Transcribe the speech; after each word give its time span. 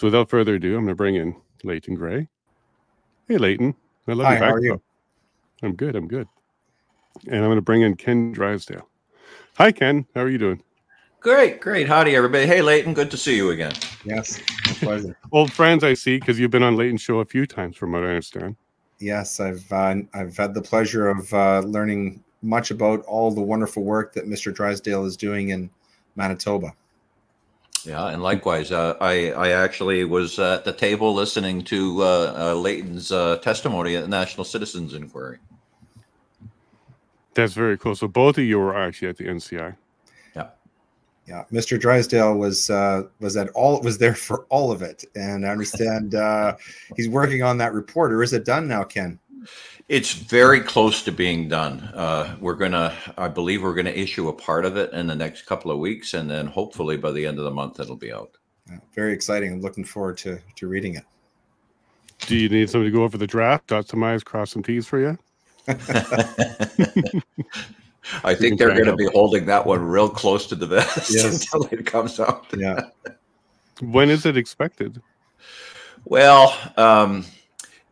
together. 0.00 0.10
So 0.10 0.16
without 0.16 0.30
further 0.30 0.54
ado, 0.54 0.76
I'm 0.76 0.84
going 0.84 0.88
to 0.88 0.94
bring 0.94 1.16
in 1.16 1.36
Leighton 1.64 1.94
Grey. 1.94 2.28
Hey, 3.28 3.38
Leighton. 3.38 3.74
I 4.08 4.12
love 4.12 4.26
Hi, 4.26 4.34
you. 4.34 4.40
How 4.40 4.52
are 4.52 4.64
you? 4.64 4.82
I'm 5.62 5.74
good. 5.74 5.94
I'm 5.94 6.08
good. 6.08 6.26
And 7.26 7.36
I'm 7.36 7.44
going 7.44 7.56
to 7.56 7.62
bring 7.62 7.82
in 7.82 7.96
Ken 7.96 8.32
Drysdale. 8.32 8.88
Hi, 9.56 9.72
Ken. 9.72 10.06
How 10.14 10.22
are 10.22 10.28
you 10.28 10.38
doing? 10.38 10.62
Great, 11.20 11.60
great. 11.60 11.86
Howdy, 11.86 12.16
everybody. 12.16 12.46
Hey, 12.46 12.62
Leighton. 12.62 12.94
Good 12.94 13.10
to 13.10 13.16
see 13.18 13.36
you 13.36 13.50
again. 13.50 13.74
Yes, 14.04 14.40
pleasure. 14.78 15.18
Old 15.32 15.52
friends, 15.52 15.84
I 15.84 15.92
see, 15.92 16.18
because 16.18 16.38
you've 16.38 16.50
been 16.50 16.62
on 16.62 16.76
Leighton's 16.76 17.02
show 17.02 17.18
a 17.18 17.26
few 17.26 17.46
times, 17.46 17.76
from 17.76 17.92
what 17.92 18.02
I 18.02 18.06
understand. 18.06 18.56
Yes, 19.00 19.38
I've 19.38 19.70
uh, 19.70 19.96
I've 20.14 20.36
had 20.36 20.54
the 20.54 20.62
pleasure 20.62 21.08
of 21.08 21.32
uh, 21.34 21.60
learning 21.60 22.24
much 22.40 22.70
about 22.70 23.04
all 23.04 23.30
the 23.30 23.42
wonderful 23.42 23.82
work 23.82 24.14
that 24.14 24.26
Mr. 24.26 24.54
Drysdale 24.54 25.04
is 25.04 25.16
doing 25.16 25.50
in 25.50 25.68
Manitoba. 26.16 26.74
Yeah, 27.84 28.08
and 28.08 28.22
likewise, 28.22 28.72
uh, 28.72 28.96
I 29.00 29.30
I 29.32 29.50
actually 29.50 30.04
was 30.04 30.38
at 30.38 30.64
the 30.64 30.72
table 30.72 31.14
listening 31.14 31.62
to 31.64 32.02
uh, 32.02 32.34
uh, 32.36 32.54
Leighton's 32.54 33.10
uh, 33.10 33.38
testimony 33.38 33.96
at 33.96 34.02
the 34.02 34.08
National 34.08 34.44
Citizens 34.44 34.94
Inquiry. 34.94 35.38
That's 37.34 37.54
very 37.54 37.78
cool. 37.78 37.94
So 37.94 38.08
both 38.08 38.38
of 38.38 38.44
you 38.44 38.58
were 38.58 38.76
actually 38.76 39.08
at 39.08 39.16
the 39.16 39.24
NCI. 39.24 39.76
Yeah, 40.36 40.48
yeah. 41.26 41.44
Mr. 41.52 41.80
Drysdale 41.80 42.36
was 42.36 42.68
uh, 42.68 43.04
was 43.20 43.36
at 43.36 43.48
all 43.50 43.80
was 43.80 43.98
there 43.98 44.14
for 44.14 44.44
all 44.50 44.70
of 44.70 44.82
it, 44.82 45.04
and 45.14 45.46
I 45.46 45.50
understand 45.50 46.14
uh, 46.14 46.56
he's 46.96 47.08
working 47.08 47.42
on 47.42 47.56
that 47.58 47.72
report. 47.72 48.12
Or 48.12 48.22
is 48.22 48.32
it 48.32 48.44
done 48.44 48.68
now, 48.68 48.84
Ken? 48.84 49.18
It's 49.90 50.12
very 50.12 50.60
close 50.60 51.02
to 51.02 51.10
being 51.10 51.48
done. 51.48 51.80
Uh, 51.92 52.36
we're 52.38 52.54
gonna, 52.54 52.96
I 53.18 53.26
believe, 53.26 53.60
we're 53.64 53.74
gonna 53.74 53.90
issue 53.90 54.28
a 54.28 54.32
part 54.32 54.64
of 54.64 54.76
it 54.76 54.92
in 54.92 55.08
the 55.08 55.16
next 55.16 55.46
couple 55.46 55.72
of 55.72 55.80
weeks, 55.80 56.14
and 56.14 56.30
then 56.30 56.46
hopefully 56.46 56.96
by 56.96 57.10
the 57.10 57.26
end 57.26 57.38
of 57.38 57.44
the 57.44 57.50
month 57.50 57.80
it'll 57.80 57.96
be 57.96 58.12
out. 58.12 58.30
Yeah, 58.68 58.78
very 58.94 59.12
exciting. 59.12 59.52
I'm 59.52 59.60
looking 59.60 59.82
forward 59.82 60.16
to 60.18 60.38
to 60.54 60.68
reading 60.68 60.94
it. 60.94 61.02
Do 62.20 62.36
you 62.36 62.48
need 62.48 62.70
somebody 62.70 62.92
to 62.92 62.96
go 62.96 63.02
over 63.02 63.18
the 63.18 63.26
draft, 63.26 63.66
dot 63.66 63.88
some 63.88 64.04
i's, 64.04 64.22
cross 64.22 64.52
some 64.52 64.62
t's 64.62 64.86
for 64.86 65.00
you? 65.00 65.18
I 68.24 68.34
think 68.36 68.60
they're 68.60 68.68
going 68.68 68.84
to 68.84 68.94
be 68.96 69.08
holding 69.12 69.46
that 69.46 69.66
one 69.66 69.82
real 69.82 70.08
close 70.08 70.46
to 70.46 70.54
the 70.54 70.68
vest 70.68 71.10
yes. 71.14 71.52
until 71.52 71.68
it 71.76 71.84
comes 71.84 72.20
out. 72.20 72.46
Yeah. 72.56 72.82
when 73.80 74.08
is 74.08 74.24
it 74.24 74.36
expected? 74.36 75.02
Well, 76.04 76.56
um, 76.76 77.24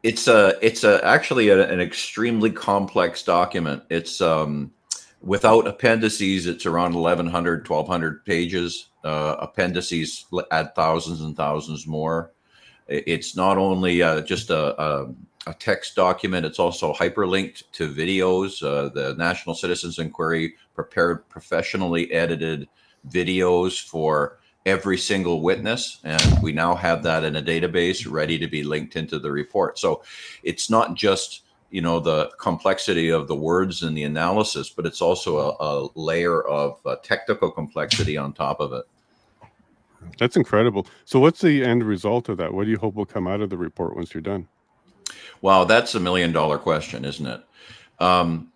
it's 0.09 0.27
a 0.27 0.55
it's 0.63 0.85
a 0.85 1.05
actually 1.05 1.51
a, 1.51 1.71
an 1.71 1.81
extremely 1.81 2.51
complex 2.51 3.23
document. 3.23 3.83
It's 3.91 4.23
um, 4.23 4.73
without 5.21 5.67
appendices, 5.67 6.47
it's 6.47 6.65
around 6.65 6.95
1,100, 6.95 7.69
1,200 7.69 8.25
pages. 8.25 8.89
Uh, 9.05 9.37
appendices 9.39 10.25
add 10.51 10.75
thousands 10.75 11.21
and 11.21 11.37
thousands 11.37 11.87
more. 11.87 12.33
It's 12.89 13.37
not 13.37 13.59
only 13.59 14.03
uh, 14.03 14.23
just 14.23 14.49
a, 14.49 14.81
a, 14.83 15.15
a, 15.47 15.55
text 15.55 15.95
document, 15.95 16.47
it's 16.47 16.59
also 16.59 16.95
hyperlinked 16.95 17.65
to 17.73 17.93
videos. 17.93 18.63
Uh, 18.63 18.89
the 18.89 19.15
National 19.19 19.55
Citizens 19.55 19.99
Inquiry 19.99 20.55
prepared 20.75 21.29
professionally 21.29 22.11
edited 22.13 22.67
videos 23.11 23.79
for 23.79 24.39
every 24.69 24.99
single 24.99 25.41
witness. 25.41 25.99
And 26.05 26.43
we 26.43 26.53
now 26.53 26.75
have 26.75 27.03
that 27.03 27.25
in 27.25 27.37
a 27.37 27.43
database 27.43 28.09
ready 28.09 28.39
to 28.39 28.47
be 28.47 28.63
linked 28.63 28.97
into 28.97 29.19
the 29.19 29.33
report. 29.33 29.79
So 29.79 30.03
it's 30.43 30.69
not 30.69 30.95
just 30.95 31.43
you 31.71 31.83
know 31.83 32.01
the 32.01 32.31
complexity 32.39 33.11
of 33.11 33.29
the 33.29 33.35
words 33.35 33.83
and 33.83 33.95
the 33.97 34.05
analysis 34.05 34.71
but 34.71 34.87
it's 34.87 35.03
also 35.03 35.37
a, 35.39 35.57
a 35.61 35.89
layer 35.95 36.43
of 36.43 36.79
uh, 36.87 36.97
technical 37.03 37.51
complexity 37.51 38.17
on 38.17 38.33
top 38.33 38.59
of 38.59 38.73
it 38.73 38.85
that's 40.19 40.37
incredible 40.37 40.87
so 41.05 41.21
what's 41.21 41.43
the 41.43 41.63
end 41.63 41.85
result 41.85 42.31
of 42.31 42.39
that 42.39 42.55
what 42.55 42.65
do 42.65 42.71
you 42.71 42.79
hope 42.79 42.95
will 42.95 43.05
come 43.05 43.27
out 43.27 43.43
of 43.43 43.51
the 43.51 43.57
report 43.57 43.95
once 43.95 44.15
you're 44.15 44.23
done 44.23 44.49
wow 45.43 45.65
that's 45.65 45.95
a 45.95 46.01
million 46.01 46.33
dollar 46.33 46.57
question 46.57 47.05
isn't 47.05 47.27
it 47.27 47.43
um, 48.01 48.51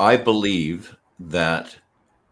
i 0.00 0.16
believe 0.16 0.96
that 1.20 1.76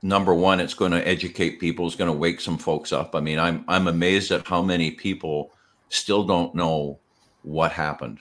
number 0.02 0.34
one, 0.34 0.60
it's 0.60 0.74
going 0.74 0.92
to 0.92 1.06
educate 1.06 1.60
people. 1.60 1.86
It's 1.86 1.96
going 1.96 2.10
to 2.10 2.16
wake 2.16 2.40
some 2.40 2.58
folks 2.58 2.92
up. 2.92 3.14
I 3.14 3.20
mean, 3.20 3.38
I'm 3.38 3.64
I'm 3.68 3.88
amazed 3.88 4.30
at 4.30 4.46
how 4.46 4.62
many 4.62 4.90
people 4.90 5.52
still 5.88 6.24
don't 6.24 6.54
know 6.54 6.98
what 7.42 7.72
happened. 7.72 8.18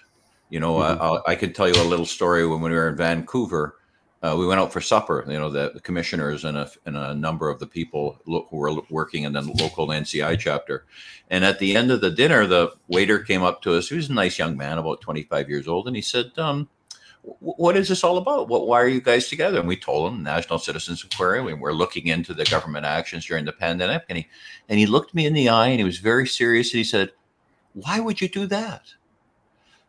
You 0.50 0.60
know, 0.60 0.76
mm-hmm. 0.76 1.02
I, 1.02 1.32
I 1.32 1.36
could 1.36 1.56
tell 1.56 1.68
you 1.68 1.82
a 1.82 1.84
little 1.84 2.06
story 2.06 2.46
when 2.48 2.62
we 2.62 2.70
were 2.70 2.90
in 2.90 2.96
Vancouver. 2.96 3.78
Uh, 4.22 4.36
we 4.36 4.48
went 4.48 4.60
out 4.60 4.74
for 4.74 4.82
supper. 4.82 5.24
You 5.28 5.38
know, 5.38 5.52
the, 5.52 5.72
the, 5.74 5.82
commissioners 5.82 6.46
and 6.46 6.58
a, 6.58 6.72
and 6.86 6.98
a 6.98 7.14
number 7.14 7.50
of 7.50 7.60
the 7.60 7.68
people 7.68 8.20
who 8.26 8.44
were 8.52 8.74
working 8.90 9.24
in 9.24 9.34
the 9.34 9.42
local 9.42 9.88
NCI 9.90 10.40
chapter. 10.40 10.86
And 11.30 11.46
at 11.46 11.60
the 11.60 11.76
end 11.76 11.92
of 11.92 12.02
the 12.02 12.10
dinner, 12.10 12.48
the 12.48 12.72
waiter 12.88 13.20
came 13.20 13.44
up 13.44 13.62
to 13.64 13.76
us. 13.76 13.90
He 13.90 13.96
was 13.96 14.10
a 14.10 14.14
nice 14.14 14.40
young 14.40 14.58
man, 14.58 14.80
about 14.80 15.02
25 15.02 15.50
years 15.50 15.68
old, 15.68 15.86
and 15.86 15.96
he 15.96 16.02
said, 16.02 16.32
um, 16.38 16.70
what 17.40 17.76
is 17.76 17.90
this 17.90 18.04
all 18.04 18.18
about? 18.18 18.50
What, 18.50 18.68
why 18.68 18.80
are 18.82 18.88
you 18.88 19.02
guys 19.02 19.28
together? 19.28 19.60
And 19.60 19.68
we 19.68 19.78
told 19.78 20.12
him 20.12 20.24
National 20.24 20.60
Citizens. 20.60 21.06
We 21.20 21.54
were 21.54 21.74
looking 21.74 22.08
into 22.08 22.34
the 22.34 22.46
government 22.46 22.86
actions 22.86 23.26
during 23.26 23.46
the 23.46 23.52
pandemic. 23.52 24.04
And 24.10 24.20
he, 24.20 24.28
and 24.70 24.80
he 24.80 24.86
looked 24.86 25.14
me 25.16 25.26
in 25.26 25.34
the 25.34 25.50
eye 25.50 25.70
and 25.70 25.80
he 25.80 25.86
was 25.86 25.98
very 25.98 26.28
serious. 26.28 26.72
And 26.72 26.78
he 26.78 26.84
said, 26.84 27.12
why 27.74 28.00
would 28.00 28.22
you 28.22 28.30
do 28.30 28.46
that? 28.48 28.94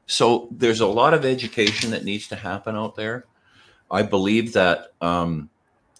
So 0.06 0.48
there's 0.50 0.80
a 0.80 0.86
lot 0.86 1.14
of 1.14 1.24
education 1.24 1.90
that 1.90 2.04
needs 2.04 2.28
to 2.28 2.36
happen 2.36 2.76
out 2.76 2.96
there. 2.96 3.26
I 3.90 4.02
believe 4.02 4.52
that 4.54 4.92
um, 5.00 5.50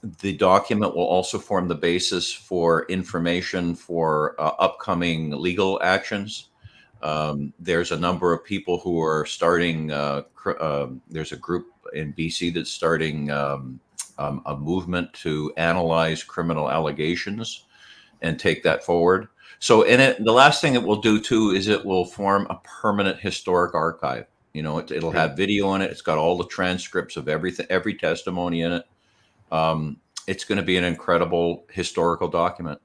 the 0.03 0.37
document 0.37 0.97
will 0.97 1.07
also 1.07 1.39
form 1.39 1.69
the 1.69 1.75
basis 1.75 2.33
for 2.33 2.87
information 2.87 3.75
for 3.75 4.41
uh, 4.41 4.53
upcoming 4.59 5.31
legal 5.31 5.81
actions. 5.83 6.49
Um, 7.03 7.53
there's 7.59 7.93
a 7.93 7.99
number 7.99 8.33
of 8.33 8.45
people 8.45 8.79
who 8.79 9.01
are 9.03 9.27
starting. 9.27 9.91
Uh, 9.91 10.23
cr- 10.35 10.61
uh, 10.61 10.89
there's 11.09 11.33
a 11.33 11.37
group 11.37 11.67
in 11.93 12.13
BC 12.15 12.55
that's 12.55 12.71
starting 12.71 13.31
um, 13.31 13.81
um, 14.19 14.43
a 14.47 14.57
movement 14.57 15.13
to 15.15 15.53
analyze 15.57 16.23
criminal 16.23 16.71
allegations 16.71 17.65
and 18.23 18.39
take 18.39 18.63
that 18.63 18.85
forward. 18.85 19.29
So, 19.59 19.83
in 19.83 20.01
it, 20.01 20.23
the 20.25 20.33
last 20.33 20.61
thing 20.61 20.75
it 20.75 20.83
will 20.83 21.01
do 21.01 21.21
too 21.21 21.51
is 21.51 21.69
it 21.69 21.85
will 21.85 22.05
form 22.05 22.47
a 22.51 22.61
permanent 22.65 23.21
historic 23.21 23.75
archive. 23.75 24.27
You 24.53 24.63
know, 24.63 24.79
it, 24.79 25.03
will 25.03 25.11
have 25.11 25.37
video 25.37 25.75
in 25.75 25.83
it. 25.83 25.91
It's 25.91 26.01
got 26.01 26.19
all 26.19 26.37
the 26.39 26.47
transcripts 26.47 27.17
of 27.17 27.29
everything, 27.29 27.67
every 27.69 27.95
testimony 27.95 28.63
in 28.63 28.73
it. 28.73 28.85
Um, 29.53 30.01
it's 30.27 30.45
going 30.45 30.57
to 30.57 30.65
be 30.65 30.79
an 30.79 30.85
incredible 30.85 31.67
historical 31.71 32.29
document. 32.29 32.81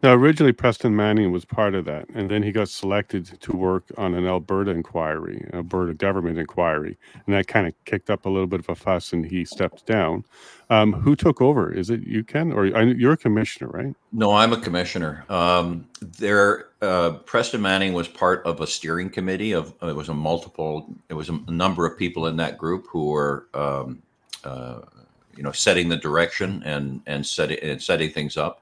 Now, 0.00 0.14
originally, 0.14 0.52
Preston 0.52 0.94
Manning 0.94 1.32
was 1.32 1.44
part 1.44 1.74
of 1.74 1.84
that, 1.86 2.08
and 2.10 2.30
then 2.30 2.44
he 2.44 2.52
got 2.52 2.68
selected 2.68 3.26
to 3.40 3.56
work 3.56 3.90
on 3.96 4.14
an 4.14 4.28
Alberta 4.28 4.70
inquiry, 4.70 5.44
Alberta 5.52 5.92
government 5.92 6.38
inquiry, 6.38 6.96
and 7.26 7.34
that 7.34 7.48
kind 7.48 7.66
of 7.66 7.74
kicked 7.84 8.08
up 8.08 8.24
a 8.24 8.28
little 8.28 8.46
bit 8.46 8.60
of 8.60 8.68
a 8.68 8.76
fuss, 8.76 9.12
and 9.12 9.26
he 9.26 9.44
stepped 9.44 9.86
down. 9.86 10.24
Um, 10.70 10.92
who 10.92 11.16
took 11.16 11.40
over? 11.40 11.72
Is 11.72 11.90
it 11.90 12.02
you, 12.06 12.22
Ken, 12.22 12.52
or 12.52 12.66
you're 12.66 13.14
a 13.14 13.16
commissioner, 13.16 13.70
right? 13.70 13.94
No, 14.12 14.32
I'm 14.34 14.52
a 14.52 14.60
commissioner. 14.60 15.24
Um, 15.28 15.88
there, 16.00 16.68
uh, 16.80 17.14
Preston 17.24 17.60
Manning 17.60 17.92
was 17.92 18.06
part 18.06 18.46
of 18.46 18.60
a 18.60 18.68
steering 18.68 19.10
committee 19.10 19.52
of. 19.52 19.74
It 19.82 19.96
was 19.96 20.10
a 20.10 20.14
multiple. 20.14 20.94
It 21.08 21.14
was 21.14 21.28
a 21.28 21.38
number 21.50 21.84
of 21.86 21.98
people 21.98 22.26
in 22.28 22.36
that 22.36 22.56
group 22.56 22.86
who 22.88 23.06
were. 23.06 23.48
Um, 23.52 24.02
uh, 24.44 24.80
you 25.36 25.44
know, 25.44 25.52
setting 25.52 25.88
the 25.88 25.96
direction 25.96 26.62
and 26.64 27.00
and 27.06 27.24
setting 27.24 27.58
and 27.62 27.80
setting 27.80 28.10
things 28.10 28.36
up 28.36 28.60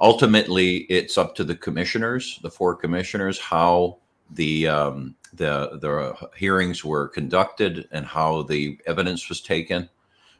ultimately 0.00 0.78
it's 0.88 1.18
up 1.18 1.34
to 1.36 1.44
the 1.44 1.56
commissioners, 1.56 2.38
the 2.42 2.50
four 2.50 2.74
commissioners, 2.74 3.38
how 3.38 3.98
the 4.30 4.66
um, 4.66 5.14
the 5.34 5.78
the 5.80 6.28
hearings 6.36 6.84
were 6.84 7.08
conducted 7.08 7.88
and 7.92 8.04
how 8.06 8.42
the 8.42 8.78
evidence 8.86 9.28
was 9.28 9.40
taken. 9.40 9.88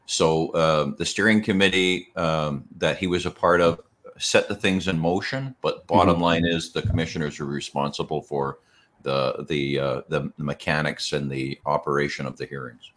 So 0.05 0.49
uh, 0.49 0.91
the 0.97 1.05
steering 1.05 1.43
committee 1.43 2.09
um, 2.15 2.65
that 2.77 2.97
he 2.97 3.07
was 3.07 3.25
a 3.25 3.31
part 3.31 3.61
of 3.61 3.81
set 4.17 4.47
the 4.47 4.55
things 4.55 4.87
in 4.87 4.97
motion, 4.97 5.55
but 5.61 5.85
bottom 5.87 6.15
mm-hmm. 6.15 6.23
line 6.23 6.45
is 6.45 6.71
the 6.71 6.81
commissioners 6.81 7.39
are 7.39 7.45
responsible 7.45 8.21
for 8.21 8.59
the 9.03 9.45
the 9.47 9.79
uh, 9.79 10.01
the 10.09 10.31
mechanics 10.37 11.13
and 11.13 11.29
the 11.29 11.59
operation 11.65 12.25
of 12.25 12.37
the 12.37 12.45
hearings. 12.45 12.91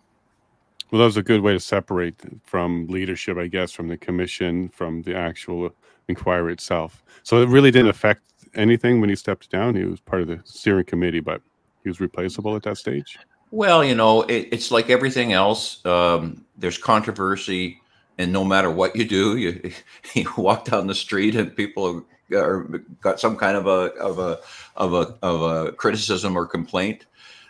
Well, 0.91 0.99
that 0.99 1.07
was 1.07 1.17
a 1.17 1.23
good 1.23 1.41
way 1.41 1.53
to 1.53 1.61
separate 1.61 2.17
from 2.45 2.89
leadership, 2.89 3.37
I 3.37 3.47
guess, 3.47 3.71
from 3.71 3.87
the 3.87 3.97
commission, 3.97 4.71
from 4.71 5.03
the 5.03 5.15
actual 5.15 5.73
inquiry 6.11 6.53
itself. 6.53 7.03
So 7.23 7.43
it 7.43 7.49
really 7.49 7.71
didn't 7.71 7.89
affect 7.89 8.23
anything 8.55 9.01
when 9.01 9.11
he 9.11 9.17
stepped 9.17 9.51
down. 9.51 9.75
He 9.75 9.85
was 9.85 10.01
part 10.01 10.23
of 10.23 10.29
the 10.29 10.41
steering 10.45 10.85
committee, 10.85 11.21
but 11.21 11.41
he 11.83 11.89
was 11.89 12.01
replaceable 12.01 12.57
at 12.57 12.63
that 12.65 12.77
stage. 12.77 13.19
Well, 13.51 13.83
you 13.83 13.95
know, 13.95 14.23
it, 14.23 14.49
it's 14.53 14.71
like 14.71 14.91
everything 14.91 15.33
else. 15.33 15.85
Um, 15.85 16.45
there's 16.57 16.79
controversy, 16.79 17.81
and 18.19 18.33
no 18.33 18.45
matter 18.45 18.71
what 18.71 18.95
you 18.95 19.05
do, 19.05 19.37
you 19.37 19.73
you 20.15 20.31
walk 20.37 20.67
down 20.67 20.87
the 20.87 20.95
street 20.95 21.35
and 21.35 21.55
people 21.55 22.05
are 22.33 22.81
got 23.01 23.19
some 23.19 23.37
kind 23.37 23.57
of 23.57 23.67
a 23.67 23.93
of 23.99 24.19
a 24.19 24.39
of 24.77 24.95
a 24.95 25.17
of 25.23 25.43
a 25.43 25.73
criticism 25.73 26.37
or 26.37 26.47
complaint. 26.47 27.07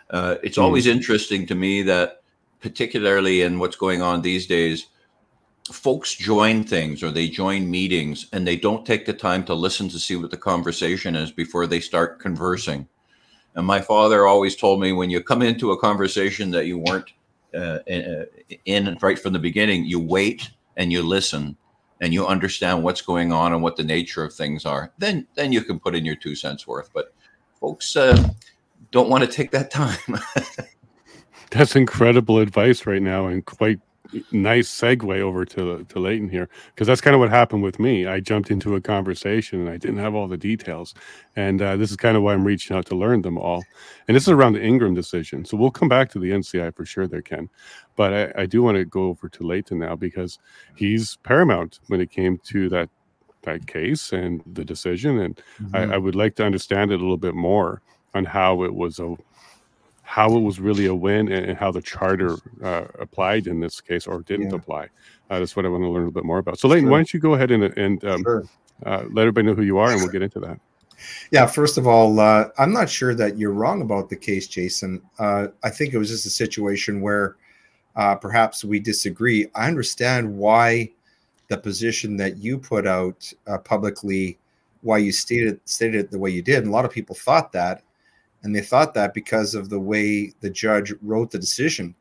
Uh, 0.09 0.35
it's 0.43 0.57
mm. 0.57 0.63
always 0.63 0.87
interesting 0.87 1.45
to 1.45 1.55
me 1.55 1.83
that, 1.83 2.23
particularly 2.59 3.43
in 3.43 3.59
what's 3.59 3.75
going 3.75 4.01
on 4.01 4.21
these 4.21 4.47
days, 4.47 4.87
folks 5.69 6.15
join 6.15 6.63
things 6.63 7.03
or 7.03 7.11
they 7.11 7.27
join 7.27 7.69
meetings 7.69 8.27
and 8.33 8.47
they 8.47 8.55
don't 8.55 8.85
take 8.85 9.05
the 9.05 9.13
time 9.13 9.43
to 9.45 9.53
listen 9.53 9.87
to 9.89 9.99
see 9.99 10.15
what 10.15 10.31
the 10.31 10.37
conversation 10.37 11.15
is 11.15 11.31
before 11.31 11.67
they 11.67 11.79
start 11.79 12.19
conversing. 12.19 12.87
And 13.55 13.65
my 13.65 13.81
father 13.81 14.27
always 14.27 14.55
told 14.55 14.79
me 14.81 14.91
when 14.91 15.09
you 15.09 15.21
come 15.21 15.41
into 15.41 15.71
a 15.71 15.79
conversation 15.79 16.51
that 16.51 16.65
you 16.65 16.79
weren't 16.79 17.11
uh, 17.53 17.79
in 18.65 18.97
right 19.01 19.19
from 19.19 19.33
the 19.33 19.39
beginning, 19.39 19.85
you 19.85 19.99
wait 19.99 20.49
and 20.77 20.91
you 20.91 21.03
listen 21.03 21.57
and 21.99 22.13
you 22.13 22.25
understand 22.25 22.81
what's 22.81 23.01
going 23.01 23.31
on 23.31 23.53
and 23.53 23.61
what 23.61 23.75
the 23.75 23.83
nature 23.83 24.23
of 24.23 24.33
things 24.33 24.65
are. 24.65 24.91
Then, 24.97 25.27
then 25.35 25.51
you 25.51 25.63
can 25.63 25.79
put 25.79 25.95
in 25.95 26.05
your 26.05 26.15
two 26.15 26.33
cents 26.33 26.65
worth. 26.65 26.89
But 26.93 27.13
folks 27.59 27.95
uh, 27.95 28.29
don't 28.89 29.09
want 29.09 29.23
to 29.23 29.29
take 29.29 29.51
that 29.51 29.69
time. 29.69 29.99
That's 31.51 31.75
incredible 31.75 32.39
advice 32.39 32.85
right 32.85 33.01
now, 33.01 33.27
and 33.27 33.45
quite 33.45 33.79
nice 34.31 34.69
segue 34.69 35.19
over 35.19 35.45
to 35.45 35.83
to 35.83 35.99
Leighton 35.99 36.29
here 36.29 36.49
because 36.73 36.87
that's 36.87 37.01
kind 37.01 37.13
of 37.13 37.19
what 37.19 37.29
happened 37.29 37.63
with 37.63 37.79
me. 37.79 38.05
I 38.05 38.19
jumped 38.19 38.51
into 38.51 38.75
a 38.75 38.81
conversation 38.81 39.59
and 39.61 39.69
I 39.69 39.77
didn't 39.77 39.97
have 39.97 40.15
all 40.15 40.27
the 40.27 40.37
details, 40.37 40.93
and 41.35 41.61
uh, 41.61 41.77
this 41.77 41.91
is 41.91 41.97
kind 41.97 42.17
of 42.17 42.23
why 42.23 42.33
I'm 42.33 42.45
reaching 42.45 42.75
out 42.75 42.85
to 42.87 42.95
learn 42.95 43.21
them 43.21 43.37
all. 43.37 43.63
And 44.07 44.15
this 44.15 44.23
is 44.23 44.29
around 44.29 44.53
the 44.53 44.63
Ingram 44.63 44.93
decision, 44.93 45.45
so 45.45 45.57
we'll 45.57 45.71
come 45.71 45.89
back 45.89 46.09
to 46.11 46.19
the 46.19 46.31
NCI 46.31 46.75
for 46.75 46.85
sure. 46.85 47.07
There 47.07 47.21
can, 47.21 47.49
but 47.95 48.13
I, 48.13 48.43
I 48.43 48.45
do 48.45 48.63
want 48.63 48.77
to 48.77 48.85
go 48.85 49.03
over 49.05 49.29
to 49.29 49.43
Leighton 49.43 49.79
now 49.79 49.95
because 49.95 50.39
he's 50.75 51.17
paramount 51.17 51.79
when 51.87 52.01
it 52.01 52.11
came 52.11 52.37
to 52.45 52.69
that 52.69 52.89
that 53.43 53.65
case 53.67 54.13
and 54.13 54.41
the 54.53 54.65
decision, 54.65 55.19
and 55.19 55.41
mm-hmm. 55.61 55.75
I, 55.75 55.95
I 55.95 55.97
would 55.97 56.15
like 56.15 56.35
to 56.35 56.45
understand 56.45 56.91
it 56.91 56.99
a 56.99 57.03
little 57.03 57.17
bit 57.17 57.35
more 57.35 57.81
on 58.13 58.25
how 58.25 58.63
it 58.63 58.73
was 58.73 58.99
a 58.99 59.15
how 60.11 60.35
it 60.35 60.41
was 60.41 60.59
really 60.59 60.87
a 60.87 60.93
win 60.93 61.31
and, 61.31 61.57
how 61.57 61.71
the 61.71 61.81
charter 61.81 62.35
uh, 62.61 62.83
applied 62.99 63.47
in 63.47 63.61
this 63.61 63.79
case 63.79 64.05
or 64.07 64.21
didn't 64.23 64.49
yeah. 64.49 64.57
apply. 64.57 64.83
Uh, 65.29 65.39
that's 65.39 65.55
what 65.55 65.65
I 65.65 65.69
want 65.69 65.83
to 65.83 65.87
learn 65.87 66.03
a 66.03 66.05
little 66.07 66.11
bit 66.11 66.25
more 66.25 66.39
about. 66.39 66.59
So, 66.59 66.67
Leighton, 66.67 66.83
sure. 66.83 66.91
why 66.91 66.97
don't 66.97 67.13
you 67.13 67.19
go 67.21 67.35
ahead 67.35 67.49
and, 67.49 67.63
and 67.77 68.03
um, 68.03 68.21
sure. 68.21 68.43
uh, 68.85 69.05
let 69.09 69.21
everybody 69.21 69.47
know 69.47 69.53
who 69.53 69.61
you 69.61 69.77
are, 69.77 69.89
and 69.89 70.01
we'll 70.01 70.11
get 70.11 70.21
into 70.21 70.41
that. 70.41 70.59
Yeah, 71.31 71.45
first 71.45 71.77
of 71.77 71.87
all, 71.87 72.19
uh, 72.19 72.49
I'm 72.57 72.73
not 72.73 72.89
sure 72.89 73.15
that 73.15 73.37
you're 73.37 73.53
wrong 73.53 73.81
about 73.83 74.09
the 74.09 74.17
case, 74.17 74.47
Jason. 74.47 75.01
Uh, 75.17 75.47
I 75.63 75.69
think 75.69 75.93
it 75.93 75.97
was 75.97 76.09
just 76.09 76.25
a 76.25 76.29
situation 76.29 76.99
where 76.99 77.37
uh, 77.95 78.15
perhaps 78.15 78.65
we 78.65 78.81
disagree. 78.81 79.47
I 79.55 79.69
understand 79.69 80.37
why 80.37 80.91
the 81.47 81.57
position 81.57 82.17
that 82.17 82.35
you 82.35 82.57
put 82.57 82.85
out 82.85 83.31
publicly, 83.63 84.37
why 84.81 84.97
you 84.97 85.13
stated 85.13 85.61
stated 85.63 86.01
it 86.01 86.11
the 86.11 86.19
way 86.19 86.31
you 86.31 86.41
did. 86.41 86.57
And 86.57 86.67
a 86.67 86.71
lot 86.71 86.83
of 86.83 86.91
people 86.91 87.15
thought 87.15 87.53
that, 87.53 87.83
and 88.43 88.55
they 88.55 88.61
thought 88.61 88.93
that 88.93 89.13
because 89.13 89.55
of 89.55 89.69
the 89.69 89.79
way 89.79 90.33
the 90.41 90.49
judge 90.49 90.93
wrote 91.01 91.31
the 91.31 91.39
decision. 91.39 91.95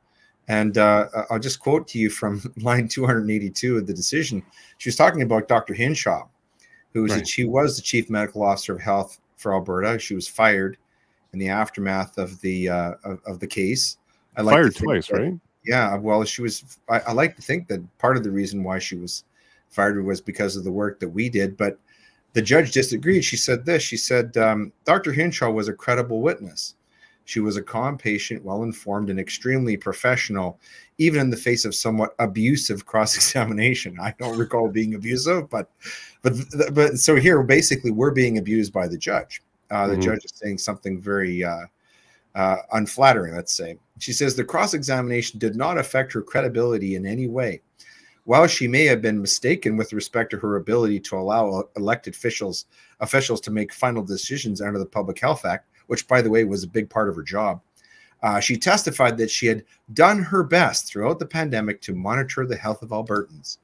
And 0.48 0.78
uh, 0.78 1.06
I'll 1.31 1.38
just 1.38 1.60
quote 1.60 1.87
to 1.88 1.98
you 1.98 2.10
from 2.10 2.42
line 2.60 2.88
282 2.88 3.76
of 3.76 3.87
the 3.87 3.94
decision. 3.94 4.42
She 4.78 4.88
was 4.88 4.96
talking 4.96 5.22
about 5.22 5.48
Dr. 5.48 5.75
Hinshaw, 5.75 6.26
who 6.92 7.02
was 7.02 7.12
right. 7.12 7.28
she 7.28 7.44
was 7.44 7.76
the 7.76 7.82
chief 7.82 8.10
medical 8.10 8.42
officer 8.42 8.75
of 8.75 8.81
health 8.81 9.20
for 9.37 9.54
Alberta. 9.54 9.98
She 9.98 10.14
was 10.14 10.26
fired 10.26 10.76
in 11.32 11.38
the 11.38 11.48
aftermath 11.48 12.19
of 12.19 12.40
the 12.40 12.69
uh, 12.69 12.94
of, 13.04 13.20
of, 13.26 13.38
the 13.38 13.46
case. 13.46 13.98
I 14.37 14.42
like 14.42 14.54
fired 14.54 14.75
twice, 14.75 15.06
that, 15.08 15.20
right? 15.20 15.34
Yeah. 15.64 15.96
Well, 15.96 16.25
she 16.25 16.42
was. 16.42 16.78
I, 16.88 17.00
I 17.00 17.12
like 17.12 17.37
to 17.37 17.42
think 17.42 17.69
that 17.69 17.81
part 17.98 18.16
of 18.16 18.25
the 18.25 18.31
reason 18.31 18.64
why 18.64 18.78
she 18.78 18.96
was 18.96 19.25
fired 19.69 20.04
was 20.04 20.20
because 20.20 20.56
of 20.56 20.64
the 20.64 20.72
work 20.72 20.98
that 21.00 21.08
we 21.08 21.28
did, 21.28 21.56
but 21.56 21.78
the 22.32 22.43
judge 22.43 22.73
disagreed. 22.73 23.25
She 23.25 23.37
said 23.37 23.65
this. 23.65 23.82
She 23.82 23.97
said, 23.97 24.37
um, 24.37 24.73
Dr. 24.85 25.12
Hinshaw 25.12 25.50
was 25.50 25.69
a 25.69 25.73
credible 25.73 26.21
witness. 26.21 26.75
She 27.25 27.41
was 27.41 27.56
a 27.56 27.62
calm 27.62 27.97
patient, 27.97 28.44
well 28.44 28.65
informed, 28.65 29.09
and 29.09 29.21
extremely 29.21 29.77
professional, 29.77 30.59
even 30.99 31.21
in 31.21 31.31
the 31.31 31.37
face 31.37 31.65
of 31.65 31.75
somewhat 31.75 32.15
abusive 32.19 32.87
cross 32.87 33.15
examination. 33.15 33.99
I 34.03 34.15
don't 34.19 34.37
recall 34.37 34.69
being 34.69 34.94
abusive, 34.94 35.49
but 35.49 35.71
but 36.23 36.35
but 36.73 36.99
so 36.99 37.17
here 37.17 37.43
basically 37.43 37.93
we're 37.93 38.11
being 38.11 38.38
abused 38.38 38.73
by 38.73 38.88
the 38.88 38.99
judge. 38.99 39.43
Uh, 39.71 39.87
the 39.87 39.93
mm-hmm. 39.93 40.03
judge 40.03 40.25
is 40.25 40.33
saying 40.35 40.59
something 40.59 41.00
very 41.00 41.44
uh, 41.44 41.67
uh, 42.35 42.56
unflattering. 42.73 43.37
Let's 43.37 43.55
say 43.55 43.76
she 44.00 44.12
says 44.12 44.35
the 44.35 44.44
cross 44.44 44.75
examination 44.75 45.38
did 45.38 45.55
not 45.55 45.79
affect 45.79 46.12
her 46.12 46.23
credibility 46.23 46.97
in 46.97 47.06
any 47.06 47.29
way 47.29 47.61
while 48.31 48.47
she 48.47 48.69
may 48.69 48.85
have 48.85 49.03
been 49.03 49.21
mistaken 49.21 49.77
with 49.77 49.93
respect 49.93 50.31
to 50.31 50.37
her 50.37 50.55
ability 50.55 51.00
to 51.00 51.19
allow 51.19 51.69
elected 51.75 52.15
officials 52.15 52.67
officials 53.00 53.41
to 53.41 53.50
make 53.50 53.73
final 53.73 54.05
decisions 54.05 54.61
under 54.61 54.79
the 54.79 54.87
Public 54.87 55.19
Health 55.19 55.44
Act, 55.44 55.67
which 55.88 56.06
by 56.06 56.23
the 56.23 56.31
way 56.31 56.44
was 56.44 56.62
a 56.62 56.69
big 56.69 56.88
part 56.88 57.09
of 57.09 57.17
her 57.17 57.25
job, 57.25 57.61
uh, 58.23 58.38
she 58.38 58.56
testified 58.56 59.19
that 59.19 59.32
she 59.32 59.47
had 59.49 59.65
done 59.94 60.21
her 60.23 60.44
best 60.44 60.87
throughout 60.87 61.19
the 61.19 61.27
pandemic 61.27 61.81
to 61.81 61.93
monitor 61.93 62.47
the 62.47 62.56
health 62.56 62.82
of 62.82 62.91
Albertans 62.91 63.59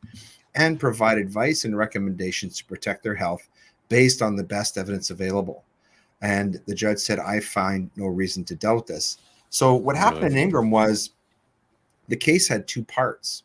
and 0.56 0.80
provide 0.80 1.18
advice 1.18 1.64
and 1.64 1.78
recommendations 1.78 2.58
to 2.58 2.64
protect 2.64 3.04
their 3.04 3.14
health 3.14 3.48
based 3.88 4.20
on 4.20 4.34
the 4.34 4.42
best 4.42 4.76
evidence 4.76 5.10
available. 5.10 5.62
And 6.22 6.60
the 6.66 6.74
judge 6.74 6.98
said, 6.98 7.20
I 7.20 7.38
find 7.38 7.88
no 7.94 8.06
reason 8.06 8.42
to 8.46 8.56
doubt 8.56 8.88
this. 8.88 9.18
So, 9.48 9.76
what 9.76 9.94
happened 9.94 10.24
in 10.24 10.36
Ingram 10.36 10.72
was 10.72 11.10
the 12.08 12.16
case 12.16 12.48
had 12.48 12.66
two 12.66 12.82
parts 12.82 13.44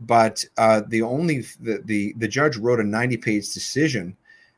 but 0.00 0.44
uh, 0.56 0.82
the 0.88 1.02
only 1.02 1.40
the, 1.60 1.82
the 1.84 2.14
the 2.18 2.28
judge 2.28 2.56
wrote 2.56 2.80
a 2.80 2.84
90 2.84 3.16
page 3.16 3.52
decision 3.52 4.16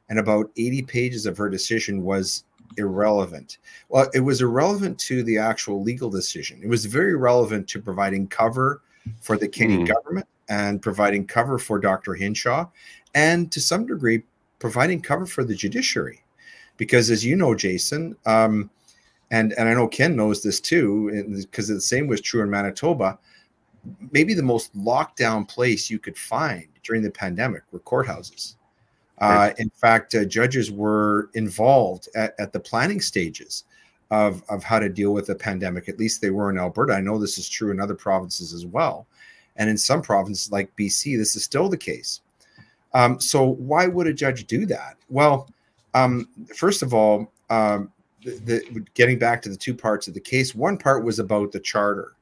and 0.09 0.19
about 0.19 0.51
80 0.57 0.83
pages 0.83 1.27
of 1.27 1.37
her 1.39 1.49
decision 1.49 2.03
was 2.03 2.45
irrelevant. 2.77 3.59
Well 3.89 4.09
it 4.13 4.21
was 4.21 4.43
irrelevant 4.43 4.99
to 5.01 5.23
the 5.23 5.39
actual 5.39 5.83
legal 5.83 6.11
decision. 6.11 6.61
It 6.63 6.69
was 6.69 6.85
very 6.85 7.17
relevant 7.17 7.69
to 7.69 7.81
providing 7.81 8.29
cover 8.29 8.83
for 9.21 9.37
the 9.37 9.49
Kenney 9.49 9.79
mm. 9.79 9.89
government 9.89 10.27
and 10.49 10.83
providing 10.83 11.27
cover 11.27 11.59
for 11.59 11.79
dr 11.79 12.13
hinshaw 12.15 12.67
and 13.15 13.51
to 13.53 13.61
some 13.61 13.87
degree 13.87 14.23
providing 14.59 15.01
cover 15.01 15.27
for 15.27 15.45
the 15.45 15.55
judiciary. 15.55 16.23
Because 16.77 17.11
as 17.11 17.25
you 17.25 17.35
know 17.35 17.55
jason 17.55 18.15
um, 18.27 18.71
and 19.31 19.55
and 19.55 19.69
i 19.69 19.75
know 19.75 19.89
ken 19.89 20.17
knows 20.17 20.43
this 20.43 20.61
too 20.61 21.37
because 21.41 21.69
the 21.69 21.81
same 21.81 22.07
was 22.07 22.21
true 22.21 22.43
in 22.43 22.51
manitoba 22.51 23.19
maybe 24.12 24.35
the 24.35 24.43
most 24.43 24.75
locked 24.75 25.19
down 25.19 25.44
place 25.44 25.91
you 25.91 25.99
could 25.99 26.17
find 26.17 26.67
during 26.82 27.03
the 27.03 27.11
pandemic 27.11 27.62
were 27.73 27.81
courthouses. 27.81 28.56
Uh, 29.21 29.50
in 29.59 29.69
fact, 29.71 30.15
uh, 30.15 30.25
judges 30.25 30.71
were 30.71 31.29
involved 31.35 32.09
at, 32.14 32.35
at, 32.38 32.55
the 32.55 32.61
planning 32.61 33.02
stages 33.02 33.64
of, 34.11 34.43
of 34.49 34.64
how 34.64 34.78
to 34.78 34.88
deal 34.88 35.12
with 35.12 35.26
the 35.26 35.35
pandemic. 35.35 35.90
At 35.90 35.99
least 35.99 36.23
they 36.23 36.31
were 36.31 36.49
in 36.49 36.59
Alberta. 36.59 36.95
I 36.95 37.02
know 37.02 37.19
this 37.19 37.37
is 37.37 37.47
true 37.47 37.71
in 37.71 37.81
other 37.81 37.95
provinces 37.95 38.55
as 38.55 38.64
well. 38.64 39.07
And 39.57 39.69
in 39.69 39.76
some 39.76 40.00
provinces 40.00 40.50
like 40.50 40.75
BC, 40.75 41.19
this 41.19 41.37
is 41.37 41.45
still 41.45 41.69
the 41.69 41.76
case. 41.76 42.23
Um, 42.95 43.21
so, 43.21 43.45
why 43.45 43.87
would 43.87 44.07
a 44.07 44.12
judge 44.12 44.47
do 44.47 44.64
that? 44.66 44.97
Well, 45.11 45.49
um, 45.95 46.28
first 46.57 46.83
of 46.83 46.95
all, 46.95 47.31
um, 47.50 47.93
the, 48.25 48.62
the, 48.73 48.85
getting 48.95 49.19
back 49.19 49.43
to 49.43 49.49
the 49.49 49.57
two 49.57 49.75
parts 49.75 50.09
of 50.09 50.14
the 50.14 50.21
case, 50.21 50.55
one 50.55 50.76
part 50.76 51.05
was 51.05 51.19
about 51.19 51.52
the 51.52 51.61
charter. 51.61 52.14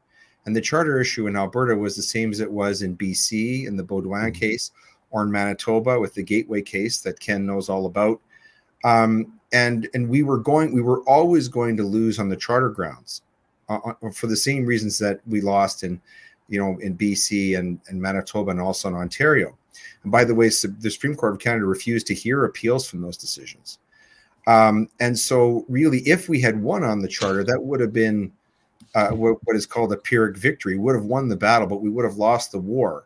And 0.46 0.56
the 0.56 0.60
charter 0.60 1.00
issue 1.00 1.26
in 1.26 1.36
Alberta 1.36 1.76
was 1.76 1.96
the 1.96 2.02
same 2.02 2.30
as 2.30 2.40
it 2.40 2.50
was 2.50 2.82
in 2.82 2.96
BC 2.96 3.66
in 3.66 3.76
the 3.76 3.84
Beaudoin 3.84 4.30
mm-hmm. 4.30 4.30
case 4.30 4.70
or 5.10 5.22
in 5.22 5.30
Manitoba 5.30 5.98
with 6.00 6.14
the 6.14 6.22
Gateway 6.22 6.62
case 6.62 7.00
that 7.02 7.20
Ken 7.20 7.46
knows 7.46 7.68
all 7.68 7.86
about. 7.86 8.20
Um, 8.84 9.32
and 9.52 9.88
and 9.94 10.08
we 10.08 10.22
were 10.22 10.38
going, 10.38 10.74
we 10.74 10.82
were 10.82 11.02
always 11.02 11.48
going 11.48 11.76
to 11.78 11.82
lose 11.82 12.18
on 12.18 12.28
the 12.28 12.36
charter 12.36 12.68
grounds 12.68 13.22
uh, 13.68 13.78
uh 14.02 14.10
for 14.10 14.26
the 14.26 14.36
same 14.36 14.66
reasons 14.66 14.98
that 14.98 15.20
we 15.26 15.40
lost 15.40 15.82
in, 15.82 16.00
you 16.48 16.60
know, 16.60 16.78
in 16.78 16.96
BC 16.96 17.58
and, 17.58 17.80
and 17.88 18.00
Manitoba 18.00 18.50
and 18.50 18.60
also 18.60 18.88
in 18.88 18.94
Ontario. 18.94 19.56
And 20.02 20.12
by 20.12 20.24
the 20.24 20.34
way, 20.34 20.48
the 20.48 20.90
Supreme 20.90 21.14
Court 21.14 21.34
of 21.34 21.40
Canada 21.40 21.64
refused 21.64 22.06
to 22.08 22.14
hear 22.14 22.44
appeals 22.44 22.88
from 22.88 23.00
those 23.00 23.16
decisions. 23.16 23.78
Um, 24.46 24.88
and 25.00 25.18
so, 25.18 25.66
really, 25.68 25.98
if 26.00 26.28
we 26.28 26.40
had 26.40 26.62
won 26.62 26.82
on 26.82 27.00
the 27.00 27.08
charter, 27.08 27.44
that 27.44 27.62
would 27.62 27.80
have 27.80 27.92
been 27.92 28.32
uh, 28.94 29.10
what, 29.10 29.38
what 29.44 29.56
is 29.56 29.66
called 29.66 29.92
a 29.92 29.96
Pyrrhic 29.96 30.36
victory. 30.36 30.78
would 30.78 30.94
have 30.94 31.04
won 31.04 31.28
the 31.28 31.36
battle, 31.36 31.66
but 31.66 31.82
we 31.82 31.90
would 31.90 32.04
have 32.04 32.16
lost 32.16 32.52
the 32.52 32.58
war 32.58 33.04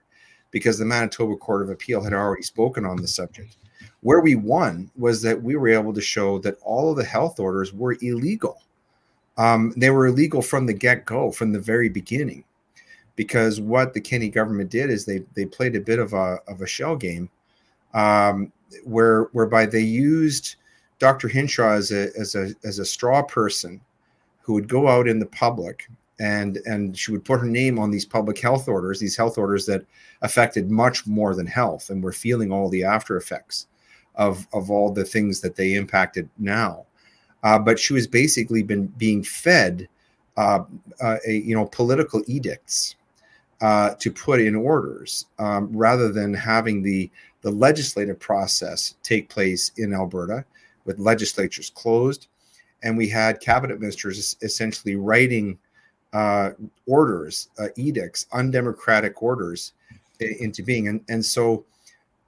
because 0.50 0.78
the 0.78 0.84
Manitoba 0.84 1.36
Court 1.36 1.62
of 1.62 1.70
Appeal 1.70 2.02
had 2.02 2.12
already 2.12 2.42
spoken 2.42 2.84
on 2.84 2.96
the 2.96 3.08
subject. 3.08 3.56
Where 4.02 4.20
we 4.20 4.34
won 4.34 4.90
was 4.96 5.22
that 5.22 5.40
we 5.40 5.56
were 5.56 5.68
able 5.68 5.92
to 5.94 6.00
show 6.00 6.38
that 6.40 6.58
all 6.62 6.90
of 6.90 6.96
the 6.96 7.04
health 7.04 7.40
orders 7.40 7.72
were 7.72 7.96
illegal. 8.02 8.62
Um, 9.38 9.72
they 9.76 9.90
were 9.90 10.06
illegal 10.06 10.42
from 10.42 10.66
the 10.66 10.74
get 10.74 11.06
go, 11.06 11.30
from 11.30 11.52
the 11.52 11.60
very 11.60 11.88
beginning, 11.88 12.44
because 13.16 13.60
what 13.60 13.94
the 13.94 14.00
Kenney 14.00 14.28
government 14.28 14.70
did 14.70 14.90
is 14.90 15.04
they 15.04 15.22
they 15.34 15.46
played 15.46 15.74
a 15.74 15.80
bit 15.80 15.98
of 15.98 16.12
a 16.12 16.38
of 16.46 16.60
a 16.60 16.66
shell 16.66 16.96
game, 16.96 17.30
um, 17.94 18.52
where 18.84 19.24
whereby 19.32 19.64
they 19.64 19.80
used 19.80 20.56
Dr. 20.98 21.28
Hinshaw 21.28 21.72
as 21.72 21.92
a 21.92 22.10
as 22.18 22.34
a 22.34 22.54
as 22.64 22.78
a 22.78 22.84
straw 22.84 23.22
person 23.22 23.80
who 24.42 24.52
would 24.54 24.68
go 24.68 24.88
out 24.88 25.08
in 25.08 25.18
the 25.18 25.26
public 25.26 25.88
and 26.20 26.58
and 26.66 26.96
she 26.96 27.10
would 27.10 27.24
put 27.24 27.40
her 27.40 27.46
name 27.46 27.78
on 27.78 27.90
these 27.90 28.04
public 28.04 28.38
health 28.38 28.68
orders 28.68 29.00
these 29.00 29.16
health 29.16 29.38
orders 29.38 29.66
that 29.66 29.84
affected 30.20 30.70
much 30.70 31.06
more 31.06 31.34
than 31.34 31.46
health 31.46 31.90
and 31.90 32.02
we're 32.02 32.12
feeling 32.12 32.52
all 32.52 32.68
the 32.68 32.84
after 32.84 33.16
effects 33.16 33.66
of 34.16 34.46
of 34.52 34.70
all 34.70 34.90
the 34.90 35.04
things 35.04 35.40
that 35.40 35.56
they 35.56 35.74
impacted 35.74 36.28
now. 36.38 36.84
Uh, 37.42 37.58
but 37.58 37.78
she 37.78 37.92
was 37.92 38.06
basically 38.06 38.62
been 38.62 38.86
being 38.98 39.22
fed 39.22 39.88
uh, 40.36 40.60
uh, 41.00 41.16
a, 41.26 41.32
you 41.32 41.54
know 41.54 41.66
political 41.66 42.22
edicts 42.26 42.96
uh, 43.60 43.94
to 43.94 44.10
put 44.10 44.40
in 44.40 44.54
orders 44.54 45.26
um, 45.38 45.68
rather 45.72 46.12
than 46.12 46.32
having 46.34 46.82
the 46.82 47.10
the 47.42 47.50
legislative 47.50 48.18
process 48.20 48.94
take 49.02 49.28
place 49.28 49.72
in 49.76 49.92
Alberta 49.92 50.44
with 50.84 50.98
legislatures 50.98 51.70
closed, 51.70 52.28
and 52.82 52.96
we 52.96 53.08
had 53.08 53.40
cabinet 53.40 53.80
ministers 53.80 54.36
essentially 54.42 54.96
writing 54.96 55.58
uh, 56.12 56.50
orders, 56.86 57.48
uh, 57.58 57.68
edicts, 57.76 58.26
undemocratic 58.32 59.22
orders 59.22 59.72
into 60.20 60.62
being, 60.62 60.88
and 60.88 61.04
and 61.08 61.24
so. 61.24 61.64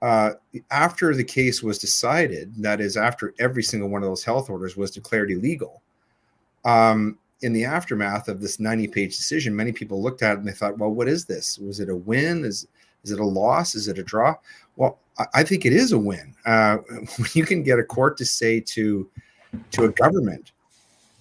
Uh, 0.01 0.33
after 0.69 1.15
the 1.15 1.23
case 1.23 1.63
was 1.63 1.79
decided, 1.79 2.53
that 2.57 2.79
is, 2.79 2.95
after 2.95 3.33
every 3.39 3.63
single 3.63 3.89
one 3.89 4.03
of 4.03 4.09
those 4.09 4.23
health 4.23 4.51
orders 4.51 4.77
was 4.77 4.91
declared 4.91 5.31
illegal, 5.31 5.81
um, 6.65 7.17
in 7.41 7.53
the 7.53 7.63
aftermath 7.63 8.27
of 8.27 8.41
this 8.41 8.59
90 8.59 8.87
page 8.87 9.15
decision, 9.15 9.55
many 9.55 9.71
people 9.71 10.01
looked 10.01 10.21
at 10.23 10.33
it 10.33 10.39
and 10.39 10.47
they 10.47 10.51
thought, 10.51 10.77
well, 10.77 10.89
what 10.89 11.07
is 11.07 11.25
this? 11.25 11.59
Was 11.59 11.79
it 11.79 11.89
a 11.89 11.95
win? 11.95 12.43
Is, 12.43 12.67
is 13.03 13.11
it 13.11 13.19
a 13.19 13.25
loss? 13.25 13.75
Is 13.75 13.87
it 13.87 13.99
a 13.99 14.03
draw? 14.03 14.35
Well, 14.75 14.99
I, 15.33 15.43
think 15.43 15.65
it 15.65 15.71
is 15.71 15.91
a 15.91 15.97
win. 15.97 16.33
Uh, 16.45 16.77
you 17.33 17.45
can 17.45 17.63
get 17.63 17.79
a 17.79 17.83
court 17.83 18.17
to 18.17 18.25
say 18.25 18.59
to, 18.59 19.09
to 19.71 19.85
a 19.85 19.89
government 19.89 20.51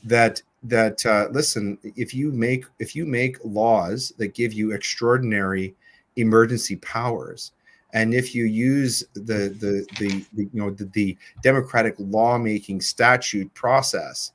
that 0.04 0.42
that 0.64 1.04
uh, 1.04 1.28
listen, 1.30 1.78
if 1.96 2.14
you 2.14 2.32
make 2.32 2.64
if 2.78 2.96
you 2.96 3.06
make 3.06 3.36
laws 3.44 4.12
that 4.18 4.34
give 4.34 4.52
you 4.52 4.72
extraordinary 4.72 5.74
emergency 6.16 6.76
powers, 6.76 7.52
and 7.92 8.14
if 8.14 8.34
you 8.34 8.44
use 8.44 9.04
the 9.14 9.54
the 9.60 9.86
the, 9.98 10.26
the 10.34 10.44
you 10.44 10.60
know 10.60 10.70
the, 10.70 10.84
the 10.86 11.16
democratic 11.42 11.94
lawmaking 11.98 12.80
statute 12.80 13.52
process 13.54 14.32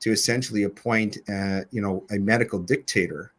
to 0.00 0.12
essentially 0.12 0.62
appoint, 0.62 1.18
uh, 1.28 1.60
you 1.70 1.82
know, 1.82 2.04
a 2.10 2.18
medical 2.18 2.58
dictator, 2.58 3.32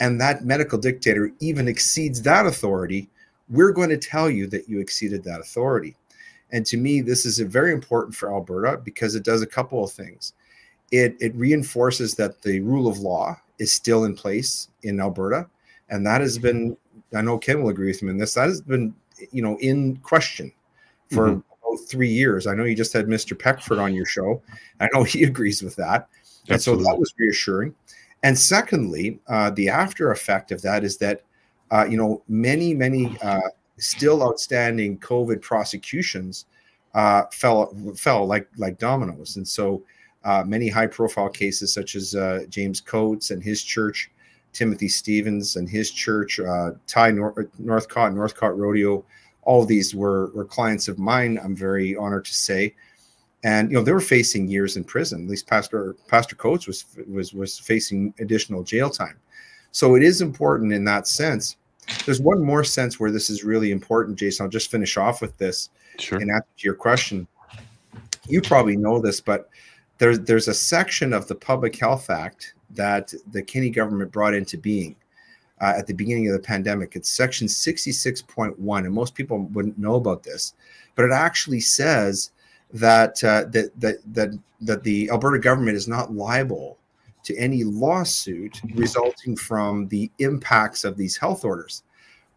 and 0.00 0.20
that 0.20 0.44
medical 0.44 0.78
dictator 0.78 1.30
even 1.40 1.68
exceeds 1.68 2.22
that 2.22 2.46
authority, 2.46 3.08
we're 3.48 3.72
going 3.72 3.90
to 3.90 3.98
tell 3.98 4.28
you 4.30 4.46
that 4.48 4.68
you 4.68 4.80
exceeded 4.80 5.22
that 5.24 5.40
authority. 5.40 5.96
And 6.52 6.66
to 6.66 6.76
me, 6.76 7.00
this 7.00 7.24
is 7.24 7.38
very 7.38 7.72
important 7.72 8.14
for 8.14 8.32
Alberta 8.32 8.80
because 8.82 9.14
it 9.14 9.24
does 9.24 9.42
a 9.42 9.46
couple 9.46 9.84
of 9.84 9.92
things. 9.92 10.34
It 10.90 11.16
it 11.20 11.34
reinforces 11.36 12.14
that 12.16 12.42
the 12.42 12.60
rule 12.60 12.88
of 12.88 12.98
law 12.98 13.36
is 13.58 13.72
still 13.72 14.04
in 14.04 14.14
place 14.14 14.68
in 14.82 15.00
Alberta, 15.00 15.48
and 15.88 16.04
that 16.06 16.20
has 16.20 16.38
been. 16.38 16.76
I 17.14 17.22
know 17.22 17.38
Ken 17.38 17.62
will 17.62 17.70
agree 17.70 17.88
with 17.88 18.02
me 18.02 18.10
in 18.10 18.18
this. 18.18 18.34
That 18.34 18.48
has 18.48 18.60
been, 18.60 18.94
you 19.32 19.42
know, 19.42 19.56
in 19.58 19.96
question 19.98 20.52
for 21.10 21.28
mm-hmm 21.28 21.40
three 21.76 22.08
years. 22.08 22.46
I 22.46 22.54
know 22.54 22.64
you 22.64 22.76
just 22.76 22.92
had 22.92 23.06
Mr. 23.06 23.38
Peckford 23.38 23.78
on 23.78 23.94
your 23.94 24.06
show. 24.06 24.42
I 24.80 24.88
know 24.92 25.02
he 25.02 25.24
agrees 25.32 25.62
with 25.62 25.76
that. 25.76 26.08
And 26.48 26.60
so 26.60 26.76
that 26.76 26.98
was 26.98 27.14
reassuring. 27.18 27.74
And 28.22 28.38
secondly, 28.38 29.18
uh, 29.28 29.50
the 29.50 29.68
after 29.68 30.10
effect 30.10 30.52
of 30.52 30.62
that 30.62 30.84
is 30.84 30.96
that, 30.98 31.22
uh, 31.70 31.86
you 31.88 31.96
know, 31.96 32.22
many, 32.28 32.74
many 32.74 33.16
uh, 33.22 33.40
still 33.80 34.22
outstanding 34.22 34.98
COVID 34.98 35.42
prosecutions 35.42 36.46
uh, 36.94 37.24
fell 37.32 37.74
fell 37.96 38.26
like 38.26 38.48
like 38.56 38.78
dominoes. 38.78 39.36
And 39.36 39.46
so 39.46 39.82
uh, 40.24 40.44
many 40.46 40.68
high 40.68 40.86
profile 40.86 41.28
cases, 41.28 41.72
such 41.72 41.94
as 41.94 42.14
uh, 42.14 42.44
James 42.48 42.80
Coates 42.80 43.30
and 43.30 43.42
his 43.42 43.62
church, 43.62 44.10
Timothy 44.52 44.88
Stephens 44.88 45.56
and 45.56 45.68
his 45.68 45.90
church, 45.90 46.38
Ty 46.86 47.12
Nor- 47.12 47.48
Northcott, 47.58 48.14
Northcott 48.14 48.56
Rodeo, 48.56 49.04
all 49.42 49.64
these 49.64 49.94
were, 49.94 50.30
were 50.34 50.44
clients 50.44 50.88
of 50.88 50.98
mine. 50.98 51.38
I'm 51.42 51.56
very 51.56 51.96
honored 51.96 52.24
to 52.26 52.34
say, 52.34 52.74
and 53.42 53.70
you 53.70 53.76
know 53.76 53.82
they 53.82 53.92
were 53.92 54.00
facing 54.00 54.48
years 54.48 54.76
in 54.76 54.84
prison. 54.84 55.24
At 55.24 55.30
least 55.30 55.46
Pastor 55.46 55.96
Pastor 56.08 56.36
Coates 56.36 56.66
was 56.66 56.84
was 57.08 57.32
was 57.32 57.58
facing 57.58 58.12
additional 58.18 58.62
jail 58.62 58.90
time. 58.90 59.18
So 59.72 59.94
it 59.94 60.02
is 60.02 60.20
important 60.20 60.72
in 60.72 60.84
that 60.84 61.06
sense. 61.06 61.56
There's 62.04 62.20
one 62.20 62.42
more 62.42 62.64
sense 62.64 62.98
where 62.98 63.10
this 63.10 63.30
is 63.30 63.44
really 63.44 63.70
important, 63.70 64.18
Jason. 64.18 64.44
I'll 64.44 64.50
just 64.50 64.70
finish 64.70 64.96
off 64.96 65.20
with 65.20 65.36
this 65.38 65.70
sure. 65.98 66.18
and 66.18 66.30
answer 66.30 66.46
to 66.58 66.64
your 66.64 66.74
question. 66.74 67.26
You 68.28 68.40
probably 68.40 68.76
know 68.76 69.00
this, 69.00 69.20
but 69.20 69.48
there's 69.98 70.20
there's 70.20 70.48
a 70.48 70.54
section 70.54 71.12
of 71.12 71.28
the 71.28 71.34
Public 71.34 71.76
Health 71.76 72.10
Act 72.10 72.54
that 72.70 73.12
the 73.32 73.42
Kenney 73.42 73.70
government 73.70 74.12
brought 74.12 74.34
into 74.34 74.56
being 74.56 74.96
uh, 75.60 75.74
at 75.76 75.86
the 75.86 75.94
beginning 75.94 76.26
of 76.28 76.32
the 76.32 76.46
pandemic. 76.46 76.96
It's 76.96 77.08
section 77.08 77.46
66.1, 77.46 78.56
and 78.58 78.94
most 78.94 79.14
people 79.14 79.38
wouldn't 79.52 79.78
know 79.78 79.96
about 79.96 80.22
this, 80.22 80.54
but 80.94 81.04
it 81.04 81.12
actually 81.12 81.60
says 81.60 82.30
that 82.72 83.22
uh, 83.24 83.44
that 83.50 83.72
that 83.80 83.98
that 84.14 84.38
that 84.60 84.82
the 84.84 85.10
Alberta 85.10 85.38
government 85.38 85.76
is 85.76 85.88
not 85.88 86.14
liable 86.14 86.78
to 87.24 87.36
any 87.36 87.64
lawsuit 87.64 88.60
resulting 88.74 89.36
from 89.36 89.88
the 89.88 90.10
impacts 90.18 90.84
of 90.84 90.96
these 90.96 91.16
health 91.16 91.44
orders. 91.44 91.82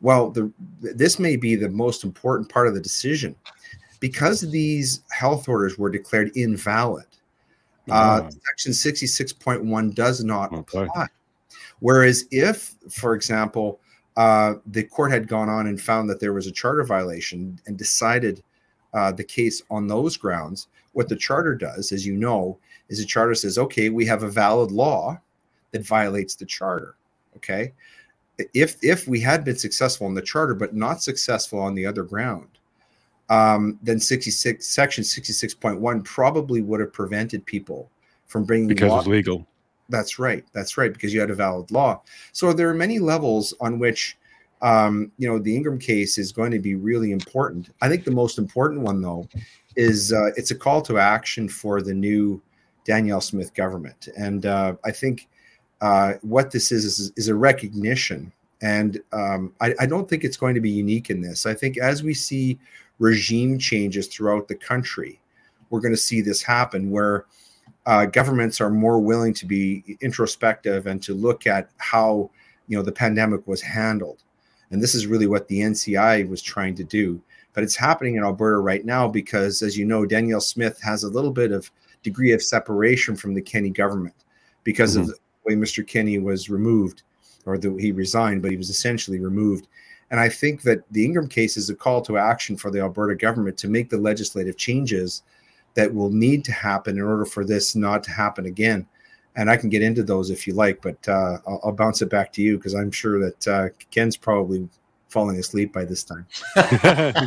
Well, 0.02 0.32
the, 0.32 0.52
this 0.82 1.18
may 1.20 1.38
be 1.38 1.56
the 1.56 1.70
most 1.70 2.04
important 2.04 2.50
part 2.50 2.68
of 2.68 2.74
the 2.74 2.82
decision 2.82 3.36
because 4.00 4.42
these 4.42 5.02
health 5.12 5.48
orders 5.48 5.78
were 5.78 5.90
declared 5.90 6.36
invalid. 6.36 7.06
Uh, 7.90 8.30
section 8.30 8.72
66.1 8.72 9.94
does 9.94 10.24
not 10.24 10.52
okay. 10.52 10.84
apply. 10.84 11.08
Whereas 11.80 12.26
if, 12.32 12.76
for 12.90 13.14
example, 13.14 13.80
uh, 14.16 14.56
the 14.68 14.84
court 14.84 15.12
had 15.12 15.28
gone 15.28 15.50
on 15.50 15.68
and 15.68 15.80
found 15.82 16.10
that 16.10 16.20
there 16.20 16.34
was 16.34 16.48
a 16.48 16.52
charter 16.52 16.84
violation 16.84 17.60
and 17.66 17.78
decided 17.78 18.44
uh, 18.94 19.12
the 19.12 19.24
case 19.24 19.64
on 19.70 19.88
those 19.88 20.18
grounds, 20.18 20.68
what 20.94 21.10
the 21.10 21.16
charter 21.16 21.56
does, 21.56 21.92
as 21.92 22.06
you 22.06 22.16
know, 22.16 22.58
is 22.94 23.00
the 23.00 23.06
charter 23.06 23.36
says, 23.36 23.58
okay, 23.58 23.90
we 23.90 24.06
have 24.06 24.24
a 24.24 24.30
valid 24.30 24.72
law 24.72 25.20
that 25.72 25.86
violates 25.86 26.36
the 26.36 26.46
charter. 26.46 26.96
Okay. 27.36 27.74
If 28.54 28.78
if 28.82 29.08
we 29.08 29.20
had 29.20 29.44
been 29.44 29.58
successful 29.58 30.08
in 30.08 30.14
the 30.14 30.22
charter 30.22 30.56
but 30.56 30.76
not 30.76 31.04
successful 31.04 31.60
on 31.60 31.76
the 31.76 31.86
other 31.86 32.04
ground, 32.04 32.48
um, 33.30 33.80
then 33.84 34.00
66 34.00 34.66
section 34.66 35.04
66.1 35.04 36.04
probably 36.04 36.62
would 36.62 36.80
have 36.80 36.94
prevented 36.94 37.46
people 37.46 37.90
from 38.28 38.44
bringing 38.44 38.68
because 38.68 38.90
law- 38.90 39.00
it's 39.00 39.08
legal 39.08 39.46
that's 39.90 40.20
right. 40.20 40.44
That's 40.54 40.78
right, 40.78 40.92
because 40.92 41.14
you 41.14 41.20
had 41.20 41.30
a 41.30 41.36
valid 41.36 41.72
law. 41.72 42.02
So 42.32 42.54
there 42.54 42.70
are 42.70 42.74
many 42.74 43.00
levels 43.00 43.54
on 43.60 43.80
which, 43.80 44.18
um, 44.62 45.12
you 45.18 45.28
know, 45.28 45.40
the 45.40 45.56
Ingram 45.56 45.80
case 45.80 46.18
is 46.18 46.32
going 46.32 46.52
to 46.52 46.60
be 46.60 46.76
really 46.76 47.12
important. 47.12 47.70
I 47.82 47.90
think 47.90 48.04
the 48.04 48.12
most 48.12 48.38
important 48.38 48.82
one, 48.82 49.02
though, 49.02 49.28
is 49.76 50.14
uh, 50.14 50.32
it's 50.38 50.52
a 50.52 50.56
call 50.56 50.82
to 50.84 50.98
action 50.98 51.50
for 51.50 51.82
the 51.82 51.94
new 51.94 52.42
Danielle 52.86 53.22
Smith 53.22 53.54
government, 53.54 54.10
and 54.18 54.46
uh, 54.46 54.76
I 54.84 54.92
think 54.92 55.28
uh, 55.82 56.14
what 56.22 56.52
this 56.52 56.72
is, 56.72 56.86
is 56.86 57.12
is 57.16 57.28
a 57.28 57.36
recognition. 57.36 58.32
And 58.62 59.02
um, 59.12 59.54
I, 59.60 59.74
I 59.82 59.86
don't 59.86 60.10
think 60.10 60.24
it's 60.24 60.38
going 60.38 60.56
to 60.56 60.62
be 60.62 60.70
unique 60.70 61.10
in 61.10 61.22
this. 61.22 61.46
I 61.46 61.54
think 61.54 61.78
as 61.78 62.02
we 62.02 62.14
see 62.14 62.58
regime 62.98 63.60
changes 63.60 64.08
throughout 64.08 64.48
the 64.48 64.56
country, 64.56 65.20
we're 65.70 65.82
going 65.82 65.94
to 65.94 65.98
see 65.98 66.22
this 66.22 66.42
happen 66.42 66.90
where 66.90 67.26
uh, 67.86 68.06
governments 68.06 68.62
are 68.62 68.70
more 68.70 69.00
willing 69.00 69.34
to 69.34 69.46
be 69.46 69.98
introspective 70.02 70.88
and 70.88 71.02
to 71.04 71.14
look 71.14 71.48
at 71.48 71.70
how 71.78 72.30
you 72.68 72.78
know 72.78 72.84
the 72.84 72.92
pandemic 72.92 73.46
was 73.48 73.62
handled 73.62 74.24
and 74.72 74.82
this 74.82 74.96
is 74.96 75.08
really 75.08 75.28
what 75.28 75.48
the 75.48 75.60
nci 75.60 76.30
was 76.30 76.42
trying 76.42 76.74
to 76.76 76.84
do 76.84 77.22
but 77.54 77.64
it's 77.64 77.76
happening 77.76 78.16
in 78.16 78.24
alberta 78.24 78.58
right 78.60 78.86
now 78.86 79.08
because 79.08 79.62
as 79.62 79.78
you 79.78 79.86
know 79.86 80.06
danielle 80.06 80.40
smith 80.40 80.82
has 80.82 81.04
a 81.04 81.10
little 81.10 81.32
bit 81.32 81.52
of 81.52 81.70
degree 82.04 82.32
of 82.32 82.44
separation 82.44 83.16
from 83.16 83.34
the 83.34 83.42
Kenney 83.42 83.70
government 83.70 84.16
because 84.64 84.94
mm-hmm. 84.94 85.02
of 85.02 85.08
the 85.08 85.16
way 85.46 85.56
mr 85.56 85.86
Kenney 85.86 86.20
was 86.20 86.50
removed 86.50 87.04
or 87.46 87.58
that 87.58 87.80
he 87.80 87.92
resigned 87.92 88.42
but 88.42 88.52
he 88.52 88.58
was 88.58 88.70
essentially 88.70 89.20
removed 89.20 89.68
and 90.12 90.20
i 90.20 90.30
think 90.30 90.62
that 90.62 90.84
the 90.92 91.04
ingram 91.04 91.28
case 91.28 91.58
is 91.58 91.70
a 91.70 91.76
call 91.76 92.02
to 92.02 92.18
action 92.18 92.56
for 92.56 92.72
the 92.72 92.80
alberta 92.80 93.16
government 93.16 93.58
to 93.58 93.68
make 93.68 93.90
the 93.90 93.98
legislative 93.98 94.58
changes 94.58 95.24
that 95.76 95.94
will 95.94 96.10
need 96.10 96.46
to 96.46 96.52
happen 96.52 96.98
in 96.98 97.04
order 97.04 97.26
for 97.26 97.44
this 97.44 97.76
not 97.76 98.04
to 98.04 98.12
happen 98.12 98.46
again. 98.46 98.88
And 99.36 99.50
I 99.50 99.58
can 99.58 99.70
get 99.70 99.82
into 99.82 100.04
those 100.04 100.30
if 100.30 100.46
you 100.46 100.54
like, 100.54 100.82
but 100.82 101.08
uh, 101.08 101.38
I'll, 101.48 101.60
I'll, 101.64 101.72
bounce 101.72 102.04
it 102.04 102.10
back 102.10 102.32
to 102.34 102.42
you 102.42 102.58
because 102.58 102.76
I'm 102.76 102.92
sure 102.92 103.20
that 103.20 103.48
uh, 103.48 103.70
Ken's 103.90 104.16
probably 104.16 104.70
falling 105.14 105.38
asleep 105.38 105.72
by 105.72 105.86
this 105.86 106.04
time. 106.04 106.26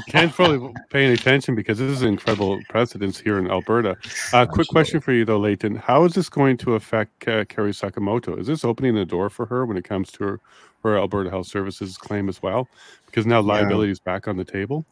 Ken's 0.09 0.33
probably 0.33 0.75
paying 0.91 1.13
attention 1.13 1.55
because 1.55 1.79
this 1.79 1.91
is 1.91 2.03
incredible 2.03 2.61
precedence 2.69 3.19
here 3.19 3.39
in 3.39 3.49
Alberta. 3.49 3.97
Uh, 4.33 4.45
quick 4.45 4.69
question 4.69 5.01
for 5.01 5.13
you 5.13 5.25
though, 5.25 5.39
Leighton: 5.39 5.77
How 5.77 6.05
is 6.05 6.13
this 6.13 6.29
going 6.29 6.57
to 6.59 6.75
affect 6.75 7.27
uh, 7.29 7.45
Carrie 7.47 7.71
Sakamoto? 7.71 8.39
Is 8.39 8.49
this 8.49 8.65
opening 8.65 8.95
the 8.95 9.07
door 9.07 9.31
for 9.31 9.47
her 9.47 9.65
when 9.65 9.77
it 9.77 9.85
comes 9.85 10.11
to 10.13 10.25
her, 10.25 10.41
her 10.83 10.99
Alberta 10.99 11.31
Health 11.31 11.47
Services 11.47 11.97
claim 11.97 12.29
as 12.29 12.43
well? 12.43 12.69
Because 13.07 13.25
now 13.25 13.41
liability 13.41 13.89
yeah. 13.89 13.93
is 13.93 14.01
back 14.01 14.29
on 14.29 14.37
the 14.37 14.45
table. 14.45 14.85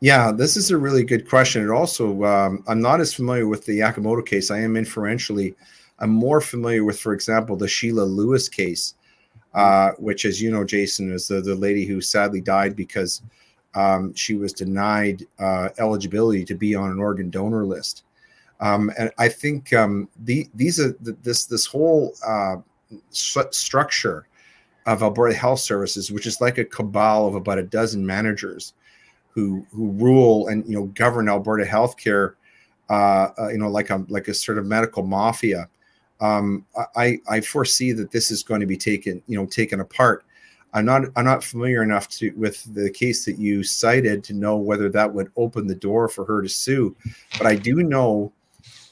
Yeah, 0.00 0.30
this 0.30 0.58
is 0.58 0.70
a 0.70 0.76
really 0.76 1.04
good 1.04 1.28
question. 1.28 1.62
And 1.62 1.70
also, 1.70 2.22
um, 2.24 2.62
I'm 2.68 2.82
not 2.82 3.00
as 3.00 3.14
familiar 3.14 3.48
with 3.48 3.64
the 3.64 3.78
Sakamoto 3.78 4.24
case. 4.26 4.50
I 4.50 4.60
am 4.60 4.76
inferentially, 4.76 5.54
I'm 6.00 6.10
more 6.10 6.42
familiar 6.42 6.84
with, 6.84 7.00
for 7.00 7.14
example, 7.14 7.56
the 7.56 7.66
Sheila 7.66 8.02
Lewis 8.02 8.46
case, 8.46 8.92
uh, 9.56 9.92
which, 9.98 10.24
as 10.24 10.40
you 10.40 10.50
know, 10.50 10.64
Jason, 10.64 11.10
is 11.10 11.28
the, 11.28 11.40
the 11.40 11.54
lady 11.54 11.86
who 11.86 12.00
sadly 12.00 12.40
died 12.40 12.76
because 12.76 13.22
um, 13.74 14.14
she 14.14 14.34
was 14.34 14.52
denied 14.52 15.26
uh, 15.38 15.70
eligibility 15.78 16.44
to 16.44 16.54
be 16.54 16.74
on 16.74 16.90
an 16.90 17.00
organ 17.00 17.30
donor 17.30 17.64
list. 17.64 18.04
Um, 18.60 18.90
and 18.98 19.10
I 19.18 19.28
think 19.28 19.72
um, 19.72 20.08
the, 20.24 20.46
these 20.54 20.78
are 20.78 20.94
this 21.00 21.44
this 21.46 21.66
whole 21.66 22.14
uh, 22.26 22.56
structure 23.10 24.26
of 24.86 25.02
Alberta 25.02 25.34
Health 25.34 25.60
Services, 25.60 26.10
which 26.10 26.26
is 26.26 26.40
like 26.40 26.58
a 26.58 26.64
cabal 26.64 27.26
of 27.26 27.34
about 27.34 27.58
a 27.58 27.62
dozen 27.62 28.06
managers 28.06 28.74
who 29.30 29.66
who 29.72 29.90
rule 29.92 30.48
and 30.48 30.66
you 30.66 30.76
know 30.76 30.86
govern 30.86 31.28
Alberta 31.28 31.64
healthcare, 31.64 32.34
uh, 32.88 33.28
uh, 33.38 33.48
you 33.48 33.58
know, 33.58 33.68
like 33.68 33.90
a 33.90 34.04
like 34.08 34.28
a 34.28 34.34
sort 34.34 34.58
of 34.58 34.66
medical 34.66 35.02
mafia. 35.02 35.68
Um, 36.20 36.64
I 36.94 37.18
I 37.28 37.40
foresee 37.40 37.92
that 37.92 38.10
this 38.10 38.30
is 38.30 38.42
going 38.42 38.60
to 38.60 38.66
be 38.66 38.76
taken 38.76 39.22
you 39.26 39.38
know 39.38 39.46
taken 39.46 39.80
apart. 39.80 40.24
I'm 40.72 40.84
not 40.84 41.04
I'm 41.16 41.24
not 41.24 41.44
familiar 41.44 41.82
enough 41.82 42.08
to 42.18 42.30
with 42.32 42.62
the 42.74 42.90
case 42.90 43.24
that 43.24 43.38
you 43.38 43.62
cited 43.62 44.24
to 44.24 44.34
know 44.34 44.56
whether 44.56 44.88
that 44.90 45.12
would 45.12 45.30
open 45.36 45.66
the 45.66 45.74
door 45.74 46.08
for 46.08 46.24
her 46.24 46.42
to 46.42 46.48
sue, 46.48 46.94
but 47.38 47.46
I 47.46 47.56
do 47.56 47.76
know 47.76 48.32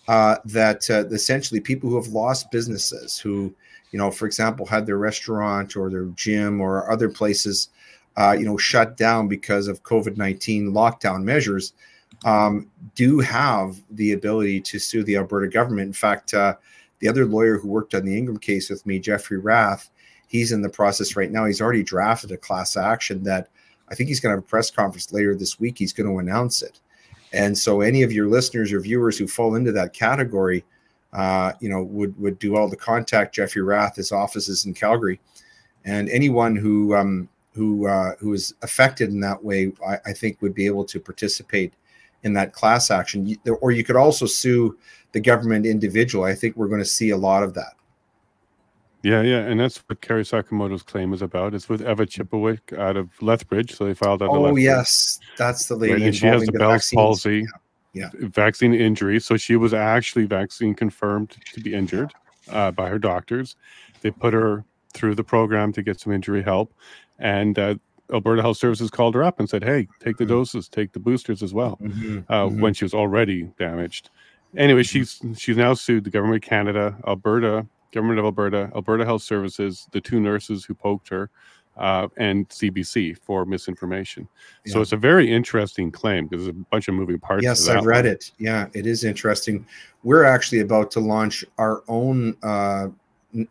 uh, 0.08 0.36
that 0.44 0.88
uh, 0.90 1.06
essentially 1.08 1.60
people 1.60 1.88
who 1.90 1.96
have 1.96 2.08
lost 2.08 2.50
businesses, 2.50 3.18
who 3.18 3.54
you 3.90 3.98
know, 3.98 4.10
for 4.10 4.26
example, 4.26 4.66
had 4.66 4.86
their 4.86 4.98
restaurant 4.98 5.76
or 5.76 5.88
their 5.88 6.06
gym 6.16 6.60
or 6.60 6.90
other 6.90 7.08
places, 7.08 7.68
uh, 8.16 8.34
you 8.36 8.44
know, 8.44 8.56
shut 8.56 8.96
down 8.96 9.28
because 9.28 9.68
of 9.68 9.82
COVID 9.82 10.16
nineteen 10.16 10.72
lockdown 10.72 11.22
measures, 11.22 11.74
um, 12.24 12.70
do 12.94 13.20
have 13.20 13.76
the 13.90 14.12
ability 14.12 14.60
to 14.62 14.78
sue 14.78 15.04
the 15.04 15.16
Alberta 15.16 15.48
government. 15.48 15.86
In 15.86 15.92
fact, 15.92 16.34
uh, 16.34 16.54
the 17.04 17.10
other 17.10 17.26
lawyer 17.26 17.58
who 17.58 17.68
worked 17.68 17.94
on 17.94 18.06
the 18.06 18.16
Ingram 18.16 18.38
case 18.38 18.70
with 18.70 18.86
me, 18.86 18.98
Jeffrey 18.98 19.36
Rath, 19.36 19.90
he's 20.26 20.52
in 20.52 20.62
the 20.62 20.70
process 20.70 21.16
right 21.16 21.30
now. 21.30 21.44
He's 21.44 21.60
already 21.60 21.82
drafted 21.82 22.32
a 22.32 22.38
class 22.38 22.78
action 22.78 23.22
that 23.24 23.50
I 23.90 23.94
think 23.94 24.08
he's 24.08 24.20
going 24.20 24.32
to 24.32 24.38
have 24.38 24.44
a 24.44 24.48
press 24.48 24.70
conference 24.70 25.12
later 25.12 25.34
this 25.34 25.60
week. 25.60 25.76
He's 25.76 25.92
going 25.92 26.08
to 26.08 26.18
announce 26.18 26.62
it. 26.62 26.80
And 27.34 27.58
so, 27.58 27.82
any 27.82 28.02
of 28.04 28.10
your 28.10 28.26
listeners 28.26 28.72
or 28.72 28.80
viewers 28.80 29.18
who 29.18 29.26
fall 29.26 29.54
into 29.54 29.70
that 29.72 29.92
category, 29.92 30.64
uh, 31.12 31.52
you 31.60 31.68
know, 31.68 31.82
would 31.82 32.18
would 32.18 32.38
do 32.38 32.56
all 32.56 32.70
the 32.70 32.76
contact 32.76 33.34
Jeffrey 33.34 33.60
Rath. 33.60 33.96
His 33.96 34.10
office 34.10 34.48
is 34.48 34.64
in 34.64 34.72
Calgary, 34.72 35.20
and 35.84 36.08
anyone 36.08 36.56
who 36.56 36.94
um, 36.94 37.28
who 37.52 37.86
uh, 37.86 38.12
who 38.18 38.32
is 38.32 38.54
affected 38.62 39.10
in 39.10 39.20
that 39.20 39.44
way, 39.44 39.72
I, 39.86 39.98
I, 40.06 40.12
think, 40.14 40.40
would 40.40 40.54
be 40.54 40.64
able 40.64 40.86
to 40.86 40.98
participate 40.98 41.74
in 42.22 42.32
that 42.32 42.54
class 42.54 42.90
action. 42.90 43.36
Or 43.60 43.72
you 43.72 43.84
could 43.84 43.96
also 43.96 44.24
sue 44.24 44.78
the 45.14 45.20
government 45.20 45.64
individual. 45.64 46.24
I 46.24 46.34
think 46.34 46.56
we're 46.56 46.68
going 46.68 46.82
to 46.82 46.84
see 46.84 47.10
a 47.10 47.16
lot 47.16 47.42
of 47.42 47.54
that. 47.54 47.74
Yeah, 49.02 49.22
yeah, 49.22 49.40
and 49.40 49.60
that's 49.60 49.78
what 49.86 50.00
Kerry 50.00 50.24
Sakamoto's 50.24 50.82
claim 50.82 51.12
is 51.12 51.22
about. 51.22 51.54
It's 51.54 51.68
with 51.68 51.82
Eva 51.82 52.06
Chipiuk 52.06 52.76
out 52.78 52.96
of 52.96 53.10
Lethbridge, 53.22 53.74
so 53.74 53.84
they 53.84 53.94
filed 53.94 54.22
out. 54.22 54.30
Oh 54.30 54.56
yes, 54.56 55.18
that's 55.36 55.66
the 55.66 55.76
lady. 55.76 55.92
Right, 55.92 56.02
and 56.02 56.16
she 56.16 56.26
has 56.26 56.40
the, 56.46 56.52
the 56.52 56.58
Bell's 56.58 56.90
palsy, 56.90 57.46
yeah. 57.92 58.08
yeah. 58.18 58.28
vaccine 58.28 58.72
injury. 58.72 59.20
So 59.20 59.36
she 59.36 59.56
was 59.56 59.74
actually 59.74 60.24
vaccine 60.24 60.74
confirmed 60.74 61.36
to 61.52 61.60
be 61.60 61.74
injured 61.74 62.14
uh, 62.50 62.70
by 62.70 62.88
her 62.88 62.98
doctors. 62.98 63.56
They 64.00 64.10
put 64.10 64.32
her 64.32 64.64
through 64.94 65.16
the 65.16 65.24
program 65.24 65.70
to 65.74 65.82
get 65.82 66.00
some 66.00 66.10
injury 66.10 66.42
help, 66.42 66.72
and 67.18 67.58
uh, 67.58 67.74
Alberta 68.10 68.40
Health 68.40 68.56
Services 68.56 68.90
called 68.90 69.14
her 69.16 69.22
up 69.22 69.38
and 69.38 69.50
said, 69.50 69.62
"Hey, 69.62 69.86
take 70.00 70.16
the 70.16 70.24
mm-hmm. 70.24 70.32
doses, 70.32 70.66
take 70.66 70.92
the 70.92 71.00
boosters 71.00 71.42
as 71.42 71.52
well." 71.52 71.78
Mm-hmm. 71.82 72.20
Uh, 72.30 72.46
mm-hmm. 72.46 72.60
When 72.60 72.72
she 72.72 72.86
was 72.86 72.94
already 72.94 73.50
damaged. 73.58 74.08
Anyway, 74.56 74.82
she's 74.82 75.20
she's 75.36 75.56
now 75.56 75.74
sued 75.74 76.04
the 76.04 76.10
government 76.10 76.44
of 76.44 76.48
Canada, 76.48 76.96
Alberta 77.06 77.66
Government 77.94 78.18
of 78.18 78.24
Alberta, 78.24 78.70
Alberta 78.74 79.04
Health 79.04 79.22
Services, 79.22 79.88
the 79.92 80.00
two 80.00 80.20
nurses 80.20 80.64
who 80.64 80.74
poked 80.74 81.08
her, 81.08 81.30
uh, 81.76 82.08
and 82.16 82.48
CBC 82.48 83.16
for 83.18 83.44
misinformation. 83.44 84.28
Yeah. 84.64 84.72
So 84.74 84.80
it's 84.80 84.92
a 84.92 84.96
very 84.96 85.30
interesting 85.30 85.90
claim 85.92 86.26
because 86.26 86.44
there's 86.44 86.56
a 86.56 86.64
bunch 86.70 86.88
of 86.88 86.94
moving 86.94 87.20
parts. 87.20 87.44
Yes, 87.44 87.68
I've 87.68 87.86
read 87.86 88.04
it. 88.04 88.32
Yeah, 88.38 88.66
it 88.74 88.86
is 88.86 89.04
interesting. 89.04 89.64
We're 90.02 90.24
actually 90.24 90.60
about 90.60 90.90
to 90.92 91.00
launch 91.00 91.44
our 91.58 91.82
own 91.88 92.36
uh, 92.42 92.88
n- 93.32 93.48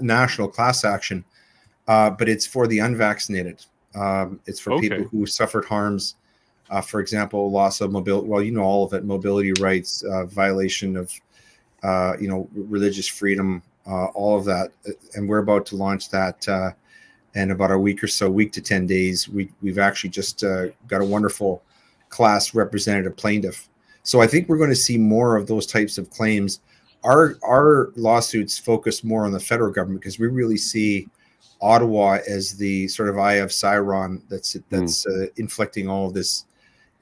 national 0.00 0.48
class 0.48 0.84
action, 0.84 1.24
uh, 1.86 2.10
but 2.10 2.28
it's 2.28 2.46
for 2.46 2.66
the 2.66 2.80
unvaccinated. 2.80 3.64
Um, 3.94 4.40
it's 4.46 4.58
for 4.58 4.72
okay. 4.72 4.88
people 4.88 5.04
who 5.04 5.24
suffered 5.26 5.64
harms. 5.64 6.16
Uh, 6.70 6.80
for 6.80 7.00
example, 7.00 7.50
loss 7.50 7.80
of 7.80 7.92
mobility. 7.92 8.26
Well, 8.26 8.42
you 8.42 8.50
know 8.50 8.62
all 8.62 8.84
of 8.84 8.92
it: 8.94 9.04
mobility 9.04 9.52
rights, 9.60 10.02
uh, 10.02 10.24
violation 10.26 10.96
of, 10.96 11.12
uh, 11.82 12.14
you 12.20 12.28
know, 12.28 12.48
religious 12.54 13.06
freedom, 13.06 13.62
uh, 13.86 14.06
all 14.06 14.38
of 14.38 14.44
that. 14.46 14.72
And 15.14 15.28
we're 15.28 15.38
about 15.38 15.66
to 15.66 15.76
launch 15.76 16.10
that 16.10 16.48
uh, 16.48 16.70
in 17.34 17.50
about 17.50 17.70
a 17.70 17.78
week 17.78 18.02
or 18.02 18.06
so, 18.06 18.30
week 18.30 18.52
to 18.52 18.60
10 18.60 18.86
days. 18.86 19.28
We, 19.28 19.50
we've 19.60 19.78
actually 19.78 20.10
just 20.10 20.44
uh, 20.44 20.66
got 20.86 21.00
a 21.00 21.04
wonderful 21.04 21.62
class 22.08 22.54
representative 22.54 23.16
plaintiff. 23.16 23.68
So 24.02 24.20
I 24.20 24.26
think 24.26 24.48
we're 24.48 24.58
going 24.58 24.70
to 24.70 24.76
see 24.76 24.98
more 24.98 25.36
of 25.36 25.46
those 25.46 25.66
types 25.66 25.98
of 25.98 26.10
claims. 26.10 26.60
Our, 27.02 27.36
our 27.42 27.90
lawsuits 27.96 28.56
focus 28.58 29.04
more 29.04 29.24
on 29.24 29.32
the 29.32 29.40
federal 29.40 29.72
government 29.72 30.00
because 30.00 30.18
we 30.18 30.28
really 30.28 30.56
see 30.56 31.08
Ottawa 31.60 32.18
as 32.28 32.56
the 32.56 32.88
sort 32.88 33.08
of 33.08 33.18
eye 33.18 33.34
of 33.34 33.50
Sauron 33.50 34.20
that's 34.28 34.56
that's 34.70 35.06
mm. 35.06 35.38
inflicting 35.38 35.88
all 35.88 36.06
of 36.06 36.14
this 36.14 36.44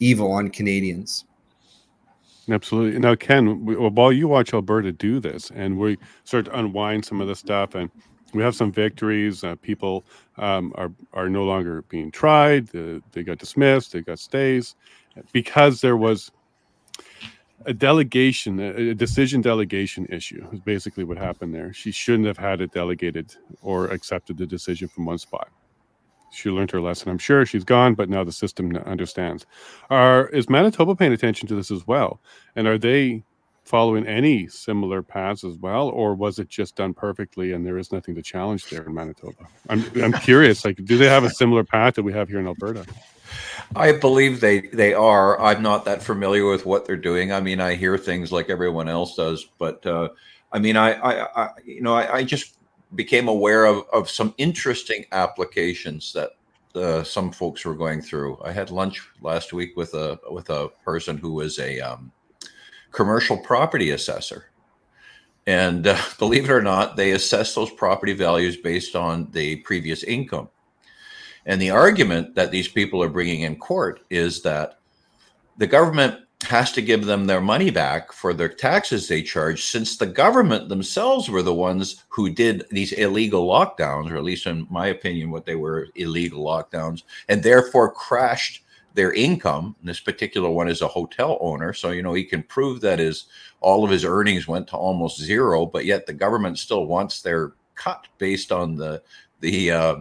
evil 0.02 0.32
on 0.32 0.50
Canadians. 0.50 1.24
Absolutely. 2.50 2.98
Now, 2.98 3.14
Ken, 3.14 3.64
we, 3.64 3.76
well, 3.76 3.90
while 3.90 4.12
you 4.12 4.26
watch 4.26 4.52
Alberta 4.52 4.90
do 4.90 5.20
this, 5.20 5.50
and 5.54 5.78
we 5.78 5.96
start 6.24 6.46
to 6.46 6.58
unwind 6.58 7.04
some 7.04 7.20
of 7.20 7.28
the 7.28 7.36
stuff, 7.36 7.76
and 7.76 7.88
we 8.34 8.42
have 8.42 8.56
some 8.56 8.72
victories. 8.72 9.44
Uh, 9.44 9.54
people 9.62 10.04
um, 10.38 10.72
are 10.74 10.90
are 11.12 11.28
no 11.28 11.44
longer 11.44 11.82
being 11.82 12.10
tried. 12.10 12.74
Uh, 12.74 12.98
they 13.12 13.22
got 13.22 13.38
dismissed. 13.38 13.92
They 13.92 14.00
got 14.00 14.18
stays 14.18 14.74
because 15.32 15.80
there 15.80 15.96
was 15.96 16.32
a 17.64 17.72
delegation, 17.72 18.58
a 18.58 18.94
decision 18.94 19.40
delegation 19.40 20.06
issue. 20.06 20.44
Is 20.52 20.60
basically 20.60 21.04
what 21.04 21.18
happened 21.18 21.54
there. 21.54 21.72
She 21.72 21.92
shouldn't 21.92 22.26
have 22.26 22.38
had 22.38 22.60
it 22.60 22.72
delegated 22.72 23.36
or 23.60 23.86
accepted 23.86 24.36
the 24.36 24.46
decision 24.46 24.88
from 24.88 25.04
one 25.04 25.18
spot 25.18 25.48
she 26.32 26.50
learned 26.50 26.70
her 26.70 26.80
lesson. 26.80 27.10
I'm 27.10 27.18
sure 27.18 27.44
she's 27.46 27.64
gone, 27.64 27.94
but 27.94 28.08
now 28.08 28.24
the 28.24 28.32
system 28.32 28.74
understands. 28.76 29.46
Are 29.90 30.28
is 30.28 30.48
Manitoba 30.48 30.96
paying 30.96 31.12
attention 31.12 31.48
to 31.48 31.54
this 31.54 31.70
as 31.70 31.86
well? 31.86 32.20
And 32.56 32.66
are 32.66 32.78
they 32.78 33.24
following 33.64 34.06
any 34.06 34.48
similar 34.48 35.02
paths 35.02 35.44
as 35.44 35.56
well, 35.56 35.88
or 35.88 36.14
was 36.14 36.38
it 36.38 36.48
just 36.48 36.74
done 36.74 36.92
perfectly 36.92 37.52
and 37.52 37.64
there 37.64 37.78
is 37.78 37.92
nothing 37.92 38.14
to 38.14 38.22
challenge 38.22 38.68
there 38.70 38.82
in 38.82 38.94
Manitoba? 38.94 39.46
I'm 39.68 39.84
I'm 40.02 40.12
curious. 40.12 40.64
Like, 40.64 40.84
do 40.84 40.98
they 40.98 41.08
have 41.08 41.24
a 41.24 41.30
similar 41.30 41.64
path 41.64 41.94
that 41.94 42.02
we 42.02 42.12
have 42.12 42.28
here 42.28 42.40
in 42.40 42.46
Alberta? 42.46 42.84
I 43.76 43.92
believe 43.92 44.40
they 44.40 44.60
they 44.60 44.94
are. 44.94 45.40
I'm 45.40 45.62
not 45.62 45.84
that 45.84 46.02
familiar 46.02 46.46
with 46.46 46.66
what 46.66 46.86
they're 46.86 46.96
doing. 46.96 47.32
I 47.32 47.40
mean, 47.40 47.60
I 47.60 47.74
hear 47.74 47.96
things 47.96 48.32
like 48.32 48.50
everyone 48.50 48.88
else 48.88 49.16
does, 49.16 49.46
but 49.58 49.84
uh, 49.86 50.10
I 50.50 50.58
mean, 50.58 50.76
I, 50.76 50.92
I, 50.92 51.44
I 51.44 51.50
you 51.64 51.80
know, 51.80 51.94
I, 51.94 52.16
I 52.16 52.24
just 52.24 52.56
became 52.94 53.28
aware 53.28 53.64
of, 53.64 53.84
of 53.92 54.10
some 54.10 54.34
interesting 54.38 55.04
applications 55.12 56.12
that 56.12 56.30
uh, 56.74 57.02
some 57.02 57.30
folks 57.30 57.64
were 57.64 57.74
going 57.74 58.00
through. 58.00 58.38
I 58.44 58.52
had 58.52 58.70
lunch 58.70 59.06
last 59.20 59.52
week 59.52 59.76
with 59.76 59.94
a 59.94 60.18
with 60.30 60.50
a 60.50 60.68
person 60.84 61.18
who 61.18 61.32
was 61.32 61.58
a 61.58 61.80
um, 61.80 62.12
commercial 62.90 63.38
property 63.38 63.90
assessor, 63.90 64.46
and 65.46 65.86
uh, 65.86 65.98
believe 66.18 66.44
it 66.44 66.52
or 66.52 66.62
not, 66.62 66.96
they 66.96 67.12
assess 67.12 67.54
those 67.54 67.70
property 67.70 68.14
values 68.14 68.56
based 68.56 68.96
on 68.96 69.30
the 69.32 69.56
previous 69.56 70.02
income. 70.02 70.48
And 71.44 71.60
the 71.60 71.70
argument 71.70 72.34
that 72.36 72.52
these 72.52 72.68
people 72.68 73.02
are 73.02 73.08
bringing 73.08 73.42
in 73.42 73.56
court 73.56 74.00
is 74.10 74.42
that 74.42 74.78
the 75.58 75.66
government 75.66 76.20
has 76.44 76.72
to 76.72 76.82
give 76.82 77.06
them 77.06 77.26
their 77.26 77.40
money 77.40 77.70
back 77.70 78.12
for 78.12 78.34
their 78.34 78.48
taxes 78.48 79.08
they 79.08 79.22
charge 79.22 79.64
since 79.64 79.96
the 79.96 80.06
government 80.06 80.68
themselves 80.68 81.28
were 81.28 81.42
the 81.42 81.54
ones 81.54 82.04
who 82.08 82.30
did 82.30 82.64
these 82.70 82.92
illegal 82.92 83.46
lockdowns 83.46 84.10
or 84.10 84.16
at 84.16 84.24
least 84.24 84.46
in 84.46 84.66
my 84.70 84.88
opinion 84.88 85.30
what 85.30 85.46
they 85.46 85.54
were 85.54 85.88
illegal 85.94 86.44
lockdowns 86.44 87.02
and 87.28 87.42
therefore 87.42 87.92
crashed 87.92 88.62
their 88.94 89.12
income. 89.14 89.74
This 89.82 90.00
particular 90.00 90.50
one 90.50 90.68
is 90.68 90.82
a 90.82 90.88
hotel 90.88 91.38
owner 91.40 91.72
so 91.72 91.90
you 91.90 92.02
know 92.02 92.14
he 92.14 92.24
can 92.24 92.42
prove 92.42 92.80
that 92.82 92.98
his 92.98 93.24
all 93.60 93.84
of 93.84 93.90
his 93.90 94.04
earnings 94.04 94.48
went 94.48 94.68
to 94.68 94.76
almost 94.76 95.20
zero 95.20 95.64
but 95.64 95.84
yet 95.84 96.06
the 96.06 96.12
government 96.12 96.58
still 96.58 96.86
wants 96.86 97.22
their 97.22 97.52
cut 97.74 98.06
based 98.18 98.52
on 98.52 98.76
the 98.76 99.02
the 99.40 99.70
uh, 99.70 99.96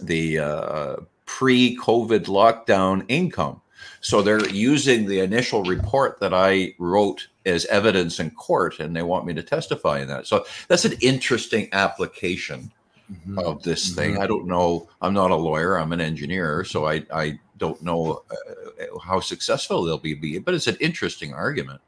the 0.00 0.38
uh, 0.38 0.96
pre-covid 1.26 2.26
lockdown 2.26 3.04
income 3.08 3.60
so 4.00 4.22
they're 4.22 4.48
using 4.48 5.06
the 5.06 5.20
initial 5.20 5.62
report 5.64 6.20
that 6.20 6.34
I 6.34 6.74
wrote 6.78 7.28
as 7.44 7.64
evidence 7.66 8.20
in 8.20 8.30
court, 8.30 8.80
and 8.80 8.94
they 8.94 9.02
want 9.02 9.26
me 9.26 9.34
to 9.34 9.42
testify 9.42 10.00
in 10.00 10.08
that. 10.08 10.26
So 10.26 10.46
that's 10.68 10.84
an 10.84 10.94
interesting 11.00 11.68
application 11.72 12.72
mm-hmm. 13.10 13.38
of 13.38 13.62
this 13.62 13.86
mm-hmm. 13.86 14.00
thing. 14.00 14.18
I 14.18 14.26
don't 14.26 14.46
know. 14.46 14.88
I'm 15.00 15.14
not 15.14 15.30
a 15.30 15.36
lawyer. 15.36 15.76
I'm 15.76 15.92
an 15.92 16.00
engineer, 16.00 16.64
so 16.64 16.86
I 16.86 17.04
I 17.12 17.38
don't 17.58 17.80
know 17.82 18.22
uh, 18.30 18.98
how 18.98 19.20
successful 19.20 19.84
they'll 19.84 19.98
be. 19.98 20.38
But 20.38 20.54
it's 20.54 20.66
an 20.66 20.76
interesting 20.80 21.34
argument. 21.34 21.80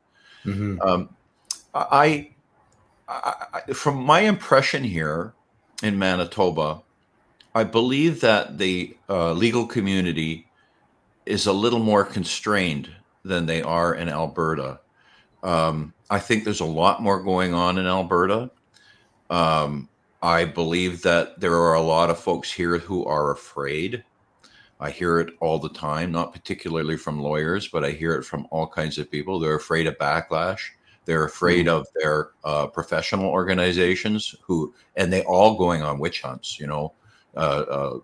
Mm-hmm. 0.44 0.80
Um, 0.80 1.10
I, 1.74 2.30
I, 3.08 3.60
from 3.72 4.02
my 4.02 4.20
impression 4.20 4.82
here 4.82 5.34
in 5.82 5.98
Manitoba, 5.98 6.82
I 7.54 7.64
believe 7.64 8.20
that 8.20 8.58
the 8.58 8.96
uh, 9.08 9.32
legal 9.32 9.66
community 9.66 10.47
is 11.28 11.46
a 11.46 11.52
little 11.52 11.78
more 11.78 12.04
constrained 12.04 12.88
than 13.22 13.46
they 13.46 13.62
are 13.62 13.94
in 13.94 14.08
Alberta. 14.08 14.80
Um, 15.42 15.92
I 16.10 16.18
think 16.18 16.44
there's 16.44 16.60
a 16.60 16.64
lot 16.64 17.02
more 17.02 17.22
going 17.22 17.54
on 17.54 17.78
in 17.78 17.86
Alberta. 17.86 18.50
Um, 19.28 19.88
I 20.22 20.46
believe 20.46 21.02
that 21.02 21.38
there 21.38 21.54
are 21.54 21.74
a 21.74 21.82
lot 21.82 22.10
of 22.10 22.18
folks 22.18 22.50
here 22.50 22.78
who 22.78 23.04
are 23.04 23.30
afraid. 23.30 24.02
I 24.80 24.90
hear 24.90 25.20
it 25.20 25.34
all 25.40 25.58
the 25.58 25.68
time, 25.68 26.10
not 26.12 26.32
particularly 26.32 26.96
from 26.96 27.20
lawyers, 27.20 27.68
but 27.68 27.84
I 27.84 27.90
hear 27.90 28.14
it 28.14 28.24
from 28.24 28.46
all 28.50 28.66
kinds 28.66 28.98
of 28.98 29.10
people. 29.10 29.38
They're 29.38 29.56
afraid 29.56 29.86
of 29.86 29.98
backlash. 29.98 30.60
They're 31.04 31.24
afraid 31.24 31.66
mm-hmm. 31.66 31.76
of 31.80 31.86
their 31.96 32.30
uh, 32.44 32.66
professional 32.68 33.26
organizations 33.26 34.34
who, 34.42 34.74
and 34.96 35.12
they 35.12 35.22
all 35.24 35.56
going 35.56 35.82
on 35.82 35.98
witch 35.98 36.22
hunts. 36.22 36.58
You 36.58 36.68
know, 36.68 36.92
uh, 37.36 37.64
uh, 37.68 37.98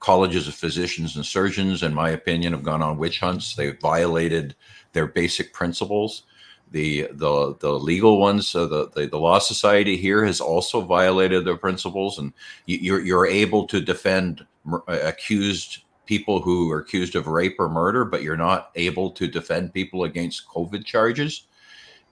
colleges 0.00 0.48
of 0.48 0.54
physicians 0.54 1.16
and 1.16 1.24
surgeons, 1.24 1.82
in 1.82 1.94
my 1.94 2.10
opinion, 2.10 2.52
have 2.52 2.62
gone 2.62 2.82
on 2.82 2.98
witch 2.98 3.20
hunts. 3.20 3.54
They've 3.54 3.78
violated 3.80 4.54
their 4.92 5.06
basic 5.06 5.52
principles 5.52 6.24
the 6.72 7.08
the 7.12 7.54
the 7.60 7.70
legal 7.70 8.18
ones 8.18 8.54
uh, 8.54 8.66
the, 8.66 8.88
the, 8.90 9.06
the 9.06 9.18
law 9.18 9.38
society 9.38 9.96
here 9.96 10.24
has 10.24 10.40
also 10.40 10.80
violated 10.80 11.44
their 11.44 11.56
principles 11.56 12.18
and 12.18 12.32
you're 12.66 13.04
you're 13.04 13.26
able 13.26 13.66
to 13.66 13.80
defend 13.80 14.44
uh, 14.72 14.80
accused 14.88 15.82
people 16.06 16.40
who 16.40 16.70
are 16.72 16.80
accused 16.80 17.14
of 17.14 17.26
rape 17.26 17.56
or 17.58 17.68
murder 17.68 18.04
but 18.04 18.22
you're 18.22 18.36
not 18.36 18.70
able 18.74 19.10
to 19.10 19.28
defend 19.28 19.72
people 19.72 20.04
against 20.04 20.48
covid 20.48 20.84
charges 20.84 21.44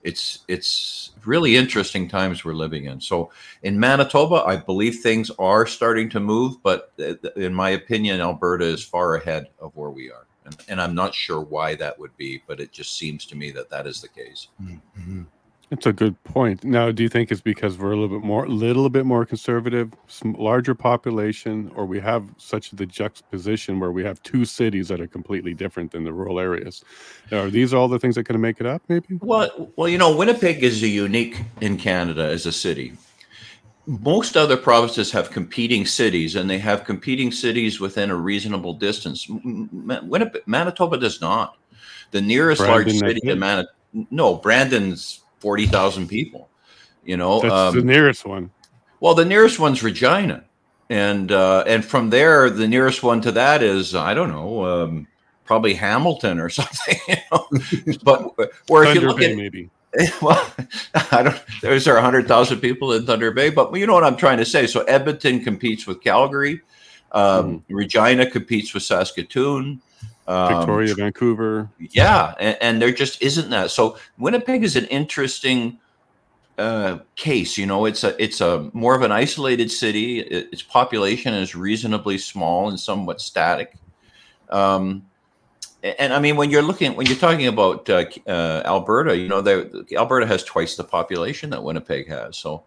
it's 0.03 0.39
it's 0.47 1.11
really 1.25 1.55
interesting 1.55 2.07
times 2.07 2.43
we're 2.43 2.53
living 2.53 2.85
in 2.85 2.99
so 2.99 3.31
in 3.63 3.79
manitoba 3.79 4.43
i 4.45 4.55
believe 4.55 4.99
things 4.99 5.29
are 5.37 5.65
starting 5.65 6.09
to 6.09 6.19
move 6.19 6.55
but 6.63 6.91
in 7.35 7.53
my 7.53 7.69
opinion 7.69 8.19
alberta 8.19 8.65
is 8.65 8.83
far 8.83 9.15
ahead 9.15 9.47
of 9.59 9.75
where 9.75 9.91
we 9.91 10.09
are 10.11 10.25
and, 10.45 10.57
and 10.67 10.81
I'm 10.81 10.95
not 10.95 11.13
sure 11.13 11.41
why 11.41 11.75
that 11.75 11.97
would 11.99 12.15
be, 12.17 12.41
but 12.47 12.59
it 12.59 12.71
just 12.71 12.97
seems 12.97 13.25
to 13.27 13.35
me 13.35 13.51
that 13.51 13.69
that 13.69 13.87
is 13.87 14.01
the 14.01 14.07
case. 14.07 14.47
Mm-hmm. 14.61 15.23
It's 15.71 15.85
a 15.85 15.93
good 15.93 16.21
point. 16.25 16.65
Now, 16.65 16.91
do 16.91 17.01
you 17.01 17.07
think 17.07 17.31
it's 17.31 17.39
because 17.39 17.77
we're 17.77 17.93
a 17.93 17.95
little 17.95 18.19
bit 18.19 18.25
more, 18.25 18.45
little 18.45 18.89
bit 18.89 19.05
more 19.05 19.25
conservative, 19.25 19.93
larger 20.25 20.75
population, 20.75 21.71
or 21.75 21.85
we 21.85 21.97
have 22.01 22.25
such 22.37 22.71
the 22.71 22.85
juxtaposition 22.85 23.79
where 23.79 23.93
we 23.93 24.03
have 24.03 24.21
two 24.21 24.43
cities 24.43 24.89
that 24.89 24.99
are 24.99 25.07
completely 25.07 25.53
different 25.53 25.91
than 25.91 26.03
the 26.03 26.11
rural 26.11 26.41
areas? 26.41 26.83
Are 27.31 27.49
these 27.49 27.73
all 27.73 27.87
the 27.87 27.99
things 27.99 28.15
that 28.15 28.25
can 28.25 28.39
make 28.41 28.59
it 28.59 28.65
up? 28.65 28.81
Maybe. 28.89 29.17
Well, 29.21 29.71
well, 29.77 29.87
you 29.87 29.97
know, 29.97 30.13
Winnipeg 30.13 30.61
is 30.61 30.83
a 30.83 30.89
unique 30.89 31.41
in 31.61 31.77
Canada 31.77 32.23
as 32.23 32.45
a 32.45 32.51
city 32.51 32.93
most 33.87 34.37
other 34.37 34.55
provinces 34.55 35.11
have 35.11 35.31
competing 35.31 35.85
cities 35.85 36.35
and 36.35 36.49
they 36.49 36.59
have 36.59 36.83
competing 36.83 37.31
cities 37.31 37.79
within 37.79 38.11
a 38.11 38.15
reasonable 38.15 38.73
distance. 38.73 39.27
Winnipeg, 39.27 40.43
Manitoba 40.45 40.97
does 40.97 41.19
not. 41.19 41.57
The 42.11 42.21
nearest 42.21 42.61
Brandon, 42.61 42.99
large 42.99 42.99
city 42.99 43.19
to 43.21 43.35
Manitoba, 43.35 43.73
no, 44.11 44.35
Brandon's 44.35 45.20
40,000 45.41 46.07
people, 46.07 46.49
you 47.03 47.17
know. 47.17 47.41
That's 47.41 47.53
um, 47.53 47.75
the 47.75 47.83
nearest 47.83 48.25
one. 48.25 48.51
Well, 48.99 49.15
the 49.15 49.25
nearest 49.25 49.59
one's 49.59 49.83
Regina. 49.83 50.45
And 50.89 51.31
uh, 51.31 51.63
and 51.67 51.85
from 51.85 52.09
there, 52.09 52.49
the 52.49 52.67
nearest 52.67 53.01
one 53.01 53.21
to 53.21 53.31
that 53.31 53.63
is 53.63 53.95
I 53.95 54.13
don't 54.13 54.29
know, 54.29 54.65
um, 54.65 55.07
probably 55.45 55.73
Hamilton 55.73 56.39
or 56.39 56.49
something. 56.49 56.97
You 57.07 57.15
know? 57.31 57.47
but 58.03 58.51
where 58.67 58.83
if 58.83 58.95
you 58.95 59.01
look 59.01 59.21
at 59.21 59.37
maybe 59.37 59.69
well, 60.21 60.53
I 61.11 61.23
don't. 61.23 61.43
There's 61.61 61.87
are 61.87 61.99
hundred 61.99 62.27
thousand 62.27 62.61
people 62.61 62.93
in 62.93 63.05
Thunder 63.05 63.31
Bay, 63.31 63.49
but 63.49 63.75
you 63.75 63.85
know 63.85 63.93
what 63.93 64.05
I'm 64.05 64.15
trying 64.15 64.37
to 64.37 64.45
say. 64.45 64.65
So 64.65 64.81
Edmonton 64.83 65.43
competes 65.43 65.85
with 65.85 66.01
Calgary, 66.01 66.61
um, 67.11 67.59
mm. 67.59 67.63
Regina 67.69 68.29
competes 68.29 68.73
with 68.73 68.83
Saskatoon, 68.83 69.81
um, 70.27 70.57
Victoria, 70.57 70.95
Vancouver. 70.95 71.69
Yeah, 71.79 72.35
and, 72.39 72.57
and, 72.61 72.81
there 72.81 72.91
just 72.91 73.21
isn't 73.21 73.49
that. 73.49 73.71
So 73.71 73.97
Winnipeg 74.17 74.63
is 74.63 74.75
an 74.75 74.85
interesting 74.85 75.79
uh, 76.57 76.99
case. 77.15 77.57
You 77.57 77.65
know, 77.65 77.85
it's 77.85 78.03
a 78.03 78.21
it's 78.21 78.39
a 78.41 78.69
more 78.73 78.95
of 78.95 79.01
an 79.01 79.11
isolated 79.11 79.71
city. 79.71 80.19
its 80.19 80.61
population 80.61 81.33
is 81.33 81.55
reasonably 81.55 82.17
small 82.17 82.69
and 82.69 82.79
somewhat 82.79 83.19
static. 83.19 83.75
Um, 84.49 85.05
and 85.83 86.13
I 86.13 86.19
mean, 86.19 86.35
when 86.35 86.51
you're 86.51 86.61
looking, 86.61 86.95
when 86.95 87.07
you're 87.07 87.17
talking 87.17 87.47
about 87.47 87.89
uh, 87.89 88.05
uh, 88.27 88.61
Alberta, 88.65 89.17
you 89.17 89.27
know, 89.27 89.39
Alberta 89.93 90.27
has 90.27 90.43
twice 90.43 90.75
the 90.75 90.83
population 90.83 91.49
that 91.49 91.63
Winnipeg 91.63 92.07
has. 92.07 92.37
So, 92.37 92.63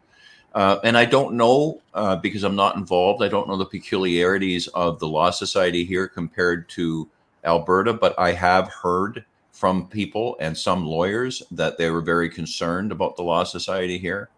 uh, 0.54 0.78
and 0.82 0.98
I 0.98 1.04
don't 1.04 1.34
know 1.34 1.80
uh, 1.92 2.16
because 2.16 2.42
I'm 2.42 2.56
not 2.56 2.74
involved. 2.76 3.22
I 3.22 3.28
don't 3.28 3.48
know 3.48 3.56
the 3.56 3.66
peculiarities 3.66 4.66
of 4.68 4.98
the 4.98 5.06
Law 5.06 5.30
Society 5.30 5.84
here 5.84 6.08
compared 6.08 6.68
to 6.70 7.08
Alberta, 7.44 7.92
but 7.92 8.18
I 8.18 8.32
have 8.32 8.68
heard 8.68 9.24
from 9.52 9.86
people 9.88 10.36
and 10.40 10.56
some 10.56 10.84
lawyers 10.84 11.42
that 11.52 11.78
they 11.78 11.90
were 11.90 12.00
very 12.00 12.28
concerned 12.28 12.90
about 12.90 13.16
the 13.16 13.22
Law 13.22 13.44
Society 13.44 13.98
here. 13.98 14.28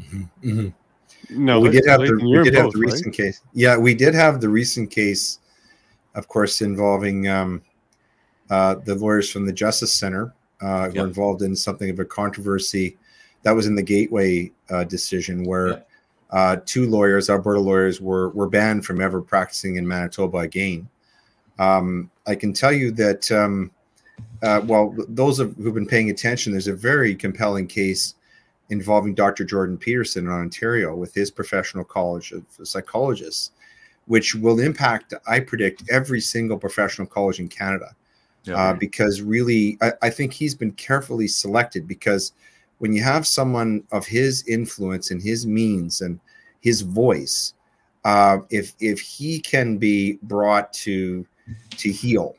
Mm-hmm. 0.00 0.50
Mm-hmm. 0.50 1.44
No, 1.44 1.60
well, 1.60 1.70
we 1.70 1.76
did 1.76 1.86
have 1.86 2.00
the, 2.00 2.14
we 2.16 2.42
did 2.42 2.54
have 2.54 2.72
the 2.72 2.78
recent 2.78 3.06
right? 3.06 3.26
case. 3.26 3.40
Yeah, 3.52 3.76
we 3.76 3.94
did 3.94 4.14
have 4.14 4.40
the 4.40 4.48
recent 4.48 4.90
case, 4.90 5.38
of 6.14 6.28
course, 6.28 6.60
involving. 6.60 7.28
Um, 7.28 7.62
uh, 8.50 8.74
the 8.84 8.94
lawyers 8.96 9.30
from 9.30 9.46
the 9.46 9.52
Justice 9.52 9.94
Center 9.94 10.34
uh, 10.60 10.90
yep. 10.92 10.96
were 10.96 11.06
involved 11.06 11.42
in 11.42 11.56
something 11.56 11.88
of 11.88 11.98
a 12.00 12.04
controversy 12.04 12.98
that 13.44 13.52
was 13.52 13.66
in 13.66 13.74
the 13.74 13.82
Gateway 13.82 14.52
uh, 14.70 14.84
decision, 14.84 15.44
where 15.44 15.68
yep. 15.68 15.88
Uh, 16.32 16.56
two 16.64 16.88
lawyers, 16.88 17.28
Alberta 17.28 17.60
lawyers, 17.60 18.00
were 18.00 18.30
were 18.30 18.48
banned 18.48 18.86
from 18.86 19.02
ever 19.02 19.20
practicing 19.20 19.76
in 19.76 19.86
Manitoba 19.86 20.38
again. 20.38 20.88
Um, 21.58 22.10
I 22.26 22.34
can 22.34 22.52
tell 22.52 22.72
you 22.72 22.90
that, 22.92 23.30
um, 23.30 23.70
uh, 24.42 24.60
well, 24.64 24.94
those 25.08 25.38
of, 25.38 25.54
who've 25.56 25.74
been 25.74 25.86
paying 25.86 26.10
attention, 26.10 26.52
there's 26.52 26.68
a 26.68 26.74
very 26.74 27.14
compelling 27.14 27.66
case 27.66 28.14
involving 28.70 29.14
Dr. 29.14 29.44
Jordan 29.44 29.76
Peterson 29.76 30.26
in 30.26 30.32
Ontario 30.32 30.94
with 30.94 31.14
his 31.14 31.30
professional 31.30 31.84
college 31.84 32.32
of 32.32 32.44
psychologists, 32.64 33.50
which 34.06 34.34
will 34.34 34.60
impact, 34.60 35.14
I 35.26 35.40
predict, 35.40 35.84
every 35.90 36.20
single 36.20 36.58
professional 36.58 37.06
college 37.06 37.38
in 37.38 37.48
Canada 37.48 37.94
yeah, 38.44 38.56
uh, 38.56 38.74
because 38.74 39.22
really, 39.22 39.78
I, 39.80 39.92
I, 40.02 40.10
think 40.10 40.32
he's 40.32 40.54
been 40.54 40.72
carefully 40.72 41.28
selected 41.28 41.86
because 41.86 42.32
when 42.78 42.92
you 42.92 43.02
have 43.02 43.26
someone 43.26 43.84
of 43.92 44.04
his 44.04 44.46
influence 44.48 45.12
and 45.12 45.22
his 45.22 45.46
means 45.46 46.00
and 46.00 46.18
his 46.60 46.80
voice, 46.80 47.54
uh, 48.04 48.38
if 48.50 48.74
if 48.80 48.98
he 48.98 49.38
can 49.38 49.78
be 49.78 50.18
brought 50.24 50.72
to 50.72 51.24
to 51.70 51.90
heal, 51.90 52.36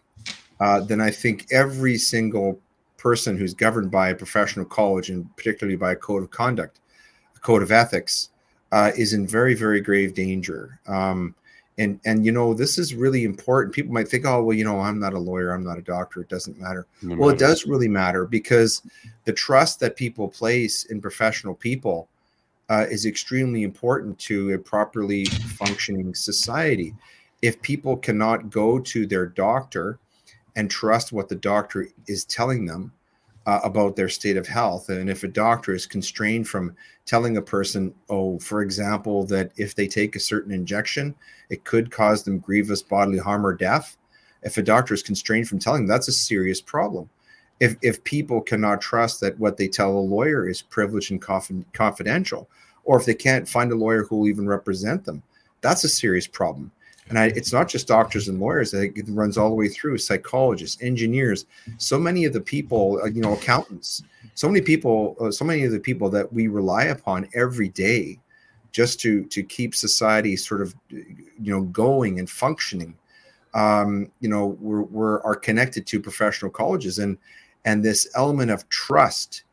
uh, 0.60 0.82
then 0.82 1.02
I 1.02 1.12
think 1.12 1.48
every 1.52 1.98
single 1.98 2.60
person 2.98 3.38
who's 3.38 3.54
governed 3.54 3.92
by 3.92 4.10
a 4.10 4.16
professional 4.16 4.66
college 4.66 5.10
and 5.10 5.26
particularly 5.36 5.76
by 5.76 5.92
a 5.92 5.96
code 5.96 6.24
of 6.24 6.32
conduct, 6.32 6.80
a 7.36 7.40
code 7.40 7.62
of 7.62 7.72
ethics, 7.72 8.30
uh, 8.72 8.92
is 8.98 9.14
in 9.14 9.28
very 9.28 9.54
very 9.54 9.82
grave 9.82 10.14
danger. 10.14 10.80
Um, 10.88 11.36
and 11.78 12.00
and 12.06 12.26
you 12.26 12.32
know 12.32 12.54
this 12.54 12.78
is 12.78 12.94
really 12.94 13.24
important 13.24 13.74
people 13.74 13.94
might 13.94 14.08
think 14.08 14.26
oh 14.26 14.44
well 14.44 14.56
you 14.56 14.64
know 14.64 14.80
i'm 14.80 15.00
not 15.00 15.14
a 15.14 15.20
lawyer 15.20 15.52
i'm 15.52 15.64
not 15.64 15.78
a 15.78 15.82
doctor 15.82 16.22
it 16.22 16.30
doesn't 16.30 16.60
matter 16.60 16.86
no 17.02 17.16
well 17.16 17.30
matter. 17.30 17.44
it 17.44 17.48
does 17.48 17.66
really 17.66 17.88
matter 17.88 18.26
because 18.26 18.82
the 19.26 19.34
trust 19.34 19.80
that 19.80 19.96
people 19.96 20.28
place 20.28 20.86
in 20.86 21.02
professional 21.02 21.56
people 21.56 22.08
uh, 22.70 22.86
is 22.90 23.06
extremely 23.06 23.64
important 23.64 24.18
to 24.20 24.54
a 24.54 24.58
properly 24.58 25.26
functioning 25.26 26.14
society 26.16 26.94
if 27.44 27.62
people 27.62 27.98
cannot 27.98 28.50
go 28.50 28.80
to 28.80 29.06
their 29.06 29.26
doctor 29.26 30.00
and 30.56 30.72
trust 30.72 31.12
what 31.12 31.28
the 31.28 31.36
doctor 31.36 31.90
is 32.08 32.24
telling 32.24 32.66
them 32.66 32.94
uh, 33.46 33.60
about 33.66 33.98
their 33.98 34.08
state 34.08 34.38
of 34.38 34.48
health. 34.48 34.88
And 34.88 35.10
if 35.10 35.24
a 35.24 35.28
doctor 35.28 35.76
is 35.76 35.86
constrained 35.86 36.48
from 36.48 36.74
telling 37.06 37.36
a 37.36 37.42
person, 37.42 37.94
oh, 38.10 38.40
for 38.40 38.62
example, 38.62 39.26
that 39.26 39.52
if 39.58 39.76
they 39.76 39.90
take 39.90 40.16
a 40.16 40.22
certain 40.22 40.54
injection, 40.54 41.14
it 41.50 41.66
could 41.66 41.92
cause 41.92 42.24
them 42.24 42.40
grievous 42.40 42.82
bodily 42.82 43.18
harm 43.18 43.46
or 43.46 43.54
death, 43.54 43.98
if 44.44 44.56
a 44.56 44.64
doctor 44.64 44.94
is 44.94 45.04
constrained 45.04 45.50
from 45.50 45.60
telling 45.60 45.82
them, 45.82 45.90
that's 45.90 46.08
a 46.08 46.14
serious 46.14 46.62
problem. 46.62 47.10
If, 47.60 47.76
if 47.82 48.02
people 48.06 48.40
cannot 48.40 48.80
trust 48.80 49.20
that 49.20 49.38
what 49.38 49.58
they 49.58 49.68
tell 49.68 49.92
a 49.92 50.00
lawyer 50.00 50.48
is 50.48 50.62
privileged 50.62 51.12
and 51.12 51.22
conf- 51.22 51.52
confidential, 51.74 52.50
or 52.86 52.98
if 52.98 53.06
they 53.06 53.14
can't 53.14 53.50
find 53.50 53.70
a 53.74 53.76
lawyer 53.76 54.06
who 54.06 54.20
will 54.20 54.28
even 54.30 54.48
represent 54.48 55.04
them, 55.04 55.24
that's 55.60 55.84
a 55.84 55.90
serious 55.90 56.28
problem. 56.28 56.72
And 57.10 57.20
I, 57.20 57.26
it's 57.28 57.52
not 57.52 57.68
just 57.68 57.88
doctors 57.88 58.28
and 58.30 58.40
lawyers; 58.40 58.74
it 58.74 58.94
runs 59.10 59.38
all 59.38 59.50
the 59.50 59.56
way 59.56 59.68
through 59.68 59.98
psychologists, 59.98 60.82
engineers. 60.82 61.46
So 61.78 62.00
many 62.00 62.26
of 62.26 62.34
the 62.34 62.42
people, 62.42 63.00
uh, 63.04 63.08
you 63.08 63.22
know, 63.22 63.34
accountants. 63.34 64.04
So 64.36 64.48
many 64.48 64.62
people, 64.62 65.16
uh, 65.20 65.32
so 65.32 65.46
many 65.46 65.64
of 65.64 65.72
the 65.72 65.80
people 65.80 66.10
that 66.12 66.32
we 66.32 66.48
rely 66.48 66.86
upon 66.86 67.28
every 67.36 67.70
day, 67.70 68.20
just 68.72 69.00
to 69.02 69.26
to 69.26 69.44
keep 69.44 69.76
society 69.76 70.36
sort 70.38 70.62
of, 70.62 70.76
you 70.90 71.34
know, 71.40 71.62
going 71.62 72.20
and 72.20 72.30
functioning. 72.30 72.96
Um, 73.54 74.12
you 74.20 74.30
know, 74.30 74.58
we're, 74.60 74.82
we're 74.82 75.22
are 75.22 75.36
connected 75.36 75.86
to 75.88 76.00
professional 76.00 76.52
colleges, 76.52 77.00
and 77.00 77.18
and 77.66 77.84
this 77.84 78.08
element 78.16 78.50
of 78.50 78.68
trust, 78.70 79.44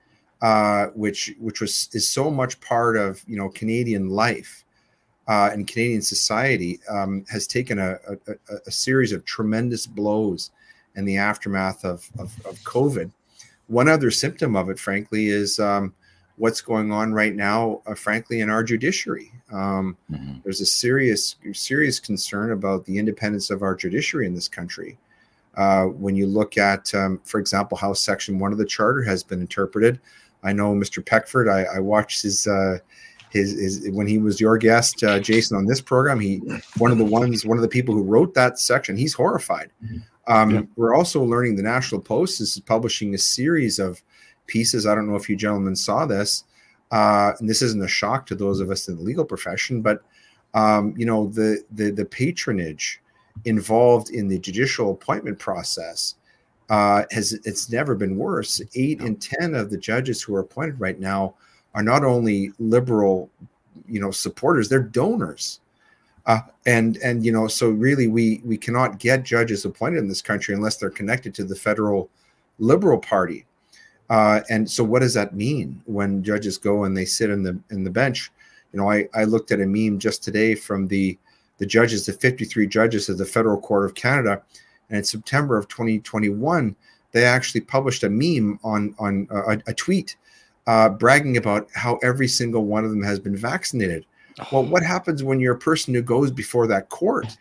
uh, 0.41 0.87
which 0.95 1.35
which 1.39 1.61
was 1.61 1.89
is 1.93 2.09
so 2.09 2.31
much 2.31 2.61
part 2.61 2.97
of 2.97 3.23
you 3.27 3.37
know 3.37 3.49
Canadian 3.49 4.09
life 4.09 4.65
uh, 5.31 5.49
and 5.53 5.69
Canadian 5.69 6.03
society 6.03 6.81
um, 6.89 7.25
has 7.31 7.47
taken 7.47 7.79
a, 7.79 7.97
a, 8.27 8.35
a, 8.67 8.71
series 8.71 9.13
of 9.13 9.25
tremendous 9.25 9.87
blows 9.87 10.51
in 10.97 11.05
the 11.05 11.17
aftermath 11.17 11.85
of, 11.85 12.11
of, 12.19 12.35
of, 12.45 12.59
COVID. 12.65 13.13
One 13.69 13.89
other 13.89 14.11
symptom 14.11 14.57
of 14.57 14.71
it, 14.71 14.79
frankly, 14.79 15.29
is 15.29 15.61
um, 15.61 15.95
what's 16.35 16.61
going 16.61 16.91
on 16.91 17.13
right 17.13 17.33
now, 17.33 17.81
uh, 17.87 17.95
frankly, 17.95 18.41
in 18.41 18.51
our 18.51 18.65
judiciary. 18.65 19.31
Um, 19.53 19.97
mm-hmm. 20.11 20.39
There's 20.43 20.61
a 20.63 20.67
serious, 20.67 21.37
serious 21.53 22.01
concern 22.01 22.51
about 22.51 22.85
the 22.85 22.99
independence 22.99 23.51
of 23.51 23.63
our 23.63 23.77
judiciary 23.77 24.27
in 24.27 24.35
this 24.35 24.49
country. 24.49 24.99
Uh, 25.55 25.85
when 25.85 26.17
you 26.17 26.27
look 26.27 26.59
at, 26.59 26.93
um, 26.93 27.21
for 27.25 27.39
example, 27.39 27.79
how 27.79 27.93
Section 27.93 28.41
One 28.41 28.51
of 28.51 28.59
the 28.59 28.67
Charter 28.67 29.05
has 29.05 29.23
been 29.23 29.41
interpreted, 29.41 30.01
I 30.43 30.53
know 30.53 30.75
Mr. 30.75 31.07
Peckford. 31.07 31.49
I, 31.49 31.77
I 31.77 31.79
watched 31.79 32.23
his, 32.23 32.49
uh, 32.49 32.79
his, 33.31 33.53
his 33.53 33.91
when 33.93 34.07
he 34.07 34.19
was 34.19 34.41
your 34.41 34.59
guest, 34.59 35.03
uh, 35.03 35.21
Jason, 35.21 35.57
on 35.57 35.67
this 35.67 35.81
program. 35.81 36.21
He 36.21 36.39
one 36.79 36.91
of 36.91 36.99
the 36.99 37.05
ones, 37.05 37.47
one 37.47 37.59
of 37.59 37.63
the 37.63 37.69
people 37.69 37.95
who 37.95 38.03
wrote 38.03 38.35
that 38.35 38.59
section. 38.59 38.97
He's 38.97 39.15
horrified. 39.15 39.71
Mm-hmm. 39.85 39.99
Um, 40.33 40.51
yeah. 40.51 40.63
We're 40.77 40.95
also 40.95 41.23
learning 41.23 41.57
the 41.57 41.63
National 41.63 42.01
Post 42.01 42.41
is 42.41 42.61
publishing 42.67 43.15
a 43.15 43.19
series 43.19 43.79
of 43.79 44.03
pieces. 44.47 44.87
I 44.87 44.95
don't 44.95 45.09
know 45.09 45.17
if 45.17 45.29
you 45.29 45.37
gentlemen 45.37 45.77
saw 45.77 46.07
this, 46.07 46.45
uh, 46.91 47.33
and 47.39 47.49
this 47.49 47.63
isn't 47.63 47.83
a 47.83 47.89
shock 47.89 48.27
to 48.27 48.35
those 48.35 48.61
of 48.61 48.71
us 48.71 48.89
in 48.89 48.97
the 48.97 49.03
legal 49.03 49.25
profession, 49.25 49.81
but 49.81 50.03
um, 50.55 50.95
you 50.97 51.07
know 51.07 51.29
the 51.29 51.65
the 51.73 51.91
the 51.91 52.05
patronage 52.05 53.01
involved 53.45 54.11
in 54.11 54.29
the 54.29 54.39
judicial 54.39 54.91
appointment 54.91 55.39
process 55.39 56.17
uh, 56.69 57.05
has 57.11 57.33
it's 57.45 57.71
never 57.71 57.95
been 57.95 58.17
worse. 58.17 58.61
Eight 58.75 59.01
in 59.01 59.17
ten 59.17 59.55
of 59.55 59.71
the 59.71 59.79
judges 59.79 60.23
who 60.23 60.35
are 60.35 60.41
appointed 60.41 60.81
right 60.81 60.99
now 60.99 61.35
are 61.75 61.83
not 61.83 62.05
only 62.05 62.53
liberal, 62.59 63.31
you 63.89 64.01
know, 64.01 64.11
supporters; 64.11 64.69
they're 64.69 64.81
donors. 64.81 65.61
Uh, 66.27 66.41
and 66.67 66.99
and 66.99 67.25
you 67.25 67.33
know, 67.33 67.49
so 67.49 67.71
really, 67.71 68.07
we 68.07 68.41
we 68.45 68.57
cannot 68.57 68.99
get 68.99 69.25
judges 69.25 69.65
appointed 69.65 69.99
in 69.99 70.09
this 70.09 70.23
country 70.23 70.55
unless 70.55 70.77
they're 70.77 70.91
connected 70.91 71.35
to 71.35 71.45
the 71.45 71.57
federal 71.57 72.11
Liberal 72.59 72.99
Party. 72.99 73.47
Uh, 74.11 74.41
and 74.51 74.71
so, 74.71 74.85
what 74.85 75.01
does 75.01 75.15
that 75.15 75.35
mean 75.35 75.81
when 75.87 76.23
judges 76.23 76.59
go 76.59 76.85
and 76.85 76.97
they 76.97 77.05
sit 77.05 77.31
in 77.31 77.43
the 77.43 77.59
in 77.71 77.85
the 77.85 77.91
bench? 77.91 78.31
You 78.73 78.81
know, 78.81 78.91
I, 78.91 79.09
I 79.15 79.25
looked 79.25 79.51
at 79.51 79.61
a 79.61 79.67
meme 79.67 79.99
just 79.99 80.23
today 80.23 80.55
from 80.55 80.89
the 80.89 81.17
the 81.59 81.67
judges, 81.67 82.07
the 82.07 82.13
53 82.13 82.67
judges 82.67 83.09
of 83.09 83.19
the 83.19 83.27
Federal 83.27 83.61
Court 83.61 83.85
of 83.85 83.95
Canada, 83.95 84.43
and 84.89 84.99
in 84.99 85.05
September 85.05 85.59
of 85.59 85.69
2021, 85.69 86.75
they 87.13 87.25
actually 87.25 87.61
published 87.61 88.03
a 88.03 88.11
meme 88.11 88.59
on 88.65 88.95
on 88.99 89.29
uh, 89.31 89.57
a, 89.57 89.71
a 89.71 89.75
tweet 89.75 90.17
uh, 90.67 90.89
bragging 90.89 91.37
about 91.37 91.69
how 91.75 91.99
every 92.03 92.29
single 92.29 92.65
one 92.65 92.85
of 92.85 92.91
them 92.91 93.03
has 93.03 93.19
been 93.19 93.37
vaccinated. 93.37 94.07
Well, 94.53 94.65
what 94.65 94.83
happens 94.83 95.23
when 95.23 95.41
you're 95.41 95.55
a 95.55 95.59
person 95.59 95.93
who 95.95 96.03
goes 96.03 96.31
before 96.31 96.67
that 96.69 96.89
court 96.89 97.37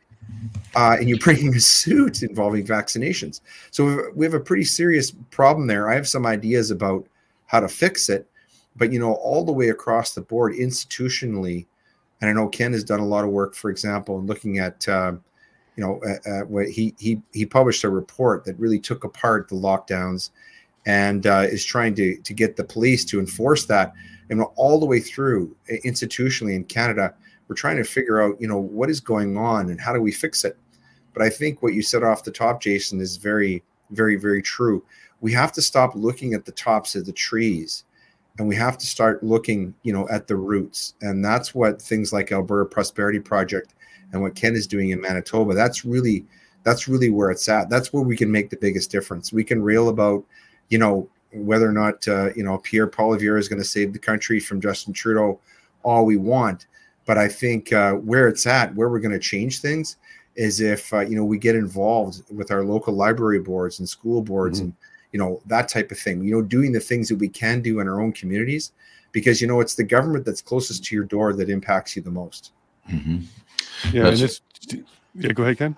uh, 0.75 0.97
and 0.99 1.09
you're 1.09 1.19
bringing 1.19 1.55
a 1.55 1.59
suit 1.59 2.23
involving 2.23 2.65
vaccinations. 2.65 3.41
So 3.71 4.11
we 4.15 4.25
have 4.25 4.33
a 4.33 4.39
pretty 4.39 4.63
serious 4.63 5.11
problem 5.31 5.67
there. 5.67 5.89
I 5.89 5.95
have 5.95 6.07
some 6.07 6.25
ideas 6.25 6.71
about 6.71 7.07
how 7.47 7.59
to 7.59 7.67
fix 7.67 8.09
it, 8.09 8.27
but 8.75 8.91
you 8.91 8.99
know, 8.99 9.13
all 9.15 9.43
the 9.43 9.51
way 9.51 9.69
across 9.69 10.13
the 10.13 10.21
board, 10.21 10.53
institutionally, 10.53 11.65
and 12.21 12.29
I 12.29 12.33
know 12.33 12.49
Ken 12.49 12.73
has 12.73 12.83
done 12.83 12.99
a 12.99 13.05
lot 13.05 13.23
of 13.23 13.31
work, 13.31 13.55
for 13.55 13.69
example, 13.69 14.19
in 14.19 14.25
looking 14.25 14.59
at. 14.59 14.87
Uh, 14.87 15.13
you 15.75 15.85
know, 15.85 16.01
uh, 16.05 16.29
uh, 16.29 16.41
what 16.41 16.67
he 16.67 16.93
he 16.99 17.21
he 17.31 17.45
published 17.45 17.85
a 17.85 17.89
report 17.89 18.43
that 18.43 18.59
really 18.59 18.79
took 18.79 19.05
apart 19.05 19.47
the 19.47 19.55
lockdowns, 19.55 20.31
and 20.89 21.27
uh, 21.27 21.45
is 21.47 21.63
trying 21.63 21.93
to 21.93 22.17
to 22.17 22.33
get 22.33 22.55
the 22.55 22.63
police 22.63 23.05
to 23.05 23.19
enforce 23.19 23.65
that, 23.65 23.93
and 24.31 24.41
all 24.55 24.79
the 24.79 24.87
way 24.87 24.99
through 24.99 25.55
institutionally 25.85 26.55
in 26.55 26.63
Canada 26.63 27.13
we're 27.47 27.55
trying 27.55 27.77
to 27.77 27.83
figure 27.83 28.21
out 28.21 28.41
you 28.41 28.47
know 28.47 28.57
what 28.57 28.89
is 28.89 28.99
going 28.99 29.37
on 29.37 29.69
and 29.69 29.79
how 29.79 29.93
do 29.93 30.01
we 30.01 30.11
fix 30.11 30.43
it? 30.43 30.57
But 31.13 31.23
i 31.23 31.29
think 31.29 31.61
what 31.61 31.73
you 31.73 31.81
said 31.81 32.03
off 32.03 32.23
the 32.23 32.31
top 32.31 32.61
jason 32.61 32.99
is 32.99 33.17
very 33.17 33.63
very 33.91 34.15
very 34.15 34.41
true. 34.41 34.83
We 35.21 35.31
have 35.33 35.51
to 35.53 35.61
stop 35.61 35.91
looking 35.95 36.33
at 36.33 36.45
the 36.45 36.53
tops 36.53 36.95
of 36.95 37.05
the 37.05 37.13
trees 37.13 37.83
and 38.37 38.47
we 38.47 38.55
have 38.55 38.77
to 38.79 38.87
start 38.87 39.23
looking 39.23 39.75
you 39.83 39.93
know 39.93 40.07
at 40.09 40.27
the 40.27 40.37
roots. 40.37 40.95
And 41.01 41.23
that's 41.23 41.53
what 41.53 41.81
things 41.81 42.11
like 42.11 42.31
alberta 42.31 42.65
prosperity 42.65 43.19
project 43.19 43.75
and 44.11 44.21
what 44.23 44.33
ken 44.33 44.55
is 44.55 44.65
doing 44.65 44.89
in 44.89 45.01
manitoba 45.01 45.53
that's 45.53 45.85
really 45.85 46.25
that's 46.63 46.87
really 46.87 47.09
where 47.09 47.31
it's 47.31 47.47
at. 47.47 47.69
That's 47.69 47.93
where 47.93 48.03
we 48.03 48.17
can 48.17 48.31
make 48.31 48.49
the 48.49 48.57
biggest 48.57 48.91
difference. 48.91 49.31
We 49.31 49.43
can 49.43 49.61
rail 49.61 49.89
about 49.89 50.25
you 50.69 50.77
know 50.77 51.07
whether 51.33 51.67
or 51.67 51.73
not 51.73 52.07
uh, 52.07 52.29
you 52.35 52.43
know 52.43 52.57
pierre 52.59 52.87
poilievre 52.87 53.37
is 53.37 53.47
going 53.47 53.61
to 53.61 53.67
save 53.67 53.93
the 53.93 53.99
country 53.99 54.39
from 54.39 54.61
justin 54.61 54.93
trudeau 54.93 55.39
all 55.83 56.05
we 56.05 56.17
want 56.17 56.65
but 57.09 57.17
I 57.17 57.27
think 57.27 57.73
uh, 57.73 57.93
where 57.93 58.27
it's 58.27 58.45
at, 58.45 58.75
where 58.75 58.87
we're 58.87 58.99
going 58.99 59.13
to 59.13 59.17
change 59.17 59.61
things, 59.61 59.97
is 60.35 60.61
if 60.61 60.93
uh, 60.93 60.99
you 60.99 61.15
know 61.15 61.25
we 61.25 61.39
get 61.39 61.55
involved 61.55 62.21
with 62.31 62.51
our 62.51 62.63
local 62.63 62.93
library 62.93 63.39
boards 63.39 63.79
and 63.79 63.89
school 63.89 64.21
boards 64.21 64.59
mm-hmm. 64.59 64.65
and 64.65 64.75
you 65.11 65.17
know 65.17 65.41
that 65.47 65.69
type 65.69 65.89
of 65.89 65.97
thing. 65.97 66.23
You 66.23 66.35
know, 66.35 66.43
doing 66.43 66.71
the 66.71 66.79
things 66.79 67.09
that 67.09 67.15
we 67.15 67.27
can 67.27 67.63
do 67.63 67.79
in 67.79 67.87
our 67.87 67.99
own 67.99 68.11
communities, 68.11 68.73
because 69.11 69.41
you 69.41 69.47
know 69.47 69.59
it's 69.59 69.73
the 69.73 69.83
government 69.83 70.23
that's 70.23 70.39
closest 70.39 70.83
to 70.83 70.95
your 70.95 71.03
door 71.03 71.33
that 71.33 71.49
impacts 71.49 71.95
you 71.95 72.03
the 72.03 72.11
most. 72.11 72.51
Mm-hmm. 72.87 73.21
Yeah, 73.91 74.11
just, 74.11 74.43
yeah. 75.15 75.31
Go 75.31 75.41
ahead, 75.41 75.57
Ken. 75.57 75.75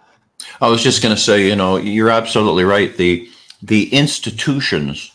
I 0.60 0.68
was 0.68 0.84
just 0.84 1.02
going 1.02 1.16
to 1.16 1.22
say, 1.22 1.48
you 1.48 1.56
know, 1.56 1.78
you're 1.78 2.10
absolutely 2.10 2.66
right. 2.66 2.94
The 2.98 3.32
the 3.62 3.94
institutions 3.94 5.12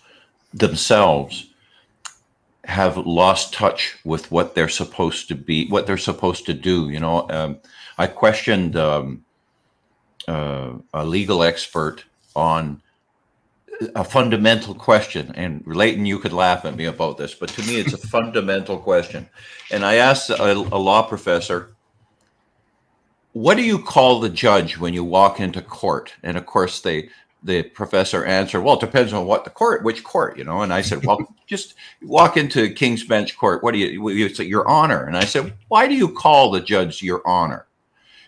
themselves 0.53 1.51
have 2.65 2.97
lost 2.97 3.55
touch 3.55 3.97
with 4.05 4.31
what 4.31 4.55
they're 4.55 4.69
supposed 4.69 5.29
to 5.29 5.35
be, 5.35 5.69
what 5.69 5.87
they're 5.87 5.97
supposed 5.97 6.47
to 6.47 6.55
do. 6.55 6.89
You 6.89 7.01
know, 7.01 7.29
um, 7.31 7.59
I 7.97 8.07
questioned 8.09 8.77
um, 8.77 9.25
uh, 10.27 10.73
a 10.93 11.05
legal 11.05 11.43
expert 11.43 12.05
on 12.35 12.83
a 13.95 14.05
fundamental 14.05 14.75
question, 14.75 15.33
and 15.35 15.63
Leighton, 15.67 16.07
you 16.07 16.19
could 16.19 16.33
laugh 16.33 16.65
at 16.65 16.77
me 16.77 16.87
about 16.87 17.19
this, 17.19 17.35
but 17.35 17.51
to 17.51 17.63
me, 17.63 17.77
it's 17.77 17.93
a 17.93 17.99
fundamental 18.09 18.79
question. 18.79 19.29
And 19.71 19.85
I 19.85 19.97
asked 19.97 20.31
a, 20.31 20.53
a 20.53 20.79
law 20.79 21.03
professor, 21.03 21.75
"What 23.33 23.57
do 23.57 23.63
you 23.63 23.79
call 23.79 24.21
the 24.21 24.31
judge 24.31 24.79
when 24.79 24.95
you 24.95 25.05
walk 25.05 25.41
into 25.41 25.61
court?" 25.61 26.15
And 26.23 26.37
of 26.37 26.47
course, 26.47 26.81
they 26.81 27.11
the 27.43 27.63
professor 27.63 28.25
answered, 28.25 28.63
"Well, 28.63 28.75
it 28.75 28.81
depends 28.81 29.13
on 29.13 29.27
what 29.27 29.45
the 29.45 29.51
court, 29.51 29.85
which 29.85 30.03
court, 30.03 30.37
you 30.37 30.45
know." 30.45 30.63
And 30.63 30.73
I 30.73 30.83
said, 30.83 31.05
"Well, 31.05 31.35
just 31.47 31.75
walk 32.03 32.37
into 32.37 32.71
King's 32.71 33.05
Bench 33.05 33.37
Court. 33.37 33.63
What 33.63 33.73
do 33.73 33.79
you? 33.79 34.09
You 34.11 34.29
say 34.29 34.45
Your 34.45 34.67
Honor." 34.69 35.05
And 35.05 35.17
I 35.17 35.25
said, 35.25 35.55
"Why 35.69 35.87
do 35.87 35.95
you 35.95 36.09
call 36.09 36.51
the 36.51 36.61
judge 36.61 37.03
Your 37.03 37.23
Honor?" 37.27 37.67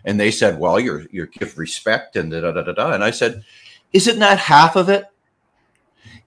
And 0.05 0.19
they 0.21 0.31
said, 0.31 0.59
"Well, 0.59 0.79
you're 0.79 1.05
you 1.11 1.27
give 1.27 1.59
respect 1.59 2.17
and 2.17 2.31
da 2.31 2.41
da 2.41 2.53
da 2.53 2.73
da." 2.73 2.93
And 2.93 3.03
I 3.03 3.11
said, 3.11 3.45
"Isn't 3.93 4.19
that 4.21 4.39
half 4.39 4.77
of 4.77 4.89
it? 4.89 5.05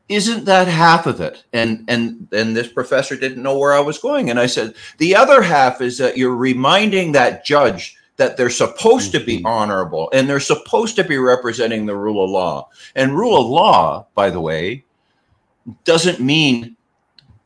Isn't 0.10 0.46
that 0.46 0.68
half 0.68 1.08
of 1.08 1.22
it?" 1.22 1.44
And 1.54 1.86
and 1.88 2.28
and 2.34 2.56
this 2.56 2.68
professor 2.68 3.16
didn't 3.16 3.44
know 3.44 3.58
where 3.58 3.74
I 3.74 3.80
was 3.80 4.00
going, 4.00 4.30
and 4.30 4.40
I 4.40 4.48
said, 4.48 4.76
"The 4.98 5.16
other 5.16 5.42
half 5.42 5.82
is 5.82 5.98
that 6.00 6.18
you're 6.18 6.36
reminding 6.36 7.14
that 7.14 7.46
judge." 7.46 7.96
That 8.22 8.38
they're 8.38 8.52
supposed 8.52 9.12
to 9.12 9.20
be 9.20 9.38
mm-hmm. 9.38 9.48
honorable 9.48 10.08
and 10.14 10.30
they're 10.30 10.40
supposed 10.40 10.96
to 10.96 11.04
be 11.04 11.18
representing 11.18 11.88
the 11.88 11.96
rule 11.96 12.24
of 12.24 12.30
law. 12.30 12.70
And 12.96 13.18
rule 13.18 13.42
of 13.42 13.48
law, 13.48 14.06
by 14.14 14.30
the 14.30 14.40
way, 14.40 14.86
doesn't 15.86 16.20
mean 16.20 16.78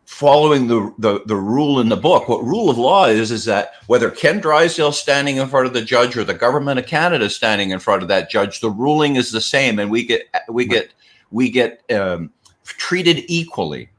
following 0.06 0.68
the, 0.68 0.94
the, 0.98 1.22
the 1.28 1.36
rule 1.38 1.80
in 1.80 1.88
the 1.88 1.96
book. 1.96 2.28
What 2.28 2.44
rule 2.44 2.70
of 2.70 2.78
law 2.78 3.06
is, 3.06 3.32
is 3.32 3.46
that 3.46 3.76
whether 3.88 4.12
Ken 4.12 4.42
Drysdale 4.42 4.92
standing 4.92 5.38
in 5.38 5.48
front 5.48 5.66
of 5.66 5.72
the 5.72 5.82
judge 5.82 6.18
or 6.18 6.26
the 6.26 6.34
government 6.34 6.78
of 6.78 6.88
Canada 6.88 7.30
standing 7.30 7.70
in 7.72 7.80
front 7.80 8.02
of 8.02 8.10
that 8.10 8.30
judge, 8.30 8.60
the 8.60 8.70
ruling 8.70 9.16
is 9.16 9.32
the 9.32 9.40
same, 9.40 9.80
and 9.80 9.90
we 9.90 10.06
get 10.06 10.24
we 10.50 10.66
get 10.66 10.94
we 11.32 11.50
get 11.50 11.90
um, 11.90 12.34
treated 12.66 13.24
equally. 13.30 13.90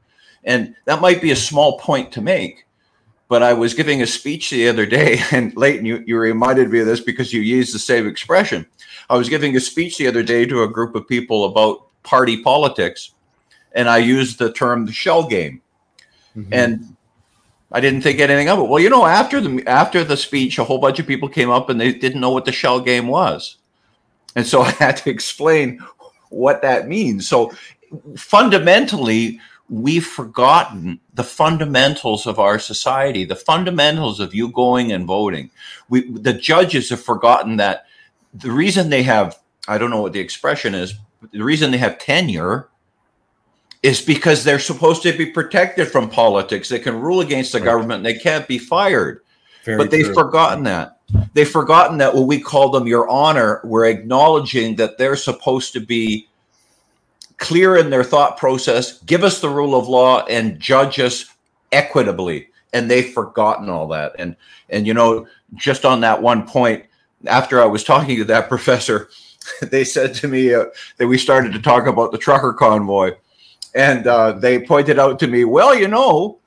And 0.43 0.75
that 0.85 1.01
might 1.01 1.23
be 1.23 1.31
a 1.31 1.35
small 1.35 1.79
point 1.79 2.11
to 2.11 2.21
make, 2.21 2.66
but 3.27 3.43
I 3.43 3.53
was 3.53 3.73
giving 3.73 4.01
a 4.01 4.07
speech 4.07 4.49
the 4.49 4.67
other 4.69 4.85
day, 4.85 5.19
and 5.31 5.55
Leighton, 5.55 5.85
you, 5.85 6.03
you 6.05 6.17
reminded 6.17 6.71
me 6.71 6.79
of 6.79 6.85
this 6.85 6.99
because 6.99 7.33
you 7.33 7.41
used 7.41 7.73
the 7.73 7.79
same 7.79 8.07
expression. 8.07 8.65
I 9.09 9.17
was 9.17 9.29
giving 9.29 9.55
a 9.55 9.59
speech 9.59 9.97
the 9.97 10.07
other 10.07 10.23
day 10.23 10.45
to 10.45 10.63
a 10.63 10.67
group 10.67 10.95
of 10.95 11.07
people 11.07 11.45
about 11.45 11.87
party 12.03 12.41
politics, 12.41 13.13
and 13.73 13.89
I 13.89 13.97
used 13.97 14.39
the 14.39 14.51
term 14.51 14.85
the 14.85 14.91
shell 14.91 15.27
game. 15.27 15.61
Mm-hmm. 16.35 16.53
And 16.53 16.97
I 17.71 17.81
didn't 17.81 18.01
think 18.01 18.19
anything 18.19 18.49
of 18.49 18.59
it. 18.59 18.67
Well, 18.67 18.81
you 18.81 18.89
know, 18.89 19.05
after 19.05 19.41
the 19.41 19.63
after 19.67 20.03
the 20.03 20.15
speech, 20.15 20.57
a 20.57 20.63
whole 20.63 20.77
bunch 20.77 20.99
of 20.99 21.07
people 21.07 21.27
came 21.27 21.49
up 21.49 21.69
and 21.69 21.79
they 21.79 21.91
didn't 21.91 22.21
know 22.21 22.31
what 22.31 22.45
the 22.45 22.51
shell 22.51 22.79
game 22.79 23.07
was. 23.07 23.57
And 24.35 24.45
so 24.45 24.61
I 24.63 24.71
had 24.71 24.97
to 24.97 25.09
explain 25.09 25.79
what 26.29 26.61
that 26.61 26.87
means. 26.87 27.27
So 27.27 27.51
fundamentally, 28.15 29.39
we've 29.69 30.05
forgotten 30.05 30.99
the 31.13 31.23
fundamentals 31.23 32.25
of 32.25 32.39
our 32.39 32.59
society, 32.59 33.25
the 33.25 33.35
fundamentals 33.35 34.19
of 34.19 34.33
you 34.33 34.49
going 34.49 34.91
and 34.91 35.05
voting. 35.05 35.49
We, 35.89 36.09
the 36.11 36.33
judges 36.33 36.89
have 36.89 37.01
forgotten 37.01 37.57
that 37.57 37.85
the 38.33 38.51
reason 38.51 38.89
they 38.89 39.03
have, 39.03 39.37
I 39.67 39.77
don't 39.77 39.89
know 39.89 40.01
what 40.01 40.13
the 40.13 40.19
expression 40.19 40.73
is, 40.73 40.95
the 41.31 41.43
reason 41.43 41.71
they 41.71 41.77
have 41.77 41.99
tenure 41.99 42.69
is 43.83 44.01
because 44.01 44.43
they're 44.43 44.59
supposed 44.59 45.03
to 45.03 45.17
be 45.17 45.25
protected 45.25 45.87
from 45.89 46.09
politics. 46.09 46.69
They 46.69 46.79
can 46.79 46.99
rule 46.99 47.21
against 47.21 47.51
the 47.51 47.59
right. 47.59 47.65
government 47.65 47.97
and 47.97 48.05
they 48.05 48.19
can't 48.19 48.47
be 48.47 48.57
fired. 48.57 49.21
Very 49.65 49.77
but 49.77 49.91
they've 49.91 50.05
true. 50.05 50.13
forgotten 50.13 50.63
that. 50.63 50.99
They've 51.33 51.49
forgotten 51.49 51.97
that 51.97 52.13
when 52.15 52.27
we 52.27 52.39
call 52.39 52.69
them 52.69 52.87
your 52.87 53.07
honor, 53.09 53.61
we're 53.63 53.85
acknowledging 53.85 54.75
that 54.77 54.97
they're 54.97 55.15
supposed 55.15 55.73
to 55.73 55.79
be 55.79 56.27
clear 57.37 57.77
in 57.77 57.89
their 57.89 58.03
thought 58.03 58.37
process, 58.37 58.99
give 59.03 59.23
us 59.23 59.41
the 59.41 59.49
rule 59.49 59.75
of 59.75 59.87
law, 59.87 60.25
and 60.25 60.59
judge 60.59 60.99
us 60.99 61.25
equitably. 61.71 62.49
And 62.73 62.89
they've 62.89 63.13
forgotten 63.13 63.69
all 63.69 63.87
that. 63.89 64.13
And 64.19 64.35
and 64.69 64.85
you 64.85 64.93
know 64.93 65.27
just 65.55 65.85
on 65.85 66.01
that 66.01 66.21
one 66.21 66.45
point 66.45 66.85
after 67.25 67.61
i 67.61 67.65
was 67.65 67.83
talking 67.83 68.17
to 68.17 68.25
that 68.25 68.49
professor 68.49 69.09
they 69.61 69.83
said 69.83 70.13
to 70.13 70.27
me 70.27 70.53
uh, 70.53 70.65
that 70.97 71.07
we 71.07 71.17
started 71.17 71.53
to 71.53 71.61
talk 71.61 71.87
about 71.87 72.11
the 72.11 72.17
trucker 72.17 72.51
convoy. 72.51 73.11
And 73.73 74.05
uh, 74.05 74.33
they 74.33 74.65
pointed 74.65 74.99
out 74.99 75.19
to 75.19 75.27
me 75.27 75.45
well 75.45 75.73
you 75.73 75.87
know 75.87 76.39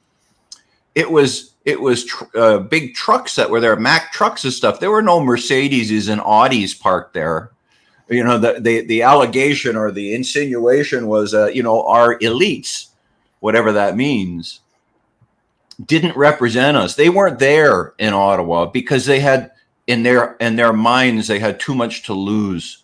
it 0.94 1.10
was 1.10 1.54
it 1.64 1.80
was 1.80 2.04
tr- 2.04 2.24
uh, 2.34 2.58
big 2.58 2.94
trucks 2.94 3.36
that 3.36 3.50
were 3.50 3.60
there 3.60 3.76
Mack 3.76 4.12
trucks 4.12 4.44
and 4.44 4.52
stuff. 4.52 4.80
There 4.80 4.90
were 4.90 5.02
no 5.02 5.20
mercedeses 5.20 6.08
and 6.08 6.20
audis 6.20 6.78
parked 6.78 7.14
there 7.14 7.50
you 8.10 8.24
know 8.24 8.38
the 8.38 8.60
the, 8.60 8.80
the 8.82 9.02
allegation 9.02 9.76
or 9.76 9.90
the 9.90 10.14
insinuation 10.14 11.06
was 11.06 11.32
uh, 11.32 11.46
you 11.46 11.62
know 11.62 11.86
our 11.86 12.18
elites 12.18 12.88
whatever 13.38 13.72
that 13.72 13.96
means 13.96 14.60
didn't 15.86 16.16
represent 16.16 16.76
us 16.76 16.96
they 16.96 17.08
weren't 17.08 17.38
there 17.38 17.94
in 17.98 18.12
ottawa 18.12 18.66
because 18.66 19.06
they 19.06 19.20
had 19.20 19.52
in 19.86 20.02
their 20.02 20.34
in 20.36 20.56
their 20.56 20.72
minds 20.72 21.26
they 21.26 21.38
had 21.38 21.58
too 21.58 21.74
much 21.74 22.02
to 22.02 22.12
lose 22.12 22.82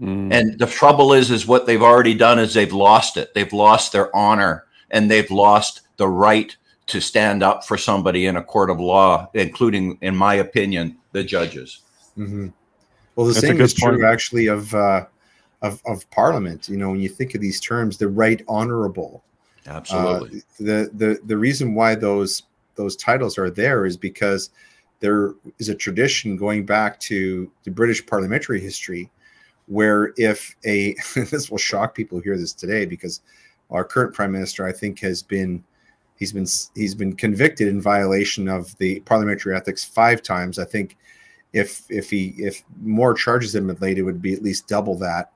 mm. 0.00 0.32
and 0.32 0.58
the 0.58 0.66
trouble 0.66 1.12
is 1.12 1.30
is 1.30 1.46
what 1.46 1.66
they've 1.66 1.82
already 1.82 2.14
done 2.14 2.38
is 2.38 2.54
they've 2.54 2.72
lost 2.72 3.16
it 3.16 3.32
they've 3.34 3.52
lost 3.52 3.92
their 3.92 4.14
honor 4.14 4.66
and 4.90 5.10
they've 5.10 5.30
lost 5.30 5.80
the 5.96 6.08
right 6.08 6.56
to 6.86 7.00
stand 7.00 7.42
up 7.42 7.64
for 7.64 7.78
somebody 7.78 8.26
in 8.26 8.36
a 8.36 8.42
court 8.42 8.70
of 8.70 8.78
law 8.78 9.28
including 9.34 9.98
in 10.02 10.14
my 10.14 10.34
opinion 10.34 10.96
the 11.12 11.24
judges 11.24 11.80
mm-hmm. 12.16 12.48
Well, 13.16 13.26
the 13.26 13.34
That's 13.34 13.46
same 13.46 13.60
is 13.60 13.74
true 13.74 14.06
actually 14.06 14.46
of, 14.46 14.74
uh, 14.74 15.06
of 15.60 15.82
of 15.86 16.08
Parliament. 16.10 16.68
You 16.68 16.76
know, 16.76 16.90
when 16.90 17.00
you 17.00 17.08
think 17.08 17.34
of 17.34 17.40
these 17.40 17.60
terms, 17.60 17.98
the 17.98 18.08
right 18.08 18.42
honorable. 18.48 19.22
Absolutely. 19.66 20.38
Uh, 20.38 20.42
the 20.58 20.90
the 20.94 21.20
the 21.24 21.36
reason 21.36 21.74
why 21.74 21.94
those 21.94 22.44
those 22.74 22.96
titles 22.96 23.38
are 23.38 23.50
there 23.50 23.86
is 23.86 23.96
because 23.96 24.50
there 25.00 25.34
is 25.58 25.68
a 25.68 25.74
tradition 25.74 26.36
going 26.36 26.64
back 26.64 26.98
to 27.00 27.50
the 27.64 27.70
British 27.70 28.04
parliamentary 28.06 28.60
history, 28.60 29.10
where 29.66 30.12
if 30.16 30.54
a 30.64 30.94
this 31.14 31.50
will 31.50 31.58
shock 31.58 31.94
people 31.94 32.18
who 32.18 32.24
hear 32.24 32.38
this 32.38 32.52
today 32.52 32.86
because 32.86 33.20
our 33.70 33.84
current 33.84 34.14
prime 34.14 34.32
minister, 34.32 34.66
I 34.66 34.72
think, 34.72 35.00
has 35.00 35.22
been 35.22 35.62
he's 36.16 36.32
been 36.32 36.46
he's 36.74 36.94
been 36.94 37.14
convicted 37.14 37.68
in 37.68 37.80
violation 37.80 38.48
of 38.48 38.76
the 38.78 39.00
parliamentary 39.00 39.54
ethics 39.56 39.84
five 39.84 40.22
times. 40.22 40.58
I 40.58 40.64
think 40.64 40.96
if 41.52 41.84
if 41.90 42.10
he 42.10 42.34
if 42.38 42.62
more 42.80 43.14
charges 43.14 43.52
had 43.52 43.66
been 43.66 43.76
laid, 43.80 43.98
it 43.98 44.02
would 44.02 44.22
be 44.22 44.32
at 44.34 44.42
least 44.42 44.68
double 44.68 44.96
that. 44.96 45.32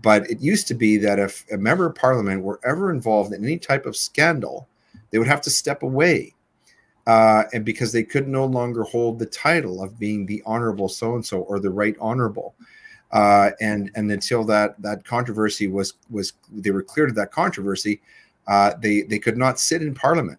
But 0.00 0.28
it 0.30 0.40
used 0.40 0.66
to 0.68 0.74
be 0.74 0.96
that 0.98 1.18
if 1.18 1.44
a 1.52 1.56
member 1.56 1.86
of 1.86 1.94
parliament 1.94 2.42
were 2.42 2.60
ever 2.64 2.90
involved 2.90 3.32
in 3.32 3.44
any 3.44 3.58
type 3.58 3.86
of 3.86 3.96
scandal, 3.96 4.66
they 5.10 5.18
would 5.18 5.28
have 5.28 5.42
to 5.42 5.50
step 5.50 5.82
away, 5.82 6.34
uh, 7.06 7.44
and 7.52 7.64
because 7.64 7.92
they 7.92 8.02
could 8.02 8.26
no 8.26 8.44
longer 8.44 8.82
hold 8.82 9.18
the 9.18 9.26
title 9.26 9.82
of 9.82 9.98
being 9.98 10.26
the 10.26 10.42
honorable 10.44 10.88
so 10.88 11.14
and 11.14 11.24
so 11.24 11.42
or 11.42 11.60
the 11.60 11.70
right 11.70 11.96
honorable. 12.00 12.54
Uh, 13.12 13.50
and 13.60 13.90
and 13.94 14.10
until 14.10 14.42
that 14.44 14.80
that 14.80 15.04
controversy 15.04 15.68
was 15.68 15.94
was 16.10 16.32
they 16.50 16.70
were 16.70 16.82
cleared 16.82 17.10
of 17.10 17.14
that 17.14 17.30
controversy, 17.30 18.00
uh, 18.48 18.72
they 18.80 19.02
they 19.02 19.18
could 19.18 19.36
not 19.36 19.60
sit 19.60 19.82
in 19.82 19.94
parliament, 19.94 20.38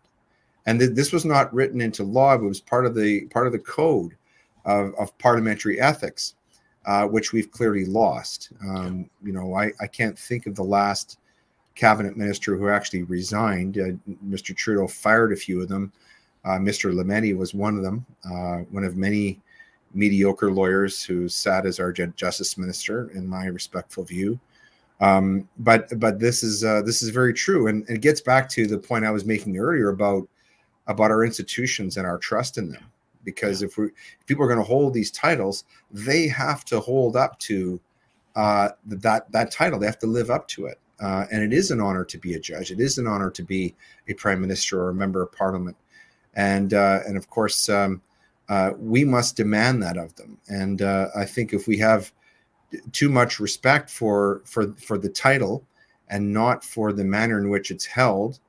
and 0.66 0.80
th- 0.80 0.92
this 0.96 1.14
was 1.14 1.24
not 1.24 1.54
written 1.54 1.80
into 1.80 2.04
law. 2.04 2.34
It 2.34 2.42
was 2.42 2.60
part 2.60 2.88
of 2.88 2.96
the 2.96 3.26
part 3.28 3.46
of 3.46 3.54
the 3.54 3.60
code 3.60 4.18
of, 4.65 4.93
of 4.95 5.17
parliamentary 5.17 5.80
ethics, 5.80 6.36
uh, 6.86 7.06
which 7.06 7.34
we've 7.34 7.52
clearly 7.52 7.86
lost. 7.86 8.52
Um, 8.67 9.10
you 9.23 9.34
know, 9.34 9.56
I, 9.56 9.71
I 9.82 9.88
can't 9.88 10.17
think 10.17 10.45
of 10.47 10.56
the 10.56 10.63
last 10.63 11.19
cabinet 11.76 12.17
minister 12.17 12.56
who 12.56 12.69
actually 12.69 13.04
resigned. 13.04 13.78
Uh, 13.78 14.13
Mr. 14.26 14.56
Trudeau 14.56 14.88
fired 14.88 15.34
a 15.34 15.38
few 15.38 15.62
of 15.62 15.69
them. 15.69 15.91
Uh, 16.45 16.58
Mr. 16.58 16.93
Lametti 16.93 17.36
was 17.36 17.54
one 17.54 17.78
of 17.78 17.84
them, 17.84 18.06
uh, 18.26 18.58
one 18.69 18.84
of 18.84 18.97
many 18.97 19.39
mediocre 19.93 20.52
lawyers 20.52 21.04
who 21.04 21.30
sat 21.30 21.65
as 21.65 21.80
our 21.80 21.91
justice 21.91 22.58
minister, 22.58 23.10
in 23.12 23.26
my 23.28 23.45
respectful 23.45 24.04
view. 24.04 24.39
Um, 24.99 25.47
but 25.60 25.88
but 25.99 26.19
this 26.19 26.43
is 26.43 26.63
uh, 26.63 26.82
this 26.82 27.02
is 27.02 27.10
very 27.10 27.34
true, 27.34 27.67
and 27.67 27.89
it 27.89 28.02
gets 28.02 28.21
back 28.21 28.49
to 28.49 28.67
the 28.67 28.78
point 28.78 29.06
I 29.06 29.12
was 29.12 29.26
making 29.26 29.58
earlier 29.58 29.89
about 29.89 30.28
about 30.88 31.12
our 31.12 31.23
institutions 31.23 31.97
and 31.97 32.06
our 32.06 32.17
trust 32.17 32.58
in 32.58 32.69
them 32.69 32.84
because 33.24 33.62
if 33.62 33.78
we 33.78 33.86
if 33.86 34.26
people 34.26 34.44
are 34.44 34.48
going 34.48 34.60
to 34.60 34.66
hold 34.66 34.94
these 34.94 35.12
titles, 35.12 35.66
they 35.92 36.28
have 36.28 36.66
to 36.66 36.80
hold 36.80 37.16
up 37.16 37.40
to 37.40 37.80
uh, 38.36 38.70
that 38.86 39.32
that 39.32 39.52
title. 39.52 39.80
They 39.80 39.86
have 39.86 40.00
to 40.00 40.08
live 40.08 40.30
up 40.30 40.48
to 40.50 40.66
it. 40.66 40.80
Uh, 41.00 41.26
and 41.32 41.44
it 41.44 41.52
is 41.52 41.72
an 41.72 41.82
honor 41.82 42.06
to 42.06 42.18
be 42.18 42.36
a 42.36 42.40
judge. 42.40 42.72
It 42.72 42.80
is 42.80 42.98
an 42.98 43.08
honor 43.08 43.30
to 43.32 43.44
be 43.44 43.76
a 44.08 44.14
prime 44.14 44.40
minister 44.40 44.82
or 44.82 44.90
a 44.90 44.94
member 44.94 45.22
of 45.22 45.32
parliament, 45.32 45.76
and 46.36 46.74
uh, 46.74 47.00
and 47.06 47.18
of 47.18 47.30
course 47.30 47.68
um, 47.70 48.02
uh, 48.50 48.72
we 48.78 49.04
must 49.04 49.36
demand 49.36 49.82
that 49.84 49.98
of 49.98 50.16
them. 50.16 50.38
And 50.48 50.82
uh, 50.82 51.08
I 51.16 51.26
think 51.26 51.54
if 51.54 51.68
we 51.68 51.78
have 51.78 52.12
too 52.92 53.10
much 53.10 53.40
respect 53.40 53.90
for 53.90 54.42
for 54.46 54.72
for 54.74 54.98
the 54.98 55.10
title 55.10 55.64
and 56.10 56.32
not 56.34 56.64
for 56.64 56.94
the 56.94 57.04
manner 57.04 57.40
in 57.40 57.50
which 57.50 57.72
it's 57.72 57.86
held, 57.86 58.40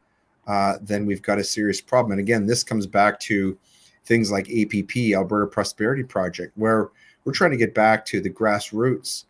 uh, 0.47 0.75
then 0.81 1.07
we've 1.07 1.23
got 1.23 1.39
a 1.39 1.45
serious 1.45 1.81
problem. 1.81 2.13
And 2.13 2.21
again, 2.21 2.47
this 2.47 2.63
comes 2.63 2.87
back 2.87 3.19
to 3.21 3.59
things 4.05 4.31
like 4.31 4.51
APP, 4.51 4.97
Alberta 5.15 5.47
Prosperity 5.47 6.03
Project, 6.03 6.53
where 6.57 6.91
we're 7.25 7.33
trying 7.33 7.53
to 7.53 7.57
get 7.57 7.75
back 7.75 8.05
to 8.07 8.21
the 8.21 8.31
grassroots 8.31 9.25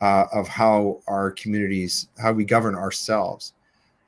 uh, 0.00 0.26
of 0.32 0.48
how 0.48 1.00
our 1.06 1.30
communities, 1.32 2.08
how 2.20 2.32
we 2.32 2.44
govern 2.44 2.74
ourselves. 2.74 3.52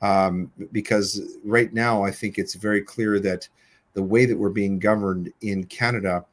Um, 0.03 0.51
because 0.73 1.39
right 1.45 1.73
now, 1.73 2.05
I 2.05 2.11
think 2.11 2.39
it's 2.39 2.55
very 2.55 2.83
clear 2.83 3.19
that 3.21 3.49
the 3.95 4.03
way 4.03 4.27
that 4.27 4.37
we're 4.37 4.51
being 4.51 4.79
governed 4.79 5.33
in 5.41 5.65
Canada 5.65 6.25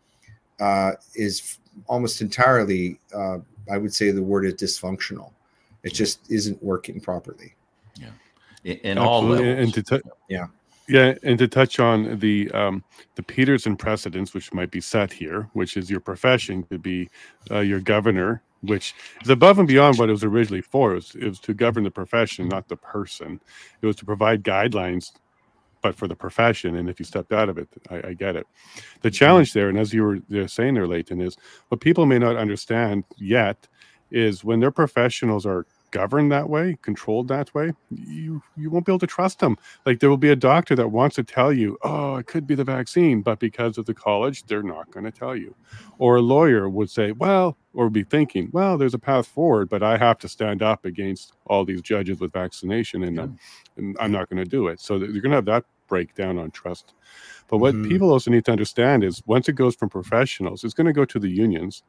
uh, 0.60 0.91
is 1.15 1.60
almost 1.88 2.22
entirely, 2.22 3.00
uh, 3.15 3.38
I 3.72 3.78
would 3.78 3.93
say 3.93 4.12
the 4.12 4.22
word 4.22 4.46
is 4.46 4.54
dysfunctional. 4.56 5.32
It 5.84 5.93
just 5.93 6.19
isn't 6.30 6.62
working 6.62 7.00
properly. 7.00 7.56
Yeah. 7.96 8.10
In, 8.63 8.78
in 8.80 8.98
all 8.98 9.24
levels. 9.24 9.60
And 9.60 9.74
to 9.74 9.84
t- 9.84 10.10
yeah. 10.30 10.48
Yeah, 10.88 11.15
and 11.24 11.39
to 11.39 11.48
touch 11.48 11.80
on 11.80 12.19
the 12.19 12.52
um, 12.52 12.84
the 13.15 13.24
Peterson 13.24 13.78
precedents, 13.78 14.34
which 14.34 14.54
might 14.54 14.72
be 14.72 14.82
set 14.82 15.13
here, 15.13 15.50
which 15.54 15.78
is 15.78 15.89
your 15.89 16.02
profession 16.02 16.63
to 16.63 16.78
be 16.78 17.10
uh, 17.52 17.60
your 17.60 17.80
governor, 17.80 18.43
which 18.62 18.93
is 19.22 19.30
above 19.30 19.60
and 19.60 19.67
beyond 19.67 19.98
what 19.98 20.10
it 20.10 20.12
was 20.12 20.26
originally 20.26 20.62
for. 20.62 20.91
It 20.91 20.96
was, 20.96 21.15
it 21.15 21.28
was 21.30 21.39
to 21.41 21.54
govern 21.54 21.84
the 21.84 21.91
profession, 21.91 22.50
not 22.50 22.67
the 22.67 22.76
person. 22.76 23.39
It 23.82 23.86
was 23.86 23.96
to 23.98 24.06
provide 24.06 24.43
guidelines, 24.43 25.12
but 25.82 25.96
for 25.96 26.08
the 26.08 26.15
profession. 26.15 26.76
And 26.76 26.89
if 26.89 27.00
you 27.00 27.06
stepped 27.06 27.32
out 27.32 27.48
of 27.48 27.58
it, 27.58 27.69
I, 27.89 28.10
I 28.10 28.13
get 28.13 28.36
it. 28.36 28.46
The 29.02 29.10
mm-hmm. 29.10 29.13
challenge 29.13 29.54
there, 29.54 29.69
and 29.69 29.80
as 29.80 29.93
you 29.93 30.22
were 30.30 30.48
saying 30.50 30.74
there, 30.74 30.88
Leighton, 30.88 31.22
is 31.22 31.38
what 31.69 31.80
people 31.80 32.06
may 32.06 32.19
not 32.19 32.36
understand 32.36 33.06
yet 33.17 33.67
is 34.12 34.43
when 34.43 34.60
their 34.60 34.72
professionals 34.72 35.46
are 35.46 35.65
governed 35.93 36.32
that 36.32 36.49
way, 36.49 36.75
controlled 36.82 37.27
that 37.27 37.53
way, 37.53 37.71
you 37.91 38.41
you 38.58 38.71
won't 38.71 38.86
be 38.86 38.91
able 38.91 38.99
to 38.99 39.08
trust 39.08 39.39
them. 39.39 39.56
Like 39.86 39.99
there 39.99 40.10
will 40.10 40.17
be 40.17 40.32
a 40.32 40.36
doctor 40.36 40.75
that 40.75 40.89
wants 40.89 41.15
to 41.17 41.23
tell 41.23 41.53
you, 41.53 41.77
"Oh, 41.84 42.15
it 42.15 42.25
could 42.25 42.47
be 42.47 42.56
the 42.56 42.63
vaccine," 42.63 43.21
but 43.21 43.39
because 43.39 43.77
of 43.77 43.86
the 43.86 43.93
college, 43.93 44.43
they're 44.47 44.63
not 44.63 44.89
going 44.89 45.06
to 45.06 45.12
tell 45.12 45.36
you. 45.36 45.56
Or 45.99 46.15
a 46.15 46.21
lawyer 46.21 46.67
would 46.67 46.89
say, 46.89 47.12
"Well," 47.12 47.58
or 47.73 47.91
be 47.91 48.03
thinking, 48.03 48.49
"Well, 48.51 48.77
there's 48.77 48.95
a 48.95 48.99
path 48.99 49.27
forward, 49.27 49.69
but 49.69 49.84
I 49.84 49.97
have 49.97 50.17
to 50.19 50.27
stand 50.27 50.63
up 50.63 50.84
against 50.84 51.34
all 51.45 51.63
these 51.63 51.82
judges 51.82 52.19
with 52.19 52.34
vaccination, 52.34 53.03
and, 53.03 53.15
yeah. 53.15 53.27
and 53.77 53.95
I'm 53.99 54.12
not 54.12 54.29
going 54.29 54.43
to 54.43 54.49
do 54.49 54.67
it." 54.67 54.82
So 54.82 54.95
you're 54.97 55.21
going 55.25 55.36
to 55.38 55.41
have 55.41 55.45
that 55.45 55.65
breakdown 55.88 56.39
on 56.39 56.49
trust. 56.49 56.95
But 57.47 57.58
what 57.60 57.75
mm-hmm. 57.75 57.89
people 57.89 58.10
also 58.10 58.32
need 58.32 58.45
to 58.45 58.51
understand 58.51 59.03
is 59.03 59.21
once 59.27 59.47
it 59.47 59.53
goes 59.53 59.75
from 59.75 59.89
professionals, 59.89 60.63
it's 60.63 60.73
going 60.73 60.88
to 60.88 60.93
go 60.93 61.06
to 61.06 61.19
the 61.19 61.29
unions. 61.29 61.84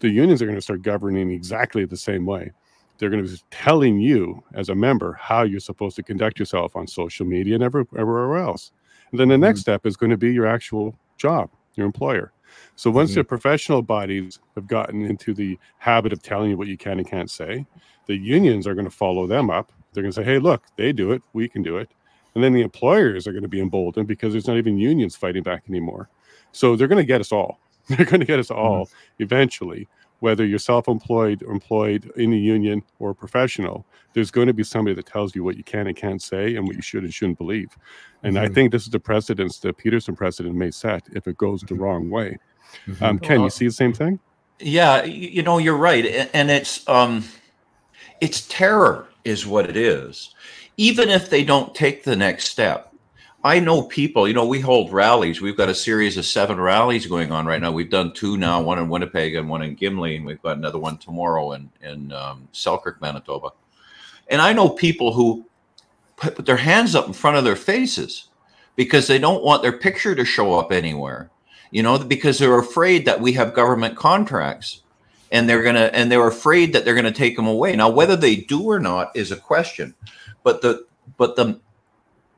The 0.00 0.10
unions 0.10 0.42
are 0.42 0.46
going 0.46 0.58
to 0.58 0.68
start 0.68 0.82
governing 0.82 1.30
exactly 1.30 1.86
the 1.86 1.96
same 1.96 2.26
way 2.26 2.52
they're 2.98 3.10
going 3.10 3.24
to 3.24 3.30
be 3.30 3.38
telling 3.50 4.00
you 4.00 4.42
as 4.54 4.68
a 4.68 4.74
member 4.74 5.12
how 5.20 5.42
you're 5.42 5.60
supposed 5.60 5.96
to 5.96 6.02
conduct 6.02 6.38
yourself 6.38 6.76
on 6.76 6.86
social 6.86 7.26
media 7.26 7.54
and 7.54 7.64
everywhere 7.64 8.36
else. 8.36 8.72
And 9.10 9.20
then 9.20 9.28
the 9.28 9.38
next 9.38 9.60
mm-hmm. 9.60 9.72
step 9.72 9.86
is 9.86 9.96
going 9.96 10.10
to 10.10 10.16
be 10.16 10.32
your 10.32 10.46
actual 10.46 10.94
job, 11.16 11.50
your 11.74 11.86
employer. 11.86 12.32
So 12.74 12.90
once 12.90 13.10
mm-hmm. 13.10 13.20
the 13.20 13.24
professional 13.24 13.82
bodies 13.82 14.38
have 14.54 14.66
gotten 14.66 15.02
into 15.02 15.34
the 15.34 15.58
habit 15.78 16.12
of 16.12 16.22
telling 16.22 16.50
you 16.50 16.56
what 16.56 16.68
you 16.68 16.76
can 16.76 16.98
and 16.98 17.08
can't 17.08 17.30
say, 17.30 17.66
the 18.06 18.16
unions 18.16 18.66
are 18.66 18.74
going 18.74 18.86
to 18.86 18.90
follow 18.90 19.26
them 19.26 19.50
up. 19.50 19.72
They're 19.92 20.02
going 20.02 20.12
to 20.12 20.20
say, 20.20 20.24
hey, 20.24 20.38
look, 20.38 20.62
they 20.76 20.92
do 20.92 21.12
it, 21.12 21.22
we 21.32 21.48
can 21.48 21.62
do 21.62 21.78
it. 21.78 21.90
And 22.34 22.44
then 22.44 22.52
the 22.52 22.60
employers 22.60 23.26
are 23.26 23.32
going 23.32 23.42
to 23.42 23.48
be 23.48 23.60
emboldened 23.60 24.06
because 24.06 24.32
there's 24.32 24.46
not 24.46 24.58
even 24.58 24.78
unions 24.78 25.16
fighting 25.16 25.42
back 25.42 25.64
anymore. 25.68 26.10
So 26.52 26.76
they're 26.76 26.88
going 26.88 27.02
to 27.02 27.04
get 27.04 27.20
us 27.20 27.32
all. 27.32 27.60
They're 27.88 28.04
going 28.04 28.18
to 28.18 28.26
get 28.26 28.40
us 28.40 28.50
all 28.50 28.86
mm-hmm. 28.86 29.22
eventually 29.22 29.86
whether 30.20 30.44
you're 30.44 30.58
self-employed 30.58 31.42
or 31.42 31.52
employed 31.52 32.10
in 32.16 32.32
a 32.32 32.36
union 32.36 32.82
or 32.98 33.14
professional 33.14 33.86
there's 34.12 34.30
going 34.30 34.46
to 34.46 34.54
be 34.54 34.64
somebody 34.64 34.94
that 34.94 35.06
tells 35.06 35.34
you 35.34 35.44
what 35.44 35.56
you 35.56 35.64
can 35.64 35.86
and 35.86 35.96
can't 35.96 36.22
say 36.22 36.56
and 36.56 36.66
what 36.66 36.74
you 36.74 36.82
should 36.82 37.04
and 37.04 37.12
shouldn't 37.12 37.38
believe 37.38 37.68
and 38.22 38.36
mm-hmm. 38.36 38.44
i 38.44 38.48
think 38.48 38.72
this 38.72 38.82
is 38.84 38.90
the 38.90 39.00
precedence 39.00 39.58
the 39.58 39.72
peterson 39.72 40.16
precedent 40.16 40.54
may 40.54 40.70
set 40.70 41.02
if 41.12 41.26
it 41.26 41.36
goes 41.36 41.60
the 41.60 41.66
mm-hmm. 41.66 41.82
wrong 41.82 42.10
way 42.10 42.38
mm-hmm. 42.86 43.04
um, 43.04 43.18
ken 43.18 43.40
you 43.40 43.50
see 43.50 43.66
the 43.66 43.72
same 43.72 43.92
thing 43.92 44.18
yeah 44.58 45.04
you 45.04 45.42
know 45.42 45.58
you're 45.58 45.76
right 45.76 46.06
and 46.32 46.50
it's 46.50 46.86
um 46.88 47.24
it's 48.20 48.46
terror 48.48 49.08
is 49.24 49.46
what 49.46 49.68
it 49.68 49.76
is 49.76 50.34
even 50.78 51.08
if 51.08 51.30
they 51.30 51.44
don't 51.44 51.74
take 51.74 52.04
the 52.04 52.16
next 52.16 52.48
step 52.48 52.94
I 53.44 53.60
know 53.60 53.82
people, 53.82 54.26
you 54.26 54.34
know, 54.34 54.46
we 54.46 54.60
hold 54.60 54.92
rallies. 54.92 55.40
We've 55.40 55.56
got 55.56 55.68
a 55.68 55.74
series 55.74 56.16
of 56.16 56.24
seven 56.24 56.58
rallies 56.58 57.06
going 57.06 57.30
on 57.30 57.46
right 57.46 57.60
now. 57.60 57.70
We've 57.70 57.90
done 57.90 58.12
two 58.12 58.36
now, 58.36 58.60
one 58.60 58.78
in 58.78 58.88
Winnipeg 58.88 59.36
and 59.36 59.48
one 59.48 59.62
in 59.62 59.74
Gimli, 59.76 60.16
and 60.16 60.26
we've 60.26 60.42
got 60.42 60.56
another 60.56 60.78
one 60.78 60.98
tomorrow 60.98 61.52
in, 61.52 61.70
in 61.80 62.10
um, 62.12 62.48
Selkirk, 62.52 63.00
Manitoba. 63.00 63.50
And 64.28 64.42
I 64.42 64.52
know 64.52 64.68
people 64.68 65.12
who 65.12 65.46
put 66.16 66.44
their 66.44 66.56
hands 66.56 66.94
up 66.94 67.06
in 67.06 67.12
front 67.12 67.36
of 67.36 67.44
their 67.44 67.56
faces 67.56 68.28
because 68.74 69.06
they 69.06 69.18
don't 69.18 69.44
want 69.44 69.62
their 69.62 69.78
picture 69.78 70.14
to 70.14 70.24
show 70.24 70.54
up 70.54 70.72
anywhere, 70.72 71.30
you 71.70 71.82
know, 71.82 71.98
because 71.98 72.38
they're 72.38 72.58
afraid 72.58 73.04
that 73.04 73.20
we 73.20 73.32
have 73.34 73.54
government 73.54 73.96
contracts 73.96 74.82
and 75.30 75.48
they're 75.48 75.62
going 75.62 75.74
to, 75.74 75.94
and 75.94 76.10
they're 76.10 76.26
afraid 76.26 76.72
that 76.72 76.84
they're 76.84 76.94
going 76.94 77.04
to 77.04 77.12
take 77.12 77.36
them 77.36 77.46
away. 77.46 77.76
Now, 77.76 77.90
whether 77.90 78.16
they 78.16 78.36
do 78.36 78.62
or 78.64 78.80
not 78.80 79.14
is 79.14 79.30
a 79.30 79.36
question, 79.36 79.94
but 80.42 80.62
the, 80.62 80.86
but 81.16 81.36
the, 81.36 81.60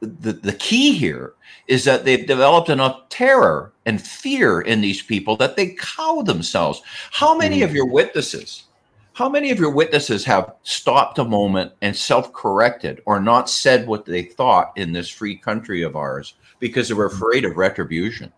the, 0.01 0.33
the 0.33 0.53
key 0.53 0.93
here 0.93 1.35
is 1.67 1.85
that 1.85 2.05
they've 2.05 2.27
developed 2.27 2.71
enough 2.71 3.09
terror 3.09 3.73
and 3.85 4.01
fear 4.01 4.61
in 4.61 4.81
these 4.81 5.03
people 5.03 5.37
that 5.37 5.57
they 5.57 5.77
cow 5.79 6.23
themselves. 6.23 6.83
How 7.11 7.37
many 7.37 7.61
mm. 7.61 7.65
of 7.65 7.75
your 7.75 7.87
witnesses, 7.87 8.65
how 9.13 9.29
many 9.29 9.51
of 9.51 9.59
your 9.59 9.71
witnesses 9.71 10.25
have 10.25 10.55
stopped 10.63 11.19
a 11.19 11.25
moment 11.25 11.73
and 11.83 11.95
self 11.95 12.33
corrected 12.33 13.03
or 13.07 13.21
not 13.21 13.51
said 13.51 13.87
what 13.87 14.05
they 14.05 14.23
thought 14.23 14.73
in 14.77 14.93
this 14.93 15.09
free 15.09 15.37
country 15.37 15.83
of 15.83 15.97
ours 15.97 16.35
because 16.59 16.89
they 16.89 16.95
were 16.95 17.07
afraid 17.07 17.45
of 17.45 17.57
retribution? 17.57 18.33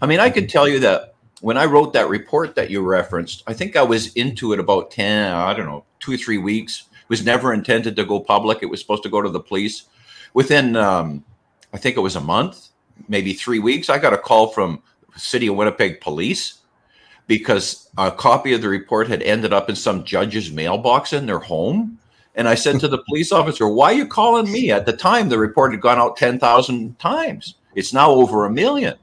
I 0.00 0.06
mean, 0.06 0.20
I 0.20 0.30
can 0.30 0.46
tell 0.46 0.68
you 0.68 0.78
that 0.80 1.14
when 1.40 1.56
I 1.56 1.64
wrote 1.64 1.92
that 1.92 2.08
report 2.08 2.54
that 2.54 2.70
you 2.70 2.82
referenced, 2.82 3.42
I 3.46 3.52
think 3.52 3.76
I 3.76 3.82
was 3.82 4.12
into 4.14 4.52
it 4.52 4.60
about 4.60 4.90
10, 4.90 5.32
I 5.32 5.54
don't 5.54 5.66
know, 5.66 5.84
two 6.00 6.14
or 6.14 6.16
three 6.16 6.38
weeks. 6.38 6.84
It 6.92 7.08
was 7.08 7.24
never 7.24 7.52
intended 7.52 7.96
to 7.96 8.04
go 8.04 8.20
public. 8.20 8.62
It 8.62 8.66
was 8.66 8.80
supposed 8.80 9.02
to 9.04 9.08
go 9.08 9.22
to 9.22 9.28
the 9.28 9.40
police 9.40 9.84
within 10.36 10.76
um, 10.76 11.24
I 11.72 11.78
think 11.78 11.96
it 11.96 12.00
was 12.00 12.14
a 12.14 12.20
month, 12.20 12.68
maybe 13.08 13.32
three 13.32 13.58
weeks, 13.58 13.88
I 13.88 13.98
got 13.98 14.12
a 14.12 14.18
call 14.18 14.48
from 14.48 14.82
City 15.16 15.46
of 15.46 15.56
Winnipeg 15.56 16.02
police 16.02 16.58
because 17.26 17.88
a 17.96 18.10
copy 18.12 18.52
of 18.52 18.60
the 18.60 18.68
report 18.68 19.08
had 19.08 19.22
ended 19.22 19.54
up 19.54 19.70
in 19.70 19.74
some 19.74 20.04
judge's 20.04 20.52
mailbox 20.52 21.14
in 21.14 21.24
their 21.24 21.38
home. 21.38 21.98
And 22.34 22.46
I 22.46 22.54
said 22.54 22.78
to 22.80 22.88
the 22.88 23.02
police 23.08 23.32
officer, 23.32 23.66
Why 23.66 23.92
are 23.92 23.96
you 23.96 24.06
calling 24.06 24.52
me? 24.52 24.70
At 24.70 24.84
the 24.84 24.92
time, 24.92 25.30
the 25.30 25.38
report 25.38 25.72
had 25.72 25.80
gone 25.80 25.98
out 25.98 26.18
10,000 26.18 26.98
times. 26.98 27.54
It's 27.74 27.94
now 27.94 28.10
over 28.10 28.44
a 28.44 28.50
million. 28.50 28.94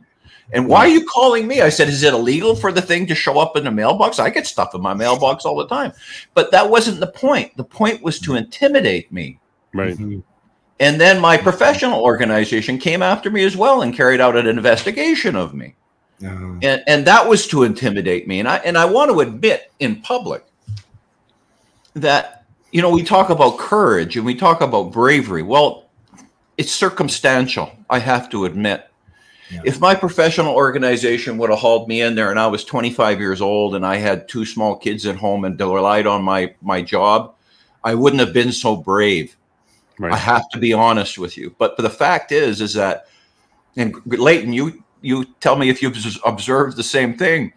And 0.51 0.67
why 0.67 0.81
are 0.81 0.87
you 0.87 1.03
calling 1.07 1.47
me? 1.47 1.61
I 1.61 1.69
said, 1.69 1.89
Is 1.89 2.03
it 2.03 2.13
illegal 2.13 2.55
for 2.55 2.71
the 2.71 2.81
thing 2.81 3.07
to 3.07 3.15
show 3.15 3.39
up 3.39 3.57
in 3.57 3.63
the 3.63 3.71
mailbox? 3.71 4.19
I 4.19 4.29
get 4.29 4.45
stuff 4.45 4.75
in 4.75 4.81
my 4.81 4.93
mailbox 4.93 5.45
all 5.45 5.55
the 5.55 5.67
time. 5.67 5.93
But 6.35 6.51
that 6.51 6.69
wasn't 6.69 6.99
the 6.99 7.07
point. 7.07 7.57
The 7.57 7.63
point 7.63 8.03
was 8.03 8.19
to 8.19 8.35
intimidate 8.35 9.11
me. 9.11 9.39
Right. 9.73 9.95
Mm-hmm. 9.95 10.19
And 10.79 10.99
then 10.99 11.21
my 11.21 11.37
professional 11.37 12.01
organization 12.01 12.77
came 12.77 13.01
after 13.01 13.29
me 13.29 13.43
as 13.43 13.55
well 13.55 13.81
and 13.81 13.93
carried 13.93 14.19
out 14.19 14.35
an 14.35 14.47
investigation 14.47 15.35
of 15.35 15.53
me. 15.53 15.75
Oh. 16.23 16.59
And, 16.61 16.83
and 16.87 17.05
that 17.05 17.27
was 17.27 17.47
to 17.47 17.63
intimidate 17.63 18.27
me. 18.27 18.39
And 18.39 18.47
I, 18.47 18.57
and 18.57 18.77
I 18.77 18.85
want 18.85 19.11
to 19.11 19.19
admit 19.19 19.71
in 19.79 20.01
public 20.01 20.43
that, 21.93 22.45
you 22.71 22.81
know, 22.81 22.89
we 22.89 23.03
talk 23.03 23.29
about 23.29 23.57
courage 23.57 24.17
and 24.17 24.25
we 24.25 24.35
talk 24.35 24.61
about 24.61 24.91
bravery. 24.91 25.43
Well, 25.43 25.89
it's 26.57 26.71
circumstantial, 26.71 27.71
I 27.89 27.99
have 27.99 28.29
to 28.29 28.45
admit. 28.45 28.87
Yeah. 29.51 29.61
If 29.65 29.79
my 29.79 29.93
professional 29.93 30.55
organization 30.55 31.37
would 31.37 31.49
have 31.49 31.59
hauled 31.59 31.87
me 31.87 32.01
in 32.01 32.15
there 32.15 32.31
and 32.31 32.39
I 32.39 32.47
was 32.47 32.63
25 32.63 33.19
years 33.19 33.41
old 33.41 33.75
and 33.75 33.85
I 33.85 33.97
had 33.97 34.27
two 34.27 34.45
small 34.45 34.75
kids 34.75 35.05
at 35.05 35.15
home 35.15 35.45
and 35.45 35.59
relied 35.59 36.07
on 36.07 36.23
my, 36.23 36.55
my 36.61 36.81
job, 36.81 37.35
I 37.83 37.93
wouldn't 37.95 38.21
have 38.21 38.33
been 38.33 38.51
so 38.51 38.75
brave 38.75 39.35
Right. 39.99 40.13
I 40.13 40.17
have 40.17 40.49
to 40.49 40.59
be 40.59 40.73
honest 40.73 41.17
with 41.17 41.37
you. 41.37 41.55
But, 41.57 41.75
but 41.77 41.83
the 41.83 41.89
fact 41.89 42.31
is, 42.31 42.61
is 42.61 42.73
that, 42.73 43.07
and 43.75 43.95
Leighton, 44.05 44.53
you 44.53 44.83
you 45.01 45.25
tell 45.39 45.55
me 45.55 45.69
if 45.69 45.81
you've 45.81 45.97
observed 46.25 46.77
the 46.77 46.83
same 46.83 47.17
thing. 47.17 47.53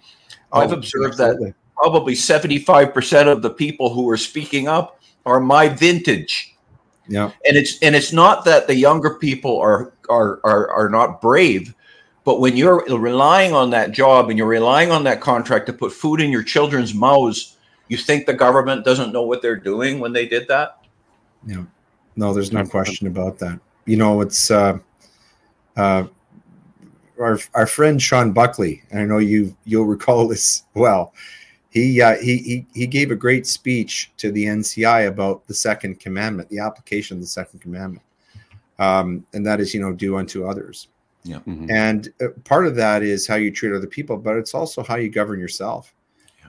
Oh, 0.53 0.61
I've 0.61 0.73
observed 0.73 1.21
absolutely. 1.21 1.51
that 1.51 1.57
probably 1.77 2.15
seventy 2.15 2.59
five 2.59 2.93
percent 2.93 3.29
of 3.29 3.43
the 3.43 3.51
people 3.51 3.93
who 3.93 4.09
are 4.11 4.17
speaking 4.17 4.69
up 4.69 5.01
are 5.25 5.41
my 5.41 5.69
vintage. 5.69 6.55
Yeah, 7.09 7.31
and 7.47 7.57
it's 7.57 7.79
and 7.83 7.95
it's 7.95 8.13
not 8.13 8.45
that 8.47 8.67
the 8.67 8.75
younger 8.75 9.15
people 9.15 9.59
are 9.59 9.93
are 10.09 10.41
are, 10.45 10.71
are 10.71 10.89
not 10.89 11.21
brave. 11.21 11.75
But 12.25 12.41
when 12.41 12.57
you're 12.57 12.85
relying 12.89 13.53
on 13.53 13.71
that 13.71 13.93
job 13.93 14.31
and 14.31 14.37
you're 14.37 14.49
relying 14.49 14.91
on 14.91 15.05
that 15.05 15.21
contract 15.21 15.67
to 15.67 15.73
put 15.73 15.93
food 15.93 16.21
in 16.21 16.33
your 16.33 16.43
children's 16.43 16.93
mouths, 16.93 17.57
you 17.87 17.97
think 17.97 18.27
the 18.27 18.35
government 18.35 18.85
doesn't 18.85 19.13
know 19.13 19.23
what 19.23 19.43
they're 19.43 19.55
doing 19.55 20.01
when 20.01 20.13
they 20.13 20.27
did 20.27 20.49
that? 20.49 20.85
Yeah. 21.47 21.63
No, 22.17 22.33
there's 22.33 22.53
no 22.53 22.65
question 22.65 23.07
about 23.07 23.39
that. 23.39 23.61
You 23.85 23.97
know, 23.97 24.21
it's 24.23 24.51
uh, 24.51 24.79
uh, 25.77 26.05
our 27.21 27.39
our 27.55 27.67
friend 27.67 28.01
Sean 28.01 28.33
Buckley, 28.33 28.83
and 28.91 29.01
I 29.01 29.05
know 29.05 29.19
you 29.19 29.57
you'll 29.65 29.87
recall 29.87 30.27
this 30.29 30.65
well. 30.75 31.13
He, 31.71 32.01
uh, 32.01 32.17
he 32.17 32.39
he 32.39 32.67
he 32.75 32.87
gave 32.87 33.11
a 33.11 33.17
great 33.17 33.47
speech 33.47 34.11
to 34.17 34.33
the 34.33 34.47
NCI 34.47 35.09
about 35.09 35.47
the 35.47 35.55
second 35.55 36.01
commandment, 36.01 36.49
the 36.49 36.59
application 36.59 37.19
of 37.19 37.21
the 37.21 37.27
second 37.27 37.61
commandment, 37.61 38.03
um, 38.79 39.27
and 39.35 39.45
that 39.45 39.61
is 39.61 39.75
you 39.75 39.81
know 39.81 39.93
do 39.93 40.17
unto 40.17 40.47
others. 40.47 40.89
Yeah. 41.23 41.41
Mm-hmm. 41.41 41.71
And 41.71 42.13
uh, 42.23 42.29
part 42.45 42.67
of 42.67 42.77
that 42.77 43.03
is 43.03 43.27
how 43.27 43.35
you 43.35 43.51
treat 43.51 43.75
other 43.75 43.87
people, 43.87 44.17
but 44.17 44.37
it's 44.37 44.55
also 44.55 44.83
how 44.83 44.97
you 44.97 45.11
govern 45.11 45.41
yourself. 45.41 45.93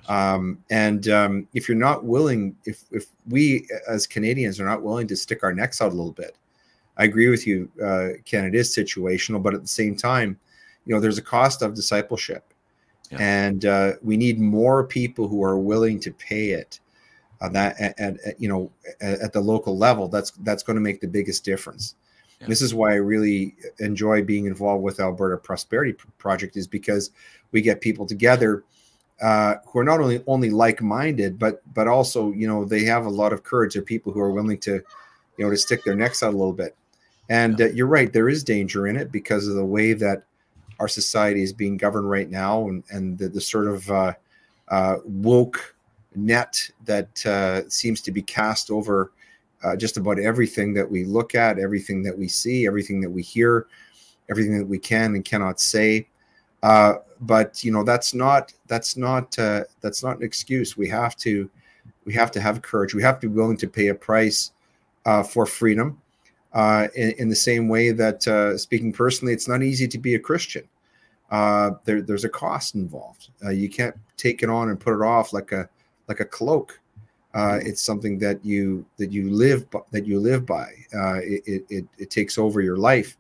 Um, 0.08 0.64
and 0.70 1.08
um, 1.10 1.48
if 1.54 1.68
you're 1.68 1.78
not 1.78 2.06
willing, 2.06 2.56
if 2.66 2.84
if 2.92 3.08
we 3.28 3.68
as 3.88 4.08
Canadians 4.08 4.60
are 4.60 4.66
not 4.66 4.82
willing 4.82 5.08
to 5.08 5.16
stick 5.16 5.44
our 5.44 5.54
necks 5.54 5.82
out 5.82 5.92
a 5.92 5.96
little 5.96 6.14
bit, 6.14 6.38
I 6.98 7.04
agree 7.04 7.28
with 7.28 7.46
you, 7.46 7.70
uh, 7.84 8.10
Ken. 8.26 8.46
It 8.46 8.56
is 8.56 8.74
situational, 8.74 9.44
but 9.44 9.54
at 9.54 9.62
the 9.62 9.68
same 9.68 9.96
time, 9.96 10.40
you 10.86 10.96
know, 10.96 11.02
there's 11.02 11.18
a 11.18 11.24
cost 11.24 11.62
of 11.62 11.74
discipleship, 11.74 12.54
yeah. 13.12 13.18
and 13.20 13.66
uh, 13.66 13.94
we 14.02 14.16
need 14.16 14.40
more 14.40 14.86
people 14.86 15.28
who 15.28 15.44
are 15.44 15.58
willing 15.58 16.00
to 16.02 16.12
pay 16.12 16.52
it. 16.52 16.80
On 17.40 17.54
that, 17.54 17.80
at, 17.80 18.00
at, 18.00 18.42
you 18.42 18.50
know, 18.50 18.72
at, 19.00 19.20
at, 19.20 19.32
the 19.32 19.40
local 19.40 19.78
level, 19.78 20.08
that's 20.08 20.32
that's 20.32 20.64
going 20.64 20.76
to 20.76 20.82
make 20.82 21.02
the 21.02 21.08
biggest 21.08 21.46
difference. 21.46 21.94
Yeah. 22.42 22.48
This 22.48 22.64
is 22.64 22.74
why 22.74 22.94
I 22.94 22.96
really 22.96 23.56
enjoy 23.78 24.24
being 24.24 24.48
involved 24.48 24.84
with 24.84 25.00
Alberta 25.00 25.38
Prosperity 25.38 25.94
Project, 26.18 26.58
is 26.58 26.66
because 26.66 27.12
we 27.52 27.62
get 27.62 27.80
people 27.80 28.08
together 28.08 28.64
uh, 29.22 29.56
who 29.66 29.80
are 29.80 29.84
not 29.84 30.00
only 30.00 30.24
only 30.28 30.50
like-minded, 30.50 31.40
but 31.40 31.62
but 31.74 31.88
also 31.88 32.32
you 32.32 32.48
know 32.48 32.66
they 32.66 32.84
have 32.84 33.06
a 33.06 33.10
lot 33.10 33.34
of 33.34 33.44
courage. 33.44 33.74
They're 33.74 33.84
people 33.84 34.12
who 34.12 34.20
are 34.20 34.32
willing 34.32 34.60
to, 34.60 34.82
you 35.38 35.46
know, 35.46 35.50
to 35.50 35.58
stick 35.58 35.84
their 35.84 35.96
necks 35.96 36.24
out 36.24 36.34
a 36.34 36.38
little 36.38 36.54
bit. 36.54 36.76
And 37.30 37.60
uh, 37.60 37.70
you're 37.70 37.88
right, 37.88 38.12
there 38.12 38.30
is 38.30 38.44
danger 38.44 38.88
in 38.88 38.96
it 38.96 39.12
because 39.12 39.48
of 39.48 39.56
the 39.56 39.66
way 39.66 39.94
that 39.94 40.24
our 40.80 40.88
society 40.88 41.44
is 41.44 41.52
being 41.52 41.78
governed 41.78 42.10
right 42.10 42.30
now, 42.30 42.68
and 42.68 42.84
and 42.92 43.18
the, 43.18 43.30
the 43.30 43.42
sort 43.42 43.68
of 43.68 43.90
uh, 43.90 44.14
uh, 44.70 44.98
woke 45.06 45.76
net 46.16 46.70
that 46.86 47.26
uh, 47.26 47.68
seems 47.70 48.02
to 48.02 48.12
be 48.12 48.22
cast 48.22 48.72
over 48.72 49.12
uh, 49.64 49.76
just 49.76 49.98
about 49.98 50.20
everything 50.20 50.74
that 50.74 50.90
we 50.90 51.04
look 51.04 51.36
at, 51.36 51.60
everything 51.60 52.04
that 52.04 52.18
we 52.18 52.28
see, 52.28 52.68
everything 52.68 53.02
that 53.02 53.10
we 53.10 53.22
hear, 53.22 53.68
everything 54.30 54.58
that 54.58 54.68
we 54.68 54.80
can 54.80 55.16
and 55.16 55.26
cannot 55.26 55.60
say. 55.60 56.08
Uh, 56.64 56.96
but 57.22 57.64
you 57.64 57.72
know 57.72 57.84
that's 57.84 58.14
not 58.14 58.54
that's 58.68 58.98
not 58.98 59.38
uh, 59.40 59.64
that's 59.82 60.04
not 60.04 60.18
an 60.18 60.24
excuse. 60.24 60.78
We 60.78 60.88
have 60.90 61.16
to 61.18 61.50
we 62.06 62.14
have 62.14 62.32
to 62.32 62.42
have 62.42 62.62
courage. 62.62 62.94
We 62.94 63.04
have 63.04 63.20
to 63.20 63.30
be 63.30 63.36
willing 63.36 63.58
to 63.58 63.68
pay 63.68 63.88
a 63.88 63.96
price 63.96 64.52
uh, 65.06 65.24
for 65.24 65.46
freedom. 65.46 66.02
Uh, 66.54 66.88
in, 66.96 67.12
in, 67.20 67.30
the 67.30 67.36
same 67.36 67.68
way 67.68 67.92
that, 67.92 68.26
uh, 68.28 68.58
speaking 68.58 68.92
personally, 68.92 69.34
it's 69.34 69.48
not 69.48 69.62
easy 69.62 69.88
to 69.88 69.98
be 70.00 70.16
a 70.16 70.20
Christian. 70.20 70.64
Uh, 71.30 71.72
there, 71.84 72.02
there's 72.02 72.24
a 72.24 72.30
cost 72.30 72.74
involved. 72.74 73.30
You 73.52 73.70
can't 73.70 73.96
take 74.16 74.42
it 74.42 74.50
on 74.50 74.70
and 74.70 74.80
put 74.80 74.96
it 74.96 75.06
off 75.06 75.34
like 75.34 75.52
a 75.52 75.70
like 76.08 76.20
a 76.20 76.26
cloak. 76.26 76.80
Uh, 77.34 77.60
it's 77.62 77.84
something 77.84 78.18
that 78.18 78.44
you 78.44 78.86
that 78.98 79.12
you 79.12 79.30
live 79.30 79.68
that 79.92 80.06
you 80.08 80.20
live 80.20 80.46
by. 80.46 80.72
Uh, 80.96 81.20
it, 81.22 81.66
it, 81.70 81.86
it 81.98 82.10
takes 82.10 82.38
over 82.38 82.62
your 82.62 82.78
life, 82.78 83.18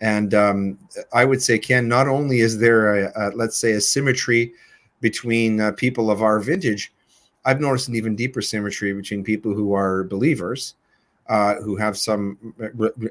and 0.00 0.34
um, 0.34 0.78
I 1.12 1.24
would 1.24 1.42
say, 1.42 1.58
Ken, 1.58 1.88
not 1.88 2.08
only 2.08 2.40
is 2.40 2.58
there, 2.58 3.06
a, 3.06 3.12
a 3.16 3.24
let's 3.34 3.56
say, 3.56 3.72
a 3.72 3.80
symmetry 3.80 4.52
between 5.00 5.60
uh, 5.60 5.72
people 5.72 6.10
of 6.10 6.22
our 6.22 6.38
vintage, 6.38 6.92
I've 7.44 7.60
noticed 7.60 7.88
an 7.88 7.94
even 7.94 8.16
deeper 8.16 8.42
symmetry 8.42 8.92
between 8.92 9.24
people 9.24 9.54
who 9.54 9.72
are 9.72 10.04
believers, 10.04 10.74
uh, 11.28 11.56
who 11.56 11.76
have 11.76 11.96
some 11.96 12.54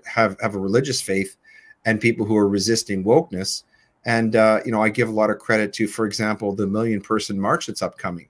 have 0.05 0.37
have 0.41 0.55
a 0.55 0.59
religious 0.59 1.01
faith, 1.01 1.37
and 1.85 1.99
people 1.99 2.25
who 2.25 2.35
are 2.35 2.47
resisting 2.47 3.03
wokeness. 3.03 3.63
And 4.05 4.35
uh, 4.35 4.59
you 4.65 4.71
know, 4.71 4.83
I 4.83 4.89
give 4.89 5.09
a 5.09 5.13
lot 5.13 5.29
of 5.31 5.39
credit 5.39 5.73
to, 5.73 5.87
for 5.87 6.05
example, 6.05 6.53
the 6.53 6.67
million 6.67 7.01
person 7.01 7.39
march 7.39 7.65
that's 7.65 7.81
upcoming, 7.81 8.27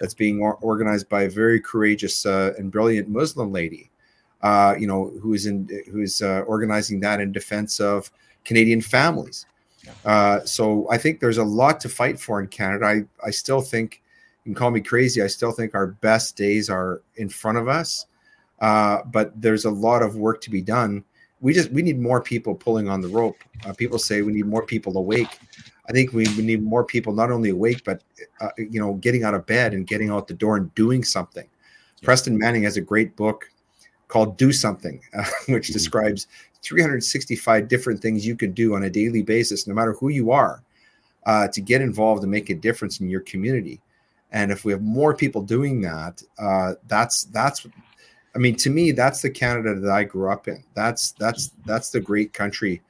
that's 0.00 0.14
being 0.14 0.40
or- 0.40 0.54
organized 0.56 1.08
by 1.08 1.22
a 1.22 1.30
very 1.30 1.60
courageous 1.60 2.24
uh, 2.24 2.54
and 2.56 2.72
brilliant 2.72 3.08
Muslim 3.08 3.52
lady 3.52 3.90
uh, 4.42 4.74
you 4.78 4.86
know, 4.86 5.12
who's 5.20 5.46
in 5.46 5.68
who's 5.90 6.22
uh, 6.22 6.40
organizing 6.46 7.00
that 7.00 7.20
in 7.20 7.32
defense 7.32 7.80
of 7.80 8.10
Canadian 8.44 8.80
families. 8.80 9.46
Uh, 10.04 10.40
so 10.44 10.86
I 10.90 10.98
think 10.98 11.20
there's 11.20 11.38
a 11.38 11.44
lot 11.44 11.80
to 11.80 11.88
fight 11.88 12.20
for 12.20 12.40
in 12.40 12.48
Canada. 12.48 12.84
I, 12.84 13.04
I 13.26 13.30
still 13.30 13.60
think, 13.60 14.02
you 14.44 14.52
can 14.52 14.54
call 14.54 14.70
me 14.70 14.80
crazy, 14.80 15.22
I 15.22 15.26
still 15.26 15.52
think 15.52 15.74
our 15.74 15.86
best 15.86 16.36
days 16.36 16.68
are 16.68 17.02
in 17.16 17.28
front 17.28 17.58
of 17.58 17.68
us. 17.68 18.06
Uh, 18.60 19.02
but 19.04 19.40
there's 19.40 19.64
a 19.64 19.70
lot 19.70 20.02
of 20.02 20.16
work 20.16 20.40
to 20.42 20.50
be 20.50 20.60
done. 20.60 21.04
we 21.40 21.52
just 21.52 21.70
we 21.70 21.82
need 21.82 21.98
more 21.98 22.20
people 22.20 22.54
pulling 22.54 22.88
on 22.88 23.00
the 23.00 23.08
rope. 23.08 23.36
Uh, 23.64 23.72
people 23.72 23.98
say 23.98 24.22
we 24.22 24.32
need 24.32 24.46
more 24.46 24.64
people 24.66 24.96
awake. 24.96 25.38
I 25.88 25.92
think 25.92 26.12
we, 26.12 26.26
we 26.36 26.42
need 26.42 26.62
more 26.62 26.84
people 26.84 27.12
not 27.12 27.30
only 27.30 27.50
awake 27.50 27.82
but 27.84 28.02
uh, 28.40 28.50
you 28.56 28.80
know 28.80 28.94
getting 28.94 29.24
out 29.24 29.34
of 29.34 29.46
bed 29.46 29.74
and 29.74 29.86
getting 29.86 30.10
out 30.10 30.26
the 30.26 30.34
door 30.34 30.56
and 30.56 30.74
doing 30.74 31.04
something. 31.04 31.46
Yeah. 32.00 32.06
Preston 32.06 32.36
Manning 32.36 32.64
has 32.64 32.76
a 32.76 32.80
great 32.80 33.16
book 33.16 33.48
called 34.08 34.36
"Do 34.36 34.52
Something," 34.52 35.00
uh, 35.14 35.24
which 35.48 35.68
mm-hmm. 35.68 35.72
describes 35.72 36.26
365 36.62 37.68
different 37.68 38.00
things 38.00 38.26
you 38.26 38.36
can 38.36 38.52
do 38.52 38.74
on 38.74 38.82
a 38.82 38.90
daily 38.90 39.22
basis, 39.22 39.66
no 39.66 39.74
matter 39.74 39.92
who 39.94 40.08
you 40.08 40.30
are, 40.30 40.62
uh, 41.26 41.48
to 41.48 41.60
get 41.60 41.80
involved 41.80 42.22
and 42.22 42.30
make 42.30 42.50
a 42.50 42.54
difference 42.54 43.00
in 43.00 43.08
your 43.08 43.20
community. 43.20 43.80
And 44.32 44.50
if 44.50 44.64
we 44.64 44.72
have 44.72 44.82
more 44.82 45.14
people 45.14 45.40
doing 45.40 45.80
that, 45.82 46.22
uh, 46.38 46.74
that's 46.86 47.24
that's 47.24 47.66
I 48.34 48.38
mean, 48.38 48.56
to 48.56 48.70
me, 48.70 48.92
that's 48.92 49.22
the 49.22 49.30
Canada 49.30 49.74
that 49.74 49.90
I 49.90 50.04
grew 50.04 50.30
up 50.30 50.48
in. 50.48 50.62
That's 50.74 51.12
that's 51.12 51.52
that's 51.64 51.90
the 51.90 52.00
great 52.00 52.32
country 52.32 52.82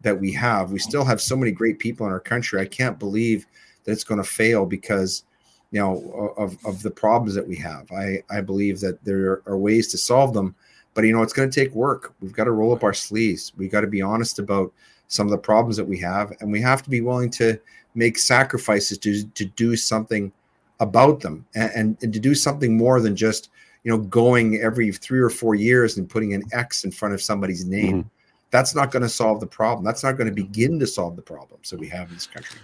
that 0.00 0.18
we 0.18 0.32
have. 0.32 0.72
We 0.72 0.78
still 0.78 1.04
have 1.04 1.20
so 1.20 1.36
many 1.36 1.52
great 1.52 1.78
people 1.78 2.06
in 2.06 2.12
our 2.12 2.20
country. 2.20 2.60
I 2.60 2.66
can't 2.66 2.98
believe 2.98 3.46
that 3.84 3.92
it's 3.92 4.04
going 4.04 4.22
to 4.22 4.28
fail 4.28 4.66
because 4.66 5.24
you 5.70 5.80
know 5.80 6.34
of, 6.36 6.56
of 6.64 6.82
the 6.82 6.90
problems 6.90 7.34
that 7.34 7.46
we 7.46 7.56
have. 7.56 7.90
I 7.92 8.22
I 8.30 8.40
believe 8.40 8.80
that 8.80 9.04
there 9.04 9.42
are 9.46 9.58
ways 9.58 9.88
to 9.88 9.98
solve 9.98 10.32
them, 10.32 10.54
but 10.96 11.04
you 11.04 11.12
know 11.12 11.22
it's 11.22 11.32
going 11.32 11.48
to 11.48 11.60
take 11.64 11.72
work. 11.72 12.12
We've 12.20 12.32
got 12.32 12.44
to 12.44 12.50
roll 12.50 12.74
up 12.74 12.82
our 12.82 12.94
sleeves. 12.94 13.52
We've 13.56 13.70
got 13.70 13.82
to 13.82 13.86
be 13.86 14.02
honest 14.02 14.40
about 14.40 14.72
some 15.06 15.28
of 15.28 15.30
the 15.30 15.38
problems 15.38 15.76
that 15.76 15.84
we 15.84 15.98
have, 16.00 16.32
and 16.40 16.50
we 16.50 16.60
have 16.62 16.82
to 16.82 16.90
be 16.90 17.00
willing 17.00 17.30
to 17.30 17.60
make 17.94 18.18
sacrifices 18.18 18.98
to 18.98 19.22
to 19.22 19.44
do 19.44 19.76
something 19.76 20.32
about 20.80 21.20
them 21.20 21.46
and, 21.54 21.70
and, 21.74 21.96
and 22.02 22.12
to 22.12 22.18
do 22.18 22.34
something 22.34 22.76
more 22.76 23.00
than 23.00 23.14
just 23.14 23.48
you 23.86 23.92
know, 23.92 23.98
going 23.98 24.56
every 24.56 24.90
three 24.90 25.20
or 25.20 25.30
four 25.30 25.54
years 25.54 25.96
and 25.96 26.10
putting 26.10 26.34
an 26.34 26.42
X 26.50 26.82
in 26.82 26.90
front 26.90 27.14
of 27.14 27.22
somebody's 27.22 27.64
name. 27.64 28.00
Mm-hmm. 28.00 28.08
That's 28.50 28.74
not 28.74 28.90
going 28.90 29.04
to 29.04 29.08
solve 29.08 29.38
the 29.38 29.46
problem. 29.46 29.84
That's 29.84 30.02
not 30.02 30.16
going 30.16 30.26
to 30.26 30.34
begin 30.34 30.80
to 30.80 30.88
solve 30.88 31.14
the 31.14 31.22
problems 31.22 31.70
that 31.70 31.78
we 31.78 31.86
have 31.90 32.08
in 32.08 32.14
this 32.14 32.26
country. 32.26 32.58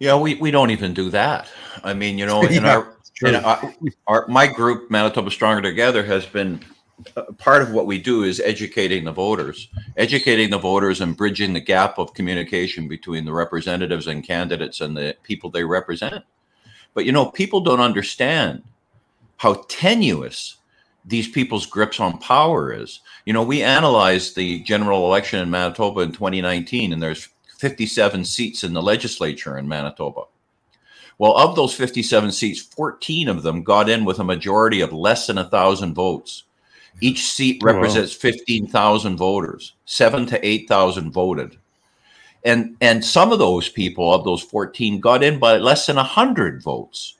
Yeah, 0.00 0.16
we, 0.16 0.34
we 0.34 0.50
don't 0.50 0.70
even 0.70 0.92
do 0.92 1.10
that. 1.10 1.48
I 1.84 1.94
mean, 1.94 2.18
you 2.18 2.26
know, 2.26 2.42
in 2.46 2.64
yeah, 2.64 2.74
our, 2.74 2.96
in 3.22 3.36
our, 3.36 3.74
our, 4.08 4.26
my 4.26 4.48
group, 4.48 4.90
Manitoba 4.90 5.30
Stronger 5.30 5.62
Together, 5.62 6.04
has 6.04 6.26
been 6.26 6.58
part 7.38 7.62
of 7.62 7.72
what 7.72 7.86
we 7.86 7.98
do 7.98 8.22
is 8.22 8.40
educating 8.40 9.04
the 9.04 9.12
voters, 9.12 9.68
educating 9.96 10.50
the 10.50 10.58
voters 10.58 11.00
and 11.00 11.16
bridging 11.16 11.52
the 11.52 11.60
gap 11.60 11.98
of 11.98 12.14
communication 12.14 12.88
between 12.88 13.24
the 13.24 13.32
representatives 13.32 14.06
and 14.06 14.24
candidates 14.24 14.80
and 14.80 14.96
the 14.96 15.16
people 15.22 15.50
they 15.50 15.64
represent. 15.64 16.24
But 16.94 17.04
you 17.04 17.12
know, 17.12 17.26
people 17.26 17.60
don't 17.60 17.80
understand 17.80 18.62
how 19.36 19.64
tenuous 19.68 20.56
these 21.04 21.28
people's 21.28 21.66
grips 21.66 22.00
on 22.00 22.18
power 22.18 22.72
is. 22.72 23.00
You 23.26 23.32
know, 23.32 23.42
we 23.42 23.62
analyzed 23.62 24.36
the 24.36 24.60
general 24.60 25.06
election 25.06 25.40
in 25.40 25.50
Manitoba 25.50 26.00
in 26.00 26.12
2019, 26.12 26.92
and 26.92 27.02
there's 27.02 27.28
57 27.58 28.24
seats 28.24 28.64
in 28.64 28.72
the 28.72 28.82
legislature 28.82 29.58
in 29.58 29.68
Manitoba. 29.68 30.22
Well, 31.18 31.36
of 31.36 31.54
those 31.54 31.74
57 31.74 32.32
seats, 32.32 32.60
14 32.60 33.28
of 33.28 33.42
them 33.42 33.62
got 33.62 33.88
in 33.88 34.04
with 34.04 34.18
a 34.18 34.24
majority 34.24 34.80
of 34.80 34.92
less 34.92 35.26
than 35.26 35.38
a 35.38 35.48
thousand 35.48 35.94
votes. 35.94 36.44
Each 37.00 37.26
seat 37.26 37.62
represents 37.62 38.12
15,000 38.12 39.16
voters. 39.16 39.74
Seven 39.84 40.26
to 40.26 40.46
8,000 40.46 41.10
voted. 41.12 41.56
And, 42.44 42.76
and 42.80 43.04
some 43.04 43.32
of 43.32 43.38
those 43.38 43.68
people, 43.68 44.12
of 44.12 44.24
those 44.24 44.42
14, 44.42 45.00
got 45.00 45.22
in 45.22 45.38
by 45.38 45.56
less 45.56 45.86
than 45.86 45.96
100 45.96 46.62
votes. 46.62 47.14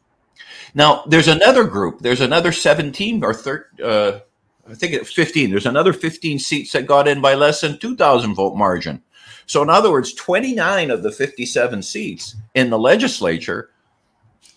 Now, 0.74 1.04
there's 1.06 1.28
another 1.28 1.64
group. 1.64 2.00
There's 2.00 2.20
another 2.20 2.52
17 2.52 3.24
or 3.24 3.32
13, 3.32 3.84
uh, 3.84 4.20
I 4.68 4.74
think 4.74 4.94
it's 4.94 5.12
15. 5.12 5.50
There's 5.50 5.66
another 5.66 5.92
15 5.92 6.38
seats 6.38 6.72
that 6.72 6.86
got 6.86 7.08
in 7.08 7.20
by 7.20 7.34
less 7.34 7.60
than 7.60 7.78
2,000 7.78 8.34
vote 8.34 8.56
margin. 8.56 9.02
So, 9.46 9.62
in 9.62 9.70
other 9.70 9.90
words, 9.90 10.14
29 10.14 10.90
of 10.90 11.02
the 11.02 11.12
57 11.12 11.82
seats 11.82 12.36
in 12.54 12.70
the 12.70 12.78
legislature 12.78 13.70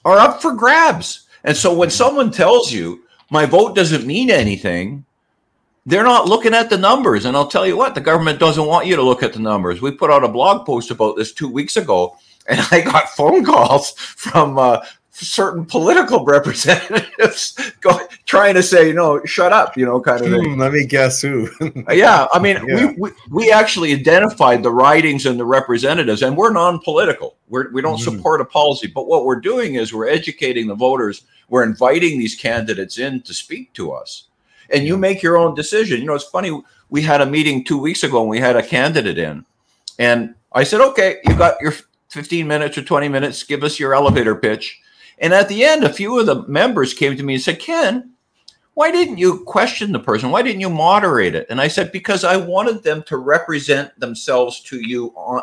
are 0.05 0.17
up 0.17 0.41
for 0.41 0.53
grabs. 0.53 1.27
And 1.43 1.55
so, 1.55 1.73
when 1.73 1.89
someone 1.89 2.31
tells 2.31 2.71
you 2.71 3.03
my 3.29 3.45
vote 3.45 3.75
doesn't 3.75 4.07
mean 4.07 4.29
anything, 4.31 5.05
they're 5.87 6.03
not 6.03 6.27
looking 6.27 6.53
at 6.53 6.69
the 6.69 6.77
numbers. 6.77 7.25
And 7.25 7.35
I'll 7.35 7.47
tell 7.47 7.65
you 7.65 7.77
what, 7.77 7.95
the 7.95 8.01
government 8.01 8.39
doesn't 8.39 8.67
want 8.67 8.87
you 8.87 8.97
to 8.97 9.01
look 9.01 9.23
at 9.23 9.31
the 9.31 9.39
numbers. 9.39 9.81
We 9.81 9.91
put 9.91 10.11
out 10.11 10.23
a 10.23 10.27
blog 10.27 10.65
post 10.65 10.91
about 10.91 11.15
this 11.15 11.31
two 11.31 11.47
weeks 11.47 11.77
ago, 11.77 12.17
and 12.47 12.59
I 12.71 12.81
got 12.81 13.09
phone 13.09 13.45
calls 13.45 13.91
from 13.91 14.59
uh, 14.59 14.85
certain 15.11 15.65
political 15.65 16.25
representatives 16.25 17.57
go, 17.81 18.01
trying 18.25 18.55
to 18.55 18.63
say, 18.63 18.89
you 18.89 18.93
know, 18.93 19.23
shut 19.23 19.53
up, 19.53 19.77
you 19.77 19.85
know, 19.85 20.01
kind 20.01 20.19
of 20.19 20.29
thing. 20.29 20.55
Hmm, 20.55 20.59
let 20.59 20.73
me 20.73 20.85
guess 20.85 21.21
who. 21.21 21.49
yeah, 21.89 22.27
I 22.33 22.39
mean, 22.39 22.57
yeah. 22.67 22.87
We, 22.87 22.95
we, 22.97 23.11
we 23.31 23.51
actually 23.51 23.93
identified 23.93 24.63
the 24.63 24.71
writings 24.71 25.25
and 25.25 25.39
the 25.39 25.45
representatives, 25.45 26.21
and 26.21 26.35
we're 26.35 26.51
non-political. 26.51 27.37
We're, 27.47 27.71
we 27.71 27.81
don't 27.81 27.97
mm. 27.97 28.03
support 28.03 28.41
a 28.41 28.45
policy, 28.45 28.87
but 28.87 29.07
what 29.07 29.23
we're 29.23 29.39
doing 29.39 29.75
is 29.75 29.93
we're 29.93 30.09
educating 30.09 30.67
the 30.67 30.75
voters. 30.75 31.23
We're 31.47 31.63
inviting 31.63 32.19
these 32.19 32.35
candidates 32.35 32.97
in 32.97 33.21
to 33.21 33.33
speak 33.33 33.71
to 33.75 33.93
us, 33.93 34.25
and 34.71 34.85
you 34.85 34.97
make 34.97 35.21
your 35.21 35.37
own 35.37 35.55
decision. 35.55 35.99
You 35.99 36.07
know, 36.07 36.15
it's 36.15 36.23
funny. 36.25 36.61
We 36.89 37.01
had 37.01 37.21
a 37.21 37.25
meeting 37.25 37.63
two 37.63 37.77
weeks 37.77 38.03
ago, 38.03 38.21
and 38.21 38.29
we 38.29 38.39
had 38.39 38.55
a 38.55 38.65
candidate 38.65 39.17
in, 39.17 39.45
and 39.99 40.35
I 40.53 40.63
said, 40.63 40.81
"Okay, 40.81 41.17
you 41.25 41.35
got 41.35 41.61
your 41.61 41.73
15 42.09 42.47
minutes 42.47 42.77
or 42.77 42.83
20 42.83 43.09
minutes. 43.09 43.43
Give 43.43 43.63
us 43.63 43.79
your 43.79 43.93
elevator 43.93 44.35
pitch." 44.35 44.79
And 45.19 45.33
at 45.33 45.49
the 45.49 45.63
end, 45.63 45.83
a 45.83 45.93
few 45.93 46.19
of 46.19 46.25
the 46.25 46.43
members 46.47 46.93
came 46.93 47.17
to 47.17 47.23
me 47.23 47.35
and 47.35 47.43
said, 47.43 47.59
Ken, 47.59 48.11
why 48.75 48.91
didn't 48.91 49.17
you 49.17 49.43
question 49.45 49.91
the 49.91 49.99
person? 49.99 50.29
Why 50.29 50.43
didn't 50.43 50.61
you 50.61 50.69
moderate 50.69 51.33
it? 51.33 51.47
And 51.49 51.59
I 51.59 51.67
said, 51.67 51.91
because 51.91 52.23
I 52.23 52.37
wanted 52.37 52.83
them 52.83 53.01
to 53.07 53.17
represent 53.17 53.99
themselves 53.99 54.61
to 54.61 54.79
you 54.87 55.07
on, 55.15 55.41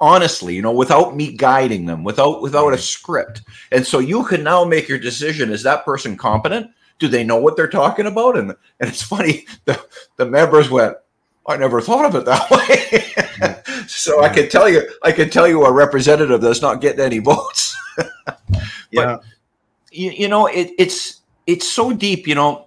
honestly, 0.00 0.54
you 0.54 0.62
know, 0.62 0.72
without 0.72 1.16
me 1.16 1.32
guiding 1.32 1.86
them, 1.86 2.04
without 2.04 2.40
without 2.40 2.72
a 2.72 2.78
script. 2.78 3.42
And 3.72 3.84
so 3.84 3.98
you 3.98 4.24
can 4.24 4.44
now 4.44 4.64
make 4.64 4.88
your 4.88 4.98
decision: 4.98 5.50
is 5.50 5.64
that 5.64 5.84
person 5.84 6.16
competent? 6.16 6.70
Do 6.98 7.08
they 7.08 7.24
know 7.24 7.36
what 7.36 7.56
they're 7.56 7.68
talking 7.68 8.06
about? 8.06 8.36
And 8.36 8.50
and 8.80 8.88
it's 8.88 9.02
funny, 9.02 9.46
the 9.64 9.82
the 10.16 10.26
members 10.26 10.70
went, 10.70 10.96
I 11.48 11.56
never 11.56 11.80
thought 11.80 12.04
of 12.06 12.14
it 12.14 12.24
that 12.24 12.50
way. 13.70 13.86
so 13.86 14.22
I 14.22 14.28
can 14.28 14.48
tell 14.48 14.68
you, 14.68 14.82
I 15.02 15.12
can 15.12 15.30
tell 15.30 15.46
you 15.46 15.64
a 15.64 15.72
representative 15.72 16.40
that's 16.40 16.62
not 16.62 16.80
getting 16.80 17.04
any 17.04 17.18
votes. 17.18 17.76
yeah. 18.90 19.18
You, 19.92 20.10
you, 20.10 20.28
know, 20.28 20.46
it, 20.46 20.72
it's 20.78 21.22
it's 21.46 21.68
so 21.68 21.92
deep. 21.92 22.26
You 22.26 22.34
know, 22.34 22.66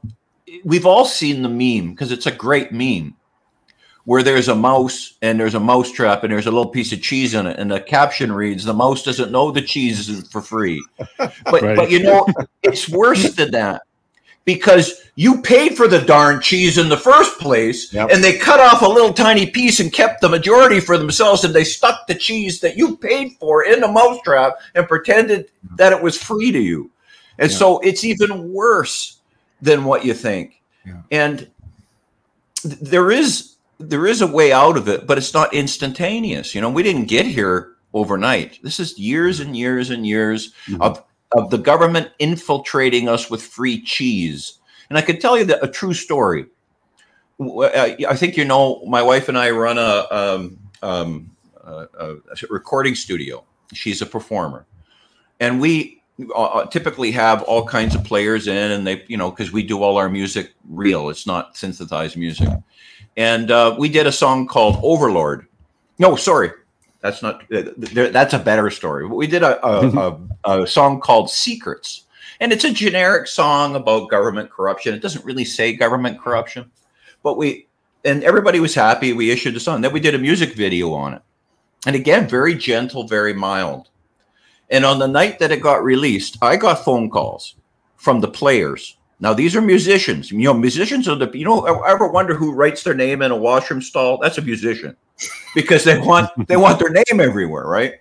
we've 0.63 0.85
all 0.85 1.05
seen 1.05 1.41
the 1.41 1.49
meme 1.49 1.91
because 1.91 2.11
it's 2.11 2.25
a 2.25 2.31
great 2.31 2.71
meme 2.71 3.15
where 4.05 4.23
there's 4.23 4.47
a 4.47 4.55
mouse 4.55 5.17
and 5.21 5.39
there's 5.39 5.55
a 5.55 5.59
mouse 5.59 5.91
trap 5.91 6.23
and 6.23 6.33
there's 6.33 6.47
a 6.47 6.51
little 6.51 6.71
piece 6.71 6.91
of 6.91 7.01
cheese 7.01 7.33
in 7.33 7.45
it 7.45 7.59
and 7.59 7.69
the 7.69 7.79
caption 7.79 8.31
reads 8.31 8.63
the 8.63 8.73
mouse 8.73 9.03
doesn't 9.03 9.31
know 9.31 9.51
the 9.51 9.61
cheese 9.61 9.99
isn't 9.99 10.31
for 10.31 10.41
free 10.41 10.83
but 11.17 11.61
right. 11.61 11.75
but 11.75 11.91
you 11.91 12.01
know 12.01 12.25
it's 12.63 12.89
worse 12.89 13.31
than 13.35 13.51
that 13.51 13.83
because 14.53 15.03
you 15.13 15.43
paid 15.43 15.77
for 15.77 15.87
the 15.87 16.01
darn 16.01 16.41
cheese 16.41 16.79
in 16.79 16.89
the 16.89 16.97
first 16.97 17.37
place 17.37 17.93
yep. 17.93 18.09
and 18.11 18.23
they 18.23 18.35
cut 18.35 18.59
off 18.59 18.81
a 18.81 18.87
little 18.87 19.13
tiny 19.13 19.45
piece 19.45 19.79
and 19.79 19.93
kept 19.93 20.21
the 20.21 20.27
majority 20.27 20.79
for 20.79 20.97
themselves 20.97 21.43
and 21.43 21.53
they 21.53 21.63
stuck 21.63 22.07
the 22.07 22.15
cheese 22.15 22.59
that 22.59 22.75
you 22.75 22.97
paid 22.97 23.33
for 23.39 23.63
in 23.63 23.79
the 23.79 23.87
mousetrap 23.87 24.53
and 24.73 24.87
pretended 24.87 25.51
that 25.75 25.93
it 25.93 26.01
was 26.01 26.17
free 26.17 26.51
to 26.51 26.59
you 26.59 26.89
and 27.37 27.51
so 27.51 27.77
it's 27.81 28.03
even 28.03 28.51
worse 28.51 29.19
than 29.61 29.83
what 29.83 30.03
you 30.03 30.15
think 30.15 30.63
yeah. 30.83 31.01
and 31.11 31.47
th- 32.63 32.79
there 32.79 33.11
is 33.11 33.55
there 33.77 34.07
is 34.07 34.23
a 34.23 34.27
way 34.27 34.51
out 34.51 34.77
of 34.77 34.87
it 34.87 35.05
but 35.05 35.19
it's 35.19 35.35
not 35.35 35.53
instantaneous 35.53 36.55
you 36.55 36.61
know 36.61 36.71
we 36.71 36.81
didn't 36.81 37.05
get 37.05 37.27
here 37.27 37.73
overnight 37.93 38.57
this 38.63 38.79
is 38.79 38.97
years 38.97 39.41
and 39.41 39.55
years 39.55 39.91
and 39.91 40.07
years 40.07 40.53
mm-hmm. 40.65 40.81
of 40.81 41.03
of 41.33 41.49
the 41.49 41.57
government 41.57 42.11
infiltrating 42.19 43.07
us 43.07 43.29
with 43.29 43.41
free 43.41 43.81
cheese. 43.81 44.59
And 44.89 44.97
I 44.97 45.01
could 45.01 45.21
tell 45.21 45.37
you 45.37 45.45
that 45.45 45.63
a 45.63 45.67
true 45.67 45.93
story. 45.93 46.45
I 47.39 48.15
think 48.15 48.35
you 48.35 48.43
know 48.43 48.83
my 48.85 49.01
wife 49.01 49.29
and 49.29 49.37
I 49.37 49.51
run 49.51 49.77
a, 49.77 50.05
um, 50.11 50.57
um, 50.81 51.31
a, 51.63 51.87
a 51.99 52.15
recording 52.49 52.95
studio. 52.95 53.43
She's 53.73 54.01
a 54.01 54.05
performer, 54.05 54.65
and 55.39 55.61
we 55.61 56.01
uh, 56.35 56.43
uh, 56.43 56.65
typically 56.65 57.11
have 57.11 57.43
all 57.43 57.65
kinds 57.65 57.95
of 57.95 58.03
players 58.03 58.47
in, 58.47 58.71
and 58.71 58.85
they, 58.85 59.05
you 59.07 59.15
know, 59.15 59.29
because 59.29 59.53
we 59.53 59.63
do 59.63 59.81
all 59.83 59.95
our 59.97 60.09
music 60.09 60.53
real. 60.67 61.09
It's 61.09 61.25
not 61.25 61.55
synthesized 61.55 62.17
music. 62.17 62.49
And 63.15 63.51
uh, 63.51 63.75
we 63.77 63.87
did 63.87 64.05
a 64.05 64.11
song 64.11 64.47
called 64.47 64.79
Overlord. 64.83 65.47
No, 65.97 66.17
sorry, 66.17 66.51
that's 67.01 67.21
not. 67.21 67.43
That's 67.49 68.33
a 68.33 68.39
better 68.39 68.69
story. 68.69 69.07
We 69.07 69.27
did 69.27 69.43
a, 69.43 69.65
a, 69.65 70.19
a, 70.45 70.61
a 70.63 70.67
song 70.67 70.99
called 70.99 71.29
"Secrets," 71.29 72.05
and 72.39 72.51
it's 72.51 72.65
a 72.65 72.73
generic 72.73 73.27
song 73.27 73.75
about 73.75 74.09
government 74.09 74.49
corruption. 74.49 74.93
It 74.93 75.01
doesn't 75.01 75.25
really 75.25 75.45
say 75.45 75.73
government 75.73 76.19
corruption, 76.19 76.69
but 77.23 77.37
we 77.37 77.67
and 78.03 78.23
everybody 78.23 78.59
was 78.59 78.75
happy. 78.75 79.13
We 79.13 79.31
issued 79.31 79.55
the 79.55 79.59
song. 79.59 79.81
Then 79.81 79.93
we 79.93 79.99
did 79.99 80.15
a 80.15 80.19
music 80.19 80.53
video 80.53 80.93
on 80.93 81.13
it, 81.13 81.21
and 81.85 81.95
again, 81.95 82.27
very 82.27 82.55
gentle, 82.55 83.07
very 83.07 83.33
mild. 83.33 83.89
And 84.69 84.85
on 84.85 84.99
the 84.99 85.07
night 85.07 85.39
that 85.39 85.51
it 85.51 85.61
got 85.61 85.83
released, 85.83 86.37
I 86.43 86.55
got 86.55 86.85
phone 86.85 87.09
calls 87.09 87.55
from 87.95 88.19
the 88.21 88.27
players 88.27 88.97
Now 89.19 89.33
these 89.33 89.55
are 89.55 89.61
musicians. 89.61 90.31
You 90.31 90.39
know, 90.39 90.53
musicians 90.53 91.07
are 91.07 91.15
the. 91.15 91.29
You 91.37 91.45
know, 91.45 91.65
ever 91.83 92.07
wonder 92.07 92.33
who 92.33 92.53
writes 92.53 92.83
their 92.83 92.93
name 92.93 93.21
in 93.21 93.31
a 93.31 93.37
washroom 93.37 93.81
stall? 93.81 94.17
That's 94.17 94.37
a 94.37 94.41
musician, 94.41 94.95
because 95.53 95.83
they 95.83 95.99
want 95.99 96.29
they 96.47 96.57
want 96.57 96.79
their 96.79 96.89
name 96.89 97.19
everywhere, 97.19 97.65
right? 97.65 97.95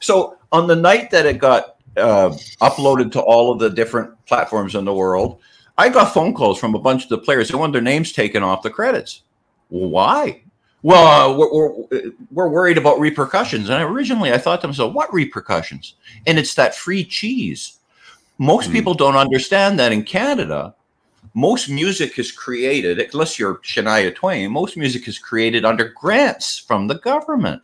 So 0.00 0.38
on 0.50 0.66
the 0.66 0.76
night 0.76 1.10
that 1.10 1.26
it 1.26 1.38
got 1.38 1.76
uh, 1.96 2.30
uploaded 2.60 3.12
to 3.12 3.20
all 3.20 3.52
of 3.52 3.58
the 3.58 3.70
different 3.70 4.12
platforms 4.26 4.74
in 4.74 4.84
the 4.84 4.94
world, 4.94 5.40
I 5.76 5.88
got 5.88 6.14
phone 6.14 6.34
calls 6.34 6.58
from 6.58 6.74
a 6.74 6.78
bunch 6.78 7.04
of 7.04 7.08
the 7.10 7.18
players. 7.18 7.48
They 7.48 7.58
want 7.58 7.72
their 7.72 7.82
names 7.82 8.12
taken 8.12 8.42
off 8.42 8.62
the 8.62 8.70
credits. 8.70 9.22
Why? 9.68 10.42
Well, 10.82 11.06
uh, 11.06 11.36
we're, 11.36 11.52
we're, 11.52 12.10
we're, 12.32 12.48
worried 12.48 12.76
about 12.76 12.98
repercussions. 12.98 13.70
And 13.70 13.82
originally 13.82 14.32
I 14.32 14.38
thought 14.38 14.60
to 14.62 14.66
myself, 14.66 14.92
what 14.92 15.12
repercussions? 15.14 15.94
And 16.26 16.38
it's 16.38 16.54
that 16.56 16.74
free 16.74 17.04
cheese. 17.04 17.78
Most 18.42 18.70
mm 18.70 18.72
people 18.72 18.94
don't 18.94 19.16
understand 19.16 19.78
that 19.78 19.92
in 19.92 20.02
Canada, 20.02 20.74
most 21.32 21.68
music 21.68 22.18
is 22.18 22.32
created, 22.32 22.98
unless 22.98 23.38
you're 23.38 23.58
Shania 23.58 24.12
Twain, 24.12 24.50
most 24.50 24.76
music 24.76 25.06
is 25.06 25.16
created 25.16 25.64
under 25.64 25.90
grants 25.90 26.58
from 26.58 26.88
the 26.88 26.96
government. 26.96 27.62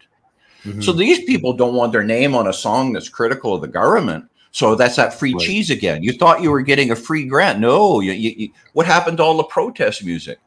Mm-hmm. 0.64 0.80
So 0.80 0.92
these 0.92 1.24
people 1.24 1.52
don't 1.52 1.74
want 1.74 1.90
their 1.90 2.04
name 2.04 2.32
on 2.36 2.46
a 2.46 2.52
song 2.52 2.92
that's 2.92 3.08
critical 3.08 3.54
of 3.54 3.60
the 3.60 3.66
government. 3.66 4.26
So 4.52 4.76
that's 4.76 4.94
that 4.94 5.18
free 5.18 5.34
right. 5.34 5.44
cheese 5.44 5.70
again. 5.70 6.04
You 6.04 6.12
thought 6.12 6.42
you 6.42 6.52
were 6.52 6.62
getting 6.62 6.92
a 6.92 6.96
free 6.96 7.24
grant. 7.24 7.58
No, 7.58 7.98
you, 7.98 8.12
you, 8.12 8.50
what 8.72 8.86
happened 8.86 9.16
to 9.16 9.24
all 9.24 9.36
the 9.36 9.44
protest 9.44 10.04
music? 10.04 10.38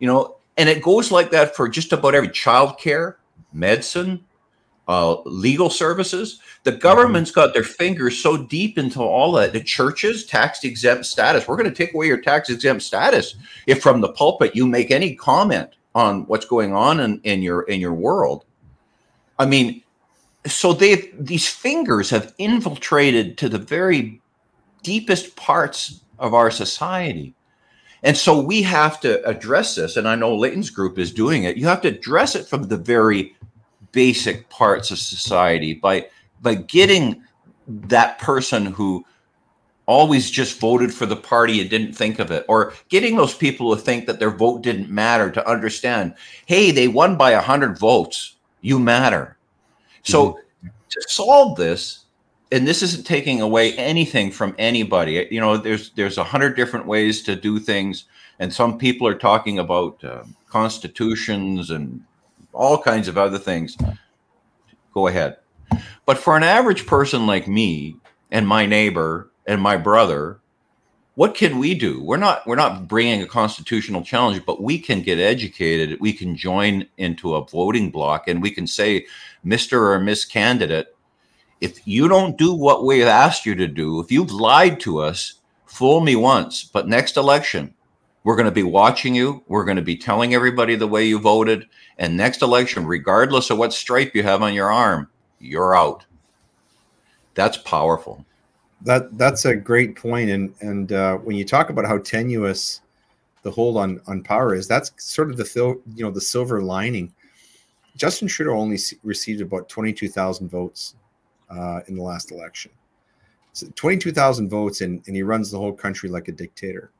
You 0.00 0.08
know, 0.08 0.38
and 0.56 0.68
it 0.68 0.82
goes 0.82 1.12
like 1.12 1.30
that 1.30 1.54
for 1.54 1.68
just 1.68 1.92
about 1.92 2.16
every 2.16 2.30
childcare, 2.30 3.14
medicine, 3.52 4.24
uh, 4.88 5.20
legal 5.22 5.68
services. 5.68 6.40
The 6.64 6.72
government's 6.72 7.30
got 7.30 7.52
their 7.52 7.62
fingers 7.62 8.18
so 8.18 8.36
deep 8.36 8.78
into 8.78 9.00
all 9.00 9.32
that. 9.32 9.52
The 9.52 9.62
churches, 9.62 10.24
tax 10.24 10.64
exempt 10.64 11.06
status. 11.06 11.46
We're 11.46 11.56
going 11.56 11.70
to 11.70 11.76
take 11.76 11.94
away 11.94 12.06
your 12.06 12.20
tax 12.20 12.48
exempt 12.48 12.82
status 12.82 13.36
if 13.66 13.82
from 13.82 14.00
the 14.00 14.08
pulpit 14.08 14.56
you 14.56 14.66
make 14.66 14.90
any 14.90 15.14
comment 15.14 15.70
on 15.94 16.26
what's 16.26 16.46
going 16.46 16.74
on 16.74 17.00
in, 17.00 17.20
in 17.24 17.42
your 17.42 17.62
in 17.62 17.80
your 17.80 17.92
world. 17.92 18.44
I 19.38 19.46
mean, 19.46 19.82
so 20.46 20.72
they 20.72 21.10
these 21.18 21.46
fingers 21.46 22.10
have 22.10 22.34
infiltrated 22.38 23.36
to 23.38 23.48
the 23.48 23.58
very 23.58 24.20
deepest 24.82 25.36
parts 25.36 26.00
of 26.18 26.34
our 26.34 26.50
society. 26.50 27.34
And 28.04 28.16
so 28.16 28.40
we 28.40 28.62
have 28.62 29.00
to 29.00 29.24
address 29.28 29.74
this. 29.74 29.96
And 29.96 30.06
I 30.06 30.14
know 30.14 30.34
Leighton's 30.34 30.70
group 30.70 30.98
is 30.98 31.12
doing 31.12 31.44
it. 31.44 31.56
You 31.56 31.66
have 31.66 31.80
to 31.82 31.88
address 31.88 32.36
it 32.36 32.46
from 32.46 32.68
the 32.68 32.76
very 32.76 33.34
basic 33.92 34.48
parts 34.50 34.90
of 34.90 34.98
society 34.98 35.74
by 35.74 36.06
by 36.40 36.54
getting 36.54 37.22
that 37.66 38.18
person 38.18 38.66
who 38.66 39.04
always 39.86 40.30
just 40.30 40.60
voted 40.60 40.92
for 40.92 41.06
the 41.06 41.16
party 41.16 41.60
and 41.60 41.70
didn't 41.70 41.94
think 41.94 42.18
of 42.18 42.30
it 42.30 42.44
or 42.48 42.74
getting 42.90 43.16
those 43.16 43.34
people 43.34 43.74
to 43.74 43.80
think 43.80 44.06
that 44.06 44.18
their 44.18 44.30
vote 44.30 44.62
didn't 44.62 44.90
matter 44.90 45.30
to 45.30 45.48
understand 45.48 46.14
hey 46.46 46.70
they 46.70 46.88
won 46.88 47.16
by 47.16 47.32
100 47.32 47.78
votes 47.78 48.36
you 48.60 48.78
matter 48.78 49.38
so 50.08 50.32
mm-hmm. 50.32 50.68
to 50.88 51.04
solve 51.08 51.56
this, 51.56 52.04
and 52.50 52.66
this 52.66 52.82
isn't 52.82 53.06
taking 53.06 53.40
away 53.40 53.74
anything 53.74 54.30
from 54.30 54.54
anybody. 54.58 55.28
You 55.30 55.40
know, 55.40 55.56
there's 55.56 55.90
there's 55.90 56.18
a 56.18 56.24
hundred 56.24 56.56
different 56.56 56.86
ways 56.86 57.22
to 57.24 57.36
do 57.36 57.58
things, 57.58 58.04
and 58.38 58.52
some 58.52 58.78
people 58.78 59.06
are 59.06 59.14
talking 59.14 59.58
about 59.58 60.02
uh, 60.02 60.24
constitutions 60.48 61.70
and 61.70 62.02
all 62.52 62.80
kinds 62.80 63.08
of 63.08 63.18
other 63.18 63.38
things. 63.38 63.76
Go 64.92 65.06
ahead, 65.06 65.36
but 66.06 66.18
for 66.18 66.36
an 66.36 66.42
average 66.42 66.86
person 66.86 67.26
like 67.26 67.46
me 67.46 67.96
and 68.30 68.48
my 68.48 68.66
neighbor 68.66 69.30
and 69.46 69.60
my 69.60 69.76
brother, 69.76 70.40
what 71.14 71.34
can 71.34 71.58
we 71.58 71.74
do? 71.74 72.02
We're 72.02 72.16
not 72.16 72.46
we're 72.46 72.56
not 72.56 72.88
bringing 72.88 73.22
a 73.22 73.26
constitutional 73.26 74.02
challenge 74.02 74.44
but 74.46 74.62
we 74.62 74.78
can 74.78 75.02
get 75.02 75.18
educated. 75.18 76.00
We 76.00 76.12
can 76.12 76.36
join 76.36 76.86
into 76.96 77.34
a 77.34 77.44
voting 77.44 77.90
block 77.90 78.28
and 78.28 78.42
we 78.42 78.50
can 78.50 78.66
say 78.66 79.06
mr 79.46 79.72
or 79.72 80.00
miss 80.00 80.24
candidate 80.24 80.94
if 81.60 81.86
you 81.86 82.08
don't 82.08 82.36
do 82.36 82.52
what 82.52 82.84
we've 82.84 83.06
asked 83.06 83.46
you 83.46 83.54
to 83.54 83.66
do 83.66 84.00
if 84.00 84.10
you've 84.10 84.30
lied 84.30 84.80
to 84.80 84.98
us 84.98 85.34
fool 85.66 86.00
me 86.00 86.16
once 86.16 86.64
but 86.64 86.88
next 86.88 87.16
election 87.16 87.72
we're 88.24 88.36
going 88.36 88.46
to 88.46 88.52
be 88.52 88.62
watching 88.62 89.14
you 89.14 89.42
we're 89.48 89.64
going 89.64 89.76
to 89.76 89.82
be 89.82 89.96
telling 89.96 90.34
everybody 90.34 90.74
the 90.74 90.86
way 90.86 91.04
you 91.06 91.18
voted 91.18 91.66
and 91.98 92.16
next 92.16 92.42
election 92.42 92.84
regardless 92.84 93.50
of 93.50 93.58
what 93.58 93.72
stripe 93.72 94.14
you 94.14 94.22
have 94.22 94.42
on 94.42 94.54
your 94.54 94.70
arm 94.70 95.08
you're 95.40 95.76
out 95.76 96.04
that's 97.34 97.56
powerful 97.58 98.24
that 98.82 99.16
that's 99.18 99.44
a 99.44 99.56
great 99.56 99.96
point. 99.96 100.30
and 100.30 100.54
and 100.60 100.92
uh, 100.92 101.16
when 101.16 101.36
you 101.36 101.44
talk 101.44 101.70
about 101.70 101.84
how 101.84 101.98
tenuous 101.98 102.80
the 103.42 103.50
hold 103.50 103.76
on 103.76 104.00
on 104.06 104.22
power 104.22 104.54
is, 104.54 104.68
that's 104.68 104.92
sort 104.98 105.30
of 105.30 105.36
the 105.36 105.80
you 105.94 106.04
know 106.04 106.10
the 106.10 106.20
silver 106.20 106.62
lining. 106.62 107.12
Justin 107.96 108.28
Trudeau 108.28 108.52
only 108.52 108.78
received 109.02 109.40
about 109.40 109.68
twenty 109.68 109.92
two 109.92 110.08
thousand 110.08 110.48
votes 110.48 110.94
uh, 111.50 111.80
in 111.88 111.96
the 111.96 112.02
last 112.02 112.30
election. 112.30 112.70
So 113.52 113.68
twenty 113.74 113.98
two 113.98 114.12
thousand 114.12 114.48
votes, 114.48 114.80
and 114.80 115.02
and 115.06 115.16
he 115.16 115.22
runs 115.22 115.50
the 115.50 115.58
whole 115.58 115.72
country 115.72 116.08
like 116.08 116.28
a 116.28 116.32
dictator. 116.32 116.90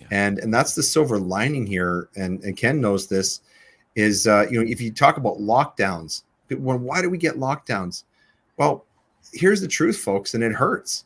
Yeah. 0.00 0.06
And 0.10 0.38
and 0.38 0.52
that's 0.52 0.74
the 0.74 0.82
silver 0.82 1.18
lining 1.18 1.66
here, 1.66 2.08
and 2.16 2.42
and 2.42 2.56
Ken 2.56 2.80
knows 2.80 3.06
this. 3.06 3.40
Is 3.96 4.26
uh, 4.26 4.46
you 4.50 4.62
know 4.62 4.70
if 4.70 4.80
you 4.80 4.92
talk 4.92 5.16
about 5.16 5.38
lockdowns, 5.38 6.22
when 6.48 6.82
why 6.82 7.02
do 7.02 7.10
we 7.10 7.18
get 7.18 7.36
lockdowns? 7.36 8.04
Well, 8.56 8.84
here's 9.32 9.60
the 9.60 9.68
truth, 9.68 9.98
folks, 9.98 10.34
and 10.34 10.42
it 10.42 10.52
hurts 10.52 11.04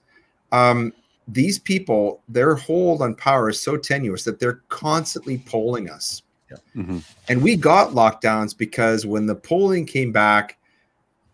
um, 0.54 0.92
these 1.26 1.58
people, 1.58 2.22
their 2.28 2.54
hold 2.54 3.02
on 3.02 3.14
power 3.16 3.50
is 3.50 3.60
so 3.60 3.76
tenuous 3.76 4.22
that 4.24 4.38
they're 4.38 4.60
constantly 4.68 5.38
polling 5.38 5.90
us. 5.90 6.22
Yeah. 6.50 6.56
Mm-hmm. 6.76 6.98
And 7.28 7.42
we 7.42 7.56
got 7.56 7.90
lockdowns 7.90 8.56
because 8.56 9.04
when 9.04 9.26
the 9.26 9.34
polling 9.34 9.84
came 9.84 10.12
back, 10.12 10.58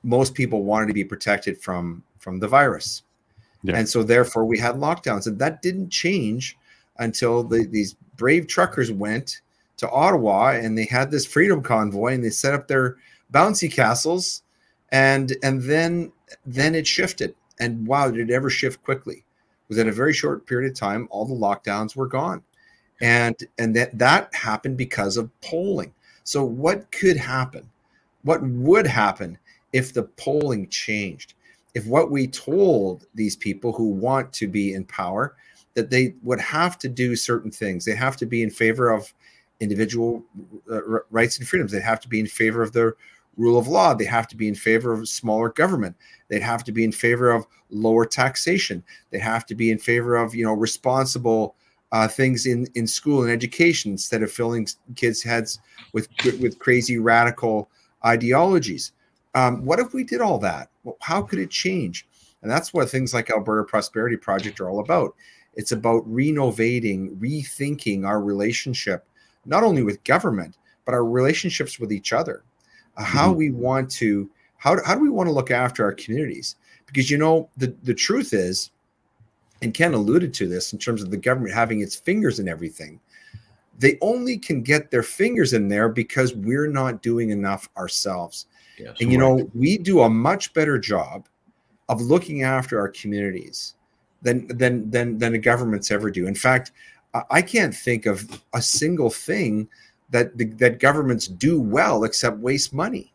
most 0.03 0.35
people 0.35 0.65
wanted 0.65 0.87
to 0.87 0.95
be 0.95 1.05
protected 1.05 1.61
from 1.61 2.03
from 2.19 2.39
the 2.39 2.49
virus. 2.49 3.03
Yeah. 3.63 3.77
And 3.77 3.89
so 3.89 4.03
therefore 4.03 4.47
we 4.47 4.59
had 4.59 4.77
lockdowns. 4.77 5.27
And 5.27 5.39
that 5.39 5.61
didn't 5.61 5.91
change 5.91 6.57
until 7.01 7.43
the, 7.43 7.67
these 7.67 7.97
brave 8.17 8.47
truckers 8.47 8.93
went 8.93 9.41
to 9.79 9.91
Ottawa 9.91 10.51
and 10.51 10.79
they 10.79 10.85
had 10.85 11.11
this 11.11 11.27
freedom 11.27 11.63
convoy 11.63 12.13
and 12.15 12.23
they 12.23 12.31
set 12.31 12.55
up 12.55 12.69
their 12.69 12.97
bouncy 13.33 13.73
castles 13.73 14.43
and 14.93 15.35
and 15.43 15.63
then 15.63 16.13
then 16.47 16.75
it 16.75 16.87
shifted 16.87 17.35
and 17.61 17.87
wow, 17.87 18.11
did 18.11 18.31
it 18.31 18.33
ever 18.33 18.51
shift 18.51 18.83
quickly? 18.83 19.25
Within 19.69 19.89
a 19.89 19.93
very 19.93 20.13
short 20.13 20.47
period 20.47 20.71
of 20.71 20.77
time, 20.77 21.07
all 21.11 21.27
the 21.27 21.35
lockdowns 21.35 21.95
were 21.95 22.09
gone. 22.09 22.43
And 23.01 23.37
and 23.59 23.77
that 23.77 23.97
that 23.99 24.35
happened 24.35 24.77
because 24.77 25.17
of 25.17 25.31
polling. 25.41 25.95
So 26.25 26.45
what 26.45 26.91
could 26.91 27.17
happen? 27.17 27.71
What 28.23 28.43
would 28.43 28.87
happen 28.87 29.39
if 29.73 29.93
the 29.93 30.03
polling 30.03 30.69
changed? 30.69 31.35
If 31.75 31.87
what 31.87 32.11
we 32.11 32.27
told 32.27 33.07
these 33.15 33.37
people 33.37 33.73
who 33.73 33.89
want 33.89 34.33
to 34.35 34.49
be 34.49 34.75
in 34.75 34.85
power 34.85 35.37
that 35.75 35.91
they 35.91 36.15
would 36.23 36.41
have 36.41 36.79
to 36.79 36.89
do 36.89 37.17
certain 37.17 37.51
things. 37.51 37.85
They 37.85 37.95
have 37.95 38.17
to 38.19 38.27
be 38.27 38.43
in 38.43 38.51
favor 38.51 38.91
of 38.91 39.13
individual 39.61 40.25
uh, 40.71 40.81
rights 41.11 41.39
and 41.39 41.47
freedoms. 41.47 41.73
They 41.73 41.81
have 41.81 42.01
to 42.01 42.09
be 42.09 42.21
in 42.21 42.27
favor 42.27 42.63
of 42.63 42.73
the 42.73 42.95
rule 43.37 43.59
of 43.59 43.69
law. 43.69 43.95
They 43.95 44.05
have 44.05 44.29
to 44.29 44.37
be 44.37 44.49
in 44.49 44.55
favor 44.55 44.93
of 44.93 45.09
smaller 45.09 45.51
government. 45.51 45.97
They'd 46.29 46.43
have 46.43 46.65
to 46.65 46.73
be 46.73 46.85
in 46.85 46.93
favor 46.93 47.31
of 47.31 47.47
lower 47.71 48.05
taxation. 48.05 48.83
They 49.11 49.19
have 49.19 49.47
to 49.47 49.55
be 49.55 49.71
in 49.71 49.79
favor 49.79 50.17
of 50.17 50.35
you 50.35 50.45
know 50.45 50.53
responsible 50.53 51.55
uh, 51.93 52.09
things 52.09 52.47
in 52.47 52.67
in 52.75 52.87
school 52.87 53.23
and 53.23 53.31
education 53.31 53.93
instead 53.93 54.23
of 54.23 54.33
filling 54.33 54.67
kids' 54.97 55.23
heads 55.23 55.61
with 55.93 56.09
with 56.41 56.59
crazy 56.59 56.99
radical 56.99 57.71
ideologies. 58.05 58.93
Um, 59.35 59.65
what 59.65 59.79
if 59.79 59.95
we 59.95 60.03
did 60.03 60.21
all 60.21 60.39
that? 60.39 60.71
How 61.01 61.23
could 61.23 61.39
it 61.39 61.51
change? 61.51 62.07
And 62.43 62.51
that's 62.51 62.73
what 62.73 62.89
things 62.89 63.13
like 63.13 63.31
Alberta 63.31 63.65
Prosperity 63.65 64.17
Project 64.17 64.61
are 64.61 64.71
all 64.71 64.81
about. 64.81 65.15
It's 65.61 65.73
about 65.73 66.03
renovating, 66.07 67.17
rethinking 67.17 68.07
our 68.07 68.21
relationship, 68.21 69.07
not 69.45 69.63
only 69.63 69.83
with 69.83 70.03
government, 70.05 70.57
but 70.85 70.95
our 70.95 71.05
relationships 71.05 71.79
with 71.79 71.93
each 71.93 72.13
other 72.13 72.43
how 72.97 73.29
mm-hmm. 73.29 73.39
we 73.39 73.51
want 73.51 73.91
to 73.91 74.31
how, 74.59 74.77
how 74.85 74.95
do 74.95 75.01
we 75.01 75.11
want 75.11 75.27
to 75.27 75.33
look 75.33 75.51
after 75.51 75.85
our 75.85 75.93
communities 75.93 76.57
because 76.87 77.11
you 77.11 77.19
know 77.19 77.49
the 77.57 77.75
the 77.83 77.95
truth 77.95 78.33
is 78.33 78.71
and 79.63 79.75
ken 79.75 79.95
alluded 79.95 80.33
to 80.35 80.49
this 80.49 80.73
in 80.73 80.79
terms 80.79 81.03
of 81.03 81.11
the 81.11 81.17
government 81.17 81.55
having 81.55 81.81
its 81.81 81.95
fingers 81.95 82.39
in 82.39 82.49
everything 82.49 83.01
they 83.79 83.97
only 84.03 84.37
can 84.37 84.63
get 84.63 84.91
their 84.91 85.03
fingers 85.03 85.55
in 85.55 85.69
there 85.69 85.89
because 85.89 86.35
we're 86.35 86.69
not 86.69 87.03
doing 87.03 87.31
enough 87.31 87.69
ourselves 87.77 88.47
yes, 88.79 88.97
and 89.01 89.13
you 89.13 89.21
right. 89.21 89.37
know 89.37 89.51
we 89.55 89.79
do 89.79 90.01
a 90.03 90.11
much 90.11 90.53
better 90.53 90.79
job 90.79 91.27
of 91.89 92.01
looking 92.01 92.43
after 92.43 92.79
our 92.79 92.89
communities 92.89 93.75
than 94.23 94.47
than 94.49 94.91
than 94.91 95.19
than 95.19 95.33
the 95.33 95.39
governments 95.39 95.91
ever 95.91 96.11
do 96.11 96.27
in 96.27 96.35
fact 96.35 96.73
i 97.31 97.43
can't 97.43 97.75
think 97.75 98.07
of 98.07 98.43
a 98.55 98.63
single 98.63 99.11
thing 99.11 99.69
that 100.11 100.37
the, 100.37 100.45
that 100.45 100.81
governments 100.81 101.27
do 101.27 101.61
well 101.61 102.05
except 102.05 102.39
waste 102.39 102.75
money. 102.75 103.13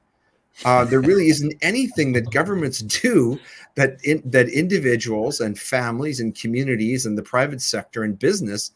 Uh, 0.63 0.85
there 0.85 1.01
really 1.01 1.27
isn't 1.29 1.53
anything 1.61 2.13
that 2.13 2.31
governments 2.31 2.79
do 2.79 3.39
that 3.75 3.97
in, 4.03 4.21
that 4.25 4.47
individuals 4.49 5.41
and 5.41 5.59
families 5.59 6.19
and 6.19 6.35
communities 6.35 7.05
and 7.05 7.17
the 7.17 7.23
private 7.23 7.61
sector 7.61 8.03
and 8.03 8.17
business 8.17 8.71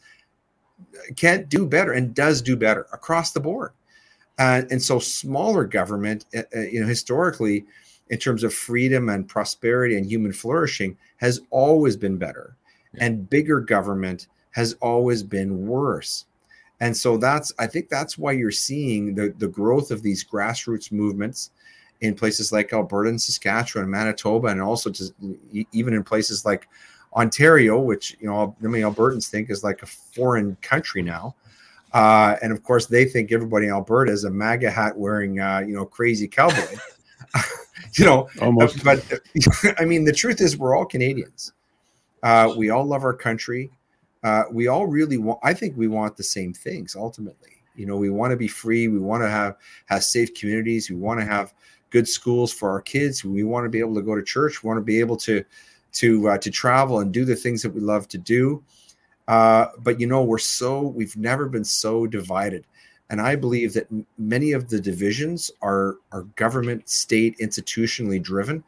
can't 1.16 1.48
do 1.48 1.66
better 1.66 1.92
and 1.92 2.14
does 2.14 2.42
do 2.42 2.56
better 2.56 2.86
across 2.92 3.32
the 3.32 3.40
board. 3.40 3.72
Uh, 4.38 4.62
and 4.70 4.82
so, 4.82 4.98
smaller 4.98 5.64
government, 5.64 6.24
uh, 6.34 6.42
uh, 6.56 6.60
you 6.60 6.80
know, 6.80 6.86
historically, 6.86 7.66
in 8.10 8.18
terms 8.18 8.44
of 8.44 8.52
freedom 8.52 9.08
and 9.08 9.28
prosperity 9.28 9.96
and 9.96 10.04
human 10.04 10.32
flourishing, 10.32 10.96
has 11.16 11.40
always 11.50 11.96
been 11.96 12.16
better, 12.18 12.56
yeah. 12.94 13.04
and 13.04 13.30
bigger 13.30 13.60
government 13.60 14.26
has 14.50 14.74
always 14.80 15.22
been 15.22 15.66
worse. 15.66 16.26
And 16.80 16.96
so 16.96 17.16
that's 17.16 17.52
I 17.58 17.66
think 17.66 17.88
that's 17.88 18.18
why 18.18 18.32
you're 18.32 18.50
seeing 18.50 19.14
the 19.14 19.34
the 19.38 19.48
growth 19.48 19.90
of 19.90 20.02
these 20.02 20.24
grassroots 20.24 20.90
movements 20.90 21.50
in 22.00 22.14
places 22.14 22.52
like 22.52 22.72
Alberta 22.72 23.10
and 23.10 23.20
Saskatchewan 23.20 23.84
and 23.84 23.90
Manitoba, 23.90 24.48
and 24.48 24.60
also 24.60 24.90
to, 24.90 25.04
even 25.72 25.94
in 25.94 26.02
places 26.02 26.44
like 26.44 26.66
Ontario, 27.14 27.78
which 27.78 28.16
you 28.20 28.28
know 28.28 28.56
many 28.60 28.82
Albertans 28.82 29.28
think 29.28 29.50
is 29.50 29.62
like 29.62 29.82
a 29.82 29.86
foreign 29.86 30.56
country 30.62 31.02
now. 31.02 31.34
Uh, 31.92 32.36
and 32.42 32.52
of 32.52 32.62
course, 32.62 32.86
they 32.86 33.04
think 33.04 33.32
everybody 33.32 33.66
in 33.66 33.72
Alberta 33.72 34.12
is 34.12 34.24
a 34.24 34.30
MAGA 34.30 34.70
hat 34.70 34.96
wearing, 34.96 35.40
uh, 35.40 35.58
you 35.58 35.74
know, 35.74 35.84
crazy 35.84 36.28
cowboy. 36.28 36.76
you 37.94 38.04
know, 38.04 38.28
almost. 38.40 38.84
But 38.84 39.04
I 39.78 39.84
mean, 39.84 40.04
the 40.04 40.12
truth 40.12 40.40
is, 40.40 40.56
we're 40.56 40.76
all 40.76 40.86
Canadians. 40.86 41.52
Uh, 42.22 42.52
we 42.56 42.70
all 42.70 42.84
love 42.84 43.04
our 43.04 43.14
country. 43.14 43.70
Uh, 44.22 44.44
we 44.50 44.68
all 44.68 44.86
really 44.86 45.16
want. 45.16 45.38
I 45.42 45.54
think 45.54 45.76
we 45.76 45.88
want 45.88 46.16
the 46.16 46.22
same 46.22 46.52
things 46.52 46.94
ultimately. 46.94 47.62
You 47.74 47.86
know, 47.86 47.96
we 47.96 48.10
want 48.10 48.32
to 48.32 48.36
be 48.36 48.48
free. 48.48 48.88
We 48.88 48.98
want 48.98 49.22
to 49.22 49.28
have 49.30 49.56
have 49.86 50.04
safe 50.04 50.34
communities. 50.34 50.90
We 50.90 50.96
want 50.96 51.20
to 51.20 51.26
have 51.26 51.54
good 51.90 52.08
schools 52.08 52.52
for 52.52 52.70
our 52.70 52.80
kids. 52.80 53.24
We 53.24 53.44
want 53.44 53.64
to 53.64 53.70
be 53.70 53.80
able 53.80 53.94
to 53.94 54.02
go 54.02 54.14
to 54.14 54.22
church. 54.22 54.62
We 54.62 54.68
want 54.68 54.78
to 54.78 54.84
be 54.84 55.00
able 55.00 55.16
to 55.18 55.44
to 55.92 56.28
uh, 56.28 56.38
to 56.38 56.50
travel 56.50 57.00
and 57.00 57.12
do 57.12 57.24
the 57.24 57.36
things 57.36 57.62
that 57.62 57.70
we 57.70 57.80
love 57.80 58.08
to 58.08 58.18
do. 58.18 58.62
Uh, 59.28 59.66
but 59.78 60.00
you 60.00 60.06
know, 60.06 60.22
we're 60.22 60.38
so 60.38 60.80
we've 60.80 61.16
never 61.16 61.48
been 61.48 61.64
so 61.64 62.06
divided, 62.06 62.66
and 63.10 63.20
I 63.20 63.34
believe 63.34 63.74
that 63.74 63.88
many 64.16 64.52
of 64.52 64.68
the 64.68 64.80
divisions 64.80 65.50
are 65.60 65.96
are 66.12 66.22
government, 66.36 66.88
state, 66.88 67.36
institutionally 67.38 68.22
driven, 68.22 68.64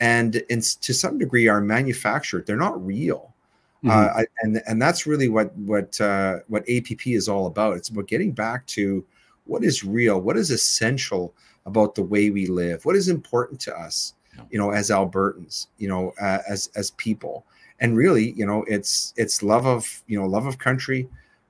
and 0.00 0.36
in, 0.50 0.60
to 0.60 0.94
some 0.94 1.18
degree 1.18 1.48
are 1.48 1.60
manufactured. 1.60 2.46
They're 2.46 2.56
not 2.56 2.84
real. 2.84 3.34
Mm-hmm. 3.82 4.20
Uh, 4.20 4.24
and 4.42 4.62
and 4.66 4.80
that's 4.80 5.06
really 5.06 5.28
what 5.28 5.56
what 5.56 6.00
uh, 6.00 6.38
what 6.48 6.68
APP 6.68 7.06
is 7.06 7.28
all 7.28 7.46
about. 7.46 7.76
It's 7.76 7.88
about 7.88 8.06
getting 8.06 8.32
back 8.32 8.66
to 8.68 9.04
what 9.44 9.64
is 9.64 9.82
real, 9.82 10.20
what 10.20 10.36
is 10.36 10.50
essential 10.50 11.34
about 11.64 11.94
the 11.94 12.02
way 12.02 12.30
we 12.30 12.46
live, 12.46 12.84
what 12.84 12.96
is 12.96 13.08
important 13.08 13.60
to 13.60 13.76
us, 13.76 14.14
you 14.50 14.58
know, 14.58 14.70
as 14.70 14.90
Albertans, 14.90 15.68
you 15.78 15.88
know, 15.88 16.12
uh, 16.20 16.38
as 16.48 16.70
as 16.76 16.90
people, 16.92 17.46
and 17.80 17.96
really, 17.96 18.32
you 18.32 18.44
know, 18.44 18.64
it's 18.68 19.14
it's 19.16 19.42
love 19.42 19.66
of 19.66 20.02
you 20.06 20.18
know 20.18 20.26
love 20.26 20.46
of 20.46 20.58
country, 20.58 21.08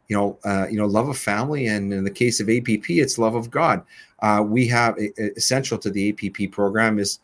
you 0.09 0.17
know, 0.17 0.39
uh, 0.45 0.67
you 0.71 0.79
know, 0.79 0.87
love 0.87 1.09
of 1.09 1.19
family, 1.19 1.67
and 1.67 1.93
in 1.93 2.05
the 2.05 2.11
case 2.11 2.41
of 2.41 2.49
APP, 2.49 2.91
it's 2.91 3.19
love 3.19 3.35
of 3.35 3.51
God. 3.51 3.83
Uh, 4.21 4.43
we 4.47 4.67
have 4.69 4.97
essential 5.37 5.79
to 5.79 5.91
the 5.91 6.11
APP 6.11 6.53
program 6.53 6.99
is 6.99 7.19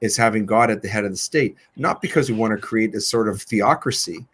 is 0.00 0.16
having 0.16 0.46
God 0.46 0.70
at 0.70 0.80
the 0.80 0.88
head 0.88 1.04
of 1.04 1.10
the 1.10 1.16
state, 1.16 1.56
not 1.76 2.00
because 2.00 2.30
we 2.30 2.36
want 2.36 2.52
to 2.52 2.66
create 2.66 2.94
a 2.94 3.00
sort 3.00 3.28
of 3.28 3.42
theocracy, 3.42 4.26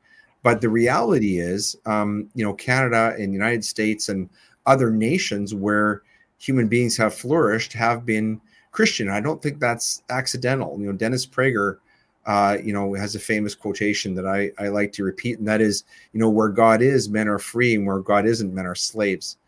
but 0.44 0.60
the 0.60 0.68
reality 0.68 1.38
is, 1.38 1.76
um, 1.86 2.30
you 2.34 2.44
know, 2.44 2.54
Canada 2.54 3.14
and 3.18 3.28
the 3.28 3.32
United 3.32 3.64
States 3.64 4.08
and 4.08 4.30
other 4.66 4.90
nations 4.90 5.54
where 5.54 6.02
human 6.38 6.68
beings 6.68 6.96
have 6.96 7.14
flourished 7.14 7.72
have 7.72 8.06
been 8.06 8.40
Christian. 8.70 9.08
I 9.08 9.20
don't 9.20 9.42
think 9.42 9.58
that's 9.58 10.02
accidental. 10.10 10.76
You 10.78 10.86
know, 10.86 10.92
Dennis 10.92 11.26
Prager, 11.26 11.78
uh, 12.26 12.58
you 12.62 12.72
know, 12.72 12.92
has 12.94 13.14
a 13.14 13.20
famous 13.20 13.54
quotation 13.54 14.14
that 14.16 14.26
I, 14.26 14.50
I 14.58 14.68
like 14.68 14.92
to 14.92 15.04
repeat, 15.04 15.38
and 15.38 15.46
that 15.46 15.60
is, 15.60 15.84
you 16.12 16.20
know, 16.20 16.28
where 16.28 16.48
God 16.48 16.82
is, 16.82 17.08
men 17.08 17.28
are 17.28 17.38
free, 17.38 17.76
and 17.76 17.86
where 17.86 18.00
God 18.00 18.26
isn't, 18.26 18.52
men 18.52 18.66
are 18.66 18.74
slaves. 18.74 19.38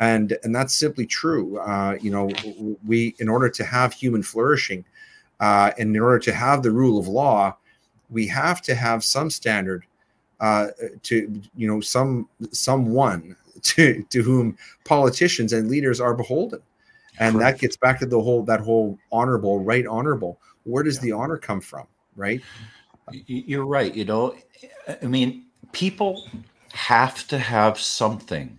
And 0.00 0.36
and 0.42 0.54
that's 0.54 0.74
simply 0.74 1.06
true. 1.06 1.58
Uh, 1.58 1.96
you 2.00 2.10
know, 2.10 2.30
we 2.84 3.14
in 3.20 3.28
order 3.28 3.48
to 3.48 3.64
have 3.64 3.92
human 3.92 4.22
flourishing, 4.22 4.84
uh, 5.38 5.70
and 5.78 5.94
in 5.94 6.02
order 6.02 6.18
to 6.18 6.34
have 6.34 6.62
the 6.62 6.72
rule 6.72 6.98
of 6.98 7.06
law, 7.06 7.56
we 8.10 8.26
have 8.26 8.60
to 8.62 8.74
have 8.74 9.04
some 9.04 9.30
standard 9.30 9.84
uh, 10.40 10.68
to 11.04 11.40
you 11.56 11.68
know 11.68 11.80
some 11.80 12.28
someone 12.50 13.36
to, 13.62 14.02
to 14.10 14.22
whom 14.22 14.56
politicians 14.84 15.52
and 15.52 15.68
leaders 15.68 16.00
are 16.00 16.14
beholden. 16.14 16.60
And 17.20 17.40
that 17.40 17.60
gets 17.60 17.76
back 17.76 18.00
to 18.00 18.06
the 18.06 18.20
whole 18.20 18.42
that 18.42 18.60
whole 18.60 18.98
honorable, 19.12 19.62
right 19.62 19.86
honorable. 19.86 20.40
Where 20.64 20.82
does 20.82 20.96
yeah. 20.96 21.02
the 21.02 21.12
honor 21.12 21.36
come 21.36 21.60
from, 21.60 21.86
right? 22.16 22.40
You're 23.26 23.66
right. 23.66 23.94
You 23.94 24.04
know, 24.04 24.34
I 25.02 25.06
mean, 25.06 25.44
people 25.72 26.28
have 26.72 27.26
to 27.28 27.38
have 27.38 27.78
something 27.78 28.58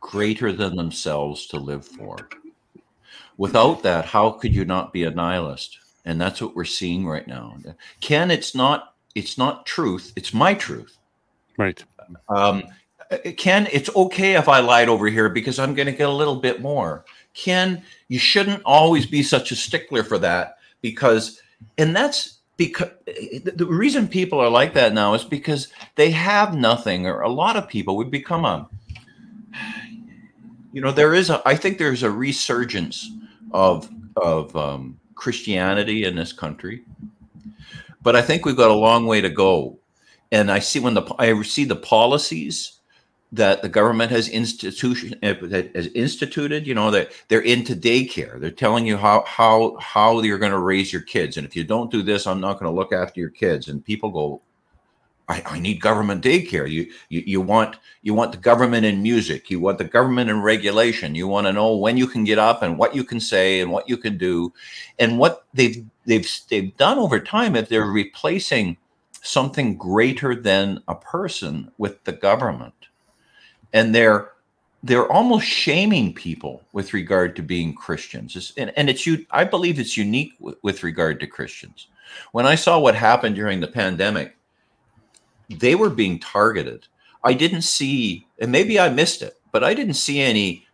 greater 0.00 0.52
than 0.52 0.76
themselves 0.76 1.46
to 1.48 1.56
live 1.56 1.84
for. 1.84 2.16
Without 3.36 3.82
that, 3.82 4.04
how 4.04 4.30
could 4.30 4.54
you 4.54 4.64
not 4.64 4.92
be 4.92 5.04
a 5.04 5.10
nihilist? 5.10 5.78
And 6.04 6.20
that's 6.20 6.40
what 6.40 6.54
we're 6.54 6.64
seeing 6.64 7.06
right 7.06 7.26
now. 7.26 7.56
Ken, 8.00 8.30
it's 8.30 8.54
not 8.54 8.94
it's 9.14 9.38
not 9.38 9.66
truth, 9.66 10.12
it's 10.14 10.32
my 10.34 10.54
truth. 10.54 10.98
Right. 11.56 11.82
Um, 12.28 12.64
Ken, 13.36 13.66
it's 13.72 13.94
okay 13.96 14.34
if 14.34 14.48
I 14.48 14.60
lied 14.60 14.88
over 14.88 15.08
here 15.08 15.28
because 15.28 15.58
I'm 15.58 15.74
going 15.74 15.86
to 15.86 15.92
get 15.92 16.08
a 16.08 16.12
little 16.12 16.36
bit 16.36 16.60
more. 16.60 17.04
Ken, 17.34 17.82
you 18.08 18.18
shouldn't 18.18 18.62
always 18.64 19.06
be 19.06 19.22
such 19.22 19.52
a 19.52 19.56
stickler 19.56 20.02
for 20.02 20.18
that 20.18 20.58
because, 20.82 21.40
and 21.78 21.94
that's 21.94 22.38
because 22.56 22.90
the 23.06 23.66
reason 23.66 24.08
people 24.08 24.40
are 24.40 24.48
like 24.48 24.72
that 24.74 24.94
now 24.94 25.14
is 25.14 25.24
because 25.24 25.68
they 25.96 26.10
have 26.10 26.54
nothing, 26.54 27.06
or 27.06 27.20
a 27.20 27.28
lot 27.28 27.56
of 27.56 27.68
people 27.68 27.96
would 27.96 28.10
become 28.10 28.44
a, 28.44 28.68
you 30.72 30.80
know, 30.80 30.90
there 30.90 31.14
is 31.14 31.30
a, 31.30 31.42
I 31.46 31.54
think 31.56 31.78
there's 31.78 32.02
a 32.02 32.10
resurgence 32.10 33.10
of, 33.52 33.90
of 34.16 34.56
um, 34.56 34.98
Christianity 35.14 36.04
in 36.04 36.16
this 36.16 36.32
country, 36.32 36.82
but 38.02 38.16
I 38.16 38.22
think 38.22 38.44
we've 38.44 38.56
got 38.56 38.70
a 38.70 38.74
long 38.74 39.06
way 39.06 39.20
to 39.20 39.30
go. 39.30 39.78
And 40.32 40.50
I 40.50 40.58
see 40.58 40.80
when 40.80 40.94
the, 40.94 41.14
I 41.18 41.40
see 41.42 41.64
the 41.64 41.76
policies 41.76 42.75
that 43.32 43.60
the 43.62 43.68
government 43.68 44.10
has 44.10 44.28
institution 44.28 45.18
eh, 45.22 45.34
has 45.74 45.88
instituted 45.88 46.66
you 46.66 46.74
know 46.74 46.90
that 46.90 47.10
they're 47.28 47.40
into 47.40 47.74
daycare. 47.74 48.40
They're 48.40 48.50
telling 48.50 48.86
you 48.86 48.96
how 48.96 49.24
how 49.26 49.76
how 49.80 50.20
you're 50.22 50.38
going 50.38 50.52
to 50.52 50.58
raise 50.58 50.92
your 50.92 51.02
kids. 51.02 51.36
And 51.36 51.46
if 51.46 51.56
you 51.56 51.64
don't 51.64 51.90
do 51.90 52.02
this 52.02 52.26
i'm 52.26 52.40
not 52.40 52.58
going 52.58 52.70
to 52.70 52.76
look 52.76 52.92
after 52.92 53.20
your 53.20 53.30
kids. 53.30 53.68
And 53.68 53.84
people 53.84 54.10
go 54.10 54.42
I, 55.28 55.42
I 55.44 55.58
need 55.58 55.80
government 55.80 56.22
daycare. 56.22 56.70
You, 56.70 56.92
you 57.08 57.22
you 57.26 57.40
want 57.40 57.76
you 58.02 58.14
want 58.14 58.30
the 58.30 58.38
government 58.38 58.86
in 58.86 59.02
music. 59.02 59.50
You 59.50 59.58
want 59.58 59.78
the 59.78 59.84
government 59.84 60.30
in 60.30 60.40
regulation. 60.40 61.16
You 61.16 61.26
want 61.26 61.48
to 61.48 61.52
know 61.52 61.76
when 61.76 61.96
you 61.96 62.06
can 62.06 62.22
get 62.22 62.38
up 62.38 62.62
and 62.62 62.78
what 62.78 62.94
you 62.94 63.02
can 63.02 63.18
say 63.18 63.60
and 63.60 63.72
what 63.72 63.88
you 63.88 63.96
can 63.96 64.16
do. 64.18 64.52
And 65.00 65.18
what 65.18 65.46
they've 65.52 65.84
they've 66.06 66.28
they've 66.48 66.76
done 66.76 66.98
over 66.98 67.18
time 67.18 67.56
if 67.56 67.68
they're 67.68 67.86
replacing 67.86 68.76
something 69.22 69.76
greater 69.76 70.36
than 70.36 70.80
a 70.86 70.94
person 70.94 71.72
with 71.78 72.04
the 72.04 72.12
government 72.12 72.72
and 73.72 73.94
they're 73.94 74.30
they're 74.82 75.10
almost 75.10 75.46
shaming 75.46 76.12
people 76.14 76.62
with 76.72 76.94
regard 76.94 77.34
to 77.34 77.42
being 77.42 77.74
Christians. 77.74 78.52
And, 78.56 78.72
and 78.76 78.88
it's 78.88 79.06
you, 79.06 79.26
I 79.30 79.42
believe 79.42 79.80
it's 79.80 79.96
unique 79.96 80.38
w- 80.38 80.56
with 80.62 80.84
regard 80.84 81.18
to 81.20 81.26
Christians. 81.26 81.88
When 82.30 82.46
I 82.46 82.54
saw 82.54 82.78
what 82.78 82.94
happened 82.94 83.34
during 83.34 83.58
the 83.58 83.66
pandemic, 83.66 84.36
they 85.50 85.74
were 85.74 85.90
being 85.90 86.20
targeted. 86.20 86.86
I 87.24 87.32
didn't 87.32 87.62
see, 87.62 88.28
and 88.38 88.52
maybe 88.52 88.78
I 88.78 88.88
missed 88.88 89.22
it, 89.22 89.40
but 89.50 89.64
I 89.64 89.74
didn't 89.74 89.94
see 89.94 90.20
any 90.20 90.66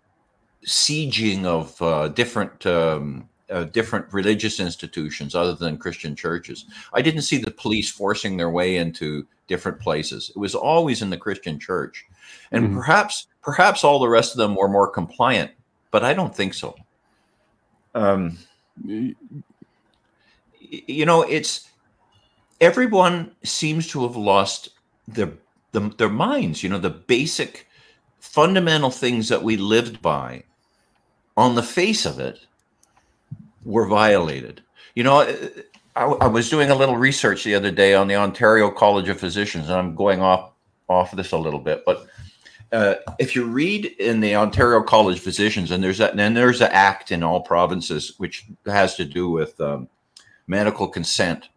sieging 0.67 1.45
of 1.45 1.81
uh, 1.81 2.09
different 2.09 2.67
um, 2.67 3.29
uh, 3.51 3.65
different 3.65 4.07
religious 4.13 4.61
institutions 4.61 5.35
other 5.35 5.55
than 5.55 5.77
Christian 5.77 6.17
churches. 6.17 6.67
I 6.93 7.03
didn't 7.03 7.23
see 7.23 7.39
the 7.39 7.51
police 7.51 7.91
forcing 7.91 8.37
their 8.37 8.51
way 8.51 8.77
into 8.77 9.27
different 9.53 9.79
places. 9.79 10.31
It 10.35 10.39
was 10.39 10.55
always 10.55 11.03
in 11.03 11.11
the 11.11 11.19
Christian 11.19 11.61
church. 11.61 12.07
And 12.53 12.65
mm-hmm. 12.65 12.77
perhaps 12.77 13.27
perhaps 13.43 13.85
all 13.85 13.99
the 13.99 14.09
rest 14.09 14.33
of 14.33 14.39
them 14.39 14.55
were 14.55 14.69
more 14.69 14.89
compliant, 14.89 15.51
but 15.91 16.03
I 16.03 16.15
don't 16.15 16.35
think 16.35 16.55
so. 16.55 16.75
Um, 17.95 18.39
you 18.85 19.15
know, 21.05 21.23
it's 21.23 21.69
everyone 22.61 23.33
seems 23.43 23.89
to 23.89 24.03
have 24.05 24.17
lost 24.17 24.71
their 25.07 25.33
the, 25.73 25.81
their 25.99 26.09
minds. 26.09 26.63
You 26.63 26.71
know, 26.71 26.79
the 26.79 26.99
basic 27.17 27.69
fundamental 28.21 28.91
things 28.91 29.29
that 29.29 29.43
we 29.43 29.57
lived 29.59 30.01
by 30.01 30.45
on 31.37 31.57
the 31.57 31.63
face 31.63 32.07
of 32.07 32.19
it 32.19 32.47
were 33.65 33.87
violated. 33.87 34.63
You 34.95 35.05
know, 35.05 35.37
I, 35.95 36.05
I, 36.05 36.27
was 36.27 36.49
doing 36.49 36.71
a 36.71 36.75
little 36.75 36.97
research 36.97 37.45
the 37.45 37.55
other 37.55 37.71
day 37.71 37.95
on 37.95 38.09
the 38.09 38.17
Ontario 38.17 38.71
College 38.71 39.09
of 39.09 39.21
Physicians, 39.21 39.69
and 39.69 39.75
I'm 39.75 39.95
going 39.95 40.21
off 40.21 40.53
off 40.89 41.13
this 41.13 41.33
a 41.33 41.39
little 41.39 41.61
bit, 41.61 41.85
but 41.87 42.07
uh, 42.73 42.95
if 43.19 43.37
you 43.37 43.45
read 43.45 43.85
in 43.85 44.21
the 44.21 44.35
Ontario 44.35 44.83
College 44.83 45.19
of 45.19 45.23
Physicians, 45.23 45.71
and 45.71 45.85
there's 45.85 45.99
that, 45.99 46.19
and 46.19 46.37
there's 46.37 46.63
an 46.63 46.71
act 46.73 47.13
in 47.13 47.23
all 47.23 47.43
provinces 47.43 48.15
which 48.17 48.47
has 48.65 48.95
to 48.97 49.05
do 49.05 49.29
with 49.29 49.61
um, 49.61 49.89
medical 50.47 50.89
consent, 50.89 51.51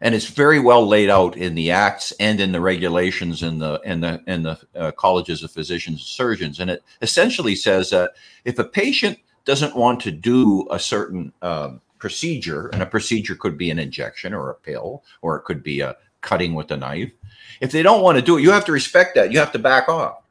and 0.00 0.14
it's 0.14 0.26
very 0.26 0.58
well 0.58 0.86
laid 0.86 1.10
out 1.10 1.36
in 1.36 1.54
the 1.54 1.70
acts 1.70 2.12
and 2.18 2.40
in 2.40 2.52
the 2.52 2.60
regulations 2.60 3.42
in 3.42 3.58
the 3.58 3.80
in 3.84 4.00
the 4.00 4.22
in 4.26 4.42
the 4.42 4.58
uh, 4.74 4.90
colleges 4.92 5.42
of 5.42 5.50
physicians 5.50 6.00
and 6.00 6.06
surgeons, 6.06 6.60
and 6.60 6.70
it 6.70 6.82
essentially 7.02 7.54
says 7.54 7.90
that 7.90 8.12
if 8.46 8.58
a 8.58 8.64
patient 8.64 9.18
doesn't 9.44 9.76
want 9.76 10.00
to 10.00 10.10
do 10.10 10.66
a 10.70 10.78
certain 10.78 11.32
um, 11.42 11.80
procedure, 11.98 12.68
and 12.68 12.82
a 12.82 12.86
procedure 12.86 13.34
could 13.34 13.58
be 13.58 13.70
an 13.70 13.78
injection 13.78 14.34
or 14.34 14.50
a 14.50 14.54
pill, 14.54 15.02
or 15.22 15.36
it 15.36 15.42
could 15.42 15.62
be 15.62 15.80
a 15.80 15.96
cutting 16.20 16.54
with 16.54 16.70
a 16.70 16.76
knife. 16.76 17.12
If 17.60 17.72
they 17.72 17.82
don't 17.82 18.02
want 18.02 18.16
to 18.16 18.22
do 18.22 18.38
it, 18.38 18.42
you 18.42 18.50
have 18.50 18.64
to 18.66 18.72
respect 18.72 19.14
that. 19.14 19.32
You 19.32 19.38
have 19.38 19.52
to 19.52 19.58
back 19.58 19.88
off. 19.88 20.22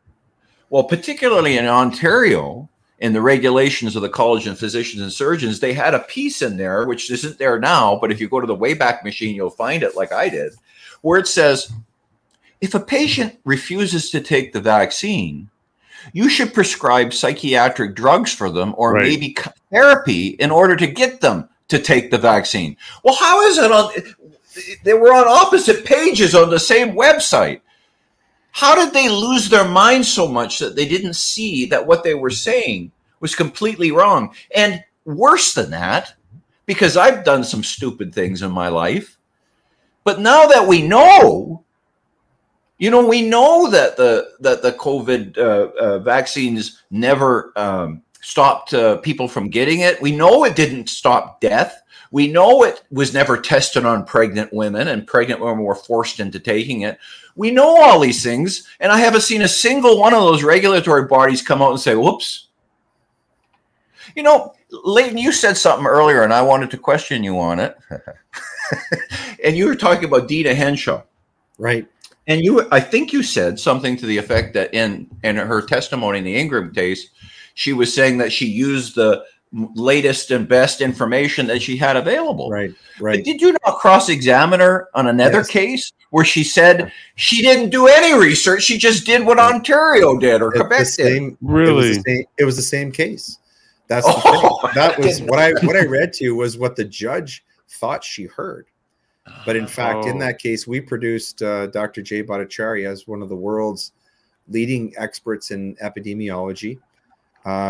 Well, 0.69 0.83
particularly 0.83 1.57
in 1.57 1.65
Ontario, 1.65 2.69
in 2.99 3.13
the 3.13 3.21
regulations 3.21 3.95
of 3.95 4.01
the 4.01 4.09
College 4.09 4.47
of 4.47 4.59
Physicians 4.59 5.01
and 5.01 5.13
Surgeons, 5.13 5.59
they 5.59 5.73
had 5.73 5.93
a 5.93 5.99
piece 5.99 6.41
in 6.41 6.57
there, 6.57 6.85
which 6.85 7.11
isn't 7.11 7.37
there 7.37 7.59
now, 7.59 7.97
but 7.99 8.11
if 8.11 8.19
you 8.19 8.27
go 8.27 8.41
to 8.41 8.47
the 8.47 8.55
Wayback 8.55 9.03
Machine, 9.03 9.35
you'll 9.35 9.49
find 9.49 9.83
it 9.83 9.95
like 9.95 10.11
I 10.11 10.29
did, 10.29 10.53
where 11.01 11.19
it 11.19 11.27
says 11.27 11.71
if 12.59 12.73
a 12.73 12.79
patient 12.79 13.39
refuses 13.45 14.09
to 14.11 14.19
take 14.19 14.51
the 14.51 14.61
vaccine, 14.61 15.49
you 16.13 16.29
should 16.29 16.53
prescribe 16.53 17.13
psychiatric 17.13 17.95
drugs 17.95 18.33
for 18.33 18.49
them 18.49 18.73
or 18.77 18.93
right. 18.93 19.03
maybe 19.03 19.35
therapy 19.71 20.29
in 20.39 20.51
order 20.51 20.75
to 20.75 20.87
get 20.87 21.21
them 21.21 21.47
to 21.67 21.79
take 21.79 22.11
the 22.11 22.17
vaccine. 22.17 22.77
Well, 23.03 23.15
how 23.15 23.41
is 23.41 23.57
it 23.57 23.71
on? 23.71 23.91
They 24.83 24.93
were 24.93 25.13
on 25.13 25.27
opposite 25.27 25.85
pages 25.85 26.33
on 26.33 26.49
the 26.49 26.59
same 26.59 26.91
website. 26.93 27.61
How 28.51 28.73
did 28.73 28.93
they 28.93 29.07
lose 29.07 29.49
their 29.49 29.67
mind 29.67 30.05
so 30.05 30.27
much 30.27 30.57
that 30.59 30.75
they 30.75 30.87
didn't 30.87 31.15
see 31.15 31.67
that 31.67 31.85
what 31.85 32.03
they 32.03 32.15
were 32.15 32.31
saying 32.31 32.91
was 33.19 33.35
completely 33.35 33.91
wrong? 33.91 34.33
And 34.55 34.83
worse 35.05 35.53
than 35.53 35.69
that, 35.71 36.15
because 36.65 36.97
I've 36.97 37.23
done 37.23 37.43
some 37.43 37.63
stupid 37.63 38.15
things 38.15 38.41
in 38.41 38.51
my 38.51 38.69
life, 38.69 39.17
but 40.03 40.19
now 40.19 40.47
that 40.47 40.67
we 40.67 40.81
know, 40.81 41.63
you 42.79 42.89
know, 42.89 43.05
we 43.05 43.21
know 43.21 43.69
that 43.69 43.97
the 43.97 44.29
that 44.39 44.61
the 44.61 44.71
COVID 44.71 45.37
uh, 45.37 45.71
uh, 45.79 45.99
vaccines 45.99 46.83
never 46.89 47.51
um, 47.55 48.01
stopped 48.27 48.73
uh, 48.73 48.97
people 48.97 49.29
from 49.29 49.49
getting 49.49 49.79
it. 49.79 50.01
We 50.01 50.11
know 50.11 50.43
it 50.43 50.57
didn't 50.57 50.89
stop 50.89 51.39
death. 51.39 51.81
We 52.11 52.27
know 52.27 52.63
it 52.63 52.83
was 52.91 53.13
never 53.13 53.37
tested 53.37 53.85
on 53.85 54.03
pregnant 54.03 54.51
women, 54.51 54.89
and 54.89 55.07
pregnant 55.07 55.39
women 55.39 55.63
were 55.63 55.75
forced 55.75 56.19
into 56.19 56.37
taking 56.37 56.81
it. 56.81 56.99
We 57.37 57.51
know 57.51 57.81
all 57.81 58.01
these 58.01 58.21
things, 58.21 58.67
and 58.81 58.91
I 58.91 58.97
haven't 58.97 59.21
seen 59.21 59.43
a 59.43 59.47
single 59.47 59.97
one 59.97 60.13
of 60.13 60.23
those 60.23 60.43
regulatory 60.43 61.05
bodies 61.07 61.41
come 61.41 61.61
out 61.61 61.71
and 61.71 61.79
say, 61.79 61.95
whoops. 61.95 62.47
You 64.13 64.23
know, 64.23 64.53
Leighton, 64.71 65.17
you 65.17 65.31
said 65.31 65.55
something 65.55 65.87
earlier, 65.87 66.23
and 66.23 66.33
I 66.33 66.41
wanted 66.41 66.69
to 66.71 66.77
question 66.77 67.23
you 67.23 67.39
on 67.39 67.61
it. 67.61 67.77
and 69.43 69.55
you 69.55 69.67
were 69.67 69.75
talking 69.75 70.03
about 70.05 70.27
Deena 70.27 70.53
Hinshaw. 70.53 71.03
Right. 71.57 71.87
And 72.27 72.43
you, 72.43 72.67
I 72.71 72.81
think 72.81 73.13
you 73.13 73.23
said 73.23 73.57
something 73.57 73.95
to 73.97 74.05
the 74.05 74.17
effect 74.17 74.53
that 74.55 74.73
in 74.73 75.09
in 75.23 75.37
her 75.37 75.61
testimony 75.61 76.17
in 76.17 76.25
the 76.25 76.35
Ingram 76.35 76.73
case, 76.73 77.09
she 77.57 77.73
was 77.73 77.91
saying 77.91 78.19
that 78.19 78.31
she 78.31 78.45
used 78.45 78.93
the 78.93 79.25
latest 79.51 80.29
and 80.29 80.47
best 80.47 80.79
information 80.79 81.47
that 81.47 81.59
she 81.59 81.75
had 81.75 81.97
available. 81.97 82.51
Right, 82.51 82.71
right. 82.99 83.17
But 83.17 83.25
did 83.25 83.41
you 83.41 83.53
not 83.65 83.79
cross-examine 83.79 84.59
her 84.59 84.89
on 84.93 85.07
another 85.07 85.39
yes. 85.39 85.47
case 85.47 85.93
where 86.11 86.23
she 86.23 86.43
said 86.43 86.91
she 87.15 87.41
didn't 87.41 87.71
do 87.71 87.87
any 87.87 88.13
research; 88.13 88.61
she 88.61 88.77
just 88.77 89.07
did 89.07 89.25
what 89.25 89.39
Ontario 89.39 90.19
did 90.19 90.43
or 90.43 90.51
Quebec 90.51 90.85
same, 90.85 91.29
did? 91.31 91.37
Really, 91.41 91.71
it 91.71 91.73
was, 91.73 92.03
same, 92.05 92.25
it 92.37 92.43
was, 92.45 92.55
the 92.57 92.61
same 92.61 92.91
case. 92.91 93.39
That's 93.87 94.05
oh, 94.07 94.69
that 94.75 94.99
was 94.99 95.23
what 95.23 95.39
I 95.39 95.53
what 95.65 95.75
I 95.75 95.85
read 95.85 96.13
to 96.13 96.25
you 96.25 96.35
was 96.35 96.59
what 96.59 96.75
the 96.75 96.85
judge 96.85 97.43
thought 97.67 98.03
she 98.03 98.25
heard. 98.25 98.67
But 99.45 99.55
in 99.55 99.65
fact, 99.65 100.05
oh. 100.05 100.09
in 100.09 100.19
that 100.19 100.37
case, 100.37 100.67
we 100.67 100.79
produced 100.79 101.41
uh, 101.41 101.67
Dr. 101.67 102.03
Jay 102.03 102.21
Bhattacharya 102.21 102.87
as 102.87 103.07
one 103.07 103.23
of 103.23 103.29
the 103.29 103.35
world's 103.35 103.93
leading 104.47 104.93
experts 104.95 105.49
in 105.49 105.75
epidemiology 105.77 106.79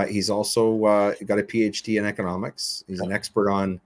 he's 0.07 0.29
also 0.29 0.85
uh, 0.85 1.13
got 1.25 1.39
a 1.39 1.43
PhD 1.43 1.99
in 1.99 2.05
economics. 2.05 2.83
He's 2.87 2.99
an 2.99 3.11
expert 3.11 3.49
on 3.49 3.79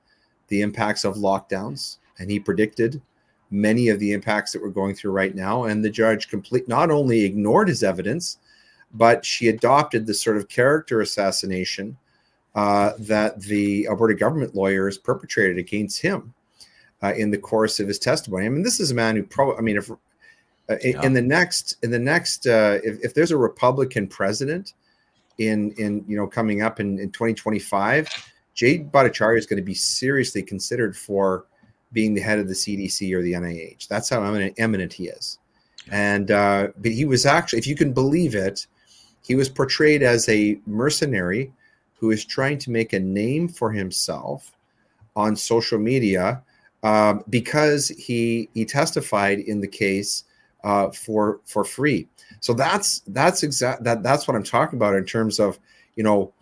the 0.48 0.62
impacts 0.62 1.04
of 1.04 1.16
lockdowns, 1.16 1.98
and 2.20 2.30
he 2.30 2.40
predicted 2.40 3.02
many 3.52 3.90
of 3.90 4.00
the 4.00 4.14
impacts 4.14 4.54
that 4.54 4.62
we're 4.62 4.70
going 4.70 4.96
through 4.96 5.12
right 5.12 5.36
now. 5.36 5.66
And 5.66 5.84
the 5.84 5.90
judge 5.90 6.30
complete 6.30 6.68
not 6.68 6.90
only 6.90 7.24
ignored 7.24 7.68
his 7.68 7.84
evidence, 7.84 8.38
but 8.94 9.26
she 9.26 9.50
adopted 9.50 10.06
the 10.06 10.14
sort 10.14 10.38
of 10.38 10.48
character 10.48 11.02
assassination 11.02 11.98
uh, 12.56 12.94
that 13.00 13.42
the 13.42 13.88
Alberta 13.88 14.16
government 14.16 14.56
lawyers 14.56 14.98
perpetrated 14.98 15.58
against 15.58 16.02
him 16.02 16.34
uh, 17.02 17.14
in 17.16 17.32
the 17.32 17.38
course 17.38 17.80
of 17.80 17.88
his 17.88 18.00
testimony. 18.00 18.46
I 18.46 18.50
mean, 18.50 18.64
this 18.64 18.80
is 18.80 18.92
a 18.92 18.96
man 18.96 19.16
who 19.16 19.24
probably, 19.24 19.58
I 19.58 19.62
mean, 19.62 19.78
if 19.78 19.90
uh, 19.92 19.96
yeah. 20.82 21.02
in 21.04 21.14
the 21.14 21.22
next, 21.22 21.78
in 21.84 21.92
the 21.92 22.00
next, 22.00 22.48
uh, 22.48 22.80
if, 22.84 23.04
if 23.04 23.14
there's 23.14 23.32
a 23.32 23.38
Republican 23.38 24.08
president 24.08 24.74
in 25.48 25.72
in 25.78 26.04
you 26.08 26.18
know 26.18 26.28
coming 26.28 26.62
up 26.62 26.80
in, 26.80 27.00
in 27.00 27.12
2025, 27.12 28.32
Jay 28.54 28.80
Bhattacharya 28.80 29.38
is 29.38 29.46
going 29.46 29.58
to 29.58 29.64
be 29.64 29.74
seriously 29.74 30.44
considered 30.44 30.96
for 30.96 31.46
being 31.94 32.14
the 32.14 32.22
head 32.22 32.40
of 32.40 32.48
the 32.48 32.54
CDC 32.54 33.14
or 33.14 33.22
the 33.22 33.34
NIH. 33.34 33.88
That's 33.88 34.10
how 34.10 34.24
eminent, 34.24 34.54
eminent 34.58 34.94
he 34.94 35.08
is. 35.08 35.40
And 35.92 36.32
uh, 36.32 36.70
but 36.78 36.92
he 36.92 37.06
was 37.06 37.26
actually, 37.26 37.60
if 37.60 37.68
you 37.68 37.76
can 37.76 37.92
believe 37.92 38.36
it, 38.36 38.68
he 39.24 39.36
was 39.36 39.50
portrayed 39.50 40.04
as 40.04 40.28
a 40.30 40.60
mercenary 40.66 41.52
who 41.96 42.12
is 42.12 42.26
trying 42.26 42.58
to 42.60 42.72
make 42.72 42.94
a 42.94 43.00
name 43.00 43.48
for 43.48 43.72
himself 43.72 44.52
on 45.16 45.36
social 45.36 45.80
media 45.80 46.42
um, 46.84 47.24
because 47.30 47.90
he 47.90 48.50
he 48.54 48.66
testified 48.66 49.40
in 49.40 49.60
the 49.60 49.68
case 49.68 50.24
uh, 50.64 50.92
for 50.92 51.40
for 51.46 51.64
free. 51.64 52.08
So 52.40 52.54
that's 52.54 53.00
that's 53.08 53.44
exact 53.44 53.84
that 53.84 54.04
that's 54.04 54.28
what 54.28 54.36
I'm 54.36 54.44
talking 54.44 54.78
about 54.78 54.96
in 54.96 55.06
terms 55.06 55.40
of 55.40 55.60
you 55.96 56.04
know 56.04 56.34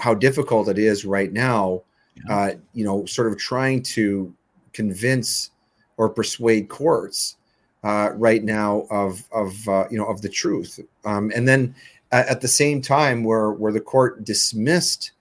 how 0.00 0.14
difficult 0.14 0.68
it 0.68 0.78
is 0.78 1.04
right 1.04 1.32
now. 1.32 1.82
Yeah. 2.28 2.36
Uh, 2.36 2.50
you 2.74 2.84
know, 2.84 3.06
sort 3.06 3.28
of 3.28 3.38
trying 3.38 3.82
to 3.84 4.34
convince 4.72 5.50
or 5.96 6.08
persuade 6.08 6.68
courts 6.68 7.36
uh, 7.84 8.10
right 8.14 8.42
now 8.44 8.86
of 8.90 9.22
of 9.32 9.68
uh, 9.68 9.84
you 9.90 9.98
know 9.98 10.06
of 10.06 10.22
the 10.22 10.28
truth, 10.28 10.80
um, 11.04 11.30
and 11.34 11.46
then 11.46 11.74
at 12.12 12.40
the 12.40 12.48
same 12.48 12.82
time 12.82 13.22
where 13.22 13.52
where 13.52 13.72
the 13.72 13.80
court 13.80 14.24
dismissed 14.24 15.12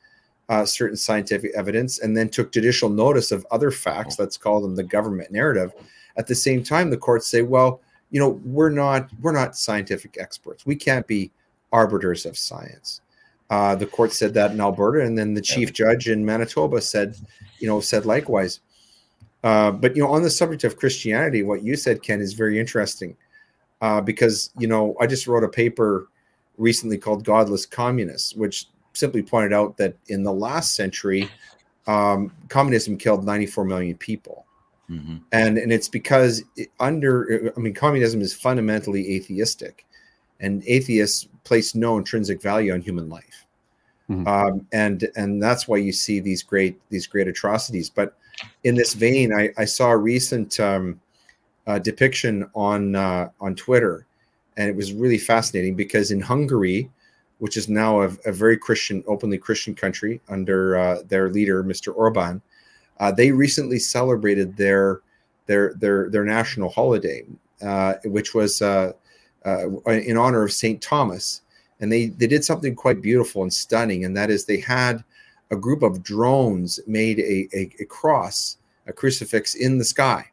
uh, 0.49 0.65
certain 0.65 0.97
scientific 0.97 1.51
evidence 1.55 1.99
and 1.99 2.17
then 2.17 2.27
took 2.27 2.51
judicial 2.51 2.89
notice 2.89 3.31
of 3.31 3.45
other 3.51 3.69
facts. 3.69 4.17
Let's 4.17 4.37
call 4.37 4.61
them 4.61 4.75
the 4.75 4.83
government 4.83 5.31
narrative. 5.31 5.71
At 6.17 6.27
the 6.27 6.35
same 6.35 6.63
time, 6.63 6.89
the 6.89 6.97
courts 6.97 7.27
say, 7.27 7.43
well, 7.43 7.81
you 8.11 8.19
know 8.19 8.39
we're 8.43 8.69
not 8.69 9.09
we're 9.21 9.31
not 9.31 9.55
scientific 9.55 10.17
experts. 10.19 10.65
We 10.65 10.75
can't 10.75 11.05
be 11.07 11.31
arbiters 11.71 12.25
of 12.25 12.37
science. 12.37 13.01
Uh, 13.49 13.75
the 13.75 13.85
court 13.85 14.13
said 14.13 14.33
that 14.35 14.51
in 14.51 14.61
alberta 14.61 15.03
and 15.03 15.17
then 15.17 15.33
the 15.33 15.41
chief 15.41 15.73
judge 15.73 16.07
in 16.07 16.23
manitoba 16.23 16.79
said 16.81 17.15
you 17.59 17.67
know 17.67 17.79
said 17.79 18.05
likewise. 18.05 18.59
Uh, 19.43 19.71
but 19.71 19.95
you 19.95 20.03
know 20.03 20.09
on 20.09 20.21
the 20.21 20.29
subject 20.29 20.65
of 20.65 20.75
christianity 20.75 21.43
what 21.43 21.63
you 21.63 21.77
said 21.77 22.03
ken 22.03 22.19
is 22.19 22.33
very 22.33 22.59
interesting 22.59 23.15
uh, 23.79 24.01
because 24.01 24.51
you 24.57 24.67
know 24.67 24.93
i 24.99 25.07
just 25.07 25.27
wrote 25.27 25.45
a 25.45 25.47
paper 25.47 26.09
recently 26.57 26.97
called 26.97 27.23
godless 27.23 27.65
communists 27.65 28.35
which 28.35 28.67
simply 28.91 29.23
pointed 29.23 29.53
out 29.53 29.77
that 29.77 29.95
in 30.09 30.23
the 30.23 30.33
last 30.33 30.75
century 30.75 31.29
um, 31.87 32.33
communism 32.49 32.97
killed 32.97 33.23
94 33.23 33.63
million 33.63 33.95
people 33.95 34.45
Mm-hmm. 34.89 35.17
And 35.31 35.57
and 35.57 35.71
it's 35.71 35.87
because 35.87 36.43
it 36.55 36.69
under 36.79 37.53
I 37.55 37.59
mean 37.59 37.73
communism 37.73 38.21
is 38.21 38.33
fundamentally 38.33 39.15
atheistic, 39.15 39.85
and 40.39 40.63
atheists 40.65 41.27
place 41.43 41.75
no 41.75 41.97
intrinsic 41.97 42.41
value 42.41 42.73
on 42.73 42.81
human 42.81 43.07
life, 43.07 43.45
mm-hmm. 44.09 44.27
um, 44.27 44.67
and 44.71 45.07
and 45.15 45.41
that's 45.41 45.67
why 45.67 45.77
you 45.77 45.91
see 45.91 46.19
these 46.19 46.41
great 46.41 46.79
these 46.89 47.05
great 47.05 47.27
atrocities. 47.27 47.89
But 47.89 48.17
in 48.63 48.75
this 48.75 48.93
vein, 48.93 49.33
I, 49.33 49.49
I 49.57 49.65
saw 49.65 49.91
a 49.91 49.97
recent 49.97 50.59
um, 50.59 50.99
uh, 51.67 51.77
depiction 51.77 52.49
on 52.55 52.95
uh, 52.95 53.29
on 53.39 53.53
Twitter, 53.55 54.07
and 54.57 54.69
it 54.69 54.75
was 54.75 54.91
really 54.91 55.19
fascinating 55.19 55.75
because 55.75 56.09
in 56.09 56.19
Hungary, 56.19 56.89
which 57.37 57.57
is 57.57 57.69
now 57.69 58.01
a, 58.01 58.09
a 58.25 58.31
very 58.31 58.57
Christian, 58.57 59.03
openly 59.07 59.37
Christian 59.37 59.75
country 59.75 60.19
under 60.29 60.77
uh, 60.77 61.01
their 61.07 61.29
leader, 61.29 61.63
Mr. 61.63 61.93
Orban, 61.95 62.41
uh, 62.99 63.11
they 63.11 63.31
recently 63.31 63.79
celebrated 63.79 64.57
their 64.57 65.01
their 65.45 65.73
their 65.75 66.09
their 66.09 66.25
national 66.25 66.69
holiday, 66.69 67.25
uh, 67.61 67.95
which 68.05 68.33
was 68.33 68.61
uh, 68.61 68.91
uh, 69.45 69.67
in 69.85 70.17
honor 70.17 70.43
of 70.43 70.51
Saint 70.51 70.81
Thomas, 70.81 71.41
and 71.79 71.91
they 71.91 72.07
they 72.07 72.27
did 72.27 72.43
something 72.43 72.75
quite 72.75 73.01
beautiful 73.01 73.41
and 73.43 73.53
stunning, 73.53 74.05
and 74.05 74.15
that 74.15 74.29
is 74.29 74.45
they 74.45 74.59
had 74.59 75.03
a 75.51 75.55
group 75.55 75.81
of 75.81 76.03
drones 76.03 76.79
made 76.85 77.19
a, 77.19 77.49
a, 77.57 77.71
a 77.79 77.85
cross, 77.85 78.57
a 78.85 78.93
crucifix 78.93 79.55
in 79.55 79.79
the 79.79 79.85
sky, 79.85 80.29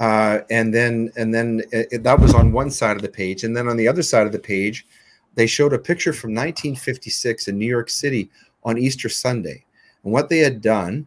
Uh, 0.00 0.40
and 0.50 0.72
then 0.72 1.10
and 1.16 1.32
then 1.32 1.62
it, 1.72 2.02
that 2.02 2.20
was 2.20 2.34
on 2.34 2.52
one 2.52 2.70
side 2.70 2.96
of 2.96 3.02
the 3.02 3.08
page, 3.08 3.44
and 3.44 3.56
then 3.56 3.68
on 3.68 3.76
the 3.76 3.88
other 3.88 4.02
side 4.02 4.26
of 4.26 4.32
the 4.32 4.38
page, 4.38 4.86
they 5.34 5.46
showed 5.46 5.72
a 5.72 5.78
picture 5.78 6.12
from 6.12 6.30
1956 6.30 7.48
in 7.48 7.58
New 7.58 7.66
York 7.66 7.88
City 7.88 8.30
on 8.64 8.76
Easter 8.78 9.08
Sunday. 9.08 9.64
And 10.04 10.12
what 10.12 10.28
they 10.28 10.38
had 10.38 10.60
done 10.60 11.06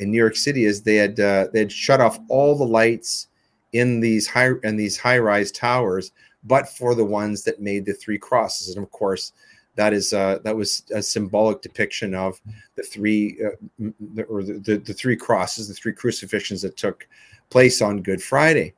in 0.00 0.10
New 0.10 0.18
York 0.18 0.34
City 0.34 0.64
is 0.64 0.82
they 0.82 0.96
had 0.96 1.20
uh, 1.20 1.46
they 1.52 1.60
had 1.60 1.70
shut 1.70 2.00
off 2.00 2.18
all 2.28 2.56
the 2.56 2.64
lights 2.64 3.28
in 3.72 4.00
these 4.00 4.26
high 4.26 4.50
in 4.64 4.76
these 4.76 4.98
high 4.98 5.18
rise 5.18 5.52
towers, 5.52 6.12
but 6.44 6.68
for 6.68 6.94
the 6.94 7.04
ones 7.04 7.44
that 7.44 7.60
made 7.60 7.84
the 7.84 7.92
three 7.92 8.18
crosses. 8.18 8.74
And 8.74 8.84
of 8.84 8.90
course, 8.90 9.32
that 9.76 9.92
is 9.92 10.12
uh, 10.12 10.38
that 10.42 10.56
was 10.56 10.82
a 10.94 11.02
symbolic 11.02 11.62
depiction 11.62 12.14
of 12.14 12.40
the 12.74 12.82
three 12.82 13.38
uh, 13.44 14.24
or 14.28 14.42
the, 14.42 14.54
the, 14.54 14.78
the 14.78 14.94
three 14.94 15.16
crosses, 15.16 15.68
the 15.68 15.74
three 15.74 15.92
crucifixions 15.92 16.62
that 16.62 16.76
took 16.76 17.06
place 17.50 17.82
on 17.82 18.02
Good 18.02 18.22
Friday. 18.22 18.74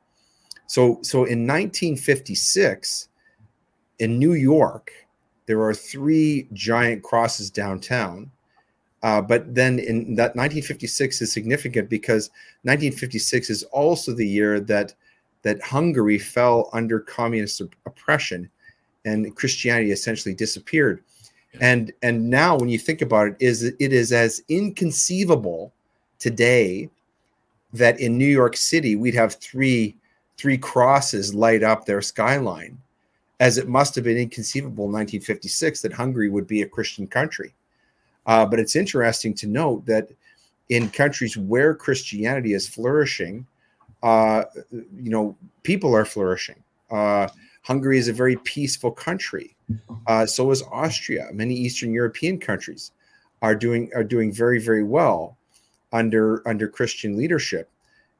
So 0.67 0.99
so 1.01 1.19
in 1.19 1.47
1956 1.47 3.07
in 3.99 4.19
New 4.19 4.33
York, 4.33 4.91
there 5.45 5.61
are 5.61 5.73
three 5.73 6.47
giant 6.53 7.01
crosses 7.01 7.49
downtown. 7.49 8.29
Uh, 9.03 9.21
but 9.21 9.53
then 9.53 9.79
in 9.79 10.15
that 10.15 10.35
1956 10.35 11.21
is 11.21 11.31
significant 11.31 11.89
because 11.89 12.29
1956 12.63 13.49
is 13.49 13.63
also 13.63 14.13
the 14.13 14.27
year 14.27 14.59
that 14.61 14.93
that 15.41 15.61
Hungary 15.61 16.17
fell 16.17 16.69
under 16.71 17.01
communist 17.01 17.61
oppression 17.85 18.49
and 19.03 19.35
Christianity 19.35 19.91
essentially 19.91 20.33
disappeared. 20.33 21.03
And 21.59 21.91
and 22.01 22.29
now 22.29 22.57
when 22.57 22.69
you 22.69 22.79
think 22.79 23.01
about 23.01 23.27
it, 23.27 23.35
is 23.39 23.63
it 23.63 23.75
is 23.79 24.11
as 24.13 24.41
inconceivable 24.47 25.73
today 26.17 26.89
that 27.73 27.99
in 27.99 28.17
New 28.17 28.25
York 28.25 28.55
City 28.55 28.95
we'd 28.95 29.13
have 29.13 29.35
three 29.35 29.97
three 30.37 30.57
crosses 30.57 31.35
light 31.35 31.61
up 31.61 31.85
their 31.85 32.01
skyline 32.01 32.77
as 33.39 33.57
it 33.57 33.67
must 33.67 33.93
have 33.95 34.05
been 34.05 34.17
inconceivable 34.17 34.85
in 34.85 34.93
1956 34.93 35.81
that 35.81 35.91
Hungary 35.91 36.29
would 36.29 36.47
be 36.47 36.61
a 36.61 36.67
Christian 36.67 37.05
country. 37.05 37.53
Uh, 38.25 38.45
but 38.45 38.59
it's 38.59 38.75
interesting 38.75 39.33
to 39.33 39.47
note 39.47 39.85
that 39.85 40.09
in 40.69 40.89
countries 40.89 41.37
where 41.37 41.75
Christianity 41.75 42.53
is 42.53 42.67
flourishing, 42.67 43.45
uh, 44.01 44.43
you 44.71 45.09
know, 45.09 45.35
people 45.63 45.95
are 45.95 46.05
flourishing. 46.05 46.61
Uh, 46.91 47.27
Hungary 47.61 47.97
is 47.97 48.07
a 48.07 48.13
very 48.13 48.35
peaceful 48.37 48.91
country. 48.91 49.55
Uh, 50.07 50.25
so 50.25 50.51
is 50.51 50.61
Austria. 50.71 51.29
Many 51.31 51.55
Eastern 51.55 51.93
European 51.93 52.37
countries 52.37 52.91
are 53.41 53.55
doing 53.55 53.89
are 53.95 54.03
doing 54.03 54.31
very 54.31 54.59
very 54.59 54.83
well 54.83 55.37
under 55.93 56.47
under 56.47 56.67
Christian 56.67 57.17
leadership. 57.17 57.69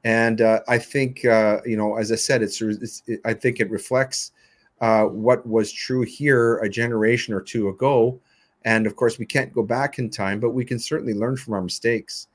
And 0.05 0.41
uh, 0.41 0.61
I 0.67 0.77
think 0.77 1.25
uh, 1.25 1.59
you 1.65 1.77
know, 1.77 1.97
as 1.97 2.11
I 2.11 2.15
said, 2.15 2.41
it's, 2.41 2.61
it's 2.61 3.03
it, 3.07 3.19
I 3.25 3.33
think 3.33 3.59
it 3.59 3.69
reflects 3.69 4.31
what 4.79 5.45
was 5.45 5.71
true 5.71 6.03
here 6.03 6.57
a 6.59 6.69
generation 6.69 7.33
or 7.33 7.41
two 7.41 7.67
ago. 7.69 8.19
And 8.65 8.87
of 8.87 8.95
course, 8.95 9.19
we 9.19 9.25
can't 9.25 9.53
go 9.53 9.63
back 9.63 9.99
in 9.99 10.09
time, 10.09 10.39
but 10.39 10.51
we 10.51 10.65
can 10.65 10.79
certainly 10.79 11.13
learn 11.13 11.37
from 11.37 11.53
our 11.53 11.61
mistakes. 11.61 12.27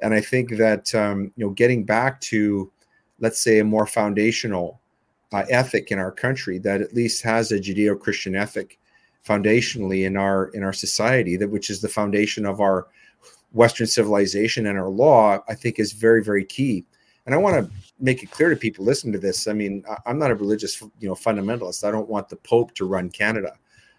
And 0.00 0.14
I 0.14 0.20
think 0.20 0.56
that 0.56 0.94
um, 0.94 1.32
you 1.36 1.46
know, 1.46 1.50
getting 1.50 1.84
back 1.84 2.20
to, 2.22 2.70
let's 3.20 3.40
say, 3.40 3.58
a 3.58 3.64
more 3.64 3.86
foundational 3.86 4.80
uh, 5.32 5.44
ethic 5.48 5.90
in 5.90 5.98
our 5.98 6.12
country 6.12 6.58
that 6.58 6.80
at 6.80 6.94
least 6.94 7.22
has 7.22 7.52
a 7.52 7.58
Judeo-Christian 7.58 8.36
ethic 8.36 8.78
foundationally 9.26 10.04
in 10.04 10.16
our 10.16 10.48
in 10.48 10.62
our 10.62 10.72
society, 10.72 11.36
that 11.36 11.50
which 11.50 11.70
is 11.70 11.80
the 11.80 11.88
foundation 11.88 12.44
of 12.44 12.60
our 12.60 12.88
Western 13.52 13.86
civilization 13.86 14.66
and 14.66 14.78
our 14.78 14.88
law, 14.88 15.38
I 15.48 15.54
think 15.54 15.78
is 15.78 15.92
very 15.92 16.22
very 16.22 16.44
key. 16.44 16.84
And 17.24 17.34
I 17.34 17.38
want 17.38 17.54
to 17.54 17.72
make 18.00 18.24
it 18.24 18.32
clear 18.32 18.50
to 18.50 18.56
people 18.56 18.84
listening 18.84 19.12
to 19.12 19.18
this. 19.20 19.46
I 19.46 19.52
mean, 19.52 19.84
I'm 20.06 20.18
not 20.18 20.32
a 20.32 20.34
religious, 20.34 20.82
you 20.98 21.08
know, 21.08 21.14
fundamentalist. 21.14 21.86
I 21.86 21.92
don't 21.92 22.08
want 22.08 22.28
the 22.28 22.36
Pope 22.36 22.74
to 22.74 22.84
run 22.84 23.10
Canada. 23.10 23.52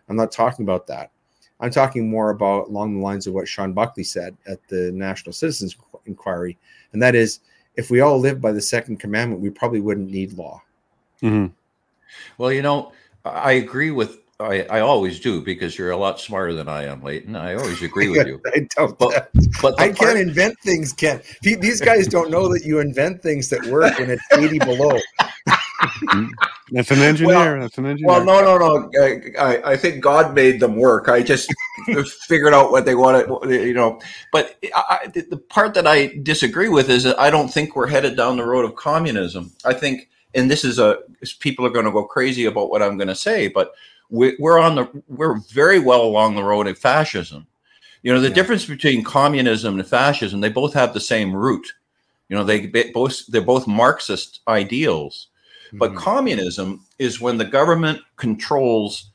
I'm 0.09 0.17
not 0.17 0.34
talking 0.34 0.65
about 0.65 0.88
that. 0.88 1.12
I'm 1.64 1.72
talking 1.72 2.09
more 2.09 2.30
about 2.30 2.68
along 2.68 2.97
the 2.97 3.01
lines 3.01 3.26
of 3.26 3.34
what 3.34 3.47
Shawn 3.47 3.72
Buckley 3.72 4.03
said 4.03 4.36
at 4.45 4.59
the 4.68 4.91
National 4.91 5.32
Citizens 5.32 5.78
Inquiry, 6.05 6.57
and 6.91 7.01
that 7.01 7.16
is, 7.16 7.39
if 7.78 7.89
we 7.89 8.01
all 8.01 8.20
lived 8.20 8.41
by 8.41 8.51
the 8.51 8.61
Second 8.61 8.99
Commandment, 8.99 9.41
we 9.41 9.49
probably 9.49 9.80
wouldn't 9.80 10.11
need 10.11 10.34
law. 10.34 10.61
Mm-hmm. 11.22 11.53
Well, 12.38 12.51
you 12.51 12.61
know, 12.61 12.91
I 13.24 13.53
agree 13.53 13.91
with 13.91 14.20
I, 14.41 14.64
I 14.64 14.80
always 14.82 15.22
do 15.22 15.41
because 15.41 15.78
you're 15.78 15.91
a 15.91 15.97
lot 15.97 16.20
smarter 16.20 16.53
than 16.53 16.68
I 16.68 16.84
am, 16.84 17.01
Leighton. 17.01 17.38
I 17.38 17.55
always 17.55 17.82
agree 17.82 18.09
with 18.09 18.28
you. 18.28 18.41
I 18.53 18.68
don't. 18.76 18.99
But, 18.99 19.30
but 19.61 19.80
I 19.80 19.93
can't 19.93 20.20
invent 20.20 20.59
things, 20.59 20.91
Ken. 20.91 21.22
These 21.41 21.80
guys 21.80 22.07
don't 22.07 22.30
know 22.30 22.51
that 22.51 22.66
you 22.66 22.80
invent 22.80 23.24
things 23.24 23.47
that 23.49 23.66
work 23.68 23.97
when 23.97 24.09
it's 24.09 24.24
80 24.34 24.59
below. 24.59 24.99
That's 26.72 26.91
an 26.91 26.99
engineer. 26.99 27.36
Well, 27.36 27.59
That's 27.61 27.78
an 27.78 27.86
engineer. 27.86 28.07
Well, 28.07 28.24
no, 28.24 28.41
no, 28.41 28.57
no. 28.57 28.89
I, 29.38 29.74
I 29.74 29.78
think 29.78 30.01
God 30.01 30.34
made 30.34 30.59
them 30.59 30.78
work. 30.78 31.09
I 31.09 31.22
just 31.22 31.53
figured 32.28 32.53
out 32.53 32.72
what 32.72 32.86
they 32.86 32.95
wanted, 32.95 33.28
you 33.49 33.74
know. 33.74 33.99
But 34.32 34.57
I, 34.74 35.11
the 35.14 35.38
part 35.49 35.74
that 35.74 35.88
I 35.88 36.18
disagree 36.24 36.70
with 36.70 36.89
is 36.89 37.03
that 37.03 37.20
I 37.20 37.30
don't 37.30 37.49
think 37.49 37.76
we're 37.76 37.88
headed 37.88 38.16
down 38.16 38.38
the 38.38 38.45
road 38.45 38.66
of 38.66 38.76
communism. 38.76 39.51
I 39.66 39.74
think, 39.74 40.09
and 40.34 40.49
this 40.49 40.64
is 40.64 40.80
a 40.80 40.99
people 41.39 41.66
are 41.66 41.70
going 41.70 41.86
to 41.86 41.91
go 41.91 42.05
crazy 42.05 42.45
about 42.45 42.70
what 42.70 42.82
I'm 42.82 42.97
going 42.97 43.09
to 43.09 43.16
say, 43.16 43.49
but 43.49 43.74
we're 44.09 44.59
on 44.59 44.76
the 44.76 45.03
we're 45.07 45.39
very 45.51 45.80
well 45.80 46.03
along 46.03 46.36
the 46.36 46.43
road 46.43 46.68
of 46.68 46.78
fascism. 46.78 47.47
You 48.03 48.14
know, 48.14 48.20
the 48.20 48.30
yeah. 48.30 48.36
difference 48.36 48.66
between 48.66 49.03
communism 49.03 49.80
and 49.80 49.88
fascism, 49.88 50.41
they 50.41 50.49
both 50.49 50.74
have 50.74 50.93
the 50.93 50.99
same 50.99 51.36
root. 51.36 51.74
You 52.30 52.38
know, 52.38 52.43
they 52.43 52.68
both 52.93 53.26
they're 53.28 53.41
both 53.41 53.68
Marxist 53.68 54.41
ideals. 54.47 55.28
Mm-hmm. 55.74 55.80
But 55.80 55.95
communism 55.95 56.86
is 56.99 57.19
when 57.19 57.38
the 57.38 57.45
government 57.45 57.99
controls 58.15 59.09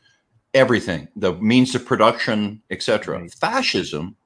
everything, 0.54 1.06
the 1.14 1.34
means 1.34 1.74
of 1.74 1.86
production, 1.86 2.62
etc. 2.70 3.20
Right. 3.20 3.32
Fascism 3.34 4.16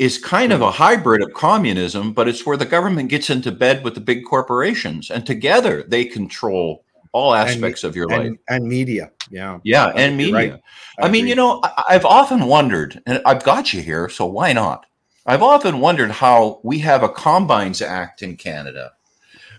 is 0.00 0.18
kind 0.18 0.52
of 0.52 0.62
a 0.62 0.70
hybrid 0.70 1.22
of 1.22 1.32
communism, 1.34 2.12
but 2.12 2.28
it's 2.28 2.44
where 2.44 2.56
the 2.56 2.66
government 2.66 3.08
gets 3.08 3.30
into 3.30 3.52
bed 3.52 3.84
with 3.84 3.94
the 3.94 4.00
big 4.00 4.24
corporations 4.24 5.10
and 5.10 5.24
together 5.24 5.84
they 5.86 6.04
control 6.04 6.84
all 7.12 7.34
aspects 7.34 7.84
and, 7.84 7.90
of 7.90 7.96
your 7.96 8.10
and, 8.12 8.30
life 8.30 8.38
and 8.48 8.66
media 8.66 9.10
yeah 9.30 9.58
yeah 9.64 9.92
and 9.96 10.16
media 10.16 10.34
right. 10.34 10.60
I, 11.00 11.06
I 11.06 11.10
mean 11.10 11.26
you 11.26 11.34
know 11.34 11.60
I, 11.62 11.84
i've 11.90 12.04
often 12.04 12.46
wondered 12.46 13.00
and 13.06 13.20
i've 13.24 13.42
got 13.44 13.72
you 13.72 13.80
here 13.80 14.08
so 14.08 14.26
why 14.26 14.52
not 14.52 14.86
i've 15.26 15.42
often 15.42 15.80
wondered 15.80 16.10
how 16.10 16.60
we 16.62 16.78
have 16.80 17.02
a 17.02 17.08
combines 17.08 17.80
act 17.82 18.22
in 18.22 18.36
canada 18.36 18.92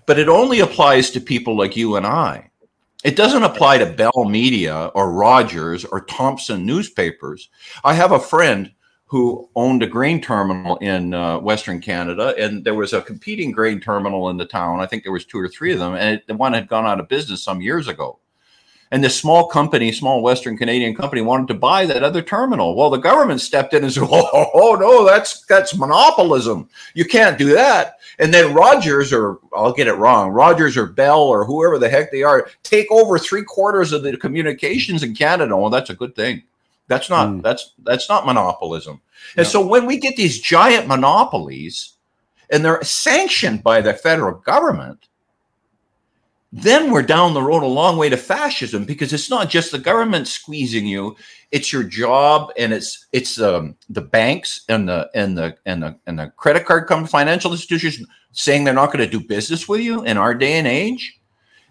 but 0.09 0.17
it 0.17 0.27
only 0.27 0.61
applies 0.61 1.11
to 1.11 1.21
people 1.21 1.55
like 1.55 1.75
you 1.75 1.95
and 1.95 2.07
i 2.07 2.49
it 3.03 3.15
doesn't 3.15 3.43
apply 3.43 3.77
to 3.77 3.85
bell 3.85 4.25
media 4.25 4.91
or 4.95 5.11
rogers 5.11 5.85
or 5.85 6.01
Thomson 6.05 6.65
newspapers 6.65 7.49
i 7.83 7.93
have 7.93 8.11
a 8.11 8.19
friend 8.19 8.71
who 9.05 9.47
owned 9.55 9.83
a 9.83 9.87
grain 9.87 10.19
terminal 10.19 10.77
in 10.77 11.15
uh, 11.15 11.39
Western 11.39 11.81
Canada, 11.81 12.35
and 12.37 12.63
there 12.63 12.75
was 12.75 12.93
a 12.93 13.01
competing 13.01 13.51
grain 13.51 13.79
terminal 13.79 14.29
in 14.29 14.37
the 14.37 14.45
town. 14.45 14.79
I 14.79 14.85
think 14.85 15.01
there 15.01 15.11
was 15.11 15.25
two 15.25 15.39
or 15.39 15.47
three 15.47 15.73
of 15.73 15.79
them, 15.79 15.95
and 15.95 16.17
it, 16.17 16.27
the 16.27 16.35
one 16.35 16.53
had 16.53 16.67
gone 16.67 16.85
out 16.85 16.99
of 16.99 17.09
business 17.09 17.43
some 17.43 17.59
years 17.59 17.87
ago. 17.87 18.19
And 18.91 19.03
this 19.03 19.15
small 19.15 19.47
company, 19.47 19.91
small 19.91 20.23
Western 20.23 20.57
Canadian 20.57 20.95
company, 20.95 21.21
wanted 21.21 21.47
to 21.49 21.53
buy 21.53 21.85
that 21.85 22.03
other 22.03 22.23
terminal. 22.23 22.75
Well, 22.75 22.89
the 22.89 22.97
government 22.97 23.39
stepped 23.39 23.75
in 23.75 23.83
and 23.83 23.93
said, 23.93 24.03
"Oh, 24.09 24.29
oh, 24.33 24.49
oh 24.53 24.75
no, 24.75 25.05
that's 25.05 25.45
that's 25.45 25.77
monopolism. 25.77 26.69
You 26.95 27.05
can't 27.05 27.37
do 27.37 27.53
that." 27.53 27.99
And 28.17 28.33
then 28.33 28.53
Rogers, 28.53 29.13
or 29.13 29.39
I'll 29.53 29.73
get 29.73 29.87
it 29.87 29.93
wrong, 29.93 30.31
Rogers 30.31 30.75
or 30.75 30.87
Bell 30.87 31.21
or 31.21 31.45
whoever 31.45 31.77
the 31.77 31.89
heck 31.89 32.11
they 32.11 32.23
are, 32.23 32.49
take 32.63 32.91
over 32.91 33.17
three 33.17 33.43
quarters 33.43 33.93
of 33.93 34.03
the 34.03 34.17
communications 34.17 35.03
in 35.03 35.15
Canada. 35.15 35.55
Well, 35.55 35.69
that's 35.69 35.89
a 35.89 35.95
good 35.95 36.15
thing. 36.15 36.43
That's 36.87 37.09
not 37.09 37.29
mm. 37.29 37.41
that's 37.41 37.73
that's 37.83 38.09
not 38.09 38.25
monopolism. 38.25 38.99
And 39.37 39.45
so 39.45 39.65
when 39.65 39.85
we 39.85 39.97
get 39.97 40.15
these 40.15 40.39
giant 40.39 40.87
monopolies 40.87 41.93
and 42.49 42.65
they're 42.65 42.83
sanctioned 42.83 43.63
by 43.63 43.81
the 43.81 43.93
federal 43.93 44.39
government, 44.39 45.07
then 46.51 46.91
we're 46.91 47.03
down 47.03 47.33
the 47.33 47.41
road 47.41 47.61
a 47.61 47.67
long 47.67 47.97
way 47.97 48.09
to 48.09 48.17
fascism 48.17 48.83
because 48.83 49.13
it's 49.13 49.29
not 49.29 49.49
just 49.49 49.71
the 49.71 49.77
government 49.77 50.27
squeezing 50.27 50.85
you 50.85 51.15
it's 51.51 51.71
your 51.71 51.83
job 51.83 52.51
and 52.57 52.73
it's 52.73 53.07
it's 53.11 53.39
um, 53.39 53.75
the 53.89 54.01
banks 54.01 54.65
and 54.69 54.89
the 54.89 55.09
and 55.13 55.37
the 55.37 55.55
and 55.65 55.83
the 55.83 55.95
and 56.07 56.17
the 56.17 56.27
credit 56.37 56.65
card 56.65 56.87
company 56.87 57.07
financial 57.07 57.51
institutions 57.51 58.07
saying 58.31 58.63
they're 58.63 58.73
not 58.73 58.91
going 58.91 59.03
to 59.03 59.19
do 59.19 59.25
business 59.25 59.67
with 59.67 59.81
you 59.81 60.03
in 60.03 60.17
our 60.17 60.33
day 60.33 60.53
and 60.53 60.67
age 60.67 61.19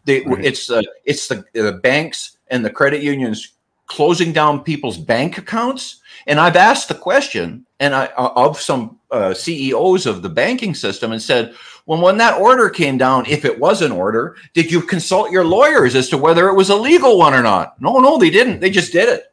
they, 0.09 0.23
right. 0.23 0.43
it's 0.43 0.67
the 0.67 0.83
it's 1.05 1.29
the, 1.29 1.45
the 1.53 1.73
banks 1.73 2.39
and 2.49 2.65
the 2.65 2.71
credit 2.71 3.03
unions 3.03 3.53
closing 3.87 4.33
down 4.33 4.63
people's 4.63 4.97
bank 4.97 5.37
accounts. 5.37 6.01
And 6.27 6.41
I've 6.41 6.57
asked 6.57 6.89
the 6.89 6.95
question, 6.95 7.67
and 7.79 7.95
I 7.95 8.07
uh, 8.17 8.33
of 8.35 8.59
some 8.59 8.99
uh, 9.11 9.35
CEOs 9.35 10.07
of 10.07 10.23
the 10.23 10.29
banking 10.29 10.75
system, 10.75 11.13
and 11.13 11.21
said, 11.21 11.55
"Well, 11.89 12.03
when 12.03 12.19
that 12.19 12.39
order 12.39 12.69
came 12.69 12.99
down, 12.99 13.27
if 13.27 13.45
it 13.45 13.59
was 13.59 13.83
an 13.83 13.91
order, 13.91 14.37
did 14.53 14.71
you 14.71 14.81
consult 14.83 15.33
your 15.33 15.45
lawyers 15.45 15.95
as 15.97 16.09
to 16.11 16.19
whether 16.19 16.49
it 16.49 16.55
was 16.55 16.69
a 16.69 16.77
legal 16.77 17.19
one 17.19 17.35
or 17.35 17.43
not?" 17.43 17.81
No, 17.81 17.99
no, 17.99 18.19
they 18.19 18.31
didn't. 18.31 18.61
They 18.61 18.71
just 18.71 18.93
did 18.93 19.09
it. 19.09 19.33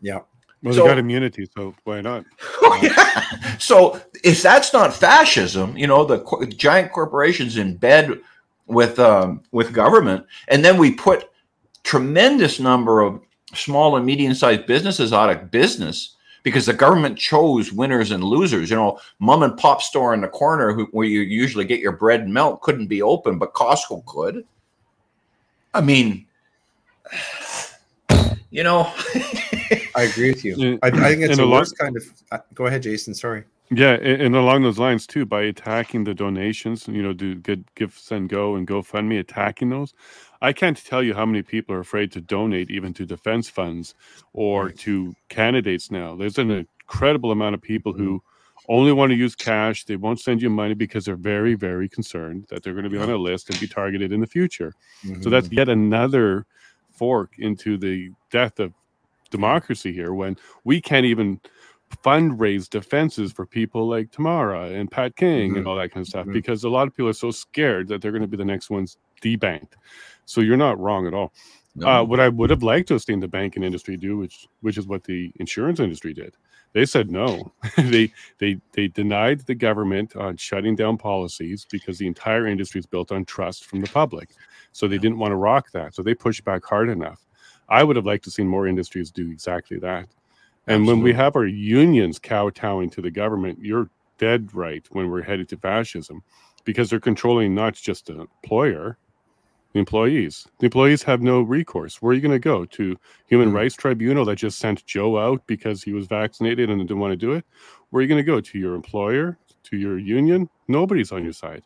Yeah. 0.00 0.20
Well, 0.62 0.74
so, 0.74 0.82
they 0.82 0.88
got 0.88 0.98
immunity, 0.98 1.48
so 1.56 1.74
why 1.84 2.00
not? 2.00 2.24
Oh, 2.62 2.78
yeah. 2.82 3.56
So 3.58 4.00
if 4.24 4.42
that's 4.42 4.72
not 4.72 4.94
fascism, 4.94 5.76
you 5.76 5.86
know, 5.86 6.04
the 6.04 6.20
co- 6.20 6.44
giant 6.46 6.92
corporations 6.92 7.56
in 7.58 7.76
bed 7.76 8.20
with 8.66 8.98
um, 8.98 9.42
with 9.52 9.72
government, 9.72 10.24
and 10.48 10.64
then 10.64 10.78
we 10.78 10.92
put 10.92 11.30
tremendous 11.82 12.58
number 12.60 13.00
of 13.00 13.20
small 13.54 13.96
and 13.96 14.06
medium 14.06 14.34
sized 14.34 14.66
businesses 14.66 15.12
out 15.12 15.30
of 15.30 15.50
business 15.50 16.16
because 16.42 16.66
the 16.66 16.74
government 16.74 17.18
chose 17.18 17.72
winners 17.72 18.10
and 18.10 18.24
losers. 18.24 18.70
You 18.70 18.76
know, 18.76 19.00
mom 19.18 19.42
and 19.42 19.56
pop 19.56 19.82
store 19.82 20.14
in 20.14 20.20
the 20.20 20.28
corner 20.28 20.72
who, 20.72 20.86
where 20.92 21.06
you 21.06 21.20
usually 21.20 21.64
get 21.64 21.80
your 21.80 21.92
bread 21.92 22.20
and 22.20 22.32
milk 22.32 22.62
couldn't 22.62 22.86
be 22.86 23.02
open, 23.02 23.38
but 23.38 23.54
Costco 23.54 24.04
could. 24.06 24.44
I 25.74 25.80
mean, 25.80 26.26
you 28.50 28.62
know. 28.62 28.92
I 29.94 30.02
agree 30.02 30.30
with 30.30 30.44
you. 30.44 30.78
I, 30.82 30.88
I 30.88 30.90
think 30.90 31.22
it's 31.22 31.38
a 31.38 31.46
worst 31.46 31.78
kind 31.78 31.96
of. 31.96 32.04
Uh, 32.32 32.38
go 32.54 32.66
ahead, 32.66 32.82
Jason. 32.82 33.14
Sorry. 33.14 33.44
Yeah, 33.72 33.92
and 33.92 34.34
along 34.34 34.64
those 34.64 34.80
lines 34.80 35.06
too, 35.06 35.24
by 35.24 35.42
attacking 35.42 36.02
the 36.02 36.12
donations, 36.12 36.88
you 36.88 37.02
know, 37.02 37.12
do 37.12 37.36
good 37.36 37.64
GiveSendGo 37.76 38.58
and 38.58 38.66
GoFundMe, 38.66 39.20
attacking 39.20 39.70
those. 39.70 39.94
I 40.42 40.52
can't 40.52 40.82
tell 40.84 41.02
you 41.02 41.14
how 41.14 41.26
many 41.26 41.42
people 41.42 41.74
are 41.74 41.80
afraid 41.80 42.12
to 42.12 42.20
donate 42.20 42.70
even 42.70 42.94
to 42.94 43.04
defense 43.04 43.48
funds 43.48 43.94
or 44.32 44.70
to 44.70 45.14
candidates 45.28 45.90
now. 45.90 46.16
There's 46.16 46.38
an 46.38 46.50
incredible 46.50 47.30
amount 47.30 47.54
of 47.54 47.62
people 47.62 47.92
who 47.92 48.18
mm-hmm. 48.18 48.72
only 48.72 48.92
want 48.92 49.10
to 49.10 49.16
use 49.16 49.34
cash. 49.34 49.84
They 49.84 49.96
won't 49.96 50.20
send 50.20 50.40
you 50.40 50.48
money 50.48 50.74
because 50.74 51.04
they're 51.04 51.16
very, 51.16 51.54
very 51.54 51.88
concerned 51.88 52.46
that 52.48 52.62
they're 52.62 52.72
going 52.72 52.84
to 52.84 52.90
be 52.90 52.98
on 52.98 53.10
a 53.10 53.16
list 53.16 53.50
and 53.50 53.60
be 53.60 53.66
targeted 53.66 54.12
in 54.12 54.20
the 54.20 54.26
future. 54.26 54.72
Mm-hmm. 55.04 55.22
So 55.22 55.30
that's 55.30 55.48
mm-hmm. 55.48 55.58
yet 55.58 55.68
another 55.68 56.46
fork 56.90 57.38
into 57.38 57.76
the 57.76 58.10
death 58.30 58.60
of 58.60 58.72
democracy 59.30 59.92
here 59.92 60.12
when 60.12 60.36
we 60.64 60.80
can't 60.80 61.06
even 61.06 61.40
fundraise 62.04 62.68
defenses 62.68 63.32
for 63.32 63.46
people 63.46 63.88
like 63.88 64.10
Tamara 64.10 64.70
and 64.70 64.90
Pat 64.90 65.16
King 65.16 65.50
mm-hmm. 65.50 65.58
and 65.58 65.66
all 65.66 65.76
that 65.76 65.92
kind 65.92 66.02
of 66.02 66.08
stuff 66.08 66.22
mm-hmm. 66.22 66.32
because 66.32 66.64
a 66.64 66.68
lot 66.68 66.86
of 66.86 66.94
people 66.94 67.08
are 67.08 67.14
so 67.14 67.30
scared 67.30 67.88
that 67.88 68.00
they're 68.00 68.12
going 68.12 68.22
to 68.22 68.28
be 68.28 68.36
the 68.36 68.44
next 68.44 68.70
ones 68.70 68.96
debanked. 69.22 69.72
So 70.30 70.40
you're 70.40 70.56
not 70.56 70.78
wrong 70.78 71.06
at 71.08 71.14
all. 71.14 71.32
No. 71.74 71.88
Uh, 71.88 72.04
what 72.04 72.20
I 72.20 72.28
would 72.28 72.50
have 72.50 72.62
liked 72.62 72.88
to 72.88 72.94
have 72.94 73.02
seen 73.02 73.20
the 73.20 73.28
banking 73.28 73.62
industry 73.62 73.96
do, 73.96 74.18
which 74.18 74.46
which 74.60 74.78
is 74.78 74.86
what 74.86 75.04
the 75.04 75.32
insurance 75.36 75.80
industry 75.80 76.12
did, 76.12 76.36
they 76.72 76.86
said 76.86 77.10
no. 77.10 77.52
they 77.76 78.12
they 78.38 78.60
they 78.72 78.88
denied 78.88 79.40
the 79.40 79.54
government 79.54 80.14
on 80.16 80.36
shutting 80.36 80.76
down 80.76 80.98
policies 80.98 81.66
because 81.70 81.98
the 81.98 82.06
entire 82.06 82.46
industry 82.46 82.78
is 82.78 82.86
built 82.86 83.10
on 83.10 83.24
trust 83.24 83.64
from 83.64 83.80
the 83.80 83.88
public. 83.88 84.30
So 84.72 84.86
they 84.86 84.98
didn't 84.98 85.18
want 85.18 85.32
to 85.32 85.36
rock 85.36 85.72
that. 85.72 85.94
So 85.94 86.02
they 86.02 86.14
pushed 86.14 86.44
back 86.44 86.64
hard 86.64 86.88
enough. 86.88 87.26
I 87.68 87.82
would 87.82 87.96
have 87.96 88.06
liked 88.06 88.24
to 88.24 88.30
see 88.30 88.44
more 88.44 88.68
industries 88.68 89.10
do 89.10 89.30
exactly 89.30 89.78
that. 89.78 90.08
And 90.66 90.82
Absolutely. 90.82 90.94
when 90.94 91.02
we 91.02 91.12
have 91.14 91.34
our 91.34 91.46
unions 91.46 92.20
kowtowing 92.20 92.90
to 92.90 93.00
the 93.00 93.10
government, 93.10 93.58
you're 93.60 93.90
dead 94.18 94.54
right 94.54 94.86
when 94.90 95.10
we're 95.10 95.22
headed 95.22 95.48
to 95.48 95.56
fascism 95.56 96.22
because 96.64 96.90
they're 96.90 97.00
controlling 97.00 97.54
not 97.54 97.74
just 97.74 98.06
the 98.06 98.20
employer, 98.20 98.98
the 99.72 99.78
employees. 99.78 100.46
The 100.58 100.66
employees 100.66 101.02
have 101.04 101.22
no 101.22 101.40
recourse. 101.42 102.02
Where 102.02 102.10
are 102.10 102.14
you 102.14 102.20
going 102.20 102.32
to 102.32 102.38
go? 102.38 102.64
To 102.64 102.96
Human 103.26 103.48
mm-hmm. 103.48 103.56
Rights 103.56 103.74
Tribunal 103.74 104.24
that 104.24 104.36
just 104.36 104.58
sent 104.58 104.84
Joe 104.86 105.18
out 105.18 105.46
because 105.46 105.82
he 105.82 105.92
was 105.92 106.06
vaccinated 106.06 106.70
and 106.70 106.80
didn't 106.80 106.98
want 106.98 107.12
to 107.12 107.16
do 107.16 107.32
it? 107.32 107.44
Where 107.90 108.00
are 108.00 108.02
you 108.02 108.08
going 108.08 108.24
to 108.24 108.24
go? 108.24 108.40
To 108.40 108.58
your 108.58 108.74
employer? 108.74 109.38
To 109.64 109.76
your 109.76 109.98
union? 109.98 110.48
Nobody's 110.68 111.12
on 111.12 111.22
your 111.22 111.32
side. 111.32 111.62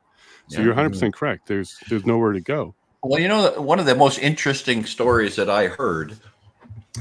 So 0.49 0.59
yeah, 0.59 0.67
you're 0.67 0.75
100% 0.75 0.91
mm-hmm. 0.91 1.11
correct. 1.11 1.47
There's 1.47 1.79
there's 1.89 2.05
nowhere 2.05 2.33
to 2.33 2.41
go. 2.41 2.75
Well, 3.03 3.21
you 3.21 3.29
know, 3.29 3.61
one 3.61 3.79
of 3.79 3.87
the 3.87 3.95
most 3.95 4.19
interesting 4.19 4.85
stories 4.85 5.37
that 5.37 5.51
I 5.51 5.69
heard 5.69 6.17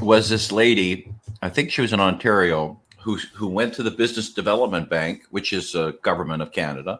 was 0.02 0.30
this 0.30 0.52
lady, 0.52 1.14
I 1.42 1.50
think 1.50 1.72
she 1.72 1.82
was 1.82 1.94
in 1.94 2.00
Ontario, 2.00 2.82
who, 3.00 3.18
who 3.34 3.48
went 3.48 3.74
to 3.76 3.84
the 3.84 3.92
Business 3.92 4.34
Development 4.34 4.90
Bank, 4.90 5.24
which 5.30 5.54
is 5.54 5.76
a 5.76 5.94
government 6.02 6.42
of 6.42 6.52
Canada, 6.52 7.00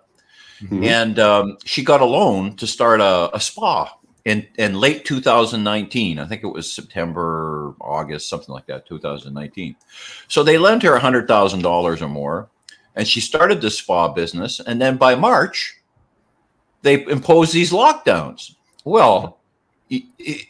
mm-hmm. 0.64 0.84
and 0.84 1.20
um, 1.20 1.58
she 1.66 1.84
got 1.84 2.02
a 2.02 2.06
loan 2.06 2.56
to 2.58 2.68
start 2.68 3.02
a, 3.02 3.36
a 3.36 3.40
spa 3.40 3.92
in, 4.26 4.48
in 4.58 4.80
late 4.80 5.06
2019. 5.06 6.20
I 6.20 6.26
think 6.26 6.44
it 6.44 6.48
was 6.48 6.72
September, 6.72 7.76
August, 7.82 8.30
something 8.30 8.54
like 8.54 8.66
that, 8.68 8.86
2019. 8.86 9.76
So 10.28 10.44
they 10.44 10.58
lent 10.58 10.84
her 10.84 10.98
$100,000 10.98 12.02
or 12.02 12.10
more, 12.10 12.50
and 12.96 13.08
she 13.08 13.20
started 13.20 13.62
the 13.62 13.70
spa 13.70 14.08
business. 14.08 14.60
And 14.60 14.82
then 14.82 14.98
by 14.98 15.16
March, 15.16 15.80
they 16.82 17.04
imposed 17.06 17.54
these 17.54 17.72
lockdowns. 17.72 18.56
Well, 18.86 19.40
it, 19.90 20.04
it, 20.20 20.48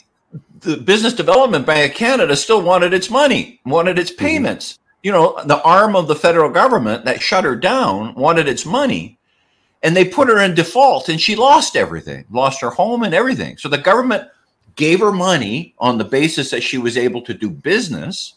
the 0.60 0.78
Business 0.78 1.14
Development 1.14 1.66
Bank 1.66 1.92
of 1.92 1.98
Canada 1.98 2.36
still 2.36 2.62
wanted 2.62 2.94
its 2.94 3.10
money, 3.10 3.60
wanted 3.66 4.00
its 4.00 4.12
mm-hmm. 4.12 4.26
payments. 4.26 4.74
Mm-hmm. 4.74 4.80
You 5.04 5.12
know, 5.12 5.40
the 5.46 5.62
arm 5.64 5.96
of 5.96 6.08
the 6.08 6.16
federal 6.16 6.50
government 6.50 7.06
that 7.06 7.22
shut 7.22 7.44
her 7.44 7.56
down 7.56 8.16
wanted 8.16 8.48
its 8.48 8.66
money. 8.66 9.20
And 9.84 9.96
they 9.96 10.06
put 10.06 10.30
her 10.30 10.40
in 10.40 10.56
default 10.56 11.10
and 11.10 11.20
she 11.20 11.36
lost 11.36 11.76
everything, 11.76 12.26
lost 12.32 12.62
her 12.62 12.70
home 12.70 13.04
and 13.04 13.14
everything. 13.14 13.58
So 13.58 13.70
the 13.70 13.78
government 13.78 14.30
gave 14.76 15.02
her 15.02 15.12
money 15.12 15.76
on 15.78 15.98
the 15.98 16.06
basis 16.06 16.50
that 16.50 16.64
she 16.64 16.78
was 16.78 16.98
able 16.98 17.22
to 17.24 17.34
do 17.34 17.50
business 17.50 18.36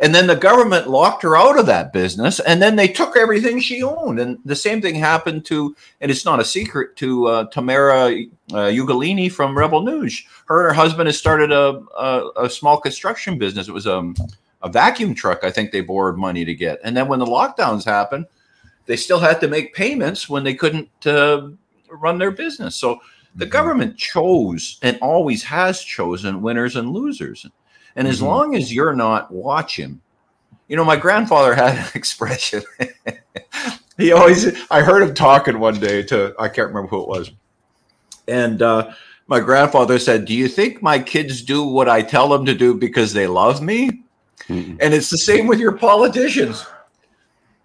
and 0.00 0.14
then 0.14 0.26
the 0.26 0.36
government 0.36 0.88
locked 0.88 1.22
her 1.22 1.36
out 1.36 1.58
of 1.58 1.66
that 1.66 1.92
business, 1.92 2.40
and 2.40 2.60
then 2.60 2.76
they 2.76 2.88
took 2.88 3.16
everything 3.16 3.60
she 3.60 3.82
owned. 3.82 4.18
And 4.18 4.38
the 4.44 4.56
same 4.56 4.82
thing 4.82 4.94
happened 4.94 5.44
to, 5.46 5.74
and 6.00 6.10
it's 6.10 6.24
not 6.24 6.40
a 6.40 6.44
secret, 6.44 6.96
to 6.96 7.26
uh, 7.26 7.44
Tamara 7.46 8.06
uh, 8.52 8.70
Ugolini 8.70 9.30
from 9.30 9.56
Rebel 9.56 9.82
News. 9.82 10.24
Her 10.46 10.66
and 10.66 10.74
her 10.76 10.82
husband 10.82 11.06
has 11.06 11.18
started 11.18 11.52
a, 11.52 11.80
a, 11.96 12.30
a 12.44 12.50
small 12.50 12.80
construction 12.80 13.38
business. 13.38 13.68
It 13.68 13.72
was 13.72 13.86
um, 13.86 14.16
a 14.62 14.68
vacuum 14.68 15.14
truck, 15.14 15.44
I 15.44 15.50
think 15.50 15.70
they 15.70 15.80
borrowed 15.80 16.18
money 16.18 16.44
to 16.44 16.54
get. 16.54 16.80
And 16.82 16.96
then 16.96 17.06
when 17.06 17.20
the 17.20 17.26
lockdowns 17.26 17.84
happened, 17.84 18.26
they 18.86 18.96
still 18.96 19.18
had 19.18 19.40
to 19.40 19.48
make 19.48 19.74
payments 19.74 20.28
when 20.28 20.44
they 20.44 20.54
couldn't 20.54 21.06
uh, 21.06 21.48
run 21.88 22.18
their 22.18 22.30
business. 22.30 22.76
So 22.76 23.00
the 23.34 23.44
mm-hmm. 23.44 23.52
government 23.52 23.96
chose 23.96 24.78
and 24.82 24.98
always 25.00 25.42
has 25.44 25.80
chosen 25.80 26.42
winners 26.42 26.76
and 26.76 26.90
losers. 26.90 27.46
And 27.96 28.08
as 28.08 28.18
mm-hmm. 28.18 28.26
long 28.26 28.56
as 28.56 28.72
you're 28.72 28.94
not 28.94 29.30
watching, 29.30 30.00
you 30.68 30.76
know, 30.76 30.84
my 30.84 30.96
grandfather 30.96 31.54
had 31.54 31.76
an 31.76 31.86
expression. 31.94 32.62
he 33.96 34.12
always, 34.12 34.56
I 34.70 34.82
heard 34.82 35.02
him 35.02 35.14
talking 35.14 35.58
one 35.58 35.80
day 35.80 36.02
to, 36.04 36.34
I 36.38 36.48
can't 36.48 36.68
remember 36.68 36.88
who 36.88 37.02
it 37.02 37.08
was. 37.08 37.30
And 38.26 38.62
uh, 38.62 38.92
my 39.26 39.40
grandfather 39.40 39.98
said, 39.98 40.24
Do 40.24 40.34
you 40.34 40.48
think 40.48 40.82
my 40.82 40.98
kids 40.98 41.42
do 41.42 41.62
what 41.64 41.88
I 41.88 42.02
tell 42.02 42.28
them 42.28 42.46
to 42.46 42.54
do 42.54 42.74
because 42.74 43.12
they 43.12 43.26
love 43.26 43.62
me? 43.62 44.04
Mm-hmm. 44.48 44.76
And 44.80 44.94
it's 44.94 45.10
the 45.10 45.18
same 45.18 45.46
with 45.46 45.58
your 45.58 45.72
politicians. 45.72 46.64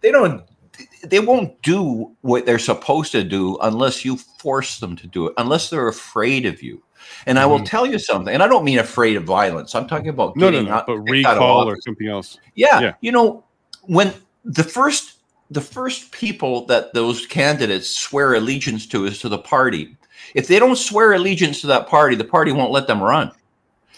They 0.02 0.12
don't 0.12 0.44
they 1.04 1.20
won't 1.20 1.62
do 1.62 2.16
what 2.22 2.46
they're 2.46 2.60
supposed 2.60 3.12
to 3.14 3.24
do 3.24 3.58
unless 3.62 4.04
you 4.04 4.18
force 4.18 4.80
them 4.80 4.96
to 4.98 5.08
do 5.08 5.28
it, 5.28 5.34
unless 5.38 5.70
they're 5.70 5.88
afraid 5.88 6.46
of 6.46 6.62
you. 6.62 6.82
And 7.26 7.38
mm-hmm. 7.38 7.44
I 7.44 7.46
will 7.48 7.58
mm-hmm. 7.58 7.66
tell 7.66 7.86
you 7.86 8.00
something, 8.00 8.34
and 8.34 8.44
I 8.44 8.48
don't 8.48 8.64
mean 8.64 8.80
afraid 8.80 9.16
of 9.16 9.24
violence. 9.24 9.76
I'm 9.76 9.88
talking 9.88 10.10
about 10.10 10.36
no, 10.36 10.50
no, 10.50 10.62
no, 10.62 10.84
but 10.86 11.00
recall 11.00 11.68
or 11.68 11.80
something 11.82 12.08
else. 12.08 12.38
Yeah, 12.56 12.80
yeah, 12.80 12.94
you 13.02 13.12
know, 13.12 13.44
when 13.84 14.14
the 14.46 14.64
first 14.64 15.20
the 15.52 15.62
first 15.62 16.12
people 16.12 16.66
that 16.68 16.94
those 16.94 17.26
candidates 17.26 17.90
swear 17.90 18.36
allegiance 18.36 18.86
to 18.88 19.06
is 19.06 19.20
to 19.20 19.30
the 19.30 19.38
party. 19.38 19.96
If 20.36 20.48
they 20.48 20.60
don't 20.60 20.78
swear 20.78 21.14
allegiance 21.14 21.62
to 21.62 21.68
that 21.68 21.88
party, 21.88 22.16
the 22.16 22.24
party 22.24 22.52
won't 22.52 22.72
let 22.72 22.88
them 22.88 23.02
run. 23.02 23.32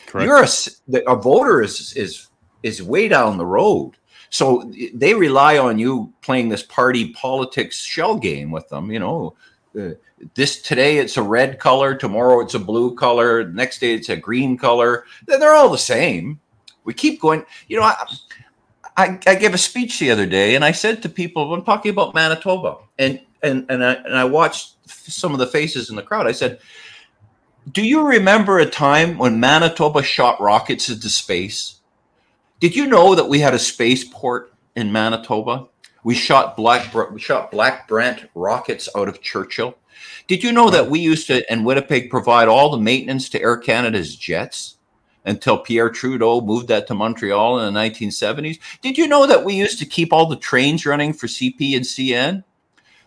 Correct. 0.05 0.25
You're 0.25 1.01
a, 1.03 1.11
a 1.11 1.15
voter 1.15 1.61
is 1.61 1.93
is 1.95 2.27
is 2.63 2.83
way 2.83 3.07
down 3.07 3.37
the 3.37 3.45
road. 3.45 3.97
So 4.31 4.71
they 4.93 5.13
rely 5.13 5.57
on 5.57 5.77
you 5.77 6.13
playing 6.21 6.49
this 6.49 6.63
party 6.63 7.11
politics 7.13 7.77
shell 7.77 8.15
game 8.15 8.49
with 8.49 8.67
them. 8.69 8.89
You 8.89 8.99
know, 8.99 9.35
uh, 9.79 9.89
this 10.35 10.61
today 10.61 10.99
it's 10.99 11.17
a 11.17 11.23
red 11.23 11.59
color, 11.59 11.95
tomorrow 11.95 12.39
it's 12.39 12.53
a 12.53 12.59
blue 12.59 12.95
color, 12.95 13.49
next 13.49 13.79
day 13.79 13.93
it's 13.93 14.07
a 14.07 14.15
green 14.15 14.57
color. 14.57 15.05
They're 15.27 15.53
all 15.53 15.69
the 15.69 15.77
same. 15.77 16.39
We 16.85 16.93
keep 16.93 17.19
going. 17.19 17.43
You 17.67 17.77
know, 17.77 17.83
I, 17.83 18.07
I, 18.95 19.19
I 19.27 19.35
gave 19.35 19.53
a 19.53 19.57
speech 19.57 19.99
the 19.99 20.11
other 20.11 20.25
day, 20.25 20.55
and 20.55 20.63
I 20.63 20.71
said 20.71 21.01
to 21.03 21.09
people, 21.09 21.53
I'm 21.53 21.63
talking 21.63 21.91
about 21.91 22.13
Manitoba, 22.13 22.77
and 22.97 23.19
and 23.43 23.65
and 23.69 23.83
I, 23.83 23.93
and 23.93 24.15
I 24.15 24.23
watched 24.23 24.75
some 24.89 25.33
of 25.33 25.39
the 25.39 25.47
faces 25.47 25.89
in 25.89 25.97
the 25.97 26.03
crowd. 26.03 26.25
I 26.25 26.31
said, 26.31 26.59
"Do 27.69 27.85
you 27.85 28.07
remember 28.07 28.59
a 28.59 28.65
time 28.65 29.17
when 29.17 29.41
Manitoba 29.41 30.03
shot 30.03 30.39
rockets 30.39 30.89
into 30.89 31.09
space?" 31.09 31.80
Did 32.61 32.75
you 32.75 32.85
know 32.85 33.15
that 33.15 33.27
we 33.27 33.39
had 33.39 33.55
a 33.55 33.59
spaceport 33.59 34.53
in 34.75 34.91
Manitoba? 34.91 35.67
We 36.03 36.13
shot 36.13 36.55
black 36.55 36.93
we 37.11 37.19
shot 37.19 37.49
Black 37.49 37.87
Brant 37.87 38.29
rockets 38.35 38.87
out 38.95 39.07
of 39.07 39.19
Churchill. 39.19 39.75
Did 40.27 40.43
you 40.43 40.51
know 40.51 40.69
that 40.69 40.87
we 40.87 40.99
used 40.99 41.25
to 41.27 41.51
in 41.51 41.63
Winnipeg 41.63 42.11
provide 42.11 42.47
all 42.47 42.69
the 42.69 42.77
maintenance 42.77 43.29
to 43.29 43.41
Air 43.41 43.57
Canada's 43.57 44.15
jets 44.15 44.77
until 45.25 45.57
Pierre 45.57 45.89
Trudeau 45.89 46.39
moved 46.39 46.67
that 46.67 46.85
to 46.85 46.93
Montreal 46.93 47.59
in 47.61 47.73
the 47.73 47.79
1970s? 47.79 48.59
Did 48.83 48.95
you 48.95 49.07
know 49.07 49.25
that 49.25 49.43
we 49.43 49.55
used 49.55 49.79
to 49.79 49.85
keep 49.87 50.13
all 50.13 50.27
the 50.27 50.35
trains 50.35 50.85
running 50.85 51.13
for 51.13 51.25
CP 51.25 51.75
and 51.75 51.83
CN? 51.83 52.43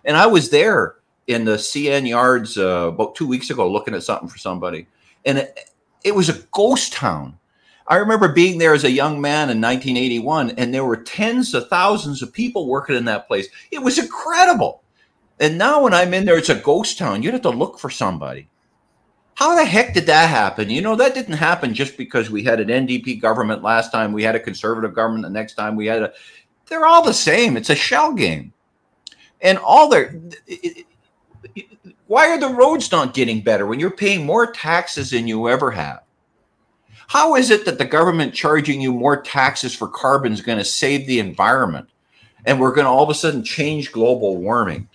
And 0.04 0.16
I 0.16 0.26
was 0.26 0.50
there 0.50 0.96
in 1.28 1.44
the 1.44 1.58
CN 1.58 2.08
yards 2.08 2.58
uh, 2.58 2.88
about 2.88 3.14
two 3.14 3.28
weeks 3.28 3.50
ago 3.50 3.70
looking 3.70 3.94
at 3.94 4.02
something 4.02 4.28
for 4.28 4.38
somebody, 4.38 4.88
and 5.24 5.38
it, 5.38 5.70
it 6.02 6.14
was 6.16 6.28
a 6.28 6.42
ghost 6.50 6.92
town 6.92 7.38
I 7.86 7.96
remember 7.96 8.28
being 8.28 8.58
there 8.58 8.72
as 8.72 8.84
a 8.84 8.90
young 8.90 9.20
man 9.20 9.50
in 9.50 9.60
1981, 9.60 10.52
and 10.52 10.72
there 10.72 10.84
were 10.84 10.96
tens 10.96 11.52
of 11.52 11.68
thousands 11.68 12.22
of 12.22 12.32
people 12.32 12.66
working 12.66 12.96
in 12.96 13.04
that 13.04 13.28
place. 13.28 13.48
It 13.70 13.82
was 13.82 13.98
incredible. 13.98 14.82
And 15.38 15.58
now 15.58 15.82
when 15.82 15.92
I'm 15.92 16.14
in 16.14 16.24
there, 16.24 16.38
it's 16.38 16.48
a 16.48 16.54
ghost 16.54 16.96
town. 16.96 17.22
You'd 17.22 17.34
have 17.34 17.42
to 17.42 17.50
look 17.50 17.78
for 17.78 17.90
somebody. 17.90 18.48
How 19.34 19.56
the 19.56 19.64
heck 19.64 19.94
did 19.94 20.06
that 20.06 20.30
happen? 20.30 20.70
You 20.70 20.80
know, 20.80 20.94
that 20.96 21.14
didn't 21.14 21.34
happen 21.34 21.74
just 21.74 21.96
because 21.96 22.30
we 22.30 22.44
had 22.44 22.60
an 22.60 22.68
NDP 22.86 23.20
government 23.20 23.62
last 23.62 23.90
time, 23.90 24.12
we 24.12 24.22
had 24.22 24.36
a 24.36 24.40
conservative 24.40 24.94
government 24.94 25.24
the 25.24 25.30
next 25.30 25.54
time, 25.54 25.76
we 25.76 25.86
had 25.86 26.02
a. 26.02 26.12
They're 26.66 26.86
all 26.86 27.02
the 27.02 27.12
same. 27.12 27.56
It's 27.56 27.68
a 27.68 27.74
shell 27.74 28.14
game. 28.14 28.52
And 29.42 29.58
all 29.58 29.88
their. 29.88 30.18
Why 32.06 32.28
are 32.28 32.38
the 32.38 32.48
roads 32.48 32.90
not 32.92 33.12
getting 33.12 33.42
better 33.42 33.66
when 33.66 33.80
you're 33.80 33.90
paying 33.90 34.24
more 34.24 34.50
taxes 34.50 35.10
than 35.10 35.26
you 35.26 35.48
ever 35.48 35.70
have? 35.72 36.03
How 37.08 37.34
is 37.34 37.50
it 37.50 37.64
that 37.64 37.78
the 37.78 37.84
government 37.84 38.34
charging 38.34 38.80
you 38.80 38.92
more 38.92 39.20
taxes 39.20 39.74
for 39.74 39.88
carbon 39.88 40.32
is 40.32 40.40
going 40.40 40.58
to 40.58 40.64
save 40.64 41.06
the 41.06 41.18
environment 41.18 41.88
and 42.46 42.60
we're 42.60 42.74
going 42.74 42.84
to 42.84 42.90
all 42.90 43.02
of 43.02 43.10
a 43.10 43.14
sudden 43.14 43.42
change 43.42 43.92
global 43.92 44.36
warming? 44.36 44.88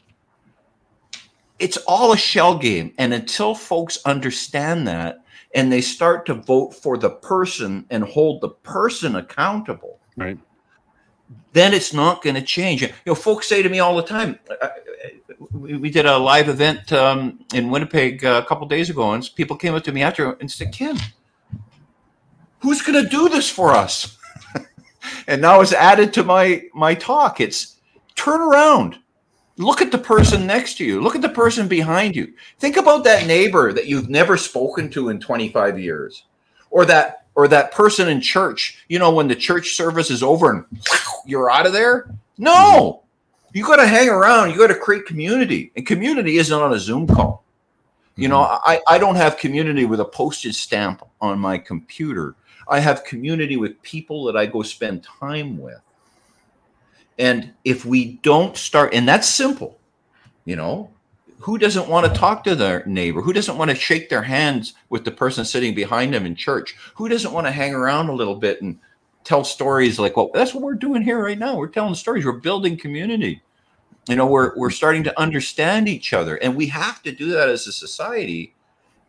it's 1.60 1.78
all 1.88 2.14
a 2.14 2.18
shell 2.18 2.58
game. 2.58 2.94
And 2.98 3.14
until 3.14 3.54
folks 3.54 4.00
understand 4.06 4.88
that 4.88 5.24
and 5.54 5.72
they 5.72 5.82
start 5.82 6.26
to 6.28 6.34
vote 6.34 6.74
for 6.74 6.98
the 6.98 7.10
person 7.10 7.86
and 7.90 8.04
hold 8.04 8.42
the 8.42 8.50
person 8.50 9.16
accountable, 9.16 10.00
right? 10.16 10.38
Then 11.54 11.74
it's 11.74 11.94
not 11.94 12.24
going 12.24 12.36
to 12.36 12.42
change. 12.42 12.82
You 12.82 12.90
know, 13.06 13.16
folks 13.16 13.48
say 13.48 13.62
to 13.62 13.70
me 13.70 13.80
all 13.80 13.96
the 13.96 14.04
time. 14.04 14.40
we 15.52 15.90
did 15.90 16.06
a 16.06 16.18
live 16.18 16.50
event 16.50 16.92
um, 16.94 17.40
in 17.54 17.70
Winnipeg 17.70 18.24
uh, 18.24 18.42
a 18.44 18.48
couple 18.48 18.68
days 18.68 18.90
ago, 18.90 19.12
and 19.14 19.28
people 19.36 19.56
came 19.56 19.74
up 19.76 19.84
to 19.84 19.92
me 19.92 20.04
after 20.04 20.34
and 20.34 20.50
said, 20.50 20.72
"Ken, 20.72 20.98
who's 22.60 22.82
going 22.82 23.04
to 23.04 23.10
do 23.10 23.30
this 23.30 23.50
for 23.50 23.72
us?" 23.72 24.18
and 25.28 25.42
now 25.42 25.62
it's 25.62 25.74
added 25.74 26.14
to 26.14 26.24
my 26.24 26.64
my 26.74 26.96
talk. 26.96 27.42
It's 27.42 27.78
turn 28.16 28.42
around 28.42 29.00
Look 29.60 29.82
at 29.82 29.92
the 29.92 29.98
person 29.98 30.48
next 30.48 30.78
to 30.78 30.86
you. 30.86 31.02
Look 31.02 31.16
at 31.16 31.22
the 31.22 31.28
person 31.28 31.68
behind 31.68 32.16
you. 32.16 32.34
Think 32.60 32.78
about 32.78 33.04
that 33.04 33.28
neighbor 33.28 33.74
that 33.74 33.88
you've 33.88 34.10
never 34.10 34.38
spoken 34.38 34.90
to 34.92 35.10
in 35.10 35.20
25 35.20 35.78
years. 35.78 36.24
Or 36.72 36.86
that 36.86 37.26
or 37.36 37.50
that 37.50 37.74
person 37.74 38.08
in 38.08 38.22
church, 38.22 38.86
you 38.88 39.00
know, 39.00 39.14
when 39.14 39.28
the 39.28 39.36
church 39.36 39.76
service 39.76 40.10
is 40.10 40.24
over 40.24 40.50
and 40.50 40.66
you're 41.26 41.52
out 41.52 41.66
of 41.66 41.74
there? 41.74 42.10
No. 42.38 43.04
You 43.54 43.66
got 43.66 43.78
to 43.78 43.88
hang 43.88 44.08
around. 44.08 44.52
You 44.52 44.58
got 44.58 44.68
to 44.68 44.76
create 44.76 45.06
community. 45.06 45.74
And 45.76 45.86
community 45.86 46.38
isn't 46.38 46.58
on 46.58 46.74
a 46.74 46.80
Zoom 46.80 47.06
call. 47.06 47.44
You 48.16 48.30
know, 48.30 48.40
mm-hmm. 48.40 48.64
I, 48.64 48.80
I 48.88 48.98
don't 48.98 49.16
have 49.16 49.38
community 49.38 49.84
with 49.84 50.00
a 50.00 50.06
postage 50.06 50.56
stamp 50.56 51.06
on 51.20 51.38
my 51.38 51.58
computer. 51.58 52.36
I 52.70 52.80
have 52.80 53.04
community 53.04 53.58
with 53.58 53.82
people 53.82 54.26
that 54.26 54.38
I 54.38 54.46
go 54.46 54.62
spend 54.62 55.04
time 55.04 55.58
with. 55.58 55.82
And 57.18 57.52
if 57.66 57.86
we 57.86 58.14
don't 58.24 58.56
start, 58.56 58.94
and 58.94 59.08
that's 59.08 59.28
simple, 59.28 59.80
you 60.46 60.56
know, 60.56 60.90
who 61.40 61.58
doesn't 61.58 61.88
want 61.88 62.06
to 62.06 62.20
talk 62.20 62.44
to 62.44 62.56
their 62.56 62.86
neighbor? 62.86 63.22
Who 63.22 63.34
doesn't 63.34 63.58
want 63.58 63.72
to 63.72 63.76
shake 63.76 64.10
their 64.10 64.24
hands 64.24 64.74
with 64.90 65.06
the 65.06 65.12
person 65.12 65.46
sitting 65.46 65.74
behind 65.74 66.14
them 66.14 66.26
in 66.26 66.36
church? 66.36 66.76
Who 66.96 67.08
doesn't 67.10 67.32
want 67.32 67.48
to 67.48 67.52
hang 67.52 67.74
around 67.74 68.10
a 68.10 68.14
little 68.14 68.36
bit 68.36 68.62
and 68.62 68.78
tell 69.24 69.44
stories 69.44 70.00
like, 70.00 70.18
well, 70.18 70.32
that's 70.34 70.54
what 70.54 70.64
we're 70.64 70.74
doing 70.74 71.02
here 71.02 71.24
right 71.24 71.38
now. 71.38 71.56
We're 71.56 71.68
telling 71.68 71.96
stories. 71.96 72.26
We're 72.26 72.34
building 72.34 72.78
community. 72.78 73.42
You 74.08 74.16
know, 74.16 74.26
we're 74.26 74.58
we're 74.58 74.72
starting 74.72 75.04
to 75.04 75.20
understand 75.20 75.88
each 75.88 76.14
other, 76.14 76.38
and 76.38 76.56
we 76.56 76.68
have 76.68 77.04
to 77.04 77.12
do 77.12 77.32
that 77.32 77.48
as 77.48 77.68
a 77.68 77.72
society. 77.72 78.56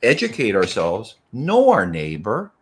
Educate 0.03 0.55
ourselves, 0.55 1.17
know 1.33 1.71
our 1.71 1.87
neighbor. 1.87 2.53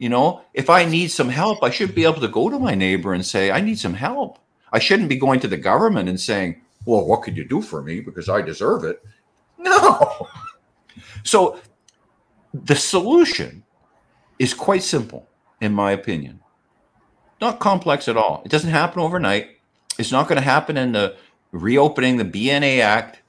You 0.00 0.08
know, 0.08 0.40
if 0.54 0.70
I 0.70 0.86
need 0.86 1.08
some 1.08 1.28
help, 1.28 1.62
I 1.62 1.68
should 1.68 1.94
be 1.94 2.04
able 2.04 2.22
to 2.22 2.28
go 2.28 2.48
to 2.48 2.58
my 2.58 2.74
neighbor 2.74 3.12
and 3.12 3.24
say, 3.24 3.50
I 3.50 3.60
need 3.60 3.78
some 3.78 3.92
help. 3.92 4.38
I 4.72 4.78
shouldn't 4.78 5.10
be 5.10 5.18
going 5.18 5.40
to 5.40 5.48
the 5.48 5.58
government 5.58 6.08
and 6.08 6.18
saying, 6.18 6.62
well, 6.86 7.06
what 7.06 7.20
could 7.20 7.36
you 7.36 7.44
do 7.44 7.60
for 7.60 7.82
me 7.82 8.00
because 8.00 8.30
I 8.30 8.40
deserve 8.40 8.82
it? 8.84 9.04
No. 9.58 10.26
So 11.22 11.60
the 12.54 12.74
solution 12.74 13.62
is 14.38 14.54
quite 14.54 14.82
simple, 14.82 15.28
in 15.60 15.74
my 15.74 15.92
opinion. 15.92 16.40
Not 17.38 17.60
complex 17.60 18.08
at 18.08 18.16
all. 18.16 18.40
It 18.46 18.50
doesn't 18.50 18.70
happen 18.70 19.00
overnight. 19.00 19.58
It's 19.98 20.12
not 20.12 20.28
going 20.28 20.40
to 20.40 20.44
happen 20.44 20.78
in 20.78 20.92
the 20.92 21.16
reopening 21.52 22.16
the 22.16 22.24
BNA 22.24 22.80
Act. 22.80 23.20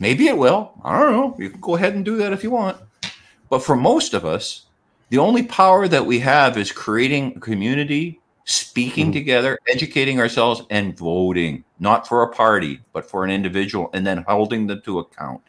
Maybe 0.00 0.26
it 0.26 0.36
will. 0.36 0.72
I 0.82 0.98
don't 0.98 1.12
know. 1.12 1.36
You 1.38 1.50
can 1.50 1.60
go 1.60 1.76
ahead 1.76 1.94
and 1.94 2.04
do 2.04 2.16
that 2.16 2.32
if 2.32 2.42
you 2.42 2.50
want. 2.50 2.76
But 3.48 3.62
for 3.62 3.76
most 3.76 4.14
of 4.14 4.24
us, 4.24 4.64
the 5.10 5.18
only 5.18 5.42
power 5.42 5.88
that 5.88 6.04
we 6.04 6.18
have 6.20 6.56
is 6.56 6.72
creating 6.72 7.34
a 7.36 7.40
community 7.40 8.20
speaking 8.44 9.06
mm-hmm. 9.06 9.12
together, 9.12 9.58
educating 9.68 10.18
ourselves, 10.20 10.62
and 10.70 10.96
voting, 10.96 11.64
not 11.78 12.08
for 12.08 12.22
a 12.22 12.28
party, 12.28 12.80
but 12.92 13.08
for 13.08 13.24
an 13.24 13.30
individual, 13.30 13.90
and 13.92 14.06
then 14.06 14.24
holding 14.26 14.66
them 14.66 14.80
to 14.84 15.00
account. 15.00 15.42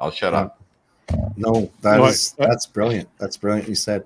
I'll 0.00 0.10
shut 0.10 0.32
up. 0.32 0.62
No, 1.36 1.70
that 1.82 1.98
no, 1.98 2.06
is, 2.06 2.34
I, 2.38 2.46
that's 2.46 2.66
brilliant. 2.66 3.08
That's 3.18 3.36
brilliant. 3.36 3.68
You 3.68 3.74
said. 3.74 4.04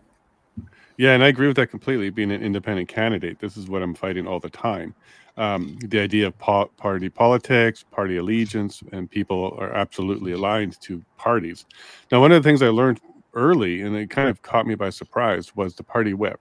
Yeah, 0.96 1.12
and 1.12 1.24
I 1.24 1.28
agree 1.28 1.46
with 1.46 1.56
that 1.56 1.68
completely. 1.68 2.10
Being 2.10 2.30
an 2.30 2.42
independent 2.42 2.88
candidate, 2.88 3.38
this 3.38 3.56
is 3.56 3.68
what 3.68 3.82
I'm 3.82 3.94
fighting 3.94 4.26
all 4.26 4.40
the 4.40 4.50
time. 4.50 4.94
Um, 5.36 5.78
the 5.80 5.98
idea 5.98 6.26
of 6.26 6.38
po- 6.38 6.70
party 6.76 7.08
politics, 7.08 7.84
party 7.90 8.18
allegiance, 8.18 8.82
and 8.92 9.10
people 9.10 9.56
are 9.58 9.72
absolutely 9.72 10.32
aligned 10.32 10.80
to 10.82 11.02
parties. 11.16 11.64
Now, 12.10 12.20
one 12.20 12.32
of 12.32 12.42
the 12.42 12.46
things 12.46 12.60
I 12.60 12.68
learned 12.68 13.00
early, 13.34 13.80
and 13.82 13.96
it 13.96 14.10
kind 14.10 14.28
of 14.28 14.42
caught 14.42 14.66
me 14.66 14.74
by 14.74 14.90
surprise, 14.90 15.54
was 15.56 15.74
the 15.74 15.82
party 15.82 16.14
whip. 16.14 16.40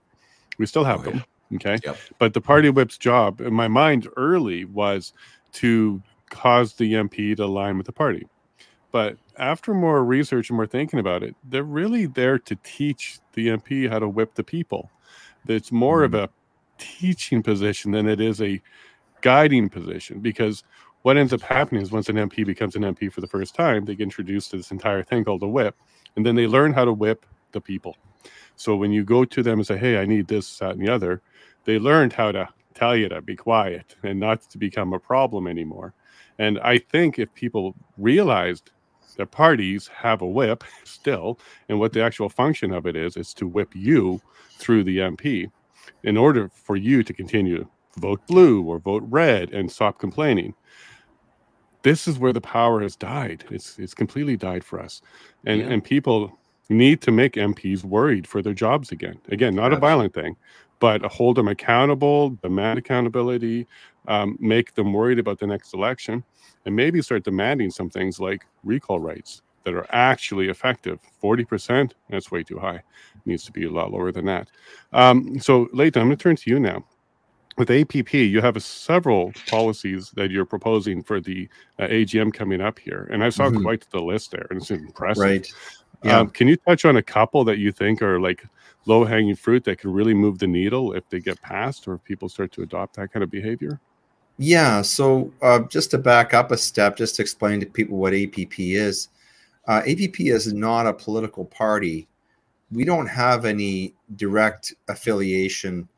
We 0.58 0.66
still 0.66 0.84
have 0.84 1.00
oh, 1.00 1.10
them. 1.10 1.24
Okay. 1.54 1.78
Yep. 1.84 1.98
But 2.18 2.34
the 2.34 2.40
party 2.40 2.70
whip's 2.70 2.96
job 2.96 3.40
in 3.40 3.52
my 3.52 3.68
mind 3.68 4.08
early 4.16 4.64
was 4.64 5.12
to 5.54 6.02
cause 6.30 6.74
the 6.74 6.94
MP 6.94 7.36
to 7.36 7.44
align 7.44 7.76
with 7.76 7.86
the 7.86 7.92
party. 7.92 8.26
But 8.90 9.16
after 9.38 9.74
more 9.74 10.04
research 10.04 10.50
and 10.50 10.56
more 10.56 10.66
thinking 10.66 10.98
about 10.98 11.22
it, 11.22 11.34
they're 11.44 11.62
really 11.62 12.06
there 12.06 12.38
to 12.38 12.56
teach 12.62 13.18
the 13.34 13.48
MP 13.48 13.88
how 13.88 13.98
to 13.98 14.08
whip 14.08 14.34
the 14.34 14.44
people. 14.44 14.90
It's 15.46 15.72
more 15.72 16.06
mm-hmm. 16.06 16.14
of 16.14 16.24
a 16.24 16.30
teaching 16.78 17.42
position 17.42 17.92
than 17.92 18.08
it 18.08 18.20
is 18.20 18.40
a 18.40 18.60
guiding 19.20 19.68
position 19.68 20.20
because 20.20 20.64
what 21.02 21.16
ends 21.16 21.32
up 21.32 21.42
happening 21.42 21.82
is 21.82 21.92
once 21.92 22.08
an 22.08 22.16
MP 22.16 22.46
becomes 22.46 22.76
an 22.76 22.82
MP 22.82 23.12
for 23.12 23.20
the 23.20 23.26
first 23.26 23.54
time, 23.54 23.84
they 23.84 23.94
get 23.94 24.04
introduced 24.04 24.50
to 24.50 24.56
this 24.56 24.70
entire 24.70 25.02
thing 25.02 25.24
called 25.24 25.42
a 25.42 25.48
whip, 25.48 25.76
and 26.16 26.24
then 26.24 26.34
they 26.34 26.46
learn 26.46 26.72
how 26.72 26.84
to 26.84 26.92
whip 26.92 27.26
the 27.52 27.60
people. 27.60 27.96
So 28.56 28.76
when 28.76 28.92
you 28.92 29.04
go 29.04 29.24
to 29.24 29.42
them 29.42 29.58
and 29.58 29.66
say, 29.66 29.76
"Hey, 29.76 29.98
I 29.98 30.06
need 30.06 30.28
this, 30.28 30.58
that, 30.58 30.72
and 30.72 30.80
the 30.80 30.92
other," 30.92 31.22
they 31.64 31.78
learned 31.78 32.12
how 32.12 32.32
to 32.32 32.48
tell 32.74 32.96
you 32.96 33.08
to 33.08 33.20
be 33.20 33.36
quiet 33.36 33.96
and 34.02 34.18
not 34.18 34.42
to 34.42 34.58
become 34.58 34.92
a 34.92 34.98
problem 34.98 35.46
anymore. 35.46 35.94
And 36.38 36.58
I 36.60 36.78
think 36.78 37.18
if 37.18 37.32
people 37.34 37.74
realized 37.98 38.70
that 39.16 39.30
parties 39.30 39.88
have 39.88 40.22
a 40.22 40.26
whip 40.26 40.64
still, 40.84 41.38
and 41.68 41.78
what 41.78 41.92
the 41.92 42.02
actual 42.02 42.28
function 42.28 42.72
of 42.72 42.86
it 42.86 42.96
is, 42.96 43.16
is 43.16 43.34
to 43.34 43.46
whip 43.46 43.74
you 43.74 44.20
through 44.58 44.84
the 44.84 44.98
MP 45.00 45.50
in 46.04 46.16
order 46.16 46.48
for 46.48 46.76
you 46.76 47.02
to 47.02 47.12
continue 47.12 47.58
to 47.58 47.68
vote 47.98 48.26
blue 48.26 48.62
or 48.62 48.78
vote 48.78 49.02
red 49.06 49.52
and 49.52 49.70
stop 49.70 49.98
complaining. 49.98 50.54
This 51.82 52.06
is 52.06 52.18
where 52.18 52.32
the 52.32 52.40
power 52.40 52.80
has 52.80 52.96
died. 52.96 53.44
It's 53.50 53.78
it's 53.78 53.94
completely 53.94 54.36
died 54.36 54.64
for 54.64 54.80
us. 54.80 55.02
And 55.46 55.60
yeah. 55.60 55.68
and 55.68 55.84
people 55.84 56.38
need 56.68 57.00
to 57.02 57.10
make 57.10 57.34
MPs 57.34 57.84
worried 57.84 58.26
for 58.26 58.40
their 58.42 58.54
jobs 58.54 58.92
again. 58.92 59.18
Again, 59.28 59.54
not 59.54 59.72
Absolutely. 59.72 59.76
a 59.76 59.90
violent 59.90 60.14
thing, 60.14 60.36
but 60.78 61.02
hold 61.02 61.36
them 61.36 61.48
accountable, 61.48 62.30
demand 62.42 62.78
accountability, 62.78 63.66
um, 64.08 64.36
make 64.40 64.74
them 64.74 64.92
worried 64.92 65.18
about 65.18 65.38
the 65.38 65.46
next 65.46 65.74
election, 65.74 66.24
and 66.64 66.74
maybe 66.74 67.02
start 67.02 67.24
demanding 67.24 67.70
some 67.70 67.90
things 67.90 68.18
like 68.18 68.46
recall 68.64 68.98
rights 68.98 69.42
that 69.64 69.74
are 69.74 69.86
actually 69.90 70.48
effective. 70.48 70.98
40%, 71.22 71.92
that's 72.10 72.30
way 72.30 72.42
too 72.42 72.58
high. 72.58 72.76
It 72.76 72.82
needs 73.26 73.44
to 73.44 73.52
be 73.52 73.64
a 73.64 73.70
lot 73.70 73.92
lower 73.92 74.10
than 74.10 74.26
that. 74.26 74.48
Um, 74.92 75.38
so, 75.38 75.68
Leighton, 75.72 76.02
I'm 76.02 76.08
going 76.08 76.18
to 76.18 76.22
turn 76.22 76.36
to 76.36 76.50
you 76.50 76.58
now. 76.58 76.84
With 77.58 77.70
APP, 77.70 78.14
you 78.14 78.40
have 78.40 78.62
several 78.62 79.32
policies 79.46 80.10
that 80.16 80.30
you're 80.30 80.46
proposing 80.46 81.02
for 81.02 81.20
the 81.20 81.48
uh, 81.78 81.84
AGM 81.84 82.32
coming 82.32 82.62
up 82.62 82.78
here. 82.78 83.08
And 83.10 83.22
I 83.22 83.28
saw 83.28 83.48
mm-hmm. 83.48 83.62
quite 83.62 83.86
the 83.90 84.00
list 84.00 84.30
there, 84.30 84.46
and 84.50 84.60
it's 84.60 84.70
impressive. 84.70 85.22
Right. 85.22 85.52
Yeah. 86.02 86.20
Um, 86.20 86.30
can 86.30 86.48
you 86.48 86.56
touch 86.56 86.84
on 86.84 86.96
a 86.96 87.02
couple 87.02 87.44
that 87.44 87.58
you 87.58 87.70
think 87.70 88.02
are 88.02 88.18
like 88.18 88.44
low 88.86 89.04
hanging 89.04 89.36
fruit 89.36 89.64
that 89.64 89.78
can 89.78 89.92
really 89.92 90.14
move 90.14 90.38
the 90.38 90.46
needle 90.46 90.94
if 90.94 91.08
they 91.10 91.20
get 91.20 91.40
passed 91.42 91.86
or 91.86 91.94
if 91.94 92.04
people 92.04 92.28
start 92.28 92.52
to 92.52 92.62
adopt 92.62 92.96
that 92.96 93.12
kind 93.12 93.22
of 93.22 93.30
behavior? 93.30 93.78
Yeah. 94.38 94.82
So 94.82 95.32
uh, 95.42 95.60
just 95.60 95.90
to 95.92 95.98
back 95.98 96.34
up 96.34 96.50
a 96.50 96.56
step, 96.56 96.96
just 96.96 97.16
to 97.16 97.22
explain 97.22 97.60
to 97.60 97.66
people 97.66 97.98
what 97.98 98.14
APP 98.14 98.58
is. 98.58 99.08
Uh, 99.68 99.82
APP 99.86 100.20
is 100.20 100.52
not 100.52 100.86
a 100.86 100.92
political 100.92 101.44
party. 101.44 102.08
We 102.72 102.84
don't 102.84 103.06
have 103.06 103.44
any 103.44 103.94
direct 104.16 104.74
affiliation 104.88 105.88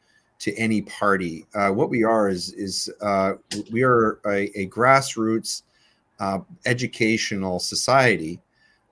to 0.45 0.55
any 0.57 0.83
party. 0.83 1.47
Uh, 1.55 1.71
what 1.71 1.89
we 1.89 2.05
are 2.05 2.29
is 2.29 2.53
is 2.53 2.91
uh, 3.01 3.33
we 3.73 3.83
are 3.83 4.21
a, 4.27 4.51
a 4.59 4.69
grassroots 4.69 5.63
uh, 6.21 6.41
educational 6.67 7.59
society 7.59 8.39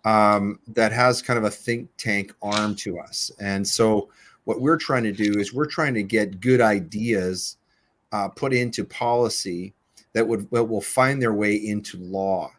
um, 0.07 0.59
that 0.69 0.93
has 0.93 1.21
kind 1.21 1.37
of 1.37 1.45
a 1.45 1.51
think 1.51 1.91
tank 1.99 2.33
arm 2.41 2.75
to 2.77 2.99
us. 2.99 3.31
And 3.39 3.69
so, 3.69 4.09
what 4.45 4.63
we're 4.63 4.79
trying 4.79 5.03
to 5.05 5.13
do 5.13 5.39
is 5.39 5.53
we're 5.53 5.67
trying 5.67 5.93
to 5.93 6.03
get 6.03 6.41
good 6.41 6.63
ideas 6.63 7.59
uh, 8.13 8.29
put 8.29 8.55
into 8.55 8.83
policy 8.83 9.75
that 10.15 10.27
would 10.27 10.51
that 10.53 10.65
will 10.65 10.81
find 10.81 11.21
their 11.21 11.35
way 11.35 11.55
into 11.55 11.99
law. 11.99 12.51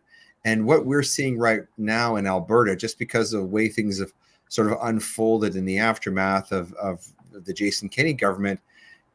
And 0.46 0.68
what 0.68 0.86
we're 0.86 1.02
seeing 1.02 1.40
right 1.40 1.62
now 1.80 2.18
in 2.18 2.28
Alberta, 2.28 2.76
just 2.76 3.00
because 3.00 3.34
of 3.34 3.42
the 3.42 3.48
way 3.48 3.70
things 3.70 4.00
have 4.00 4.14
sort 4.50 4.72
of 4.72 4.78
unfolded 4.84 5.56
in 5.56 5.66
the 5.66 5.80
aftermath 5.80 6.52
of, 6.52 6.74
of 6.74 7.08
the 7.32 7.54
Jason 7.54 7.90
Kenney 7.90 8.14
government, 8.14 8.60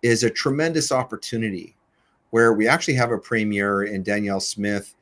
is 0.02 0.22
a 0.22 0.30
tremendous 0.30 0.92
opportunity 0.92 1.74
where 2.30 2.52
we 2.52 2.68
actually 2.68 2.94
have 2.94 3.10
a 3.10 3.18
premier 3.18 3.84
in 3.84 4.02
Danielle 4.02 4.40
Smith 4.40 4.94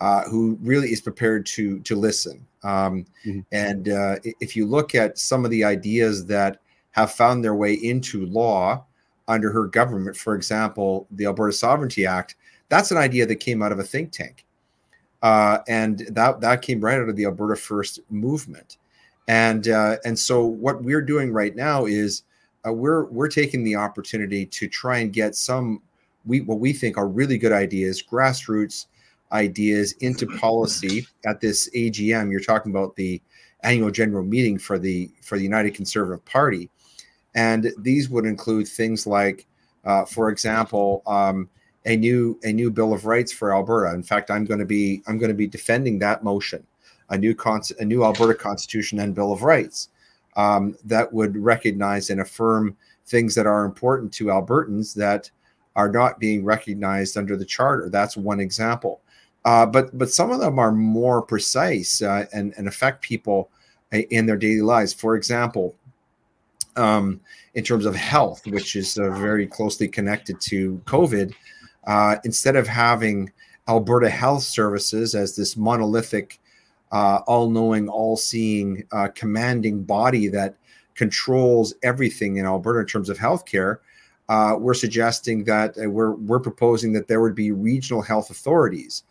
uh, 0.00 0.22
who 0.24 0.58
really 0.62 0.88
is 0.88 1.00
prepared 1.00 1.46
to 1.46 1.78
to 1.80 1.96
listen. 1.96 2.44
Um, 2.62 3.06
mm-hmm. 3.26 3.40
And 3.52 3.88
uh, 3.88 4.16
if 4.40 4.56
you 4.56 4.66
look 4.66 4.94
at 4.94 5.18
some 5.18 5.44
of 5.44 5.50
the 5.50 5.64
ideas 5.64 6.26
that 6.26 6.58
have 6.92 7.12
found 7.12 7.44
their 7.44 7.54
way 7.54 7.74
into 7.74 8.26
law 8.26 8.84
under 9.28 9.50
her 9.50 9.66
government, 9.66 10.16
for 10.16 10.34
example, 10.34 11.06
the 11.10 11.26
Alberta 11.26 11.52
Sovereignty 11.52 12.06
Act, 12.06 12.36
that's 12.68 12.90
an 12.90 12.98
idea 12.98 13.26
that 13.26 13.36
came 13.36 13.62
out 13.62 13.72
of 13.72 13.78
a 13.78 13.84
think 13.84 14.12
tank, 14.12 14.44
uh, 15.22 15.58
and 15.68 16.00
that 16.10 16.40
that 16.40 16.62
came 16.62 16.80
right 16.80 16.98
out 16.98 17.08
of 17.08 17.16
the 17.16 17.24
Alberta 17.24 17.56
First 17.56 18.00
movement. 18.10 18.78
And 19.28 19.68
uh, 19.68 19.96
and 20.04 20.18
so 20.18 20.44
what 20.44 20.82
we're 20.82 21.02
doing 21.02 21.32
right 21.32 21.54
now 21.54 21.86
is 21.86 22.24
uh, 22.66 22.72
we're 22.72 23.04
we're 23.06 23.28
taking 23.28 23.62
the 23.62 23.76
opportunity 23.76 24.46
to 24.46 24.68
try 24.68 24.98
and 24.98 25.12
get 25.12 25.34
some 25.34 25.82
we 26.24 26.40
what 26.40 26.58
we 26.58 26.72
think 26.72 26.96
are 26.96 27.08
really 27.08 27.38
good 27.38 27.52
ideas, 27.52 28.02
grassroots 28.02 28.86
ideas 29.32 29.92
into 30.00 30.26
policy 30.38 31.06
at 31.26 31.40
this 31.40 31.68
AGM. 31.74 32.30
You're 32.30 32.40
talking 32.40 32.72
about 32.72 32.96
the 32.96 33.20
annual 33.62 33.90
general 33.90 34.24
meeting 34.24 34.58
for 34.58 34.78
the 34.78 35.10
for 35.22 35.36
the 35.36 35.44
United 35.44 35.74
Conservative 35.74 36.24
Party, 36.24 36.70
and 37.34 37.72
these 37.78 38.08
would 38.08 38.26
include 38.26 38.68
things 38.68 39.06
like, 39.06 39.46
uh, 39.84 40.04
for 40.04 40.30
example, 40.30 41.02
um, 41.06 41.48
a 41.84 41.96
new 41.96 42.38
a 42.44 42.52
new 42.52 42.70
Bill 42.70 42.94
of 42.94 43.04
Rights 43.04 43.32
for 43.32 43.54
Alberta. 43.54 43.94
In 43.94 44.02
fact, 44.02 44.30
I'm 44.30 44.44
going 44.44 44.60
to 44.60 44.66
be 44.66 45.02
I'm 45.06 45.18
going 45.18 45.30
to 45.30 45.34
be 45.34 45.46
defending 45.46 45.98
that 45.98 46.24
motion, 46.24 46.66
a 47.10 47.18
new 47.18 47.34
con- 47.34 47.62
a 47.78 47.84
new 47.84 48.04
Alberta 48.04 48.34
Constitution 48.34 49.00
and 49.00 49.14
Bill 49.14 49.32
of 49.32 49.42
Rights 49.42 49.90
um, 50.36 50.76
that 50.84 51.12
would 51.12 51.36
recognize 51.36 52.10
and 52.10 52.20
affirm 52.20 52.76
things 53.06 53.34
that 53.34 53.46
are 53.46 53.64
important 53.64 54.12
to 54.14 54.26
Albertans 54.26 54.94
that 54.94 55.30
are 55.76 55.90
not 55.90 56.18
being 56.18 56.44
recognized 56.44 57.16
under 57.16 57.36
the 57.36 57.44
charter. 57.44 57.88
That's 57.88 58.16
one 58.16 58.40
example. 58.40 59.00
Uh, 59.44 59.66
but 59.66 59.96
but 59.96 60.10
some 60.10 60.30
of 60.30 60.40
them 60.40 60.58
are 60.58 60.72
more 60.72 61.20
precise 61.20 62.00
uh, 62.00 62.24
and 62.32 62.54
and 62.56 62.66
affect 62.66 63.02
people 63.02 63.50
in 63.92 64.26
their 64.26 64.36
daily 64.36 64.62
lives. 64.62 64.92
For 64.92 65.16
example, 65.16 65.74
um, 66.76 67.20
in 67.54 67.62
terms 67.62 67.86
of 67.86 67.94
health, 67.94 68.46
which 68.46 68.74
is 68.74 68.98
uh, 68.98 69.10
very 69.10 69.46
closely 69.46 69.86
connected 69.86 70.40
to 70.42 70.80
COVID, 70.86 71.34
uh, 71.86 72.16
instead 72.24 72.56
of 72.56 72.66
having 72.66 73.30
Alberta 73.68 74.10
Health 74.10 74.42
Services 74.42 75.14
as 75.14 75.36
this 75.36 75.56
monolithic, 75.56 76.40
uh, 76.94 77.20
all-knowing, 77.26 77.88
all-seeing, 77.88 78.84
uh, 78.92 79.08
commanding 79.16 79.82
body 79.82 80.28
that 80.28 80.56
controls 80.94 81.74
everything 81.82 82.36
in 82.36 82.46
Alberta 82.46 82.80
in 82.80 82.86
terms 82.86 83.08
of 83.10 83.18
healthcare, 83.18 83.78
uh, 84.28 84.56
we're 84.58 84.74
suggesting 84.74 85.42
that 85.44 85.76
uh, 85.76 85.90
we're 85.90 86.12
we're 86.12 86.38
proposing 86.38 86.92
that 86.92 87.08
there 87.08 87.20
would 87.20 87.34
be 87.34 87.50
regional 87.50 88.00
health 88.00 88.30
authorities, 88.30 89.02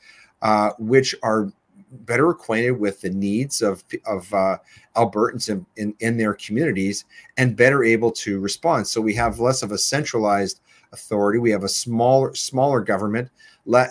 uh, 0.41 0.71
which 0.79 1.13
are 1.21 1.51
better 1.91 2.29
acquainted 2.29 2.71
with 2.71 3.01
the 3.01 3.09
needs 3.09 3.61
of 3.61 3.83
of 4.07 4.33
uh, 4.33 4.57
Albertans 4.95 5.49
in, 5.49 5.65
in, 5.75 5.93
in 5.99 6.17
their 6.17 6.33
communities 6.35 7.05
and 7.37 7.55
better 7.55 7.83
able 7.83 8.11
to 8.11 8.39
respond. 8.39 8.87
So 8.87 9.01
we 9.01 9.13
have 9.15 9.39
less 9.39 9.61
of 9.61 9.71
a 9.73 9.77
centralized 9.77 10.61
authority. 10.93 11.37
We 11.37 11.51
have 11.51 11.65
a 11.65 11.69
smaller 11.69 12.33
smaller 12.33 12.79
government 12.79 13.29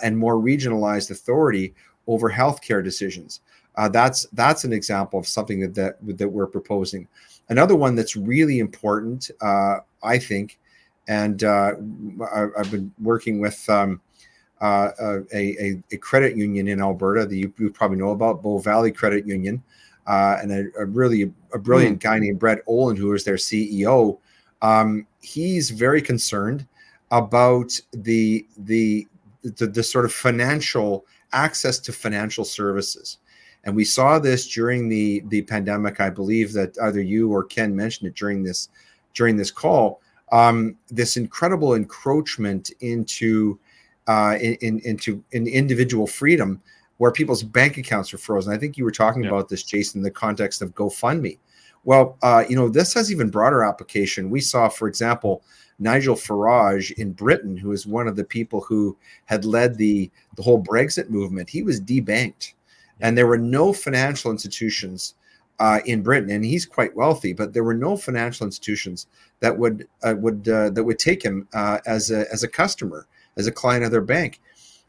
and 0.03 0.17
more 0.17 0.35
regionalized 0.35 1.11
authority 1.11 1.73
over 2.07 2.29
healthcare 2.29 2.83
decisions. 2.83 3.39
Uh, 3.75 3.89
that's 3.89 4.25
that's 4.33 4.63
an 4.63 4.73
example 4.73 5.19
of 5.19 5.27
something 5.27 5.59
that 5.59 5.75
that, 5.75 6.17
that 6.17 6.27
we're 6.27 6.47
proposing. 6.47 7.07
Another 7.49 7.75
one 7.75 7.95
that's 7.95 8.15
really 8.15 8.59
important, 8.59 9.29
uh, 9.41 9.77
I 10.01 10.17
think, 10.17 10.59
and 11.07 11.43
uh, 11.43 11.73
I, 12.33 12.47
have 12.57 12.71
been 12.71 12.91
working 13.01 13.39
with 13.39 13.67
um, 13.69 13.99
uh, 14.61 14.91
a, 15.33 15.35
a, 15.35 15.83
a, 15.91 15.97
credit 15.97 16.37
union 16.37 16.69
in 16.69 16.81
Alberta 16.81 17.25
that 17.25 17.35
you, 17.35 17.51
you, 17.57 17.69
probably 17.69 17.97
know 17.97 18.11
about, 18.11 18.41
Bow 18.41 18.59
Valley 18.59 18.93
Credit 18.93 19.27
Union, 19.27 19.61
uh, 20.07 20.37
and 20.41 20.51
a, 20.53 20.65
a, 20.79 20.85
really 20.85 21.33
a 21.53 21.59
brilliant 21.59 21.97
mm. 21.97 22.03
guy 22.03 22.19
named 22.19 22.39
Brett 22.39 22.59
Olin, 22.65 22.95
who 22.95 23.13
is 23.13 23.25
their 23.25 23.35
CEO. 23.35 24.19
Um, 24.61 25.05
he's 25.19 25.69
very 25.69 26.01
concerned 26.01 26.65
about 27.11 27.77
the, 27.91 28.47
the 28.57 29.05
the 29.43 29.67
the 29.67 29.83
sort 29.83 30.05
of 30.05 30.13
financial 30.13 31.05
access 31.33 31.77
to 31.79 31.91
financial 31.91 32.45
services. 32.45 33.17
And 33.65 33.75
we 33.75 33.85
saw 33.85 34.19
this 34.19 34.47
during 34.47 34.89
the 34.89 35.23
the 35.27 35.41
pandemic. 35.43 35.99
I 35.99 36.09
believe 36.09 36.53
that 36.53 36.77
either 36.81 37.01
you 37.01 37.31
or 37.31 37.43
Ken 37.43 37.75
mentioned 37.75 38.07
it 38.07 38.15
during 38.15 38.43
this 38.43 38.69
during 39.13 39.37
this 39.37 39.51
call 39.51 40.01
um, 40.33 40.75
this 40.89 41.15
incredible 41.15 41.75
encroachment 41.75 42.71
into 42.81 43.59
uh, 44.07 44.37
in, 44.41 44.55
in, 44.55 44.79
into 44.79 45.23
an 45.31 45.47
individual 45.47 46.07
freedom 46.07 46.61
where 46.97 47.11
people's 47.11 47.43
bank 47.43 47.77
accounts 47.77 48.13
are 48.13 48.17
frozen. 48.17 48.51
I 48.51 48.57
think 48.57 48.75
you 48.75 48.83
were 48.83 48.91
talking 48.91 49.23
yeah. 49.23 49.29
about 49.29 49.47
this, 49.47 49.63
Jason, 49.63 49.99
in 49.99 50.03
the 50.03 50.11
context 50.11 50.61
of 50.61 50.75
GoFundMe. 50.75 51.37
Well, 51.85 52.17
uh, 52.21 52.43
you 52.49 52.55
know, 52.55 52.67
this 52.67 52.93
has 52.95 53.11
even 53.11 53.29
broader 53.29 53.63
application. 53.63 54.29
We 54.29 54.41
saw, 54.41 54.69
for 54.69 54.87
example, 54.87 55.43
Nigel 55.79 56.15
Farage 56.15 56.91
in 56.93 57.13
Britain, 57.13 57.55
who 57.55 57.71
is 57.71 57.85
one 57.85 58.07
of 58.07 58.15
the 58.15 58.23
people 58.23 58.61
who 58.61 58.97
had 59.25 59.45
led 59.45 59.77
the 59.77 60.09
the 60.35 60.43
whole 60.43 60.63
Brexit 60.63 61.09
movement. 61.09 61.49
He 61.49 61.61
was 61.61 61.79
debanked, 61.79 62.53
and 63.03 63.17
there 63.17 63.27
were 63.27 63.37
no 63.37 63.73
financial 63.73 64.31
institutions 64.31 65.13
uh, 65.59 65.81
in 65.85 66.01
Britain, 66.01 66.31
and 66.31 66.43
he's 66.43 66.65
quite 66.65 66.95
wealthy, 66.95 67.33
but 67.33 67.53
there 67.53 67.63
were 67.63 67.75
no 67.75 67.95
financial 67.95 68.45
institutions 68.45 69.05
that 69.41 69.55
would 69.55 69.87
uh, 70.01 70.15
would 70.17 70.47
uh, 70.49 70.71
that 70.71 70.83
would 70.83 70.97
take 70.97 71.21
him 71.21 71.47
uh, 71.53 71.77
as 71.85 72.09
a 72.09 72.25
as 72.31 72.41
a 72.41 72.47
customer, 72.47 73.05
as 73.37 73.45
a 73.45 73.51
client 73.51 73.85
of 73.85 73.91
their 73.91 74.01
bank. 74.01 74.41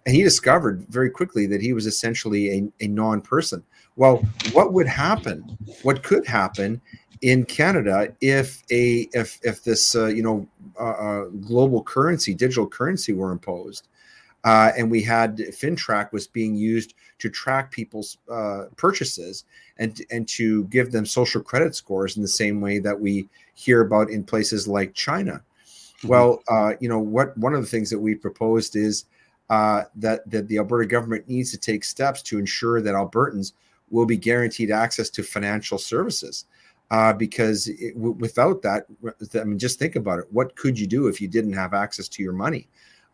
And 0.07 0.15
he 0.15 0.23
discovered 0.23 0.87
very 0.89 1.11
quickly 1.11 1.47
that 1.47 1.61
he 1.61 1.73
was 1.73 1.87
essentially 1.87 2.51
a, 2.51 2.85
a 2.85 2.89
non-person. 2.89 3.63
Well, 3.97 4.23
what 4.53 4.73
would 4.73 4.87
happen? 4.87 5.57
What 5.83 6.03
could 6.03 6.27
happen 6.27 6.81
in 7.23 7.45
Canada 7.45 8.15
if 8.21 8.63
a 8.71 9.09
if 9.13 9.39
if 9.43 9.65
this 9.65 9.95
uh, 9.95 10.07
you 10.07 10.23
know 10.23 10.49
uh, 10.79 11.25
global 11.47 11.83
currency, 11.83 12.33
digital 12.33 12.69
currency, 12.69 13.13
were 13.13 13.33
imposed? 13.33 13.89
Uh, 14.45 14.73
and 14.77 14.91
we 14.91 15.03
had 15.03 15.39
FINTRAC 15.39 16.13
was 16.13 16.27
being 16.27 16.55
used 16.55 16.95
to 17.19 17.31
track 17.31 17.71
people's 17.71 18.19
uh, 18.31 18.65
purchases 18.77 19.45
and 19.79 20.03
and 20.11 20.29
to 20.29 20.65
give 20.65 20.93
them 20.93 21.07
social 21.07 21.43
credit 21.43 21.75
scores 21.75 22.17
in 22.17 22.23
the 22.23 22.29
same 22.29 22.61
way 22.61 22.79
that 22.79 22.99
we 22.99 23.29
hear 23.55 23.81
about 23.81 24.11
in 24.11 24.23
places 24.23 24.69
like 24.69 24.93
China. 24.93 25.43
Mm-hmm. 25.99 26.09
Well, 26.09 26.43
uh, 26.49 26.75
you 26.79 26.89
know 26.89 26.99
what? 26.99 27.37
One 27.39 27.55
of 27.55 27.63
the 27.63 27.67
things 27.67 27.89
that 27.91 27.99
we 27.99 28.15
proposed 28.15 28.77
is 28.77 29.07
uh, 29.49 29.85
that 29.97 30.29
that 30.31 30.47
the 30.49 30.59
Alberta 30.59 30.87
government 30.87 31.29
needs 31.29 31.51
to 31.53 31.59
take 31.59 31.83
steps 31.83 32.21
to 32.23 32.39
ensure 32.39 32.83
that 32.83 32.95
Albertans 32.95 33.53
will 33.91 34.07
be 34.07 34.17
guaranteed 34.17 34.71
access 34.71 35.09
to 35.11 35.23
financial 35.23 35.79
services. 35.79 36.45
Uh, 36.91 37.15
because 37.15 37.67
it, 37.69 37.95
w- 37.95 38.15
without 38.21 38.61
that, 38.61 38.87
I 39.41 39.45
mean, 39.45 39.59
just 39.59 39.79
think 39.79 39.97
about 39.97 40.19
it. 40.19 40.27
What 40.31 40.55
could 40.55 40.79
you 40.79 40.87
do 40.87 41.09
if 41.09 41.19
you 41.19 41.29
didn't 41.29 41.55
have 41.55 41.73
access 41.73 42.09
to 42.09 42.23
your 42.23 42.35
money? 42.35 42.69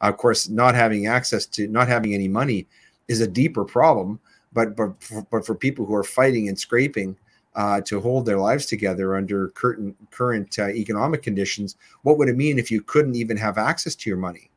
Of 0.09 0.17
course, 0.17 0.49
not 0.49 0.75
having 0.75 1.07
access 1.07 1.47
to, 1.47 1.69
not 1.69 1.89
having 1.89 2.15
any 2.15 2.29
money, 2.29 2.67
is 3.09 3.21
a 3.21 3.27
deeper 3.27 3.65
problem. 3.65 4.21
But 4.53 4.77
but 4.77 5.03
for, 5.03 5.27
but 5.31 5.47
for 5.47 5.55
people 5.55 5.87
who 5.87 5.95
are 5.95 6.05
fighting 6.05 6.49
and 6.49 6.59
scraping 6.59 7.17
uh, 7.55 7.81
to 7.83 8.01
hold 8.01 8.27
their 8.27 8.39
lives 8.39 8.67
together 8.67 9.17
under 9.17 9.49
current 9.49 9.97
current 10.11 10.59
uh, 10.59 10.69
economic 10.71 11.23
conditions, 11.23 11.77
what 12.03 12.19
would 12.19 12.29
it 12.29 12.37
mean 12.37 12.59
if 12.59 12.71
you 12.71 12.83
couldn't 12.83 13.15
even 13.15 13.37
have 13.37 13.59
access 13.59 13.95
to 13.97 14.11
your 14.11 14.19
money? 14.19 14.51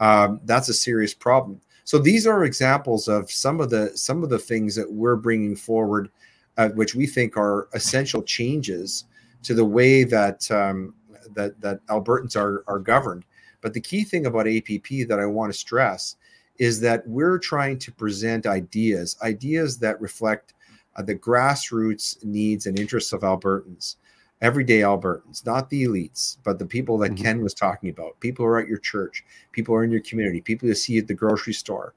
Um, 0.00 0.40
that's 0.44 0.68
a 0.68 0.74
serious 0.74 1.14
problem. 1.14 1.60
So 1.84 1.98
these 1.98 2.26
are 2.26 2.44
examples 2.44 3.08
of 3.08 3.30
some 3.30 3.60
of 3.60 3.70
the 3.70 3.90
some 3.96 4.22
of 4.22 4.30
the 4.30 4.38
things 4.38 4.74
that 4.76 4.90
we're 4.90 5.16
bringing 5.16 5.56
forward, 5.56 6.10
uh, 6.56 6.68
which 6.70 6.94
we 6.94 7.06
think 7.06 7.36
are 7.36 7.68
essential 7.74 8.22
changes 8.22 9.04
to 9.42 9.54
the 9.54 9.64
way 9.64 10.04
that 10.04 10.48
um, 10.50 10.94
that 11.34 11.60
that 11.60 11.84
Albertans 11.86 12.36
are 12.36 12.64
are 12.66 12.78
governed. 12.78 13.24
But 13.62 13.72
the 13.72 13.80
key 13.80 14.04
thing 14.04 14.26
about 14.26 14.46
APP 14.46 15.08
that 15.08 15.18
I 15.18 15.24
want 15.24 15.52
to 15.52 15.58
stress 15.58 16.16
is 16.58 16.80
that 16.80 17.06
we're 17.06 17.38
trying 17.38 17.78
to 17.78 17.92
present 17.92 18.46
ideas, 18.46 19.16
ideas 19.22 19.78
that 19.78 20.00
reflect 20.00 20.52
uh, 20.96 21.02
the 21.02 21.14
grassroots 21.14 22.22
needs 22.22 22.66
and 22.66 22.78
interests 22.78 23.12
of 23.12 23.22
Albertans, 23.22 23.96
everyday 24.42 24.80
Albertans, 24.80 25.46
not 25.46 25.70
the 25.70 25.84
elites, 25.84 26.36
but 26.44 26.58
the 26.58 26.66
people 26.66 26.98
that 26.98 27.12
mm-hmm. 27.12 27.24
Ken 27.24 27.42
was 27.42 27.54
talking 27.54 27.88
about, 27.88 28.20
people 28.20 28.44
who 28.44 28.50
are 28.50 28.60
at 28.60 28.68
your 28.68 28.78
church, 28.78 29.24
people 29.52 29.72
who 29.72 29.78
are 29.78 29.84
in 29.84 29.90
your 29.90 30.02
community, 30.02 30.40
people 30.40 30.68
you 30.68 30.74
see 30.74 30.98
at 30.98 31.06
the 31.06 31.14
grocery 31.14 31.54
store, 31.54 31.94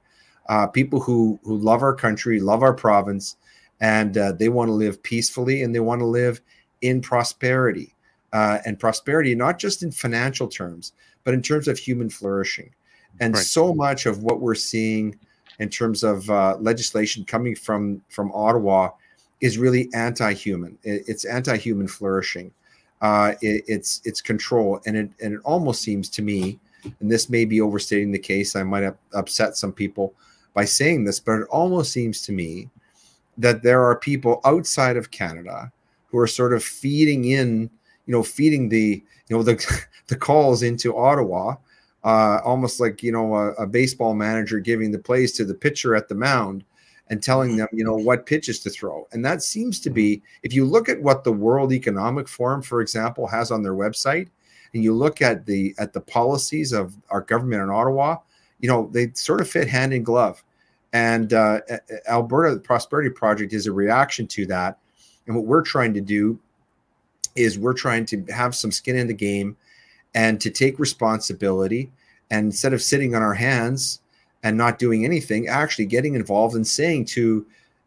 uh, 0.48 0.68
people 0.68 1.00
who 1.00 1.40
who 1.44 1.58
love 1.58 1.82
our 1.82 1.96
country, 1.96 2.40
love 2.40 2.64
our 2.64 2.74
province, 2.74 3.36
and 3.82 4.18
uh, 4.18 4.32
they 4.32 4.48
want 4.48 4.70
to 4.70 4.74
live 4.74 5.02
peacefully 5.04 5.64
and 5.64 5.76
they 5.76 5.80
want 5.80 6.00
to 6.00 6.06
live 6.06 6.42
in 6.82 7.02
prosperity. 7.02 7.92
Uh, 8.34 8.60
and 8.66 8.78
prosperity, 8.80 9.34
not 9.34 9.58
just 9.58 9.82
in 9.82 9.92
financial 9.92 10.50
terms, 10.50 10.92
but 11.26 11.34
in 11.34 11.41
terms 11.41 11.68
of 11.68 11.77
human 11.77 12.10
flourishing. 12.10 12.73
And 13.19 13.34
right. 13.34 13.43
so 13.43 13.73
much 13.73 14.06
of 14.06 14.23
what 14.23 14.39
we're 14.39 14.56
seeing 14.56 15.19
in 15.60 15.69
terms 15.69 16.03
of 16.03 16.30
uh, 16.30 16.56
legislation 16.60 17.26
coming 17.26 17.56
from 17.56 18.02
from 18.10 18.31
Ottawa 18.34 18.91
is 19.41 19.57
really 19.57 19.89
anti-human. 19.93 20.77
It, 20.84 21.03
it's 21.07 21.26
anti-human 21.26 21.88
flourishing. 21.88 22.52
Uh, 23.02 23.34
it, 23.41 23.64
it's 23.68 24.02
it's 24.06 24.22
control, 24.22 24.81
and 24.85 24.95
it 24.95 25.10
and 25.22 25.34
it 25.34 25.41
almost 25.43 25.81
seems 25.81 26.10
to 26.11 26.22
me, 26.22 26.60
and 26.99 27.11
this 27.11 27.30
may 27.30 27.45
be 27.45 27.60
overstating 27.60 28.11
the 28.11 28.19
case. 28.19 28.56
I 28.56 28.64
might 28.64 28.84
have 28.84 28.97
upset 29.14 29.57
some 29.57 29.73
people 29.73 30.14
by 30.53 30.65
saying 30.65 31.03
this, 31.03 31.19
but 31.19 31.41
it 31.41 31.47
almost 31.49 31.91
seems 31.91 32.22
to 32.23 32.31
me 32.31 32.69
that 33.38 33.61
there 33.61 33.84
are 33.84 33.97
people 33.97 34.39
outside 34.45 34.95
of 34.95 35.11
Canada 35.11 35.72
who 36.07 36.18
are 36.18 36.27
sort 36.27 36.53
of 36.53 36.64
feeding 36.64 37.26
in, 37.26 37.69
you 38.06 38.14
know, 38.14 38.23
feeding 38.23 38.69
the 38.69 39.03
you 39.30 39.35
know 39.35 39.43
the 39.43 39.85
the 40.07 40.15
calls 40.15 40.64
into 40.64 40.95
Ottawa 40.95 41.56
uh, 42.06 42.39
almost 42.45 42.80
like 42.80 43.02
you 43.02 43.11
know 43.11 43.35
a, 43.35 43.52
a, 43.53 43.68
baseball 43.68 44.14
manager 44.14 44.60
giving 44.60 44.91
the 44.91 44.99
plays 44.99 45.31
to 45.34 45.43
the 45.43 45.53
pitcher 45.53 45.95
at 45.95 46.07
the 46.07 46.15
mound 46.15 46.64
and 47.10 47.22
telling 47.22 47.49
mm-hmm. 47.49 47.60
them 47.60 47.68
you 47.73 47.84
know 47.84 47.95
what 47.95 48.26
pitches 48.26 48.60
to 48.60 48.69
throw. 48.69 49.07
And 49.11 49.26
that 49.26 49.41
seems 49.41 49.80
to 49.81 49.89
be 49.89 50.22
if 50.43 50.53
you 50.53 50.65
look 50.65 50.88
at 50.88 51.02
what 51.02 51.23
the 51.23 51.31
world 51.31 51.73
economic 51.73 52.27
forum 52.27 52.61
for 52.61 52.81
example 52.81 53.27
has 53.27 53.52
on 53.52 53.64
their 53.64 53.73
website 53.73 54.30
and 54.73 54.84
you 54.84 54.93
look 54.93 55.22
at 55.22 55.45
the 55.45 55.73
at 55.80 55.93
the 55.93 56.02
policies 56.02 56.72
of 56.72 56.95
our 57.10 57.22
government 57.22 57.64
in 57.64 57.69
ottawa 57.69 58.18
you 58.60 58.69
know 58.69 58.89
they 58.93 59.11
sort 59.14 59.41
of 59.41 59.49
fit 59.49 59.68
hand 59.68 59.93
in 59.93 60.03
glove. 60.03 60.43
And 60.93 61.34
uh, 61.34 61.60
alberta 62.07 62.57
prosperity 62.60 63.10
project 63.10 63.52
is 63.52 63.68
a 63.68 63.72
reaction 63.72 64.27
to 64.27 64.45
that. 64.45 64.77
And 65.27 65.35
what 65.35 65.45
we're 65.45 65.61
trying 65.61 65.93
to 65.95 66.02
do 66.02 66.39
is 67.36 67.60
we're 67.60 67.74
trying 67.74 68.06
to 68.06 68.24
have 68.26 68.56
some 68.56 68.72
skin 68.72 68.95
in 68.95 69.07
the 69.07 69.14
game 69.14 69.56
and 70.14 70.40
to 70.41 70.49
take 70.49 70.80
responsibility 70.80 71.91
and 72.32 72.45
instead 72.45 72.74
of 72.74 72.82
sitting 72.82 73.16
on 73.16 73.22
our 73.22 73.34
hands 73.34 74.02
and 74.44 74.57
not 74.57 74.80
doing 74.80 75.06
anything 75.06 75.48
actually 75.48 75.86
getting 75.86 76.16
involved 76.16 76.56
and 76.56 76.66
saying 76.66 77.06
to 77.06 77.45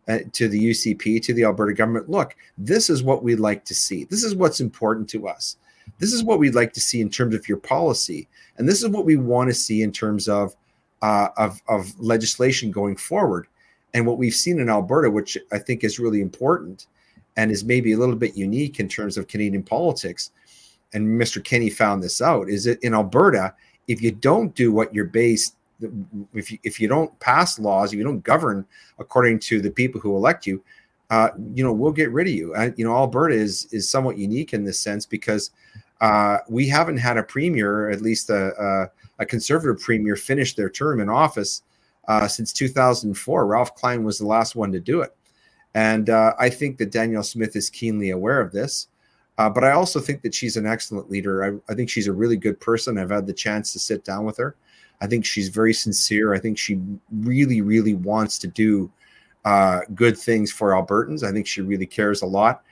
uh, 0.08 0.18
to 0.32 0.48
the 0.48 0.70
UCP 0.70 1.22
to 1.22 1.34
the 1.34 1.44
Alberta 1.44 1.74
government 1.74 2.08
look 2.08 2.34
this 2.56 2.90
is 2.90 3.02
what 3.02 3.22
we'd 3.22 3.40
like 3.40 3.64
to 3.66 3.74
see. 3.74 4.04
This 4.04 4.24
is 4.24 4.34
what's 4.34 4.60
important 4.60 5.08
to 5.10 5.28
us. 5.28 5.56
This 5.98 6.12
is 6.12 6.24
what 6.24 6.38
we'd 6.38 6.54
like 6.54 6.72
to 6.74 6.80
see 6.80 7.00
in 7.00 7.08
terms 7.08 7.34
of 7.34 7.48
your 7.48 7.58
policy. 7.58 8.28
And 8.56 8.68
this 8.68 8.82
is 8.82 8.88
what 8.88 9.04
we 9.04 9.16
want 9.16 9.48
to 9.50 9.54
see 9.54 9.82
in 9.82 9.92
terms 9.92 10.28
of 10.28 10.54
uh, 11.00 11.28
of, 11.36 11.62
of 11.68 11.98
legislation 12.00 12.70
going 12.70 12.96
forward. 12.96 13.46
And 13.94 14.06
what 14.06 14.18
we've 14.18 14.34
seen 14.34 14.58
in 14.58 14.68
Alberta 14.68 15.10
which 15.10 15.38
I 15.52 15.58
think 15.58 15.84
is 15.84 15.98
really 15.98 16.20
important 16.20 16.86
and 17.38 17.50
is 17.52 17.64
maybe 17.64 17.92
a 17.92 17.96
little 17.96 18.16
bit 18.16 18.36
unique 18.36 18.80
in 18.80 18.88
terms 18.88 19.16
of 19.16 19.28
Canadian 19.28 19.62
politics 19.62 20.32
and 20.92 21.06
Mr. 21.06 21.42
Kenney 21.42 21.70
found 21.70 22.02
this 22.02 22.20
out, 22.20 22.48
is 22.48 22.64
that 22.64 22.82
in 22.82 22.94
Alberta, 22.94 23.54
if 23.86 24.02
you 24.02 24.10
don't 24.10 24.54
do 24.54 24.72
what 24.72 24.92
you're 24.94 25.04
based, 25.04 25.54
if 26.34 26.50
you, 26.50 26.58
if 26.64 26.80
you 26.80 26.88
don't 26.88 27.16
pass 27.20 27.58
laws, 27.58 27.92
if 27.92 27.98
you 27.98 28.04
don't 28.04 28.24
govern 28.24 28.66
according 28.98 29.38
to 29.38 29.60
the 29.60 29.70
people 29.70 30.00
who 30.00 30.16
elect 30.16 30.46
you, 30.46 30.62
uh, 31.10 31.28
you 31.54 31.62
know, 31.62 31.72
we'll 31.72 31.92
get 31.92 32.10
rid 32.10 32.26
of 32.26 32.32
you. 32.32 32.54
And, 32.54 32.74
you 32.76 32.84
know, 32.84 32.94
Alberta 32.94 33.34
is 33.34 33.68
is 33.70 33.88
somewhat 33.88 34.18
unique 34.18 34.52
in 34.52 34.64
this 34.64 34.80
sense 34.80 35.06
because 35.06 35.50
uh, 36.00 36.38
we 36.48 36.68
haven't 36.68 36.98
had 36.98 37.16
a 37.16 37.22
premier, 37.22 37.88
at 37.90 38.02
least 38.02 38.30
a, 38.30 38.52
a, 39.18 39.22
a 39.22 39.26
conservative 39.26 39.80
premier, 39.80 40.16
finish 40.16 40.54
their 40.54 40.68
term 40.68 41.00
in 41.00 41.08
office 41.08 41.62
uh, 42.08 42.26
since 42.26 42.52
2004. 42.52 43.46
Ralph 43.46 43.74
Klein 43.74 44.04
was 44.04 44.18
the 44.18 44.26
last 44.26 44.56
one 44.56 44.72
to 44.72 44.80
do 44.80 45.02
it. 45.02 45.14
And 45.74 46.10
uh, 46.10 46.34
I 46.38 46.50
think 46.50 46.78
that 46.78 46.90
Danielle 46.90 47.22
Smith 47.22 47.54
is 47.54 47.70
keenly 47.70 48.10
aware 48.10 48.40
of 48.40 48.52
this. 48.52 48.88
Uh, 49.38 49.48
but 49.48 49.62
I 49.62 49.70
also 49.70 50.00
think 50.00 50.22
that 50.22 50.34
she's 50.34 50.56
an 50.56 50.66
excellent 50.66 51.10
leader. 51.10 51.44
I, 51.44 51.72
I, 51.72 51.76
think 51.76 51.88
she's 51.88 52.08
a 52.08 52.12
really 52.12 52.36
good 52.36 52.58
person. 52.58 52.98
I've 52.98 53.10
had 53.10 53.26
the 53.26 53.32
chance 53.32 53.72
to 53.72 53.78
sit 53.78 54.02
down 54.02 54.24
with 54.24 54.36
her. 54.38 54.56
I 55.00 55.06
think 55.06 55.24
she's 55.24 55.48
very 55.48 55.72
sincere. 55.72 56.34
I 56.34 56.40
think 56.40 56.58
she 56.58 56.80
really, 57.12 57.60
really 57.60 57.94
wants 57.94 58.38
to 58.38 58.48
do 58.48 58.90
uh, 59.44 59.80
good 59.94 60.18
things 60.18 60.50
for 60.50 60.70
Albertans. 60.70 61.22
I 61.22 61.30
think 61.30 61.46
she 61.46 61.60
really 61.60 61.86
cares 61.86 62.22
a 62.22 62.26
lot. 62.26 62.62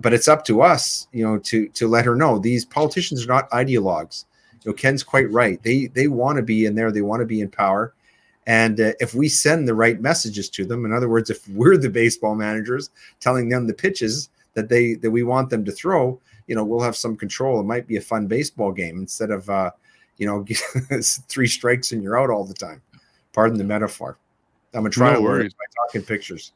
But 0.00 0.14
it's 0.14 0.28
up 0.28 0.44
to 0.46 0.62
us, 0.62 1.06
you 1.12 1.24
know, 1.24 1.38
to 1.38 1.68
to 1.68 1.86
let 1.86 2.04
her 2.04 2.16
know 2.16 2.38
these 2.38 2.64
politicians 2.64 3.24
are 3.24 3.28
not 3.28 3.50
ideologues. 3.50 4.24
You 4.64 4.70
know, 4.70 4.74
Ken's 4.74 5.04
quite 5.04 5.30
right. 5.30 5.62
They 5.62 5.86
they 5.86 6.08
want 6.08 6.36
to 6.36 6.42
be 6.42 6.66
in 6.66 6.74
there. 6.74 6.90
They 6.90 7.02
want 7.02 7.20
to 7.20 7.26
be 7.26 7.40
in 7.40 7.48
power. 7.48 7.94
And 8.46 8.78
uh, 8.80 8.92
if 9.00 9.14
we 9.14 9.28
send 9.28 9.66
the 9.66 9.74
right 9.74 10.00
messages 10.00 10.50
to 10.50 10.64
them, 10.64 10.84
in 10.84 10.92
other 10.92 11.08
words, 11.08 11.30
if 11.30 11.48
we're 11.48 11.76
the 11.76 11.88
baseball 11.88 12.34
managers 12.34 12.90
telling 13.20 13.48
them 13.48 13.66
the 13.66 13.74
pitches 13.74 14.28
that 14.54 14.68
they 14.68 14.94
that 14.94 15.10
we 15.10 15.22
want 15.22 15.50
them 15.50 15.64
to 15.64 15.72
throw, 15.72 16.20
you 16.46 16.54
know, 16.54 16.64
we'll 16.64 16.80
have 16.80 16.96
some 16.96 17.16
control. 17.16 17.58
It 17.60 17.64
might 17.64 17.86
be 17.86 17.96
a 17.96 18.02
fun 18.02 18.26
baseball 18.26 18.72
game 18.72 18.98
instead 18.98 19.30
of 19.30 19.48
uh, 19.48 19.70
you 20.18 20.26
know, 20.26 20.44
three 21.28 21.46
strikes 21.46 21.92
and 21.92 22.02
you're 22.02 22.18
out 22.18 22.30
all 22.30 22.44
the 22.44 22.54
time. 22.54 22.82
Pardon 23.32 23.58
the 23.58 23.64
metaphor. 23.64 24.18
I'm 24.72 24.86
a 24.86 24.90
trial 24.90 25.22
no 25.22 25.38
by 25.38 25.48
talking 25.76 26.02
pictures. 26.02 26.52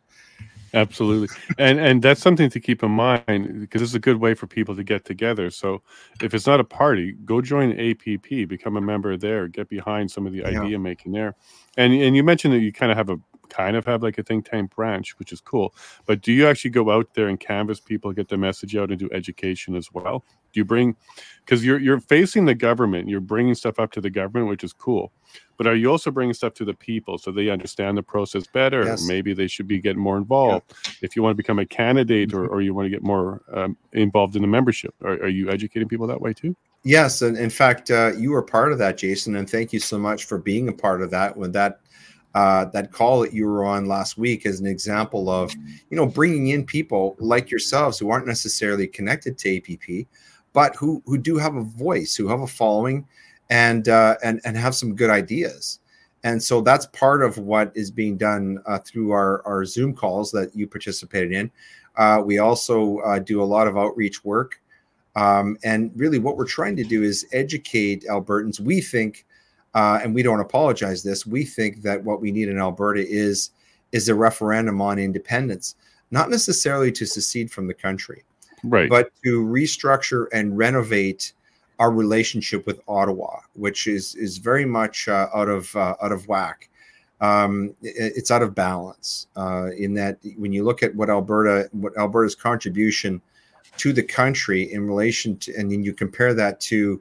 Absolutely, 0.75 1.29
and 1.59 1.79
and 1.81 2.03
that's 2.03 2.21
something 2.21 2.51
to 2.51 2.61
keep 2.61 2.83
in 2.83 2.91
mind 2.91 3.61
because 3.61 3.83
it's 3.83 3.95
a 3.95 3.99
good 3.99 4.17
way 4.17 4.35
for 4.35 4.47
people 4.47 4.77
to 4.77 4.85
get 4.85 5.05
together. 5.05 5.51
So 5.51 5.83
if 6.23 6.35
it's 6.35 6.47
not 6.47 6.61
a 6.61 6.65
party, 6.65 7.13
go 7.25 7.41
join 7.41 7.73
APP, 7.79 8.49
become 8.49 8.77
a 8.77 8.81
member 8.81 9.17
there, 9.17 9.49
get 9.49 9.69
behind 9.69 10.11
some 10.11 10.27
of 10.27 10.33
the 10.33 10.41
yeah. 10.41 10.61
idea 10.63 10.79
making 10.79 11.13
there. 11.13 11.35
And 11.77 11.93
and 11.93 12.15
you 12.17 12.23
mentioned 12.23 12.55
that 12.55 12.61
you 12.61 12.73
kind 12.73 12.93
of 12.93 12.99
have 12.99 13.11
a 13.11 13.19
kind 13.49 13.77
of 13.77 13.85
have 13.87 14.03
like 14.03 14.19
a 14.19 14.23
think 14.23 14.49
tank 14.49 14.75
branch, 14.75 15.19
which 15.19 15.33
is 15.33 15.41
cool. 15.41 15.75
But 16.07 16.23
do 16.23 16.33
you 16.33 16.47
actually 16.47 16.71
go 16.71 16.91
out 16.91 17.15
there 17.15 17.29
and 17.29 17.39
canvas 17.39 17.81
people, 17.81 18.13
get 18.13 18.29
the 18.29 18.37
message 18.37 18.77
out, 18.77 18.91
and 18.91 18.99
do 18.99 19.09
education 19.13 19.75
as 19.75 19.93
well? 19.93 20.25
Do 20.53 20.61
you 20.61 20.65
bring 20.65 20.97
because 21.45 21.65
you're 21.65 21.79
you're 21.79 22.01
facing 22.01 22.45
the 22.45 22.55
government, 22.55 23.09
you're 23.09 23.21
bringing 23.21 23.55
stuff 23.55 23.79
up 23.79 23.93
to 23.93 24.01
the 24.01 24.11
government, 24.11 24.49
which 24.49 24.65
is 24.65 24.73
cool. 24.73 25.13
But 25.57 25.67
are 25.67 25.75
you 25.75 25.91
also 25.91 26.11
bringing 26.11 26.35
stuff 26.35 26.55
to 26.55 26.65
the 26.65 26.75
people 26.75 27.19
so 27.19 27.31
they 27.31 27.51
understand 27.51 27.99
the 27.99 28.03
process 28.03 28.47
better? 28.47 28.85
Yes. 28.85 29.07
Maybe 29.07 29.35
they 29.35 29.49
should 29.49 29.67
be 29.67 29.81
getting 29.81 30.01
more 30.01 30.17
involved. 30.17 30.73
Yeah. 30.85 30.93
If 31.03 31.17
you 31.17 31.23
want 31.23 31.33
to 31.33 31.37
become 31.37 31.59
a 31.59 31.67
candidate 31.67 32.33
or, 32.33 32.45
mm-hmm. 32.45 32.55
or 32.55 32.61
you 32.61 32.75
want 32.75 32.87
to 32.87 32.91
get 32.91 33.03
more 33.03 33.43
um, 33.53 33.77
involved 33.93 34.37
in 34.37 34.43
the 34.43 34.49
membership, 34.49 34.95
are, 35.03 35.15
are 35.15 35.29
you 35.29 35.51
educating 35.51 35.89
people 35.89 36.07
that 36.07 36.21
way 36.21 36.33
too? 36.33 36.55
Yes, 36.85 37.23
and 37.23 37.37
in 37.37 37.51
fact, 37.51 37.91
uh, 37.91 38.13
you 38.17 38.31
were 38.31 38.43
part 38.43 38.73
of 38.73 38.79
that, 38.79 38.97
Jason, 38.97 39.35
and 39.37 39.51
thank 39.51 39.73
you 39.73 39.81
so 39.81 39.99
much 39.99 40.25
for 40.27 40.39
being 40.39 40.69
a 40.69 40.73
part 40.73 41.03
of 41.03 41.11
that. 41.11 41.37
When 41.37 41.51
that 41.53 41.81
uh, 42.35 42.67
that 42.67 42.93
call 42.93 43.21
that 43.21 43.33
you 43.33 43.47
were 43.47 43.65
on 43.65 43.87
last 43.87 44.19
week 44.19 44.45
is 44.45 44.61
an 44.61 44.67
example 44.67 45.31
of 45.31 45.55
you 45.91 45.97
know 45.97 46.07
bringing 46.07 46.49
in 46.49 46.65
people 46.65 47.17
like 47.19 47.51
yourselves 47.51 47.99
who 47.99 48.11
aren't 48.11 48.27
necessarily 48.27 48.87
connected 48.87 49.39
to 49.39 49.57
APP, 49.57 50.07
but 50.53 50.77
who 50.77 51.03
who 51.07 51.19
do 51.19 51.37
have 51.39 51.57
a 51.57 51.63
voice, 51.63 52.15
who 52.15 52.29
have 52.29 52.41
a 52.41 52.47
following, 52.47 53.07
and 53.51 53.89
uh, 53.89 54.17
and 54.23 54.41
and 54.45 54.57
have 54.57 54.75
some 54.75 54.95
good 54.95 55.11
ideas. 55.11 55.81
And 56.25 56.43
so 56.43 56.61
that's 56.61 56.87
part 56.87 57.23
of 57.23 57.39
what 57.39 57.73
is 57.75 57.91
being 57.91 58.17
done 58.17 58.59
uh, 58.67 58.79
through 58.79 59.13
our 59.13 59.47
our 59.47 59.65
Zoom 59.65 59.95
calls 59.95 60.31
that 60.33 60.55
you 60.55 60.67
participated 60.67 61.33
in. 61.33 61.51
Uh, 61.97 62.23
we 62.25 62.39
also 62.39 62.99
uh, 62.99 63.19
do 63.19 63.43
a 63.43 63.45
lot 63.45 63.67
of 63.67 63.77
outreach 63.77 64.25
work. 64.25 64.61
Um, 65.17 65.59
and 65.65 65.91
really, 65.97 66.19
what 66.21 66.37
we're 66.37 66.47
trying 66.47 66.77
to 66.77 66.85
do 66.85 67.03
is 67.03 67.27
educate 67.33 68.05
Albertans. 68.05 68.61
We 68.61 68.81
think 68.81 69.27
uh, 69.75 70.01
and 70.03 70.15
we 70.15 70.23
don't 70.23 70.41
apologize 70.41 71.03
this. 71.03 71.27
We 71.27 71.45
think 71.45 71.83
that 71.83 72.03
what 72.03 72.21
we 72.21 72.33
need 72.33 72.49
in 72.49 72.59
Alberta 72.59 73.05
is 73.07 73.51
is 73.93 74.09
a 74.09 74.15
referendum 74.15 74.81
on 74.81 74.99
independence, 74.99 75.75
not 76.11 76.31
necessarily 76.31 76.93
to 76.93 77.07
secede 77.07 77.51
from 77.51 77.67
the 77.67 77.75
country, 77.75 78.25
right, 78.65 78.89
but 78.89 79.11
to 79.25 79.45
restructure 79.45 80.27
and 80.33 80.57
renovate 80.57 81.33
our 81.79 81.91
relationship 81.91 82.67
with 82.67 82.81
Ottawa, 82.89 83.41
which 83.55 83.87
is 83.87 84.15
is 84.15 84.39
very 84.39 84.65
much 84.65 85.09
uh, 85.09 85.29
out 85.35 85.49
of 85.49 85.75
uh, 85.77 85.95
out 86.03 86.13
of 86.13 86.27
whack. 86.29 86.69
Um, 87.21 87.75
it, 87.83 88.13
it's 88.17 88.31
out 88.31 88.43
of 88.43 88.55
balance 88.55 89.27
uh, 89.37 89.71
in 89.77 89.95
that 89.95 90.19
when 90.37 90.53
you 90.53 90.65
look 90.65 90.83
at 90.83 90.95
what 90.95 91.11
Alberta, 91.11 91.69
what 91.73 91.97
Alberta's 91.97 92.35
contribution 92.35 93.21
to 93.79 93.93
the 93.93 94.03
country 94.03 94.73
in 94.73 94.87
relation 94.87 95.37
to, 95.39 95.55
and 95.57 95.71
then 95.71 95.83
you 95.83 95.93
compare 95.93 96.35
that 96.35 96.61
to 96.61 97.01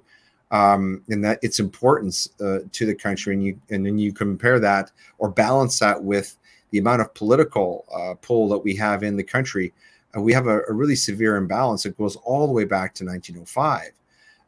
um, 0.51 1.03
and 1.09 1.23
that 1.23 1.39
its 1.41 1.59
importance 1.59 2.29
uh, 2.39 2.59
to 2.71 2.85
the 2.85 2.95
country, 2.95 3.33
and 3.33 3.43
you 3.43 3.59
and 3.69 3.85
then 3.85 3.97
you 3.97 4.13
compare 4.13 4.59
that 4.59 4.91
or 5.17 5.29
balance 5.29 5.79
that 5.79 6.01
with 6.01 6.37
the 6.71 6.77
amount 6.77 7.01
of 7.01 7.13
political 7.13 7.85
uh, 7.93 8.13
pull 8.21 8.47
that 8.49 8.59
we 8.59 8.75
have 8.75 9.03
in 9.03 9.15
the 9.15 9.23
country, 9.23 9.73
uh, 10.15 10.21
we 10.21 10.33
have 10.33 10.47
a, 10.47 10.61
a, 10.69 10.73
really 10.73 10.95
severe 10.95 11.37
imbalance. 11.37 11.85
It 11.85 11.97
goes 11.97 12.15
all 12.17 12.45
the 12.45 12.53
way 12.53 12.65
back 12.65 12.93
to 12.95 13.05
1905, 13.05 13.91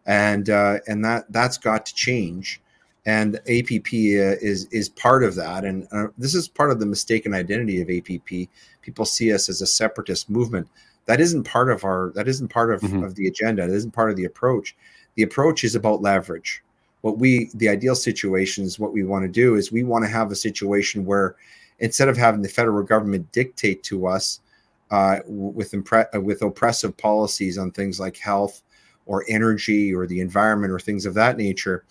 and 0.06 0.50
uh, 0.50 0.80
and 0.88 1.04
that 1.04 1.32
that's 1.32 1.58
got 1.58 1.86
to 1.86 1.96
change. 1.96 2.62
And 3.06 3.38
APP 3.50 3.88
uh, 3.94 4.40
is 4.42 4.68
is 4.72 4.90
part 4.90 5.24
of 5.24 5.36
that, 5.36 5.66
and 5.66 5.88
uh, 5.92 6.08
this 6.18 6.34
is 6.34 6.48
part 6.48 6.72
of 6.72 6.80
the 6.80 6.86
mistaken 6.86 7.34
identity 7.34 7.82
of 7.82 7.90
APP. 7.90 8.50
People 8.82 9.06
see 9.06 9.34
us 9.34 9.50
as 9.50 9.62
a 9.62 9.68
separatist 9.68 10.30
movement. 10.30 10.68
That 11.08 11.20
isn't 11.20 11.44
part 11.44 11.72
of 11.72 11.84
our. 11.84 12.12
That 12.16 12.28
isn't 12.28 12.50
part 12.50 12.72
of, 12.72 12.82
mm-hmm. 12.82 13.04
of 13.04 13.16
the 13.16 13.28
agenda. 13.28 13.68
That 13.68 13.74
isn't 13.74 13.92
part 13.92 14.12
of 14.12 14.16
the 14.16 14.26
approach 14.26 14.76
the 15.20 15.24
approach 15.24 15.66
is 15.66 15.76
about 15.76 16.02
leverage. 16.02 16.64
What 17.02 17.18
we, 17.18 17.52
the 17.54 17.68
ideal 17.68 17.94
situation 17.94 18.64
is 18.64 18.80
what 18.80 18.94
we 18.94 19.04
want 19.04 19.24
to 19.26 19.28
do 19.28 19.56
is 19.56 19.70
we 19.70 19.84
want 19.84 20.06
to 20.06 20.10
have 20.10 20.32
a 20.32 20.36
situation 20.36 21.04
where 21.04 21.36
instead 21.80 22.08
of 22.08 22.16
having 22.16 22.42
the 22.42 22.48
federal 22.48 22.84
government 22.84 23.30
dictate 23.34 23.84
to 23.84 24.08
us 24.08 24.40
uh, 24.92 25.18
with 25.26 25.74
impre- 25.74 26.08
uh, 26.16 26.22
with 26.22 26.42
oppressive 26.42 26.96
policies 26.96 27.58
on 27.58 27.70
things 27.70 28.00
like 28.00 28.16
health 28.16 28.62
or 29.08 29.26
energy 29.28 29.94
or 29.94 30.08
the 30.08 30.22
environment 30.22 30.72
or 30.72 30.80
things 30.80 31.06
of 31.06 31.16
that 31.16 31.36
nature, 31.36 31.84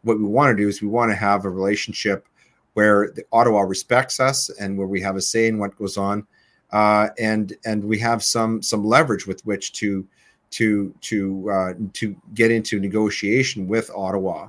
what 0.00 0.16
we 0.16 0.24
want 0.24 0.50
to 0.50 0.62
do 0.62 0.66
is 0.66 0.80
we 0.80 0.88
want 0.88 1.10
to 1.10 1.16
have 1.16 1.44
a 1.44 1.50
relationship 1.50 2.26
where 2.72 3.12
the 3.14 3.24
Ottawa 3.30 3.60
respects 3.60 4.20
us 4.20 4.48
and 4.58 4.78
where 4.78 4.86
we 4.86 5.02
have 5.02 5.16
a 5.16 5.20
say 5.20 5.48
in 5.48 5.58
what 5.58 5.76
goes 5.76 5.98
on, 5.98 6.26
uh, 6.72 7.08
and 7.18 7.52
and 7.66 7.84
we 7.84 7.98
have 7.98 8.24
some 8.24 8.62
some 8.62 8.86
leverage 8.86 9.26
with 9.26 9.44
which 9.44 9.74
to 9.74 10.06
to 10.50 10.94
to 11.00 11.50
uh, 11.50 11.72
to 11.94 12.16
get 12.34 12.50
into 12.50 12.80
negotiation 12.80 13.66
with 13.68 13.90
Ottawa. 13.94 14.48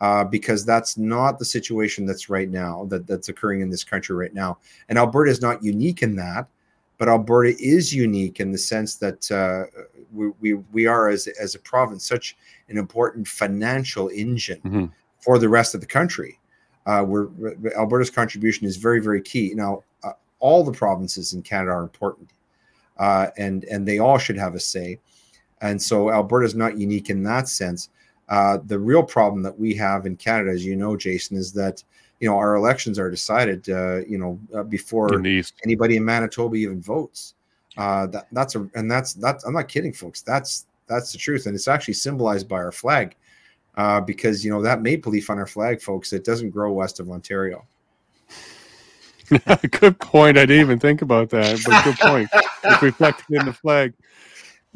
Uh, 0.00 0.22
because 0.22 0.64
that's 0.64 0.96
not 0.96 1.40
the 1.40 1.44
situation 1.44 2.06
that's 2.06 2.30
right 2.30 2.50
now 2.50 2.84
that 2.84 3.04
that's 3.08 3.28
occurring 3.28 3.62
in 3.62 3.68
this 3.68 3.82
country 3.82 4.14
right 4.14 4.32
now, 4.32 4.56
and 4.88 4.96
Alberta 4.96 5.28
is 5.28 5.42
not 5.42 5.60
unique 5.60 6.04
in 6.04 6.14
that, 6.14 6.46
but 6.98 7.08
Alberta 7.08 7.56
is 7.58 7.92
unique 7.92 8.38
in 8.38 8.52
the 8.52 8.58
sense 8.58 8.94
that 8.94 9.30
uh, 9.32 9.64
we, 10.12 10.28
we 10.40 10.54
we 10.72 10.86
are 10.86 11.08
as 11.08 11.26
as 11.40 11.56
a 11.56 11.58
province 11.58 12.06
such 12.06 12.36
an 12.68 12.78
important 12.78 13.26
financial 13.26 14.08
engine 14.10 14.60
mm-hmm. 14.64 14.84
for 15.18 15.38
the 15.38 15.48
rest 15.48 15.74
of 15.74 15.80
the 15.80 15.86
country. 15.86 16.38
Uh, 16.86 17.02
where 17.02 17.28
Alberta's 17.76 18.10
contribution 18.10 18.66
is 18.66 18.76
very 18.76 19.00
very 19.00 19.20
key. 19.20 19.52
Now, 19.54 19.82
uh, 20.04 20.12
all 20.38 20.62
the 20.62 20.72
provinces 20.72 21.32
in 21.32 21.42
Canada 21.42 21.72
are 21.72 21.82
important, 21.82 22.30
uh, 22.98 23.28
and 23.36 23.64
and 23.64 23.86
they 23.86 23.98
all 23.98 24.18
should 24.18 24.38
have 24.38 24.54
a 24.54 24.60
say. 24.60 25.00
And 25.60 25.80
so 25.80 26.10
Alberta 26.10 26.46
is 26.46 26.54
not 26.54 26.78
unique 26.78 27.10
in 27.10 27.22
that 27.24 27.48
sense. 27.48 27.90
Uh, 28.28 28.58
the 28.66 28.78
real 28.78 29.02
problem 29.02 29.42
that 29.42 29.58
we 29.58 29.74
have 29.74 30.06
in 30.06 30.16
Canada, 30.16 30.50
as 30.50 30.64
you 30.64 30.76
know, 30.76 30.96
Jason, 30.96 31.36
is 31.36 31.52
that 31.52 31.82
you 32.20 32.28
know 32.28 32.36
our 32.36 32.56
elections 32.56 32.98
are 32.98 33.10
decided, 33.10 33.68
uh, 33.70 33.98
you 34.06 34.18
know, 34.18 34.38
uh, 34.54 34.62
before 34.62 35.14
in 35.14 35.44
anybody 35.64 35.96
in 35.96 36.04
Manitoba 36.04 36.56
even 36.56 36.80
votes. 36.80 37.34
Uh, 37.76 38.06
that 38.08 38.26
that's 38.32 38.54
a 38.54 38.68
and 38.74 38.90
that's 38.90 39.14
that's 39.14 39.44
I'm 39.44 39.54
not 39.54 39.68
kidding, 39.68 39.92
folks. 39.92 40.20
That's 40.20 40.66
that's 40.86 41.12
the 41.12 41.18
truth, 41.18 41.46
and 41.46 41.54
it's 41.54 41.68
actually 41.68 41.94
symbolized 41.94 42.48
by 42.48 42.56
our 42.56 42.72
flag, 42.72 43.16
uh, 43.76 44.00
because 44.00 44.44
you 44.44 44.50
know 44.50 44.60
that 44.62 44.82
maple 44.82 45.12
leaf 45.12 45.30
on 45.30 45.38
our 45.38 45.46
flag, 45.46 45.80
folks, 45.80 46.12
it 46.12 46.24
doesn't 46.24 46.50
grow 46.50 46.72
west 46.72 47.00
of 47.00 47.10
Ontario. 47.10 47.64
good 49.80 49.98
point. 50.00 50.38
I 50.38 50.46
didn't 50.46 50.60
even 50.60 50.78
think 50.78 51.02
about 51.02 51.30
that, 51.30 51.60
but 51.64 51.84
good 51.84 51.98
point. 51.98 52.28
it's 52.64 52.82
reflected 52.82 53.26
in 53.30 53.46
the 53.46 53.52
flag. 53.52 53.94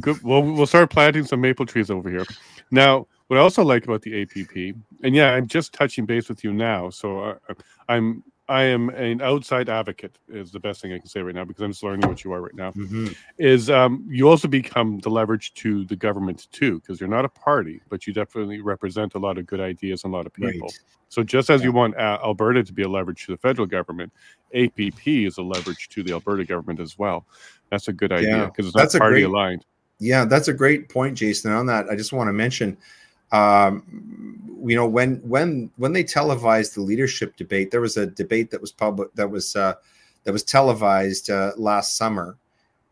Good. 0.01 0.23
Well, 0.23 0.43
we'll 0.43 0.66
start 0.66 0.90
planting 0.90 1.24
some 1.24 1.40
maple 1.40 1.66
trees 1.66 1.90
over 1.90 2.09
here. 2.09 2.24
Now, 2.70 3.06
what 3.28 3.39
I 3.39 3.40
also 3.40 3.62
like 3.62 3.85
about 3.85 4.02
the 4.02 4.23
APP, 4.23 4.77
and 5.02 5.14
yeah, 5.14 5.32
I'm 5.32 5.47
just 5.47 5.73
touching 5.73 6.06
base 6.06 6.28
with 6.28 6.43
you 6.43 6.52
now, 6.52 6.90
so 6.90 7.20
I, 7.20 7.31
uh, 7.48 7.55
I'm 7.89 8.24
I 8.48 8.64
am 8.64 8.90
an 8.90 9.23
outside 9.23 9.69
advocate 9.69 10.19
is 10.28 10.51
the 10.51 10.60
best 10.60 10.82
thing 10.82 10.93
I 10.93 10.98
can 10.98 11.06
say 11.06 11.23
right 11.23 11.35
now 11.35 11.44
because 11.44 11.62
I'm 11.62 11.70
just 11.70 11.82
learning 11.82 12.09
what 12.09 12.24
you 12.24 12.32
are 12.32 12.43
right 12.43 12.55
now. 12.55 12.73
Mm-hmm. 12.73 13.09
Is 13.39 13.70
um, 13.70 14.05
you 14.09 14.28
also 14.28 14.48
become 14.48 14.98
the 14.98 15.09
leverage 15.09 15.55
to 15.55 15.85
the 15.85 15.97
government 15.97 16.48
too 16.52 16.81
because 16.81 17.01
you're 17.01 17.09
not 17.09 17.24
a 17.24 17.28
party, 17.28 17.81
but 17.89 18.06
you 18.06 18.12
definitely 18.12 18.60
represent 18.60 19.14
a 19.14 19.19
lot 19.19 19.39
of 19.39 19.47
good 19.47 19.60
ideas 19.60 20.05
and 20.05 20.12
a 20.12 20.16
lot 20.16 20.27
of 20.27 20.35
people. 20.35 20.69
Right. 20.69 20.81
So 21.09 21.23
just 21.23 21.51
as 21.51 21.60
yeah. 21.60 21.66
you 21.66 21.73
want 21.73 21.97
uh, 21.97 22.19
Alberta 22.23 22.64
to 22.64 22.73
be 22.73 22.82
a 22.82 22.89
leverage 22.89 23.24
to 23.27 23.32
the 23.32 23.39
federal 23.39 23.66
government, 23.66 24.12
APP 24.55 25.06
is 25.06 25.39
a 25.39 25.43
leverage 25.43 25.89
to 25.90 26.02
the 26.02 26.12
Alberta 26.12 26.44
government 26.44 26.81
as 26.81 26.98
well. 26.98 27.27
That's 27.70 27.89
a 27.89 27.93
good 27.93 28.12
idea 28.12 28.47
because 28.47 28.64
yeah. 28.64 28.69
it's 28.69 28.77
not 28.77 28.82
That's 28.82 28.98
party 28.98 29.14
great, 29.20 29.24
aligned. 29.24 29.64
Yeah, 30.03 30.24
that's 30.24 30.49
a 30.49 30.53
great 30.53 30.89
point, 30.89 31.16
Jason. 31.16 31.53
On 31.53 31.66
that, 31.66 31.89
I 31.89 31.95
just 31.95 32.12
want 32.12 32.27
to 32.27 32.33
mention 32.33 32.77
um, 33.31 34.61
you 34.65 34.77
know 34.77 34.87
when 34.87 35.16
when 35.29 35.70
when 35.77 35.93
they 35.93 36.05
televised 36.05 36.74
the 36.74 36.81
leadership 36.81 37.37
debate 37.37 37.70
there 37.70 37.81
was 37.81 37.97
a 37.97 38.07
debate 38.07 38.51
that 38.51 38.61
was 38.61 38.70
public 38.70 39.12
that 39.15 39.29
was 39.29 39.57
uh, 39.57 39.74
that 40.24 40.33
was 40.33 40.43
televised 40.43 41.31
uh, 41.31 41.53
last 41.57 41.97
summer 41.97 42.37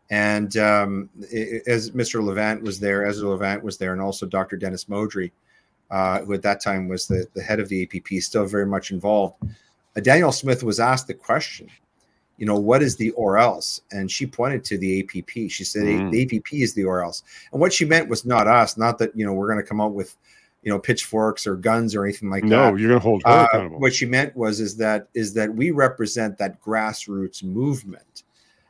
and 0.09 0.57
um, 0.57 1.09
it, 1.29 1.63
as 1.67 1.91
mr 1.91 2.21
levant 2.23 2.61
was 2.61 2.79
there 2.79 3.05
ezra 3.05 3.29
levant 3.29 3.63
was 3.63 3.77
there 3.77 3.93
and 3.93 4.01
also 4.01 4.25
dr 4.25 4.57
dennis 4.57 4.85
modry 4.85 5.31
uh, 5.91 6.21
who 6.21 6.33
at 6.33 6.41
that 6.41 6.61
time 6.61 6.87
was 6.87 7.07
the, 7.07 7.25
the 7.35 7.41
head 7.41 7.59
of 7.59 7.69
the 7.69 7.83
app 7.83 8.21
still 8.21 8.45
very 8.45 8.65
much 8.65 8.91
involved 8.91 9.35
uh, 9.95 9.99
danielle 10.01 10.31
smith 10.31 10.63
was 10.63 10.79
asked 10.79 11.07
the 11.07 11.13
question 11.13 11.69
you 12.41 12.47
know 12.47 12.59
what 12.59 12.81
is 12.81 12.95
the 12.95 13.11
or 13.11 13.37
else 13.37 13.81
and 13.91 14.09
she 14.09 14.25
pointed 14.25 14.63
to 14.63 14.75
the 14.79 14.99
app 14.99 15.29
she 15.47 15.63
said 15.63 15.83
mm. 15.83 16.09
the 16.09 16.37
app 16.37 16.51
is 16.51 16.73
the 16.73 16.83
or 16.83 17.03
else 17.03 17.21
and 17.51 17.61
what 17.61 17.71
she 17.71 17.85
meant 17.85 18.09
was 18.09 18.25
not 18.25 18.47
us 18.47 18.77
not 18.77 18.97
that 18.97 19.15
you 19.15 19.23
know 19.23 19.31
we're 19.31 19.45
going 19.45 19.61
to 19.61 19.67
come 19.67 19.79
out 19.79 19.93
with 19.93 20.17
you 20.63 20.71
know 20.71 20.79
pitchforks 20.79 21.45
or 21.45 21.55
guns 21.55 21.95
or 21.95 22.03
anything 22.03 22.29
like 22.29 22.43
no, 22.43 22.49
that. 22.49 22.71
No, 22.71 22.77
you're 22.77 22.89
going 22.89 22.99
to 22.99 23.03
hold 23.03 23.23
her 23.25 23.31
uh, 23.31 23.45
accountable. 23.45 23.79
What 23.79 23.93
she 23.93 24.05
meant 24.05 24.35
was 24.35 24.59
is 24.59 24.75
that 24.77 25.07
is 25.13 25.33
that 25.33 25.53
we 25.53 25.71
represent 25.71 26.37
that 26.37 26.61
grassroots 26.61 27.43
movement, 27.43 28.23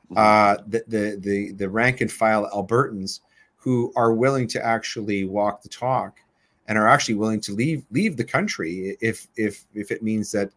mm-hmm. 0.10 0.18
uh, 0.18 0.64
the, 0.68 0.84
the 0.88 1.18
the 1.20 1.52
the 1.54 1.70
rank 1.70 2.02
and 2.02 2.12
file 2.12 2.50
Albertans 2.54 3.20
who 3.58 3.94
are 3.96 4.14
willing 4.14 4.48
to 4.48 4.66
actually 4.66 5.26
walk 5.26 5.62
the 5.62 5.70
talk 5.70 6.20
and 6.68 6.78
are 6.78 6.88
actually 6.88 7.16
willing 7.16 7.42
to 7.42 7.52
leave 7.54 7.86
leave 7.92 8.16
the 8.18 8.24
country 8.24 8.98
if 9.02 9.28
if 9.36 9.66
if 9.74 9.92
it 9.92 10.02
means 10.02 10.32
that 10.32 10.52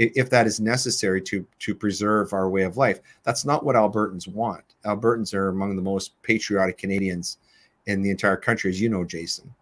if 0.00 0.30
that 0.30 0.46
is 0.46 0.60
necessary 0.60 1.20
to 1.20 1.46
to 1.58 1.74
preserve 1.74 2.32
our 2.32 2.48
way 2.48 2.62
of 2.62 2.76
life. 2.76 3.00
That's 3.22 3.44
not 3.44 3.64
what 3.64 3.76
Albertans 3.76 4.26
want. 4.26 4.64
Albertans 4.84 5.34
are 5.34 5.48
among 5.48 5.76
the 5.76 5.82
most 5.82 6.20
patriotic 6.22 6.78
Canadians 6.78 7.36
in 7.86 8.02
the 8.02 8.10
entire 8.10 8.36
country, 8.36 8.70
as 8.70 8.80
you 8.80 8.88
know, 8.88 9.04
Jason. 9.04 9.52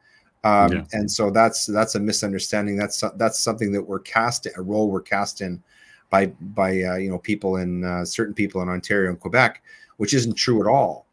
Um, 0.45 0.73
yeah. 0.73 0.85
And 0.93 1.11
so 1.11 1.31
that's 1.31 1.67
that's 1.67 1.97
a 1.97 2.01
misunderstanding. 2.01 2.77
That's 2.77 3.03
that's 3.17 3.41
something 3.41 3.73
that 3.73 3.83
we're 3.83 3.99
cast 3.99 4.47
a 4.57 4.63
role 4.63 4.89
we're 4.89 5.01
cast 5.01 5.41
in 5.41 5.63
by 6.11 6.27
by 6.27 6.83
uh, 6.83 6.97
you 6.97 7.11
know 7.11 7.19
people 7.19 7.57
in 7.57 7.85
uh, 7.85 8.05
certain 8.05 8.35
people 8.35 8.63
in 8.63 8.69
Ontario 8.69 9.11
and 9.11 9.19
Quebec, 9.19 9.63
which 9.97 10.15
isn't 10.15 10.35
true 10.35 10.61
at 10.61 10.69
all. 10.69 11.07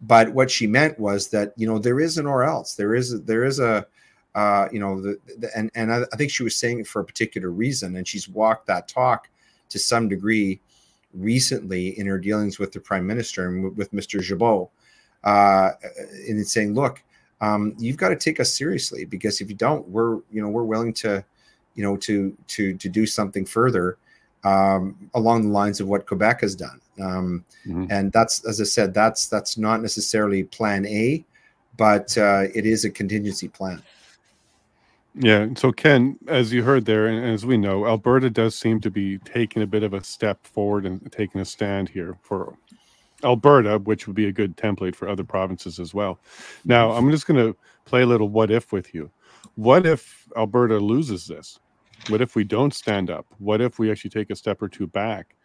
But 0.00 0.30
what 0.34 0.50
she 0.50 0.66
meant 0.66 0.98
was 0.98 1.28
that 1.28 1.52
you 1.56 1.68
know 1.68 1.78
there 1.78 2.00
is 2.00 2.18
an 2.18 2.26
or 2.26 2.42
else. 2.42 2.74
There 2.74 2.96
is 2.96 3.22
there 3.22 3.44
is 3.44 3.60
a 3.60 3.86
uh, 4.34 4.68
you 4.72 4.80
know 4.80 5.00
the, 5.00 5.18
the 5.38 5.50
and 5.56 5.70
and 5.74 5.92
I, 5.92 6.02
I 6.12 6.16
think 6.16 6.30
she 6.30 6.42
was 6.42 6.56
saying 6.56 6.80
it 6.80 6.86
for 6.86 7.00
a 7.00 7.04
particular 7.04 7.50
reason, 7.50 7.96
and 7.96 8.06
she's 8.06 8.28
walked 8.28 8.66
that 8.66 8.88
talk 8.88 9.28
to 9.68 9.78
some 9.78 10.08
degree 10.08 10.60
recently 11.14 11.98
in 11.98 12.06
her 12.06 12.18
dealings 12.18 12.58
with 12.58 12.72
the 12.72 12.80
prime 12.80 13.06
minister 13.06 13.46
and 13.48 13.76
with 13.76 13.92
Mr. 13.92 14.20
Guilbeault, 14.20 14.70
uh, 15.24 15.72
in 16.26 16.42
saying, 16.44 16.74
look 16.74 17.02
um, 17.42 17.74
you've 17.76 17.96
got 17.96 18.10
to 18.10 18.16
take 18.16 18.38
us 18.38 18.54
seriously 18.54 19.04
because 19.04 19.40
if 19.40 19.50
you 19.50 19.56
don't, 19.56 19.86
we're 19.88 20.14
you 20.30 20.40
know 20.40 20.48
we're 20.48 20.62
willing 20.62 20.94
to, 20.94 21.22
you 21.74 21.82
know, 21.82 21.96
to 21.98 22.34
to 22.46 22.74
to 22.74 22.88
do 22.88 23.04
something 23.04 23.44
further 23.44 23.98
um, 24.44 25.10
along 25.14 25.42
the 25.42 25.48
lines 25.48 25.80
of 25.80 25.88
what 25.88 26.06
Quebec 26.06 26.40
has 26.42 26.54
done. 26.54 26.80
Um, 27.00 27.44
mm-hmm. 27.66 27.86
And 27.90 28.12
that's 28.12 28.44
as 28.44 28.60
I 28.60 28.64
said, 28.64 28.94
that's 28.94 29.26
that's 29.26 29.58
not 29.58 29.82
necessarily 29.82 30.44
Plan 30.44 30.86
A, 30.86 31.24
but 31.76 32.16
uh, 32.16 32.44
it 32.54 32.64
is 32.64 32.84
a 32.84 32.90
contingency 32.90 33.48
plan. 33.48 33.82
Yeah. 35.14 35.48
So, 35.56 35.72
Ken, 35.72 36.18
as 36.28 36.52
you 36.52 36.62
heard 36.62 36.86
there, 36.86 37.06
and 37.06 37.24
as 37.24 37.44
we 37.44 37.58
know, 37.58 37.86
Alberta 37.86 38.30
does 38.30 38.54
seem 38.56 38.80
to 38.80 38.90
be 38.90 39.18
taking 39.18 39.62
a 39.62 39.66
bit 39.66 39.82
of 39.82 39.94
a 39.94 40.02
step 40.02 40.46
forward 40.46 40.86
and 40.86 41.12
taking 41.12 41.40
a 41.40 41.44
stand 41.44 41.88
here 41.90 42.16
for 42.22 42.56
Alberta, 43.24 43.78
which 43.78 44.06
would 44.06 44.16
be 44.16 44.26
a 44.26 44.32
good 44.32 44.56
template 44.56 44.94
for 44.94 45.08
other 45.08 45.24
provinces 45.24 45.78
as 45.78 45.94
well. 45.94 46.18
Now, 46.64 46.92
I'm 46.92 47.10
just 47.10 47.26
going 47.26 47.44
to 47.44 47.56
play 47.84 48.02
a 48.02 48.06
little 48.06 48.28
what 48.28 48.50
if 48.50 48.72
with 48.72 48.94
you. 48.94 49.10
What 49.56 49.86
if 49.86 50.28
Alberta 50.36 50.78
loses 50.78 51.26
this? 51.26 51.58
What 52.08 52.22
if 52.22 52.34
we 52.34 52.44
don't 52.44 52.74
stand 52.74 53.10
up? 53.10 53.26
What 53.38 53.60
if 53.60 53.78
we 53.78 53.90
actually 53.90 54.10
take 54.10 54.30
a 54.30 54.36
step 54.36 54.62
or 54.62 54.68
two 54.68 54.86
back? 54.86 55.36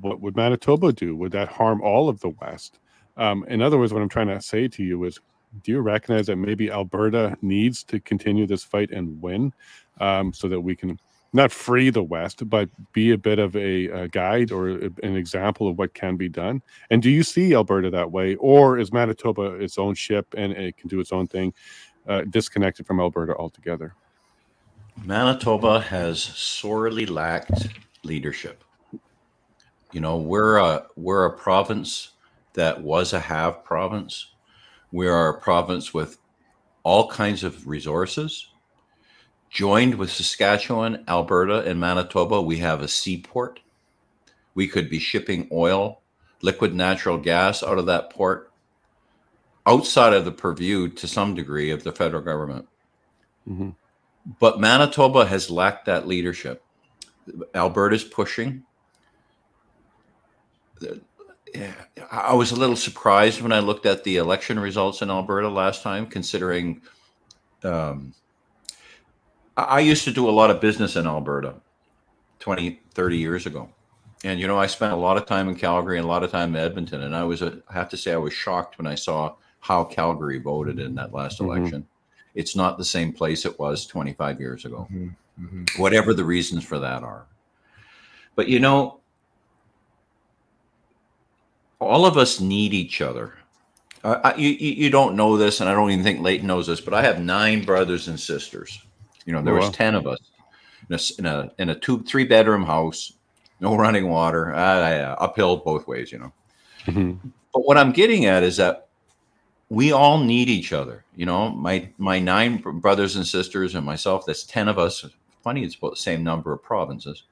What 0.00 0.20
would 0.20 0.36
Manitoba 0.36 0.92
do? 0.92 1.16
Would 1.16 1.32
that 1.32 1.48
harm 1.48 1.80
all 1.80 2.08
of 2.08 2.20
the 2.20 2.30
West? 2.30 2.80
Um, 3.16 3.44
in 3.48 3.62
other 3.62 3.78
words, 3.78 3.94
what 3.94 4.02
I'm 4.02 4.08
trying 4.08 4.28
to 4.28 4.42
say 4.42 4.68
to 4.68 4.82
you 4.82 5.04
is 5.04 5.20
do 5.62 5.72
you 5.72 5.80
recognize 5.80 6.26
that 6.26 6.36
maybe 6.36 6.70
Alberta 6.70 7.36
needs 7.42 7.84
to 7.84 8.00
continue 8.00 8.46
this 8.46 8.64
fight 8.64 8.90
and 8.90 9.20
win 9.20 9.52
um, 10.00 10.32
so 10.32 10.48
that 10.48 10.60
we 10.60 10.76
can 10.76 10.98
not 11.32 11.52
free 11.52 11.90
the 11.90 12.02
West, 12.02 12.48
but 12.48 12.68
be 12.92 13.12
a 13.12 13.18
bit 13.18 13.38
of 13.38 13.54
a, 13.56 13.86
a, 13.86 14.08
guide 14.08 14.50
or 14.50 14.68
an 14.68 15.16
example 15.16 15.68
of 15.68 15.78
what 15.78 15.92
can 15.92 16.16
be 16.16 16.28
done. 16.28 16.62
And 16.90 17.02
do 17.02 17.10
you 17.10 17.22
see 17.22 17.54
Alberta 17.54 17.90
that 17.90 18.10
way, 18.10 18.36
or 18.36 18.78
is 18.78 18.92
Manitoba 18.92 19.56
its 19.56 19.78
own 19.78 19.94
ship 19.94 20.26
and 20.36 20.52
it 20.52 20.76
can 20.76 20.88
do 20.88 20.98
its 20.98 21.12
own 21.12 21.26
thing, 21.26 21.52
uh, 22.08 22.22
disconnected 22.30 22.86
from 22.86 23.00
Alberta 23.00 23.34
altogether? 23.36 23.94
Manitoba 25.04 25.80
has 25.80 26.22
sorely 26.22 27.06
lacked 27.06 27.68
leadership. 28.02 28.64
You 29.92 30.00
know, 30.00 30.16
we're 30.16 30.56
a 30.56 30.86
we're 30.96 31.26
a 31.26 31.36
province 31.36 32.12
that 32.54 32.82
was 32.82 33.12
a 33.12 33.20
have 33.20 33.62
province. 33.62 34.32
We 34.96 35.08
are 35.08 35.28
a 35.28 35.38
province 35.38 35.92
with 35.92 36.16
all 36.82 37.10
kinds 37.10 37.44
of 37.44 37.66
resources 37.66 38.48
Joined 39.50 39.94
with 39.94 40.10
Saskatchewan, 40.10 41.04
Alberta, 41.06 41.60
and 41.60 41.78
Manitoba, 41.78 42.40
we 42.40 42.56
have 42.58 42.80
a 42.80 42.88
seaport. 42.88 43.60
We 44.54 44.66
could 44.66 44.88
be 44.90 44.98
shipping 44.98 45.48
oil, 45.52 46.00
liquid 46.42 46.74
natural 46.74 47.18
gas 47.18 47.62
out 47.62 47.78
of 47.78 47.86
that 47.86 48.10
port 48.10 48.50
outside 49.66 50.14
of 50.14 50.24
the 50.24 50.32
purview 50.32 50.88
to 50.88 51.06
some 51.06 51.34
degree 51.34 51.70
of 51.70 51.84
the 51.84 51.92
federal 51.92 52.22
government. 52.22 52.66
Mm-hmm. 53.48 53.70
But 54.40 54.60
Manitoba 54.60 55.26
has 55.26 55.50
lacked 55.50 55.86
that 55.86 56.08
leadership. 56.08 56.64
Alberta's 57.54 58.04
pushing. 58.04 58.62
I 62.10 62.34
was 62.34 62.52
a 62.52 62.56
little 62.56 62.76
surprised 62.76 63.40
when 63.40 63.52
I 63.52 63.60
looked 63.60 63.86
at 63.86 64.04
the 64.04 64.16
election 64.16 64.58
results 64.58 65.02
in 65.02 65.10
Alberta 65.10 65.48
last 65.48 65.82
time, 65.82 66.06
considering 66.06 66.82
um, 67.64 68.12
I 69.56 69.80
used 69.80 70.04
to 70.04 70.12
do 70.12 70.28
a 70.28 70.30
lot 70.30 70.50
of 70.50 70.60
business 70.60 70.96
in 70.96 71.06
Alberta, 71.06 71.54
20, 72.40 72.80
30 72.94 73.16
years 73.16 73.46
ago. 73.46 73.68
And, 74.24 74.40
you 74.40 74.46
know, 74.46 74.58
I 74.58 74.66
spent 74.66 74.92
a 74.92 74.96
lot 74.96 75.16
of 75.16 75.26
time 75.26 75.48
in 75.48 75.56
Calgary 75.56 75.98
and 75.98 76.04
a 76.04 76.08
lot 76.08 76.22
of 76.24 76.30
time 76.30 76.54
in 76.54 76.62
Edmonton. 76.62 77.02
And 77.02 77.14
I 77.14 77.22
was, 77.24 77.42
a, 77.42 77.60
I 77.68 77.74
have 77.74 77.88
to 77.90 77.96
say, 77.96 78.12
I 78.12 78.16
was 78.16 78.32
shocked 78.32 78.78
when 78.78 78.86
I 78.86 78.94
saw 78.94 79.34
how 79.60 79.84
Calgary 79.84 80.38
voted 80.38 80.78
in 80.78 80.94
that 80.94 81.12
last 81.12 81.40
Mhm. 81.40 81.44
election. 81.46 81.86
It's 82.34 82.54
not 82.56 82.78
the 82.78 82.84
same 82.84 83.12
place 83.12 83.44
it 83.44 83.58
was 83.58 83.86
25 83.86 84.40
years 84.40 84.64
ago 84.64 84.86
Mhm, 84.92 85.14
mhm. 85.40 85.78
whatever 85.78 86.12
the 86.12 86.24
reasons 86.24 86.64
for 86.64 86.78
that 86.78 87.02
are. 87.02 87.26
But 88.34 88.48
you 88.48 88.60
know, 88.60 89.00
all 91.80 92.06
of 92.06 92.16
us 92.16 92.40
need 92.40 92.72
each 92.74 93.00
other. 93.00 93.34
Uh, 94.04 94.20
I, 94.24 94.34
you, 94.36 94.50
you 94.50 94.90
don't 94.90 95.16
know 95.16 95.36
this, 95.36 95.60
and 95.60 95.68
I 95.68 95.74
don't 95.74 95.90
even 95.90 96.04
think 96.04 96.20
Leighton 96.20 96.46
knows 96.46 96.66
this, 96.66 96.80
but 96.80 96.94
I 96.94 97.02
have 97.02 97.20
nine 97.20 97.64
brothers 97.64 98.08
and 98.08 98.18
sisters. 98.18 98.80
You 99.24 99.32
know, 99.32 99.42
there 99.42 99.54
Oh, 99.54 99.58
was 99.58 99.66
wow. 99.66 99.72
ten 99.72 99.94
of 99.94 100.06
us 100.06 100.20
in 100.88 100.94
a 100.94 101.00
in 101.18 101.26
a, 101.26 101.50
in 101.58 101.70
a 101.70 101.74
two 101.74 102.02
three 102.04 102.24
bedroom 102.24 102.64
house, 102.64 103.12
no 103.60 103.76
running 103.76 104.08
water, 104.08 104.54
uh, 104.54 104.58
uh, 104.58 105.16
uphill 105.18 105.56
both 105.58 105.86
ways. 105.88 106.12
You 106.12 106.18
know, 106.18 106.32
Mhm. 106.86 107.18
but 107.52 107.66
what 107.66 107.76
I'm 107.76 107.90
getting 107.92 108.26
at 108.26 108.42
is 108.44 108.56
that 108.58 108.88
we 109.68 109.90
all 109.90 110.18
need 110.22 110.48
each 110.48 110.72
other. 110.72 111.04
You 111.16 111.26
know, 111.26 111.50
my 111.50 111.88
my 111.98 112.20
nine 112.20 112.58
brothers 112.58 113.16
and 113.16 113.26
sisters 113.26 113.74
and 113.74 113.84
myself. 113.84 114.24
That's 114.24 114.44
ten 114.44 114.68
of 114.68 114.78
us. 114.78 115.04
Funny, 115.42 115.64
it's 115.64 115.74
about 115.76 115.90
the 115.92 115.96
same 115.96 116.22
number 116.22 116.52
of 116.52 116.62
provinces. 116.62 117.24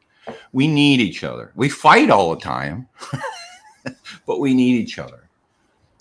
We 0.53 0.67
need 0.67 1.01
each 1.01 1.23
other. 1.23 1.53
We 1.55 1.69
fight 1.69 2.11
all 2.11 2.35
the 2.35 2.41
time, 2.41 2.89
but 4.27 4.41
we 4.41 4.55
need 4.55 4.77
each 4.77 4.99
other. 4.99 5.29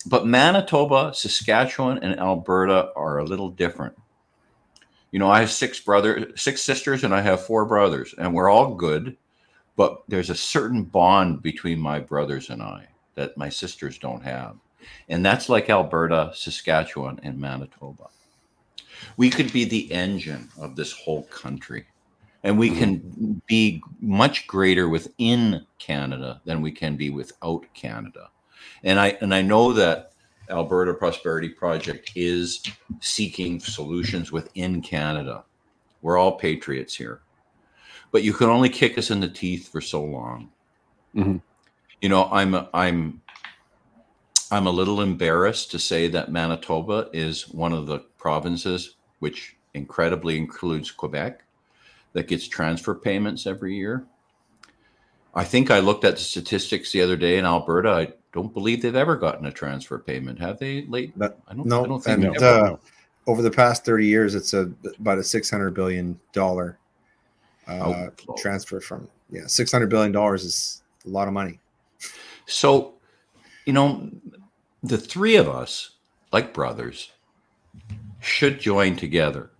But 0.06 0.26
Manitoba, 0.26 1.12
Saskatchewan, 1.14 1.98
and 2.02 2.18
Alberta 2.18 2.90
are 2.94 3.18
a 3.18 3.24
little 3.24 3.50
different. 3.50 3.96
You 5.10 5.18
know, 5.18 5.30
I 5.30 5.40
have 5.40 5.50
six 5.50 5.80
brothers, 5.80 6.40
six 6.40 6.62
sisters, 6.62 7.04
and 7.04 7.14
I 7.14 7.20
have 7.20 7.46
four 7.46 7.64
brothers, 7.64 8.14
and 8.18 8.34
we're 8.34 8.50
all 8.50 8.74
good. 8.74 9.16
But 9.76 10.02
there's 10.08 10.30
a 10.30 10.34
certain 10.34 10.82
bond 10.84 11.42
between 11.42 11.78
my 11.78 12.00
brothers 12.00 12.50
and 12.50 12.62
I 12.62 12.88
that 13.14 13.36
my 13.36 13.48
sisters 13.48 13.98
don't 13.98 14.22
have. 14.22 14.56
And 15.08 15.24
that's 15.24 15.48
like 15.48 15.70
Alberta, 15.70 16.32
Saskatchewan, 16.34 17.20
and 17.22 17.38
Manitoba. 17.38 18.08
We 19.16 19.30
could 19.30 19.52
be 19.52 19.64
the 19.64 19.90
engine 19.92 20.48
of 20.58 20.76
this 20.76 20.92
whole 20.92 21.24
country. 21.24 21.86
And 22.44 22.58
we 22.58 22.70
can 22.70 23.42
be 23.46 23.82
much 24.00 24.46
greater 24.46 24.88
within 24.88 25.66
Canada 25.78 26.40
than 26.44 26.60
we 26.60 26.70
can 26.70 26.94
be 26.96 27.10
without 27.10 27.64
Canada. 27.74 28.28
And 28.84 29.00
I 29.00 29.16
and 29.22 29.34
I 29.34 29.42
know 29.42 29.72
that 29.72 30.12
Alberta 30.50 30.92
Prosperity 30.94 31.48
Project 31.48 32.12
is 32.14 32.62
seeking 33.00 33.60
solutions 33.60 34.30
within 34.30 34.82
Canada. 34.82 35.44
We're 36.02 36.18
all 36.18 36.32
patriots 36.32 36.94
here. 36.94 37.22
But 38.12 38.22
you 38.22 38.34
can 38.34 38.50
only 38.50 38.68
kick 38.68 38.98
us 38.98 39.10
in 39.10 39.20
the 39.20 39.28
teeth 39.28 39.72
for 39.72 39.80
so 39.80 40.04
long. 40.04 40.50
Mhm. 41.16 41.40
You 42.02 42.10
know, 42.10 42.28
I'm 42.30 42.54
I'm 42.74 43.22
I'm 44.50 44.66
a 44.66 44.70
little 44.70 45.00
embarrassed 45.00 45.70
to 45.70 45.78
say 45.78 46.08
that 46.08 46.30
Manitoba 46.30 47.08
is 47.12 47.48
one 47.48 47.72
of 47.72 47.86
the 47.86 48.00
provinces, 48.18 48.96
which 49.20 49.56
incredibly 49.72 50.36
includes 50.36 50.90
Quebec, 50.90 51.43
that 52.14 52.28
gets 52.28 52.48
transfer 52.48 52.94
payments 52.94 53.46
every 53.46 53.76
year. 53.76 54.06
I 55.34 55.44
think 55.44 55.70
I 55.70 55.80
looked 55.80 56.04
at 56.04 56.14
the 56.14 56.22
statistics 56.22 56.92
the 56.92 57.02
other 57.02 57.16
day 57.16 57.38
in 57.38 57.44
Alberta. 57.44 57.90
I 57.90 58.12
don't 58.32 58.54
believe 58.54 58.80
they've 58.80 58.94
ever 58.94 59.16
gotten 59.16 59.46
a 59.46 59.52
transfer 59.52 59.98
payment, 59.98 60.38
have 60.38 60.58
they? 60.58 60.86
Late? 60.86 61.12
I 61.20 61.28
don't. 61.54 61.66
no, 61.66 61.84
I 61.84 61.88
don't 61.88 62.02
think 62.02 62.24
and, 62.24 62.36
ever- 62.36 62.44
uh, 62.44 62.76
over 63.26 63.42
the 63.42 63.50
past 63.50 63.84
30 63.84 64.06
years, 64.06 64.34
it's 64.34 64.54
a 64.54 64.72
about 64.98 65.18
a 65.18 65.24
600 65.24 65.70
billion 65.72 66.18
dollar 66.32 66.78
uh, 67.66 68.06
Outflow. 68.06 68.36
transfer 68.36 68.80
from 68.80 69.08
yeah 69.30 69.46
600 69.46 69.88
billion 69.88 70.12
dollars 70.12 70.44
is 70.44 70.82
a 71.04 71.08
lot 71.08 71.26
of 71.26 71.34
money. 71.34 71.58
So, 72.46 72.94
you 73.64 73.72
know, 73.72 74.10
the 74.82 74.98
three 74.98 75.36
of 75.36 75.48
us, 75.48 75.92
like 76.32 76.52
brothers, 76.52 77.10
should 78.20 78.60
join 78.60 78.96
together. 78.96 79.50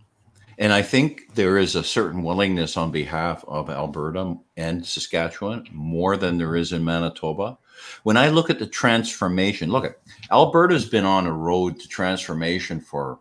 And 0.58 0.72
I 0.72 0.82
think 0.82 1.34
there 1.34 1.58
is 1.58 1.74
a 1.74 1.82
certain 1.82 2.22
willingness 2.22 2.76
on 2.76 2.90
behalf 2.90 3.44
of 3.48 3.70
Alberta 3.70 4.36
and 4.56 4.86
Saskatchewan 4.86 5.66
more 5.72 6.16
than 6.16 6.38
there 6.38 6.56
is 6.56 6.72
in 6.72 6.84
Manitoba. 6.84 7.58
When 8.04 8.16
I 8.16 8.28
look 8.28 8.50
at 8.50 8.58
the 8.58 8.66
transformation, 8.66 9.70
look 9.70 9.84
at 9.84 9.98
Alberta's 10.30 10.88
been 10.88 11.04
on 11.04 11.26
a 11.26 11.32
road 11.32 11.80
to 11.80 11.88
transformation 11.88 12.80
for 12.80 13.18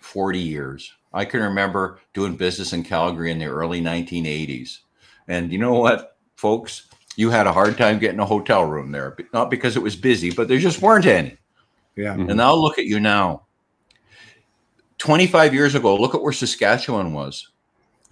40 0.00 0.38
years. 0.38 0.92
I 1.12 1.24
can 1.24 1.40
remember 1.40 1.98
doing 2.14 2.36
business 2.36 2.72
in 2.72 2.84
Calgary 2.84 3.32
in 3.32 3.38
the 3.38 3.46
early 3.46 3.80
1980s. 3.80 4.78
And 5.26 5.52
you 5.52 5.58
know 5.58 5.74
what, 5.74 6.16
folks? 6.36 6.86
You 7.16 7.30
had 7.30 7.48
a 7.48 7.52
hard 7.52 7.76
time 7.76 7.98
getting 7.98 8.20
a 8.20 8.26
hotel 8.26 8.64
room 8.64 8.92
there, 8.92 9.16
not 9.32 9.50
because 9.50 9.76
it 9.76 9.82
was 9.82 9.96
busy, 9.96 10.30
but 10.30 10.46
there 10.46 10.58
just 10.58 10.80
weren't 10.80 11.06
any. 11.06 11.36
Yeah. 11.96 12.14
And 12.14 12.36
now 12.36 12.54
look 12.54 12.78
at 12.78 12.86
you 12.86 13.00
now. 13.00 13.42
25 15.00 15.54
years 15.54 15.74
ago, 15.74 15.96
look 15.96 16.14
at 16.14 16.22
where 16.22 16.32
Saskatchewan 16.32 17.12
was. 17.14 17.48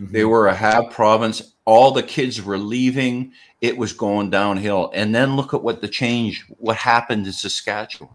They 0.00 0.22
Mhm. 0.22 0.30
were 0.30 0.46
a 0.48 0.54
have 0.54 0.90
province. 0.90 1.54
All 1.66 1.90
the 1.90 2.02
kids 2.02 2.40
were 2.42 2.56
leaving. 2.56 3.32
It 3.60 3.76
was 3.76 3.92
going 3.92 4.30
downhill. 4.30 4.90
And 4.94 5.14
then 5.14 5.36
look 5.36 5.52
at 5.52 5.62
what 5.62 5.82
the 5.82 5.88
change, 5.88 6.46
what 6.58 6.76
happened 6.76 7.26
in 7.26 7.32
Saskatchewan. 7.32 8.14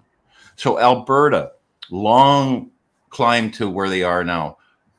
So 0.56 0.80
Alberta, 0.80 1.52
long 1.92 2.72
climb 3.10 3.52
to 3.52 3.70
where 3.70 3.90
they 3.90 4.02
are 4.04 4.24
now. 4.24 4.58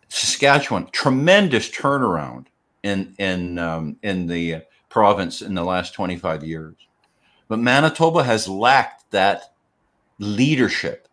Saskatchewan, 0.08 0.86
tremendous 0.92 1.68
turnaround 1.68 2.46
in 2.84 3.14
in 3.18 3.58
um, 3.58 3.96
in 4.02 4.26
the 4.26 4.62
province 4.88 5.42
in 5.42 5.54
the 5.54 5.64
last 5.64 5.94
25 5.94 6.44
years. 6.44 6.76
But 7.48 7.58
Manitoba 7.58 8.22
has 8.22 8.46
lacked 8.46 9.10
that 9.10 9.54
leadership. 10.20 11.08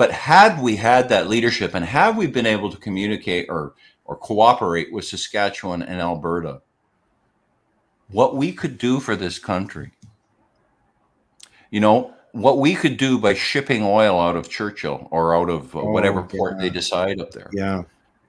But 0.00 0.12
had 0.12 0.62
we 0.62 0.76
had 0.76 1.10
that 1.10 1.28
leadership 1.28 1.74
and 1.74 1.84
have 1.84 2.16
we 2.16 2.26
been 2.26 2.46
able 2.46 2.70
to 2.70 2.78
communicate 2.78 3.50
or 3.50 3.74
or 4.06 4.16
cooperate 4.16 4.90
with 4.90 5.04
Saskatchewan 5.04 5.82
and 5.82 6.00
Alberta, 6.00 6.62
what 8.10 8.34
we 8.34 8.50
could 8.50 8.78
do 8.78 8.98
for 8.98 9.14
this 9.14 9.38
country, 9.38 9.92
you 11.70 11.80
know, 11.80 12.14
what 12.32 12.56
we 12.56 12.74
could 12.74 12.96
do 12.96 13.18
by 13.18 13.34
shipping 13.34 13.82
oil 13.82 14.18
out 14.18 14.36
of 14.36 14.48
Churchill 14.48 15.06
or 15.10 15.36
out 15.36 15.50
of 15.50 15.76
uh, 15.76 15.80
Oh, 15.80 15.90
whatever 15.90 16.22
port 16.22 16.58
they 16.58 16.70
decide 16.70 17.20
up 17.20 17.32
there. 17.32 17.50
yeah, 17.52 17.82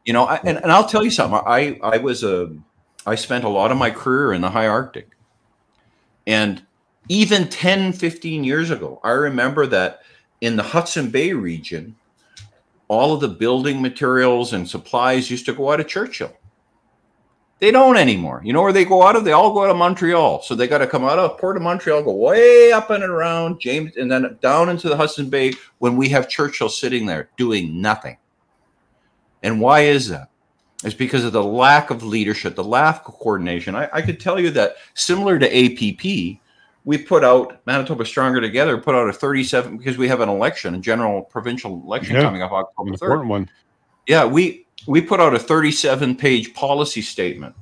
You 0.04 0.12
know, 0.12 0.26
I, 0.26 0.42
and, 0.44 0.58
and 0.58 0.74
I'll 0.74 0.90
tell 0.90 1.06
you 1.06 1.10
something. 1.10 1.40
I 1.46 1.80
I 1.82 2.00
was 2.00 2.22
a 2.26 2.54
I 3.06 3.16
spent 3.16 3.46
a 3.46 3.50
lot 3.50 3.72
of 3.72 3.78
my 3.78 3.92
career 3.92 4.34
in 4.34 4.42
the 4.42 4.50
high 4.50 4.68
Arctic. 4.68 5.12
And 6.28 6.64
even 7.08 7.48
10, 7.48 7.94
15 7.94 8.44
years 8.44 8.72
ago, 8.72 9.00
I 9.06 9.12
remember 9.12 9.66
that 9.68 10.02
in 10.42 10.56
the 10.56 10.64
Hudson 10.64 11.10
Bay 11.10 11.34
region, 11.34 11.96
all 12.88 13.14
of 13.14 13.22
the 13.22 13.28
building 13.28 13.82
materials 13.82 14.54
and 14.54 14.68
supplies 14.68 15.32
used 15.32 15.46
to 15.46 15.54
go 15.54 15.72
out 15.72 15.80
of 15.80 15.88
Churchill. 15.88 16.36
They 17.60 17.70
don't 17.70 17.96
anymore. 17.96 18.42
You 18.44 18.54
know 18.54 18.64
where 18.64 18.74
they 18.74 18.84
go 18.84 19.04
out 19.04 19.16
of? 19.16 19.24
They 19.24 19.34
all 19.34 19.54
go 19.54 19.64
out 19.64 19.70
of 19.70 19.78
Montreal. 19.78 20.42
So 20.42 20.56
they 20.56 20.68
got 20.68 20.80
to 20.80 20.88
come 20.88 21.06
out 21.06 21.20
of 21.20 21.38
Port 21.38 21.58
of 21.58 21.62
Montreal, 21.62 22.02
go 22.02 22.12
way 22.12 22.72
up 22.72 22.90
and 22.90 23.04
around 23.04 23.62
James, 23.62 23.98
and 23.98 24.12
then 24.12 24.36
down 24.42 24.68
into 24.68 24.90
the 24.90 24.98
Hudson 24.98 25.30
Bay 25.30 25.54
when 25.78 25.96
we 25.96 26.10
have 26.10 26.28
Churchill 26.28 26.70
sitting 26.70 27.06
there 27.06 27.30
doing 27.38 27.80
nothing. 27.80 28.18
And 29.44 29.62
why 29.62 29.82
is 29.82 30.10
that? 30.10 30.30
It's 30.84 30.96
because 30.96 31.24
of 31.24 31.34
the 31.34 31.44
lack 31.44 31.92
of 31.92 32.04
leadership, 32.04 32.56
the 32.56 32.64
lack 32.64 33.08
of 33.08 33.14
coordination. 33.14 33.76
I, 33.76 33.88
I 33.94 34.02
could 34.02 34.20
tell 34.20 34.40
you 34.40 34.50
that 34.52 34.78
similar 34.96 35.38
to 35.38 35.46
APP, 35.46 36.41
we 36.84 36.98
put 36.98 37.24
out 37.24 37.66
Manitoba 37.68 38.06
Stronger 38.06 38.42
Together, 38.42 38.78
put 38.78 38.96
out 38.96 39.08
a 39.08 39.14
37 39.14 39.78
because 39.78 39.98
we 39.98 40.08
have 40.08 40.20
an 40.22 40.30
election, 40.30 40.74
a 40.76 40.80
general 40.80 41.22
provincial 41.22 41.82
election 41.86 42.16
Yeah. 42.16 42.24
coming 42.24 42.42
up 42.42 42.52
October 42.52 42.92
3rd. 42.92 42.94
important 42.94 43.30
one. 43.30 43.50
Yeah, 44.08 44.26
we 44.26 44.66
we 44.88 45.00
put 45.02 45.20
out 45.20 45.36
a 45.36 45.40
37 45.40 46.16
page 46.16 46.54
policy 46.56 47.02
statement, 47.02 47.56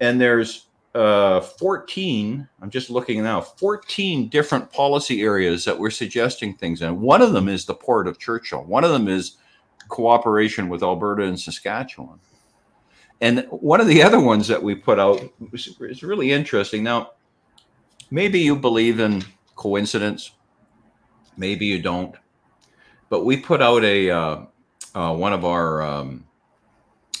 and 0.00 0.20
there's 0.20 0.66
uh 0.94 1.40
14. 1.40 2.48
I'm 2.62 2.70
just 2.70 2.88
looking 2.88 3.22
now, 3.22 3.40
14 3.40 4.28
different 4.28 4.72
policy 4.72 5.22
areas 5.22 5.64
that 5.64 5.76
we're 5.78 5.90
suggesting 5.90 6.54
things 6.54 6.82
in. 6.82 7.00
One 7.00 7.20
of 7.22 7.32
them 7.32 7.48
is 7.48 7.64
the 7.66 7.74
port 7.74 8.06
of 8.06 8.18
Churchill. 8.18 8.62
One 8.64 8.84
of 8.84 8.92
them 8.92 9.08
is 9.08 9.38
cooperation 9.88 10.68
with 10.68 10.82
Alberta 10.82 11.24
and 11.24 11.38
Saskatchewan. 11.38 12.18
And 13.20 13.46
one 13.50 13.80
of 13.80 13.86
the 13.86 14.02
other 14.02 14.20
ones 14.20 14.46
that 14.48 14.62
we 14.62 14.74
put 14.74 14.98
out 14.98 15.20
is 15.52 16.02
really 16.02 16.32
interesting. 16.32 16.82
Now, 16.82 17.12
maybe 18.10 18.40
you 18.40 18.56
believe 18.56 19.00
in 19.00 19.24
coincidence, 19.56 20.32
maybe 21.36 21.66
you 21.66 21.80
don't, 21.80 22.14
but 23.08 23.24
we 23.24 23.36
put 23.36 23.62
out 23.62 23.84
a 23.84 24.10
uh, 24.10 24.36
uh, 24.94 25.14
one 25.14 25.32
of 25.32 25.44
our, 25.44 25.82
um, 25.82 26.24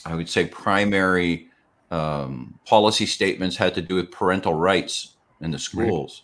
I 0.04 0.14
would 0.14 0.28
say, 0.28 0.46
primary 0.46 1.48
um, 1.90 2.58
policy 2.66 3.06
statements 3.06 3.56
had 3.56 3.74
to 3.74 3.82
do 3.82 3.96
with 3.96 4.10
parental 4.10 4.54
rights 4.54 5.16
in 5.40 5.50
the 5.50 5.58
schools. 5.58 6.22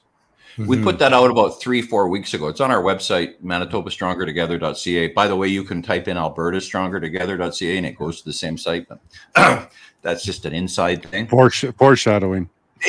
We 0.58 0.76
Mhm. 0.76 0.82
put 0.84 0.98
that 0.98 1.12
out 1.14 1.30
about 1.30 1.60
three, 1.62 1.80
four 1.80 2.08
weeks 2.08 2.34
ago. 2.34 2.48
It's 2.48 2.60
on 2.60 2.70
our 2.70 2.82
website, 2.82 3.40
manitobastrongertogether.ca. 3.42 5.08
By 5.08 5.26
the 5.26 5.36
way, 5.36 5.48
you 5.48 5.64
can 5.64 5.80
type 5.80 6.08
in 6.08 6.18
Alberta 6.18 6.58
strongertogether.ca 6.58 7.76
and 7.78 7.86
it 7.86 7.96
goes 7.96 8.18
to 8.20 8.24
the 8.26 8.34
same 8.34 8.58
site. 8.58 8.86
But 8.88 9.70
that's 10.02 10.22
just 10.24 10.44
an 10.44 10.52
inside 10.52 11.04
thing. 11.06 11.26
Foresh- 11.26 11.74
foreshadowing. 11.78 12.50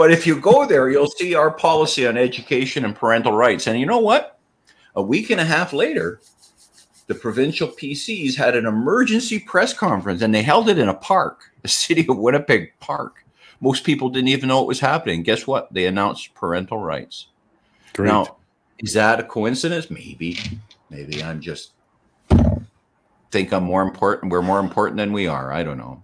but 0.00 0.10
if 0.10 0.26
you 0.26 0.40
go 0.40 0.64
there, 0.64 0.88
you'll 0.88 1.10
see 1.10 1.34
our 1.34 1.50
policy 1.50 2.06
on 2.06 2.16
education 2.16 2.86
and 2.86 2.96
parental 2.96 3.34
rights. 3.34 3.66
And 3.66 3.78
you 3.78 3.84
know 3.84 3.98
what? 3.98 4.38
A 4.96 5.02
week 5.02 5.28
and 5.28 5.38
a 5.38 5.44
half 5.44 5.74
later, 5.74 6.22
the 7.06 7.14
provincial 7.14 7.68
PCs 7.68 8.34
had 8.34 8.56
an 8.56 8.64
emergency 8.64 9.38
press 9.38 9.74
conference 9.74 10.22
and 10.22 10.34
they 10.34 10.40
held 10.40 10.70
it 10.70 10.78
in 10.78 10.88
a 10.88 10.94
park, 10.94 11.52
the 11.60 11.68
city 11.68 12.06
of 12.08 12.16
Winnipeg 12.16 12.72
Park. 12.80 13.26
Most 13.60 13.84
people 13.84 14.08
didn't 14.08 14.28
even 14.28 14.48
know 14.48 14.62
it 14.62 14.68
was 14.68 14.80
happening. 14.80 15.22
Guess 15.22 15.46
what? 15.46 15.70
They 15.70 15.84
announced 15.84 16.32
parental 16.32 16.78
rights. 16.78 17.26
Great. 17.92 18.06
Now, 18.06 18.38
is 18.78 18.94
that 18.94 19.20
a 19.20 19.22
coincidence? 19.22 19.90
Maybe. 19.90 20.38
Maybe 20.88 21.22
I'm 21.22 21.42
just 21.42 21.72
think 23.30 23.52
I'm 23.52 23.64
more 23.64 23.82
important. 23.82 24.32
We're 24.32 24.40
more 24.40 24.60
important 24.60 24.96
than 24.96 25.12
we 25.12 25.26
are. 25.26 25.52
I 25.52 25.62
don't 25.62 25.76
know. 25.76 26.02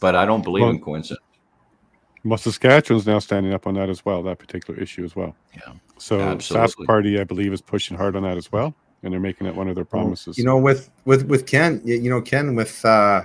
But 0.00 0.16
I 0.16 0.26
don't 0.26 0.44
believe 0.44 0.64
Well- 0.64 0.72
in 0.72 0.82
coincidence. 0.82 1.24
Well, 2.24 2.38
Saskatchewan's 2.38 3.06
now 3.06 3.18
standing 3.18 3.52
up 3.52 3.66
on 3.66 3.74
that 3.74 3.88
as 3.88 4.04
well, 4.04 4.22
that 4.22 4.38
particular 4.38 4.78
issue 4.80 5.04
as 5.04 5.16
well. 5.16 5.34
Yeah, 5.54 5.72
So 5.98 6.18
Sask 6.18 6.32
absolutely. 6.32 6.86
Party, 6.86 7.20
I 7.20 7.24
believe, 7.24 7.52
is 7.52 7.60
pushing 7.60 7.96
hard 7.96 8.16
on 8.16 8.22
that 8.22 8.36
as 8.36 8.52
well, 8.52 8.74
and 9.02 9.12
they're 9.12 9.20
making 9.20 9.46
it 9.46 9.54
one 9.54 9.68
of 9.68 9.74
their 9.74 9.84
promises. 9.84 10.38
You 10.38 10.44
know, 10.44 10.58
with 10.58 10.90
with 11.04 11.26
with 11.26 11.46
Ken, 11.46 11.80
you 11.84 12.08
know, 12.08 12.20
Ken, 12.20 12.54
with 12.54 12.84
uh, 12.84 13.22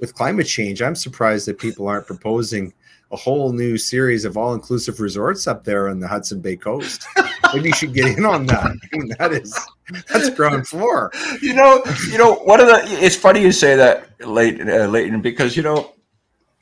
with 0.00 0.14
climate 0.14 0.46
change, 0.46 0.82
I'm 0.82 0.96
surprised 0.96 1.46
that 1.46 1.58
people 1.58 1.86
aren't 1.88 2.06
proposing 2.06 2.72
a 3.12 3.16
whole 3.16 3.52
new 3.52 3.78
series 3.78 4.24
of 4.24 4.36
all-inclusive 4.36 4.98
resorts 4.98 5.46
up 5.46 5.62
there 5.62 5.88
on 5.88 6.00
the 6.00 6.08
Hudson 6.08 6.40
Bay 6.40 6.56
coast. 6.56 7.06
Maybe 7.54 7.68
you 7.68 7.74
should 7.74 7.94
get 7.94 8.18
in 8.18 8.24
on 8.24 8.46
that. 8.46 8.64
I 8.64 8.96
mean, 8.96 9.12
that 9.20 9.32
is 9.32 9.56
that's 10.08 10.30
ground 10.30 10.66
floor. 10.66 11.12
you 11.40 11.54
know, 11.54 11.80
you 12.10 12.18
know, 12.18 12.34
one 12.34 12.60
of 12.60 12.66
the. 12.66 12.80
It's 13.00 13.14
funny 13.14 13.40
you 13.40 13.52
say 13.52 13.76
that, 13.76 14.08
Leighton, 14.26 14.68
uh, 14.68 14.88
Leighton, 14.88 15.20
because 15.20 15.56
you 15.56 15.62
know, 15.62 15.92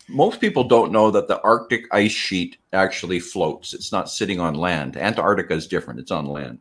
most 0.08 0.40
people 0.40 0.64
don't 0.64 0.92
know 0.92 1.10
that 1.10 1.28
the 1.28 1.40
Arctic 1.42 1.86
ice 1.92 2.12
sheet 2.12 2.58
actually 2.72 3.20
floats. 3.20 3.72
It's 3.72 3.92
not 3.92 4.10
sitting 4.10 4.40
on 4.40 4.54
land. 4.54 4.96
Antarctica 4.96 5.54
is 5.54 5.66
different; 5.66 6.00
it's 6.00 6.10
on 6.10 6.26
land. 6.26 6.58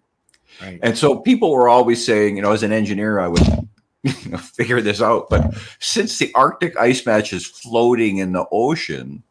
Right. 0.62 0.80
And 0.84 0.98
so 0.98 1.20
people 1.20 1.52
were 1.52 1.70
always 1.70 2.06
saying, 2.06 2.36
you 2.36 2.42
know, 2.42 2.52
as 2.52 2.64
an 2.64 2.72
engineer, 2.72 3.20
I 3.20 3.28
would 3.28 3.42
you 4.04 4.32
know, 4.32 4.38
figure 4.38 4.82
this 4.82 5.02
out. 5.02 5.30
But 5.30 5.56
since 5.80 6.18
the 6.18 6.32
Arctic 6.36 6.78
ice 6.78 7.06
match 7.06 7.34
is 7.34 7.46
floating 7.46 8.18
in 8.18 8.34
the 8.34 8.46
ocean, 8.52 9.24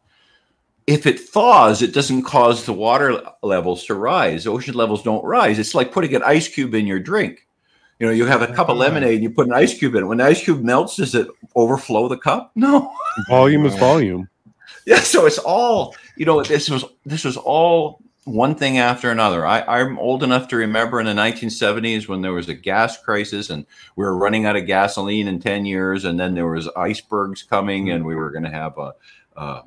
if 0.87 1.07
it 1.07 1.21
thaws, 1.21 1.83
it 1.83 1.95
doesn't 1.95 2.25
cause 2.25 2.65
the 2.65 2.73
water 2.73 3.23
levels 3.43 3.85
to 3.85 3.95
rise. 3.95 4.47
Ocean 4.47 4.75
levels 4.75 5.03
don't 5.03 5.25
rise. 5.25 5.59
It's 5.59 5.75
like 5.75 5.93
putting 5.93 6.15
an 6.15 6.23
ice 6.25 6.49
cube 6.49 6.75
in 6.75 6.87
your 6.87 6.99
drink. 6.99 7.47
You 8.03 8.09
know, 8.09 8.15
you 8.15 8.27
have 8.27 8.43
a 8.43 8.49
cup 8.49 8.69
of 8.69 8.79
lemonade 8.79 9.15
and 9.15 9.23
you 9.23 9.31
put 9.31 9.47
an 9.47 9.53
ice 9.53 9.79
cube 9.79 9.95
in 9.95 10.03
it. 10.03 10.07
When 10.09 10.19
the 10.19 10.24
ice 10.24 10.43
cube 10.43 10.65
melts, 10.65 10.97
does 10.97 11.15
it 11.15 11.29
overflow 11.55 12.09
the 12.09 12.16
cup? 12.16 12.51
No. 12.57 12.93
volume 13.29 13.65
is 13.65 13.77
volume. 13.77 14.29
Yeah, 14.87 14.99
so 14.99 15.24
it's 15.24 15.39
all 15.39 15.95
you 16.16 16.27
know. 16.27 16.43
This 16.43 16.69
was 16.69 16.85
this 17.07 17.23
was 17.23 17.37
all 17.37 18.01
one 18.24 18.57
thing 18.57 18.79
after 18.79 19.12
another. 19.12 19.47
I, 19.47 19.61
I'm 19.62 20.01
old 20.01 20.24
enough 20.24 20.49
to 20.49 20.57
remember 20.57 20.99
in 20.99 21.07
the 21.07 21.12
1970s 21.12 22.09
when 22.09 22.23
there 22.23 22.33
was 22.33 22.49
a 22.49 22.55
gas 22.55 23.01
crisis 23.01 23.51
and 23.51 23.65
we 23.95 24.05
were 24.05 24.16
running 24.16 24.47
out 24.47 24.57
of 24.57 24.66
gasoline 24.66 25.29
in 25.29 25.39
10 25.39 25.65
years, 25.65 26.05
and 26.05 26.19
then 26.19 26.35
there 26.35 26.49
was 26.49 26.69
icebergs 26.77 27.45
coming, 27.45 27.91
and 27.93 28.05
we 28.05 28.16
were 28.16 28.33
going 28.33 28.43
to 28.43 28.51
have 28.51 28.77
a 28.79 28.81
um, 28.81 28.95
uh, 29.37 29.62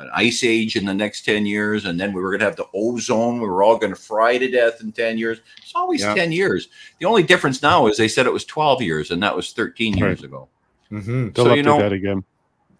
an 0.00 0.10
ice 0.14 0.42
age 0.44 0.76
in 0.76 0.84
the 0.84 0.94
next 0.94 1.24
10 1.24 1.46
years, 1.46 1.84
and 1.84 1.98
then 2.00 2.12
we 2.12 2.20
were 2.20 2.30
going 2.30 2.40
to 2.40 2.46
have 2.46 2.56
the 2.56 2.66
ozone. 2.74 3.40
We 3.40 3.48
were 3.48 3.62
all 3.62 3.78
going 3.78 3.94
to 3.94 4.00
fry 4.00 4.38
to 4.38 4.50
death 4.50 4.80
in 4.80 4.92
10 4.92 5.18
years. 5.18 5.40
It's 5.62 5.72
always 5.74 6.00
Yeah. 6.02 6.14
10 6.14 6.32
years. 6.32 6.68
The 6.98 7.06
only 7.06 7.22
difference 7.22 7.62
now 7.62 7.86
is 7.86 7.96
they 7.96 8.08
said 8.08 8.26
it 8.26 8.32
was 8.32 8.44
12 8.44 8.82
years, 8.82 9.10
and 9.10 9.22
that 9.22 9.34
was 9.36 9.52
13 9.52 9.96
years 9.96 10.20
Right. 10.20 10.24
ago. 10.24 10.48
hmm 10.88 11.28
They'll 11.34 11.44
So, 11.46 11.54
you 11.54 11.62
know- 11.62 11.78
that 11.78 11.92
again. 11.92 12.24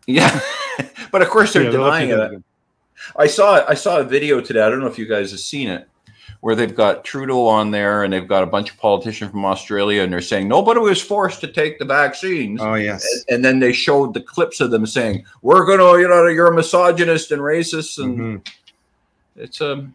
Yeah, 0.07 0.41
but 1.13 1.23
of 1.23 1.29
course 1.29 1.53
they're 1.53 1.65
Yeah, 1.65 1.71
denying 1.71 2.11
it. 2.11 2.43
I 3.17 3.27
saw 3.27 3.65
I 3.69 3.75
saw 3.75 3.99
a 3.99 4.05
video 4.05 4.41
today. 4.41 4.61
I 4.63 4.69
don't 4.71 4.81
know 4.81 4.87
if 4.87 4.99
you 4.99 5.07
guys 5.07 5.31
have 5.31 5.41
seen 5.41 5.69
it, 5.69 5.87
where 6.41 6.55
they've 6.55 6.75
got 6.75 7.05
Trudeau 7.05 7.47
on 7.47 7.71
there 7.71 8.03
and 8.05 8.13
they've 8.13 8.27
got 8.27 8.43
a 8.43 8.47
bunch 8.47 8.71
of 8.71 8.79
politicians 8.79 9.31
from 9.31 9.45
Australia 9.45 10.03
and 10.03 10.13
they're 10.13 10.23
saying 10.23 10.49
nobody 10.49 10.81
was 10.81 11.01
forced 11.01 11.41
to 11.43 11.47
take 11.49 11.79
the 11.79 11.85
vaccines. 11.85 12.61
Oh 12.63 12.75
yes. 12.75 13.07
and, 13.29 13.37
and 13.37 13.45
then 13.45 13.59
they 13.61 13.73
showed 13.73 14.15
the 14.15 14.23
clips 14.23 14.61
of 14.61 14.71
them 14.71 14.87
saying, 14.87 15.25
"We're 15.43 15.67
gonna, 15.67 16.01
you 16.01 16.09
know, 16.09 16.27
you're 16.29 16.47
a 16.47 16.55
misogynist 16.55 17.31
and 17.33 17.43
racist," 17.43 18.03
and 18.03 18.19
Mhm. 18.19 18.49
it's 19.37 19.61
a, 19.61 19.87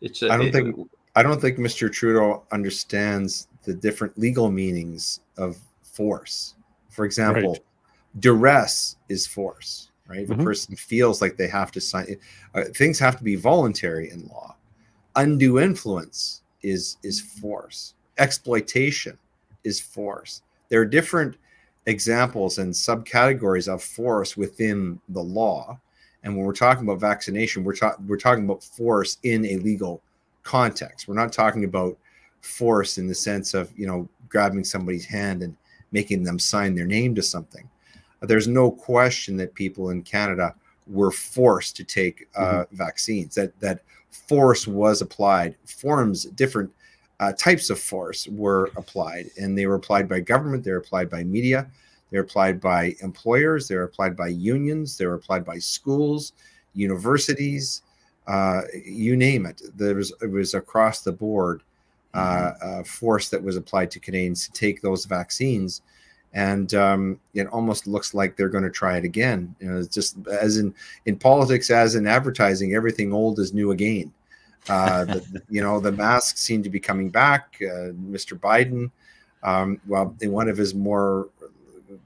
it's 0.00 0.22
a. 0.22 0.30
I 0.30 0.36
don't 0.38 0.46
it- 0.46 0.52
think- 0.52 0.90
I 1.16 1.22
don't 1.24 1.40
think 1.40 1.58
Mr. 1.58 1.92
Trudeau 1.92 2.44
understands 2.52 3.48
the 3.64 3.74
different 3.74 4.16
legal 4.16 4.50
meanings 4.50 5.20
of 5.36 5.58
force. 5.82 6.54
For 6.88 7.04
example, 7.04 7.50
Right. 7.52 7.60
duress 8.20 8.96
is 9.08 9.26
force, 9.26 9.90
right? 10.08 10.20
If 10.20 10.28
Mhm. 10.28 10.40
a 10.40 10.44
person 10.44 10.76
feels 10.76 11.20
like 11.20 11.36
they 11.36 11.48
have 11.48 11.72
to 11.72 11.80
sign, 11.80 12.16
uh, 12.54 12.64
things 12.76 12.98
have 13.00 13.18
to 13.18 13.24
be 13.24 13.34
voluntary 13.36 14.08
in 14.10 14.26
law. 14.28 14.54
Undue 15.20 15.60
influence 15.60 16.40
is 16.62 16.96
is 17.02 17.20
force. 17.20 17.94
Exploitation 18.16 19.18
is 19.64 19.78
force. 19.78 20.42
There 20.70 20.80
are 20.80 20.86
different 20.86 21.36
examples 21.84 22.56
and 22.58 22.72
subcategories 22.72 23.68
of 23.68 23.82
force 23.82 24.36
within 24.36 24.98
the 25.10 25.22
law. 25.22 25.78
And 26.22 26.36
when 26.36 26.46
we're 26.46 26.52
talking 26.52 26.84
about 26.84 27.00
vaccination, 27.00 27.64
we're, 27.64 27.76
ta- 27.76 27.96
we're 28.06 28.16
talking 28.18 28.44
about 28.44 28.62
force 28.62 29.18
in 29.22 29.44
a 29.44 29.56
legal 29.56 30.00
context. 30.42 31.08
We're 31.08 31.14
not 31.14 31.32
talking 31.32 31.64
about 31.64 31.98
force 32.40 32.96
in 32.98 33.06
the 33.06 33.14
sense 33.14 33.52
of, 33.52 33.72
you 33.78 33.86
know, 33.86 34.08
grabbing 34.28 34.64
somebody's 34.64 35.06
hand 35.06 35.42
and 35.42 35.56
making 35.92 36.22
them 36.22 36.38
sign 36.38 36.74
their 36.74 36.86
name 36.86 37.14
to 37.14 37.22
something. 37.22 37.68
There's 38.22 38.48
no 38.48 38.70
question 38.70 39.36
that 39.38 39.54
people 39.54 39.90
in 39.90 40.02
Canada 40.02 40.54
were 40.86 41.10
forced 41.10 41.76
to 41.76 41.84
take 41.84 42.28
uh, 42.34 42.64
vaccines. 42.72 43.34
That 43.34 43.58
that 43.60 43.80
force 44.10 44.66
was 44.66 45.02
applied. 45.02 45.56
Forms, 45.66 46.24
different 46.24 46.70
uh, 47.20 47.32
types 47.32 47.70
of 47.70 47.78
force 47.78 48.26
were 48.28 48.70
applied, 48.76 49.30
and 49.36 49.56
they 49.56 49.66
were 49.66 49.74
applied 49.74 50.08
by 50.08 50.20
government. 50.20 50.64
They 50.64 50.72
were 50.72 50.78
applied 50.78 51.10
by 51.10 51.24
media. 51.24 51.70
They 52.10 52.18
were 52.18 52.24
applied 52.24 52.60
by 52.60 52.96
employers. 53.02 53.68
They 53.68 53.76
were 53.76 53.84
applied 53.84 54.16
by 54.16 54.28
unions. 54.28 54.96
They 54.96 55.06
were 55.06 55.14
applied 55.14 55.44
by 55.44 55.58
schools, 55.58 56.32
universities, 56.74 57.82
uh, 58.26 58.62
you 58.84 59.16
name 59.16 59.46
it. 59.46 59.60
There 59.76 59.94
was 59.94 60.12
it 60.22 60.30
was 60.30 60.54
across 60.54 61.02
the 61.02 61.12
board 61.12 61.62
uh, 62.14 62.52
uh, 62.62 62.82
force 62.84 63.28
that 63.28 63.42
was 63.42 63.56
applied 63.56 63.90
to 63.92 64.00
Canadians 64.00 64.46
to 64.46 64.52
take 64.52 64.82
those 64.82 65.04
vaccines, 65.04 65.82
and 66.32 66.74
um, 66.74 67.20
it 67.34 67.46
almost 67.48 67.86
looks 67.86 68.14
like 68.14 68.36
they're 68.36 68.48
going 68.48 68.64
to 68.64 68.70
try 68.70 68.96
it 68.96 69.04
again. 69.04 69.54
You 69.60 69.70
know, 69.70 69.78
it's 69.78 69.94
just 69.94 70.16
as 70.28 70.58
in 70.58 70.74
in 71.06 71.16
politics, 71.16 71.70
as 71.70 71.94
in 71.94 72.06
advertising, 72.06 72.74
everything 72.74 73.12
old 73.12 73.38
is 73.38 73.52
new 73.52 73.72
again. 73.72 74.12
Uh, 74.68 75.04
the, 75.04 75.42
you 75.48 75.62
know, 75.62 75.80
the 75.80 75.90
masks 75.90 76.40
seem 76.40 76.62
to 76.62 76.70
be 76.70 76.78
coming 76.78 77.08
back. 77.08 77.56
Uh, 77.60 77.92
Mr. 78.10 78.38
Biden, 78.38 78.90
um, 79.42 79.80
well, 79.86 80.14
in 80.20 80.32
one 80.32 80.48
of 80.48 80.56
his 80.56 80.74
more 80.74 81.28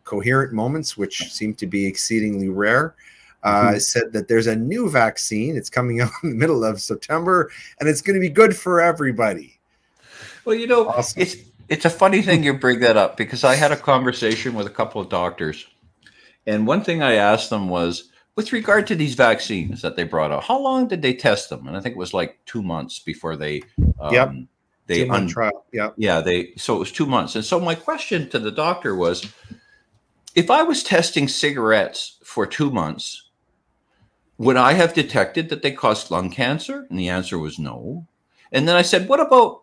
coherent 0.05 0.53
moments, 0.53 0.97
which 0.97 1.33
seem 1.33 1.55
to 1.55 1.67
be 1.67 1.85
exceedingly 1.87 2.49
rare, 2.49 2.95
uh, 3.43 3.79
said 3.79 4.13
that 4.13 4.29
there's 4.29 4.47
a 4.47 4.57
new 4.57 4.89
vaccine. 4.89 5.57
It's 5.57 5.69
coming 5.69 6.01
out 6.01 6.11
in 6.23 6.31
the 6.31 6.37
middle 6.37 6.65
of 6.65 6.81
September, 6.81 7.51
and 7.81 7.89
it's 7.89 8.01
going 8.01 8.15
to 8.15 8.21
be 8.21 8.31
good 8.31 8.57
for 8.57 8.81
everybody. 8.81 9.59
Well, 10.45 10.55
you 10.55 10.67
know, 10.67 10.89
Awesome. 10.89 11.23
it's 11.23 11.37
it's 11.69 11.85
a 11.85 11.91
funny 11.91 12.23
thing 12.23 12.45
you 12.45 12.55
bring 12.55 12.81
that 12.81 12.97
up 12.97 13.17
because 13.17 13.45
I 13.45 13.55
had 13.55 13.73
a 13.73 13.77
conversation 13.77 14.55
with 14.55 14.67
a 14.67 14.71
couple 14.71 15.01
of 15.01 15.09
doctors, 15.09 15.67
and 16.47 16.67
one 16.67 16.85
thing 16.85 17.03
I 17.03 17.15
asked 17.15 17.51
them 17.51 17.69
was, 17.69 18.11
with 18.37 18.53
regard 18.53 18.87
to 18.89 18.97
these 18.97 19.15
vaccines 19.15 19.81
that 19.83 19.97
they 19.97 20.03
brought 20.05 20.33
out, 20.33 20.45
how 20.45 20.59
long 20.59 20.89
did 20.89 21.03
they 21.03 21.15
test 21.15 21.51
them? 21.51 21.67
And 21.69 21.77
I 21.77 21.81
think 21.81 21.95
it 21.95 21.99
was 21.99 22.13
like 22.15 22.39
two 22.47 22.63
months 22.63 22.99
before 22.99 23.37
they, 23.37 23.63
um, 24.01 24.13
Yep. 24.13 24.33
they 24.87 25.09
un- 25.09 25.29
trial. 25.29 25.65
Yeah. 25.73 25.91
yeah 25.97 26.21
they 26.21 26.53
so 26.57 26.75
it 26.77 26.81
was 26.81 26.93
two 26.93 27.07
months. 27.07 27.37
And 27.37 27.45
so 27.45 27.61
my 27.61 27.75
question 27.75 28.29
to 28.31 28.39
the 28.39 28.51
doctor 28.51 28.95
was, 28.95 29.33
if 30.35 30.51
I 30.51 30.65
was 30.65 30.83
testing 30.83 31.29
cigarettes 31.29 32.19
for 32.25 32.45
two 32.45 32.71
months, 32.71 33.31
would 34.37 34.57
I 34.57 34.73
have 34.73 34.95
detected 34.95 35.49
that 35.49 35.63
they 35.63 35.71
caused 35.71 36.11
lung 36.11 36.29
cancer? 36.31 36.87
And 36.91 36.99
the 36.99 37.09
answer 37.09 37.39
was 37.39 37.59
no. 37.59 38.07
And 38.51 38.67
then 38.67 38.75
I 38.75 38.83
said, 38.83 39.09
what 39.09 39.21
about 39.21 39.63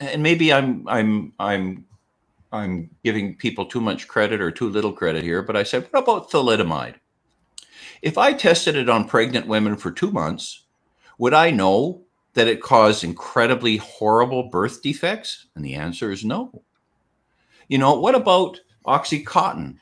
and 0.00 0.22
maybe 0.22 0.52
I'm 0.52 0.86
I'm 0.88 1.32
I'm 1.38 1.84
I'm 2.52 2.90
giving 3.04 3.36
people 3.36 3.66
too 3.66 3.80
much 3.80 4.08
credit 4.08 4.40
or 4.40 4.50
too 4.50 4.68
little 4.68 4.92
credit 4.92 5.22
here, 5.22 5.42
but 5.42 5.56
I 5.56 5.62
said, 5.62 5.86
what 5.90 6.02
about 6.02 6.30
thalidomide? 6.30 6.94
If 8.02 8.18
I 8.18 8.32
tested 8.32 8.76
it 8.76 8.88
on 8.88 9.08
pregnant 9.08 9.46
women 9.46 9.76
for 9.76 9.90
two 9.90 10.10
months, 10.10 10.64
would 11.18 11.34
I 11.34 11.50
know 11.50 12.02
that 12.34 12.48
it 12.48 12.62
caused 12.62 13.02
incredibly 13.02 13.78
horrible 13.78 14.44
birth 14.50 14.82
defects? 14.82 15.46
And 15.56 15.64
the 15.64 15.74
answer 15.74 16.12
is 16.12 16.24
no. 16.24 16.62
You 17.68 17.78
know, 17.78 17.98
what 17.98 18.14
about 18.14 18.60
Oxycontin? 18.86 19.78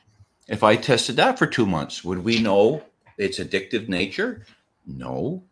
If 0.49 0.63
I 0.63 0.77
tested 0.77 1.17
that 1.17 1.39
for 1.39 1.47
two 1.47 1.67
months, 1.67 2.05
would 2.05 2.23
we 2.23 2.41
know 2.41 2.83
its 3.19 3.39
addictive 3.41 3.89
nature? 3.89 4.47
No. 4.87 5.43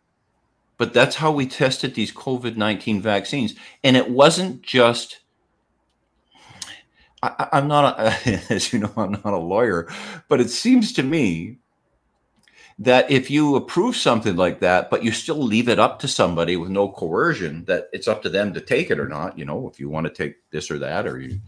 But 0.83 0.93
that's 0.93 1.15
how 1.15 1.31
we 1.31 1.47
tested 1.47 1.95
these 1.95 2.11
COVID 2.11 2.57
19 2.57 3.01
vaccines. 3.01 3.55
And 3.85 3.97
it 3.97 4.11
wasn't 4.11 4.63
just, 4.63 5.21
I, 7.23 7.51
am 7.53 7.69
not, 7.69 8.01
a, 8.01 8.07
as 8.51 8.73
you 8.73 8.81
know, 8.81 8.93
I'm 8.97 9.13
not 9.13 9.27
a 9.27 9.37
lawyer, 9.37 9.89
but 10.29 10.41
it 10.41 10.51
seems 10.51 10.93
to 10.95 11.05
me 11.05 11.59
that 12.81 13.09
if 13.13 13.31
you 13.31 13.55
approve 13.55 13.95
something 13.95 14.35
like 14.35 14.59
that, 14.59 14.91
but 14.91 15.05
you 15.05 15.13
still 15.13 15.41
leave 15.41 15.69
it 15.69 15.79
up 15.79 16.01
to 16.01 16.09
somebody 16.09 16.57
with 16.57 16.71
no 16.71 16.89
coercion, 16.89 17.65
that 17.67 17.89
it's 17.93 18.09
up 18.09 18.21
to 18.23 18.29
them 18.29 18.53
to 18.53 18.61
take 18.61 18.91
it 18.91 18.99
or 18.99 19.07
not. 19.07 19.39
You 19.39 19.45
know, 19.45 19.71
if 19.73 19.79
you 19.79 19.89
want 19.89 20.09
to 20.09 20.13
take 20.13 20.35
this 20.51 20.69
or 20.69 20.81
that, 20.81 21.07
or 21.07 21.21
you, 21.21 21.39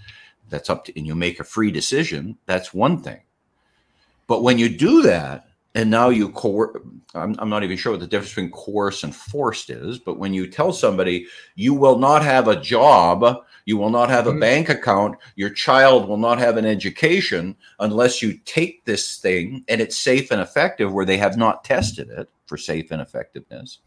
that's 0.48 0.70
up 0.70 0.84
to, 0.84 0.96
and 0.96 1.08
you 1.08 1.16
make 1.16 1.40
a 1.40 1.44
free 1.44 1.72
decision, 1.72 2.38
that's 2.46 2.72
one 2.72 3.02
thing. 3.02 3.22
But 4.28 4.44
when 4.44 4.58
you 4.58 4.68
do 4.68 5.02
that, 5.02 5.48
and 5.74 5.90
now 5.90 6.08
you 6.08 6.28
coerce 6.30 6.76
I'm, 7.14 7.36
I'm 7.38 7.48
not 7.48 7.62
even 7.62 7.76
sure 7.76 7.92
what 7.92 8.00
the 8.00 8.06
difference 8.06 8.30
between 8.30 8.50
coerce 8.50 9.02
and 9.02 9.14
forced 9.14 9.70
is 9.70 9.98
but 9.98 10.18
when 10.18 10.32
you 10.32 10.46
tell 10.46 10.72
somebody 10.72 11.26
you 11.54 11.74
will 11.74 11.98
not 11.98 12.22
have 12.22 12.48
a 12.48 12.60
job 12.60 13.44
you 13.66 13.76
will 13.76 13.90
not 13.90 14.08
have 14.10 14.26
a 14.26 14.30
mm-hmm. 14.30 14.40
bank 14.40 14.68
account 14.68 15.16
your 15.36 15.50
child 15.50 16.08
will 16.08 16.16
not 16.16 16.38
have 16.38 16.56
an 16.56 16.64
education 16.64 17.56
unless 17.80 18.22
you 18.22 18.38
take 18.44 18.84
this 18.84 19.18
thing 19.18 19.64
and 19.68 19.80
it's 19.80 19.96
safe 19.96 20.30
and 20.30 20.40
effective 20.40 20.92
where 20.92 21.06
they 21.06 21.18
have 21.18 21.36
not 21.36 21.64
tested 21.64 22.08
it 22.10 22.28
for 22.46 22.56
safe 22.56 22.90
and 22.90 23.02
effectiveness 23.02 23.78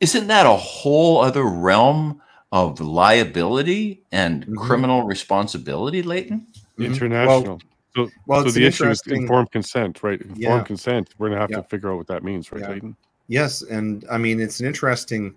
isn't 0.00 0.26
that 0.26 0.46
a 0.46 0.56
whole 0.56 1.20
other 1.20 1.44
realm 1.44 2.20
of 2.52 2.80
liability 2.80 4.04
and 4.12 4.42
mm-hmm. 4.42 4.56
criminal 4.56 5.02
responsibility 5.02 6.02
leighton 6.02 6.46
international 6.78 7.42
well, 7.42 7.60
so, 7.96 8.10
well, 8.26 8.44
so 8.44 8.50
the 8.50 8.66
issue 8.66 8.88
is 8.88 9.02
informed 9.06 9.50
consent, 9.50 10.02
right? 10.02 10.20
Informed 10.20 10.40
yeah. 10.40 10.62
consent. 10.62 11.14
We're 11.18 11.30
gonna 11.30 11.40
have 11.40 11.50
yeah. 11.50 11.58
to 11.58 11.62
figure 11.64 11.90
out 11.90 11.96
what 11.96 12.06
that 12.08 12.22
means, 12.22 12.52
right, 12.52 12.82
yeah. 12.82 12.90
Yes, 13.28 13.62
and 13.62 14.04
I 14.10 14.18
mean 14.18 14.40
it's 14.40 14.60
an 14.60 14.66
interesting. 14.66 15.34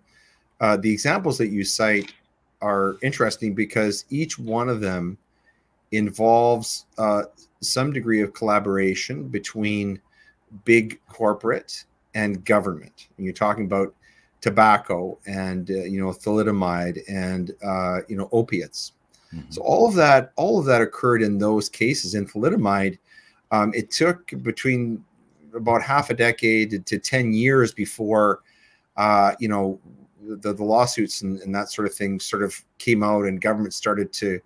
Uh, 0.60 0.76
the 0.78 0.92
examples 0.92 1.38
that 1.38 1.48
you 1.48 1.64
cite 1.64 2.14
are 2.62 2.98
interesting 3.02 3.56
because 3.56 4.04
each 4.10 4.38
one 4.38 4.68
of 4.68 4.82
them 4.82 5.18
involves 5.92 6.86
uh, 6.98 7.24
some 7.62 7.94
degree 7.94 8.22
of 8.22 8.34
collaboration 8.34 9.30
between 9.30 10.00
big 10.66 11.00
corporate 11.08 11.86
and 12.14 12.44
government. 12.44 13.08
And 13.16 13.26
you're 13.26 13.34
talking 13.34 13.66
about 13.66 13.94
tobacco 14.42 15.18
and 15.26 15.70
uh, 15.70 15.84
you 15.84 16.00
know 16.00 16.10
thalidomide 16.10 17.00
and 17.08 17.52
uh, 17.64 18.00
you 18.08 18.16
know 18.16 18.30
opiates 18.32 18.94
Mm-hmm. 19.34 19.52
So 19.52 19.62
all 19.62 19.88
of 19.88 19.96
that, 19.96 20.32
all 20.36 20.60
of 20.60 20.66
that 20.66 20.82
occurred 20.82 21.22
in 21.22 21.38
those 21.38 21.70
cases. 21.70 22.16
In 22.16 22.26
thalidomide, 22.26 22.98
um, 23.52 23.74
it 23.74 23.92
took 23.92 24.32
between 24.42 25.04
about 25.54 25.82
half 25.82 26.10
a 26.10 26.14
decade 26.14 26.86
to 26.86 27.00
10 27.00 27.34
years 27.34 27.72
before, 27.74 28.42
uh, 28.98 29.34
you 29.40 29.48
know, 29.48 29.80
the, 30.22 30.54
the 30.54 30.64
lawsuits 30.64 31.22
and, 31.22 31.40
and, 31.40 31.56
that 31.56 31.72
sort 31.72 31.88
of 31.88 31.94
thing 31.94 32.20
sort 32.20 32.44
of 32.44 32.56
came 32.78 33.02
out 33.02 33.26
and 33.26 33.42
government 33.42 33.74
started 33.74 34.14
to, 34.14 34.40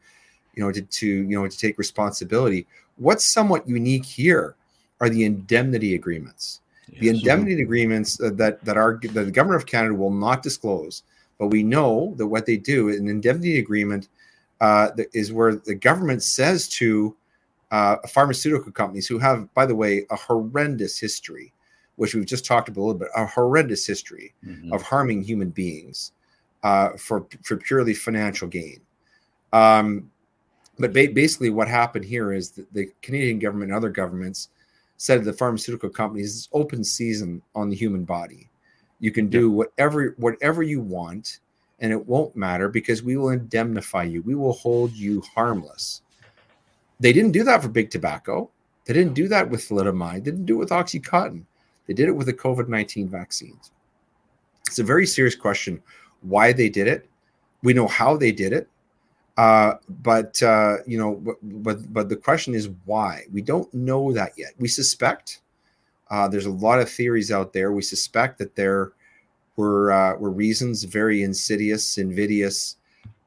you 0.53 0.63
know, 0.63 0.71
to, 0.71 0.81
to, 0.81 1.07
you 1.07 1.37
know, 1.37 1.45
to 1.47 1.57
take 1.57 1.77
responsibility. 1.77 2.65
What's 2.95 3.25
somewhat 3.25 3.67
unique 3.67 4.05
here 4.05 4.55
are 5.01 5.09
the 5.09 5.25
indemnity 5.25 5.95
agreements. 5.95 6.61
The 6.99 7.09
indemnity 7.09 7.61
agreements 7.61 8.17
that, 8.17 8.59
that, 8.63 8.77
are, 8.77 8.99
that 9.01 9.13
the 9.13 9.31
government 9.31 9.61
of 9.61 9.65
Canada 9.65 9.95
will 9.95 10.11
not 10.11 10.43
disclose, 10.43 11.03
but 11.39 11.47
we 11.47 11.63
know 11.63 12.13
that 12.17 12.27
what 12.27 12.45
they 12.45 12.55
do, 12.57 12.89
an 12.89 13.07
indemnity 13.07 13.57
agreement– 13.57 14.09
uh, 14.63 14.91
is 15.11 15.33
where 15.33 15.55
the 15.55 15.75
government 15.75 16.23
says 16.23 16.69
to 16.69 17.13
uh, 17.71 17.97
pharmaceutical 18.07 18.71
companies 18.71 19.05
who 19.05 19.19
have, 19.19 19.53
by 19.53 19.65
the 19.65 19.75
way, 19.75 20.05
a 20.09 20.15
horrendous 20.15 20.97
history, 20.97 21.51
which 21.97 22.15
we've 22.15 22.25
just 22.25 22.45
talked 22.45 22.69
about 22.69 22.79
a 22.79 22.83
little 22.85 22.99
bit, 22.99 23.09
a 23.13 23.25
horrendous 23.25 23.85
history 23.85 24.33
mm-hmm. 24.45 24.71
of 24.71 24.81
harming 24.81 25.21
human 25.21 25.49
beings 25.49 26.13
uh, 26.63 26.91
for 26.97 27.27
for 27.43 27.57
purely 27.57 27.93
financial 27.93 28.47
gain. 28.47 28.79
Um, 29.51 30.09
but 30.79 30.93
ba- 30.93 31.11
basically, 31.13 31.49
what 31.49 31.67
happened 31.67 32.05
here 32.05 32.31
is 32.31 32.51
that 32.51 32.73
the 32.73 32.87
Canadian 33.01 33.39
government 33.39 33.71
and 33.71 33.77
other 33.77 33.89
governments 33.89 34.47
said 34.95 35.19
to 35.19 35.25
the 35.25 35.33
pharmaceutical 35.33 35.89
companies, 35.89 36.37
"It's 36.37 36.49
open 36.53 36.85
season 36.85 37.41
on 37.53 37.69
the 37.69 37.75
human 37.75 38.05
body. 38.05 38.49
You 39.01 39.11
can 39.11 39.27
do 39.27 39.51
whatever 39.51 40.15
whatever 40.17 40.63
you 40.63 40.79
want." 40.79 41.41
And 41.83 41.91
it 41.91 42.07
won't 42.07 42.33
matter 42.33 42.69
because 42.69 43.03
we 43.03 43.17
will 43.17 43.29
indemnify 43.29 44.03
you. 44.03 44.21
We 44.21 44.35
will 44.35 44.53
hold 44.53 44.93
you 44.93 45.21
harmless. 45.35 46.01
They 47.01 47.11
didn't 47.11 47.33
do 47.33 47.43
that 47.43 47.61
for 47.61 47.67
big 47.67 47.89
tobacco. 47.89 48.49
They 48.85 48.93
didn't 48.93 49.13
do 49.13 49.27
that 49.27 49.49
with 49.49 49.67
thalidomide. 49.67 50.23
They 50.23 50.31
didn't 50.31 50.45
do 50.45 50.55
it 50.55 50.59
with 50.59 50.69
Oxycontin. 50.69 51.43
They 51.85 51.93
did 51.93 52.07
it 52.07 52.13
with 52.13 52.27
the 52.27 52.33
COVID 52.33 52.69
19 52.69 53.09
vaccines. 53.09 53.71
It's 54.65 54.79
a 54.79 54.83
very 54.83 55.05
serious 55.05 55.35
question 55.35 55.83
why 56.21 56.53
they 56.53 56.69
did 56.69 56.87
it. 56.87 57.09
We 57.63 57.73
know 57.73 57.87
how 57.87 58.15
they 58.15 58.31
did 58.31 58.53
it. 58.53 58.69
Uh, 59.35 59.73
but 59.89 60.41
uh, 60.41 60.77
you 60.87 60.97
know, 60.97 61.35
but, 61.43 61.91
but 61.91 62.07
the 62.07 62.15
question 62.15 62.55
is 62.55 62.69
why? 62.85 63.25
We 63.33 63.41
don't 63.41 63.71
know 63.73 64.13
that 64.13 64.31
yet. 64.37 64.53
We 64.57 64.69
suspect. 64.69 65.41
Uh, 66.09 66.29
there's 66.29 66.45
a 66.45 66.51
lot 66.51 66.79
of 66.79 66.89
theories 66.89 67.29
out 67.29 67.51
there. 67.51 67.73
We 67.73 67.81
suspect 67.81 68.37
that 68.37 68.55
they're 68.55 68.93
were 69.55 69.91
uh, 69.91 70.15
were 70.15 70.31
reasons, 70.31 70.83
very 70.83 71.23
insidious, 71.23 71.97
invidious, 71.97 72.77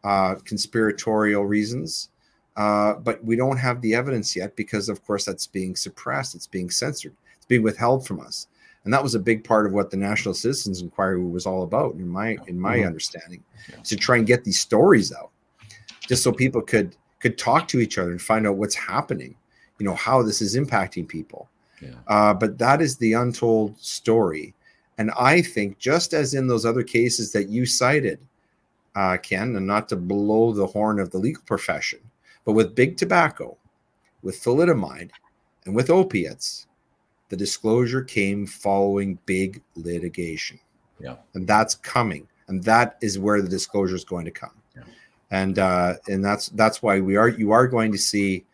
uh, 0.05 0.37
conspiratorial 0.45 1.47
reasons. 1.47 2.11
Uh, 2.57 2.95
but 2.95 3.23
we 3.23 3.37
don't 3.37 3.59
have 3.59 3.83
the 3.83 3.95
evidence 3.95 4.35
yet 4.35 4.57
because, 4.57 4.89
of 4.89 5.05
course, 5.05 5.25
that's 5.27 5.47
being 5.47 5.77
suppressed. 5.77 6.35
It's 6.35 6.47
being 6.47 6.71
censored. 6.71 7.15
It's 7.37 7.47
being 7.47 7.63
withheld 7.63 8.07
from 8.07 8.21
us, 8.21 8.47
and 8.85 8.95
that 8.95 9.03
was 9.03 9.15
a 9.15 9.21
big 9.21 9.45
part 9.45 9.67
of 9.67 9.73
what 9.73 9.91
the 9.91 9.97
National 9.97 10.33
Citizens 10.33 10.81
Inquiry 10.81 11.23
was 11.23 11.47
all 11.47 11.65
about, 11.65 11.95
in 11.95 12.09
my 12.09 12.37
in 12.47 12.59
my 12.59 12.79
mm-hmm. 12.79 12.87
understanding, 12.87 13.43
yeah. 13.69 13.77
to 13.85 13.97
try 13.97 14.17
and 14.17 14.27
get 14.27 14.45
these 14.45 14.59
stories 14.59 15.13
out, 15.13 15.31
just 16.01 16.23
so 16.23 16.33
people 16.33 16.63
could 16.63 16.97
could 17.21 17.37
talk 17.37 17.69
to 17.69 17.81
each 17.81 17.99
other 17.99 18.11
and 18.11 18.23
find 18.23 18.47
out 18.47 18.57
what's 18.57 18.75
happening, 18.75 19.35
you 19.79 19.85
know, 19.85 19.95
how 19.95 20.23
this 20.23 20.41
is 20.41 20.57
impacting 20.57 21.07
people. 21.07 21.49
Yeah. 21.83 21.91
Uh, 22.09 22.33
but 22.33 22.57
that 22.59 22.81
is 22.81 22.97
the 22.97 23.13
untold 23.13 23.77
story 23.79 24.55
and 24.99 25.11
I 25.19 25.43
think, 25.43 25.79
just 25.79 26.15
as 26.15 26.35
in 26.35 26.47
those 26.47 26.65
other 26.65 26.83
cases 26.83 27.33
that 27.33 27.49
you 27.49 27.67
cited, 27.67 28.19
uh, 28.95 29.19
Ken, 29.19 29.55
and 29.57 29.67
not 29.67 29.89
to 29.91 29.97
blow 29.97 30.53
the 30.53 30.67
horn 30.67 30.99
of 30.99 31.11
the 31.11 31.19
legal 31.19 31.43
profession, 31.45 32.01
but 32.45 32.53
with 32.53 32.75
big 32.75 32.97
tobacco, 32.97 33.57
with 34.23 34.43
thalidomide, 34.43 35.11
and 35.67 35.75
with 35.75 35.91
opiates, 35.91 36.67
the 37.29 37.37
disclosure 37.37 38.03
came 38.03 38.47
following 38.47 39.19
big 39.27 39.63
litigation. 39.75 40.59
Yeah. 40.99 41.17
And 41.35 41.47
that's 41.47 41.75
coming. 41.75 42.27
And 42.49 42.63
that 42.65 42.97
is 43.03 43.19
where 43.19 43.43
the 43.43 43.49
disclosure 43.49 43.97
is 43.97 44.05
going 44.05 44.25
to 44.25 44.31
come. 44.31 44.53
Yeah. 44.75 44.83
And 45.31 45.59
uh, 45.59 45.95
and 46.09 46.25
that's 46.25 46.49
that's 46.51 46.83
why 46.83 47.01
we 47.01 47.17
are 47.17 47.29
you 47.29 47.51
are 47.51 47.67
going 47.67 47.91
to 47.93 47.99
see 47.99 48.45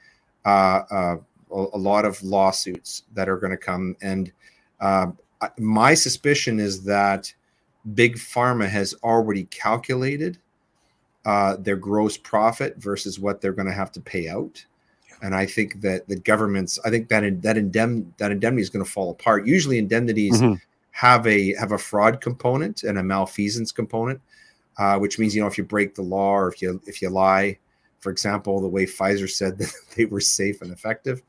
uh, 0.46 0.80
uh, 0.90 1.16
a, 1.52 1.66
a, 1.74 1.78
lot 1.78 2.06
of 2.06 2.20
lawsuits 2.22 3.02
that 3.12 3.28
are 3.28 3.36
going 3.36 3.50
to 3.50 3.58
come. 3.58 3.94
And 4.00 4.32
uh, 4.80 5.08
my 5.58 5.94
suspicion 5.94 6.60
is 6.60 6.84
that 6.84 7.32
big 7.94 8.16
pharma 8.16 8.68
has 8.68 8.94
already 9.02 9.44
calculated 9.44 10.38
uh, 11.24 11.56
their 11.56 11.76
gross 11.76 12.16
profit 12.16 12.76
versus 12.78 13.18
what 13.18 13.40
they're 13.40 13.52
going 13.52 13.66
to 13.66 13.72
have 13.72 13.92
to 13.92 14.00
pay 14.00 14.28
out. 14.28 14.64
And 15.22 15.34
I 15.34 15.46
think 15.46 15.80
that 15.82 16.08
the 16.08 16.16
governments, 16.16 16.80
I 16.84 16.90
think 16.90 17.08
that 17.08 17.22
in, 17.22 17.40
that 17.42 17.56
indemn, 17.56 18.06
that 18.18 18.32
indemnity 18.32 18.62
is 18.62 18.70
going 18.70 18.84
to 18.84 18.90
fall 18.90 19.10
apart. 19.10 19.46
Usually, 19.46 19.78
indemnities 19.78 20.40
mm-hmm. 20.40 20.54
have 20.90 21.24
a 21.28 21.54
have 21.54 21.70
a 21.70 21.78
fraud 21.78 22.20
component 22.20 22.82
and 22.82 22.98
a 22.98 23.04
malfeasance 23.04 23.70
component, 23.70 24.20
uh, 24.78 24.98
which 24.98 25.20
means 25.20 25.34
you 25.34 25.40
know 25.40 25.46
if 25.46 25.56
you 25.56 25.62
break 25.62 25.94
the 25.94 26.02
law 26.02 26.32
or 26.32 26.48
if 26.48 26.60
you 26.60 26.82
if 26.88 27.00
you 27.00 27.08
lie, 27.08 27.56
for 28.00 28.10
example, 28.10 28.60
the 28.60 28.66
way 28.66 28.84
Pfizer 28.84 29.30
said 29.30 29.58
that 29.58 29.72
they 29.96 30.06
were 30.06 30.20
safe 30.20 30.60
and 30.60 30.72
effective. 30.72 31.22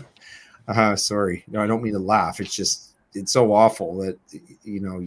uh, 0.68 0.96
sorry, 0.96 1.44
no, 1.46 1.62
I 1.62 1.68
don't 1.68 1.84
mean 1.84 1.92
to 1.92 2.00
laugh. 2.00 2.40
It's 2.40 2.54
just 2.54 2.89
it's 3.14 3.32
so 3.32 3.52
awful 3.52 3.96
that 3.98 4.18
you 4.64 4.80
know 4.80 5.06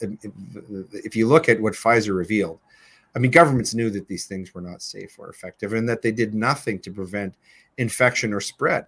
if 0.00 1.14
you 1.16 1.26
look 1.26 1.48
at 1.48 1.60
what 1.60 1.74
Pfizer 1.74 2.16
revealed, 2.16 2.58
I 3.14 3.18
mean, 3.18 3.30
governments 3.30 3.74
knew 3.74 3.90
that 3.90 4.08
these 4.08 4.26
things 4.26 4.54
were 4.54 4.60
not 4.60 4.82
safe 4.82 5.18
or 5.18 5.28
effective, 5.28 5.72
and 5.72 5.88
that 5.88 6.02
they 6.02 6.12
did 6.12 6.34
nothing 6.34 6.78
to 6.80 6.90
prevent 6.90 7.34
infection 7.78 8.32
or 8.32 8.40
spread, 8.40 8.86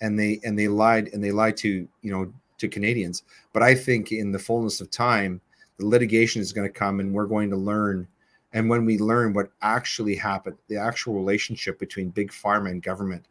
and 0.00 0.18
they 0.18 0.40
and 0.44 0.58
they 0.58 0.68
lied 0.68 1.08
and 1.12 1.22
they 1.22 1.32
lied 1.32 1.56
to 1.58 1.88
you 2.02 2.12
know 2.12 2.32
to 2.58 2.68
Canadians. 2.68 3.22
But 3.52 3.62
I 3.62 3.74
think 3.74 4.12
in 4.12 4.32
the 4.32 4.38
fullness 4.38 4.80
of 4.80 4.90
time, 4.90 5.40
the 5.78 5.86
litigation 5.86 6.42
is 6.42 6.52
going 6.52 6.68
to 6.68 6.78
come, 6.78 7.00
and 7.00 7.12
we're 7.12 7.26
going 7.26 7.50
to 7.50 7.56
learn. 7.56 8.06
And 8.52 8.68
when 8.68 8.84
we 8.84 8.98
learn 8.98 9.32
what 9.32 9.50
actually 9.62 10.14
happened, 10.14 10.56
the 10.68 10.76
actual 10.76 11.14
relationship 11.14 11.78
between 11.78 12.10
big 12.10 12.30
pharma 12.30 12.70
and 12.70 12.82
government, 12.82 13.26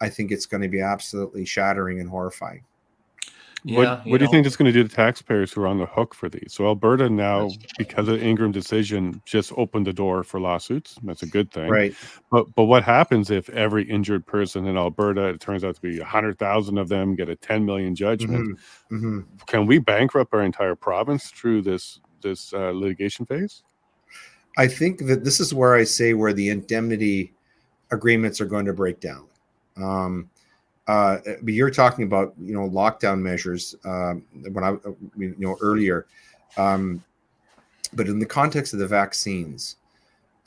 I 0.00 0.08
think 0.08 0.30
it's 0.30 0.46
going 0.46 0.62
to 0.62 0.68
be 0.68 0.80
absolutely 0.80 1.44
shattering 1.44 1.98
and 1.98 2.08
horrifying. 2.08 2.62
Yeah, 3.64 3.76
what 3.76 4.06
what 4.06 4.18
do 4.18 4.24
you 4.24 4.30
think 4.30 4.46
it's 4.46 4.56
going 4.56 4.66
to 4.66 4.72
do 4.72 4.86
to 4.86 4.94
taxpayers 4.94 5.52
who 5.52 5.62
are 5.62 5.68
on 5.68 5.78
the 5.78 5.86
hook 5.86 6.14
for 6.14 6.28
these? 6.28 6.52
So 6.52 6.66
Alberta 6.66 7.08
now, 7.08 7.50
because 7.78 8.08
of 8.08 8.18
the 8.18 8.24
Ingram 8.24 8.50
decision, 8.50 9.22
just 9.24 9.52
opened 9.56 9.86
the 9.86 9.92
door 9.92 10.24
for 10.24 10.40
lawsuits. 10.40 10.96
That's 11.04 11.22
a 11.22 11.26
good 11.26 11.52
thing, 11.52 11.70
right? 11.70 11.94
But 12.30 12.52
but 12.56 12.64
what 12.64 12.82
happens 12.82 13.30
if 13.30 13.48
every 13.50 13.88
injured 13.88 14.26
person 14.26 14.66
in 14.66 14.76
Alberta, 14.76 15.28
it 15.28 15.40
turns 15.40 15.62
out 15.62 15.76
to 15.76 15.80
be 15.80 16.00
hundred 16.00 16.38
thousand 16.38 16.78
of 16.78 16.88
them, 16.88 17.14
get 17.14 17.28
a 17.28 17.36
ten 17.36 17.64
million 17.64 17.94
judgment? 17.94 18.58
Mm-hmm. 18.90 18.96
Mm-hmm. 18.96 19.36
Can 19.46 19.66
we 19.66 19.78
bankrupt 19.78 20.34
our 20.34 20.42
entire 20.42 20.74
province 20.74 21.30
through 21.30 21.62
this 21.62 22.00
this 22.20 22.52
uh, 22.52 22.70
litigation 22.70 23.26
phase? 23.26 23.62
I 24.58 24.66
think 24.66 25.06
that 25.06 25.24
this 25.24 25.38
is 25.38 25.54
where 25.54 25.74
I 25.74 25.84
say 25.84 26.14
where 26.14 26.32
the 26.32 26.48
indemnity 26.48 27.32
agreements 27.92 28.40
are 28.40 28.46
going 28.46 28.66
to 28.66 28.72
break 28.72 29.00
down. 29.00 29.26
Um, 29.76 30.30
uh, 30.92 31.18
but 31.40 31.54
you're 31.54 31.70
talking 31.70 32.04
about 32.04 32.34
you 32.38 32.52
know 32.52 32.68
lockdown 32.68 33.18
measures 33.18 33.74
um, 33.86 34.22
when 34.52 34.62
I 34.62 34.76
you 35.16 35.34
know 35.38 35.56
earlier, 35.62 36.06
um, 36.58 37.02
but 37.94 38.08
in 38.08 38.18
the 38.18 38.26
context 38.26 38.74
of 38.74 38.78
the 38.78 38.86
vaccines, 38.86 39.76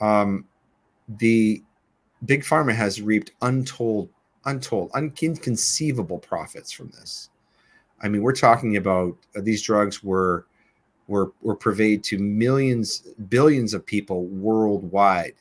um, 0.00 0.44
the 1.18 1.60
big 2.26 2.44
pharma 2.44 2.72
has 2.76 3.02
reaped 3.02 3.32
untold, 3.42 4.08
untold, 4.44 4.92
inconceivable 4.94 6.18
profits 6.18 6.70
from 6.70 6.90
this. 6.90 7.28
I 8.00 8.06
mean, 8.06 8.22
we're 8.22 8.32
talking 8.32 8.76
about 8.76 9.16
uh, 9.34 9.40
these 9.42 9.62
drugs 9.62 10.04
were 10.04 10.46
were 11.08 11.32
were 11.42 11.56
purveyed 11.56 12.04
to 12.04 12.18
millions, 12.18 13.00
billions 13.28 13.74
of 13.74 13.84
people 13.84 14.26
worldwide. 14.26 15.34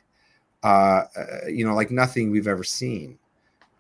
Uh, 0.64 1.04
uh 1.16 1.48
you 1.48 1.64
know, 1.64 1.76
like 1.76 1.92
nothing 1.92 2.32
we've 2.32 2.48
ever 2.48 2.64
seen. 2.64 3.20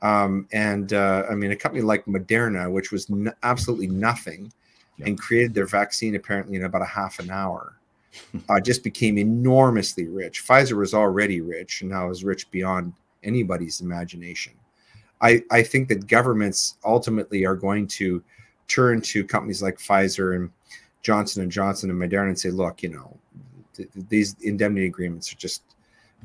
Um, 0.01 0.47
and 0.51 0.93
uh, 0.93 1.23
I 1.29 1.35
mean, 1.35 1.51
a 1.51 1.55
company 1.55 1.81
like 1.81 2.05
Moderna, 2.05 2.71
which 2.71 2.91
was 2.91 3.09
n- 3.09 3.33
absolutely 3.43 3.87
nothing, 3.87 4.51
yeah. 4.97 5.07
and 5.07 5.19
created 5.19 5.53
their 5.53 5.65
vaccine 5.65 6.15
apparently 6.15 6.57
in 6.57 6.65
about 6.65 6.81
a 6.81 6.85
half 6.85 7.19
an 7.19 7.29
hour, 7.29 7.79
uh, 8.49 8.59
just 8.59 8.83
became 8.83 9.17
enormously 9.17 10.07
rich. 10.07 10.45
Pfizer 10.45 10.77
was 10.77 10.93
already 10.93 11.41
rich, 11.41 11.81
and 11.81 11.89
now 11.89 12.09
is 12.09 12.23
rich 12.23 12.49
beyond 12.51 12.93
anybody's 13.23 13.81
imagination. 13.81 14.53
I, 15.21 15.41
I 15.49 15.63
think 15.63 15.87
that 15.89 16.07
governments 16.07 16.75
ultimately 16.83 17.45
are 17.45 17.55
going 17.55 17.87
to 17.87 18.21
turn 18.67 19.01
to 19.01 19.23
companies 19.23 19.61
like 19.63 19.77
Pfizer 19.77 20.35
and 20.35 20.51
Johnson 21.01 21.41
and 21.41 21.51
Johnson 21.51 21.89
and 21.89 21.99
Moderna 21.99 22.27
and 22.27 22.39
say, 22.39 22.49
look, 22.49 22.83
you 22.83 22.89
know, 22.89 23.17
th- 23.75 23.89
these 24.09 24.35
indemnity 24.41 24.87
agreements 24.87 25.31
are 25.31 25.37
just 25.37 25.63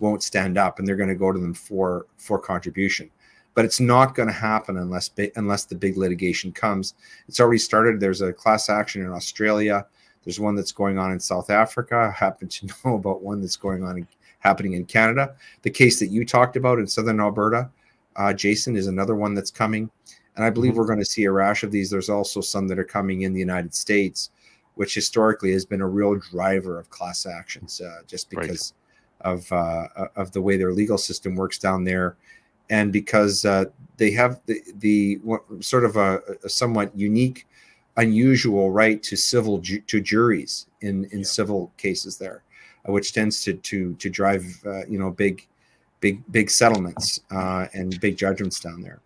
won't 0.01 0.23
stand 0.23 0.59
up, 0.59 0.79
and 0.79 0.89
they're 0.89 0.97
going 0.97 1.09
to 1.09 1.15
go 1.15 1.33
to 1.33 1.39
them 1.39 1.55
for 1.55 2.07
for 2.17 2.39
contribution 2.39 3.11
but 3.55 3.65
it's 3.65 3.81
not 3.81 4.15
going 4.15 4.29
to 4.29 4.35
happen 4.35 4.77
unless 4.77 5.11
unless 5.37 5.65
the 5.65 5.75
big 5.75 5.97
litigation 5.97 6.53
comes. 6.53 6.95
It's 7.29 7.41
already 7.41 7.59
started. 7.59 8.01
There's 8.01 8.23
a 8.23 8.33
class 8.33 8.69
action 8.69 9.03
in 9.03 9.11
Australia. 9.11 9.87
There's 10.25 10.41
one 10.41 10.55
that's 10.55 10.73
going 10.73 10.99
on 10.99 11.13
in 11.13 11.21
South 11.21 11.51
Africa. 11.51 11.97
I 11.97 12.19
happen 12.19 12.49
to 12.49 12.67
know 12.85 12.95
about 12.95 13.23
one 13.23 13.41
that's 13.41 13.57
going 13.57 13.83
on 13.83 13.99
in, 13.99 14.09
happening 14.39 14.75
in 14.75 14.85
Canada. 14.85 15.35
The 15.63 15.71
case 15.71 15.99
that 15.99 16.09
you 16.09 16.25
talked 16.25 16.57
about 16.57 16.79
in 16.79 16.87
Southern 16.87 17.21
Alberta, 17.21 17.71
uh, 18.17 18.33
Jason, 18.33 18.77
is 18.77 18.87
another 18.87 19.15
one 19.15 19.35
that's 19.35 19.51
coming. 19.51 19.91
And 20.37 20.45
I 20.45 20.51
believe 20.51 20.73
mm-hmm. 20.73 20.81
we're 20.81 20.87
going 20.87 20.99
to 21.01 21.05
see 21.05 21.25
a 21.25 21.33
rash 21.33 21.63
of 21.63 21.73
these. 21.73 21.91
There's 21.91 22.09
also 22.09 22.41
some 22.41 22.69
that 22.69 22.79
are 22.79 22.85
coming 22.85 23.23
in 23.23 23.33
the 23.33 23.41
United 23.41 23.75
States, 23.75 24.31
which 24.75 24.95
historically 24.95 25.53
has 25.53 25.65
been 25.65 25.81
a 25.81 25.89
real 25.89 26.15
driver 26.15 26.79
of 26.79 26.89
class 26.91 27.27
actions, 27.27 27.81
uh, 27.81 28.03
just 28.07 28.31
because 28.31 28.75
right. 29.25 29.33
of 29.33 29.53
uh, 29.53 29.89
of 30.17 30.31
the 30.33 30.41
way 30.41 30.57
their 30.57 30.73
legal 30.73 30.97
system 30.97 31.35
works 31.35 31.59
down 31.59 31.83
there 31.85 32.17
and 32.71 32.93
because 32.93 33.45
uh, 33.45 33.67
they 33.97 34.11
have 34.13 34.41
the, 34.47 34.61
the 34.79 35.21
sort 35.61 35.85
of 35.85 35.97
a, 35.97 36.21
a, 36.45 36.49
somewhat 36.49 36.97
unique, 36.97 37.47
unusual 37.99 38.71
right 38.71 39.03
to 39.03 39.17
civil 39.17 39.59
ju- 39.59 39.83
to 39.83 40.01
juries 40.01 40.67
in 40.81 41.05
in 41.07 41.19
yeah. 41.19 41.25
civil 41.25 41.71
cases 41.77 42.17
there, 42.17 42.43
uh, 42.89 42.93
which 42.93 43.13
tends 43.13 43.43
to 43.43 43.55
to 43.55 43.95
to 43.97 44.09
drive 44.09 44.45
uh, 44.65 44.87
you 44.87 44.99
know 44.99 45.11
big 45.11 45.47
big 46.01 46.23
big 46.33 46.49
settlements 46.49 47.21
uh, 47.31 47.67
and 47.75 48.01
big 48.01 48.17
judgments 48.17 48.61
down 48.61 48.81
there. 48.81 49.01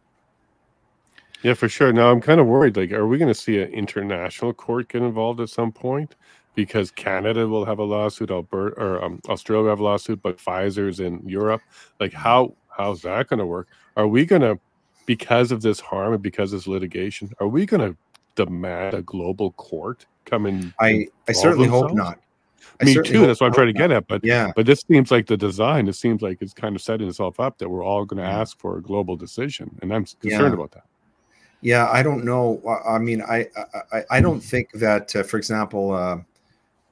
Yeah, 1.43 1.55
for 1.55 1.69
sure. 1.69 1.93
Now 1.93 2.11
I'm 2.11 2.21
kind 2.21 2.41
of 2.41 2.47
worried. 2.47 2.77
Like, 2.77 2.93
are 2.93 3.07
we 3.07 3.19
going 3.19 3.29
to 3.29 3.35
see 3.35 3.61
an 3.61 3.71
international 3.71 4.55
court 4.55 4.89
get 4.89 5.03
involved 5.03 5.41
at 5.41 5.51
some 5.51 5.73
point? 5.73 6.15
Because 6.55 6.93
Canada 6.93 7.49
will 7.49 7.65
have 7.65 7.81
a 7.81 7.83
lawsuit, 7.83 8.31
Alberta 8.31 8.81
or 8.81 9.05
um, 9.05 9.21
Australia 9.29 9.65
will 9.65 9.71
have 9.71 9.81
a 9.81 9.83
lawsuit, 9.83 10.23
but 10.23 10.39
Pfizer's 10.39 11.01
in 11.01 11.21
Europe. 11.27 11.61
Like, 11.99 12.13
how 12.13 12.55
how's 12.77 13.03
that 13.03 13.29
going 13.29 13.39
to 13.39 13.47
work? 13.47 13.69
Are 13.97 14.07
we 14.07 14.25
going 14.25 14.43
to, 14.43 14.59
because 15.07 15.53
of 15.53 15.63
this 15.63 15.81
harm 15.81 16.15
and 16.15 16.23
because 16.23 16.53
of 16.53 16.61
this 16.61 16.67
litigation, 16.67 17.31
are 17.41 17.49
we 17.49 17.67
going 17.67 17.81
to 17.81 17.97
demand 18.35 18.95
a 18.95 19.03
global 19.03 19.53
court 19.53 20.07
come 20.25 20.47
in? 20.47 20.75
I, 20.81 21.09
I 21.29 21.33
certainly 21.33 21.67
themselves? 21.67 21.91
hope 21.91 21.97
not. 21.97 22.19
I 22.81 22.85
Me 22.85 22.95
too. 22.95 23.27
That's 23.27 23.41
what 23.41 23.49
I'm 23.49 23.53
trying 23.53 23.69
to 23.69 23.73
get 23.73 23.93
at. 23.93 24.09
But 24.09 24.25
yeah, 24.25 24.51
but 24.57 24.67
this 24.67 24.83
seems 24.91 25.11
like 25.11 25.27
the 25.27 25.37
design. 25.37 25.87
It 25.87 25.95
seems 25.95 26.23
like 26.23 26.39
it's 26.41 26.53
kind 26.53 26.75
of 26.75 26.83
setting 26.83 27.07
itself 27.09 27.39
up 27.39 27.59
that 27.59 27.69
we're 27.69 27.85
all 27.85 28.05
going 28.05 28.23
to 28.23 28.29
ask 28.29 28.59
for 28.59 28.79
a 28.79 28.83
global 28.83 29.17
decision, 29.17 29.79
and 29.81 29.93
I'm 29.93 30.05
concerned 30.05 30.23
yeah. 30.23 30.53
about 30.53 30.73
that. 30.73 30.85
Yeah, 31.61 31.89
I 31.91 32.03
don't 32.03 32.25
know. 32.25 32.61
I 32.87 32.99
mean, 32.99 33.23
I 33.23 33.47
I, 33.93 34.03
I 34.11 34.21
don't 34.21 34.41
think 34.41 34.73
that, 34.73 35.15
uh, 35.15 35.23
for 35.23 35.37
example, 35.37 35.93
uh, 35.93 36.19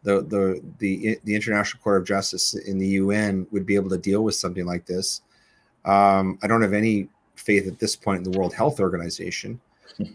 the 0.02 0.22
the 0.22 0.62
the 0.78 1.18
the 1.24 1.34
International 1.34 1.82
Court 1.82 2.00
of 2.00 2.06
Justice 2.06 2.54
in 2.54 2.78
the 2.78 2.86
UN 2.88 3.46
would 3.50 3.66
be 3.66 3.74
able 3.74 3.90
to 3.90 3.98
deal 3.98 4.22
with 4.22 4.34
something 4.34 4.64
like 4.64 4.86
this. 4.86 5.22
Um, 5.84 6.38
I 6.42 6.46
don't 6.46 6.62
have 6.62 6.72
any 6.72 7.09
faith 7.34 7.66
at 7.66 7.78
this 7.78 7.96
point 7.96 8.24
in 8.24 8.30
the 8.30 8.38
World 8.38 8.54
Health 8.54 8.80
Organization 8.80 9.60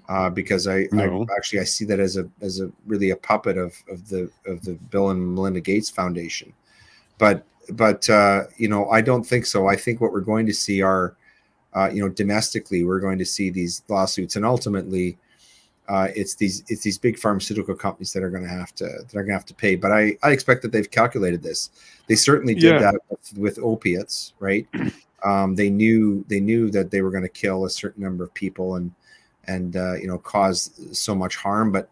uh, 0.09 0.29
because 0.29 0.67
I, 0.67 0.87
no. 0.91 1.25
I, 1.29 1.35
actually 1.35 1.59
I 1.59 1.63
see 1.63 1.85
that 1.85 1.99
as 1.99 2.17
a 2.17 2.27
as 2.41 2.59
a 2.61 2.71
really 2.85 3.11
a 3.11 3.15
puppet 3.15 3.57
of 3.57 3.75
of 3.89 4.07
the 4.09 4.29
of 4.45 4.61
the 4.63 4.73
Bill 4.73 5.09
and 5.09 5.35
Melinda 5.35 5.61
Gates 5.61 5.89
Foundation. 5.89 6.53
But 7.17 7.45
but 7.71 8.09
uh, 8.09 8.45
you 8.57 8.67
know 8.67 8.89
I 8.89 9.01
don't 9.01 9.23
think 9.23 9.45
so. 9.45 9.67
I 9.67 9.75
think 9.75 10.01
what 10.01 10.11
we're 10.11 10.21
going 10.21 10.45
to 10.47 10.53
see 10.53 10.81
are 10.81 11.15
uh, 11.73 11.89
you 11.91 12.01
know 12.01 12.09
domestically 12.09 12.83
we're 12.83 12.99
going 12.99 13.19
to 13.19 13.25
see 13.25 13.49
these 13.49 13.83
lawsuits 13.87 14.35
and 14.35 14.45
ultimately. 14.45 15.17
Uh, 15.89 16.09
it's 16.17 16.35
these 16.35 16.65
it's 16.67 16.83
these 16.83 16.97
big 16.97 17.17
pharmaceutical 17.17 17.73
companies 17.73 18.11
that 18.11 18.21
are 18.21 18.29
going 18.29 18.43
to 18.43 18.49
have 18.49 18.75
to 18.75 18.83
that 18.83 19.15
are 19.15 19.23
going 19.23 19.27
to 19.27 19.33
have 19.33 19.45
to 19.45 19.53
pay. 19.53 19.77
But 19.77 19.93
I 19.93 20.17
I 20.21 20.31
expect 20.31 20.61
that 20.63 20.73
they've 20.73 20.91
calculated 20.91 21.41
this. 21.41 21.69
They 22.07 22.15
certainly 22.15 22.55
did 22.55 22.73
yeah. 22.73 22.79
that 22.79 22.95
with, 23.09 23.37
with 23.37 23.59
opiates, 23.59 24.33
right? 24.41 24.67
um, 25.23 25.55
they 25.55 25.69
knew 25.69 26.23
they 26.27 26.39
knew 26.39 26.69
that 26.71 26.91
they 26.91 27.01
were 27.01 27.11
going 27.11 27.23
to 27.23 27.29
kill 27.29 27.65
a 27.65 27.69
certain 27.69 28.03
number 28.03 28.23
of 28.23 28.33
people 28.33 28.75
and 28.75 28.91
and 29.45 29.75
uh, 29.75 29.95
you 29.95 30.07
know 30.07 30.17
cause 30.17 30.71
so 30.91 31.15
much 31.15 31.35
harm 31.35 31.71
but 31.71 31.89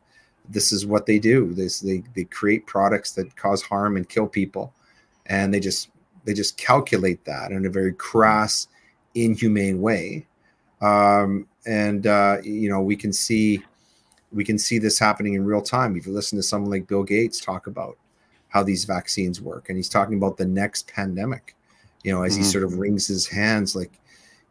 this 0.49 0.71
is 0.71 0.85
what 0.85 1.05
they 1.05 1.19
do. 1.19 1.53
They, 1.53 2.03
they 2.15 2.23
create 2.25 2.65
products 2.65 3.11
that 3.13 3.35
cause 3.35 3.61
harm 3.61 3.97
and 3.97 4.07
kill 4.07 4.27
people 4.27 4.73
and 5.27 5.53
they 5.53 5.59
just 5.59 5.89
they 6.23 6.33
just 6.33 6.57
calculate 6.57 7.23
that 7.25 7.51
in 7.51 7.65
a 7.65 7.69
very 7.69 7.93
crass 7.93 8.67
inhumane 9.13 9.81
way. 9.81 10.25
Um, 10.81 11.47
and 11.65 12.05
uh, 12.07 12.37
you 12.43 12.69
know 12.69 12.81
we 12.81 12.95
can 12.95 13.13
see 13.13 13.63
we 14.31 14.43
can 14.43 14.57
see 14.57 14.79
this 14.79 14.99
happening 14.99 15.33
in 15.33 15.45
real 15.45 15.61
time. 15.61 15.95
If 15.95 16.05
you 16.05 16.13
listen 16.13 16.37
to 16.37 16.43
someone 16.43 16.71
like 16.71 16.87
bill 16.87 17.03
gates 17.03 17.39
talk 17.39 17.67
about 17.67 17.97
how 18.49 18.63
these 18.63 18.85
vaccines 18.85 19.41
work 19.41 19.69
and 19.69 19.77
he's 19.77 19.89
talking 19.89 20.17
about 20.17 20.37
the 20.37 20.45
next 20.45 20.87
pandemic 20.87 21.55
you 22.05 22.11
know, 22.11 22.21
as 22.21 22.33
mm-hmm. 22.33 22.43
he 22.43 22.49
sort 22.49 22.63
of 22.63 22.77
wrings 22.77 23.07
his 23.07 23.25
hands 23.25 23.75
like, 23.75 23.91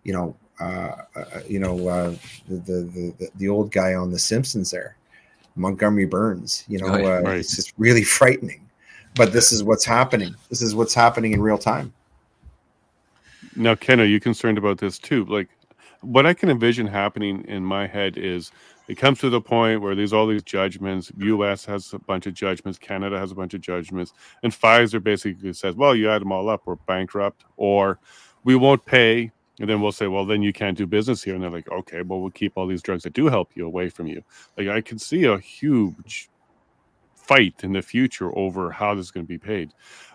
you 0.03 0.13
know, 0.13 0.37
uh, 0.61 0.97
uh, 1.15 1.41
you 1.49 1.61
know, 1.61 1.87
uh, 1.87 2.15
the, 2.49 2.57
the, 2.57 3.15
the 3.19 3.29
the 3.37 3.49
old 3.49 3.71
guy 3.71 3.95
on 3.95 4.11
The 4.11 4.19
Simpsons 4.19 4.73
there, 4.73 4.97
Montgomery 5.55 6.05
Burns. 6.05 6.65
You 6.67 6.81
know, 6.81 6.89
right, 6.89 7.05
uh, 7.05 7.23
right. 7.23 7.39
it's 7.39 7.55
just 7.55 7.73
really 7.79 8.03
frightening. 8.03 8.69
But 9.15 9.33
this 9.33 9.53
is 9.53 9.63
what's 9.63 9.85
happening. 9.85 10.35
This 10.51 10.63
is 10.63 10.75
what's 10.75 10.95
happening 10.95 11.33
in 11.33 11.41
real 11.41 11.57
time. 11.57 11.93
Now, 13.55 13.77
Ken, 13.77 14.01
are 14.01 14.05
you 14.05 14.19
concerned 14.19 14.59
about 14.59 14.79
this 14.79 14.99
too? 14.99 15.25
Like, 15.27 15.49
what 16.01 16.27
I 16.27 16.35
can 16.35 16.51
envision 16.51 16.89
happening 16.89 17.45
in 17.47 17.65
my 17.65 17.87
head 17.87 18.19
is 18.19 18.51
it 18.89 18.97
comes 18.97 19.19
to 19.21 19.31
the 19.31 19.41
point 19.41 19.81
where 19.81 19.95
there's 19.95 20.13
all 20.13 20.27
these 20.27 20.43
judgments. 20.43 21.11
U.S. 21.19 21.65
has 21.65 21.93
a 21.93 21.99
bunch 21.99 22.27
of 22.27 22.35
judgments. 22.35 22.79
Canada 22.79 23.19
has 23.19 23.33
a 23.33 23.35
bunch 23.35 23.55
of 23.55 23.61
judgments, 23.61 24.13
and 24.43 24.53
Pfizer 24.53 25.03
basically 25.03 25.53
says, 25.53 25.75
"Well, 25.75 25.95
you 25.95 26.11
add 26.11 26.21
them 26.21 26.33
all 26.33 26.49
up, 26.49 26.63
we're 26.65 26.77
bankrupt, 26.77 27.45
or 27.57 27.99
we 28.45 28.55
won't 28.55 28.85
pay." 28.85 29.31
And 29.61 29.71
then 29.71 29.81
we'll 29.81 29.93
say, 29.93 30.09
"Well, 30.09 30.27
then 30.27 30.43
you 30.43 30.53
can't 30.53 30.77
do 30.77 30.87
business 30.87 31.23
here." 31.23 31.35
And 31.35 31.43
they're 31.43 31.51
like, 31.51 31.71
"Okay, 31.71 32.03
well, 32.03 32.21
we'll 32.21 32.31
keep 32.31 32.53
all 32.57 32.67
these 32.67 32.83
drugs 32.83 33.05
that 33.05 33.13
do 33.13 33.27
help 33.27 33.51
you 33.55 33.67
away 33.67 33.89
from 33.89 34.07
you." 34.07 34.23
Like 34.59 34.69
I 34.69 34.81
can 34.81 34.99
see 34.99 35.25
a 35.25 35.39
huge 35.39 36.29
fight 37.15 37.55
in 37.63 37.73
the 37.73 37.83
future 37.83 38.37
over 38.37 38.71
how 38.71 38.95
this 38.95 39.07
is 39.07 39.11
going 39.11 39.25
to 39.25 39.29
be 39.29 39.39
paid. 39.39 39.73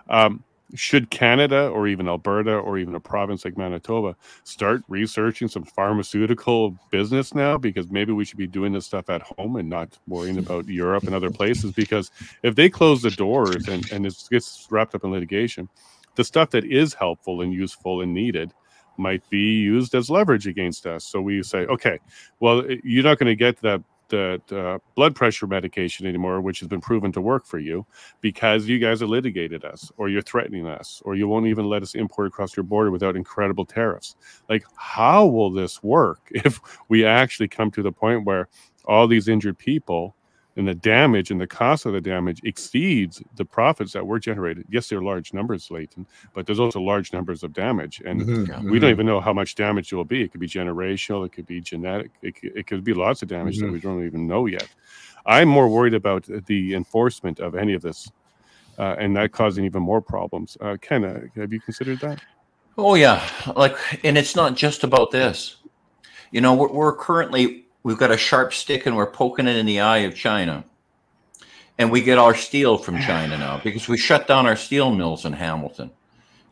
Um, 0.09 0.43
should 0.75 1.09
Canada 1.09 1.67
or 1.67 1.87
even 1.87 2.07
Alberta 2.07 2.55
or 2.55 2.77
even 2.77 2.95
a 2.95 2.99
province 2.99 3.45
like 3.45 3.57
Manitoba 3.57 4.15
start 4.43 4.83
researching 4.87 5.47
some 5.47 5.63
pharmaceutical 5.63 6.77
business 6.91 7.33
now? 7.33 7.57
Because 7.57 7.89
maybe 7.89 8.11
we 8.11 8.25
should 8.25 8.37
be 8.37 8.47
doing 8.47 8.73
this 8.73 8.85
stuff 8.85 9.09
at 9.09 9.21
home 9.21 9.55
and 9.55 9.69
not 9.69 9.97
worrying 10.07 10.37
about 10.39 10.67
Europe 10.67 11.03
and 11.03 11.15
other 11.15 11.31
places. 11.31 11.71
Because 11.71 12.11
if 12.43 12.55
they 12.55 12.69
close 12.69 13.01
the 13.01 13.11
doors 13.11 13.67
and, 13.67 13.89
and 13.91 14.05
it 14.05 14.15
gets 14.29 14.67
wrapped 14.69 14.95
up 14.95 15.03
in 15.03 15.11
litigation, 15.11 15.69
the 16.15 16.23
stuff 16.23 16.49
that 16.51 16.65
is 16.65 16.93
helpful 16.93 17.41
and 17.41 17.53
useful 17.53 18.01
and 18.01 18.13
needed 18.13 18.53
might 18.97 19.27
be 19.29 19.59
used 19.61 19.95
as 19.95 20.09
leverage 20.09 20.45
against 20.45 20.85
us. 20.85 21.05
So 21.05 21.21
we 21.21 21.41
say, 21.41 21.59
okay, 21.59 21.99
well, 22.39 22.59
eh, 22.69 22.75
you're 22.83 23.03
not 23.03 23.17
going 23.17 23.27
to 23.27 23.35
get 23.35 23.61
that 23.61 23.81
uh, 24.13 24.79
blood 24.95 25.15
pressure 25.15 25.47
medication 25.47 26.05
anymore, 26.05 26.41
which 26.41 26.59
has 26.59 26.67
been 26.67 26.81
proven 26.81 27.11
to 27.11 27.21
work 27.21 27.45
for 27.45 27.59
you, 27.59 27.85
because 28.21 28.67
you 28.67 28.79
guys 28.79 28.99
have 28.99 29.09
litigated 29.09 29.63
us, 29.65 29.91
or 29.97 30.09
you're 30.09 30.21
threatening 30.21 30.67
us, 30.67 31.01
or 31.05 31.15
you 31.15 31.27
won't 31.27 31.47
even 31.47 31.65
let 31.65 31.81
us 31.81 31.95
import 31.95 32.27
across 32.27 32.55
your 32.55 32.63
border 32.63 32.91
without 32.91 33.15
incredible 33.15 33.65
tariffs. 33.65 34.15
Like, 34.49 34.63
how 34.75 35.25
will 35.25 35.51
this 35.51 35.81
work 35.83 36.19
if 36.31 36.59
we 36.89 37.05
actually 37.05 37.47
come 37.47 37.71
to 37.71 37.81
the 37.81 37.91
point 37.91 38.25
where 38.25 38.49
all 38.85 39.07
these 39.07 39.27
injured 39.27 39.57
people 39.57 40.15
and 40.59 40.67
the 40.67 40.75
damage 40.75 41.31
and 41.31 41.39
the 41.39 41.47
cost 41.47 41.85
of 41.85 41.93
the 41.93 42.01
damage 42.01 42.41
exceeds 42.43 43.23
the 43.37 43.45
profits 43.45 43.93
that 43.93 44.05
were 44.05 44.19
generated. 44.19 44.65
Yes, 44.69 44.89
there 44.89 44.99
are 44.99 45.01
large 45.01 45.33
numbers, 45.33 45.71
Leighton, 45.71 46.05
but 46.33 46.45
there's 46.45 46.59
also 46.59 46.81
large 46.81 47.13
numbers 47.13 47.43
of 47.43 47.53
damage, 47.53 48.01
and 48.05 48.21
mm-hmm. 48.21 48.69
we 48.69 48.77
don't 48.77 48.89
even 48.89 49.05
know 49.05 49.21
how 49.21 49.31
much 49.31 49.55
damage 49.55 49.93
it 49.93 49.95
will 49.95 50.03
be. 50.03 50.21
It 50.21 50.33
could 50.33 50.41
be 50.41 50.49
generational, 50.49 51.25
it 51.25 51.31
could 51.31 51.47
be 51.47 51.61
genetic, 51.61 52.11
it, 52.21 52.35
it 52.43 52.67
could 52.67 52.83
be 52.83 52.93
lots 52.93 53.21
of 53.21 53.29
damage 53.29 53.55
mm-hmm. 53.57 53.67
that 53.67 53.71
we 53.71 53.79
don't 53.79 54.05
even 54.05 54.27
know 54.27 54.47
yet. 54.47 54.67
I'm 55.25 55.47
more 55.47 55.69
worried 55.69 55.93
about 55.93 56.25
the 56.47 56.75
enforcement 56.75 57.39
of 57.39 57.55
any 57.55 57.73
of 57.73 57.81
this, 57.81 58.11
uh, 58.77 58.97
and 58.99 59.15
that 59.15 59.31
causing 59.31 59.63
even 59.63 59.81
more 59.81 60.01
problems. 60.01 60.57
Uh, 60.59 60.75
Ken, 60.81 61.05
uh, 61.05 61.21
have 61.37 61.53
you 61.53 61.61
considered 61.61 62.01
that? 62.01 62.21
Oh 62.77 62.95
yeah, 62.95 63.25
like, 63.55 63.77
and 64.03 64.17
it's 64.17 64.35
not 64.35 64.57
just 64.57 64.83
about 64.83 65.11
this. 65.11 65.55
You 66.31 66.41
know, 66.41 66.53
we're, 66.53 66.71
we're 66.71 66.95
currently 66.97 67.68
we've 67.83 67.97
got 67.97 68.11
a 68.11 68.17
sharp 68.17 68.53
stick 68.53 68.85
and 68.85 68.95
we're 68.95 69.11
poking 69.11 69.47
it 69.47 69.55
in 69.55 69.65
the 69.65 69.79
eye 69.79 69.99
of 69.99 70.15
China. 70.15 70.63
And 71.77 71.91
we 71.91 72.01
get 72.01 72.17
our 72.17 72.35
steel 72.35 72.77
from 72.77 72.99
China 73.01 73.37
now 73.37 73.59
because 73.63 73.87
we 73.87 73.97
shut 73.97 74.27
down 74.27 74.45
our 74.45 74.55
steel 74.55 74.93
mills 74.93 75.25
in 75.25 75.33
Hamilton. 75.33 75.91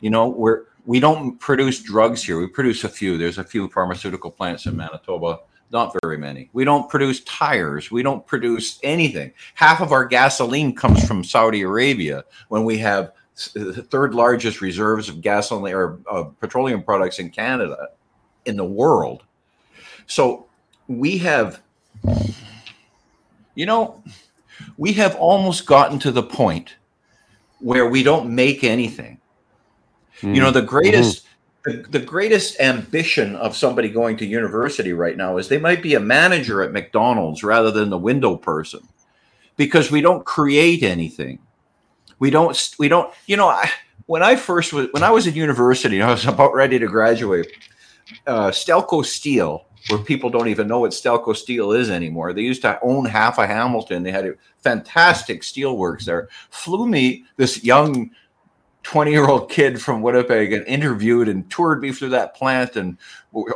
You 0.00 0.10
know, 0.10 0.28
we're 0.28 0.64
we 0.86 1.00
don't 1.00 1.38
produce 1.38 1.82
drugs 1.82 2.22
here. 2.22 2.38
We 2.40 2.46
produce 2.46 2.82
a 2.82 2.88
few. 2.88 3.18
There's 3.18 3.36
a 3.36 3.44
few 3.44 3.68
pharmaceutical 3.68 4.30
plants 4.30 4.64
in 4.64 4.74
Manitoba, 4.74 5.40
not 5.70 5.94
very 6.02 6.16
many. 6.16 6.48
We 6.54 6.64
don't 6.64 6.88
produce 6.88 7.22
tires. 7.24 7.90
We 7.90 8.02
don't 8.02 8.26
produce 8.26 8.78
anything. 8.82 9.34
Half 9.54 9.82
of 9.82 9.92
our 9.92 10.06
gasoline 10.06 10.74
comes 10.74 11.06
from 11.06 11.24
Saudi 11.24 11.60
Arabia 11.60 12.24
when 12.48 12.64
we 12.64 12.78
have 12.78 13.12
the 13.52 13.82
third 13.82 14.14
largest 14.14 14.62
reserves 14.62 15.10
of 15.10 15.20
gasoline 15.20 15.74
or 15.74 16.00
uh, 16.10 16.24
petroleum 16.40 16.82
products 16.82 17.18
in 17.18 17.28
Canada 17.28 17.88
in 18.46 18.56
the 18.56 18.64
world. 18.64 19.24
So 20.06 20.47
we 20.88 21.18
have, 21.18 21.60
you 23.54 23.66
know, 23.66 24.02
we 24.76 24.94
have 24.94 25.14
almost 25.16 25.66
gotten 25.66 25.98
to 26.00 26.10
the 26.10 26.22
point 26.22 26.74
where 27.60 27.88
we 27.88 28.02
don't 28.02 28.34
make 28.34 28.64
anything. 28.64 29.20
Mm. 30.20 30.34
You 30.34 30.40
know, 30.40 30.50
the 30.50 30.62
greatest. 30.62 31.18
Mm-hmm. 31.18 31.24
The, 31.64 31.98
the 31.98 31.98
greatest 31.98 32.60
ambition 32.60 33.34
of 33.36 33.54
somebody 33.54 33.90
going 33.90 34.16
to 34.18 34.24
university 34.24 34.92
right 34.94 35.16
now 35.16 35.36
is 35.36 35.48
they 35.48 35.58
might 35.58 35.82
be 35.82 35.94
a 35.94 36.00
manager 36.00 36.62
at 36.62 36.72
McDonald's 36.72 37.42
rather 37.42 37.70
than 37.70 37.90
the 37.90 37.98
window 37.98 38.36
person 38.36 38.80
because 39.56 39.90
we 39.90 40.00
don't 40.00 40.24
create 40.24 40.82
anything. 40.82 41.40
We 42.20 42.30
don't, 42.30 42.56
we 42.78 42.88
don't, 42.88 43.12
you 43.26 43.36
know, 43.36 43.48
I, 43.48 43.68
when 44.06 44.22
I 44.22 44.36
first 44.36 44.72
was, 44.72 44.86
when 44.92 45.02
I 45.02 45.10
was 45.10 45.26
at 45.26 45.34
university, 45.34 46.00
I 46.00 46.10
was 46.10 46.26
about 46.26 46.54
ready 46.54 46.78
to 46.78 46.86
graduate. 46.86 47.48
Uh, 48.26 48.50
Stelco 48.50 49.04
Steel 49.04 49.66
where 49.88 49.98
people 49.98 50.30
don't 50.30 50.48
even 50.48 50.68
know 50.68 50.80
what 50.80 50.92
Stelco 50.92 51.34
Steel 51.34 51.72
is 51.72 51.90
anymore. 51.90 52.32
They 52.32 52.42
used 52.42 52.62
to 52.62 52.78
own 52.82 53.04
half 53.04 53.38
of 53.38 53.46
Hamilton. 53.46 54.02
They 54.02 54.12
had 54.12 54.26
a 54.26 54.34
fantastic 54.58 55.42
steelworks 55.42 56.04
there. 56.04 56.28
Flew 56.50 56.86
me 56.86 57.24
this 57.36 57.64
young 57.64 58.10
20 58.82 59.10
year 59.10 59.26
old 59.26 59.50
kid 59.50 59.80
from 59.80 60.02
Winnipeg 60.02 60.52
and 60.52 60.66
interviewed 60.66 61.28
and 61.28 61.50
toured 61.50 61.82
me 61.82 61.92
through 61.92 62.10
that 62.10 62.34
plant 62.34 62.76
and 62.76 62.96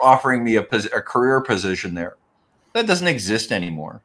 offering 0.03 0.45
me 0.45 0.57
a, 0.57 0.63
a 0.63 1.01
career 1.01 1.41
position 1.41 1.95
there. 1.95 2.17
That 2.75 2.87
doesn't 2.87 3.09
exist 3.09 3.53
anymore. 3.53 4.03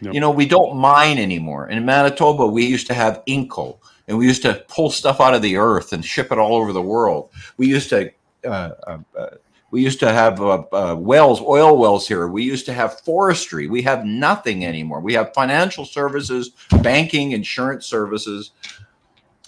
You 0.00 0.20
know, 0.20 0.30
we 0.30 0.44
don't 0.44 0.76
mine 0.76 1.16
anymore. 1.16 1.68
In 1.68 1.84
Manitoba, 1.86 2.46
we 2.46 2.66
used 2.66 2.86
to 2.88 2.94
have 2.94 3.22
Inco 3.26 3.78
and 4.08 4.18
we 4.18 4.26
used 4.26 4.42
to 4.42 4.62
pull 4.68 4.90
stuff 4.90 5.20
out 5.20 5.34
of 5.34 5.40
the 5.40 5.56
earth 5.56 5.92
and 5.92 6.04
ship 6.04 6.30
it 6.30 6.38
all 6.38 6.54
over 6.54 6.72
the 6.72 6.82
world. 6.82 7.30
We 7.56 7.66
used 7.66 7.88
to 7.90 8.12
uh, 8.44 8.70
uh, 8.86 8.98
uh 9.18 9.26
we 9.76 9.82
used 9.82 10.00
to 10.00 10.10
have 10.10 10.40
uh, 10.40 10.64
uh, 10.72 10.96
wells, 10.98 11.42
oil 11.42 11.76
wells 11.76 12.08
here. 12.08 12.28
We 12.28 12.42
used 12.42 12.64
to 12.64 12.72
have 12.72 12.98
forestry. 13.00 13.68
We 13.68 13.82
have 13.82 14.06
nothing 14.06 14.64
anymore. 14.64 15.00
We 15.00 15.12
have 15.12 15.34
financial 15.34 15.84
services, 15.84 16.52
banking, 16.80 17.32
insurance 17.32 17.84
services. 17.84 18.52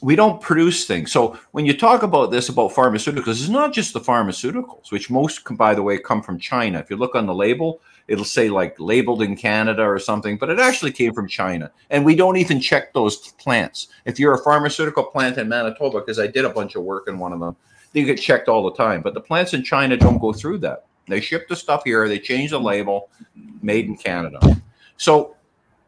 We 0.02 0.16
don't 0.16 0.38
produce 0.38 0.86
things. 0.86 1.12
So 1.12 1.38
when 1.52 1.64
you 1.64 1.74
talk 1.74 2.02
about 2.02 2.30
this 2.30 2.50
about 2.50 2.72
pharmaceuticals, 2.72 3.40
it's 3.40 3.48
not 3.48 3.72
just 3.72 3.94
the 3.94 4.00
pharmaceuticals, 4.00 4.92
which 4.92 5.08
most, 5.08 5.40
by 5.56 5.74
the 5.74 5.82
way, 5.82 5.96
come 5.96 6.20
from 6.20 6.38
China. 6.38 6.78
If 6.78 6.90
you 6.90 6.96
look 6.96 7.14
on 7.14 7.24
the 7.24 7.34
label, 7.34 7.80
it'll 8.06 8.22
say 8.22 8.50
like 8.50 8.78
labeled 8.78 9.22
in 9.22 9.34
Canada 9.34 9.82
or 9.82 9.98
something, 9.98 10.36
but 10.36 10.50
it 10.50 10.60
actually 10.60 10.92
came 10.92 11.14
from 11.14 11.26
China. 11.26 11.70
And 11.88 12.04
we 12.04 12.14
don't 12.14 12.36
even 12.36 12.60
check 12.60 12.92
those 12.92 13.32
plants. 13.38 13.88
If 14.04 14.18
you're 14.18 14.34
a 14.34 14.44
pharmaceutical 14.44 15.04
plant 15.04 15.38
in 15.38 15.48
Manitoba, 15.48 16.00
because 16.00 16.18
I 16.18 16.26
did 16.26 16.44
a 16.44 16.50
bunch 16.50 16.74
of 16.74 16.82
work 16.82 17.08
in 17.08 17.18
one 17.18 17.32
of 17.32 17.40
them, 17.40 17.56
they 17.92 18.04
get 18.04 18.20
checked 18.20 18.48
all 18.48 18.62
the 18.64 18.76
time. 18.76 19.02
But 19.02 19.14
the 19.14 19.20
plants 19.20 19.54
in 19.54 19.62
China 19.62 19.96
don't 19.96 20.18
go 20.18 20.32
through 20.32 20.58
that. 20.58 20.84
They 21.08 21.20
ship 21.20 21.48
the 21.48 21.56
stuff 21.56 21.82
here, 21.84 22.06
they 22.08 22.18
change 22.18 22.50
the 22.50 22.60
label, 22.60 23.08
made 23.62 23.86
in 23.86 23.96
Canada. 23.96 24.60
So, 24.98 25.36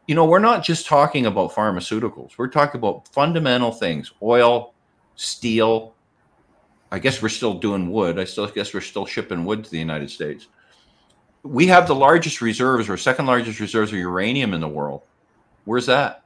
you 0.07 0.15
know, 0.15 0.25
we're 0.25 0.39
not 0.39 0.63
just 0.63 0.87
talking 0.87 1.27
about 1.27 1.51
pharmaceuticals. 1.51 2.31
We're 2.37 2.47
talking 2.47 2.79
about 2.79 3.07
fundamental 3.09 3.71
things 3.71 4.11
oil, 4.21 4.73
steel. 5.15 5.93
I 6.91 6.99
guess 6.99 7.21
we're 7.21 7.29
still 7.29 7.53
doing 7.53 7.91
wood. 7.91 8.19
I 8.19 8.23
still 8.23 8.47
guess 8.47 8.73
we're 8.73 8.81
still 8.81 9.05
shipping 9.05 9.45
wood 9.45 9.63
to 9.63 9.69
the 9.69 9.79
United 9.79 10.09
States. 10.09 10.47
We 11.43 11.67
have 11.67 11.87
the 11.87 11.95
largest 11.95 12.41
reserves 12.41 12.89
or 12.89 12.97
second 12.97 13.27
largest 13.27 13.59
reserves 13.59 13.91
of 13.91 13.99
uranium 13.99 14.53
in 14.53 14.61
the 14.61 14.67
world. 14.67 15.03
Where's 15.65 15.85
that? 15.85 16.23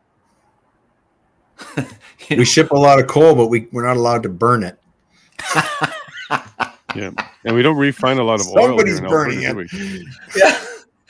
We 2.30 2.44
ship 2.44 2.72
a 2.72 2.76
lot 2.76 3.00
of 3.00 3.06
coal, 3.06 3.36
but 3.36 3.48
we, 3.48 3.68
we're 3.72 3.86
not 3.86 3.98
allowed 3.98 4.24
to 4.24 4.30
burn 4.30 4.64
it. 4.64 4.80
yeah, 6.96 7.12
and 7.44 7.56
we 7.56 7.62
don't 7.62 7.78
refine 7.78 8.18
a 8.18 8.24
lot 8.24 8.36
of 8.36 8.48
Somebody's 8.48 9.02
oil. 9.02 9.10
Somebody's 9.10 9.42
burning 9.42 9.68
it. 9.72 10.08
Yeah. 10.36 10.62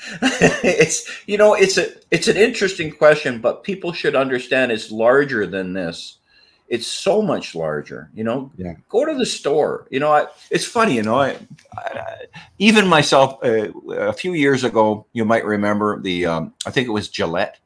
it's 0.21 1.09
you 1.25 1.37
know 1.37 1.55
it's 1.55 1.77
a 1.77 1.87
it's 2.11 2.27
an 2.27 2.37
interesting 2.37 2.91
question 2.91 3.39
but 3.41 3.63
people 3.63 3.91
should 3.91 4.15
understand 4.15 4.71
it's 4.71 4.91
larger 4.91 5.47
than 5.47 5.73
this 5.73 6.19
it's 6.67 6.85
so 6.85 7.21
much 7.21 7.55
larger 7.55 8.11
you 8.13 8.23
know 8.23 8.51
yeah 8.55 8.73
go 8.87 9.03
to 9.03 9.17
the 9.17 9.25
store 9.25 9.87
you 9.89 9.99
know 9.99 10.11
I, 10.11 10.27
it's 10.51 10.65
funny 10.65 10.95
you 10.95 11.01
know 11.01 11.19
I, 11.19 11.37
I 11.75 12.25
even 12.59 12.87
myself 12.87 13.43
uh, 13.43 13.71
a 13.89 14.13
few 14.13 14.33
years 14.33 14.63
ago 14.63 15.07
you 15.13 15.25
might 15.25 15.45
remember 15.45 15.99
the 15.99 16.27
um, 16.27 16.53
i 16.67 16.71
think 16.71 16.87
it 16.87 16.91
was 16.91 17.09
gillette 17.09 17.59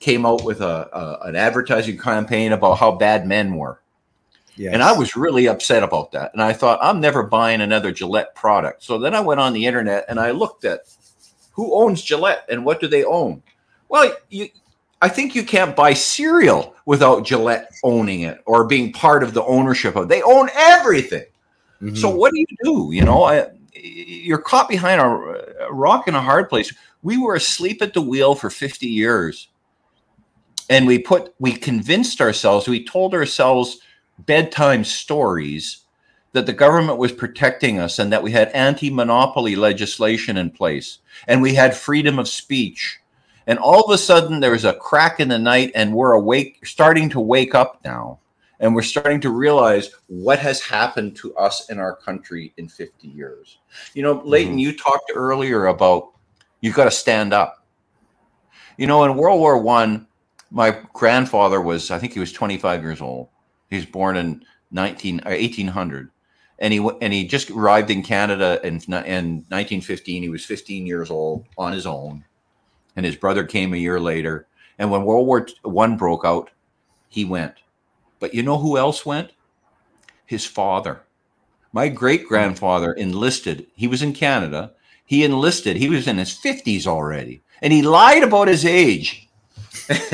came 0.00 0.26
out 0.26 0.42
with 0.42 0.60
a, 0.60 0.88
a, 0.92 1.28
an 1.28 1.36
advertising 1.36 1.98
campaign 1.98 2.52
about 2.52 2.78
how 2.78 2.92
bad 2.92 3.24
men 3.26 3.54
were 3.54 3.80
Yes. 4.58 4.74
And 4.74 4.82
I 4.82 4.92
was 4.92 5.16
really 5.16 5.46
upset 5.46 5.84
about 5.84 6.10
that. 6.12 6.32
And 6.32 6.42
I 6.42 6.52
thought, 6.52 6.80
I'm 6.82 7.00
never 7.00 7.22
buying 7.22 7.60
another 7.60 7.92
Gillette 7.92 8.34
product. 8.34 8.82
So 8.82 8.98
then 8.98 9.14
I 9.14 9.20
went 9.20 9.40
on 9.40 9.52
the 9.52 9.66
internet 9.66 10.04
and 10.08 10.18
I 10.18 10.32
looked 10.32 10.64
at 10.64 10.80
who 11.52 11.74
owns 11.74 12.02
Gillette 12.02 12.44
and 12.48 12.64
what 12.64 12.80
do 12.80 12.88
they 12.88 13.04
own? 13.04 13.42
Well, 13.88 14.12
you, 14.30 14.48
I 15.00 15.08
think 15.08 15.36
you 15.36 15.44
can't 15.44 15.76
buy 15.76 15.94
cereal 15.94 16.74
without 16.86 17.24
Gillette 17.24 17.70
owning 17.84 18.22
it 18.22 18.42
or 18.46 18.66
being 18.66 18.92
part 18.92 19.22
of 19.22 19.32
the 19.32 19.44
ownership 19.44 19.94
of. 19.94 20.04
It. 20.04 20.08
They 20.08 20.22
own 20.22 20.48
everything. 20.54 21.26
Mm-hmm. 21.80 21.94
So 21.94 22.10
what 22.10 22.32
do 22.32 22.40
you 22.40 22.46
do? 22.64 22.90
You 22.92 23.04
know, 23.04 23.22
I, 23.22 23.48
you're 23.72 24.38
caught 24.38 24.68
behind 24.68 25.00
a, 25.00 25.66
a 25.66 25.72
rock 25.72 26.08
in 26.08 26.16
a 26.16 26.20
hard 26.20 26.48
place. 26.48 26.74
We 27.02 27.16
were 27.16 27.36
asleep 27.36 27.80
at 27.80 27.94
the 27.94 28.02
wheel 28.02 28.34
for 28.34 28.50
50 28.50 28.88
years, 28.88 29.48
and 30.68 30.84
we 30.84 30.98
put 30.98 31.32
we 31.38 31.52
convinced 31.52 32.20
ourselves, 32.20 32.66
we 32.66 32.84
told 32.84 33.14
ourselves 33.14 33.78
bedtime 34.18 34.84
stories 34.84 35.84
that 36.32 36.46
the 36.46 36.52
government 36.52 36.98
was 36.98 37.12
protecting 37.12 37.78
us 37.78 37.98
and 37.98 38.12
that 38.12 38.22
we 38.22 38.32
had 38.32 38.48
anti 38.48 38.90
monopoly 38.90 39.56
legislation 39.56 40.36
in 40.36 40.50
place 40.50 40.98
and 41.26 41.40
we 41.40 41.54
had 41.54 41.76
freedom 41.76 42.18
of 42.18 42.28
speech. 42.28 43.00
And 43.46 43.58
all 43.58 43.82
of 43.82 43.90
a 43.90 43.98
sudden, 43.98 44.40
there 44.40 44.50
was 44.50 44.66
a 44.66 44.74
crack 44.74 45.20
in 45.20 45.28
the 45.28 45.38
night, 45.38 45.72
and 45.74 45.94
we're 45.94 46.12
awake, 46.12 46.66
starting 46.66 47.08
to 47.08 47.20
wake 47.20 47.54
up 47.54 47.80
now. 47.82 48.18
And 48.60 48.74
we're 48.74 48.82
starting 48.82 49.22
to 49.22 49.30
realize 49.30 49.90
what 50.08 50.38
has 50.40 50.60
happened 50.60 51.16
to 51.16 51.34
us 51.34 51.70
in 51.70 51.78
our 51.78 51.96
country 51.96 52.52
in 52.58 52.68
50 52.68 53.08
years. 53.08 53.58
You 53.94 54.02
know, 54.02 54.20
Leighton, 54.22 54.52
mm-hmm. 54.52 54.58
you 54.58 54.76
talked 54.76 55.12
earlier 55.14 55.66
about 55.66 56.10
you've 56.60 56.74
got 56.74 56.84
to 56.84 56.90
stand 56.90 57.32
up. 57.32 57.64
You 58.76 58.86
know, 58.86 59.04
in 59.04 59.16
World 59.16 59.40
War 59.40 59.56
One, 59.56 60.06
my 60.50 60.78
grandfather 60.92 61.62
was, 61.62 61.90
I 61.90 61.98
think 61.98 62.12
he 62.12 62.20
was 62.20 62.32
25 62.32 62.82
years 62.82 63.00
old 63.00 63.28
he 63.70 63.76
was 63.76 63.86
born 63.86 64.16
in 64.16 64.44
19 64.70 65.20
uh, 65.20 65.28
or 65.28 65.32
1800 65.32 66.10
and 66.58 66.72
he 66.72 66.88
and 67.00 67.12
he 67.12 67.26
just 67.26 67.50
arrived 67.50 67.90
in 67.90 68.02
Canada 68.02 68.60
in, 68.64 68.74
in 68.74 69.44
1915. 69.48 70.22
He 70.22 70.28
was 70.28 70.44
15 70.44 70.86
years 70.86 71.10
old 71.10 71.46
on 71.56 71.72
his 71.72 71.86
own, 71.86 72.24
and 72.96 73.06
his 73.06 73.16
brother 73.16 73.44
came 73.44 73.72
a 73.72 73.78
year 73.78 74.00
later. 74.00 74.46
And 74.78 74.90
when 74.90 75.04
World 75.04 75.26
War 75.26 75.46
One 75.62 75.96
broke 75.96 76.24
out, 76.24 76.50
he 77.08 77.24
went. 77.24 77.54
But 78.20 78.34
you 78.34 78.42
know 78.42 78.58
who 78.58 78.76
else 78.76 79.06
went? 79.06 79.32
His 80.26 80.44
father. 80.44 81.02
My 81.72 81.88
great 81.88 82.26
grandfather 82.26 82.92
enlisted. 82.92 83.66
He 83.74 83.86
was 83.86 84.02
in 84.02 84.12
Canada. 84.12 84.72
He 85.04 85.24
enlisted. 85.24 85.76
He 85.76 85.88
was 85.88 86.08
in 86.08 86.18
his 86.18 86.34
50s 86.34 86.86
already, 86.86 87.42
and 87.62 87.72
he 87.72 87.82
lied 87.82 88.24
about 88.24 88.48
his 88.48 88.64
age. 88.64 89.28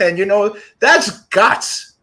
and, 0.00 0.18
you 0.18 0.26
know, 0.26 0.56
that's 0.80 1.20
guts. 1.28 1.94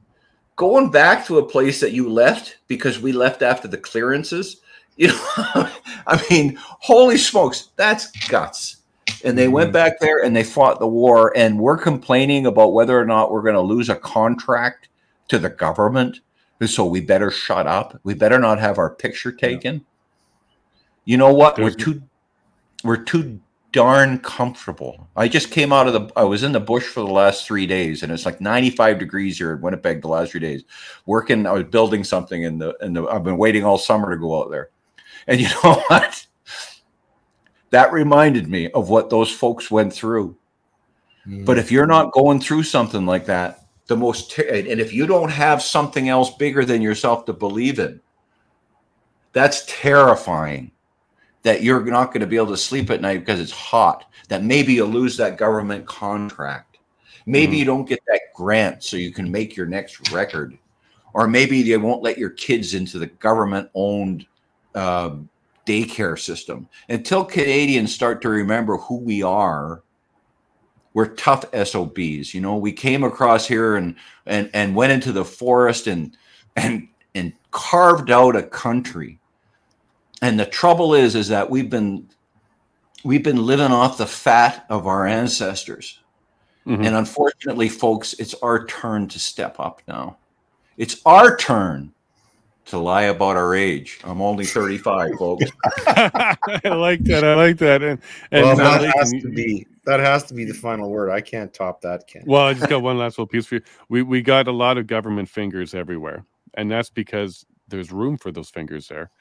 Going 0.55 0.91
back 0.91 1.25
to 1.25 1.39
a 1.39 1.45
place 1.45 1.79
that 1.79 1.93
you 1.93 2.09
left 2.09 2.57
because 2.67 2.99
we 2.99 3.11
left 3.11 3.41
after 3.41 3.67
the 3.67 3.77
clearances, 3.77 4.61
you 4.95 5.07
know, 5.07 5.69
I 6.05 6.23
mean, 6.29 6.55
holy 6.59 7.17
smokes, 7.17 7.69
that's 7.75 8.11
guts. 8.27 8.77
And 9.23 9.37
they 9.37 9.47
went 9.47 9.67
mm-hmm. 9.67 9.73
back 9.73 9.99
there 9.99 10.23
and 10.23 10.35
they 10.35 10.43
fought 10.43 10.79
the 10.79 10.87
war, 10.87 11.35
and 11.35 11.59
we're 11.59 11.77
complaining 11.77 12.45
about 12.45 12.73
whether 12.73 12.99
or 12.99 13.05
not 13.05 13.31
we're 13.31 13.41
going 13.41 13.55
to 13.55 13.61
lose 13.61 13.89
a 13.89 13.95
contract 13.95 14.89
to 15.29 15.39
the 15.39 15.49
government. 15.49 16.19
So 16.65 16.85
we 16.85 17.01
better 17.01 17.31
shut 17.31 17.67
up. 17.67 17.99
We 18.03 18.13
better 18.13 18.39
not 18.39 18.59
have 18.59 18.77
our 18.77 18.93
picture 18.93 19.31
taken. 19.31 19.75
Yeah. 19.75 19.81
You 21.05 21.17
know 21.17 21.33
what? 21.33 21.55
There's, 21.55 21.75
we're 21.75 21.83
too 21.83 22.03
we're 22.83 23.03
too 23.03 23.41
darn 23.73 24.19
comfortable. 24.19 25.09
I 25.17 25.27
just 25.27 25.51
came 25.51 25.73
out 25.73 25.87
of 25.87 25.93
the 25.93 26.13
I 26.15 26.23
was 26.23 26.43
in 26.43 26.53
the 26.53 26.59
bush 26.59 26.85
for 26.85 27.01
the 27.01 27.11
last 27.11 27.45
3 27.45 27.67
days 27.67 28.03
and 28.03 28.11
it's 28.11 28.25
like 28.25 28.39
95 28.39 28.99
degrees 28.99 29.37
here 29.37 29.51
in 29.51 29.61
Winnipeg 29.61 30.01
the 30.01 30.07
last 30.07 30.31
3 30.31 30.39
days. 30.39 30.63
Working 31.05 31.45
I 31.45 31.51
was 31.51 31.65
building 31.65 32.05
something 32.05 32.43
in 32.43 32.59
the 32.59 32.77
in 32.81 32.93
the 32.93 33.05
I've 33.07 33.23
been 33.23 33.37
waiting 33.37 33.65
all 33.65 33.77
summer 33.77 34.09
to 34.11 34.17
go 34.17 34.41
out 34.41 34.49
there. 34.49 34.69
And 35.27 35.41
you 35.41 35.49
know 35.63 35.83
what? 35.87 36.25
That 37.71 37.91
reminded 37.91 38.47
me 38.47 38.69
of 38.71 38.89
what 38.89 39.09
those 39.09 39.31
folks 39.31 39.69
went 39.69 39.91
through. 39.91 40.37
Mm. 41.27 41.43
But 41.45 41.57
if 41.57 41.71
you're 41.71 41.87
not 41.87 42.13
going 42.13 42.39
through 42.39 42.63
something 42.63 43.05
like 43.05 43.25
that, 43.25 43.65
the 43.87 43.97
most 43.97 44.31
ter- 44.31 44.47
and 44.47 44.79
if 44.79 44.93
you 44.93 45.07
don't 45.07 45.31
have 45.31 45.63
something 45.63 46.07
else 46.07 46.35
bigger 46.35 46.63
than 46.63 46.81
yourself 46.81 47.25
to 47.25 47.33
believe 47.33 47.79
in, 47.79 47.99
that's 49.31 49.65
terrifying 49.67 50.72
that 51.43 51.61
you're 51.61 51.83
not 51.83 52.07
going 52.07 52.21
to 52.21 52.27
be 52.27 52.37
able 52.37 52.47
to 52.47 52.57
sleep 52.57 52.89
at 52.89 53.01
night 53.01 53.19
because 53.19 53.39
it's 53.39 53.51
hot, 53.51 54.09
that 54.29 54.43
maybe 54.43 54.73
you'll 54.73 54.87
lose 54.87 55.17
that 55.17 55.37
government 55.37 55.85
contract. 55.85 56.77
Maybe 57.25 57.55
mm 57.55 57.59
you 57.59 57.65
don't 57.65 57.87
get 57.87 58.01
that 58.07 58.19
grant 58.35 58.83
so 58.83 58.97
you 58.97 59.11
can 59.11 59.31
make 59.31 59.55
your 59.55 59.65
next 59.65 60.11
record. 60.11 60.57
Or 61.13 61.27
maybe 61.27 61.61
they 61.61 61.77
won't 61.77 62.01
let 62.01 62.17
your 62.17 62.31
kids 62.31 62.73
into 62.73 62.99
the 62.99 63.07
government 63.07 63.69
owned 63.75 64.25
uh, 64.75 65.17
daycare 65.65 66.19
system. 66.19 66.67
Until 66.89 67.23
Canadians 67.23 67.93
start 67.93 68.21
to 68.23 68.29
remember 68.29 68.77
who 68.77 68.97
we 68.97 69.23
are, 69.23 69.83
we're 70.93 71.07
tough 71.07 71.45
SOBs. 71.53 72.33
You 72.33 72.41
know, 72.41 72.57
we 72.57 72.71
came 72.71 73.03
across 73.03 73.47
here 73.47 73.75
and 73.77 73.95
and 74.25 74.49
and 74.53 74.75
went 74.75 74.91
into 74.91 75.11
the 75.11 75.25
forest 75.25 75.87
and 75.87 76.15
and 76.55 76.87
and 77.15 77.33
carved 77.51 78.11
out 78.11 78.35
a 78.35 78.43
country 78.43 79.19
and 80.23 80.39
the 80.39 80.45
trouble 80.45 80.93
is 80.95 81.15
is 81.15 81.27
that 81.27 81.49
we've 81.49 81.69
been 81.69 82.07
we've 83.03 83.23
been 83.23 83.45
living 83.45 83.71
off 83.71 83.97
the 83.97 84.07
fat 84.07 84.65
of 84.69 84.87
our 84.87 85.05
ancestors. 85.05 85.99
Mm-hmm. 86.65 86.85
and 86.85 86.95
unfortunately 86.95 87.67
folks 87.67 88.13
it's 88.13 88.33
our 88.35 88.65
turn 88.67 89.09
to 89.09 89.19
step 89.19 89.59
up 89.59 89.81
now. 89.85 90.17
It's 90.77 91.01
our 91.05 91.35
turn 91.35 91.91
to 92.67 92.77
lie 92.77 93.03
about 93.03 93.35
our 93.35 93.53
age. 93.53 93.99
I'm 94.05 94.21
only 94.21 94.45
35 94.45 95.11
folks. 95.19 95.51
I 95.85 96.37
like 96.63 97.03
that 97.03 97.25
i 97.25 97.35
like 97.35 97.57
that. 97.57 97.83
And, 97.83 98.01
and 98.31 98.45
well, 98.45 98.55
that 98.55 98.95
has 98.95 99.11
to 99.11 99.29
be 99.29 99.67
that 99.85 99.99
has 99.99 100.23
to 100.23 100.33
be 100.33 100.45
the 100.45 100.53
final 100.53 100.89
word. 100.89 101.09
I 101.09 101.19
can't 101.19 101.53
top 101.53 101.81
that 101.81 102.07
Ken. 102.07 102.23
well 102.25 102.43
i 102.43 102.53
just 102.53 102.69
got 102.69 102.81
one 102.81 102.97
last 102.97 103.17
little 103.17 103.27
piece 103.27 103.45
for 103.45 103.55
you. 103.55 103.61
We 103.89 104.01
we 104.01 104.21
got 104.21 104.47
a 104.47 104.53
lot 104.53 104.77
of 104.77 104.87
government 104.87 105.27
fingers 105.27 105.75
everywhere. 105.75 106.25
And 106.53 106.71
that's 106.71 106.89
because 106.89 107.45
there's 107.67 107.91
room 107.91 108.17
for 108.17 108.31
those 108.31 108.49
fingers 108.49 108.87
there 108.87 109.11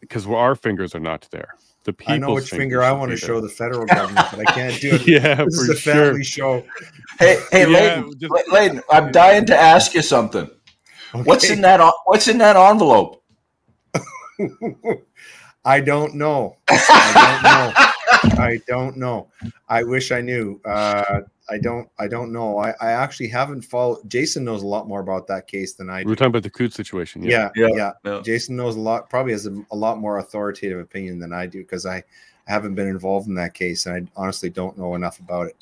because 0.00 0.26
our 0.26 0.54
fingers 0.54 0.94
are 0.94 1.00
not 1.00 1.28
there. 1.30 1.54
The 1.84 1.92
people. 1.92 2.14
I 2.14 2.18
know 2.18 2.34
which 2.34 2.50
finger 2.50 2.82
I 2.82 2.92
want 2.92 3.10
to 3.10 3.16
show 3.16 3.40
the 3.40 3.48
federal 3.48 3.86
government, 3.86 4.26
but 4.30 4.40
I 4.40 4.44
can't 4.52 4.78
do 4.80 4.90
it. 4.92 5.06
yeah, 5.06 5.44
this 5.44 5.58
is 5.58 5.70
a 5.70 5.74
family 5.74 6.24
show. 6.24 6.62
Hey, 7.18 7.40
hey, 7.50 7.62
yeah, 7.62 7.78
Leighton, 7.78 8.18
just, 8.18 8.52
Leighton, 8.52 8.82
I'm 8.90 9.10
dying 9.12 9.46
to 9.46 9.56
ask 9.56 9.94
you 9.94 10.02
something. 10.02 10.50
Okay. 11.14 11.22
What's 11.22 11.48
in 11.48 11.62
that? 11.62 11.80
What's 12.04 12.28
in 12.28 12.38
that 12.38 12.56
envelope? 12.56 13.22
I 15.64 15.80
don't 15.80 16.14
know. 16.14 16.56
I 16.68 17.12
don't 17.14 17.42
know. 17.42 17.90
I 18.42 18.60
don't 18.66 18.96
know. 18.96 19.28
I 19.68 19.82
wish 19.82 20.12
I 20.12 20.20
knew. 20.20 20.60
Uh, 20.64 21.20
I 21.50 21.58
don't 21.58 21.88
I 21.98 22.06
don't 22.08 22.32
know. 22.32 22.58
I, 22.58 22.70
I 22.80 22.92
actually 22.92 23.28
haven't 23.28 23.62
followed. 23.62 24.08
Jason 24.08 24.44
knows 24.44 24.62
a 24.62 24.66
lot 24.66 24.86
more 24.86 25.00
about 25.00 25.26
that 25.28 25.46
case 25.46 25.74
than 25.74 25.90
I 25.90 26.02
do. 26.02 26.08
We're 26.08 26.14
talking 26.14 26.28
about 26.28 26.44
the 26.44 26.50
Coutts 26.50 26.76
situation. 26.76 27.22
Yeah, 27.22 27.50
yeah, 27.56 27.68
yeah. 27.74 27.92
yeah. 28.04 28.20
Jason 28.24 28.56
knows 28.56 28.76
a 28.76 28.80
lot. 28.80 29.10
Probably 29.10 29.32
has 29.32 29.46
a, 29.46 29.64
a 29.70 29.76
lot 29.76 29.98
more 29.98 30.18
authoritative 30.18 30.78
opinion 30.78 31.18
than 31.18 31.32
I 31.32 31.46
do 31.46 31.60
because 31.60 31.86
I 31.86 32.04
haven't 32.46 32.74
been 32.74 32.88
involved 32.88 33.28
in 33.28 33.34
that 33.34 33.54
case 33.54 33.86
and 33.86 34.08
I 34.16 34.20
honestly 34.20 34.50
don't 34.50 34.78
know 34.78 34.94
enough 34.94 35.18
about 35.20 35.48
it. 35.48 35.56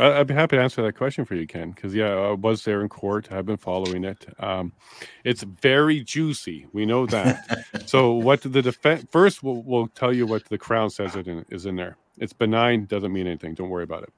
I'd 0.00 0.26
be 0.26 0.34
happy 0.34 0.56
to 0.56 0.62
answer 0.62 0.82
that 0.82 0.92
question 0.92 1.24
for 1.24 1.34
you, 1.34 1.46
Ken, 1.46 1.72
because 1.72 1.94
yeah, 1.94 2.12
I 2.12 2.32
was 2.32 2.64
there 2.64 2.82
in 2.82 2.88
court. 2.88 3.32
I've 3.32 3.46
been 3.46 3.56
following 3.56 4.04
it. 4.04 4.26
Um, 4.38 4.72
it's 5.24 5.42
very 5.42 6.04
juicy. 6.04 6.66
We 6.72 6.86
know 6.86 7.06
that. 7.06 7.64
so, 7.86 8.12
what 8.12 8.42
the 8.42 8.62
defense 8.62 9.06
first? 9.10 9.42
We'll, 9.42 9.62
we'll, 9.62 9.88
tell 9.88 10.12
you 10.12 10.26
what 10.26 10.44
the 10.44 10.58
Crown 10.58 10.90
says 10.90 11.16
it 11.16 11.26
in, 11.26 11.44
is 11.48 11.66
in 11.66 11.74
there. 11.74 11.96
It's 12.18 12.32
benign. 12.32 12.84
Doesn't 12.84 13.12
mean 13.12 13.26
anything. 13.26 13.54
Don't 13.54 13.70
worry 13.70 13.84
about 13.84 14.04
it. 14.04 14.12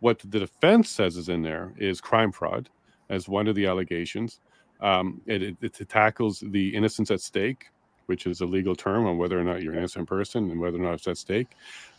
What 0.00 0.18
the 0.18 0.40
defense 0.40 0.88
says 0.88 1.16
is 1.16 1.28
in 1.28 1.42
there 1.42 1.72
is 1.76 2.00
crime 2.00 2.32
fraud 2.32 2.68
as 3.08 3.28
one 3.28 3.48
of 3.48 3.54
the 3.54 3.66
allegations. 3.66 4.40
Um, 4.80 5.20
it, 5.26 5.42
it, 5.42 5.56
it, 5.60 5.88
tackles 5.88 6.42
the 6.46 6.74
innocence 6.74 7.10
at 7.10 7.20
stake, 7.20 7.66
which 8.06 8.26
is 8.26 8.40
a 8.40 8.46
legal 8.46 8.74
term 8.74 9.06
on 9.06 9.18
whether 9.18 9.38
or 9.38 9.44
not 9.44 9.62
you're 9.62 9.72
an 9.72 9.78
innocent 9.78 10.08
person 10.08 10.50
and 10.50 10.58
whether 10.58 10.78
or 10.78 10.80
not 10.80 10.94
it's 10.94 11.06
at 11.08 11.18
stake. 11.18 11.48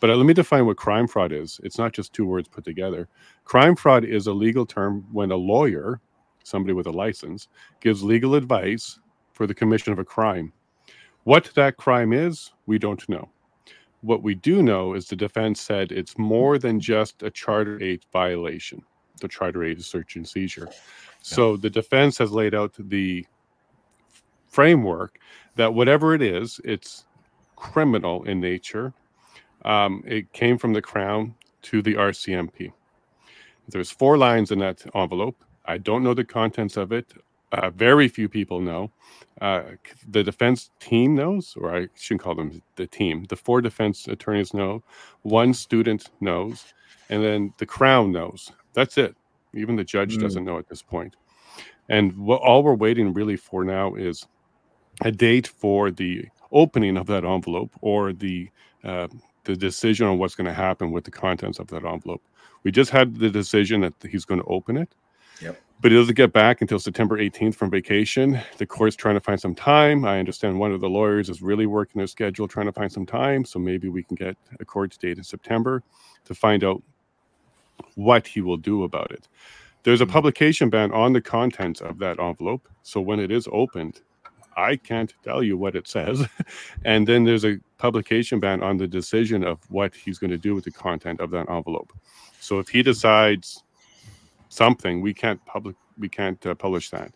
But 0.00 0.10
uh, 0.10 0.16
let 0.16 0.26
me 0.26 0.34
define 0.34 0.66
what 0.66 0.76
crime 0.76 1.06
fraud 1.06 1.30
is. 1.30 1.60
It's 1.62 1.78
not 1.78 1.92
just 1.92 2.12
two 2.12 2.26
words 2.26 2.48
put 2.48 2.64
together. 2.64 3.08
Crime 3.44 3.76
fraud 3.76 4.04
is 4.04 4.26
a 4.26 4.32
legal 4.32 4.66
term 4.66 5.06
when 5.12 5.30
a 5.30 5.36
lawyer, 5.36 6.00
somebody 6.42 6.72
with 6.72 6.88
a 6.88 6.92
license, 6.92 7.46
gives 7.80 8.02
legal 8.02 8.34
advice 8.34 8.98
for 9.32 9.46
the 9.46 9.54
commission 9.54 9.92
of 9.92 10.00
a 10.00 10.04
crime. 10.04 10.52
What 11.22 11.52
that 11.54 11.76
crime 11.76 12.12
is, 12.12 12.50
we 12.66 12.80
don't 12.80 13.08
know. 13.08 13.28
What 14.02 14.22
we 14.22 14.34
do 14.34 14.62
know 14.62 14.94
is 14.94 15.06
the 15.06 15.16
defense 15.16 15.60
said 15.60 15.92
it's 15.92 16.18
more 16.18 16.58
than 16.58 16.80
just 16.80 17.22
a 17.22 17.30
Charter 17.30 17.80
8 17.80 18.04
violation. 18.12 18.82
The 19.20 19.28
Charter 19.28 19.64
8 19.64 19.78
is 19.78 19.86
search 19.86 20.16
and 20.16 20.28
seizure. 20.28 20.68
Yeah. 20.68 20.76
So 21.22 21.56
the 21.56 21.70
defense 21.70 22.18
has 22.18 22.32
laid 22.32 22.54
out 22.54 22.74
the 22.78 23.24
framework 24.48 25.18
that 25.56 25.72
whatever 25.72 26.14
it 26.14 26.22
is, 26.22 26.60
it's 26.64 27.04
criminal 27.56 28.24
in 28.24 28.40
nature. 28.40 28.92
Um, 29.64 30.02
it 30.06 30.32
came 30.32 30.58
from 30.58 30.72
the 30.72 30.82
Crown 30.82 31.34
to 31.62 31.80
the 31.80 31.94
RCMP. 31.94 32.72
There's 33.68 33.90
four 33.90 34.18
lines 34.18 34.50
in 34.50 34.58
that 34.58 34.84
envelope. 34.94 35.44
I 35.64 35.78
don't 35.78 36.02
know 36.02 36.14
the 36.14 36.24
contents 36.24 36.76
of 36.76 36.90
it. 36.92 37.12
Uh, 37.52 37.70
very 37.70 38.08
few 38.08 38.28
people 38.28 38.60
know. 38.60 38.90
Uh, 39.40 39.62
the 40.08 40.22
defense 40.22 40.70
team 40.80 41.14
knows, 41.14 41.54
or 41.56 41.76
I 41.76 41.88
shouldn't 41.94 42.22
call 42.22 42.34
them 42.34 42.62
the 42.76 42.86
team. 42.86 43.24
The 43.28 43.36
four 43.36 43.60
defense 43.60 44.08
attorneys 44.08 44.54
know. 44.54 44.82
One 45.22 45.52
student 45.52 46.10
knows, 46.20 46.72
and 47.10 47.22
then 47.22 47.52
the 47.58 47.66
crown 47.66 48.10
knows. 48.10 48.50
That's 48.72 48.96
it. 48.96 49.14
Even 49.54 49.76
the 49.76 49.84
judge 49.84 50.16
mm. 50.16 50.20
doesn't 50.20 50.44
know 50.44 50.58
at 50.58 50.68
this 50.68 50.82
point. 50.82 51.16
And 51.88 52.16
what 52.16 52.40
all 52.40 52.62
we're 52.62 52.74
waiting 52.74 53.12
really 53.12 53.36
for 53.36 53.64
now 53.64 53.94
is 53.94 54.26
a 55.02 55.12
date 55.12 55.46
for 55.46 55.90
the 55.90 56.26
opening 56.52 56.96
of 56.96 57.06
that 57.06 57.24
envelope 57.24 57.72
or 57.80 58.12
the 58.12 58.48
uh, 58.84 59.08
the 59.44 59.56
decision 59.56 60.06
on 60.06 60.18
what's 60.18 60.34
going 60.34 60.46
to 60.46 60.52
happen 60.52 60.92
with 60.92 61.04
the 61.04 61.10
contents 61.10 61.58
of 61.58 61.66
that 61.68 61.84
envelope. 61.84 62.22
We 62.62 62.70
just 62.70 62.90
had 62.90 63.16
the 63.16 63.30
decision 63.30 63.80
that 63.80 63.94
he's 64.08 64.24
going 64.24 64.40
to 64.40 64.46
open 64.46 64.76
it. 64.76 64.94
Yep 65.42 65.60
but 65.82 65.90
he 65.90 65.98
doesn't 65.98 66.14
get 66.14 66.32
back 66.32 66.60
until 66.60 66.78
September 66.78 67.18
18th 67.18 67.56
from 67.56 67.68
vacation. 67.68 68.40
The 68.56 68.64
court's 68.64 68.94
trying 68.94 69.16
to 69.16 69.20
find 69.20 69.40
some 69.40 69.54
time. 69.54 70.04
I 70.04 70.20
understand 70.20 70.58
one 70.58 70.70
of 70.70 70.80
the 70.80 70.88
lawyers 70.88 71.28
is 71.28 71.42
really 71.42 71.66
working 71.66 71.98
their 71.98 72.06
schedule 72.06 72.46
trying 72.46 72.66
to 72.66 72.72
find 72.72 72.90
some 72.90 73.04
time. 73.04 73.44
So 73.44 73.58
maybe 73.58 73.88
we 73.88 74.04
can 74.04 74.14
get 74.14 74.36
a 74.60 74.64
court 74.64 74.96
date 75.00 75.18
in 75.18 75.24
September 75.24 75.82
to 76.24 76.34
find 76.36 76.62
out 76.62 76.80
what 77.96 78.28
he 78.28 78.40
will 78.40 78.56
do 78.56 78.84
about 78.84 79.10
it. 79.10 79.26
There's 79.82 80.00
a 80.00 80.04
hmm. 80.04 80.12
publication 80.12 80.70
ban 80.70 80.92
on 80.92 81.12
the 81.12 81.20
contents 81.20 81.80
of 81.80 81.98
that 81.98 82.20
envelope. 82.20 82.68
So 82.84 83.00
when 83.00 83.18
it 83.18 83.32
is 83.32 83.48
opened, 83.50 84.02
I 84.56 84.76
can't 84.76 85.12
tell 85.24 85.42
you 85.42 85.56
what 85.56 85.74
it 85.74 85.88
says. 85.88 86.24
and 86.84 87.08
then 87.08 87.24
there's 87.24 87.44
a 87.44 87.58
publication 87.78 88.38
ban 88.38 88.62
on 88.62 88.76
the 88.76 88.86
decision 88.86 89.42
of 89.42 89.58
what 89.68 89.96
he's 89.96 90.20
going 90.20 90.30
to 90.30 90.38
do 90.38 90.54
with 90.54 90.62
the 90.62 90.70
content 90.70 91.18
of 91.18 91.32
that 91.32 91.50
envelope. 91.50 91.92
So 92.38 92.60
if 92.60 92.68
he 92.68 92.84
decides 92.84 93.64
something, 94.52 95.00
we 95.00 95.14
can't 95.14 95.44
public 95.46 95.76
we 95.98 96.08
can't 96.08 96.44
uh, 96.46 96.54
publish 96.54 96.90
that. 96.90 97.12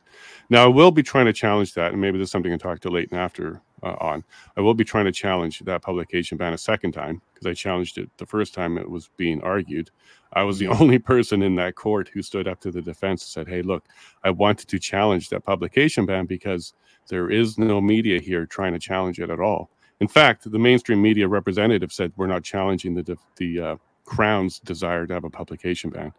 Now 0.51 0.65
I 0.65 0.69
will 0.69 0.91
be 0.91 1.03
trying 1.03 1.27
to 1.27 1.33
challenge 1.33 1.75
that, 1.75 1.93
and 1.93 2.01
maybe 2.01 2.19
there's 2.19 2.31
something 2.31 2.53
to 2.53 2.59
talk 2.59 2.81
to 2.81 2.91
Leighton 2.91 3.17
after 3.17 3.63
uh, 3.83 3.97
on. 4.01 4.25
I 4.57 4.61
will 4.61 4.75
be 4.75 4.85
trying 4.85 5.07
to 5.07 5.13
challenge 5.13 5.61
that 5.61 5.83
publication 5.83 6.39
ban 6.39 6.53
a 6.53 6.59
second 6.59 6.93
time 6.93 7.21
because 7.33 7.47
I 7.47 7.55
challenged 7.55 7.99
it 7.99 8.11
the 8.19 8.27
first 8.27 8.55
time 8.55 8.79
it 8.79 8.91
was 8.91 9.11
being 9.17 9.41
argued. 9.43 9.91
I 10.35 10.43
was 10.43 10.59
the 10.59 10.69
only 10.81 10.99
person 10.99 11.43
in 11.43 11.57
that 11.57 11.75
court 11.75 12.11
who 12.13 12.23
stood 12.23 12.49
up 12.49 12.61
to 12.61 12.71
the 12.71 12.83
defense 12.83 13.23
and 13.23 13.29
said, 13.31 13.49
"Hey, 13.53 13.63
look, 13.63 13.85
I 14.25 14.31
wanted 14.31 14.69
to 14.69 14.79
challenge 14.79 15.29
that 15.31 15.45
publication 15.45 16.07
ban 16.07 16.27
because 16.27 16.75
there 17.09 17.31
is 17.31 17.59
no 17.59 17.81
media 17.81 18.21
here 18.21 18.47
trying 18.47 18.73
to 18.73 18.79
challenge 18.79 19.21
it 19.21 19.31
at 19.31 19.41
all." 19.41 19.71
In 20.01 20.09
fact, 20.09 20.51
the 20.51 20.59
mainstream 20.59 21.01
media 21.01 21.27
representative 21.27 21.93
said 21.93 22.13
we're 22.17 22.27
not 22.27 22.45
challenging 22.45 22.95
the 22.95 23.17
the 23.37 23.61
uh, 23.61 23.77
Crown's 24.05 24.61
desire 24.61 25.07
to 25.07 25.15
have 25.15 25.25
a 25.25 25.31
publication 25.31 25.91
ban. 25.91 26.13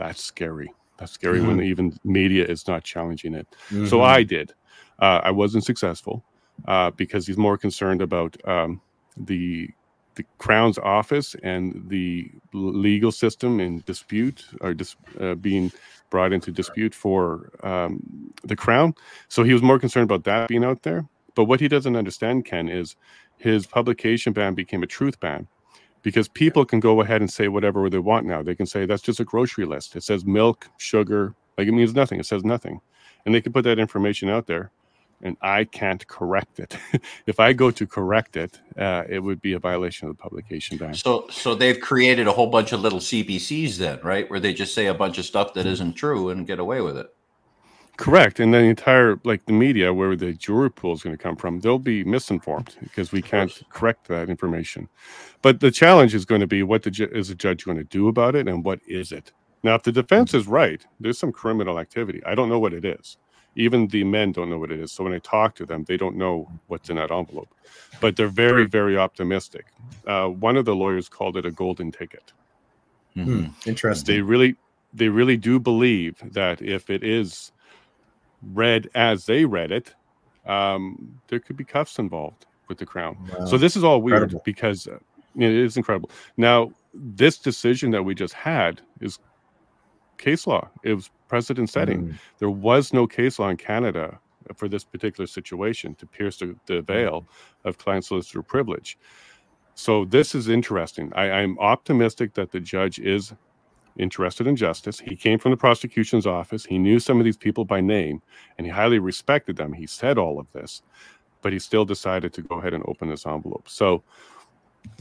That's 0.00 0.24
scary. 0.24 0.72
That's 0.96 1.12
scary 1.12 1.40
mm-hmm. 1.40 1.58
when 1.58 1.60
even 1.60 1.98
media 2.04 2.46
is 2.46 2.66
not 2.66 2.84
challenging 2.84 3.34
it. 3.34 3.46
Mm-hmm. 3.68 3.86
So 3.86 4.00
I 4.00 4.22
did. 4.22 4.54
Uh, 4.98 5.20
I 5.22 5.30
wasn't 5.30 5.62
successful 5.62 6.24
uh, 6.66 6.90
because 6.92 7.26
he's 7.26 7.36
more 7.36 7.58
concerned 7.58 8.00
about 8.00 8.34
um, 8.48 8.80
the 9.18 9.68
the 10.14 10.24
Crown's 10.38 10.78
office 10.78 11.36
and 11.42 11.84
the 11.88 12.30
legal 12.54 13.12
system 13.12 13.60
in 13.60 13.82
dispute 13.86 14.46
or 14.62 14.72
dis, 14.72 14.96
uh, 15.20 15.34
being 15.34 15.70
brought 16.08 16.32
into 16.32 16.50
dispute 16.50 16.94
for 16.94 17.50
um, 17.62 18.32
the 18.42 18.56
Crown. 18.56 18.94
So 19.28 19.42
he 19.42 19.52
was 19.52 19.62
more 19.62 19.78
concerned 19.78 20.10
about 20.10 20.24
that 20.24 20.48
being 20.48 20.64
out 20.64 20.82
there. 20.82 21.06
But 21.34 21.44
what 21.44 21.60
he 21.60 21.68
doesn't 21.68 21.94
understand, 21.94 22.46
Ken, 22.46 22.68
is 22.70 22.96
his 23.36 23.66
publication 23.66 24.32
ban 24.32 24.54
became 24.54 24.82
a 24.82 24.86
truth 24.86 25.20
ban 25.20 25.46
because 26.02 26.28
people 26.28 26.64
can 26.64 26.80
go 26.80 27.00
ahead 27.00 27.20
and 27.20 27.30
say 27.30 27.48
whatever 27.48 27.88
they 27.90 27.98
want 27.98 28.26
now. 28.26 28.42
They 28.42 28.54
can 28.54 28.66
say 28.66 28.86
that's 28.86 29.02
just 29.02 29.20
a 29.20 29.24
grocery 29.24 29.66
list. 29.66 29.96
It 29.96 30.02
says 30.02 30.24
milk, 30.24 30.68
sugar, 30.78 31.34
like 31.58 31.68
it 31.68 31.72
means 31.72 31.94
nothing. 31.94 32.20
It 32.20 32.26
says 32.26 32.44
nothing. 32.44 32.80
And 33.26 33.34
they 33.34 33.40
can 33.40 33.52
put 33.52 33.64
that 33.64 33.78
information 33.78 34.28
out 34.28 34.46
there 34.46 34.72
and 35.22 35.36
I 35.40 35.64
can't 35.64 36.06
correct 36.06 36.60
it. 36.60 36.76
if 37.26 37.40
I 37.40 37.52
go 37.52 37.70
to 37.70 37.86
correct 37.86 38.36
it, 38.36 38.58
uh, 38.78 39.04
it 39.08 39.20
would 39.20 39.40
be 39.40 39.52
a 39.52 39.58
violation 39.58 40.08
of 40.08 40.16
the 40.16 40.22
publication 40.22 40.76
ban. 40.78 40.94
So, 40.94 41.26
so 41.30 41.54
they've 41.54 41.78
created 41.78 42.26
a 42.26 42.32
whole 42.32 42.46
bunch 42.46 42.72
of 42.72 42.80
little 42.80 43.00
CBCs 43.00 43.76
then, 43.76 44.00
right? 44.02 44.28
Where 44.30 44.40
they 44.40 44.54
just 44.54 44.74
say 44.74 44.86
a 44.86 44.94
bunch 44.94 45.18
of 45.18 45.24
stuff 45.24 45.54
that 45.54 45.66
isn't 45.66 45.94
true 45.94 46.30
and 46.30 46.46
get 46.46 46.58
away 46.58 46.80
with 46.80 46.96
it. 46.96 47.08
Correct, 48.00 48.40
and 48.40 48.52
then 48.52 48.62
the 48.62 48.68
entire 48.68 49.20
like 49.24 49.44
the 49.46 49.52
media, 49.52 49.92
where 49.92 50.16
the 50.16 50.32
jury 50.32 50.70
pool 50.70 50.92
is 50.94 51.02
going 51.02 51.16
to 51.16 51.22
come 51.22 51.36
from, 51.36 51.60
they'll 51.60 51.78
be 51.78 52.02
misinformed 52.04 52.76
because 52.82 53.12
we 53.12 53.22
can't 53.22 53.62
correct 53.68 54.08
that 54.08 54.28
information. 54.28 54.88
But 55.42 55.60
the 55.60 55.70
challenge 55.70 56.14
is 56.14 56.24
going 56.24 56.40
to 56.40 56.46
be 56.46 56.62
what 56.62 56.82
the 56.82 56.90
ju- 56.90 57.10
is 57.12 57.28
the 57.28 57.34
judge 57.34 57.64
going 57.64 57.78
to 57.78 57.84
do 57.84 58.08
about 58.08 58.34
it, 58.34 58.48
and 58.48 58.64
what 58.64 58.80
is 58.86 59.12
it? 59.12 59.32
Now, 59.62 59.74
if 59.74 59.82
the 59.82 59.92
defense 59.92 60.32
is 60.32 60.46
right, 60.46 60.84
there's 60.98 61.18
some 61.18 61.32
criminal 61.32 61.78
activity. 61.78 62.22
I 62.24 62.34
don't 62.34 62.48
know 62.48 62.58
what 62.58 62.72
it 62.72 62.84
is 62.84 63.18
even 63.56 63.88
the 63.88 64.04
men 64.04 64.32
don't 64.32 64.50
know 64.50 64.58
what 64.58 64.70
it 64.70 64.80
is. 64.80 64.92
So 64.92 65.04
when 65.04 65.12
I 65.12 65.18
talk 65.18 65.54
to 65.56 65.66
them, 65.66 65.84
they 65.84 65.96
don't 65.96 66.16
know 66.16 66.48
what's 66.68 66.88
in 66.90 66.96
that 66.96 67.10
envelope, 67.10 67.52
but 68.00 68.16
they're 68.16 68.28
very, 68.28 68.66
very 68.66 68.96
optimistic. 68.96 69.66
Uh, 70.06 70.28
one 70.28 70.56
of 70.56 70.64
the 70.64 70.74
lawyers 70.74 71.08
called 71.08 71.36
it 71.36 71.46
a 71.46 71.50
golden 71.50 71.90
ticket. 71.90 72.32
Mm-hmm. 73.16 73.68
Interesting. 73.68 74.14
They 74.14 74.22
really, 74.22 74.56
they 74.94 75.08
really 75.08 75.36
do 75.36 75.58
believe 75.58 76.16
that 76.32 76.62
if 76.62 76.90
it 76.90 77.02
is 77.02 77.52
read 78.42 78.88
as 78.94 79.26
they 79.26 79.44
read 79.44 79.72
it, 79.72 79.94
um, 80.46 81.20
there 81.28 81.40
could 81.40 81.56
be 81.56 81.64
cuffs 81.64 81.98
involved 81.98 82.46
with 82.68 82.78
the 82.78 82.86
crown. 82.86 83.16
Wow. 83.38 83.46
So 83.46 83.58
this 83.58 83.76
is 83.76 83.84
all 83.84 84.00
weird 84.00 84.22
incredible. 84.22 84.42
because 84.44 84.86
uh, 84.86 84.98
it 85.36 85.52
is 85.52 85.76
incredible. 85.76 86.10
Now, 86.36 86.72
this 86.94 87.38
decision 87.38 87.90
that 87.92 88.02
we 88.02 88.14
just 88.14 88.34
had 88.34 88.80
is 89.00 89.18
case 90.18 90.46
law. 90.46 90.68
It 90.82 90.94
was 90.94 91.10
precedent 91.28 91.70
setting. 91.70 92.08
Mm. 92.08 92.14
There 92.38 92.50
was 92.50 92.92
no 92.92 93.06
case 93.06 93.38
law 93.38 93.48
in 93.48 93.56
Canada 93.56 94.18
for 94.56 94.68
this 94.68 94.84
particular 94.84 95.26
situation 95.26 95.94
to 95.96 96.06
pierce 96.06 96.38
the, 96.38 96.56
the 96.66 96.82
veil 96.82 97.26
of 97.64 97.78
client 97.78 98.04
solicitor 98.04 98.42
privilege. 98.42 98.98
So 99.74 100.04
this 100.04 100.34
is 100.34 100.48
interesting. 100.48 101.12
I, 101.14 101.30
I'm 101.30 101.58
optimistic 101.58 102.34
that 102.34 102.50
the 102.50 102.60
judge 102.60 102.98
is 102.98 103.32
interested 103.98 104.46
in 104.46 104.56
justice. 104.56 105.00
He 105.00 105.16
came 105.16 105.38
from 105.38 105.50
the 105.50 105.56
prosecution's 105.56 106.26
office. 106.26 106.64
He 106.64 106.78
knew 106.78 106.98
some 106.98 107.18
of 107.18 107.24
these 107.24 107.36
people 107.36 107.64
by 107.64 107.80
name 107.80 108.22
and 108.58 108.66
he 108.66 108.72
highly 108.72 108.98
respected 108.98 109.56
them. 109.56 109.72
He 109.72 109.86
said 109.86 110.18
all 110.18 110.38
of 110.38 110.46
this, 110.52 110.82
but 111.42 111.52
he 111.52 111.58
still 111.58 111.84
decided 111.84 112.32
to 112.34 112.42
go 112.42 112.58
ahead 112.58 112.74
and 112.74 112.84
open 112.86 113.08
this 113.08 113.26
envelope. 113.26 113.68
So, 113.68 114.02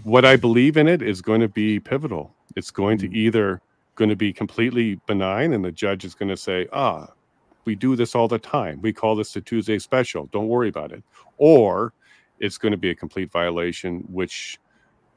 what 0.03 0.26
I 0.26 0.36
believe 0.36 0.76
in 0.76 0.90
it 0.90 1.02
is 1.02 1.22
going 1.22 1.40
to 1.40 1.48
be 1.48 1.80
pivotal. 1.80 2.36
It's 2.57 2.72
going 2.72 2.98
to 2.98 3.07
mm. 3.07 3.16
either 3.16 3.61
going 3.95 4.10
to 4.10 4.16
be 4.16 4.34
completely 4.34 4.95
benign 5.07 5.53
and 5.53 5.64
the 5.64 5.72
judge 5.72 6.03
is 6.03 6.16
going 6.16 6.30
to 6.30 6.38
say, 6.38 6.68
ah, 6.74 7.07
we 7.66 7.76
do 7.76 7.95
this 7.95 8.16
all 8.16 8.28
the 8.28 8.40
time. 8.40 8.82
We 8.82 8.91
call 8.91 9.16
this 9.16 9.36
a 9.36 9.41
Tuesday 9.41 9.80
special. 9.80 10.26
Don't 10.28 10.48
worry 10.48 10.70
about 10.70 10.91
it. 10.91 11.03
Or 11.38 11.94
it's 12.40 12.57
going 12.57 12.72
to 12.72 12.78
be 12.78 12.90
a 12.90 12.95
complete 12.95 13.32
violation, 13.32 13.99
which 14.10 14.60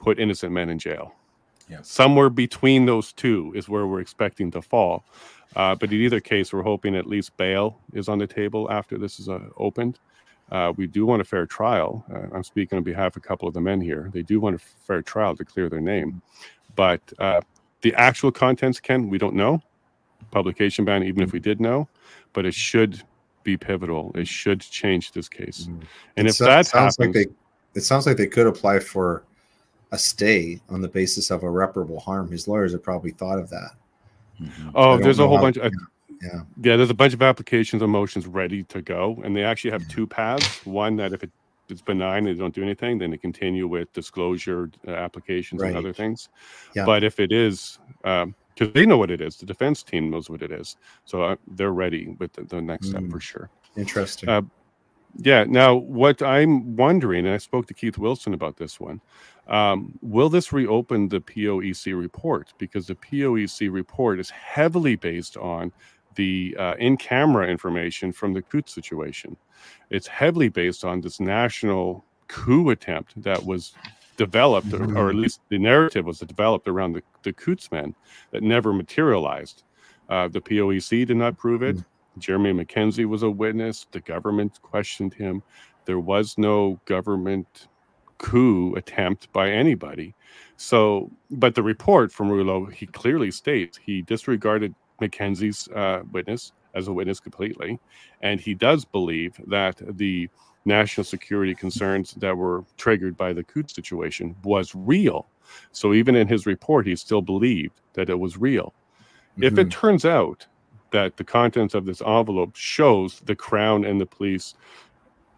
put 0.01 0.19
innocent 0.19 0.53
men 0.53 0.69
in 0.69 0.79
jail. 0.79 1.15
Yeah. 1.73 1.83
Somewhere 1.83 2.31
between 2.31 2.87
those 2.87 3.13
two 3.13 3.53
is 3.55 3.69
where 3.69 3.87
we're 3.87 4.01
expecting 4.01 4.51
to 4.51 4.63
fall. 4.63 5.05
Uh, 5.57 5.75
but 5.75 5.91
in 5.93 6.01
either 6.01 6.21
case, 6.21 6.53
we're 6.53 6.63
hoping 6.63 6.95
at 6.95 7.07
least 7.07 7.37
bail 7.37 7.79
is 7.93 8.09
on 8.09 8.19
the 8.19 8.27
table 8.27 8.71
after 8.71 8.99
this 8.99 9.19
is 9.19 9.29
uh, 9.29 9.41
opened. 9.57 9.99
Uh, 10.51 10.73
we 10.77 10.87
do 10.87 11.07
want 11.07 11.23
a 11.23 11.25
fair 11.25 11.47
trial. 11.47 12.05
Uh, 12.13 12.35
I'm 12.35 12.45
speaking 12.45 12.77
on 12.77 12.85
behalf 12.85 13.17
of 13.17 13.25
a 13.25 13.27
couple 13.27 13.49
of 13.49 13.55
the 13.55 13.61
men 13.61 13.81
here. 13.81 14.11
They 14.13 14.23
do 14.23 14.39
want 14.39 14.57
a 14.57 14.59
fair 14.59 15.01
trial 15.01 15.35
to 15.37 15.45
clear 15.45 15.71
their 15.71 15.81
name. 15.81 16.21
But 16.77 17.01
uh, 17.19 17.41
the 17.81 17.95
actual 17.95 18.31
contents, 18.31 18.79
Ken, 18.79 19.09
we 19.09 19.19
don't 19.19 19.35
know. 19.35 19.63
Publication 20.31 20.85
ban, 20.85 21.03
even 21.05 21.23
if 21.23 21.33
we 21.33 21.41
did 21.41 21.61
know, 21.61 21.89
but 22.33 22.45
it 22.45 22.55
should 22.55 23.03
be 23.45 23.57
pivotal. 23.57 24.13
It 24.15 24.29
should 24.29 24.61
change 24.61 25.13
this 25.13 25.29
case. 25.29 25.63
Mm-hmm. 25.63 25.81
And 26.17 26.27
it 26.27 26.31
if 26.31 26.37
so, 26.37 26.45
that 26.45 26.67
sounds 26.67 26.97
happens, 26.97 27.17
like 27.17 27.29
they, 27.29 27.79
it 27.79 27.83
sounds 27.83 28.07
like 28.07 28.17
they 28.17 28.27
could 28.27 28.47
apply 28.47 28.79
for 28.79 29.25
a 29.93 29.99
stay 29.99 30.61
on 30.69 30.81
the 30.81 30.89
basis 30.89 31.31
of 31.31 31.43
irreparable 31.43 32.01
harm. 32.01 32.31
His 32.31 32.49
lawyers 32.49 32.73
have 32.73 32.83
probably 32.83 33.13
thought 33.13 33.39
of 33.39 33.49
that. 33.51 33.71
Mm-hmm. 34.41 34.71
Oh, 34.75 34.99
there's 34.99 35.21
a 35.21 35.29
whole 35.29 35.39
bunch. 35.39 35.59
Of, 35.59 35.73
yeah, 36.21 36.41
yeah. 36.63 36.77
There's 36.77 36.91
a 36.91 36.95
bunch 36.95 37.15
of 37.15 37.23
applications 37.23 37.83
and 37.83 37.93
motions 37.93 38.27
ready 38.27 38.65
to 38.65 38.83
go, 38.83 39.21
and 39.25 39.37
they 39.37 39.45
actually 39.45 39.71
have 39.71 39.83
yeah. 39.83 39.95
two 39.95 40.07
paths. 40.07 40.67
One 40.67 40.97
that 40.97 41.13
if 41.13 41.23
it 41.23 41.31
it's 41.69 41.81
benign, 41.81 42.25
they 42.25 42.35
don't 42.35 42.55
do 42.55 42.63
anything, 42.63 42.99
then 42.99 43.11
they 43.11 43.17
continue 43.17 43.67
with 43.67 43.93
disclosure 43.93 44.71
uh, 44.87 44.93
applications 44.93 45.61
right. 45.61 45.69
and 45.69 45.77
other 45.77 45.93
things. 45.93 46.29
Yeah. 46.75 46.85
But 46.85 47.03
if 47.03 47.19
it 47.19 47.33
is, 47.33 47.79
because 48.03 48.25
um, 48.25 48.73
they 48.73 48.87
know 48.87 48.99
what 48.99 49.11
it 49.11 49.21
is, 49.21 49.37
the 49.37 49.47
defense 49.47 49.83
team 49.83 50.11
knows 50.11 50.31
what 50.31 50.43
it 50.43 50.53
is, 50.53 50.77
so 51.05 51.23
uh, 51.23 51.37
they're 51.49 51.73
ready 51.73 52.15
with 52.19 52.33
the, 52.35 52.45
the 52.45 52.63
next 52.63 52.89
mm. 52.89 52.91
step 52.91 53.11
for 53.11 53.21
sure. 53.21 53.51
Interesting. 53.77 54.29
Uh, 54.29 54.43
yeah. 55.19 55.45
Now, 55.45 55.75
what 55.75 56.23
I'm 56.23 56.77
wondering, 56.77 57.27
and 57.27 57.35
I 57.35 57.39
spoke 57.39 57.67
to 57.67 57.75
Keith 57.75 57.99
Wilson 57.99 58.35
about 58.35 58.57
this 58.57 58.79
one. 58.79 59.01
Um, 59.49 59.99
will 60.03 60.29
this 60.29 60.53
reopen 60.53 61.09
the 61.09 61.21
POEC 61.21 61.99
report? 61.99 62.53
Because 62.59 62.87
the 62.87 62.95
POEC 62.95 63.71
report 63.73 64.21
is 64.21 64.31
heavily 64.31 64.97
based 64.97 65.37
on 65.37 65.73
the 66.15 66.55
uh, 66.59 66.75
in 66.79 66.97
camera 66.97 67.49
information 67.49 68.13
from 68.13 68.35
the 68.35 68.43
Coutts 68.43 68.73
situation. 68.73 69.37
It's 69.91 70.07
heavily 70.07 70.49
based 70.49 70.85
on 70.85 71.01
this 71.01 71.21
national 71.21 72.05
coup 72.29 72.71
attempt 72.71 73.21
that 73.23 73.45
was 73.45 73.75
developed, 74.17 74.69
mm-hmm. 74.69 74.97
or, 74.97 75.07
or, 75.07 75.11
at 75.11 75.17
least 75.17 75.41
the 75.49 75.59
narrative 75.59 76.05
was 76.05 76.19
developed 76.19 76.69
around 76.69 76.93
the, 76.93 77.03
the 77.23 77.69
men 77.73 77.95
that 78.31 78.43
never 78.43 78.73
materialized. 78.73 79.65
Uh, 80.09 80.29
the 80.29 80.41
POEC 80.41 81.07
did 81.07 81.17
not 81.17 81.39
prove 81.39 81.63
it. 81.63 81.77
Mm-hmm. 81.77 82.21
Jeremy 82.21 82.53
MacKenzie 82.53 83.07
was 83.07 83.23
a 83.23 83.31
witness. 83.31 83.87
The 83.91 84.01
government 84.01 84.61
questioned 84.63 85.15
him. 85.15 85.43
There 85.87 86.01
was 86.01 86.37
no 86.37 86.79
government 86.85 87.69
coup 88.23 88.75
attempt 88.77 89.31
by 89.33 89.51
anybody. 89.51 90.15
So, 90.57 91.11
but 91.31 91.55
the 91.55 91.63
report 91.63 92.11
from 92.11 92.31
Rouleau, 92.31 92.67
he 92.67 92.87
clearly 92.87 93.31
states 93.31 93.79
he 93.85 94.01
disregarded 94.03 94.75
MacKenzie's 95.01 95.69
uh, 95.69 96.03
witness 96.13 96.53
as 96.75 96.89
a 96.89 96.93
witness 96.93 97.21
completely, 97.21 97.79
and 98.23 98.41
he 98.41 98.55
does 98.55 98.85
believe 98.87 99.35
that 99.49 99.83
the 99.99 100.31
national 100.65 101.05
security 101.05 101.55
concerns 101.55 102.15
that 102.15 102.37
were 102.37 102.65
triggered 102.77 103.17
by 103.17 103.33
the 103.33 103.43
coup 103.43 103.65
situation 103.67 104.37
was 104.45 104.75
real. 104.75 105.27
So 105.73 105.93
even 105.93 106.15
in 106.15 106.29
his 106.29 106.47
report, 106.47 106.87
he 106.87 106.97
still 106.97 107.21
believed 107.23 107.81
that 107.95 108.09
it 108.09 108.19
was 108.19 108.39
real. 108.39 108.73
Mm-hmm. 109.33 109.43
If 109.43 109.53
it 109.59 109.69
mm-hmm. 109.69 109.81
turns 109.81 110.05
out 110.05 110.47
that 110.93 111.17
the 111.17 111.25
contents 111.25 111.75
of 111.75 111.85
this 111.85 112.01
envelope 112.03 112.55
shows 112.55 113.21
the 113.25 113.35
crown 113.35 113.85
and 113.85 114.01
the 114.01 114.07
police, 114.07 114.55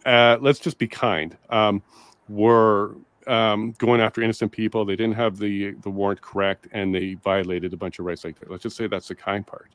uh, 0.04 0.36
let's 0.40 0.58
just 0.58 0.78
be 0.78 0.86
kind, 0.86 1.36
um, 1.48 1.82
were 2.28 2.96
um, 3.26 3.72
going 3.78 4.00
after 4.00 4.22
innocent 4.22 4.52
people. 4.52 4.84
They 4.84 4.96
didn't 4.96 5.16
have 5.16 5.38
the 5.38 5.72
the 5.72 5.90
warrant 5.90 6.20
correct, 6.20 6.68
and 6.72 6.94
they 6.94 7.14
violated 7.14 7.72
a 7.72 7.76
bunch 7.76 7.98
of 7.98 8.04
rights 8.04 8.24
like 8.24 8.38
that. 8.40 8.50
Let's 8.50 8.62
just 8.62 8.76
say 8.76 8.86
that's 8.86 9.08
the 9.08 9.14
kind 9.14 9.46
part. 9.46 9.70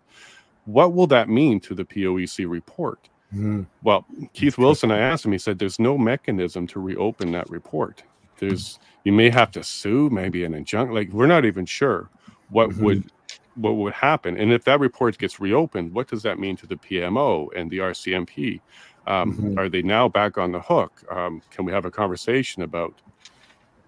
What 0.66 0.94
will 0.94 1.08
that 1.08 1.30
mean 1.30 1.60
to 1.62 1.74
the 1.74 1.86
POEC 1.86 2.48
report? 2.48 3.10
Mm. 3.34 3.66
Well, 3.84 4.06
Keith 4.34 4.58
Wilson, 4.58 4.92
I 4.92 5.00
asked 5.00 5.26
him. 5.26 5.32
He 5.32 5.38
said 5.38 5.60
there's 5.60 5.80
no 5.80 5.98
mechanism 5.98 6.68
to 6.68 6.80
reopen 6.80 7.32
that 7.32 7.50
report. 7.50 8.04
There's 8.38 8.80
you 9.04 9.12
may 9.12 9.30
have 9.30 9.52
to 9.52 9.64
sue, 9.64 10.10
maybe 10.10 10.44
an 10.44 10.54
injunction. 10.54 10.96
Like 10.96 11.10
we're 11.12 11.28
not 11.28 11.46
even 11.46 11.66
sure 11.66 12.10
what 12.50 12.70
mm-hmm. 12.70 12.84
would 12.84 13.12
what 13.56 13.72
would 13.72 13.94
happen. 13.94 14.38
And 14.38 14.54
if 14.54 14.64
that 14.66 14.80
report 14.80 15.18
gets 15.18 15.40
reopened, 15.40 15.94
what 15.94 16.08
does 16.08 16.24
that 16.24 16.40
mean 16.40 16.56
to 16.58 16.68
the 16.68 16.76
PMO 16.76 17.50
and 17.56 17.70
the 17.70 17.80
RCMP? 17.80 18.62
Um, 19.10 19.34
mm-hmm. 19.34 19.60
Are 19.60 19.68
they 19.68 19.82
now 19.82 20.08
back 20.08 20.38
on 20.38 20.54
the 20.54 20.62
hook? 20.62 21.04
Um, 21.12 21.42
can 21.52 21.66
we 21.66 21.74
have 21.74 21.84
a 21.84 21.92
conversation 21.92 22.64
about 22.64 22.94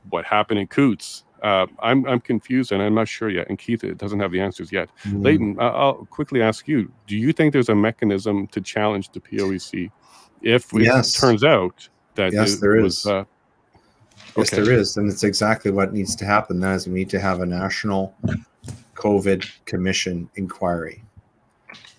what 0.10 0.26
happened 0.26 0.60
in 0.60 0.68
Coutts. 0.68 1.24
Uh, 1.44 1.66
I'm 1.80 2.06
I'm 2.06 2.20
confused 2.20 2.72
and 2.72 2.82
I'm 2.82 2.94
not 2.94 3.08
sure 3.08 3.30
yet. 3.30 3.50
And 3.50 3.58
Keith 3.58 3.84
it 3.84 3.98
doesn't 3.98 4.20
have 4.20 4.32
the 4.32 4.40
answers 4.40 4.72
yet. 4.72 4.90
Mm. 5.06 5.24
Leighton, 5.24 5.58
I'll 5.60 6.06
quickly 6.10 6.42
ask 6.42 6.68
you: 6.68 6.92
Do 7.08 7.18
you 7.18 7.34
think 7.34 7.54
there's 7.54 7.70
a 7.70 7.76
mechanism 7.76 8.48
to 8.48 8.62
challenge 8.62 9.12
the 9.12 9.20
POEC 9.20 9.90
if 10.42 10.74
it 10.74 10.84
yes. 10.84 11.20
turns 11.20 11.44
out 11.44 11.88
that 12.16 12.34
yes, 12.34 12.60
there 12.60 12.82
was, 12.82 13.00
is. 13.00 13.06
Uh, 13.08 13.24
Yes, 14.38 14.54
Okay. 14.54 14.64
there 14.64 14.74
is, 14.74 14.96
and 14.96 15.12
it's 15.12 15.24
exactly 15.24 15.72
what 15.72 15.92
needs 15.92 16.16
to 16.16 16.26
happen. 16.26 16.62
That 16.62 16.76
is, 16.76 16.88
we 16.88 16.94
need 16.94 17.10
to 17.10 17.20
have 17.20 17.42
a 17.42 17.46
national 17.46 18.16
COVID 18.96 19.46
commission 19.66 20.30
inquiry. 20.36 21.04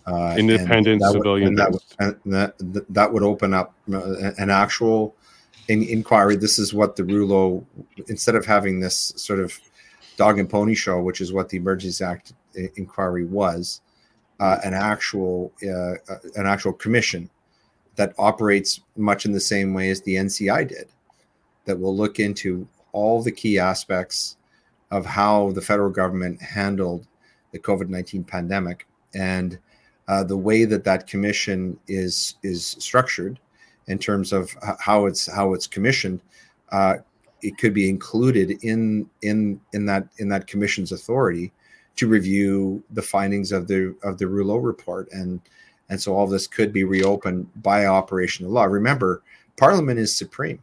Uh, 0.07 0.35
Independent 0.37 1.01
that 1.01 1.11
would- 1.11 1.19
civilian 1.19 1.49
and 1.49 1.59
that, 1.59 1.70
would, 1.70 1.83
and 1.99 2.16
that 2.24 2.55
that 2.89 3.12
would 3.12 3.23
open 3.23 3.55
up 3.55 3.74
uh, 3.93 4.33
an 4.39 4.51
actual 4.51 5.15
in, 5.69 5.83
inquiry. 5.85 6.37
This 6.37 6.59
is 6.59 6.74
what 6.74 6.97
the 6.97 7.05
Rouleau, 7.05 7.65
instead 8.09 8.35
of 8.35 8.45
having 8.45 8.81
this 8.81 9.12
sort 9.16 9.39
of 9.39 9.59
dog 10.16 10.39
and 10.39 10.51
pony 10.51 10.74
show, 10.74 11.01
which 11.01 11.20
is 11.20 11.33
what 11.33 11.49
the 11.49 11.57
Emergencies 11.57 12.01
Act 12.01 12.33
inquiry 12.77 13.24
was, 13.24 13.81
uh, 14.41 14.59
an 14.65 14.74
actual 14.74 15.53
uh, 15.65 15.95
uh, 16.12 16.19
an 16.35 16.47
actual 16.47 16.73
commission 16.73 17.31
that 17.95 18.12
operates 18.19 18.81
much 18.97 19.24
in 19.24 19.33
the 19.33 19.41
same 19.41 19.73
way 19.74 19.91
as 19.91 20.01
the 20.03 20.16
NCI 20.16 20.66
did, 20.66 20.89
that 21.65 21.79
will 21.79 21.97
look 21.97 22.19
into 22.19 22.66
all 22.93 23.23
the 23.23 23.33
key 23.33 23.59
aspects 23.59 24.37
of 24.91 25.07
how 25.07 25.53
the 25.53 25.61
federal 25.61 25.91
government 25.91 26.43
handled 26.43 27.07
the 27.53 27.59
COVID 27.59 27.89
nineteen 27.89 28.24
pandemic 28.24 28.87
and 29.15 29.59
uh, 30.09 30.24
the 30.24 30.37
way 30.37 30.65
that 30.65 30.85
that 30.85 31.07
commission 31.07 31.79
is 31.89 32.37
is 32.43 32.77
structured 32.79 33.39
in 33.87 33.99
terms 33.99 34.33
of 34.33 34.55
how 34.79 35.07
it's 35.07 35.31
how 35.33 35.55
it's 35.55 35.66
commissioned. 35.66 36.20
Uh, 36.70 36.97
it 37.43 37.59
could 37.59 37.74
be 37.74 37.89
included 37.89 38.53
in 38.62 39.09
in 39.23 39.61
in 39.73 39.87
that 39.87 40.07
in 40.19 40.29
that 40.29 40.47
commission's 40.47 40.93
authority 40.93 41.53
to 41.97 42.09
review 42.09 42.83
the 42.91 43.03
findings 43.03 43.53
of 43.53 43.66
the 43.69 43.95
of 44.03 44.19
the 44.19 44.27
Rouleau 44.27 44.57
report 44.57 45.09
and 45.12 45.41
and 45.89 46.01
so 46.01 46.15
all 46.15 46.27
this 46.27 46.47
could 46.47 46.73
be 46.73 46.85
reopened 46.85 47.47
by 47.62 47.87
operation 47.87 48.47
of 48.47 48.53
law. 48.53 48.65
Remember, 48.65 49.23
Parliament 49.57 49.99
is 49.99 50.15
supreme. 50.16 50.59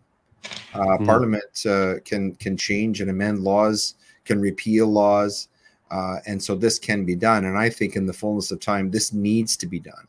Uh, 0.74 0.98
Mhm. 0.98 1.06
Parliament 1.06 1.66
uh, 1.66 1.96
can 2.06 2.34
can 2.36 2.58
change 2.58 3.02
and 3.02 3.10
amend 3.10 3.40
laws, 3.40 3.96
can 4.26 4.40
repeal 4.40 4.88
laws, 4.88 5.50
uh, 5.92 6.18
and 6.26 6.42
so 6.42 6.56
this 6.56 6.80
can 6.80 7.06
be 7.06 7.16
done. 7.16 7.46
And 7.46 7.58
I 7.58 7.70
think 7.70 7.96
in 7.96 8.06
the 8.06 8.14
fullness 8.14 8.52
of 8.52 8.60
time, 8.60 8.92
this 8.92 9.14
needs 9.14 9.58
to 9.58 9.68
be 9.68 9.80
done. 9.80 10.08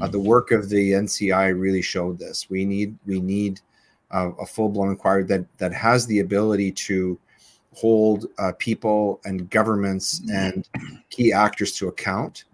Uh, 0.00 0.08
the 0.08 0.18
work 0.18 0.52
of 0.52 0.68
the 0.68 0.92
NCI 0.92 1.58
really 1.58 1.82
showed 1.82 2.18
this. 2.18 2.48
We 2.48 2.64
need 2.64 2.96
we 3.06 3.20
need 3.20 3.60
uh, 4.10 4.30
a 4.40 4.46
full 4.46 4.68
blown 4.68 4.90
inquiry 4.90 5.24
that 5.24 5.44
that 5.58 5.72
has 5.72 6.06
the 6.06 6.20
ability 6.20 6.72
to 6.72 7.18
hold 7.74 8.26
uh, 8.38 8.52
people 8.58 9.20
and 9.24 9.50
governments 9.50 10.22
and 10.32 10.66
key 11.10 11.32
actors 11.32 11.72
to 11.72 11.88
account. 11.88 12.44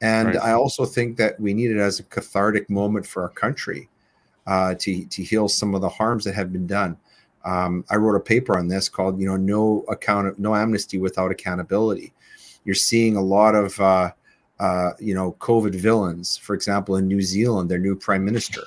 And 0.00 0.28
Right. 0.28 0.36
I 0.36 0.52
also 0.52 0.84
think 0.84 1.16
that 1.16 1.38
we 1.40 1.52
need 1.52 1.72
it 1.72 1.78
as 1.78 1.98
a 1.98 2.04
cathartic 2.04 2.70
moment 2.70 3.04
for 3.06 3.22
our 3.22 3.28
country 3.28 3.88
uh, 4.46 4.74
to 4.76 5.04
to 5.04 5.22
heal 5.22 5.48
some 5.48 5.74
of 5.74 5.80
the 5.80 5.88
harms 5.88 6.24
that 6.24 6.34
have 6.34 6.52
been 6.52 6.66
done. 6.66 6.96
Um, 7.44 7.84
I 7.90 7.96
wrote 7.96 8.16
a 8.16 8.20
paper 8.20 8.58
on 8.58 8.68
this 8.68 8.88
called, 8.88 9.20
you 9.20 9.26
know, 9.26 9.36
no 9.36 9.84
account, 9.88 10.38
no 10.38 10.54
amnesty 10.54 10.98
without 10.98 11.30
accountability. 11.30 12.12
You're 12.64 12.74
seeing 12.74 13.16
a 13.16 13.22
lot 13.22 13.54
of, 13.54 13.78
uh, 13.80 14.10
uh, 14.60 14.90
you 14.98 15.14
know, 15.14 15.32
COVID 15.40 15.74
villains, 15.74 16.36
for 16.36 16.54
example, 16.54 16.96
in 16.96 17.06
New 17.06 17.22
Zealand, 17.22 17.70
their 17.70 17.78
new 17.78 17.94
prime 17.94 18.24
minister, 18.24 18.62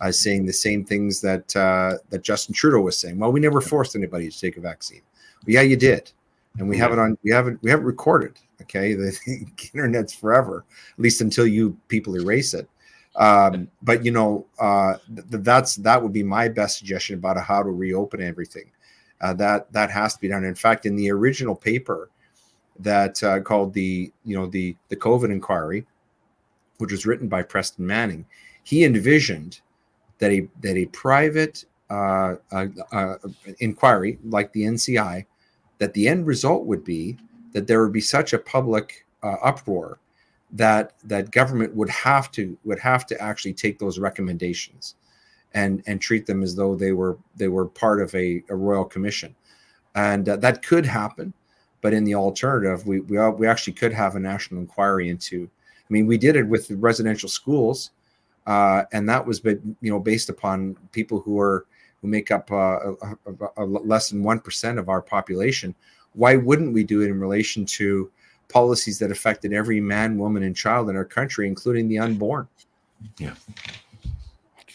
uh, 0.00 0.10
saying 0.10 0.46
the 0.46 0.52
same 0.52 0.84
things 0.84 1.20
that 1.20 1.54
uh, 1.54 1.98
that 2.10 2.22
Justin 2.22 2.54
Trudeau 2.54 2.80
was 2.80 2.96
saying. 2.96 3.18
Well, 3.18 3.32
we 3.32 3.40
never 3.40 3.60
forced 3.60 3.94
anybody 3.94 4.30
to 4.30 4.40
take 4.40 4.56
a 4.56 4.60
vaccine. 4.60 5.02
Well, 5.46 5.54
yeah, 5.54 5.62
you 5.62 5.76
did, 5.76 6.10
and 6.58 6.68
we 6.68 6.78
have 6.78 6.92
it 6.92 6.98
on. 6.98 7.18
We 7.22 7.30
haven't. 7.30 7.62
We 7.62 7.70
have 7.70 7.80
it 7.80 7.84
recorded. 7.84 8.38
Okay, 8.62 8.94
the 8.94 9.46
internet's 9.74 10.14
forever, 10.14 10.64
at 10.92 11.00
least 11.00 11.20
until 11.20 11.46
you 11.46 11.76
people 11.88 12.16
erase 12.16 12.54
it. 12.54 12.68
Um, 13.18 13.68
but 13.82 14.04
you 14.04 14.12
know, 14.12 14.46
uh, 14.60 14.94
th- 15.14 15.42
that's 15.42 15.76
that 15.76 16.00
would 16.00 16.12
be 16.12 16.22
my 16.22 16.48
best 16.48 16.78
suggestion 16.78 17.16
about 17.18 17.36
how 17.38 17.62
to 17.62 17.70
reopen 17.70 18.22
everything. 18.22 18.70
Uh, 19.20 19.34
that 19.34 19.70
that 19.72 19.90
has 19.90 20.14
to 20.14 20.20
be 20.20 20.28
done. 20.28 20.44
In 20.44 20.54
fact, 20.54 20.86
in 20.86 20.94
the 20.94 21.10
original 21.10 21.56
paper 21.56 22.10
that 22.78 23.22
uh, 23.24 23.40
called 23.40 23.74
the 23.74 24.12
you 24.24 24.36
know 24.36 24.46
the 24.46 24.76
the 24.88 24.96
COVID 24.96 25.32
inquiry, 25.32 25.84
which 26.78 26.92
was 26.92 27.06
written 27.06 27.28
by 27.28 27.42
Preston 27.42 27.84
Manning, 27.84 28.24
he 28.62 28.84
envisioned 28.84 29.60
that 30.18 30.30
a 30.30 30.48
that 30.60 30.76
a 30.76 30.86
private 30.86 31.64
uh, 31.90 32.36
uh, 32.52 32.66
uh, 32.92 33.16
inquiry 33.58 34.18
like 34.24 34.52
the 34.52 34.62
NCI, 34.62 35.26
that 35.78 35.92
the 35.94 36.06
end 36.06 36.26
result 36.26 36.66
would 36.66 36.84
be 36.84 37.16
that 37.52 37.66
there 37.66 37.82
would 37.82 37.92
be 37.92 38.00
such 38.00 38.32
a 38.32 38.38
public 38.38 39.06
uh, 39.24 39.36
uproar 39.42 39.98
that 40.50 40.94
that 41.04 41.30
government 41.30 41.74
would 41.74 41.90
have 41.90 42.30
to 42.32 42.56
would 42.64 42.78
have 42.78 43.06
to 43.06 43.20
actually 43.20 43.52
take 43.52 43.78
those 43.78 43.98
recommendations 43.98 44.94
and 45.54 45.82
and 45.86 46.00
treat 46.00 46.26
them 46.26 46.42
as 46.42 46.54
though 46.54 46.74
they 46.74 46.92
were 46.92 47.18
they 47.36 47.48
were 47.48 47.66
part 47.66 48.00
of 48.00 48.14
a, 48.14 48.42
a 48.48 48.56
royal 48.56 48.84
commission. 48.84 49.34
And 49.94 50.28
uh, 50.28 50.36
that 50.36 50.62
could 50.62 50.86
happen 50.86 51.32
but 51.80 51.94
in 51.94 52.04
the 52.04 52.14
alternative 52.14 52.86
we 52.86 53.00
we, 53.00 53.16
are, 53.16 53.30
we 53.30 53.46
actually 53.46 53.72
could 53.72 53.92
have 53.92 54.16
a 54.16 54.20
national 54.20 54.60
inquiry 54.60 55.08
into 55.08 55.48
i 55.78 55.92
mean 55.92 56.06
we 56.06 56.18
did 56.18 56.36
it 56.36 56.46
with 56.46 56.66
the 56.68 56.76
residential 56.76 57.28
schools 57.28 57.90
uh, 58.48 58.84
and 58.92 59.06
that 59.08 59.24
was 59.24 59.40
ba- 59.40 59.60
you 59.82 59.90
know 59.90 60.00
based 60.00 60.30
upon 60.30 60.74
people 60.92 61.20
who 61.20 61.38
are 61.38 61.66
who 62.00 62.08
make 62.08 62.30
up 62.30 62.50
uh, 62.50 62.94
a, 63.02 63.16
a, 63.26 63.48
a 63.58 63.64
less 63.64 64.08
than 64.10 64.22
1% 64.22 64.78
of 64.78 64.88
our 64.88 65.02
population. 65.02 65.74
Why 66.14 66.36
wouldn't 66.36 66.72
we 66.72 66.84
do 66.84 67.02
it 67.02 67.10
in 67.10 67.20
relation 67.20 67.66
to 67.66 68.10
policies 68.48 68.98
that 68.98 69.10
affected 69.10 69.52
every 69.52 69.80
man, 69.80 70.18
woman, 70.18 70.42
and 70.42 70.56
child 70.56 70.88
in 70.90 70.96
our 70.96 71.04
country, 71.04 71.46
including 71.46 71.88
the 71.88 71.98
unborn. 71.98 72.48
Yeah. 73.18 73.34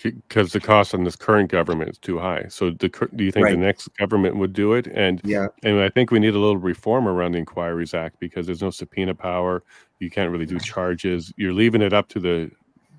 Because 0.01 0.51
the 0.51 0.59
cost 0.59 0.93
on 0.93 1.05
this 1.05 1.15
current 1.15 1.49
government 1.49 1.89
is 1.89 1.97
too 1.97 2.19
high. 2.19 2.45
So, 2.49 2.71
the, 2.71 2.89
do 3.15 3.23
you 3.23 3.31
think 3.31 3.45
Right. 3.45 3.51
the 3.51 3.57
next 3.57 3.87
government 3.97 4.35
would 4.35 4.51
do 4.51 4.73
it? 4.73 4.87
And 4.87 5.21
Yeah, 5.23 5.47
and 5.63 5.79
I 5.79 5.87
think 5.87 6.11
we 6.11 6.19
need 6.19 6.35
a 6.35 6.39
little 6.39 6.57
reform 6.57 7.07
around 7.07 7.33
the 7.33 7.37
Inquiries 7.37 7.93
Act 7.93 8.19
because 8.19 8.45
there's 8.45 8.61
no 8.61 8.69
subpoena 8.69 9.15
power. 9.15 9.63
You 9.99 10.09
can't 10.09 10.29
really 10.29 10.45
do 10.45 10.59
charges. 10.59 11.33
You're 11.37 11.53
leaving 11.53 11.81
it 11.81 11.93
up 11.93 12.09
to 12.09 12.19
the 12.19 12.51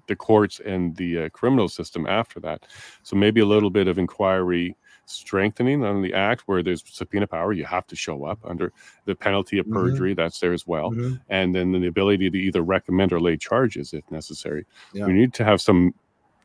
the 0.06 0.16
courts 0.16 0.60
and 0.60 0.94
the 0.96 1.24
uh, 1.24 1.28
criminal 1.30 1.68
system 1.68 2.06
after 2.06 2.38
that. 2.40 2.66
So 3.02 3.16
maybe 3.16 3.40
a 3.40 3.46
little 3.46 3.70
bit 3.70 3.88
of 3.88 3.98
inquiry 3.98 4.76
strengthening 5.06 5.84
on 5.84 6.02
the 6.02 6.14
act 6.14 6.42
where 6.46 6.62
there's 6.62 6.82
subpoena 6.86 7.26
power. 7.26 7.52
You 7.52 7.64
have 7.64 7.86
to 7.88 7.96
show 7.96 8.24
up 8.24 8.38
under 8.44 8.72
the 9.04 9.14
penalty 9.14 9.58
of 9.58 9.66
Mhm. 9.66 9.72
perjury. 9.74 10.14
That's 10.14 10.40
there 10.40 10.52
as 10.52 10.66
well. 10.66 10.90
Mhm. 10.92 11.20
And 11.28 11.54
then 11.54 11.72
the 11.72 11.86
ability 11.86 12.30
to 12.30 12.38
either 12.38 12.62
recommend 12.62 13.12
or 13.12 13.20
lay 13.20 13.36
charges 13.36 13.92
if 13.92 14.08
necessary. 14.10 14.66
Yeah. 14.92 15.06
We 15.06 15.12
need 15.12 15.34
to 15.34 15.44
have 15.44 15.60
some 15.60 15.94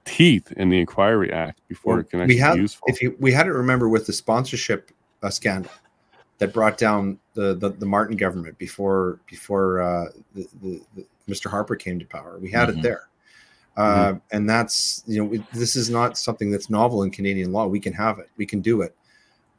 teeth 0.06 0.52
in 0.54 0.70
the 0.70 0.80
Inquiry 0.80 1.32
Act 1.32 1.62
before 1.68 1.94
Well, 1.94 2.02
it 2.02 2.10
can 2.10 2.20
we 2.20 2.24
actually 2.24 2.38
have- 2.38 2.56
be 2.56 2.62
useful. 2.62 2.88
if 2.90 3.02
you 3.02 3.16
we 3.20 3.32
had 3.32 3.44
to 3.44 3.54
remember 3.54 3.88
with 3.88 4.06
the 4.08 4.14
sponsorship 4.14 4.92
uh, 5.22 5.30
scandal 5.30 5.72
that 6.40 6.54
brought 6.54 6.78
down 6.78 7.20
the, 7.34 7.54
the 7.54 7.70
the 7.70 7.86
Martin 7.86 8.16
government 8.18 8.58
before 8.58 9.20
before 9.30 9.82
uh, 9.82 10.06
the, 10.34 10.48
the, 10.62 10.82
the 10.96 11.06
Mr. 11.28 11.50
Harper 11.50 11.76
came 11.76 12.00
to 12.00 12.06
power. 12.06 12.40
We 12.40 12.50
had 12.50 12.70
Mhm. 12.70 12.78
it 12.78 12.82
there. 12.82 13.10
Uh, 13.80 14.16
And 14.32 14.50
that's 14.50 15.04
you 15.08 15.24
know 15.24 15.34
it- 15.34 15.52
this 15.54 15.76
is 15.76 15.90
not 15.90 16.18
something 16.18 16.52
that's 16.52 16.70
novel 16.70 17.04
in 17.04 17.12
Canadian 17.12 17.52
law. 17.52 17.66
We 17.68 17.80
can 17.80 17.94
have 17.94 18.20
it. 18.20 18.30
We 18.38 18.46
can 18.46 18.60
do 18.62 18.82
it. 18.82 18.94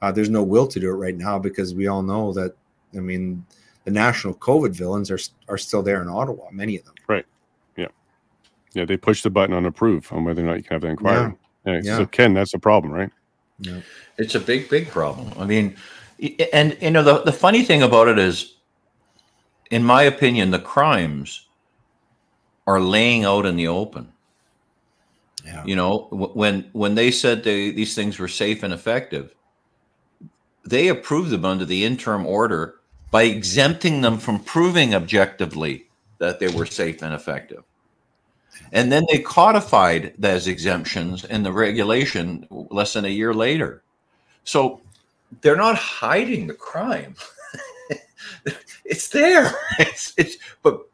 Uh, 0.02 0.12
there's 0.12 0.28
no 0.30 0.42
will 0.42 0.66
to 0.66 0.78
do 0.80 0.88
it 0.90 0.94
right 1.06 1.16
now 1.16 1.38
because 1.38 1.74
we 1.74 1.86
all 1.86 2.02
know 2.02 2.32
that. 2.34 2.54
I 2.94 3.00
mean, 3.00 3.44
the 3.84 3.90
national 3.90 4.34
COVID 4.34 4.72
villains 4.72 5.10
are 5.10 5.18
are 5.48 5.58
still 5.58 5.82
there 5.82 6.02
in 6.02 6.08
Ottawa. 6.08 6.50
Many 6.52 6.76
of 6.78 6.84
them. 6.84 6.94
Right. 7.08 7.24
Yeah, 7.76 7.86
Yeah. 8.74 8.84
they 8.84 8.96
push 8.96 9.22
the 9.22 9.30
button 9.30 9.54
on 9.54 9.64
approve 9.66 10.12
on 10.12 10.24
whether 10.24 10.42
or 10.42 10.46
not 10.46 10.56
you 10.58 10.64
can 10.64 10.74
have 10.74 10.82
the 10.82 10.88
inquiry. 10.88 11.34
Yeah. 11.64 11.80
Yeah. 11.82 11.96
So 11.98 12.06
Ken, 12.06 12.34
that's 12.34 12.52
a 12.54 12.58
problem, 12.58 12.92
right? 12.92 13.10
Yeah. 13.60 13.80
It's 14.18 14.34
a 14.34 14.40
big, 14.40 14.68
big 14.68 14.88
problem. 14.88 15.32
I 15.38 15.44
mean, 15.46 15.76
and 16.52 16.76
you 16.82 16.90
know, 16.90 17.02
the, 17.02 17.22
the 17.22 17.32
funny 17.32 17.62
thing 17.62 17.82
about 17.82 18.08
it 18.08 18.18
is, 18.18 18.56
in 19.70 19.82
my 19.84 20.02
opinion, 20.02 20.50
the 20.50 20.58
crimes 20.58 21.46
are 22.66 22.80
laying 22.80 23.24
out 23.24 23.46
in 23.46 23.56
the 23.56 23.68
open. 23.68 24.12
Yeah. 25.44 25.64
You 25.64 25.76
know, 25.76 26.08
when 26.10 26.68
when 26.72 26.94
they 26.94 27.10
said 27.10 27.42
they, 27.42 27.70
these 27.70 27.94
things 27.94 28.18
were 28.18 28.28
safe 28.28 28.62
and 28.62 28.72
effective, 28.72 29.34
they 30.64 30.88
approved 30.88 31.30
them 31.30 31.44
under 31.44 31.64
the 31.64 31.84
interim 31.84 32.26
order 32.26 32.76
by 33.10 33.22
exempting 33.22 34.02
them 34.02 34.18
from 34.18 34.38
proving 34.38 34.94
objectively 34.94 35.86
that 36.18 36.38
they 36.38 36.48
were 36.48 36.66
safe 36.66 37.02
and 37.02 37.14
effective. 37.14 37.64
And 38.72 38.92
then 38.92 39.04
they 39.10 39.18
codified 39.18 40.14
those 40.18 40.46
exemptions 40.46 41.24
in 41.24 41.42
the 41.42 41.52
regulation 41.52 42.46
less 42.50 42.92
than 42.92 43.04
a 43.04 43.08
year 43.08 43.34
later. 43.34 43.82
So 44.44 44.80
they're 45.40 45.56
not 45.56 45.76
hiding 45.76 46.46
the 46.46 46.54
crime. 46.54 47.14
it's 48.84 49.08
there. 49.08 49.52
It's 49.78 50.12
it's 50.16 50.36
but 50.62 50.86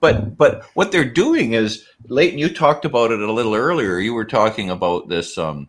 but 0.00 0.36
but 0.36 0.64
what 0.74 0.92
they're 0.92 1.04
doing 1.04 1.54
is 1.54 1.86
Leighton, 2.08 2.38
you 2.38 2.52
talked 2.52 2.84
about 2.84 3.10
it 3.10 3.20
a 3.20 3.32
little 3.32 3.54
earlier. 3.54 3.98
You 3.98 4.14
were 4.14 4.24
talking 4.24 4.70
about 4.70 5.08
this 5.08 5.36
um, 5.38 5.68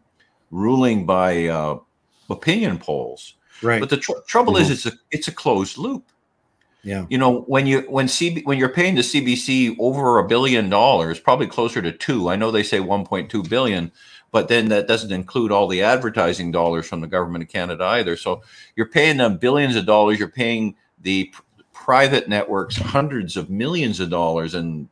ruling 0.51 1.05
by 1.05 1.47
uh, 1.47 1.79
opinion 2.29 2.77
polls. 2.77 3.35
Right. 3.61 3.79
But 3.79 3.89
the 3.89 3.97
tr- 3.97 4.13
trouble 4.27 4.55
is, 4.57 4.69
it's 4.69 4.85
a 4.85 4.91
it's 5.11 5.27
a 5.27 5.33
closed 5.33 5.77
loop. 5.77 6.05
yeah. 6.83 7.05
You 7.09 7.17
know, 7.17 7.41
when 7.41 7.65
you 7.67 7.81
when 7.89 8.07
CB 8.07 8.45
when 8.45 8.57
you're 8.57 8.69
paying 8.69 8.95
the 8.95 9.01
CBC 9.01 9.75
over 9.79 10.19
a 10.19 10.27
billion 10.27 10.69
dollars, 10.69 11.19
probably 11.19 11.47
closer 11.47 11.81
to 11.81 11.91
two. 11.91 12.29
I 12.29 12.35
know 12.35 12.51
they 12.51 12.63
say 12.63 12.79
1.2 12.79 13.49
billion. 13.49 13.91
but 14.31 14.47
then 14.47 14.69
that 14.69 14.87
doesn't 14.87 15.11
include 15.11 15.51
all 15.51 15.67
the 15.67 15.81
advertising 15.81 16.51
dollars 16.51 16.87
from 16.87 17.01
the 17.01 17.07
government 17.07 17.43
of 17.43 17.49
Canada 17.49 17.83
either. 17.83 18.15
So 18.15 18.43
you're 18.75 18.85
paying 18.85 19.17
them 19.17 19.37
billions 19.37 19.75
of 19.75 19.87
dollars. 19.87 20.19
You're 20.19 20.27
paying 20.29 20.75
the 21.01 21.33
private 21.89 22.29
networks 22.29 22.75
hundreds 22.75 23.35
of 23.35 23.49
millions 23.49 23.99
of 23.99 24.11
dollars 24.11 24.53
and 24.53 24.87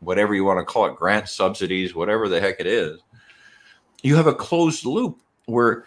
whatever 0.00 0.34
you 0.34 0.44
want 0.44 0.58
to 0.58 0.70
call 0.70 0.84
it, 0.84 0.94
grant 0.94 1.26
subsidies, 1.26 1.94
whatever 1.94 2.28
the 2.28 2.38
heck 2.38 2.60
it 2.60 2.66
is. 2.66 3.00
You 4.02 4.16
have 4.16 4.26
a 4.26 4.34
closed 4.34 4.84
loop 4.84 5.18
where, 5.46 5.86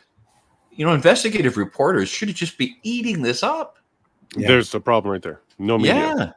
you 0.71 0.87
know, 0.87 0.93
investigative 0.95 1.55
reporters 1.55 2.09
should 2.09 2.29
just 2.29 2.57
be 2.57 2.79
eating 2.81 3.21
this 3.21 3.43
up. 3.43 3.77
Yeah. 4.35 4.47
There's 4.47 4.71
the 4.71 4.79
problem 4.79 5.11
right 5.11 5.21
there. 5.21 5.41
No 5.59 5.77
media. 5.77 6.35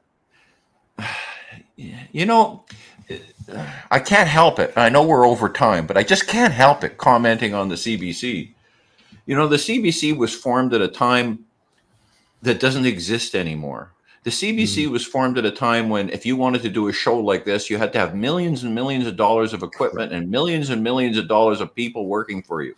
Yeah. 0.98 2.04
You 2.12 2.26
know, 2.26 2.66
I 3.90 3.98
can't 3.98 4.28
help 4.28 4.58
it. 4.58 4.74
I 4.76 4.90
know 4.90 5.06
we're 5.06 5.26
over 5.26 5.48
time, 5.48 5.86
but 5.86 5.96
I 5.96 6.02
just 6.02 6.26
can't 6.26 6.52
help 6.52 6.84
it 6.84 6.98
commenting 6.98 7.54
on 7.54 7.70
the 7.70 7.76
CBC. 7.76 8.52
You 9.24 9.34
know, 9.34 9.48
the 9.48 9.56
CBC 9.56 10.14
was 10.14 10.34
formed 10.34 10.74
at 10.74 10.82
a 10.82 10.88
time 10.88 11.45
that 12.42 12.60
doesn't 12.60 12.86
exist 12.86 13.34
anymore. 13.34 13.92
The 14.24 14.30
CBC 14.30 14.84
mm-hmm. 14.84 14.92
was 14.92 15.06
formed 15.06 15.38
at 15.38 15.44
a 15.44 15.52
time 15.52 15.88
when, 15.88 16.10
if 16.10 16.26
you 16.26 16.36
wanted 16.36 16.62
to 16.62 16.68
do 16.68 16.88
a 16.88 16.92
show 16.92 17.16
like 17.18 17.44
this, 17.44 17.70
you 17.70 17.78
had 17.78 17.92
to 17.92 17.98
have 18.00 18.16
millions 18.16 18.64
and 18.64 18.74
millions 18.74 19.06
of 19.06 19.16
dollars 19.16 19.52
of 19.52 19.62
equipment 19.62 20.12
and 20.12 20.28
millions 20.28 20.70
and 20.70 20.82
millions 20.82 21.16
of 21.16 21.28
dollars 21.28 21.60
of 21.60 21.72
people 21.74 22.06
working 22.06 22.42
for 22.42 22.62
you. 22.62 22.74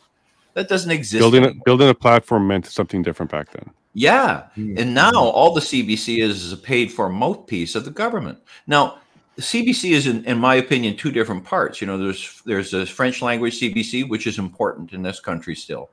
That 0.52 0.68
doesn't 0.68 0.90
exist. 0.90 1.20
Building 1.20 1.44
a, 1.44 1.54
building 1.64 1.88
a 1.88 1.94
platform 1.94 2.48
meant 2.48 2.66
something 2.66 3.00
different 3.00 3.32
back 3.32 3.50
then. 3.52 3.70
Yeah, 3.94 4.48
mm-hmm. 4.56 4.76
and 4.76 4.92
now 4.92 5.12
all 5.14 5.54
the 5.54 5.60
CBC 5.60 6.18
is 6.22 6.44
is 6.44 6.52
a 6.52 6.56
paid 6.56 6.92
for 6.92 7.08
mouthpiece 7.08 7.74
of 7.74 7.84
the 7.84 7.90
government. 7.90 8.38
Now, 8.66 8.98
the 9.36 9.42
CBC 9.42 9.92
is, 9.92 10.06
in, 10.06 10.24
in 10.24 10.36
my 10.36 10.56
opinion, 10.56 10.96
two 10.96 11.12
different 11.12 11.44
parts. 11.44 11.80
You 11.80 11.86
know, 11.86 11.96
there's 11.96 12.42
there's 12.44 12.74
a 12.74 12.84
French 12.84 13.22
language 13.22 13.60
CBC, 13.60 14.08
which 14.08 14.26
is 14.26 14.38
important 14.38 14.92
in 14.92 15.02
this 15.02 15.20
country 15.20 15.54
still. 15.54 15.90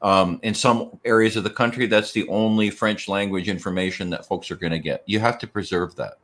Um, 0.00 0.38
in 0.42 0.54
some 0.54 0.98
areas 1.04 1.36
of 1.36 1.44
the 1.44 1.50
country, 1.50 1.86
that's 1.86 2.12
the 2.12 2.28
only 2.28 2.70
French 2.70 3.08
language 3.08 3.48
information 3.48 4.10
that 4.10 4.26
folks 4.26 4.50
are 4.50 4.56
going 4.56 4.72
to 4.72 4.78
get. 4.78 5.02
You 5.06 5.18
have 5.20 5.38
to 5.40 5.46
preserve 5.46 5.96
that. 5.96 6.18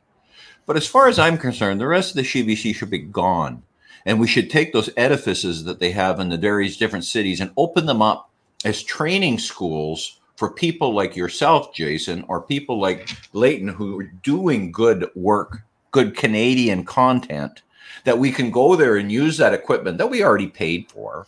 But 0.66 0.76
as 0.76 0.86
far 0.86 1.08
as 1.08 1.18
I'm 1.18 1.36
concerned, 1.36 1.80
the 1.80 1.86
rest 1.86 2.10
of 2.10 2.16
the 2.16 2.22
CBC 2.22 2.74
should 2.74 2.90
be 2.90 2.98
gone. 2.98 3.62
And 4.06 4.20
we 4.20 4.26
should 4.26 4.50
take 4.50 4.72
those 4.72 4.90
edifices 4.96 5.64
that 5.64 5.80
they 5.80 5.90
have 5.90 6.20
in 6.20 6.28
the 6.28 6.36
various 6.36 6.76
different 6.76 7.04
cities 7.04 7.40
and 7.40 7.50
open 7.56 7.86
them 7.86 8.02
up 8.02 8.30
as 8.64 8.82
training 8.82 9.38
schools 9.38 10.20
for 10.36 10.50
people 10.50 10.94
like 10.94 11.16
yourself, 11.16 11.74
Jason, 11.74 12.24
or 12.28 12.42
people 12.42 12.80
like 12.80 13.10
Leighton 13.32 13.68
who 13.68 14.00
are 14.00 14.12
doing 14.22 14.72
good 14.72 15.08
work, 15.14 15.62
good 15.90 16.16
Canadian 16.16 16.84
content, 16.84 17.62
that 18.04 18.18
we 18.18 18.30
can 18.30 18.50
go 18.50 18.76
there 18.76 18.96
and 18.96 19.10
use 19.10 19.36
that 19.38 19.54
equipment 19.54 19.98
that 19.98 20.10
we 20.10 20.22
already 20.22 20.48
paid 20.48 20.90
for 20.90 21.26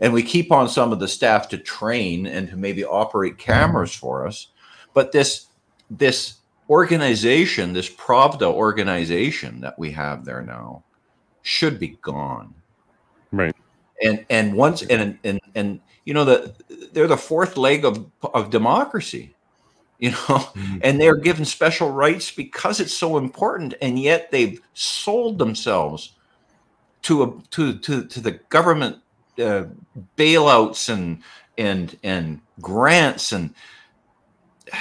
and 0.00 0.12
we 0.12 0.22
keep 0.22 0.50
on 0.50 0.68
some 0.68 0.92
of 0.92 0.98
the 0.98 1.08
staff 1.08 1.48
to 1.50 1.58
train 1.58 2.26
and 2.26 2.48
to 2.48 2.56
maybe 2.56 2.84
operate 2.84 3.38
cameras 3.38 3.94
for 3.94 4.26
us. 4.26 4.48
But 4.94 5.12
this 5.12 5.46
this 5.90 6.34
organization 6.68 7.72
this 7.72 7.90
pravda 7.90 8.46
organization 8.46 9.60
that 9.60 9.76
we 9.78 9.90
have 9.90 10.24
there 10.24 10.42
now 10.42 10.84
should 11.42 11.78
be 11.78 11.98
gone. 12.02 12.54
Right. 13.32 13.54
And 14.02 14.24
and 14.30 14.54
once 14.54 14.82
and 14.82 15.18
and 15.24 15.40
and 15.54 15.80
you 16.04 16.14
know 16.14 16.24
the 16.24 16.54
they're 16.92 17.06
the 17.06 17.16
fourth 17.16 17.56
leg 17.56 17.84
of 17.84 18.06
of 18.22 18.50
democracy 18.50 19.34
you 19.98 20.12
know? 20.12 20.16
Mm-hmm. 20.16 20.78
and 20.82 21.00
they're 21.00 21.16
given 21.16 21.44
special 21.44 21.90
rights 21.90 22.30
because 22.30 22.80
it's 22.80 22.94
so 22.94 23.18
important 23.18 23.74
and 23.82 23.98
yet 23.98 24.30
they've 24.30 24.60
sold 24.72 25.38
themselves 25.38 26.12
to 27.02 27.22
a 27.22 27.42
to 27.50 27.78
to 27.78 28.04
to 28.06 28.20
the 28.20 28.32
government 28.48 28.96
uh, 29.38 29.64
bailouts 30.16 30.88
and 30.92 31.22
and 31.58 31.96
and 32.02 32.40
grants 32.60 33.32
and 33.32 33.54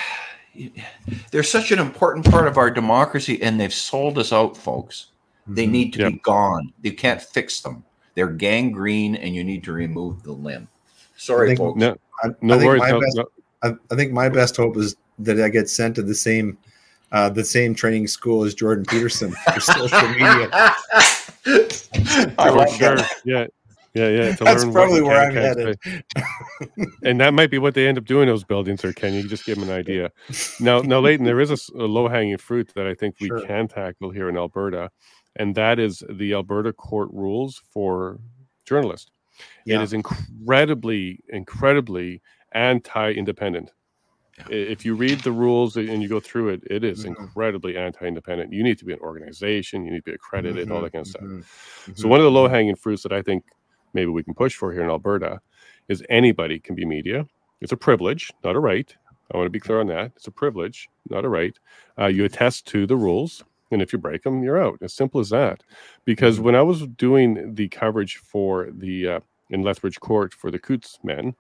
they're 1.31 1.43
such 1.43 1.71
an 1.71 1.79
important 1.79 2.29
part 2.29 2.47
of 2.47 2.57
our 2.57 2.69
democracy 2.69 3.41
and 3.41 3.59
they've 3.59 3.73
sold 3.73 4.17
us 4.17 4.33
out 4.33 4.57
folks 4.57 5.07
they 5.47 5.63
mm-hmm. 5.63 5.71
need 5.71 5.93
to 5.93 5.99
yep. 5.99 6.11
be 6.13 6.19
gone 6.19 6.73
you 6.81 6.93
can't 6.93 7.21
fix 7.21 7.61
them 7.61 7.83
they're 8.15 8.27
gangrene 8.27 9.15
and 9.15 9.35
you 9.35 9.43
need 9.43 9.63
to 9.63 9.71
remove 9.71 10.23
the 10.23 10.31
limb 10.31 10.67
sorry 11.15 11.49
think, 11.49 11.59
folks 11.59 11.79
no, 11.79 11.95
I, 12.23 12.29
no 12.41 12.59
I 12.59 12.65
worries 12.65 12.83
no, 12.83 12.99
best, 12.99 13.17
no. 13.17 13.25
I, 13.63 13.73
I, 13.91 13.95
think 13.95 14.11
my 14.11 14.29
best 14.29 14.57
hope 14.57 14.77
is 14.77 14.95
that 15.19 15.39
i 15.41 15.49
get 15.49 15.69
sent 15.69 15.95
to 15.95 16.01
the 16.01 16.15
same 16.15 16.57
uh, 17.11 17.27
the 17.27 17.43
same 17.43 17.73
training 17.73 18.07
school 18.07 18.43
as 18.43 18.53
jordan 18.53 18.85
peterson 18.85 19.31
for 19.31 19.59
social 19.59 20.07
media 20.09 20.49
I 22.37 22.49
like 22.49 22.69
sure. 22.73 22.97
Yeah, 23.25 23.47
yeah, 23.93 24.07
yeah. 24.09 24.35
That's 24.39 24.65
probably 24.65 25.01
where 25.01 25.19
I'm 25.19 25.33
headed. 25.33 25.77
and 27.03 27.19
that 27.19 27.33
might 27.33 27.51
be 27.51 27.57
what 27.57 27.73
they 27.73 27.87
end 27.87 27.97
up 27.97 28.05
doing 28.05 28.27
those 28.27 28.43
buildings, 28.43 28.85
or 28.85 28.93
can 28.93 29.13
you 29.13 29.27
just 29.27 29.45
give 29.45 29.59
them 29.59 29.69
an 29.69 29.75
idea? 29.75 30.11
Now, 30.59 30.81
now, 30.81 30.99
Leighton, 30.99 31.25
there 31.25 31.39
is 31.39 31.51
a, 31.51 31.57
a 31.77 31.85
low 31.85 32.07
hanging 32.07 32.37
fruit 32.37 32.71
that 32.75 32.87
I 32.87 32.93
think 32.93 33.15
we 33.19 33.27
sure. 33.27 33.41
can 33.41 33.67
tackle 33.67 34.11
here 34.11 34.29
in 34.29 34.37
Alberta, 34.37 34.89
and 35.35 35.55
that 35.55 35.79
is 35.79 36.03
the 36.09 36.33
Alberta 36.33 36.73
court 36.73 37.09
rules 37.11 37.61
for 37.71 38.19
journalists. 38.65 39.11
Yeah. 39.65 39.79
It 39.79 39.83
is 39.83 39.93
incredibly, 39.93 41.19
incredibly 41.29 42.21
anti-independent. 42.53 43.71
If 44.49 44.85
you 44.85 44.95
read 44.95 45.19
the 45.19 45.33
rules 45.33 45.75
and 45.75 46.01
you 46.01 46.07
go 46.07 46.21
through 46.21 46.49
it, 46.49 46.63
it 46.69 46.85
is 46.85 46.99
mm-hmm. 47.03 47.21
incredibly 47.21 47.77
anti-independent. 47.77 48.53
You 48.53 48.63
need 48.63 48.77
to 48.79 48.85
be 48.85 48.93
an 48.93 48.99
organization, 48.99 49.83
you 49.83 49.91
need 49.91 49.99
to 49.99 50.03
be 50.03 50.13
accredited, 50.13 50.67
mm-hmm. 50.67 50.75
all 50.75 50.81
that 50.81 50.93
kind 50.93 51.01
of 51.01 51.07
stuff. 51.07 51.23
Mm-hmm. 51.23 51.93
So 51.95 52.07
one 52.07 52.19
of 52.19 52.23
the 52.23 52.31
low-hanging 52.31 52.75
fruits 52.75 53.03
that 53.03 53.11
I 53.11 53.21
think 53.21 53.43
maybe 53.93 54.11
we 54.11 54.23
can 54.23 54.33
push 54.33 54.55
for 54.55 54.71
here 54.71 54.83
in 54.83 54.89
Alberta 54.89 55.39
is 55.87 56.03
anybody 56.09 56.59
can 56.59 56.75
be 56.75 56.85
media. 56.85 57.25
It's 57.61 57.71
a 57.71 57.77
privilege, 57.77 58.31
not 58.43 58.55
a 58.55 58.59
right. 58.59 58.95
I 59.31 59.37
want 59.37 59.47
to 59.47 59.51
be 59.51 59.59
clear 59.59 59.79
on 59.79 59.87
that. 59.87 60.11
It's 60.15 60.27
a 60.27 60.31
privilege, 60.31 60.89
not 61.09 61.25
a 61.25 61.29
right. 61.29 61.57
Uh, 61.97 62.07
you 62.07 62.25
attest 62.25 62.65
to 62.67 62.87
the 62.87 62.95
rules, 62.95 63.43
and 63.71 63.81
if 63.81 63.93
you 63.93 63.99
break 63.99 64.23
them, 64.23 64.43
you're 64.43 64.61
out. 64.61 64.79
As 64.81 64.93
simple 64.93 65.19
as 65.19 65.29
that. 65.29 65.63
Because 66.05 66.35
mm-hmm. 66.35 66.45
when 66.45 66.55
I 66.55 66.61
was 66.61 66.87
doing 66.87 67.53
the 67.53 67.67
coverage 67.67 68.17
for 68.17 68.69
the 68.71 69.07
uh, 69.07 69.19
in 69.49 69.61
Lethbridge 69.61 69.99
Court 69.99 70.33
for 70.33 70.51
the 70.51 70.59
Coutts 70.59 70.99
men, 71.03 71.35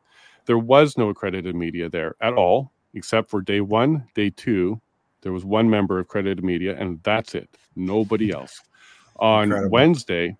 there 0.45 0.57
was 0.57 0.97
no 0.97 1.09
accredited 1.09 1.55
media 1.55 1.89
there 1.89 2.15
at 2.21 2.33
all, 2.33 2.71
except 2.93 3.29
for 3.29 3.41
day 3.41 3.61
one, 3.61 4.07
day 4.15 4.29
two. 4.29 4.81
There 5.21 5.33
was 5.33 5.45
one 5.45 5.69
member 5.69 5.99
of 5.99 6.05
accredited 6.05 6.43
media, 6.43 6.75
and 6.77 6.99
that's 7.03 7.35
it. 7.35 7.49
Nobody 7.75 8.31
else. 8.31 8.61
On 9.17 9.43
Incredible. 9.43 9.71
Wednesday, 9.71 10.37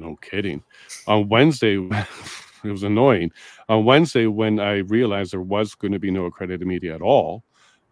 no 0.00 0.16
kidding. 0.16 0.62
On 1.06 1.28
Wednesday, 1.28 1.76
it 2.64 2.70
was 2.70 2.82
annoying. 2.82 3.32
On 3.68 3.84
Wednesday, 3.84 4.26
when 4.26 4.60
I 4.60 4.78
realized 4.78 5.32
there 5.32 5.40
was 5.40 5.74
going 5.74 5.92
to 5.92 5.98
be 5.98 6.10
no 6.10 6.26
accredited 6.26 6.66
media 6.66 6.94
at 6.94 7.02
all, 7.02 7.44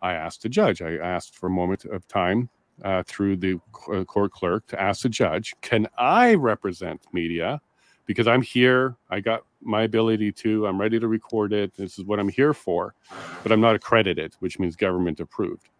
I 0.02 0.14
asked 0.14 0.42
the 0.42 0.48
judge. 0.48 0.82
I 0.82 0.96
asked 0.96 1.36
for 1.36 1.46
a 1.46 1.50
moment 1.50 1.84
of 1.86 2.06
time 2.08 2.50
uh, 2.82 3.02
through 3.06 3.36
the 3.36 3.60
uh, 3.92 4.04
court 4.04 4.32
clerk 4.32 4.66
to 4.68 4.80
ask 4.80 5.02
the 5.02 5.08
judge, 5.08 5.54
"Can 5.62 5.88
I 5.98 6.34
represent 6.34 7.06
media? 7.12 7.60
Because 8.06 8.26
I'm 8.26 8.42
here. 8.42 8.96
I 9.08 9.20
got 9.20 9.44
my 9.62 9.82
ability 9.82 10.30
to. 10.32 10.66
I'm 10.66 10.78
ready 10.78 11.00
to 11.00 11.08
record 11.08 11.52
it. 11.52 11.74
This 11.74 11.98
is 11.98 12.04
what 12.04 12.20
I'm 12.20 12.28
here 12.28 12.52
for, 12.52 12.94
but 13.42 13.50
I'm 13.50 13.60
not 13.60 13.74
accredited, 13.74 14.34
which 14.40 14.58
means 14.58 14.76
government 14.76 15.20
approved." 15.20 15.70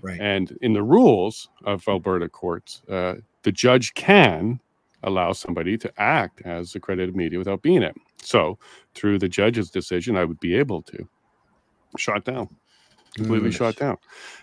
Right. 0.00 0.20
And 0.20 0.56
in 0.60 0.72
the 0.72 0.82
rules 0.82 1.48
of 1.64 1.86
Alberta 1.88 2.28
courts, 2.28 2.82
uh, 2.88 3.16
the 3.42 3.52
judge 3.52 3.94
can 3.94 4.60
allow 5.02 5.32
somebody 5.32 5.78
to 5.78 5.92
act 6.00 6.42
as 6.44 6.74
accredited 6.74 7.14
media 7.14 7.38
without 7.38 7.62
being 7.62 7.82
it. 7.82 7.96
So 8.22 8.58
through 8.94 9.18
the 9.18 9.28
judge's 9.28 9.70
decision, 9.70 10.16
I 10.16 10.24
would 10.24 10.40
be 10.40 10.54
able 10.54 10.82
to 10.82 11.08
shut 11.96 12.24
down, 12.24 12.48
completely 13.14 13.50
mm. 13.50 13.54
shut 13.56 13.76
down. 13.76 13.96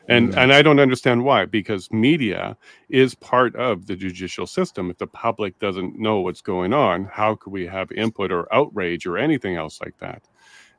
And 0.07 0.33
mm. 0.33 0.37
and 0.37 0.53
I 0.53 0.61
don't 0.61 0.79
understand 0.79 1.23
why, 1.23 1.45
because 1.45 1.91
media 1.91 2.57
is 2.89 3.15
part 3.15 3.55
of 3.55 3.87
the 3.87 3.95
judicial 3.95 4.47
system. 4.47 4.89
If 4.89 4.97
the 4.97 5.07
public 5.07 5.59
doesn't 5.59 5.99
know 5.99 6.21
what's 6.21 6.41
going 6.41 6.73
on, 6.73 7.05
how 7.05 7.35
could 7.35 7.51
we 7.51 7.67
have 7.67 7.91
input 7.91 8.31
or 8.31 8.53
outrage 8.53 9.05
or 9.05 9.17
anything 9.17 9.55
else 9.55 9.81
like 9.81 9.97
that? 9.99 10.23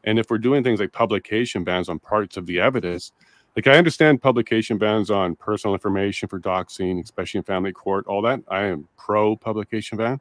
And 0.04 0.18
if 0.18 0.30
we're 0.30 0.38
doing 0.38 0.62
things 0.62 0.80
like 0.80 0.92
publication 0.92 1.64
bans 1.64 1.88
on 1.88 1.98
parts 1.98 2.36
of 2.36 2.46
the 2.46 2.60
evidence, 2.60 3.12
like 3.56 3.66
I 3.66 3.78
understand 3.78 4.20
publication 4.20 4.76
bans 4.76 5.10
on 5.10 5.34
personal 5.34 5.74
information 5.74 6.28
for 6.28 6.38
doxing, 6.38 7.02
especially 7.02 7.38
in 7.38 7.44
family 7.44 7.72
court, 7.72 8.06
all 8.06 8.20
that. 8.22 8.40
I 8.48 8.64
am 8.64 8.86
pro 8.98 9.34
publication 9.34 9.96
ban. 9.96 10.20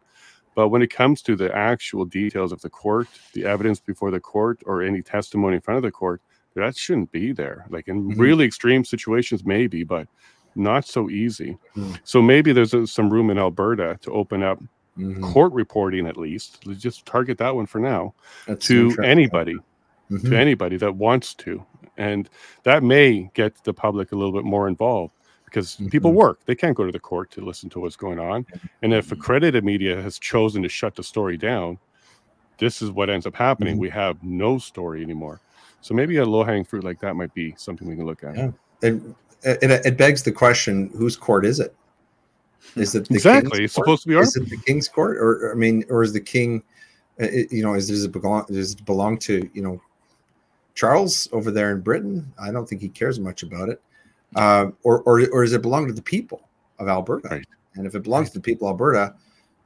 But 0.55 0.69
when 0.69 0.81
it 0.81 0.89
comes 0.89 1.21
to 1.23 1.35
the 1.35 1.53
actual 1.53 2.05
details 2.05 2.53
of 2.53 2.61
the 2.61 2.69
court, 2.69 3.07
the 3.33 3.43
evidence 3.43 3.81
before 3.81 4.09
the 4.09 4.21
court, 4.21 4.61
or 4.65 4.81
any 4.81 5.01
testimony 5.01 5.55
in 5.55 5.61
front 5.61 5.77
of 5.77 5.83
the 5.83 5.91
court, 5.91 6.21
that 6.55 6.77
shouldn't 6.77 7.11
be 7.11 7.33
there. 7.33 7.65
Like 7.69 7.89
in 7.89 8.09
mm-hmm. 8.09 8.19
really 8.19 8.45
extreme 8.45 8.85
situations, 8.85 9.45
maybe, 9.45 9.83
but 9.83 10.07
not 10.55 10.85
so 10.85 11.09
easy. 11.09 11.57
Mm-hmm. 11.75 11.95
So 12.05 12.21
maybe 12.21 12.53
there's 12.53 12.73
a, 12.73 12.87
some 12.87 13.09
room 13.09 13.29
in 13.29 13.37
Alberta 13.37 13.99
to 14.03 14.11
open 14.11 14.43
up 14.43 14.59
mm-hmm. 14.97 15.21
court 15.21 15.51
reporting 15.51 16.07
at 16.07 16.15
least. 16.15 16.65
Let's 16.65 16.81
just 16.81 17.05
target 17.05 17.37
that 17.39 17.53
one 17.53 17.65
for 17.65 17.79
now 17.79 18.13
That's 18.47 18.65
to 18.67 18.95
anybody, 19.03 19.55
to 19.55 20.15
mm-hmm. 20.15 20.33
anybody 20.33 20.77
that 20.77 20.95
wants 20.95 21.33
to 21.35 21.65
and 21.97 22.29
that 22.63 22.83
may 22.83 23.29
get 23.33 23.63
the 23.63 23.73
public 23.73 24.11
a 24.11 24.15
little 24.15 24.33
bit 24.33 24.43
more 24.43 24.67
involved 24.67 25.13
because 25.45 25.75
mm-hmm. 25.75 25.87
people 25.87 26.11
work 26.11 26.39
they 26.45 26.55
can't 26.55 26.75
go 26.75 26.85
to 26.85 26.91
the 26.91 26.99
court 26.99 27.31
to 27.31 27.41
listen 27.41 27.69
to 27.69 27.79
what's 27.79 27.95
going 27.95 28.19
on 28.19 28.45
and 28.81 28.93
if 28.93 29.05
mm-hmm. 29.05 29.19
accredited 29.19 29.63
media 29.63 30.01
has 30.01 30.19
chosen 30.19 30.61
to 30.61 30.69
shut 30.69 30.95
the 30.95 31.03
story 31.03 31.37
down 31.37 31.77
this 32.57 32.81
is 32.81 32.91
what 32.91 33.09
ends 33.09 33.25
up 33.25 33.35
happening. 33.35 33.75
Mhm. 33.75 33.79
We 33.79 33.89
have 33.89 34.23
no 34.23 34.57
story 34.57 35.01
anymore. 35.01 35.41
So 35.81 35.93
maybe 35.93 36.17
a 36.17 36.25
low 36.25 36.43
hanging 36.43 36.63
fruit 36.63 36.83
like 36.83 36.99
that 37.01 37.15
might 37.15 37.33
be 37.33 37.53
something 37.57 37.87
we 37.87 37.95
can 37.95 38.05
look 38.05 38.23
at. 38.23 38.35
Yeah. 38.35 38.51
And 38.81 39.15
it, 39.43 39.85
it 39.85 39.97
begs 39.97 40.23
the 40.23 40.31
question: 40.31 40.89
Whose 40.95 41.15
court 41.15 41.45
is 41.45 41.59
it? 41.59 41.75
Is 42.75 42.95
it 42.95 43.07
the 43.07 43.15
Exactly. 43.15 43.51
King's 43.51 43.65
It's 43.65 43.75
court? 43.75 43.85
supposed 43.85 44.03
to 44.03 44.09
be 44.09 44.15
our. 44.15 44.23
Is 44.23 44.35
it 44.35 44.49
the 44.49 44.57
king's 44.57 44.87
court, 44.87 45.17
or 45.17 45.51
I 45.51 45.55
mean, 45.55 45.83
or 45.89 46.03
is 46.03 46.13
the 46.13 46.21
king? 46.21 46.63
uh, 47.21 47.25
it- 47.25 47.51
you 47.51 47.63
know, 47.63 47.75
is 47.75 47.87
does 47.87 48.03
it 48.03 48.11
belong? 48.11 48.45
Does 48.47 48.73
it 48.73 48.85
belong 48.85 49.17
to 49.19 49.49
you 49.53 49.61
know 49.61 49.81
Charles 50.75 51.27
over 51.31 51.51
there 51.51 51.71
in 51.71 51.81
Britain? 51.81 52.31
I 52.39 52.51
don't 52.51 52.67
think 52.67 52.81
he 52.81 52.89
cares 52.89 53.19
much 53.19 53.43
about 53.43 53.69
it. 53.69 53.81
Uh, 54.35 54.71
or, 54.83 55.01
or 55.01 55.27
or 55.31 55.43
does 55.43 55.53
it 55.53 55.61
belong 55.61 55.87
to 55.87 55.93
the 55.93 56.01
people 56.01 56.47
of 56.77 56.87
Alberta? 56.87 57.29
Right. 57.29 57.45
And 57.75 57.87
if 57.87 57.95
it 57.95 58.03
belongs 58.03 58.29
to 58.29 58.35
the 58.35 58.43
people 58.43 58.67
of 58.67 58.73
Alberta, 58.73 59.15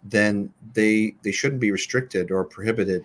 then 0.03 0.52
they 0.73 1.15
they 1.23 1.31
shouldn't 1.31 1.60
be 1.60 1.72
restricted 1.72 2.31
or 2.31 2.44
prohibited 2.45 3.03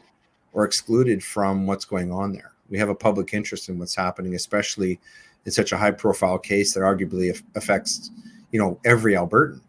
or 0.53 0.65
excluded 0.65 1.25
from 1.25 1.67
what's 1.67 1.85
going 1.85 2.13
on 2.13 2.33
there. 2.33 2.53
We 2.71 2.79
have 2.79 2.89
a 2.89 2.95
public 2.95 3.35
interest 3.35 3.69
in 3.69 3.79
what's 3.79 3.95
happening, 3.95 4.35
especially 4.35 5.01
in 5.45 5.53
such 5.53 5.73
a 5.73 5.77
high 5.77 5.91
profile 5.91 6.39
case 6.39 6.75
that 6.75 6.81
arguably 6.81 7.43
affects 7.55 8.11
you 8.53 8.59
know 8.59 8.79
every 8.85 9.15
Albertan. 9.15 9.61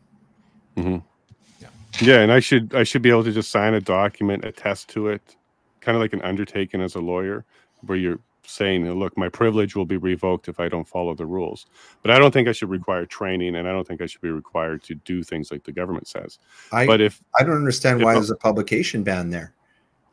Yeah, 1.60 1.68
Yeah, 2.02 2.20
and 2.20 2.32
I 2.32 2.40
should 2.40 2.76
I 2.76 2.84
should 2.84 3.02
be 3.02 3.10
able 3.10 3.24
to 3.24 3.32
just 3.32 3.52
sign 3.52 3.74
a 3.74 3.82
document, 3.82 4.44
attest 4.44 4.90
to 4.90 5.08
it, 5.08 5.36
kind 5.82 5.96
of 5.96 6.02
like 6.02 6.14
an 6.14 6.22
undertaking 6.22 6.82
as 6.82 6.96
a 6.96 7.00
lawyer, 7.00 7.46
where 7.88 7.98
you're 7.98 8.20
saying, 8.48 8.90
"Look, 8.92 9.18
my 9.18 9.30
privilege 9.30 9.76
will 9.76 9.86
be 9.86 9.98
revoked 9.98 10.48
if 10.48 10.60
I 10.60 10.70
don't 10.70 10.88
follow 10.88 11.14
the 11.16 11.26
rules." 11.26 11.66
But 12.02 12.12
I 12.12 12.20
don't 12.20 12.32
think 12.32 12.48
I 12.48 12.52
should 12.52 12.66
mm-hmm. 12.68 12.74
require 12.74 13.06
training, 13.06 13.56
and 13.56 13.68
I 13.68 13.72
don't 13.72 13.88
think 13.88 14.02
I 14.02 14.06
should 14.06 14.22
be 14.22 14.30
required 14.32 14.84
to 14.84 14.96
do 14.96 15.24
things 15.24 15.52
like 15.52 15.64
the 15.64 15.72
government 15.72 16.08
says. 16.08 16.40
I 16.72 16.86
But 16.86 17.02
if 17.02 17.22
I 17.40 17.44
don't 17.44 17.56
understand 17.56 18.02
If 18.02 18.06
why 18.06 18.14
there's 18.14 18.32
a 18.32 18.36
publication 18.36 19.04
ban 19.04 19.30
there. 19.30 19.54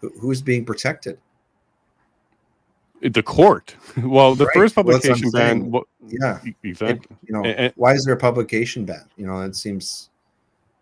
Who- 0.01 0.13
Who's 0.21 0.43
being 0.43 0.65
protected? 0.65 1.19
the 3.03 3.23
court, 3.23 3.75
well, 4.03 4.35
the 4.37 4.47
Right, 4.47 4.55
first 4.55 4.77
well, 4.77 4.85
that's 4.85 5.05
what 5.09 5.17
I'm 5.17 5.21
publication 5.23 5.31
ban, 5.33 5.61
saying. 5.61 5.71
well, 5.73 5.85
Yeah, 6.07 6.41
exactly. 6.63 7.17
you 7.27 7.33
know, 7.35 7.45
And- 7.45 7.59
and- 7.59 7.73
why 7.77 7.95
is 7.95 8.05
there 8.05 8.15
a 8.15 8.19
publication 8.19 8.85
ban? 8.85 9.05
You 9.17 9.27
know, 9.27 9.41
it 9.41 9.57
seems 9.57 10.11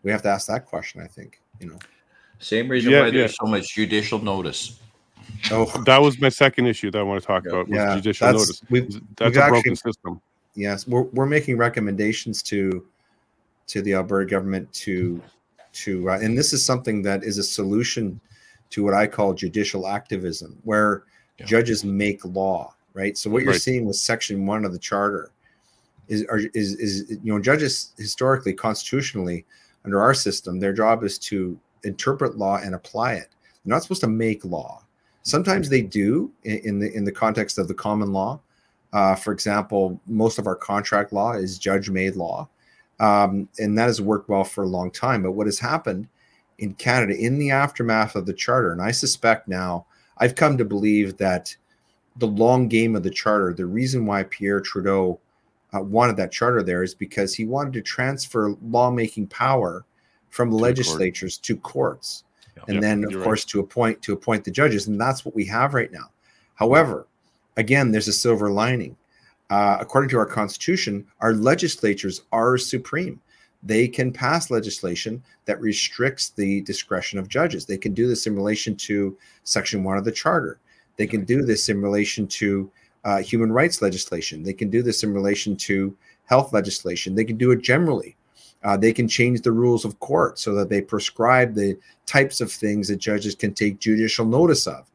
we 0.03 0.11
have 0.11 0.23
to 0.23 0.29
ask 0.29 0.47
that 0.49 0.67
question. 0.67 1.01
I 1.01 1.07
think. 1.07 1.41
You 1.61 1.69
know, 1.69 1.79
Same 2.39 2.69
reason 2.69 2.93
Yeah, 2.93 3.03
why 3.03 3.11
there's 3.11 3.37
so 3.37 3.47
much 3.47 3.75
judicial 3.75 4.19
notice. 4.19 4.81
Oh 5.51 5.83
that 5.85 6.01
was 6.01 6.21
my 6.21 6.29
second 6.29 6.67
issue 6.67 6.91
that 6.91 6.99
I 6.99 7.03
want 7.03 7.21
to 7.21 7.27
talk 7.27 7.45
Yeah. 7.45 7.51
about 7.53 7.69
was 7.69 7.77
yeah, 7.77 7.95
judicial 7.97 8.27
that's 8.27 8.39
notice. 8.39 8.63
we've 8.71 8.93
That's 9.17 9.31
we've 9.33 9.37
a 9.37 9.43
actually- 9.43 9.51
broken 9.63 9.77
system. 9.77 10.21
yes, 10.55 10.87
we're 10.87 11.03
we're 11.03 11.27
making 11.27 11.57
recommendations 11.57 12.43
to 12.45 12.87
to 13.69 13.83
the 13.83 13.95
Alberta 13.95 14.29
government 14.31 14.73
to 14.75 15.23
to 15.73 16.11
uh, 16.11 16.19
and 16.19 16.37
this 16.37 16.53
is 16.53 16.65
something 16.65 17.03
that 17.03 17.23
is 17.25 17.39
a 17.39 17.43
solution 17.45 18.21
to 18.71 18.85
what 18.85 18.95
I 18.95 19.07
call 19.07 19.35
judicial 19.35 19.87
activism, 19.87 20.59
where 20.65 21.05
Yeah. 21.39 21.47
judges 21.47 21.85
make 21.85 22.25
law, 22.25 22.75
right? 22.95 23.17
So 23.17 23.31
what 23.31 23.43
you're 23.43 23.53
Right. 23.53 23.61
seeing 23.61 23.85
with 23.87 23.97
Section 23.97 24.47
One 24.47 24.65
of 24.65 24.73
the 24.73 24.79
Charter 24.79 25.31
is 26.09 26.25
are, 26.27 26.41
is 26.55 26.75
is 26.75 27.11
you 27.11 27.33
know 27.33 27.39
judges 27.41 27.93
historically 27.97 28.53
constitutionally 28.53 29.45
under 29.85 30.01
our 30.03 30.13
system 30.13 30.59
their 30.61 30.73
job 30.75 31.03
is 31.05 31.19
to 31.19 31.59
interpret 31.85 32.37
law 32.37 32.59
and 32.59 32.75
apply 32.75 33.15
it. 33.15 33.29
They're 33.65 33.71
not 33.75 33.83
supposed 33.83 34.01
to 34.03 34.09
make 34.09 34.45
law. 34.45 34.83
Sometimes 35.23 35.69
they 35.69 35.83
do 35.83 36.31
in, 36.45 36.79
the 36.79 36.95
in 36.95 37.05
the 37.05 37.13
context 37.13 37.59
of 37.59 37.69
the 37.69 37.75
common 37.75 38.13
law. 38.13 38.41
Uh, 38.93 39.15
for 39.15 39.33
example, 39.33 40.01
most 40.07 40.39
of 40.39 40.47
our 40.47 40.57
contract 40.57 41.13
law 41.13 41.33
is 41.33 41.59
judge 41.59 41.91
made 41.91 42.17
law, 42.17 42.49
um, 42.99 43.49
and 43.59 43.79
that 43.79 43.87
has 43.87 44.01
worked 44.01 44.29
well 44.29 44.45
for 44.45 44.65
a 44.65 44.69
long 44.69 44.91
time. 44.91 45.23
But 45.23 45.33
what 45.33 45.47
has 45.47 45.59
happened 45.59 46.09
in 46.59 46.75
Canada 46.75 47.17
in 47.17 47.39
the 47.39 47.51
aftermath 47.51 48.17
of 48.17 48.27
the 48.27 48.33
charter, 48.33 48.73
and 48.73 48.83
I 48.83 48.91
suspect 48.91 49.47
now, 49.47 49.87
I've 50.19 50.35
come 50.35 50.59
to 50.59 50.65
believe 50.65 51.17
that 51.19 51.55
the 52.17 52.27
long 52.27 52.69
game 52.69 52.97
of 52.97 53.03
the 53.03 53.11
charter, 53.11 53.55
the 53.55 53.67
reason 53.67 54.07
why 54.07 54.25
Pierre 54.25 54.61
Trudeau 54.61 55.21
uh, 55.73 55.81
wanted 55.81 56.17
that 56.17 56.33
charter 56.33 56.63
there 56.63 56.83
is 56.83 56.95
because 56.95 57.35
he 57.35 57.45
wanted 57.45 57.73
to 57.75 57.83
transfer 57.83 58.57
lawmaking 58.63 59.29
power 59.29 59.85
from 60.31 60.49
To 60.49 60.57
the 60.57 60.59
court. 60.59 60.69
legislatures 60.71 61.39
to 61.39 61.57
courts 61.57 62.25
and 62.67 62.77
Yeah, 62.77 62.81
then 62.81 63.05
of 63.05 63.11
you're 63.11 63.21
right. 63.21 63.25
course 63.25 63.45
to 63.47 63.61
appoint 63.61 64.03
to 64.03 64.13
appoint 64.13 64.45
the 64.45 64.51
judges 64.51 64.87
and 64.89 65.01
that's 65.01 65.25
what 65.25 65.35
we 65.35 65.45
have 65.47 65.75
right 65.75 65.93
now. 65.93 66.11
However 66.55 67.07
again 67.57 67.91
there's 67.91 68.09
a 68.09 68.13
silver 68.13 68.51
lining. 68.51 68.97
Uh, 69.51 69.77
according 69.81 70.09
to 70.11 70.19
our 70.19 70.27
constitution 70.27 71.07
our 71.21 71.35
legislatures 71.35 72.23
are 72.33 72.57
supreme. 72.59 73.21
They 73.63 73.89
can 73.89 74.11
pass 74.13 74.51
legislation 74.51 75.23
that 75.45 75.61
restricts 75.61 76.31
the 76.31 76.63
discretion 76.63 77.19
of 77.19 77.29
judges. 77.29 77.67
They 77.67 77.77
can 77.77 77.93
do 77.93 78.09
this 78.09 78.27
in 78.27 78.35
relation 78.35 78.75
to 78.77 79.17
section 79.45 79.85
one 79.85 79.99
of 79.99 80.05
the 80.05 80.13
charter. 80.13 80.59
They 80.97 81.07
can 81.07 81.25
do 81.25 81.43
this 81.43 81.69
in 81.69 81.83
relation 81.83 82.27
to 82.29 82.71
uh, 83.05 83.19
human 83.19 83.53
rights 83.53 83.83
legislation. 83.83 84.43
They 84.43 84.53
can 84.55 84.71
do 84.71 84.83
this 84.83 85.03
in 85.03 85.13
relation 85.13 85.57
to 85.57 85.95
health 86.25 86.53
legislation. 86.53 87.15
They 87.15 87.25
can 87.25 87.37
do 87.37 87.51
it 87.51 87.61
generally 87.63 88.17
uh, 88.63 88.77
they 88.77 88.93
can 88.93 89.09
change 89.09 89.41
the 89.43 89.53
rules 89.53 89.85
of 89.85 89.99
court 90.01 90.39
so 90.39 90.55
that 90.55 90.69
they 90.69 90.81
prescribe 90.81 91.55
the 91.55 91.79
types 92.07 92.41
of 92.41 92.53
things 92.53 92.89
that 92.89 92.97
judges 92.97 93.35
can 93.35 93.55
take 93.55 93.79
judicial 93.79 94.27
notice 94.27 94.67
of. 94.67 94.91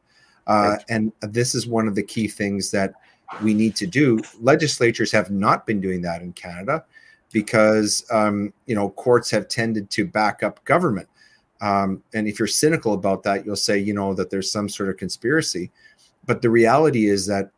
Uh. 0.46 0.76
And 0.88 1.12
this 1.20 1.54
is 1.54 1.66
one 1.66 1.88
of 1.88 1.94
the 1.94 2.02
key 2.02 2.28
things 2.28 2.70
that 2.70 2.94
we 3.42 3.54
need 3.54 3.74
to 3.76 3.86
do. 3.86 4.20
Legislatures 4.40 5.10
have 5.12 5.30
not 5.30 5.66
been 5.66 5.80
doing 5.80 6.00
that 6.02 6.22
in 6.22 6.32
Canada 6.32 6.84
because 7.32 8.06
um, 8.10 8.52
you 8.66 8.74
know 8.74 8.90
courts 8.90 9.30
have 9.30 9.48
tended 9.48 9.90
to 9.90 10.06
back 10.06 10.42
up 10.42 10.64
government. 10.64 11.08
Um, 11.60 12.02
and 12.14 12.28
if 12.28 12.38
you're 12.38 12.46
cynical 12.46 12.92
about 12.92 13.22
that, 13.24 13.44
you'll 13.44 13.56
say 13.56 13.78
you 13.78 13.94
know 13.94 14.14
that 14.14 14.30
there's 14.30 14.50
some 14.50 14.68
sort 14.68 14.88
of 14.88 14.96
conspiracy. 14.96 15.70
But 16.26 16.42
the 16.42 16.50
reality 16.50 17.06
is 17.06 17.26
that 17.26 17.50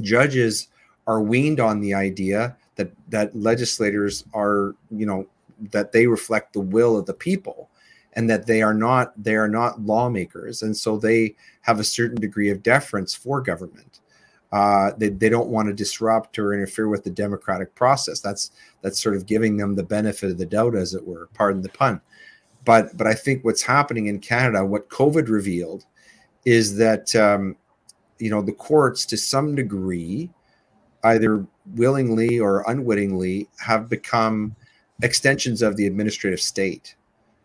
judges 0.00 0.68
are 1.06 1.20
weaned 1.20 1.58
on 1.58 1.80
the 1.80 1.94
idea 1.94 2.56
that 2.78 2.90
that 3.10 3.36
legislators 3.36 4.24
are 4.32 4.74
you 4.90 5.04
know 5.04 5.26
that 5.72 5.92
they 5.92 6.06
reflect 6.06 6.52
the 6.52 6.60
will 6.60 6.96
of 6.96 7.04
the 7.04 7.12
people 7.12 7.68
and 8.14 8.30
that 8.30 8.46
they 8.46 8.62
are 8.62 8.72
not 8.72 9.12
they 9.22 9.34
are 9.34 9.48
not 9.48 9.82
lawmakers. 9.82 10.62
And 10.62 10.74
so 10.74 10.96
they 10.96 11.34
have 11.60 11.78
a 11.78 11.84
certain 11.84 12.20
degree 12.20 12.50
of 12.50 12.62
deference 12.62 13.14
for 13.14 13.42
government. 13.42 14.00
Uh, 14.50 14.92
they, 14.96 15.10
they 15.10 15.28
don't 15.28 15.50
want 15.50 15.68
to 15.68 15.74
disrupt 15.74 16.38
or 16.38 16.54
interfere 16.54 16.88
with 16.88 17.04
the 17.04 17.10
democratic 17.10 17.74
process. 17.74 18.20
That's 18.20 18.52
that's 18.80 19.02
sort 19.02 19.16
of 19.16 19.26
giving 19.26 19.58
them 19.58 19.74
the 19.74 19.82
benefit 19.82 20.30
of 20.30 20.38
the 20.38 20.46
doubt 20.46 20.74
as 20.74 20.94
it 20.94 21.06
were. 21.06 21.28
Pardon 21.34 21.60
the 21.60 21.68
pun. 21.68 22.00
But 22.64 22.96
but 22.96 23.06
i 23.06 23.14
think 23.14 23.44
what's 23.44 23.62
happening 23.62 24.08
in 24.08 24.18
canada 24.18 24.64
what 24.64 24.90
covid 24.90 25.28
revealed 25.28 25.86
is 26.44 26.76
that 26.76 27.14
um, 27.14 27.56
you 28.18 28.30
know 28.30 28.42
the 28.42 28.52
courts 28.52 29.06
to 29.06 29.16
some 29.16 29.54
degree 29.54 30.28
either 31.08 31.46
willingly 31.74 32.38
or 32.38 32.64
unwittingly 32.68 33.48
have 33.58 33.88
become 33.88 34.54
extensions 35.02 35.62
of 35.62 35.76
the 35.76 35.86
administrative 35.86 36.40
state 36.40 36.94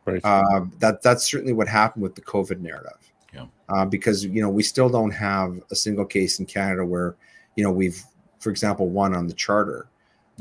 Right. 0.06 0.22
uh, 0.24 0.66
that 0.80 1.02
that's 1.02 1.24
certainly 1.24 1.54
what 1.54 1.68
happened 1.68 2.04
with 2.04 2.16
the 2.16 2.22
COVID 2.22 2.60
narrative. 2.60 2.98
Yeah. 3.34 3.46
Uh, 3.70 3.86
because 3.86 4.26
you 4.26 4.42
know 4.42 4.50
we 4.50 4.64
still 4.64 4.90
don't 4.90 5.12
have 5.12 5.62
a 5.72 5.76
single 5.76 6.06
case 6.06 6.40
in 6.40 6.46
Canada 6.46 6.86
where 6.86 7.16
you 7.56 7.64
know 7.64 7.72
we've, 7.72 8.04
for 8.40 8.50
example, 8.50 8.90
won 8.90 9.16
on 9.16 9.28
the 9.28 9.34
charter. 9.34 9.88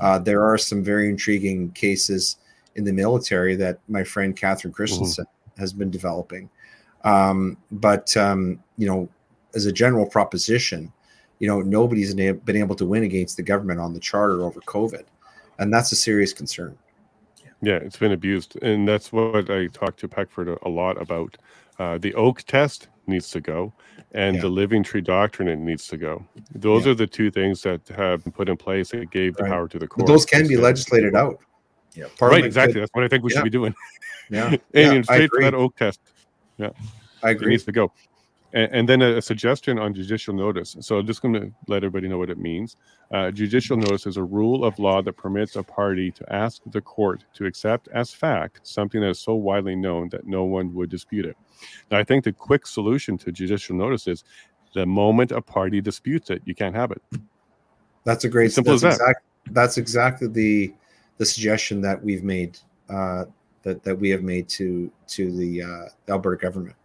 Uh, 0.00 0.18
there 0.18 0.42
are 0.42 0.58
some 0.58 0.82
very 0.82 1.08
intriguing 1.08 1.70
cases 1.72 2.38
in 2.74 2.84
the 2.84 2.92
military 2.92 3.54
that 3.54 3.78
my 3.88 4.02
friend 4.02 4.36
Catherine 4.36 4.72
Christensen 4.72 5.26
has 5.58 5.72
been 5.72 5.90
developing. 5.90 6.48
Um, 7.04 7.56
but 7.70 8.16
um, 8.16 8.58
you 8.78 8.86
know, 8.86 9.08
as 9.54 9.66
a 9.66 9.72
general 9.72 10.06
proposition, 10.06 10.92
you 11.42 11.48
know 11.48 11.60
nobody's 11.60 12.14
been 12.14 12.56
able 12.56 12.76
to 12.76 12.86
win 12.86 13.02
against 13.02 13.36
the 13.36 13.42
government 13.42 13.80
on 13.80 13.92
the 13.92 13.98
charter 13.98 14.42
over 14.44 14.60
COVID, 14.60 15.02
and 15.58 15.74
that's 15.74 15.90
a 15.90 15.96
serious 15.96 16.32
concern. 16.32 16.78
Yeah, 17.60 17.78
it's 17.86 17.96
been 17.96 18.12
abused, 18.12 18.56
and 18.62 18.86
that's 18.86 19.12
what 19.12 19.50
I 19.50 19.66
talked 19.66 19.98
to 20.00 20.08
Peckford 20.08 20.48
a, 20.48 20.56
a 20.66 20.70
lot 20.70 21.02
about. 21.02 21.36
Uh, 21.80 21.98
the 21.98 22.14
Oakes 22.14 22.44
test 22.44 22.86
needs 23.08 23.28
to 23.30 23.40
go, 23.40 23.72
and 24.12 24.36
Yeah. 24.36 24.42
the 24.42 24.48
Living 24.50 24.84
Tree 24.84 25.00
Doctrine 25.00 25.64
needs 25.64 25.88
to 25.88 25.96
go. 25.96 26.24
Those 26.54 26.86
Yeah. 26.86 26.92
are 26.92 26.94
the 26.94 27.08
two 27.08 27.28
things 27.28 27.60
that 27.62 27.88
have 27.88 28.22
been 28.22 28.32
put 28.32 28.48
in 28.48 28.56
place 28.56 28.90
that 28.90 29.10
gave 29.10 29.34
the 29.34 29.42
Right. 29.42 29.50
power 29.52 29.66
to 29.66 29.78
the 29.80 29.86
But 29.86 29.90
court. 29.90 30.06
those 30.06 30.24
can 30.24 30.46
be 30.46 30.56
legislated 30.56 31.16
out. 31.16 31.40
Yeah. 31.94 32.04
Right, 32.20 32.44
exactly. 32.44 32.74
could- 32.74 32.82
That's 32.82 32.94
what 32.94 33.02
I 33.04 33.08
think 33.08 33.24
we 33.24 33.32
Yeah. 33.32 33.38
should 33.38 33.44
be 33.44 33.50
doing. 33.50 33.74
Yeah, 34.30 34.54
Aiming 34.74 34.92
yeah, 34.92 34.98
I 35.00 35.02
straight 35.02 35.30
for 35.30 35.36
agree. 35.38 35.44
that 35.46 35.54
Oakes 35.54 35.76
test. 35.76 36.00
Yeah, 36.58 36.70
I 37.20 37.30
It 37.30 37.36
agree. 37.36 37.48
needs 37.50 37.64
to 37.64 37.72
go. 37.72 37.90
And, 38.54 38.72
and 38.72 38.88
then 38.88 39.02
a, 39.02 39.16
a 39.16 39.22
suggestion 39.22 39.78
on 39.78 39.94
judicial 39.94 40.34
notice. 40.34 40.76
So 40.80 40.98
I'm 40.98 41.06
just 41.06 41.22
going 41.22 41.34
to 41.34 41.52
let 41.68 41.78
everybody 41.78 42.08
know 42.08 42.18
what 42.18 42.30
it 42.30 42.38
means. 42.38 42.76
Uh, 43.10 43.30
judicial 43.30 43.76
notice 43.76 44.06
is 44.06 44.16
a 44.16 44.22
rule 44.22 44.64
of 44.64 44.78
law 44.78 45.02
that 45.02 45.14
permits 45.14 45.56
a 45.56 45.62
party 45.62 46.10
to 46.10 46.32
ask 46.32 46.62
the 46.66 46.80
court 46.80 47.24
to 47.34 47.46
accept 47.46 47.88
as 47.88 48.12
fact 48.12 48.60
something 48.62 49.00
that 49.00 49.10
is 49.10 49.20
so 49.20 49.34
widely 49.34 49.76
known 49.76 50.08
that 50.10 50.26
no 50.26 50.44
one 50.44 50.74
would 50.74 50.90
dispute 50.90 51.24
it. 51.24 51.36
Now, 51.90 51.98
I 51.98 52.04
think 52.04 52.24
the 52.24 52.32
quick 52.32 52.66
solution 52.66 53.16
to 53.18 53.32
judicial 53.32 53.76
notice 53.76 54.06
is 54.06 54.24
the 54.74 54.86
moment 54.86 55.32
a 55.32 55.40
party 55.40 55.80
disputes 55.80 56.30
it, 56.30 56.42
you 56.44 56.54
can't 56.54 56.74
have 56.74 56.92
it. 56.92 57.02
That's 58.04 58.24
a 58.24 58.28
great. 58.28 58.52
Simple 58.52 58.72
that's 58.72 58.84
as 58.84 58.98
that. 58.98 59.10
Exact, 59.10 59.26
that's 59.50 59.78
exactly 59.78 60.28
the 60.28 60.74
the 61.18 61.26
suggestion 61.26 61.80
that 61.82 62.02
we've 62.02 62.24
made. 62.24 62.58
Uh, 62.88 63.26
that 63.62 63.82
that 63.84 63.96
we 63.98 64.10
have 64.10 64.22
made 64.22 64.48
to 64.48 64.90
to 65.06 65.30
the 65.32 65.62
uh, 65.62 66.12
Alberta 66.12 66.40
government. 66.40 66.76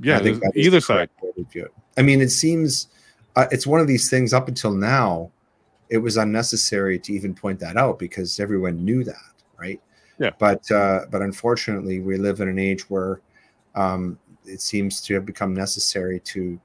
Yeah, 0.00 0.18
I 0.18 0.22
think 0.22 0.42
either 0.54 0.80
side. 0.80 1.10
correct 1.18 1.22
way 1.22 1.30
to 1.36 1.50
view 1.50 1.64
it. 1.64 1.72
I 1.96 2.02
mean, 2.02 2.20
it 2.20 2.30
seems 2.30 2.88
uh, 3.36 3.46
it's 3.50 3.66
one 3.66 3.80
of 3.80 3.86
these 3.86 4.10
things. 4.10 4.32
Up 4.32 4.48
until 4.48 4.72
now, 4.72 5.30
it 5.88 5.98
was 5.98 6.16
unnecessary 6.16 6.98
to 7.00 7.12
even 7.12 7.34
point 7.34 7.60
that 7.60 7.76
out 7.76 7.98
because 7.98 8.40
everyone 8.40 8.84
knew 8.84 9.04
that, 9.04 9.32
right? 9.58 9.80
Yeah. 10.18 10.30
But 10.38 10.70
uh, 10.70 11.06
but 11.10 11.22
unfortunately, 11.22 12.00
we 12.00 12.16
live 12.16 12.40
in 12.40 12.48
an 12.48 12.58
age 12.58 12.88
where 12.90 13.20
um, 13.74 14.18
it 14.44 14.60
seems 14.60 15.00
to 15.02 15.14
have 15.14 15.26
become 15.26 15.54
necessary 15.54 16.20
to 16.20 16.58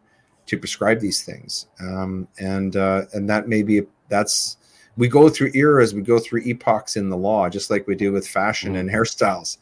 to 0.47 0.57
prescribe 0.57 0.99
these 0.99 1.23
things, 1.23 1.67
um, 1.79 2.27
and 2.39 2.75
uh, 2.75 3.03
and 3.13 3.29
that 3.29 3.47
may 3.47 3.63
be 3.63 3.81
that's 4.09 4.57
we 4.97 5.07
go 5.07 5.29
through 5.29 5.51
eras, 5.53 5.93
we 5.93 6.01
go 6.01 6.19
through 6.19 6.41
epochs 6.45 6.97
in 6.97 7.09
the 7.09 7.17
law, 7.17 7.49
just 7.49 7.69
like 7.69 7.87
we 7.87 7.95
do 7.95 8.11
with 8.11 8.27
fashion 8.27 8.75
and 8.75 8.89
hairstyles, 8.89 9.57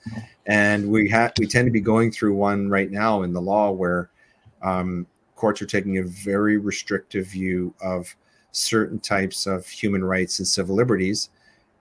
and 0.45 0.89
we 0.89 1.09
have 1.09 1.33
we 1.37 1.45
tend 1.45 1.67
to 1.67 1.71
be 1.71 1.81
going 1.81 2.11
through 2.11 2.33
one 2.33 2.69
right 2.69 2.91
now 2.91 3.23
in 3.23 3.33
the 3.33 3.41
law 3.41 3.71
where 3.71 4.09
um, 4.61 5.05
courts 5.35 5.61
are 5.61 5.67
taking 5.67 5.97
a 5.97 6.03
very 6.03 6.57
restrictive 6.57 7.27
view 7.27 7.73
of 7.81 8.13
certain 8.51 8.99
types 8.99 9.45
of 9.45 9.67
human 9.67 10.03
rights 10.03 10.39
and 10.39 10.47
civil 10.47 10.75
liberties, 10.75 11.29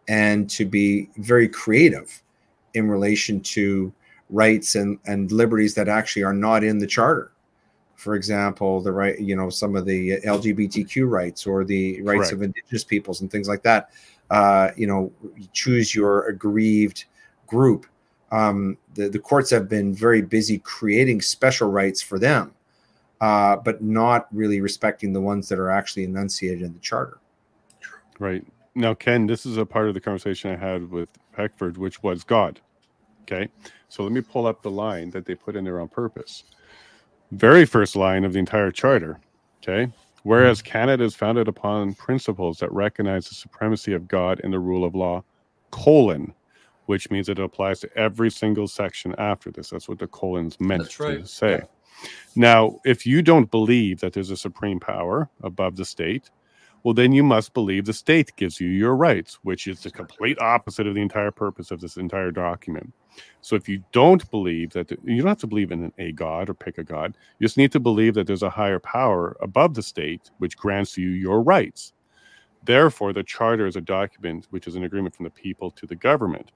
and 0.09 0.49
to 0.51 0.65
be 0.65 1.09
very 1.17 1.49
creative 1.49 2.23
in 2.75 2.89
relation 2.89 3.41
to 3.41 3.93
rights 4.31 4.75
and, 4.75 4.99
and 5.07 5.33
liberties 5.33 5.75
that 5.75 5.89
actually 5.89 6.23
are 6.23 6.35
not 6.35 6.63
in 6.63 6.79
the 6.79 6.87
charter. 6.87 7.33
For 7.99 8.15
example, 8.15 8.81
the 8.81 8.93
right, 8.93 9.19
you 9.19 9.35
know, 9.35 9.51
some 9.51 9.75
of 9.75 9.85
the 9.85 10.21
LGBTQ 10.21 11.11
rights 11.11 11.49
or 11.49 11.65
the 11.65 12.01
rights 12.03 12.31
Correct. 12.31 12.33
of 12.33 12.43
indigenous 12.43 12.85
peoples 12.85 13.23
and 13.23 13.31
things 13.31 13.49
like 13.49 13.65
that. 13.65 13.91
Uh, 14.31 14.71
you 14.77 14.87
know, 14.87 15.11
choose 15.53 15.97
your 15.97 16.29
aggrieved 16.29 17.07
group. 17.49 17.87
Um, 18.31 18.79
the, 18.95 19.09
the 19.09 19.19
courts 19.19 19.51
have 19.51 19.69
been 19.69 19.93
very 19.93 20.23
busy 20.23 20.59
creating 20.59 21.23
special 21.23 21.73
rights 21.73 22.01
for 22.01 22.21
them, 22.21 22.55
uh, 23.21 23.57
but 23.57 23.83
not 23.83 24.29
really 24.33 24.61
respecting 24.61 25.13
the 25.13 25.21
ones 25.21 25.49
that 25.49 25.59
are 25.59 25.71
actually 25.71 26.05
enunciated 26.05 26.63
in 26.63 26.75
the 26.75 26.79
charter. 26.79 27.19
Right. 28.21 28.47
Now, 28.77 28.95
Ken, 28.95 29.27
this 29.27 29.45
is 29.45 29.57
a 29.57 29.67
part 29.67 29.89
of 29.89 29.95
the 29.95 30.01
conversation 30.01 30.53
I 30.53 30.57
had 30.57 30.89
with 30.89 31.09
Peckford, 31.33 31.79
which 31.79 32.01
was 32.05 32.23
God. 32.23 32.61
Okay. 33.23 33.49
So 33.89 34.05
let 34.05 34.13
me 34.13 34.21
pull 34.21 34.47
up 34.47 34.63
the 34.63 34.71
line 34.71 35.11
that 35.11 35.25
they 35.27 35.35
put 35.35 35.57
in 35.57 35.65
there 35.65 35.81
on 35.81 35.89
purpose. 35.89 36.45
Very 37.33 37.65
first 37.67 37.97
line 37.97 38.25
of 38.25 38.33
the 38.33 38.39
entire 38.39 38.71
charter. 38.71 39.21
Okay. 39.63 39.93
Whereas 40.23 40.59
mm-hmm. 40.59 40.73
Canada 40.73 41.05
is 41.05 41.15
founded 41.15 41.49
upon 41.49 41.95
principles 41.95 42.59
that 42.59 42.73
recognize 42.73 43.29
the 43.29 43.35
supremacy 43.35 43.93
of 43.93 44.09
God 44.09 44.41
and 44.43 44.53
the 44.53 44.59
rule 44.59 44.85
of 44.85 44.95
law, 44.95 45.23
colon, 45.71 46.35
which 46.87 47.11
means 47.11 47.29
it 47.29 47.39
applies 47.39 47.81
to 47.81 47.99
every 47.99 48.31
single 48.31 48.69
section 48.69 49.15
after 49.19 49.51
this. 49.51 49.71
That's 49.71 49.89
what 49.89 49.99
the 49.99 50.07
colon's 50.07 50.59
meant 50.61 50.99
right. 50.99 51.21
to 51.21 51.27
say. 51.27 51.63
Now, 52.37 52.79
if 52.85 53.07
you 53.07 53.23
don't 53.23 53.51
believe 53.51 54.01
that 54.01 54.13
there's 54.13 54.31
a 54.31 54.37
supreme 54.37 54.81
power 54.81 55.29
above 55.43 55.77
the 55.77 55.85
state, 55.85 56.31
well, 56.83 56.95
then 56.95 57.13
you 57.13 57.23
must 57.23 57.55
believe 57.55 57.85
the 57.85 57.93
state 57.93 58.33
gives 58.37 58.61
you 58.61 58.69
your 58.69 58.95
rights, 58.95 59.39
which 59.43 59.67
is 59.67 59.81
the 59.81 59.91
complete 59.91 60.41
opposite 60.41 60.87
of 60.87 60.95
the 60.95 61.03
entire 61.03 61.31
purpose 61.31 61.71
of 61.71 61.81
this 61.81 61.97
entire 61.97 62.31
document. 62.31 62.93
So 63.41 63.57
if 63.57 63.69
you 63.69 63.83
don't 63.93 64.31
believe 64.31 64.71
that, 64.71 64.91
you 65.05 65.19
don't 65.19 65.29
have 65.29 65.39
to 65.39 65.47
believe 65.47 65.73
in 65.73 65.93
a 65.99 66.13
god 66.13 66.49
or 66.49 66.55
pick 66.55 66.79
a 66.79 66.85
god. 66.85 67.17
You 67.39 67.47
just 67.47 67.57
need 67.57 67.73
to 67.73 67.81
believe 67.81 68.15
that 68.15 68.27
there's 68.27 68.45
a 68.45 68.51
higher 68.51 68.79
power 68.79 69.37
above 69.41 69.75
the 69.75 69.83
state, 69.83 70.31
which 70.39 70.57
grants 70.57 70.97
you 70.97 71.09
your 71.09 71.43
rights. 71.43 71.93
Therefore, 72.65 73.13
the 73.13 73.25
charter 73.25 73.67
is 73.67 73.77
a 73.77 73.81
document 73.81 74.47
which 74.51 74.67
is 74.67 74.77
an 74.77 74.85
agreement 74.85 75.17
from 75.17 75.25
the 75.25 75.31
people 75.31 75.71
to 75.73 75.87
the 75.87 75.97
government. 75.97 76.51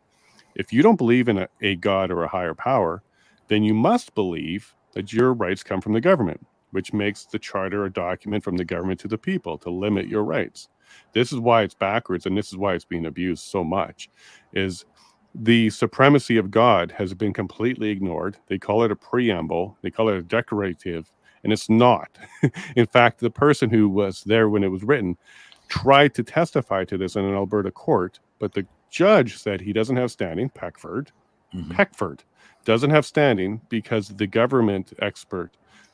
If 0.54 0.72
you 0.72 0.82
don't 0.82 0.96
believe 0.96 1.28
in 1.28 1.38
a, 1.38 1.48
a 1.62 1.76
god 1.76 2.10
or 2.10 2.22
a 2.22 2.28
higher 2.28 2.54
power, 2.54 3.02
then 3.48 3.62
you 3.62 3.74
must 3.74 4.14
believe 4.14 4.74
that 4.92 5.12
your 5.12 5.32
rights 5.32 5.62
come 5.62 5.80
from 5.80 5.94
the 5.94 6.00
government, 6.00 6.46
which 6.72 6.94
makes 6.94 7.26
the 7.26 7.40
charter 7.40 7.86
a 7.86 7.92
document 7.92 8.44
from 8.44 8.58
the 8.58 8.66
government 8.66 9.00
to 9.02 9.08
the 9.08 9.18
people 9.18 9.58
to 9.60 9.70
limit 9.70 10.08
your 10.08 10.24
rights. 10.24 10.68
This 11.14 11.32
is 11.32 11.40
why 11.40 11.62
it's 11.64 11.74
backwards, 11.74 12.26
and 12.26 12.38
this 12.38 12.48
is 12.48 12.58
why 12.58 12.74
it's 12.74 12.86
being 12.86 13.06
abused 13.06 13.44
so 13.46 13.64
much. 13.64 14.10
Is 14.54 14.86
the 15.34 15.70
supremacy 15.70 16.38
of 16.38 16.50
God 16.52 16.92
has 16.92 17.14
been 17.14 17.34
completely 17.34 17.90
ignored. 17.90 18.38
They 18.48 18.58
call 18.58 18.84
it 18.84 18.92
a 18.92 18.96
preamble, 18.96 19.78
they 19.82 19.90
call 19.90 20.10
it 20.10 20.16
a 20.16 20.22
decorative, 20.22 21.10
and 21.44 21.52
it's 21.54 21.70
not. 21.70 22.10
In 22.76 22.86
fact, 22.86 23.20
the 23.20 23.30
person 23.30 23.70
who 23.70 23.88
was 23.88 24.24
there 24.24 24.50
when 24.50 24.64
it 24.64 24.68
was 24.70 24.84
written 24.84 25.18
tried 25.68 26.14
to 26.16 26.24
testify 26.24 26.84
to 26.86 26.98
this 26.98 27.16
in 27.16 27.24
an 27.24 27.34
Alberta 27.34 27.72
court, 27.72 28.20
but 28.40 28.54
the 28.54 28.66
judge 28.90 29.38
said 29.38 29.62
he 29.62 29.72
doesn't 29.74 29.96
have 29.96 30.12
standing, 30.12 30.50
Peckford, 30.50 31.08
Mhm. 31.54 31.70
Peckford 31.70 32.24
doesn't 32.64 32.90
have 32.90 33.06
standing 33.06 33.60
because 33.70 34.08
the 34.10 34.26
government 34.28 34.92
expert 35.00 35.52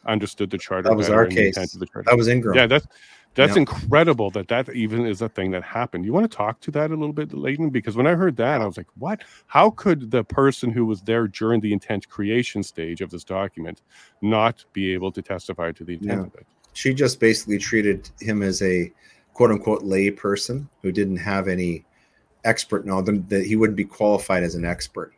understood 0.08 0.50
the 0.50 0.58
charter. 0.58 0.88
That 0.88 0.96
was 0.96 1.10
our 1.10 1.26
case. 1.26 1.56
of 1.56 1.78
the 1.78 1.86
charter. 1.86 2.08
That 2.10 2.16
was 2.16 2.28
Ingram. 2.28 2.56
Yeah, 2.56 2.66
that's 2.66 2.86
that's 3.34 3.54
Yeah. 3.54 3.60
incredible 3.60 4.30
that 4.30 4.48
that 4.48 4.74
even 4.74 5.06
is 5.06 5.22
a 5.22 5.28
thing 5.28 5.52
that 5.52 5.62
happened. 5.62 6.04
You 6.04 6.12
want 6.12 6.28
to 6.28 6.36
talk 6.36 6.60
to 6.62 6.70
that 6.72 6.90
a 6.90 6.96
little 6.96 7.12
bit, 7.12 7.32
Leighton? 7.32 7.70
Because 7.70 7.94
when 7.94 8.06
I 8.06 8.14
heard 8.14 8.36
that, 8.36 8.60
I 8.60 8.66
was 8.66 8.76
like, 8.76 8.88
"What? 8.98 9.22
How 9.46 9.70
could 9.70 10.10
the 10.10 10.24
person 10.24 10.70
who 10.70 10.84
was 10.86 11.02
there 11.02 11.28
during 11.28 11.60
the 11.60 11.72
intent 11.72 12.08
creation 12.08 12.62
stage 12.62 13.00
of 13.00 13.10
this 13.10 13.22
document 13.22 13.82
not 14.22 14.64
be 14.72 14.92
able 14.94 15.12
to 15.12 15.22
testify 15.22 15.70
to 15.72 15.84
the 15.84 15.94
intent 15.94 16.20
Yeah. 16.20 16.26
of 16.26 16.34
it?" 16.34 16.46
she 16.72 16.94
just 16.94 17.20
basically 17.20 17.58
treated 17.58 18.08
him 18.20 18.42
as 18.42 18.62
a 18.62 18.90
quote 19.34 19.50
unquote 19.50 19.82
lay 19.82 20.10
person 20.10 20.68
who 20.82 20.90
didn't 20.90 21.16
have 21.16 21.48
any 21.48 21.84
expert 22.44 22.86
knowledge 22.86 23.22
that 23.28 23.44
he 23.44 23.56
wouldn't 23.56 23.76
be 23.76 23.84
qualified 23.84 24.42
as 24.42 24.54
an 24.54 24.64
expert 24.64 25.12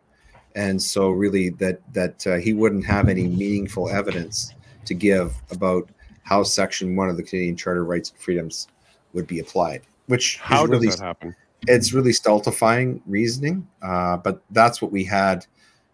and 0.56 0.80
so 0.82 1.10
really 1.10 1.50
that 1.50 1.80
that 1.92 2.26
uh, 2.26 2.36
he 2.36 2.52
wouldn't 2.52 2.84
have 2.84 3.08
any 3.08 3.26
meaningful 3.28 3.88
evidence 3.88 4.52
to 4.84 4.94
give 4.94 5.34
about 5.50 5.88
how 6.22 6.42
section 6.42 6.96
one 6.96 7.08
of 7.08 7.16
the 7.16 7.22
canadian 7.22 7.56
charter 7.56 7.82
of 7.82 7.88
rights 7.88 8.10
and 8.10 8.18
freedoms 8.18 8.68
would 9.12 9.26
be 9.26 9.40
applied 9.40 9.82
which 10.06 10.38
How 10.38 10.64
is 10.64 10.70
does 10.70 10.80
really 10.80 10.88
that 10.88 11.00
happen? 11.00 11.36
it's 11.68 11.92
really 11.92 12.12
stultifying 12.12 13.02
reasoning 13.06 13.66
uh, 13.82 14.16
but 14.16 14.42
that's 14.50 14.80
what 14.80 14.92
we 14.92 15.04
had 15.04 15.46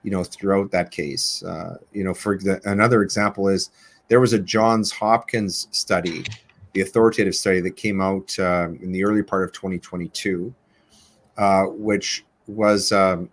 you 0.02 0.10
know 0.10 0.24
throughout 0.24 0.70
that 0.70 0.90
case 0.90 1.42
uh, 1.44 1.76
you 1.92 2.04
know 2.04 2.14
for 2.14 2.38
the, 2.38 2.60
another 2.68 3.02
example 3.02 3.48
is 3.48 3.70
there 4.08 4.20
was 4.20 4.32
a 4.32 4.38
johns 4.38 4.90
hopkins 4.92 5.68
study 5.70 6.24
the 6.74 6.82
authoritative 6.82 7.34
study 7.34 7.60
that 7.60 7.74
came 7.76 8.00
out 8.00 8.38
um, 8.38 8.78
in 8.82 8.92
the 8.92 9.02
early 9.02 9.22
part 9.22 9.42
of 9.44 9.52
2022 9.52 10.54
uh, 11.38 11.64
which 11.64 12.24
was 12.46 12.92
um, 12.92 13.28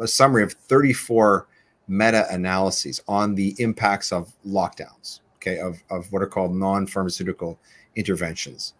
a 0.00 0.06
summary 0.06 0.42
of 0.42 0.52
34 0.52 1.46
meta-analyses 1.90 3.02
on 3.08 3.34
the 3.34 3.54
impacts 3.58 4.12
of 4.12 4.32
lockdowns 4.46 5.20
okay 5.36 5.58
of, 5.58 5.82
of 5.90 6.10
what 6.12 6.22
are 6.22 6.26
called 6.26 6.54
non-pharmaceutical 6.54 7.58
interventions. 7.96 8.74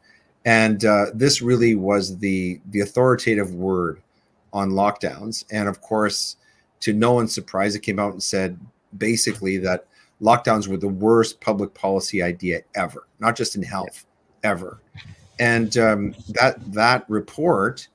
And 0.44 0.84
uh, 0.84 1.06
this 1.12 1.42
really 1.42 1.74
was 1.74 2.18
the 2.18 2.60
the 2.70 2.80
authoritative 2.80 3.52
word 3.52 4.00
on 4.52 4.70
lockdowns. 4.70 5.44
And 5.50 5.68
of 5.68 5.80
course 5.80 6.36
to 6.80 6.92
no 6.92 7.12
one's 7.12 7.34
surprise 7.34 7.74
it 7.74 7.80
came 7.80 7.98
out 7.98 8.12
and 8.12 8.22
said 8.22 8.58
basically 8.96 9.58
that 9.58 9.86
lockdowns 10.22 10.68
were 10.68 10.76
the 10.76 10.88
worst 10.88 11.40
public 11.40 11.74
policy 11.74 12.22
idea 12.22 12.60
ever 12.76 13.06
not 13.18 13.36
just 13.36 13.56
in 13.56 13.62
health 13.62 14.06
ever. 14.44 14.80
And 15.40 15.76
um, 15.78 16.14
that 16.28 16.60
that 16.72 17.04
report 17.08 17.88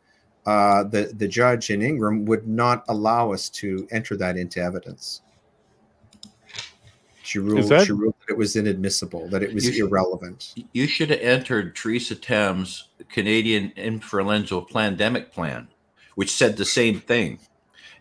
uh, 0.46 0.84
the 0.84 1.12
the 1.18 1.28
judge 1.28 1.70
in 1.70 1.82
ingram 1.82 2.26
would 2.26 2.48
not 2.48 2.84
allow 2.88 3.32
us 3.32 3.50
to 3.50 3.88
enter 3.92 4.16
that 4.16 4.38
into 4.38 4.62
evidence 4.62 5.22
she 7.24 7.40
ruled, 7.40 7.68
that- 7.70 7.88
she 7.88 7.92
ruled 7.92 8.14
that 8.28 8.34
it 8.34 8.38
was 8.38 8.56
inadmissible 8.56 9.28
that 9.30 9.42
it 9.42 9.54
was 9.54 9.66
You 9.66 9.74
should- 9.74 9.82
irrelevant 9.90 10.54
You 10.74 10.88
should 10.88 11.10
have 11.10 11.20
entered 11.22 11.76
Theresa 11.76 12.16
Tam's 12.16 12.90
Canadian 13.10 13.72
influenza 13.76 14.62
pandemic 14.62 15.32
plan, 15.32 15.68
which 16.16 16.32
said 16.32 16.56
the 16.58 16.66
same 16.66 17.00
thing. 17.00 17.40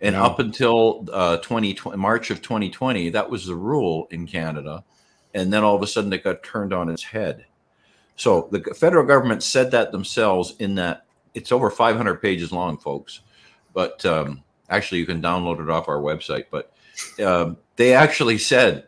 And 0.03 0.15
No. 0.17 0.25
up 0.25 0.39
until 0.41 1.07
uh, 1.13 1.39
2020, 1.39 1.97
March 1.97 2.31
of 2.31 2.43
2020, 2.43 3.09
that 3.11 3.31
was 3.31 3.47
the 3.47 3.55
rule 3.55 4.07
in 4.11 4.27
Canada. 4.27 4.85
And 5.33 5.51
then 5.53 5.65
all 5.65 5.75
of 5.75 5.83
a 5.83 5.87
sudden 5.87 6.13
it 6.13 6.23
got 6.23 6.43
turned 6.43 6.75
on 6.75 6.91
its 6.91 7.03
head. 7.05 7.47
So 8.17 8.49
the 8.53 8.61
federal 8.75 9.07
government 9.07 9.43
said 9.43 9.71
that 9.71 9.91
themselves 9.93 10.55
in 10.59 10.75
that 10.75 11.07
it's 11.35 11.53
over 11.53 11.71
500 11.71 12.23
pages 12.23 12.53
long, 12.53 12.79
folks. 12.79 13.21
But 13.73 14.05
um, 14.07 14.43
actually, 14.71 15.01
you 15.01 15.07
can 15.07 15.21
download 15.21 15.61
it 15.63 15.69
off 15.71 15.89
our 15.89 15.99
website. 15.99 16.47
But 16.51 16.73
um, 17.25 17.57
they 17.77 17.93
actually 17.93 18.39
said 18.39 18.87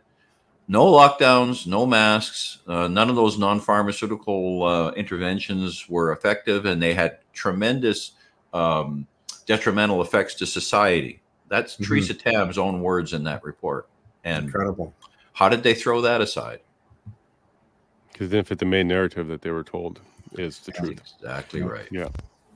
no 0.67 0.85
lockdowns, 0.85 1.67
no 1.67 1.85
masks, 1.85 2.59
uh, 2.67 2.87
none 2.87 3.09
of 3.09 3.15
those 3.15 3.37
non 3.37 3.59
pharmaceutical 3.59 4.63
uh, 4.63 4.91
interventions 4.91 5.87
were 5.89 6.11
effective, 6.11 6.65
and 6.65 6.81
they 6.81 6.93
had 6.93 7.19
tremendous 7.33 8.11
um, 8.53 9.05
detrimental 9.45 10.01
effects 10.01 10.35
to 10.35 10.45
society. 10.45 11.21
That's 11.49 11.77
Mhm. 11.77 11.87
Theresa 11.87 12.13
Tam's 12.13 12.57
own 12.57 12.81
words 12.81 13.13
in 13.13 13.23
that 13.25 13.43
report. 13.43 13.87
And 14.23 14.45
incredible 14.45 14.93
how 15.33 15.47
did 15.47 15.61
they 15.63 15.75
throw 15.75 16.01
that 16.01 16.19
aside? 16.19 16.59
Because 18.11 18.29
then, 18.31 18.43
fit 18.43 18.57
the 18.57 18.65
main 18.65 18.87
narrative 18.87 19.27
that 19.27 19.43
they 19.43 19.51
were 19.51 19.63
told 19.63 20.01
is 20.33 20.59
the 20.59 20.71
truth. 20.71 20.99
Exactly 21.19 21.59
Yeah. 21.59 21.65
right. 21.67 21.87
Yeah. 21.91 22.09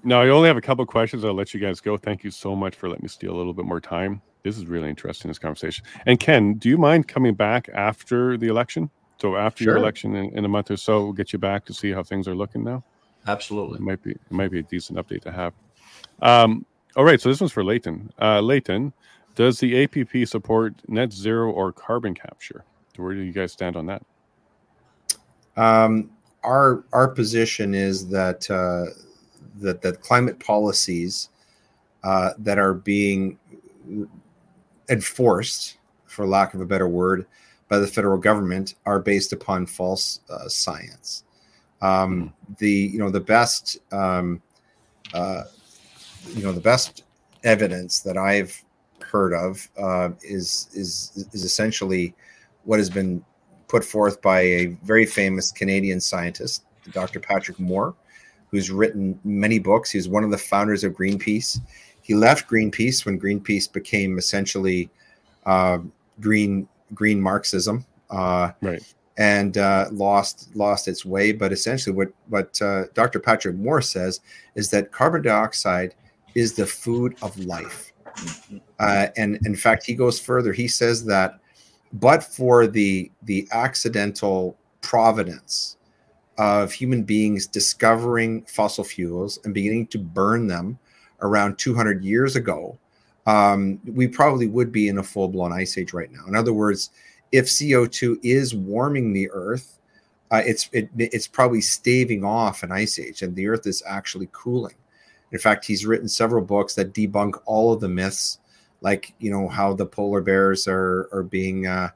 Now 0.04 0.22
I 0.22 0.30
only 0.30 0.48
have 0.48 0.58
a 0.58 0.62
couple 0.62 0.86
questions. 0.86 1.24
I'll 1.24 1.34
let 1.34 1.54
you 1.54 1.60
guys 1.60 1.80
go. 1.80 1.98
Thank 1.98 2.24
you 2.24 2.32
so 2.32 2.56
much 2.56 2.76
for 2.76 2.90
letting 2.90 3.04
me 3.04 3.10
steal 3.10 3.34
a 3.34 3.38
little 3.38 3.54
bit 3.54 3.66
more 3.66 3.80
time. 3.80 4.22
This 4.44 4.58
is 4.58 4.66
really 4.66 4.90
interesting. 4.90 5.30
This 5.30 5.38
conversation. 5.38 5.86
And 6.06 6.20
Ken, 6.20 6.56
do 6.56 6.70
you 6.70 6.78
mind 6.78 7.08
coming 7.08 7.36
back 7.36 7.70
after 7.74 8.38
the 8.38 8.48
election? 8.48 8.90
So 9.20 9.36
after 9.36 9.64
Sure. 9.64 9.74
your 9.74 9.78
election 9.84 10.16
in, 10.16 10.36
in 10.36 10.46
a 10.46 10.48
month 10.48 10.72
or 10.72 10.78
so, 10.78 11.04
we'll 11.04 11.14
get 11.14 11.32
you 11.32 11.38
back 11.38 11.64
to 11.66 11.74
see 11.74 11.92
how 11.92 12.02
things 12.02 12.28
are 12.28 12.34
looking 12.34 12.64
now. 12.64 12.84
Absolutely. 13.28 13.76
It 13.76 13.82
might 13.82 14.02
be 14.02 14.12
it 14.12 14.32
might 14.32 14.50
be 14.50 14.60
a 14.60 14.64
decent 14.64 14.98
update 14.98 15.22
to 15.22 15.32
have. 15.32 15.54
Um, 16.24 16.66
all 16.96 17.04
right, 17.04 17.22
so 17.22 17.30
this 17.30 17.40
one's 17.40 17.52
for 17.52 17.64
Leighton. 17.64 18.12
Uh, 18.20 18.42
Leighton, 18.42 18.92
does 19.36 19.60
the 19.60 19.84
APP 19.84 20.28
support 20.28 20.74
net 20.88 21.14
zero 21.14 21.52
or 21.52 21.72
carbon 21.72 22.16
capture? 22.16 22.66
Where 22.98 23.14
do 23.14 23.22
you 23.22 23.32
guys 23.32 23.52
stand 23.52 23.76
on 23.76 23.86
that? 23.86 24.02
Um, 25.56 26.10
our 26.44 26.84
our 26.94 27.08
position 27.08 27.76
is 27.76 28.08
that 28.10 28.50
uh, 28.50 28.86
that 29.60 29.82
that 29.82 30.02
climate 30.02 30.40
policies 30.40 31.30
uh, 32.04 32.32
that 32.38 32.58
are 32.58 32.74
being 32.74 33.38
enforced, 34.90 35.78
for 36.06 36.28
lack 36.28 36.54
of 36.54 36.62
a 36.62 36.66
better 36.66 36.88
word, 36.88 37.26
by 37.70 37.80
the 37.80 37.88
federal 37.88 38.18
government 38.18 38.76
are 38.86 39.00
based 39.00 39.32
upon 39.32 39.66
false 39.66 40.20
uh, 40.30 40.48
science. 40.48 41.24
Um, 41.82 42.34
the 42.58 42.70
you 42.70 43.00
know 43.00 43.10
the 43.10 43.20
best 43.20 43.78
um, 43.92 44.42
uh, 45.14 45.44
you 46.36 46.44
know 46.44 46.52
the 46.52 46.62
best 46.62 47.04
evidence 47.44 48.02
that 48.02 48.18
I've 48.18 48.64
heard 49.02 49.34
of 49.34 49.68
uh, 49.78 50.10
is 50.22 50.68
is 50.74 51.28
is 51.34 51.44
essentially 51.44 52.14
what 52.64 52.78
has 52.78 52.90
been 52.90 53.24
put 53.68 53.84
forth 53.86 54.22
by 54.22 54.42
a 54.42 54.66
very 54.84 55.06
famous 55.06 55.52
Canadian 55.52 56.02
scientist, 56.02 56.66
Dr. 56.92 57.22
Patrick 57.22 57.58
Moore, 57.58 57.96
who's 58.52 58.70
written 58.70 59.18
many 59.24 59.58
books. 59.60 59.90
He's 59.90 60.10
one 60.10 60.24
of 60.24 60.32
the 60.32 60.38
founders 60.38 60.84
of 60.84 60.94
Greenpeace. 60.94 61.60
He 62.02 62.14
left 62.14 62.50
Greenpeace 62.50 63.06
when 63.06 63.20
Greenpeace 63.20 63.72
became 63.72 64.18
essentially 64.18 64.90
uh, 65.46 65.80
green 66.20 66.68
green 66.94 67.22
Marxism. 67.22 67.86
Uh, 68.10 68.52
Right. 68.62 68.84
and 69.18 69.58
uh, 69.58 69.88
lost 69.92 70.54
lost 70.56 70.88
its 70.90 71.06
way. 71.06 71.32
But 71.32 71.54
essentially, 71.54 71.96
what 71.96 72.10
what 72.28 72.62
uh, 72.62 72.86
Dr. 72.94 73.20
Patrick 73.20 73.56
Moore 73.56 73.82
says 73.82 74.20
is 74.56 74.70
that 74.72 74.92
carbon 74.92 75.22
dioxide 75.22 75.96
is 76.36 76.54
the 76.54 76.66
food 76.66 77.16
of 77.22 77.38
life, 77.40 77.94
uh, 78.80 79.08
and 79.18 79.38
in 79.46 79.56
fact, 79.56 79.86
he 79.86 79.94
goes 79.94 80.20
further. 80.20 80.52
He 80.54 80.68
says 80.68 81.06
that, 81.06 81.40
but 81.94 82.22
for 82.24 82.68
the 82.68 83.10
the 83.24 83.48
accidental 83.52 84.58
providence 84.82 85.78
of 86.42 86.74
human 86.74 87.04
beings 87.04 87.46
discovering 87.46 88.42
fossil 88.46 88.84
fuels 88.84 89.38
and 89.46 89.54
beginning 89.54 89.86
to 89.86 90.00
burn 90.00 90.48
them 90.48 90.80
around 91.22 91.60
200 91.60 92.04
years 92.04 92.36
ago, 92.36 92.76
um, 93.28 93.80
we 93.86 94.08
probably 94.08 94.48
would 94.48 94.72
be 94.72 94.88
in 94.88 94.98
a 94.98 95.04
full 95.04 95.28
blown 95.28 95.54
ice 95.54 95.78
age 95.78 95.94
right 95.94 96.12
now. 96.12 96.26
In 96.28 96.36
other 96.36 96.52
words, 96.52 96.90
if 97.32 97.46
CO2 97.46 98.18
is 98.24 98.56
warming 98.56 99.14
the 99.14 99.30
Earth, 99.30 99.78
uh, 100.32 100.42
it's 100.44 100.68
it, 100.74 100.90
it's 100.98 101.28
probably 101.28 101.62
staving 101.62 102.24
off 102.24 102.64
an 102.64 102.72
ice 102.72 102.98
age, 102.98 103.22
and 103.22 103.36
the 103.36 103.48
Earth 103.48 103.68
is 103.68 103.84
actually 103.86 104.28
cooling. 104.32 104.74
In 105.32 105.38
fact, 105.38 105.64
he's 105.64 105.86
written 105.86 106.08
several 106.08 106.44
books 106.44 106.74
that 106.74 106.94
debunk 106.94 107.40
all 107.46 107.72
of 107.72 107.82
the 107.82 107.88
myths, 107.88 108.40
like 108.82 109.14
you 109.20 109.30
know 109.30 109.48
how 109.48 109.74
the 109.74 109.86
polar 109.86 110.22
bears 110.22 110.68
are 110.68 111.08
are 111.14 111.24
being 111.24 111.68
uh, 111.68 111.90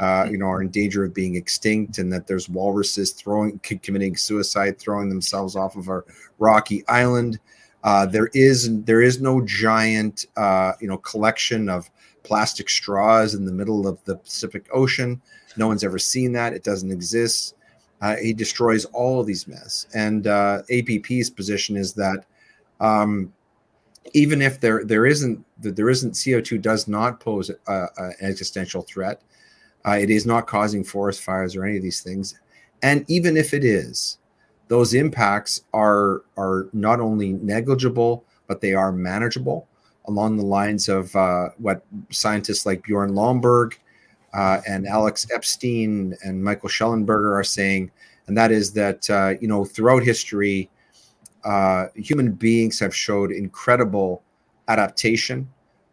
uh, 0.00 0.26
you 0.30 0.38
know 0.38 0.46
are 0.46 0.62
in 0.62 0.70
danger 0.70 1.04
of 1.04 1.14
being 1.14 1.36
extinct, 1.36 1.98
and 1.98 2.12
that 2.12 2.26
there's 2.26 2.48
walruses 2.48 3.12
throwing 3.12 3.58
committing 3.60 4.16
suicide, 4.16 4.78
throwing 4.78 5.08
themselves 5.08 5.54
off 5.54 5.76
of 5.76 5.88
a 5.88 6.02
rocky 6.38 6.82
island. 6.88 7.38
Uh, 7.84 8.06
there 8.06 8.30
is 8.32 8.82
there 8.84 9.02
is 9.02 9.20
no 9.20 9.40
giant 9.42 10.26
uh, 10.36 10.72
you 10.80 10.88
know 10.88 10.96
collection 10.98 11.68
of 11.68 11.90
plastic 12.22 12.68
straws 12.68 13.34
in 13.34 13.44
the 13.44 13.52
middle 13.52 13.86
of 13.86 14.02
the 14.04 14.16
Pacific 14.16 14.66
Ocean. 14.72 15.20
No 15.56 15.68
one's 15.68 15.84
ever 15.84 15.98
seen 15.98 16.32
that. 16.32 16.52
It 16.54 16.64
doesn't 16.64 16.90
exist. 16.90 17.54
Uh, 18.00 18.16
he 18.16 18.32
destroys 18.32 18.86
all 18.86 19.20
of 19.20 19.26
these 19.26 19.46
myths. 19.46 19.86
And 19.94 20.26
uh, 20.26 20.62
APP's 20.70 21.28
position 21.28 21.76
is 21.76 21.92
that 21.94 22.24
um, 22.80 23.32
even 24.14 24.40
if 24.40 24.60
there 24.60 24.84
there 24.84 25.04
isn't 25.04 25.44
that 25.60 25.76
there 25.76 25.90
isn't 25.90 26.18
CO 26.24 26.40
two 26.40 26.56
does 26.56 26.88
not 26.88 27.20
pose 27.20 27.50
an 27.66 28.14
existential 28.22 28.82
threat. 28.82 29.20
Uh, 29.86 29.98
it 30.00 30.10
is 30.10 30.26
not 30.26 30.46
causing 30.46 30.84
forest 30.84 31.22
fires 31.22 31.56
or 31.56 31.64
any 31.64 31.76
of 31.76 31.82
these 31.82 32.00
things. 32.00 32.38
And 32.82 33.04
even 33.08 33.36
if 33.36 33.54
it 33.54 33.64
is, 33.64 34.18
those 34.68 34.94
impacts 34.94 35.64
are 35.74 36.22
are 36.36 36.68
not 36.72 37.00
only 37.00 37.32
negligible 37.32 38.24
but 38.46 38.60
they 38.60 38.74
are 38.74 38.90
manageable 38.90 39.68
along 40.06 40.36
the 40.36 40.44
lines 40.44 40.88
of 40.88 41.14
uh, 41.14 41.50
what 41.58 41.84
scientists 42.10 42.66
like 42.66 42.82
Bjorn 42.82 43.12
Lomborg 43.12 43.74
uh, 44.34 44.60
and 44.66 44.88
Alex 44.88 45.26
Epstein 45.32 46.16
and 46.24 46.42
Michael 46.42 46.68
Shellenberger 46.68 47.32
are 47.32 47.44
saying, 47.44 47.92
and 48.26 48.36
that 48.36 48.50
is 48.50 48.72
that 48.72 49.08
uh, 49.08 49.34
you 49.40 49.46
know 49.46 49.64
throughout 49.64 50.02
history, 50.02 50.68
uh, 51.44 51.86
human 51.94 52.32
beings 52.32 52.80
have 52.80 52.94
showed 52.94 53.30
incredible 53.30 54.22
adaptation, 54.66 55.48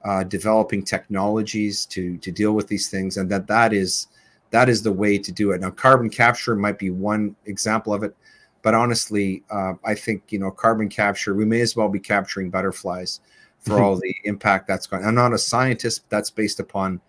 uh, 0.06 0.24
developing 0.24 0.84
technologies 0.84 1.86
to 1.88 2.18
to 2.18 2.32
deal 2.32 2.54
with 2.54 2.68
these 2.68 2.90
things, 2.90 3.18
and 3.18 3.30
that 3.30 3.48
that 3.48 3.74
is 3.74 4.08
that 4.52 4.70
is 4.70 4.82
the 4.82 4.92
way 4.92 5.18
to 5.18 5.32
do 5.32 5.52
it. 5.52 5.62
Now, 5.62 5.72
carbon 5.72 6.10
capture 6.10 6.56
might 6.56 6.80
be 6.80 6.90
one 6.90 7.36
example 7.46 7.94
of 7.94 8.04
it, 8.04 8.16
but 8.62 8.74
honestly, 8.74 9.44
uh, 9.50 9.74
I 9.84 9.96
think 9.96 10.24
you 10.30 10.40
know 10.40 10.52
carbon 10.52 10.90
capture. 10.90 11.36
We 11.36 11.46
may 11.46 11.62
as 11.62 11.76
well 11.76 11.90
be 11.90 12.00
capturing 12.00 12.50
butterflies 12.50 13.20
for 13.60 13.80
all 13.84 13.98
the 13.98 14.16
impact 14.24 14.68
that's 14.68 14.88
going. 14.88 15.04
I'm 15.04 15.16
not 15.16 15.34
a 15.34 15.38
scientist. 15.38 16.04
But 16.04 16.16
that's 16.16 16.30
based 16.30 16.60
upon, 16.60 17.02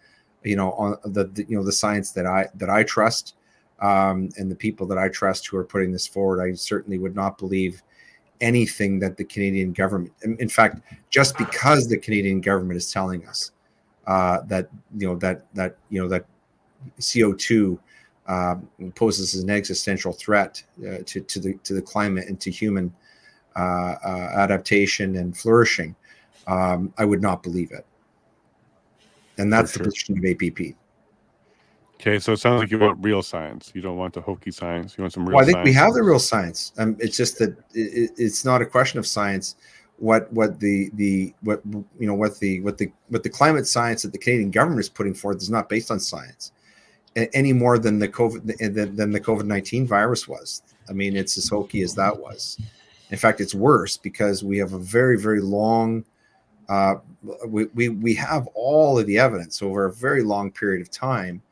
you 0.42 0.56
know, 0.56 0.72
on 0.72 0.96
the, 1.04 1.24
the 1.24 1.44
you 1.48 1.56
know 1.56 1.64
the 1.64 1.72
science 1.72 2.12
that 2.12 2.26
I 2.26 2.48
that 2.54 2.70
I 2.70 2.82
trust, 2.82 3.34
um, 3.80 4.30
and 4.36 4.50
the 4.50 4.56
people 4.56 4.86
that 4.88 4.98
I 4.98 5.08
trust 5.08 5.46
who 5.46 5.56
are 5.56 5.64
putting 5.64 5.92
this 5.92 6.06
forward. 6.06 6.42
I 6.42 6.54
certainly 6.54 6.98
would 6.98 7.14
not 7.14 7.38
believe 7.38 7.82
anything 8.40 8.98
that 9.00 9.16
the 9.16 9.24
Canadian 9.24 9.72
government. 9.72 10.12
In, 10.22 10.48
fact, 10.48 10.80
just 11.10 11.36
because 11.36 11.88
the 11.88 11.98
Canadian 11.98 12.40
government 12.40 12.76
is 12.76 12.92
telling 12.92 13.26
us 13.26 13.52
uh, 14.06 14.40
that 14.46 14.68
you 14.96 15.06
know 15.06 15.16
that 15.16 15.52
that 15.54 15.76
you 15.90 16.00
know 16.02 16.08
that 16.08 16.24
CO 17.00 17.32
two. 17.32 17.78
Uh, 18.26 18.56
poses 18.94 19.34
an 19.36 19.48
existential 19.48 20.12
threat 20.12 20.62
uh, 20.86 20.98
to, 21.06 21.22
to 21.22 21.40
the 21.40 21.54
to 21.64 21.72
the 21.72 21.80
climate 21.80 22.28
and 22.28 22.38
to 22.38 22.50
human 22.50 22.92
uh, 23.56 23.94
uh, 24.04 24.30
adaptation 24.34 25.16
and 25.16 25.34
flourishing 25.34 25.96
um, 26.48 26.92
I 26.98 27.04
would 27.04 27.22
not 27.22 27.42
believe 27.42 27.70
it. 27.70 27.86
And 29.36 29.52
that's 29.52 29.72
For 29.72 29.78
the 29.78 29.84
position 29.84 30.18
of 30.18 30.24
APP. 30.24 30.74
Okay, 32.00 32.20
so 32.20 32.32
it 32.32 32.36
sounds 32.38 32.60
like 32.60 32.70
you 32.70 32.78
want 32.78 33.02
real 33.02 33.22
science. 33.22 33.72
You 33.74 33.80
don't 33.80 33.96
want 33.96 34.14
the 34.14 34.20
hokey 34.20 34.52
science. 34.52 34.96
You 34.96 35.02
want 35.02 35.12
some 35.12 35.28
real. 35.28 35.34
Well, 35.34 35.42
I 35.42 35.44
think 35.44 35.56
science. 35.56 35.66
we 35.66 35.72
have 35.72 35.94
the 35.94 36.02
real 36.02 36.20
science. 36.20 36.72
Um, 36.78 36.96
it's 37.00 37.16
just 37.16 37.38
that 37.38 37.58
it, 37.74 38.12
it's 38.16 38.44
not 38.44 38.62
a 38.62 38.66
question 38.66 39.00
of 39.00 39.06
science. 39.06 39.56
What 39.98 40.32
what 40.32 40.60
the 40.60 40.90
the 40.94 41.34
what 41.40 41.60
you 41.64 42.06
know 42.06 42.14
what 42.14 42.38
the 42.38 42.60
what 42.60 42.78
the 42.78 42.92
what 43.08 43.24
the 43.24 43.30
climate 43.30 43.66
science 43.66 44.02
that 44.02 44.12
the 44.12 44.18
Canadian 44.18 44.52
government 44.52 44.80
is 44.80 44.88
putting 44.88 45.12
forth 45.12 45.38
is 45.38 45.50
not 45.50 45.68
based 45.68 45.90
on 45.90 45.98
science 45.98 46.52
any 47.16 47.52
more 47.52 47.78
than 47.78 47.98
the 47.98 48.08
COVID 48.08 48.74
than, 48.74 48.94
than 48.94 49.10
the 49.10 49.20
COVID 49.20 49.44
nineteen 49.44 49.86
virus 49.86 50.28
was. 50.28 50.62
I 50.88 50.92
mean, 50.92 51.16
it's 51.16 51.36
as 51.36 51.48
hokey 51.48 51.82
as 51.82 51.94
that 51.94 52.18
was. 52.18 52.60
In 53.10 53.18
fact, 53.18 53.40
it's 53.40 53.54
worse 53.54 53.96
because 53.96 54.44
we 54.44 54.58
have 54.58 54.72
a 54.72 54.78
very 54.78 55.18
very 55.18 55.40
long. 55.40 56.04
Uh, 56.68 56.96
we, 57.46 57.64
we 57.74 57.88
we 57.88 58.14
have 58.14 58.46
all 58.54 58.98
of 58.98 59.06
the 59.06 59.18
evidence 59.18 59.62
over 59.62 59.86
a 59.86 59.92
very 59.92 60.22
long 60.22 60.52
period 60.52 60.80
of 60.80 60.90
time 60.90 61.42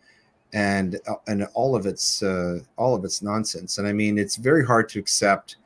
and 0.56 0.98
uh, 1.06 1.16
and 1.26 1.46
all 1.52 1.76
of 1.76 1.84
its 1.84 2.22
uh, 2.22 2.60
all 2.78 2.94
of 2.94 3.04
its 3.04 3.20
nonsense. 3.20 3.76
And 3.76 3.86
I 3.86 3.92
mean, 3.92 4.16
it's 4.18 4.36
very 4.36 4.64
hard 4.64 4.88
to 4.88 4.98
accept 4.98 5.56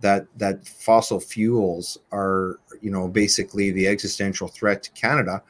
that 0.00 0.26
that 0.36 0.66
fossil 0.66 1.20
fuels 1.20 1.96
are 2.10 2.58
you 2.82 2.90
know 2.90 3.06
basically 3.06 3.70
the 3.70 3.86
existential 3.86 4.48
threat 4.48 4.82
to 4.82 4.90
Canada 4.90 5.40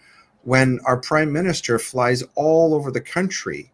when 0.42 0.80
our 0.84 0.98
prime 0.98 1.32
minister 1.32 1.78
flies 1.78 2.22
all 2.34 2.74
over 2.74 2.90
the 2.90 3.00
country, 3.00 3.72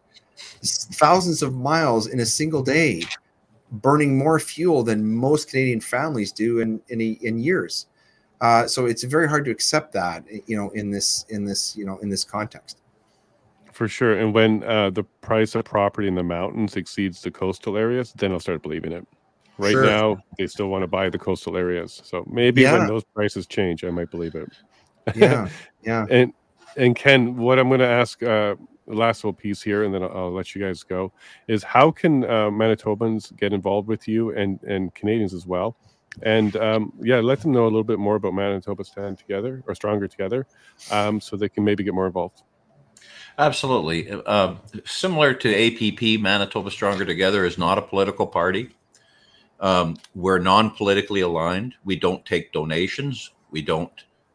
thousands 0.63 1.43
of 1.43 1.53
miles 1.53 2.07
in 2.07 2.21
a 2.21 2.25
single 2.25 2.63
day, 2.63 3.03
burning 3.69 4.17
more 4.17 4.39
fuel 4.39 4.81
than 4.81 5.05
most 5.05 5.49
Canadian 5.49 5.81
families 5.81 6.31
do 6.31 6.61
in 6.61 6.81
in, 6.87 7.01
in 7.01 7.37
years. 7.37 7.87
Uh, 8.39 8.65
so 8.65 8.85
it's 8.85 9.03
very 9.03 9.27
hard 9.27 9.43
to 9.43 9.51
accept 9.51 9.91
that 9.91 10.23
you 10.47 10.55
know 10.55 10.69
in 10.69 10.89
this 10.89 11.25
in 11.27 11.43
this 11.43 11.75
you 11.75 11.85
know 11.85 11.97
in 11.97 12.07
this 12.07 12.23
context. 12.23 12.80
For 13.81 13.87
sure. 13.87 14.19
And 14.19 14.31
when 14.31 14.63
uh, 14.63 14.91
the 14.91 15.01
price 15.01 15.55
of 15.55 15.65
property 15.65 16.07
in 16.07 16.13
the 16.13 16.21
mountains 16.21 16.75
exceeds 16.75 17.19
the 17.19 17.31
coastal 17.31 17.77
areas, 17.77 18.13
then 18.13 18.31
I'll 18.31 18.39
start 18.39 18.61
believing 18.61 18.91
it. 18.91 19.07
Right 19.57 19.71
Sure. 19.71 19.81
now, 19.81 20.17
they 20.37 20.45
still 20.45 20.67
want 20.67 20.83
to 20.83 20.87
buy 20.87 21.09
the 21.09 21.17
coastal 21.17 21.57
areas. 21.57 21.99
So 22.05 22.23
maybe 22.29 22.61
Yeah. 22.61 22.73
when 22.73 22.85
those 22.85 23.03
prices 23.03 23.47
change, 23.47 23.83
I 23.83 23.89
might 23.89 24.11
believe 24.11 24.35
it. 24.35 24.47
Yeah, 25.15 25.47
yeah. 25.81 26.05
And 26.11 26.31
and 26.77 26.95
Ken, 26.95 27.35
what 27.37 27.57
I'm 27.57 27.69
going 27.69 27.79
to 27.79 27.87
ask, 27.87 28.21
uh, 28.21 28.53
last 28.85 29.23
little 29.23 29.33
piece 29.33 29.63
here, 29.63 29.83
and 29.83 29.91
then 29.91 30.03
I'll, 30.03 30.15
I'll 30.15 30.31
let 30.31 30.53
you 30.53 30.61
guys 30.61 30.83
go, 30.83 31.11
is 31.47 31.63
how 31.63 31.89
can 31.89 32.23
uh, 32.25 32.51
Manitobans 32.51 33.35
get 33.35 33.51
involved 33.51 33.87
with 33.87 34.07
you 34.07 34.29
and 34.37 34.61
and 34.61 34.93
Canadians 34.93 35.33
as 35.33 35.47
well 35.47 35.75
and 36.21 36.55
um, 36.57 36.93
yeah, 37.01 37.19
let 37.19 37.41
them 37.41 37.51
know 37.51 37.63
a 37.63 37.71
little 37.73 37.83
bit 37.83 37.97
more 37.97 38.15
about 38.15 38.35
Manitoba 38.35 38.83
Stand 38.83 39.17
Together 39.17 39.63
or 39.65 39.73
Stronger 39.73 40.07
Together, 40.07 40.45
um, 40.91 41.19
so 41.19 41.35
they 41.35 41.49
can 41.49 41.63
maybe 41.63 41.83
get 41.83 41.95
more 41.95 42.05
involved. 42.05 42.43
Absolutely. 43.41 44.07
Uh, 44.27 44.53
similar 44.85 45.33
to 45.33 45.49
APP, 45.49 46.21
Manitoba 46.21 46.69
Stronger 46.69 47.05
Together 47.05 47.43
is 47.43 47.57
not 47.57 47.79
a 47.79 47.81
political 47.81 48.27
party. 48.27 48.69
Um, 49.59 49.97
we're 50.13 50.37
non 50.37 50.69
politically 50.69 51.21
aligned. 51.21 51.73
We 51.83 51.95
don't 51.95 52.23
take 52.23 52.53
donations. 52.53 53.31
We 53.49 53.63
don't 53.63 53.91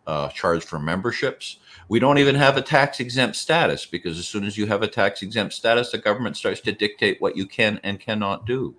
uh, 0.09 0.31
charge 0.31 0.65
for 0.65 0.81
memberships. 0.81 1.59
We 1.89 2.01
don't 2.01 2.19
even 2.19 2.35
have 2.35 2.57
a 2.57 2.63
tax 2.63 2.99
exempt 2.99 3.37
status 3.37 3.87
because 3.87 4.19
as 4.19 4.27
soon 4.27 4.43
as 4.43 4.59
you 4.59 4.67
have 4.67 4.83
a 4.83 4.89
tax 4.89 5.23
exempt 5.23 5.55
status, 5.55 5.93
the 5.93 5.99
government 5.99 6.37
starts 6.37 6.61
to 6.63 6.73
dictate 6.73 7.21
what 7.21 7.37
you 7.37 7.47
can 7.47 7.79
and 7.85 8.01
cannot 8.01 8.45
do. 8.45 8.75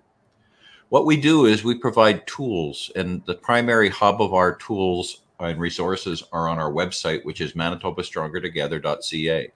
What 0.90 1.06
we 1.06 1.16
do 1.16 1.46
is 1.46 1.64
we 1.64 1.74
provide 1.74 2.26
tools, 2.26 2.90
and 2.94 3.24
the 3.24 3.34
primary 3.34 3.88
hub 3.88 4.20
of 4.20 4.34
our 4.34 4.54
tools 4.56 5.22
and 5.40 5.58
resources 5.58 6.22
are 6.32 6.50
on 6.50 6.58
our 6.58 6.70
website, 6.70 7.24
which 7.24 7.40
is 7.40 7.54
manitobastrongertogether.ca. 7.54 9.52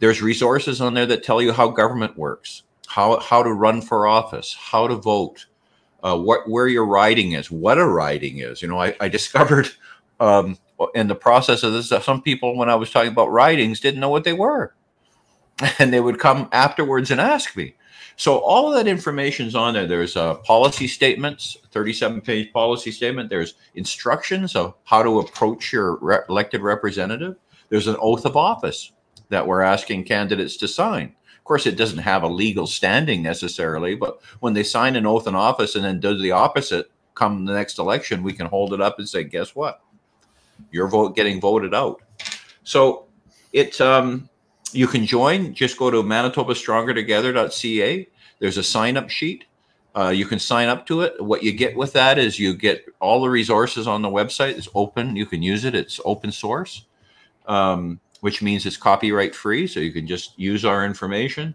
There's 0.00 0.22
resources 0.22 0.80
on 0.80 0.94
there 0.94 1.06
that 1.06 1.22
tell 1.22 1.40
you 1.40 1.52
how 1.52 1.68
government 1.68 2.16
works, 2.16 2.62
how, 2.88 3.20
how 3.20 3.42
to 3.42 3.52
run 3.52 3.82
for 3.82 4.06
office, 4.06 4.56
how 4.58 4.88
to 4.88 4.96
vote, 4.96 5.46
uh, 6.02 6.18
what 6.18 6.48
where 6.48 6.66
your 6.66 6.86
riding 6.86 7.32
is, 7.32 7.50
what 7.50 7.78
a 7.78 7.86
riding 7.86 8.38
is. 8.38 8.62
You 8.62 8.68
know, 8.68 8.80
I, 8.80 8.96
I 8.98 9.08
discovered 9.18 9.68
um, 10.18 10.58
in 10.94 11.08
the 11.08 11.14
process 11.14 11.62
of 11.62 11.74
this, 11.74 11.90
some 12.04 12.22
people, 12.22 12.56
when 12.56 12.70
I 12.70 12.74
was 12.74 12.90
talking 12.90 13.12
about 13.12 13.30
ridings, 13.30 13.78
didn't 13.78 14.00
know 14.00 14.08
what 14.10 14.24
they 14.24 14.32
were. 14.32 14.74
And 15.78 15.92
they 15.92 16.00
would 16.00 16.18
come 16.18 16.48
afterwards 16.52 17.10
and 17.10 17.20
ask 17.20 17.54
me. 17.54 17.74
So 18.16 18.38
all 18.38 18.68
of 18.68 18.74
that 18.76 18.90
information 18.90 19.46
is 19.46 19.54
on 19.54 19.74
there. 19.74 19.86
There's 19.86 20.16
uh, 20.16 20.36
policy 20.36 20.88
statements, 20.88 21.58
37 21.70 22.22
page 22.22 22.50
policy 22.52 22.90
statement. 22.90 23.28
There's 23.28 23.54
instructions 23.74 24.56
of 24.56 24.74
how 24.84 25.02
to 25.02 25.20
approach 25.20 25.70
your 25.70 25.96
re- 25.96 26.20
elected 26.30 26.62
representative. 26.62 27.36
There's 27.68 27.88
an 27.88 27.96
oath 28.00 28.24
of 28.24 28.36
office 28.36 28.92
that 29.30 29.46
we're 29.46 29.62
asking 29.62 30.04
candidates 30.04 30.56
to 30.58 30.68
sign. 30.68 31.14
Of 31.38 31.44
course, 31.44 31.66
it 31.66 31.76
doesn't 31.76 31.98
have 31.98 32.22
a 32.22 32.28
legal 32.28 32.66
standing 32.66 33.22
necessarily, 33.22 33.96
but 33.96 34.20
when 34.40 34.52
they 34.52 34.62
sign 34.62 34.94
an 34.94 35.06
oath 35.06 35.26
in 35.26 35.34
office 35.34 35.74
and 35.74 35.84
then 35.84 35.98
do 35.98 36.16
the 36.16 36.32
opposite 36.32 36.90
come 37.14 37.44
the 37.44 37.54
next 37.54 37.78
election, 37.78 38.22
we 38.22 38.32
can 38.32 38.46
hold 38.46 38.72
it 38.72 38.80
up 38.80 38.98
and 38.98 39.08
say, 39.08 39.24
guess 39.24 39.54
what? 39.54 39.82
Your 40.70 40.88
vote 40.88 41.16
getting 41.16 41.40
voted 41.40 41.74
out. 41.74 42.02
So 42.62 43.06
it 43.52 43.80
um, 43.80 44.28
you 44.72 44.86
can 44.86 45.06
join. 45.06 45.54
Just 45.54 45.78
go 45.78 45.90
to 45.90 46.02
manitobastrongertogether.ca. 46.02 48.08
There's 48.38 48.56
a 48.56 48.62
sign 48.62 48.96
up 48.96 49.10
sheet. 49.10 49.44
Uh, 49.94 50.10
you 50.10 50.24
can 50.24 50.38
sign 50.38 50.68
up 50.68 50.86
to 50.86 51.00
it. 51.00 51.20
What 51.22 51.42
you 51.42 51.52
get 51.52 51.76
with 51.76 51.92
that 51.94 52.16
is 52.18 52.38
you 52.38 52.54
get 52.54 52.84
all 53.00 53.20
the 53.20 53.28
resources 53.28 53.88
on 53.88 54.02
the 54.02 54.08
website. 54.08 54.56
It's 54.56 54.68
open. 54.74 55.16
You 55.16 55.26
can 55.26 55.42
use 55.42 55.64
it. 55.64 55.74
It's 55.74 56.00
open 56.04 56.30
source, 56.30 56.86
um, 57.46 57.98
which 58.20 58.42
means 58.42 58.66
it's 58.66 58.76
copyright 58.76 59.34
free. 59.34 59.66
So 59.66 59.80
you 59.80 59.92
can 59.92 60.06
just 60.06 60.38
use 60.38 60.64
our 60.64 60.84
information. 60.84 61.54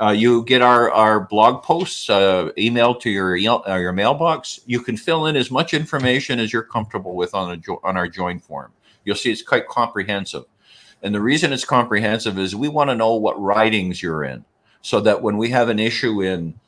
Uh, 0.00 0.10
you 0.10 0.44
get 0.44 0.60
our, 0.60 0.90
our 0.90 1.20
blog 1.20 1.62
posts 1.62 2.10
uh, 2.10 2.50
emailed 2.58 3.00
to 3.00 3.10
your 3.10 3.36
uh, 3.36 3.76
your 3.76 3.92
mailbox. 3.92 4.60
You 4.66 4.80
can 4.80 4.96
fill 4.96 5.26
in 5.26 5.36
as 5.36 5.50
much 5.50 5.72
information 5.72 6.40
as 6.40 6.52
you're 6.52 6.64
comfortable 6.64 7.14
with 7.14 7.32
on 7.34 7.52
a 7.52 7.56
jo- 7.56 7.80
on 7.84 7.96
our 7.96 8.08
join 8.08 8.40
form. 8.40 8.72
You'll 9.04 9.16
see 9.16 9.30
it's 9.30 9.42
quite 9.42 9.68
comprehensive, 9.68 10.44
and 11.02 11.14
the 11.14 11.20
reason 11.20 11.52
it's 11.52 11.64
comprehensive 11.64 12.38
is 12.40 12.56
we 12.56 12.68
want 12.68 12.90
to 12.90 12.96
know 12.96 13.14
what 13.14 13.40
ridings 13.40 14.02
you're 14.02 14.24
in, 14.24 14.44
so 14.82 14.98
that 15.00 15.22
when 15.22 15.36
we 15.36 15.50
have 15.50 15.68
an 15.68 15.78
issue 15.78 16.22
in, 16.22 16.58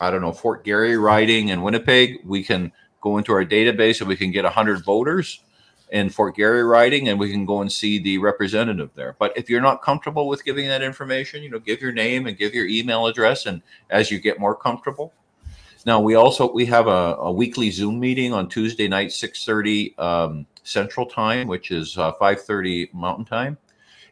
I 0.00 0.10
don't 0.10 0.22
know, 0.22 0.32
Fort 0.32 0.64
Garry 0.64 0.96
riding 0.96 1.50
in 1.50 1.60
Winnipeg, 1.60 2.20
we 2.24 2.42
can 2.42 2.72
go 3.02 3.18
into 3.18 3.32
our 3.32 3.44
database 3.44 4.00
and 4.00 4.08
we 4.08 4.16
can 4.16 4.30
get 4.30 4.44
100 4.44 4.84
voters 4.84 5.40
in 5.90 6.08
Fort 6.08 6.36
Garry 6.36 6.62
riding 6.62 7.08
and 7.08 7.18
we 7.18 7.30
can 7.30 7.44
go 7.44 7.60
and 7.60 7.70
see 7.70 7.98
the 7.98 8.18
representative 8.18 8.90
there. 8.94 9.16
But 9.18 9.36
if 9.36 9.50
you're 9.50 9.60
not 9.60 9.82
comfortable 9.82 10.28
with 10.28 10.44
giving 10.44 10.68
that 10.68 10.82
information, 10.82 11.42
you 11.42 11.50
know, 11.50 11.58
give 11.58 11.80
your 11.80 11.92
name 11.92 12.26
and 12.26 12.36
give 12.36 12.54
your 12.54 12.66
email 12.66 13.06
address 13.06 13.46
and 13.46 13.62
as 13.90 14.10
you 14.10 14.18
get 14.18 14.38
more 14.38 14.54
comfortable. 14.54 15.12
Now 15.86 16.00
we 16.00 16.14
also 16.14 16.52
we 16.52 16.66
have 16.66 16.86
a, 16.86 17.16
a 17.18 17.32
weekly 17.32 17.70
Zoom 17.70 17.98
meeting 17.98 18.32
on 18.32 18.48
Tuesday 18.48 18.86
night, 18.86 19.08
6:30 19.08 19.98
um, 19.98 20.46
Central 20.62 21.06
Time, 21.06 21.48
which 21.48 21.70
is 21.70 21.96
uh, 21.96 22.12
5:30 22.20 22.92
Mountain 22.92 23.24
Time. 23.24 23.56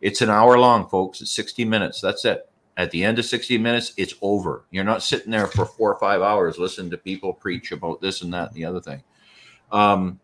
It's 0.00 0.22
an 0.22 0.30
hour 0.30 0.58
long, 0.58 0.88
folks. 0.88 1.20
It's 1.20 1.32
60 1.32 1.64
minutes. 1.64 2.00
That's 2.00 2.24
it. 2.24 2.48
At 2.76 2.92
the 2.92 3.02
end 3.04 3.18
of 3.18 3.24
60 3.24 3.58
minutes, 3.58 3.92
it's 3.96 4.14
over. 4.22 4.64
You're 4.70 4.84
not 4.84 5.02
sitting 5.02 5.32
there 5.32 5.48
for 5.48 5.66
four 5.66 5.92
or 5.92 5.98
five 5.98 6.22
hours 6.22 6.58
listening 6.58 6.90
to 6.92 6.96
people 6.96 7.34
preach 7.34 7.72
about 7.72 8.00
this 8.00 8.22
and 8.22 8.32
that 8.32 8.48
and 8.48 8.56
the 8.56 8.64
other 8.64 8.80
thing. 8.80 9.02
Um, 9.72 10.20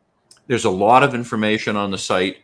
there's 0.47 0.65
a 0.65 0.71
lot 0.71 1.03
of 1.03 1.15
information 1.15 1.77
on 1.77 1.91
the 1.91 1.99
site. 1.99 2.39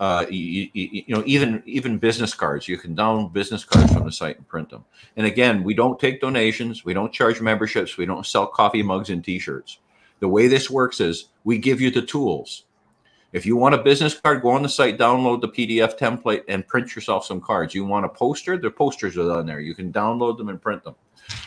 Uh, 0.00 0.26
you, 0.28 0.68
you, 0.72 1.04
you, 1.06 1.14
know, 1.14 1.22
even 1.26 1.62
even 1.64 1.96
business 1.96 2.34
cards. 2.34 2.66
You 2.66 2.76
can 2.76 2.96
download 2.96 3.32
business 3.32 3.64
cards 3.64 3.92
from 3.92 4.04
the 4.04 4.12
site 4.12 4.36
and 4.36 4.48
print 4.48 4.70
them. 4.70 4.84
And 5.16 5.26
again, 5.26 5.62
we 5.62 5.74
don't 5.74 6.00
take 6.00 6.20
donations. 6.20 6.84
We 6.84 6.94
don't 6.94 7.12
charge 7.12 7.40
memberships. 7.40 7.96
We 7.96 8.06
don't 8.06 8.26
sell 8.26 8.46
coffee 8.46 8.82
mugs 8.82 9.10
and 9.10 9.24
T-shirts. 9.24 9.78
The 10.18 10.28
way 10.28 10.48
this 10.48 10.68
works 10.68 11.00
is 11.00 11.26
we 11.44 11.58
give 11.58 11.80
you 11.80 11.90
the 11.90 12.02
tools. 12.02 12.64
If 13.32 13.46
you 13.46 13.56
want 13.56 13.74
a 13.74 13.82
business 13.82 14.18
card, 14.18 14.42
go 14.42 14.50
on 14.50 14.62
the 14.62 14.68
site, 14.68 14.98
download 14.98 15.40
the 15.40 15.48
PDF 15.48 15.96
template, 15.98 16.42
and 16.48 16.66
print 16.66 16.94
yourself 16.94 17.24
some 17.24 17.40
cards. 17.40 17.74
You 17.74 17.84
want 17.84 18.04
a 18.04 18.08
poster? 18.08 18.58
The 18.58 18.70
posters 18.70 19.16
are 19.16 19.30
on 19.30 19.46
there. 19.46 19.60
You 19.60 19.74
can 19.74 19.92
download 19.92 20.36
them 20.36 20.48
and 20.48 20.60
print 20.60 20.84
them. 20.84 20.96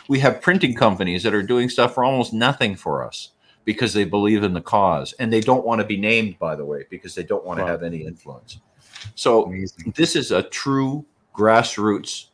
We 0.08 0.18
have 0.20 0.40
printing 0.40 0.74
companies 0.74 1.22
that 1.22 1.34
are 1.34 1.42
doing 1.42 1.68
stuff 1.68 1.94
for 1.94 2.04
almost 2.04 2.32
nothing 2.32 2.74
for 2.74 3.06
us 3.06 3.32
because 3.66 3.92
they 3.92 4.04
believe 4.04 4.44
in 4.44 4.54
the 4.54 4.60
cause. 4.62 5.12
And 5.18 5.30
they 5.30 5.40
don't 5.40 5.66
want 5.66 5.82
to 5.82 5.86
be 5.86 5.98
named 5.98 6.38
by 6.38 6.54
the 6.54 6.64
way 6.64 6.86
because 6.88 7.14
they 7.14 7.24
don't 7.24 7.44
want 7.44 7.58
to 7.58 7.66
have 7.66 7.82
any 7.82 8.06
influence. 8.06 8.60
So 9.14 9.44
Amazing. 9.44 9.92
this 9.94 10.16
is 10.16 10.30
a 10.30 10.44
true 10.44 11.04
grassroots 11.34 12.28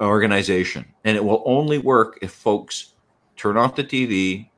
organization. 0.00 0.86
And 1.04 1.16
it 1.16 1.24
will 1.24 1.42
only 1.44 1.78
work 1.78 2.18
if 2.22 2.30
folks 2.30 2.94
turn 3.36 3.56
off 3.56 3.74
the 3.74 3.84
tv 3.84 4.48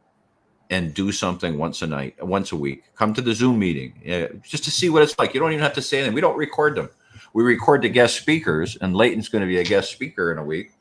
and 0.71 0.93
do 0.95 1.13
something 1.13 1.59
once 1.59 1.83
a 1.83 1.87
night 1.87 2.15
once 2.25 2.53
a 2.53 2.57
week. 2.57 2.85
Come 2.95 3.15
to 3.15 3.23
the 3.23 3.35
zoom 3.35 3.59
meeting 3.59 3.95
uh, 4.07 4.37
just 4.43 4.65
to 4.65 4.71
see 4.71 4.91
what 4.91 5.03
it's 5.03 5.19
like. 5.19 5.35
You 5.35 5.41
don't 5.41 5.53
even 5.53 5.63
have 5.63 5.75
to 5.75 5.83
say 5.83 5.99
anything. 5.99 6.15
We 6.15 6.21
don't 6.21 6.37
record 6.37 6.77
them. 6.77 6.91
We 7.33 7.43
record 7.43 7.83
the 7.83 7.89
guest 7.89 8.17
speakers 8.17 8.77
and 8.77 8.95
leighton's 8.95 9.31
going 9.31 9.41
to 9.41 9.49
be 9.49 9.59
a 9.59 9.65
guest 9.65 9.91
speaker 9.91 10.31
in 10.31 10.39
a 10.39 10.45
week. 10.45 10.73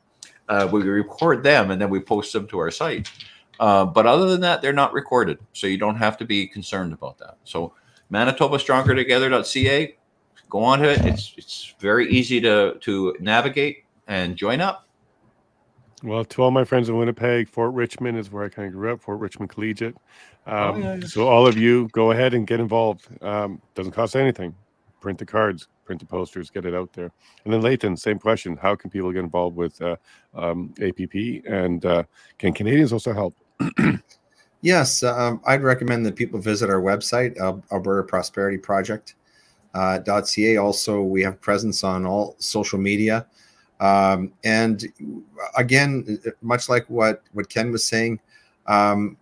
Uh, 0.48 0.68
we 0.70 0.82
record 0.82 1.42
them 1.42 1.70
and 1.70 1.80
then 1.80 1.88
we 1.88 2.00
post 2.00 2.34
them 2.34 2.46
to 2.48 2.58
our 2.58 2.70
site 2.70 3.10
uh, 3.62 3.84
but 3.84 4.06
other 4.06 4.28
than 4.28 4.40
that, 4.40 4.60
they're 4.60 4.72
not 4.72 4.92
recorded. 4.92 5.38
So 5.52 5.68
you 5.68 5.78
don't 5.78 5.94
have 5.94 6.18
to 6.18 6.24
be 6.24 6.48
concerned 6.48 6.92
about 6.92 7.16
that. 7.18 7.36
So 7.44 7.72
Manitoba 8.10 8.58
Stronger 8.58 8.92
Together.ca, 8.92 9.96
go 10.50 10.64
on 10.64 10.80
to 10.80 10.90
it. 10.90 11.06
It's 11.06 11.32
it's 11.36 11.72
very 11.78 12.10
easy 12.10 12.40
to 12.40 12.76
to 12.80 13.16
navigate 13.20 13.84
and 14.08 14.34
join 14.34 14.60
up. 14.60 14.88
Well, 16.02 16.24
to 16.24 16.42
all 16.42 16.50
my 16.50 16.64
friends 16.64 16.88
in 16.88 16.98
Winnipeg, 16.98 17.48
Fort 17.48 17.72
Richmond 17.72 18.18
is 18.18 18.32
where 18.32 18.42
I 18.42 18.48
kind 18.48 18.66
of 18.66 18.74
grew 18.74 18.92
up, 18.92 19.00
Fort 19.00 19.20
Richmond 19.20 19.50
Collegiate. 19.50 19.94
Um, 20.44 20.56
oh, 20.56 20.76
yeah, 20.78 20.94
yeah. 20.96 21.06
So 21.06 21.28
all 21.28 21.46
of 21.46 21.56
you, 21.56 21.86
go 21.92 22.10
ahead 22.10 22.34
and 22.34 22.44
get 22.48 22.58
involved. 22.58 23.06
Um, 23.22 23.62
doesn't 23.76 23.92
cost 23.92 24.16
anything. 24.16 24.56
Print 25.00 25.20
the 25.20 25.26
cards, 25.26 25.68
print 25.84 26.00
the 26.00 26.06
posters, 26.06 26.50
get 26.50 26.66
it 26.66 26.74
out 26.74 26.92
there. 26.94 27.12
And 27.44 27.54
then 27.54 27.60
Leighton, 27.60 27.96
same 27.96 28.18
question: 28.18 28.56
How 28.56 28.74
can 28.74 28.90
people 28.90 29.12
get 29.12 29.20
involved 29.20 29.54
with 29.54 29.80
uh, 29.80 29.94
um, 30.34 30.74
APP, 30.82 31.44
and 31.46 31.86
uh, 31.86 32.02
can 32.38 32.52
Canadians 32.52 32.92
also 32.92 33.12
help? 33.12 33.36
yes, 34.60 35.02
um, 35.02 35.40
I'd 35.46 35.62
recommend 35.62 36.06
that 36.06 36.16
people 36.16 36.40
visit 36.40 36.70
our 36.70 36.80
website, 36.80 37.38
Alberta 37.70 38.06
Prosperity 38.06 38.58
Project. 38.58 39.14
Uh, 39.74 39.98
.ca. 40.22 40.58
Also, 40.58 41.00
we 41.00 41.22
have 41.22 41.40
presence 41.40 41.82
on 41.82 42.04
all 42.04 42.36
social 42.38 42.78
media, 42.78 43.26
um, 43.80 44.30
and 44.44 44.84
again, 45.56 46.20
much 46.42 46.68
like 46.68 46.84
what 46.90 47.22
what 47.32 47.48
Ken 47.48 47.72
was 47.72 47.82
saying, 47.82 48.20
um, 48.66 49.16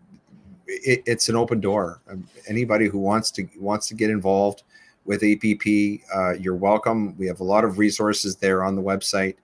it, 0.66 1.02
it's 1.06 1.28
an 1.28 1.36
open 1.36 1.60
door. 1.60 2.02
Um, 2.10 2.28
anybody 2.48 2.88
who 2.88 2.98
wants 2.98 3.30
to 3.32 3.48
wants 3.58 3.86
to 3.88 3.94
get 3.94 4.10
involved 4.10 4.64
with 5.04 5.22
APP, 5.22 6.00
uh, 6.14 6.32
you're 6.32 6.56
welcome. 6.56 7.16
We 7.16 7.26
have 7.26 7.40
a 7.40 7.44
lot 7.44 7.64
of 7.64 7.78
resources 7.78 8.36
there 8.36 8.64
on 8.64 8.76
the 8.76 8.82
website. 8.82 9.36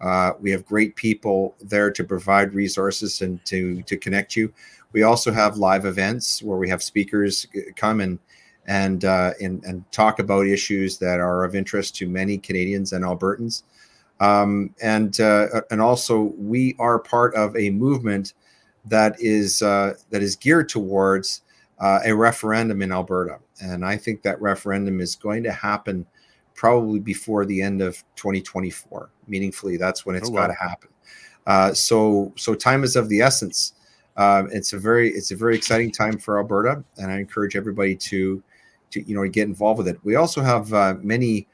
Uh, 0.00 0.32
we 0.40 0.50
have 0.50 0.64
great 0.66 0.94
people 0.96 1.54
there 1.60 1.90
to 1.90 2.04
provide 2.04 2.54
resources 2.54 3.22
and 3.22 3.44
to 3.46 3.82
to 3.82 3.96
connect 3.96 4.36
you. 4.36 4.52
We 4.92 5.02
also 5.02 5.32
have 5.32 5.56
live 5.56 5.84
events 5.84 6.42
where 6.42 6.58
we 6.58 6.68
have 6.68 6.82
speakers 6.82 7.46
come 7.76 8.00
and 8.00 8.18
and 8.66 9.04
uh, 9.04 9.32
and, 9.40 9.64
and 9.64 9.90
talk 9.92 10.18
about 10.18 10.46
issues 10.46 10.98
that 10.98 11.20
are 11.20 11.44
of 11.44 11.54
interest 11.54 11.96
to 11.96 12.08
many 12.08 12.38
Canadians 12.38 12.92
and 12.92 13.04
Albertans. 13.04 13.62
Um, 14.20 14.74
and 14.82 15.18
uh, 15.20 15.62
and 15.70 15.80
also 15.80 16.32
we 16.38 16.74
are 16.78 16.98
part 16.98 17.34
of 17.34 17.56
a 17.56 17.70
movement 17.70 18.34
that 18.86 19.16
is 19.20 19.62
uh, 19.62 19.94
that 20.10 20.22
is 20.22 20.36
geared 20.36 20.68
towards 20.68 21.42
uh, 21.78 22.00
a 22.04 22.14
referendum 22.14 22.82
in 22.82 22.92
Alberta, 22.92 23.38
and 23.60 23.84
I 23.84 23.96
think 23.96 24.22
that 24.22 24.40
referendum 24.40 25.00
is 25.00 25.16
going 25.16 25.42
to 25.42 25.52
happen 25.52 26.06
probably 26.56 26.98
before 26.98 27.44
the 27.44 27.62
end 27.62 27.82
of 27.82 28.02
2024. 28.16 29.10
Meaningfully, 29.28 29.76
that's 29.76 30.04
when 30.04 30.16
it's 30.16 30.28
oh, 30.28 30.32
wow. 30.32 30.42
got 30.42 30.46
to 30.48 30.54
happen. 30.54 30.88
Uh, 31.46 31.72
so, 31.72 32.32
so 32.36 32.54
time 32.54 32.82
is 32.82 32.96
of 32.96 33.08
the 33.08 33.20
essence. 33.20 33.74
Um, 34.16 34.48
it's 34.50 34.72
a 34.72 34.78
very 34.78 35.10
it's 35.10 35.30
a 35.30 35.36
very 35.36 35.54
exciting 35.54 35.92
time 35.92 36.18
for 36.18 36.38
Alberta, 36.38 36.82
and 36.96 37.12
I 37.12 37.18
encourage 37.18 37.54
everybody 37.54 37.94
to 37.96 38.42
to 38.90 39.02
you 39.02 39.14
know 39.14 39.28
get 39.28 39.46
involved 39.46 39.78
with 39.78 39.88
it. 39.88 39.98
We 40.02 40.16
also 40.16 40.40
have 40.40 40.72
uh, 40.72 40.94
many 41.02 41.46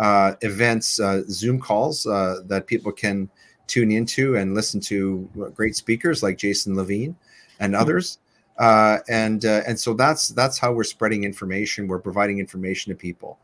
uh, 0.00 0.34
events, 0.40 0.98
uh, 0.98 1.22
Zoom 1.28 1.60
calls 1.60 2.06
uh, 2.06 2.40
that 2.46 2.66
people 2.66 2.90
can 2.90 3.30
tune 3.66 3.92
into 3.92 4.36
and 4.36 4.54
listen 4.54 4.80
to 4.80 5.28
great 5.54 5.76
speakers 5.76 6.22
like 6.22 6.36
Jason 6.36 6.74
Lavigne 6.74 7.14
and 7.60 7.74
mm-hmm. 7.74 7.80
others. 7.80 8.18
Uh, 8.58 8.98
and 9.08 9.44
uh, 9.44 9.62
and 9.66 9.78
so 9.78 9.94
that's 9.94 10.28
that's 10.30 10.58
how 10.58 10.72
we're 10.72 10.84
spreading 10.84 11.24
information. 11.24 11.86
We're 11.86 12.00
providing 12.00 12.40
information 12.40 12.92
to 12.92 12.96
people 12.96 13.38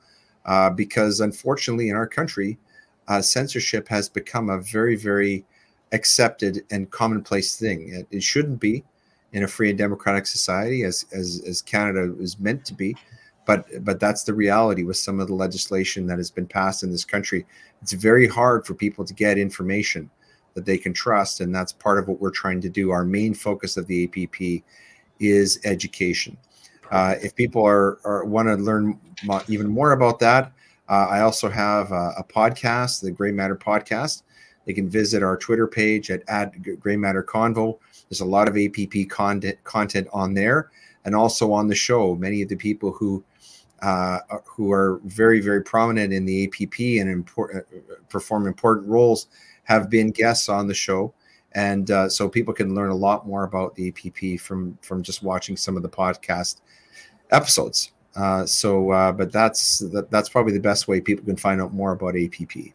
uh, 0.46 0.70
because 0.70 1.20
unfortunately 1.20 1.88
in 1.90 1.96
our 1.96 2.06
country, 2.06 2.58
censorship 3.20 3.86
has 3.88 4.08
become 4.08 4.50
a 4.50 4.60
very 4.60 4.96
very 4.96 5.44
accepted 5.92 6.64
and 6.70 6.90
commonplace 6.90 7.56
thing. 7.56 7.88
It, 7.94 8.06
it, 8.10 8.22
shouldn't 8.22 8.58
be 8.58 8.82
in 9.32 9.44
a 9.44 9.48
free 9.48 9.68
and 9.70 9.78
democratic 9.78 10.26
society 10.26 10.82
as 10.82 11.06
as 11.12 11.42
as 11.46 11.62
Canada 11.62 12.14
is 12.18 12.40
meant 12.40 12.64
to 12.64 12.74
be 12.74 12.96
but 13.46 13.84
but 13.84 13.98
that's 13.98 14.24
the 14.24 14.34
reality 14.34 14.82
with 14.82 14.98
some 14.98 15.20
of 15.20 15.28
the 15.28 15.34
legislation 15.34 16.06
that 16.08 16.18
has 16.18 16.30
been 16.30 16.46
passed 16.46 16.82
in 16.82 16.90
this 16.90 17.04
country. 17.04 17.46
It's 17.80 17.92
very 17.92 18.26
hard 18.26 18.66
for 18.66 18.74
people 18.74 19.04
to 19.04 19.14
get 19.14 19.38
information 19.38 20.10
that 20.54 20.66
they 20.66 20.76
can 20.76 20.92
trust 20.92 21.40
and 21.40 21.54
that's 21.54 21.72
part 21.72 21.98
of 21.98 22.08
what 22.08 22.20
we're 22.20 22.30
trying 22.30 22.60
to 22.62 22.68
do. 22.68 22.90
Our 22.90 23.04
main 23.04 23.32
focus 23.32 23.76
of 23.76 23.86
the 23.86 24.04
app 24.04 24.64
is 25.20 25.60
education 25.64 26.36
uh, 26.90 27.14
if 27.22 27.34
people 27.34 27.64
are, 27.64 27.98
are 28.04 28.24
want 28.24 28.48
to 28.48 28.54
learn 28.54 28.98
even 29.48 29.68
more 29.68 29.92
about 29.92 30.18
that 30.18 30.52
uh, 30.88 31.06
i 31.10 31.20
also 31.20 31.48
have 31.48 31.90
a, 31.92 32.12
a, 32.18 32.24
podcast 32.24 33.00
the 33.00 33.10
Grey 33.10 33.32
Matter 33.32 33.56
podcast 33.56 34.22
they 34.64 34.72
can 34.72 34.88
visit 34.88 35.22
our 35.22 35.36
twitter 35.36 35.66
page 35.66 36.10
at, 36.10 36.22
at 36.28 36.54
Grey 36.80 36.96
Matter 36.96 37.22
convo 37.22 37.78
there's 38.08 38.20
a 38.20 38.24
lot 38.24 38.48
of 38.48 38.56
app 38.56 39.08
content 39.08 39.62
content 39.64 40.08
on 40.12 40.34
there 40.34 40.70
and 41.04 41.14
also 41.14 41.52
on 41.52 41.68
the 41.68 41.74
show 41.74 42.14
many 42.14 42.42
of 42.42 42.48
the 42.48 42.56
people 42.56 42.92
who 42.92 43.24
uh, 43.82 44.18
who 44.44 44.72
are 44.72 45.00
very, 45.04 45.40
very 45.40 45.62
prominent 45.62 46.12
in 46.12 46.24
the 46.24 46.44
APP 46.44 46.80
and 47.00 47.10
important, 47.10 47.64
uh, 47.74 47.94
perform 48.08 48.46
important 48.46 48.88
roles, 48.88 49.28
have 49.64 49.90
been 49.90 50.10
guests 50.10 50.48
on 50.48 50.66
the 50.66 50.74
show. 50.74 51.12
And 51.52 51.90
uh, 51.90 52.08
so 52.08 52.28
people 52.28 52.52
can 52.52 52.74
learn 52.74 52.90
a 52.90 52.96
lot 52.96 53.26
more 53.26 53.44
about 53.44 53.74
the 53.74 53.88
APP 53.88 54.40
from 54.40 54.78
from 54.82 55.02
just 55.02 55.22
watching 55.22 55.56
some 55.56 55.76
of 55.76 55.82
the 55.82 55.88
podcast 55.88 56.60
episodes. 57.30 57.92
Uh, 58.14 58.46
so, 58.46 58.90
uh, 58.90 59.12
but 59.12 59.30
that's 59.30 59.78
that, 59.78 60.10
that's 60.10 60.28
probably 60.28 60.52
the 60.52 60.60
best 60.60 60.88
way 60.88 61.00
people 61.00 61.24
can 61.24 61.36
find 61.36 61.60
out 61.60 61.74
more 61.74 61.92
about 61.92 62.16
APP. 62.16 62.72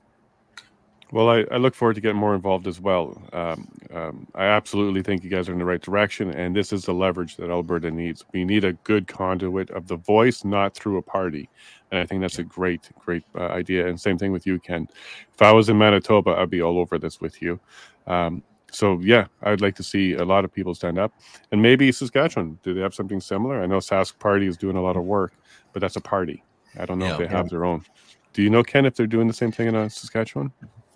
Well, 1.12 1.30
I, 1.30 1.44
I, 1.52 1.58
look 1.58 1.76
forward 1.76 1.96
to 1.96 2.02
getting 2.02 2.20
more 2.20 2.36
involved 2.36 2.68
as 2.68 2.80
well. 2.80 3.22
Um, 3.34 3.68
um, 3.94 4.28
I 4.34 4.46
absolutely 4.46 5.04
think 5.04 5.26
you 5.26 5.30
guys 5.30 5.50
are 5.50 5.52
in 5.52 5.60
the 5.60 5.66
right 5.66 5.82
direction, 5.82 6.32
and 6.32 6.56
this 6.56 6.72
is 6.72 6.86
the 6.86 6.94
leverage 6.94 7.36
that 7.36 7.50
Alberta 7.50 7.92
needs. 7.92 8.24
We 8.34 8.46
need 8.46 8.64
a 8.64 8.74
good 8.74 9.08
conduit 9.08 9.72
of 9.72 9.88
the 9.88 9.98
voice, 9.98 10.46
not 10.46 10.74
through 10.74 10.98
a 10.98 11.02
party. 11.02 11.50
And 11.92 12.00
I 12.00 12.06
think 12.06 12.22
that's 12.22 12.40
a 12.40 12.44
great, 12.44 12.90
great 12.98 13.24
uh, 13.36 13.48
idea. 13.48 13.88
And 13.88 14.00
same 14.00 14.18
thing 14.18 14.32
with 14.32 14.48
you, 14.48 14.58
Ken. 14.60 14.88
If 15.34 15.42
I 15.42 15.52
was 15.52 15.68
in 15.68 15.78
Manitoba, 15.78 16.32
I'd 16.32 16.50
be 16.50 16.62
all 16.62 16.80
over 16.80 16.98
this 16.98 17.20
with 17.20 17.42
you. 17.42 17.60
Um, 18.08 18.42
so 18.72 19.00
yeah, 19.02 19.28
I'd 19.44 19.62
like 19.62 19.76
to 19.76 19.84
see 19.84 20.14
a 20.14 20.26
lot 20.26 20.46
of 20.46 20.54
people 20.54 20.74
stand 20.74 20.98
up, 20.98 21.14
and 21.52 21.62
maybe 21.62 21.92
Saskatchewan. 21.92 22.58
Do 22.64 22.74
they 22.74 22.82
have 22.82 22.96
something 22.96 23.20
similar? 23.20 23.62
I 23.62 23.68
know 23.68 23.78
Sask 23.78 24.18
Party 24.18 24.48
is 24.48 24.58
doing 24.58 24.78
a 24.78 24.82
lot 24.82 24.98
of 24.98 25.04
work, 25.04 25.34
but 25.74 25.82
that's 25.82 25.98
a 25.98 26.02
party. 26.02 26.44
I 26.80 26.86
don't 26.86 27.00
know 27.00 27.06
yeah, 27.06 27.12
if 27.12 27.18
they 27.18 27.24
yeah. 27.26 27.32
have 27.32 27.50
their 27.50 27.66
own. 27.66 27.86
Do 28.34 28.42
you 28.42 28.50
know 28.50 28.64
Ken 28.64 28.86
if 28.86 28.96
they're 28.96 29.08
doing 29.08 29.28
the 29.28 29.34
same 29.34 29.52
thing 29.52 29.68
in 29.68 29.76
uh, 29.76 29.90
Saskatchewan? 29.90 30.52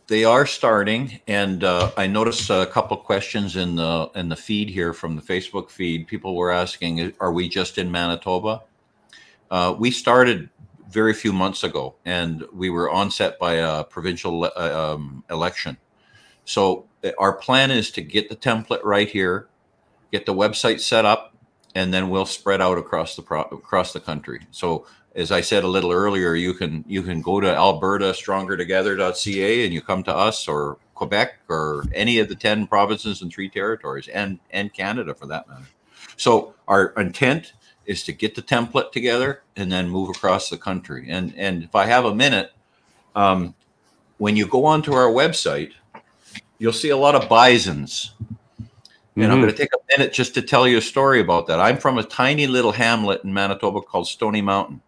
They 0.08 0.24
are 0.24 0.46
starting, 0.46 1.20
and 1.28 1.64
uh, 1.64 1.92
I 1.98 2.08
noticed 2.08 2.50
a 2.50 2.66
couple 2.68 2.96
questions 2.98 3.56
in 3.56 3.76
the 3.76 4.10
in 4.16 4.30
the 4.30 4.36
feed 4.36 4.70
here 4.70 4.94
from 4.94 5.16
the 5.16 5.22
Facebook 5.22 5.70
feed. 5.70 6.08
People 6.08 6.36
were 6.36 6.52
asking, 6.52 7.14
"Are 7.20 7.34
we 7.34 7.50
just 7.50 7.78
in 7.78 7.92
Manitoba?" 7.92 8.62
Uh, 9.52 9.76
we 9.78 9.92
started 9.92 10.50
very 10.90 11.14
few 11.14 11.34
months 11.34 11.64
ago, 11.64 11.96
and 12.06 12.46
we 12.54 12.70
were 12.70 12.90
onset 12.90 13.40
by 13.40 13.56
a 13.56 13.84
provincial 13.84 14.44
uh, 14.44 14.94
um, 14.96 15.24
election. 15.30 15.78
So 16.46 16.86
uh, 17.04 17.12
our 17.18 17.34
plan 17.34 17.72
is 17.72 17.92
to 17.92 18.02
get 18.02 18.30
the 18.30 18.36
template 18.36 18.84
right 18.84 19.10
here, 19.10 19.48
get 20.12 20.26
the 20.26 20.34
website 20.34 20.80
set 20.80 21.06
up, 21.06 21.36
and 21.74 21.94
then 21.94 22.10
we'll 22.10 22.26
spread 22.26 22.62
out 22.62 22.78
across 22.78 23.16
the 23.16 23.22
pro- 23.22 23.42
across 23.42 23.92
the 23.92 24.00
country. 24.00 24.40
So 24.52 24.86
as 25.16 25.32
I 25.32 25.42
said 25.42 25.64
a 25.64 25.68
little 25.68 25.92
earlier, 25.92 26.36
you 26.36 26.54
can 26.54 26.84
you 26.88 27.02
can 27.02 27.22
go 27.22 27.40
to 27.40 27.54
Alberta 27.54 28.12
strongertogether.ca 28.12 29.66
and 29.66 29.74
you 29.74 29.82
come 29.82 30.04
to 30.04 30.16
us 30.16 30.48
or 30.48 30.78
Quebec 30.94 31.40
or 31.50 31.86
any 31.94 32.20
of 32.20 32.30
the 32.30 32.36
10 32.36 32.68
provinces 32.68 33.22
and 33.22 33.32
three 33.32 33.50
territories 33.50 34.08
and 34.08 34.40
and 34.52 34.74
Canada 34.74 35.14
for 35.14 35.26
that 35.28 35.48
matter. 35.48 35.68
So 36.18 36.54
our 36.68 36.94
intent 36.98 37.54
is 37.86 38.04
to 38.04 38.14
get 38.14 38.36
the 38.36 38.42
template 38.42 38.92
together 38.92 39.44
and 39.56 39.72
then 39.72 39.90
move 39.90 40.10
across 40.10 40.50
the 40.50 40.58
country. 40.58 41.08
And 41.10 41.34
and 41.38 41.64
if 41.64 41.76
I 41.76 41.86
have 41.86 42.06
a 42.06 42.16
minute, 42.16 42.52
um, 43.16 43.56
when 44.18 44.36
you 44.36 44.48
go 44.48 44.66
onto 44.66 44.94
our 44.94 45.08
website, 45.08 45.74
you'll 46.66 46.74
see 46.74 46.90
a 46.90 46.98
lot 46.98 47.14
of 47.14 47.30
bisons. 47.30 48.16
And 48.58 48.68
mm-hmm. 49.16 49.32
I'm 49.32 49.40
going 49.40 49.52
to 49.52 49.56
take 49.56 49.70
a 49.72 49.96
minute 49.96 50.12
just 50.12 50.34
to 50.34 50.42
tell 50.42 50.68
you 50.68 50.80
a 50.80 50.82
story 50.82 51.22
about 51.22 51.46
that. 51.46 51.60
I'm 51.60 51.78
from 51.78 52.00
a 52.00 52.04
tiny 52.04 52.48
little 52.48 52.72
hamlet 52.72 53.24
in 53.24 53.32
Manitoba 53.32 53.82
called 53.82 54.08
Stony 54.08 54.42
Mountain. 54.42 54.82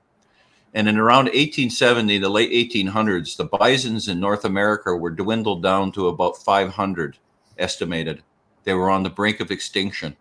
And 0.73 0.89
in 0.89 0.97
around 0.97 1.25
1870, 1.25 2.17
the 2.17 2.29
late 2.29 2.49
1800s, 2.51 3.37
the 3.37 3.45
bisons 3.45 4.07
in 4.07 4.19
North 4.19 4.43
America 4.43 4.95
were 4.95 5.11
dwindled 5.11 5.61
down 5.61 5.91
to 5.91 6.07
about 6.07 6.37
500 6.37 7.19
estimated. 7.59 8.23
They 8.63 8.73
were 8.73 8.89
on 8.89 9.03
the 9.03 9.11
brink 9.11 9.39
of 9.39 9.51
extinction. 9.51 10.17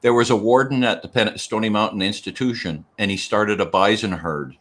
There 0.00 0.14
was 0.14 0.30
a 0.30 0.36
warden 0.36 0.82
at 0.82 1.02
the 1.02 1.34
Stony 1.36 1.68
Mountain 1.68 2.00
Institution, 2.00 2.86
and 2.98 3.10
he 3.10 3.18
started 3.18 3.60
a 3.60 3.66
bison 3.66 4.12
herd. 4.12 4.56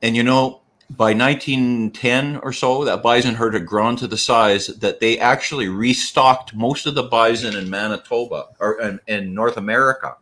And 0.00 0.16
you 0.16 0.22
know, 0.22 0.62
by 0.90 1.12
1910 1.12 2.36
or 2.38 2.52
so, 2.52 2.84
that 2.84 3.02
bison 3.02 3.34
herd 3.34 3.54
had 3.54 3.66
grown 3.66 3.96
to 3.96 4.06
the 4.06 4.16
size 4.16 4.68
that 4.68 5.00
they 5.00 5.18
actually 5.18 5.68
restocked 5.68 6.54
most 6.54 6.86
of 6.86 6.94
the 6.94 7.02
bison 7.02 7.56
in 7.56 7.68
Manitoba 7.68 8.46
or 8.60 8.80
in, 8.80 9.00
in 9.08 9.34
North 9.34 9.56
America 9.56 10.16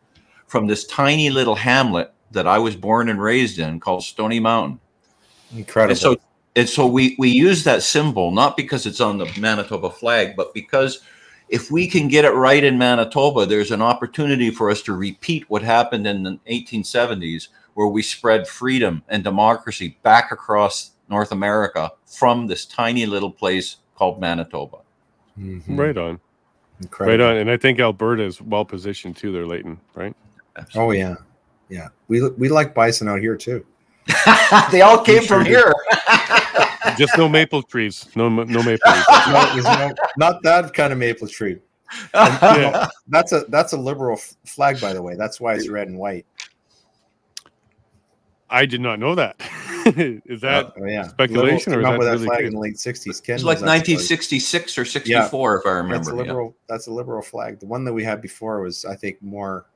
from 0.46 0.66
this 0.66 0.84
tiny 0.86 1.30
little 1.30 1.56
hamlet 1.56 2.12
that 2.30 2.46
I 2.46 2.58
was 2.58 2.76
born 2.76 3.08
and 3.08 3.20
raised 3.20 3.58
in 3.58 3.78
called 3.78 4.04
Stony 4.04 4.40
Mountain. 4.40 4.80
Incredible. 5.54 5.90
And 5.90 5.98
so, 5.98 6.16
and 6.56 6.68
so 6.68 6.86
we 6.86 7.14
we 7.18 7.28
use 7.28 7.64
that 7.64 7.82
symbol 7.82 8.30
not 8.30 8.56
because 8.56 8.86
it's 8.86 9.00
on 9.00 9.18
the 9.18 9.30
Manitoba 9.38 9.90
flag, 9.90 10.34
but 10.36 10.54
because 10.54 11.00
if 11.48 11.70
we 11.70 11.86
can 11.86 12.08
get 12.08 12.24
it 12.24 12.30
right 12.30 12.64
in 12.64 12.78
Manitoba, 12.78 13.46
there's 13.46 13.70
an 13.70 13.82
opportunity 13.82 14.50
for 14.50 14.70
us 14.70 14.82
to 14.82 14.94
repeat 14.94 15.48
what 15.50 15.62
happened 15.62 16.06
in 16.06 16.22
the 16.22 16.38
1870s, 16.48 17.48
where 17.74 17.86
we 17.86 18.02
spread 18.02 18.48
freedom 18.48 19.02
and 19.08 19.22
democracy 19.22 19.98
back 20.02 20.32
across 20.32 20.92
North 21.08 21.32
America 21.32 21.92
from 22.06 22.46
this 22.46 22.64
tiny 22.64 23.06
little 23.06 23.30
place 23.30 23.76
called 23.94 24.20
Manitoba. 24.20 24.78
Mm-hmm. 25.38 25.76
Right 25.78 25.96
on. 25.96 26.20
Incredible. 26.80 27.26
Right 27.26 27.32
on. 27.32 27.36
And 27.38 27.50
I 27.50 27.56
think 27.56 27.80
Alberta 27.80 28.22
is 28.24 28.40
well 28.40 28.64
positioned 28.64 29.16
too 29.16 29.32
there, 29.32 29.46
Leighton, 29.46 29.78
right? 29.94 30.14
Absolutely. 30.56 31.02
Oh, 31.02 31.08
yeah. 31.08 31.16
Yeah, 31.68 31.88
we 32.08 32.28
we 32.30 32.48
like 32.48 32.74
bison 32.74 33.08
out 33.08 33.20
here 33.20 33.36
too. 33.36 33.64
they 34.70 34.82
all 34.82 34.98
came 35.02 35.22
sure 35.22 35.38
from 35.38 35.44
do. 35.44 35.50
here. 35.50 35.74
Just 36.98 37.16
no 37.16 37.28
maple 37.28 37.62
trees. 37.62 38.06
No 38.14 38.28
no 38.28 38.62
maple 38.62 38.92
trees. 38.92 39.64
no, 39.64 39.88
no, 39.88 39.94
not 40.18 40.42
that 40.42 40.74
kind 40.74 40.92
of 40.92 40.98
maple 40.98 41.26
tree. 41.26 41.58
And, 42.12 42.38
yeah. 42.42 42.70
know, 42.70 42.86
that's 43.08 43.32
a 43.32 43.44
that's 43.48 43.72
a 43.72 43.76
liberal 43.76 44.18
f- 44.18 44.34
flag, 44.44 44.80
by 44.80 44.92
the 44.92 45.02
way. 45.02 45.16
That's 45.16 45.40
why 45.40 45.54
it's 45.54 45.68
red 45.68 45.88
and 45.88 45.98
white. 45.98 46.26
I 48.54 48.66
did 48.66 48.80
not 48.80 48.98
know 48.98 49.14
that. 49.16 49.36
is 50.24 50.40
that 50.40 50.66
uh, 50.80 50.84
yeah. 50.86 51.08
speculation 51.08 51.72
liberal, 51.72 51.94
or 51.94 51.98
is 51.98 52.04
that, 52.06 52.12
really 52.12 52.26
flag 52.26 52.44
in 52.46 52.52
the 52.54 52.58
late 52.58 52.78
sixties? 52.78 53.20
It's 53.26 53.44
like 53.44 53.60
nineteen 53.60 53.98
sixty 53.98 54.38
six 54.38 54.78
or 54.78 54.84
sixty 54.84 55.12
four, 55.28 55.54
yeah. 55.54 55.58
if 55.58 55.66
I 55.66 55.70
remember. 55.76 55.96
That's 55.96 56.08
a 56.08 56.14
liberal. 56.14 56.46
Yeah. 56.46 56.64
That's 56.68 56.86
a 56.86 56.92
liberal 56.92 57.22
flag. 57.22 57.60
The 57.60 57.66
one 57.66 57.84
that 57.84 57.92
we 57.92 58.04
had 58.04 58.22
before 58.22 58.60
was, 58.60 58.84
I 58.84 58.94
think, 58.94 59.20
more 59.20 59.66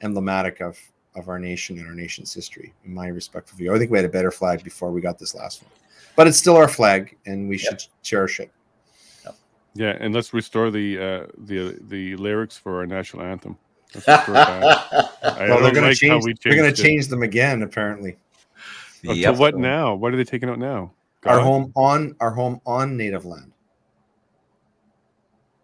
emblematic 0.00 0.60
of 0.60 0.78
of 1.14 1.28
our 1.28 1.38
nation 1.38 1.78
and 1.78 1.86
our 1.86 1.94
nation's 1.94 2.32
history, 2.32 2.72
in 2.84 2.94
my 2.94 3.08
respectful 3.08 3.56
view. 3.58 3.74
I 3.74 3.78
think 3.78 3.90
we 3.90 3.98
had 3.98 4.04
a 4.04 4.08
better 4.08 4.30
flag 4.30 4.64
before 4.64 4.90
we 4.90 5.00
got 5.00 5.18
this 5.18 5.34
last 5.34 5.62
one, 5.62 5.70
but 6.16 6.26
it's 6.26 6.38
still 6.38 6.56
our 6.56 6.68
flag, 6.68 7.16
and 7.26 7.48
we 7.48 7.58
should 7.58 7.84
cherish 8.02 8.40
it. 8.40 8.50
Yeah, 9.74 9.96
and 9.98 10.14
let's 10.14 10.32
restore 10.32 10.70
the 10.70 10.98
uh, 10.98 11.26
the 11.36 11.78
the 11.88 12.16
lyrics 12.16 12.56
for 12.56 12.78
our 12.78 12.86
national 12.86 13.24
anthem. 13.24 13.58
Uh, 13.96 14.00
well, 15.22 15.62
they're 15.62 15.72
going 15.72 15.84
like 15.84 15.92
to 15.92 15.94
change. 15.94 16.24
They're 16.42 16.56
going 16.56 16.72
to 16.72 16.82
change 16.82 17.08
them 17.08 17.22
again, 17.22 17.62
apparently. 17.62 18.16
Oh, 19.06 19.12
yep. 19.12 19.34
To 19.34 19.40
what 19.40 19.56
now? 19.56 19.94
What 19.94 20.14
are 20.14 20.16
they 20.16 20.24
taking 20.24 20.48
out 20.48 20.58
now? 20.58 20.92
God. 21.20 21.32
Our 21.32 21.40
home 21.40 21.72
on 21.74 22.16
our 22.20 22.30
home 22.30 22.60
on 22.66 22.96
native 22.96 23.24
land. 23.24 23.52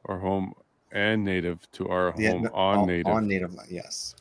Our 0.06 0.18
home 0.18 0.54
and 0.92 1.24
native 1.24 1.70
to 1.72 1.88
our 1.88 2.10
home 2.12 2.20
yeah, 2.20 2.32
no, 2.34 2.50
on, 2.52 2.86
native 2.86 3.06
on 3.06 3.28
native 3.28 3.54
land. 3.54 3.70
Yes. 3.70 4.14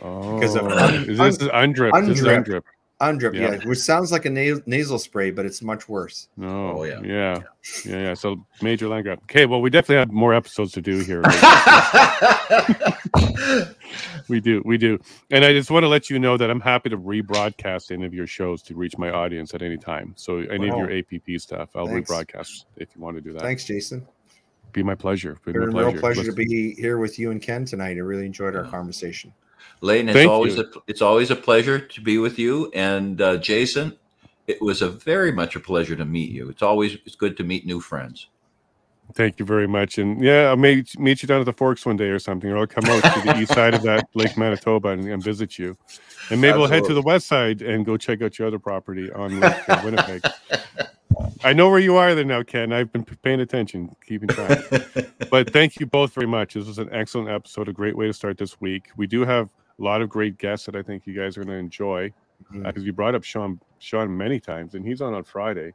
Oh, 0.00 0.34
because 0.34 0.54
of 0.54 0.66
oh, 0.66 0.78
un, 0.78 1.06
this 1.06 1.36
is 1.36 1.48
UNDRIP. 1.48 1.92
UNDRIP. 1.92 2.06
This 2.06 2.20
is 2.20 2.24
UNDRIP. 2.26 2.62
Undrip, 3.02 3.34
Yeah. 3.34 3.52
yeah. 3.54 3.64
which 3.68 3.78
sounds 3.80 4.10
like 4.12 4.24
a 4.24 4.30
na- 4.30 4.60
nasal 4.66 4.98
spray, 4.98 5.30
but 5.30 5.44
it's 5.44 5.60
much 5.60 5.88
worse. 5.88 6.28
No. 6.36 6.78
Oh, 6.78 6.84
yeah. 6.84 7.00
yeah. 7.02 7.40
Yeah. 7.84 7.98
Yeah. 7.98 8.14
So 8.14 8.44
major 8.62 8.88
land 8.88 9.04
grab. 9.04 9.18
Okay. 9.24 9.44
Well, 9.46 9.60
we 9.60 9.70
definitely 9.70 9.96
have 9.96 10.12
more 10.12 10.32
episodes 10.34 10.72
to 10.72 10.80
do 10.80 10.98
here. 11.00 11.22
we 14.28 14.40
do. 14.40 14.62
We 14.64 14.78
do. 14.78 14.98
And 15.30 15.44
I 15.44 15.52
just 15.52 15.70
want 15.70 15.82
to 15.84 15.88
let 15.88 16.08
you 16.10 16.18
know 16.18 16.36
that 16.36 16.50
I'm 16.50 16.60
happy 16.60 16.88
to 16.90 16.96
rebroadcast 16.96 17.90
any 17.90 18.04
of 18.06 18.14
your 18.14 18.26
shows 18.26 18.62
to 18.62 18.74
reach 18.74 18.96
my 18.98 19.10
audience 19.10 19.54
at 19.54 19.62
any 19.62 19.76
time. 19.76 20.14
So 20.16 20.38
any 20.38 20.70
Wow. 20.70 20.82
of 20.84 20.90
your 20.90 20.98
APP 20.98 21.40
stuff, 21.40 21.70
I'll 21.74 21.86
Thanks. 21.86 22.10
rebroadcast 22.10 22.64
if 22.76 22.88
you 22.94 23.02
want 23.02 23.16
to 23.16 23.20
do 23.20 23.32
that. 23.32 23.42
Thanks, 23.42 23.64
Jason. 23.64 24.06
Be 24.72 24.82
my 24.82 24.94
pleasure. 24.94 25.36
Be 25.44 25.50
It's 25.50 25.58
my 25.58 25.64
been 25.66 25.68
a 25.68 25.72
pleasure. 25.72 25.88
real 25.90 26.00
pleasure 26.00 26.24
to 26.24 26.32
be 26.32 26.74
here 26.74 26.98
with 26.98 27.18
you 27.18 27.30
and 27.30 27.42
Ken 27.42 27.64
tonight. 27.64 27.96
I 27.96 28.00
really 28.00 28.24
enjoyed 28.26 28.56
our 28.56 28.64
Yeah. 28.64 28.70
conversation. 28.70 29.32
Leighton, 29.80 30.08
it's 30.08 30.16
Thank 30.16 30.30
always 30.30 30.56
you. 30.56 30.62
a 30.62 30.80
it's 30.86 31.02
always 31.02 31.30
a 31.30 31.36
pleasure 31.36 31.78
to 31.78 32.00
be 32.00 32.18
with 32.18 32.38
you. 32.38 32.70
And 32.74 33.20
uh, 33.20 33.36
Jason, 33.38 33.96
it 34.46 34.60
was 34.60 34.82
a 34.82 34.88
very 34.88 35.32
much 35.32 35.56
a 35.56 35.60
pleasure 35.60 35.96
to 35.96 36.04
meet 36.04 36.30
you. 36.30 36.48
It's 36.48 36.62
always 36.62 36.96
it's 37.04 37.16
good 37.16 37.36
to 37.38 37.44
meet 37.44 37.66
new 37.66 37.80
friends. 37.80 38.28
Thank 39.14 39.38
you 39.38 39.44
very 39.44 39.66
much. 39.66 39.98
And 39.98 40.22
yeah, 40.22 40.44
I'll 40.44 40.56
may, 40.56 40.84
meet 40.96 41.22
you 41.22 41.26
down 41.26 41.40
at 41.40 41.46
the 41.46 41.52
Forks 41.52 41.84
one 41.84 41.96
day 41.96 42.08
or 42.08 42.18
something, 42.18 42.50
or 42.50 42.58
I'll 42.58 42.66
come 42.66 42.84
out 42.86 43.02
to 43.02 43.20
the 43.20 43.38
east 43.40 43.52
side 43.54 43.74
of 43.74 43.82
that 43.82 44.08
Lake 44.14 44.36
Manitoba 44.38 44.90
and, 44.90 45.06
and 45.06 45.22
visit 45.22 45.58
you. 45.58 45.76
And 46.30 46.40
maybe 46.40 46.56
we'll 46.56 46.68
head 46.68 46.84
to 46.84 46.94
the 46.94 47.02
west 47.02 47.26
side 47.26 47.60
and 47.62 47.84
go 47.84 47.96
check 47.96 48.22
out 48.22 48.38
your 48.38 48.48
other 48.48 48.58
property 48.58 49.10
on 49.12 49.40
Lake 49.40 49.68
uh, 49.68 49.82
Winnipeg. 49.84 50.22
I 51.44 51.52
know 51.52 51.68
where 51.70 51.78
you 51.80 51.96
are 51.96 52.14
there 52.14 52.24
now, 52.24 52.42
Ken. 52.42 52.72
I've 52.72 52.92
been 52.92 53.04
paying 53.04 53.40
attention, 53.40 53.94
keeping 54.06 54.28
track. 54.28 54.58
but 55.30 55.52
thank 55.52 55.78
you 55.80 55.86
both 55.86 56.12
very 56.14 56.26
much. 56.26 56.54
This 56.54 56.66
was 56.66 56.78
an 56.78 56.88
excellent 56.92 57.28
episode, 57.28 57.68
a 57.68 57.72
great 57.72 57.96
way 57.96 58.06
to 58.06 58.12
start 58.12 58.38
this 58.38 58.60
week. 58.60 58.86
We 58.96 59.06
do 59.06 59.24
have 59.24 59.48
a 59.78 59.82
lot 59.82 60.02
of 60.02 60.08
great 60.08 60.38
guests 60.38 60.66
that 60.66 60.76
I 60.76 60.82
think 60.82 61.06
you 61.06 61.14
guys 61.14 61.36
are 61.36 61.44
going 61.44 61.54
to 61.56 61.60
enjoy 61.60 62.12
because 62.52 62.84
you 62.84 62.92
brought 62.92 63.14
up 63.14 63.24
Shawn 63.24 63.60
Shawn 63.78 64.14
many 64.16 64.38
times, 64.40 64.74
and 64.74 64.86
he's 64.86 65.00
on 65.00 65.14
on 65.14 65.24
Friday. 65.24 65.72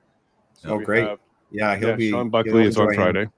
Oh, 0.65 0.79
great. 0.79 1.07
have- 1.07 1.19
Yeah, 1.51 1.75
he'll 1.77 1.89
yeah, 1.89 1.95
be. 1.95 2.11
Shawn 2.11 2.29
Buckley 2.29 2.65
is 2.65 2.77
on 2.77 2.89
enjoy 2.89 2.91
him. 2.91 2.95
Friday. 3.13 3.29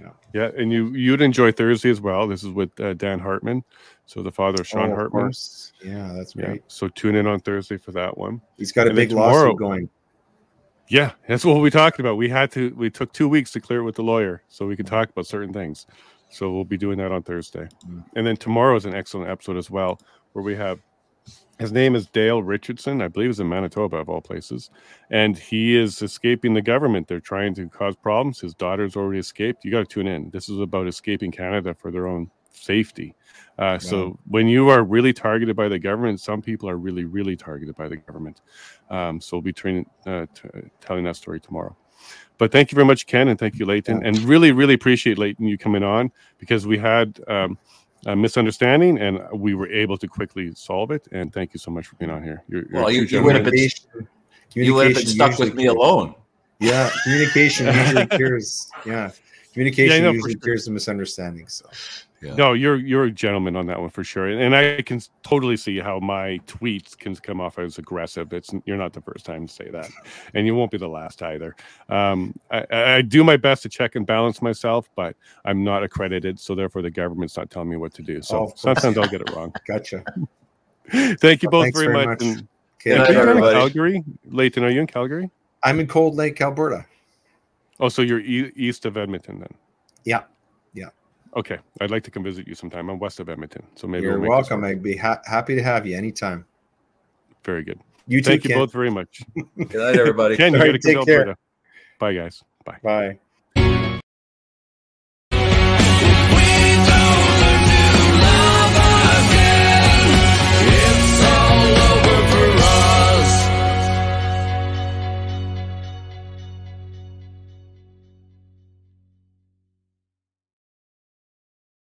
Yeah. 0.00 0.10
Yeah, 0.32 0.50
and 0.56 0.72
you 0.72 0.88
you'd 0.94 1.20
enjoy 1.20 1.52
Thursday 1.52 1.90
as 1.90 2.00
well. 2.00 2.26
This 2.26 2.42
is 2.42 2.48
with 2.50 2.78
uh, 2.80 2.94
Dan 2.94 3.18
Hartman, 3.18 3.62
so 4.06 4.22
the 4.22 4.32
father 4.32 4.62
of 4.62 4.66
Sean 4.66 4.88
Oh, 4.88 4.92
of 4.92 4.96
Hartman. 4.96 5.22
course. 5.24 5.72
Yeah, 5.84 6.12
that's 6.16 6.34
Yeah, 6.34 6.46
great. 6.46 6.62
so 6.68 6.88
tune 6.88 7.16
in 7.16 7.26
on 7.26 7.40
Thursday 7.40 7.76
for 7.76 7.92
that 7.92 8.16
one. 8.16 8.40
He's 8.56 8.72
got 8.72 8.86
a 8.86 8.90
And 8.90 8.96
then 8.98 9.02
big 9.04 9.08
tomorrow- 9.10 9.42
lawsuit 9.50 9.58
going. 9.58 9.90
Yeah, 10.90 11.12
that's 11.28 11.44
what 11.44 11.60
we 11.60 11.70
talked 11.70 12.00
about. 12.00 12.16
We 12.16 12.28
had 12.28 12.50
to. 12.52 12.74
We 12.76 12.90
took 12.90 13.12
two 13.12 13.28
weeks 13.28 13.52
to 13.52 13.60
clear 13.60 13.78
it 13.78 13.84
with 13.84 13.94
the 13.94 14.02
lawyer, 14.02 14.42
so 14.48 14.66
we 14.66 14.74
could 14.74 14.88
talk 14.88 15.08
about 15.08 15.24
certain 15.26 15.52
things. 15.52 15.86
So 16.30 16.50
we'll 16.52 16.64
be 16.64 16.76
doing 16.76 16.98
that 16.98 17.12
on 17.12 17.22
Thursday, 17.22 17.68
Mm. 17.88 18.04
and 18.16 18.26
then 18.26 18.36
tomorrow 18.36 18.76
is 18.76 18.84
an 18.86 18.94
excellent 18.94 19.30
episode 19.30 19.56
as 19.56 19.70
well, 19.70 20.00
where 20.32 20.44
we 20.44 20.56
have. 20.56 20.80
His 21.60 21.70
name 21.72 21.94
is 21.94 22.06
Dale 22.06 22.42
Richardson. 22.42 23.02
I 23.02 23.08
believe 23.08 23.28
he's 23.28 23.38
in 23.38 23.48
Manitoba 23.48 23.98
of 23.98 24.08
all 24.08 24.20
places, 24.22 24.70
and 25.10 25.38
he 25.38 25.76
is 25.76 26.00
escaping 26.02 26.54
the 26.54 26.62
government. 26.62 27.06
They're 27.06 27.20
trying 27.20 27.54
to 27.54 27.68
cause 27.68 27.94
problems. 27.94 28.40
His 28.40 28.54
daughter's 28.54 28.96
already 28.96 29.18
escaped. 29.20 29.64
You 29.64 29.70
got 29.70 29.80
to 29.80 29.84
tune 29.94 30.08
in. 30.08 30.30
This 30.30 30.48
is 30.48 30.58
about 30.58 30.88
escaping 30.88 31.30
Canada 31.30 31.74
for 31.74 31.90
their 31.92 32.06
own 32.08 32.30
safety. 32.50 33.14
Uh, 33.60 33.78
So 33.78 34.18
when 34.26 34.48
you 34.48 34.70
are 34.70 34.82
really 34.82 35.12
targeted 35.12 35.54
by 35.54 35.68
the 35.68 35.78
government, 35.78 36.18
some 36.20 36.40
people 36.40 36.68
are 36.68 36.76
really, 36.78 37.04
really 37.04 37.36
targeted 37.36 37.76
by 37.76 37.88
the 37.88 37.96
government. 37.96 38.40
Um, 38.88 39.20
so 39.20 39.36
we'll 39.36 39.42
be 39.42 39.52
training, 39.52 39.86
uh, 40.06 40.26
t- 40.34 40.48
telling 40.80 41.04
that 41.04 41.16
story 41.16 41.38
tomorrow. 41.40 41.76
But 42.38 42.50
thank 42.52 42.72
you 42.72 42.76
very 42.76 42.86
much, 42.86 43.06
Ken, 43.06 43.28
and 43.28 43.38
thank 43.38 43.58
you, 43.58 43.66
Leighton, 43.66 44.02
and 44.04 44.18
really, 44.20 44.50
really 44.52 44.72
appreciate 44.72 45.18
Leighton 45.18 45.46
you 45.46 45.58
coming 45.58 45.82
on 45.82 46.10
because 46.38 46.66
we 46.66 46.78
had 46.78 47.20
um, 47.28 47.58
a 48.06 48.16
misunderstanding 48.16 48.96
and 48.98 49.20
we 49.34 49.52
were 49.54 49.68
able 49.70 49.98
to 49.98 50.08
quickly 50.08 50.50
solve 50.54 50.90
it. 50.90 51.06
And 51.12 51.30
thank 51.30 51.52
you 51.52 51.58
so 51.60 51.70
much 51.70 51.86
for 51.86 51.96
being 51.96 52.10
on 52.10 52.22
here. 52.22 52.42
You're, 52.48 52.62
you're 52.70 52.80
Well, 52.82 52.90
you- 52.90 53.06
true 53.06 53.18
you 53.18 53.24
would 53.24 53.36
have 53.36 53.44
been- 53.44 53.68
you 54.54 54.74
would 54.74 54.86
have 54.86 54.96
been 54.96 55.06
stuck 55.06 55.38
with 55.38 55.54
me 55.54 55.64
cures- 55.64 55.76
alone. 55.76 56.14
Yeah, 56.60 56.90
communication 57.04 57.66
usually 57.74 58.06
cures. 58.06 58.70
Yeah, 58.86 59.10
communication 59.52 60.02
know, 60.04 60.12
usually 60.12 60.32
sure. 60.32 60.40
cures 60.40 60.64
the 60.64 60.70
misunderstandings. 60.72 61.62
So. 61.62 61.68
Yeah. 62.22 62.34
No, 62.34 62.52
you're 62.52 62.76
you're 62.76 63.04
a 63.04 63.10
gentleman 63.10 63.56
on 63.56 63.66
that 63.68 63.80
one 63.80 63.88
for 63.88 64.04
sure, 64.04 64.28
and 64.28 64.54
I 64.54 64.82
can 64.82 65.00
totally 65.22 65.56
see 65.56 65.78
how 65.78 65.98
my 66.00 66.38
tweets 66.46 66.96
can 66.96 67.16
come 67.16 67.40
off 67.40 67.58
as 67.58 67.78
aggressive. 67.78 68.30
It's 68.34 68.50
you're 68.66 68.76
not 68.76 68.92
the 68.92 69.00
first 69.00 69.24
time 69.24 69.46
to 69.46 69.52
say 69.52 69.70
that, 69.70 69.88
and 70.34 70.46
you 70.46 70.54
won't 70.54 70.70
be 70.70 70.76
the 70.76 70.88
last 70.88 71.22
either. 71.22 71.56
Um, 71.88 72.38
I, 72.50 72.66
I 72.70 73.02
do 73.02 73.24
my 73.24 73.38
best 73.38 73.62
to 73.62 73.70
check 73.70 73.96
and 73.96 74.06
balance 74.06 74.42
myself, 74.42 74.90
but 74.96 75.16
I'm 75.46 75.64
not 75.64 75.82
accredited, 75.82 76.38
so 76.38 76.54
therefore 76.54 76.82
the 76.82 76.90
government's 76.90 77.38
not 77.38 77.48
telling 77.48 77.70
me 77.70 77.76
what 77.78 77.94
to 77.94 78.02
do. 78.02 78.18
Oh, 78.18 78.20
So 78.20 78.38
course. 78.38 78.60
sometimes 78.60 78.98
I'll 78.98 79.08
get 79.08 79.22
it 79.22 79.30
wrong. 79.34 79.54
Gotcha. 79.66 80.04
Thank 80.90 81.42
you 81.42 81.48
Well, 81.50 81.62
both 81.64 81.74
very 81.74 81.86
very 81.86 82.06
much. 82.06 82.20
much. 82.20 82.22
And, 82.22 82.48
Okay, 82.82 82.92
and 82.92 83.02
are 83.02 83.34
you 83.34 83.46
in. 83.46 83.52
Calgary, 83.52 84.04
Leighton? 84.24 84.64
Are 84.64 84.70
you 84.70 84.80
in 84.80 84.86
Calgary? 84.86 85.30
I'm 85.62 85.80
in 85.80 85.86
Cold 85.86 86.14
Lake, 86.16 86.40
Alberta. 86.40 86.86
Oh, 87.78 87.90
so 87.90 88.00
you're 88.00 88.20
e- 88.20 88.52
east 88.56 88.86
of 88.86 88.96
Edmonton 88.96 89.38
then? 89.38 89.52
Yeah. 90.06 90.22
Okay, 91.36 91.58
I'd 91.80 91.90
like 91.90 92.02
to 92.04 92.10
come 92.10 92.24
visit 92.24 92.48
you 92.48 92.54
sometime. 92.54 92.90
I'm 92.90 92.98
west 92.98 93.20
of 93.20 93.28
Edmonton, 93.28 93.62
so 93.76 93.86
maybe 93.86 94.04
You're 94.06 94.18
we'll 94.18 94.30
welcome. 94.30 94.64
I'd 94.64 94.82
be 94.82 94.96
ha- 94.96 95.20
happy 95.24 95.54
to 95.54 95.62
have 95.62 95.86
you 95.86 95.96
anytime. 95.96 96.44
Very 97.44 97.62
good. 97.62 97.78
You 98.06 98.20
too, 98.20 98.30
Thank 98.30 98.44
you 98.44 98.50
Ken. 98.50 98.58
both 98.58 98.72
very 98.72 98.90
much. 98.90 99.22
Good 99.36 99.74
night, 99.74 99.96
everybody. 99.96 100.36
Ken, 100.36 100.52
you 100.52 100.58
right, 100.58 100.72
take 100.82 101.04
care. 101.04 101.20
Alberta. 101.20 101.36
Bye, 102.00 102.14
guys. 102.14 102.42
Bye. 102.64 102.78
Bye. 102.82 103.18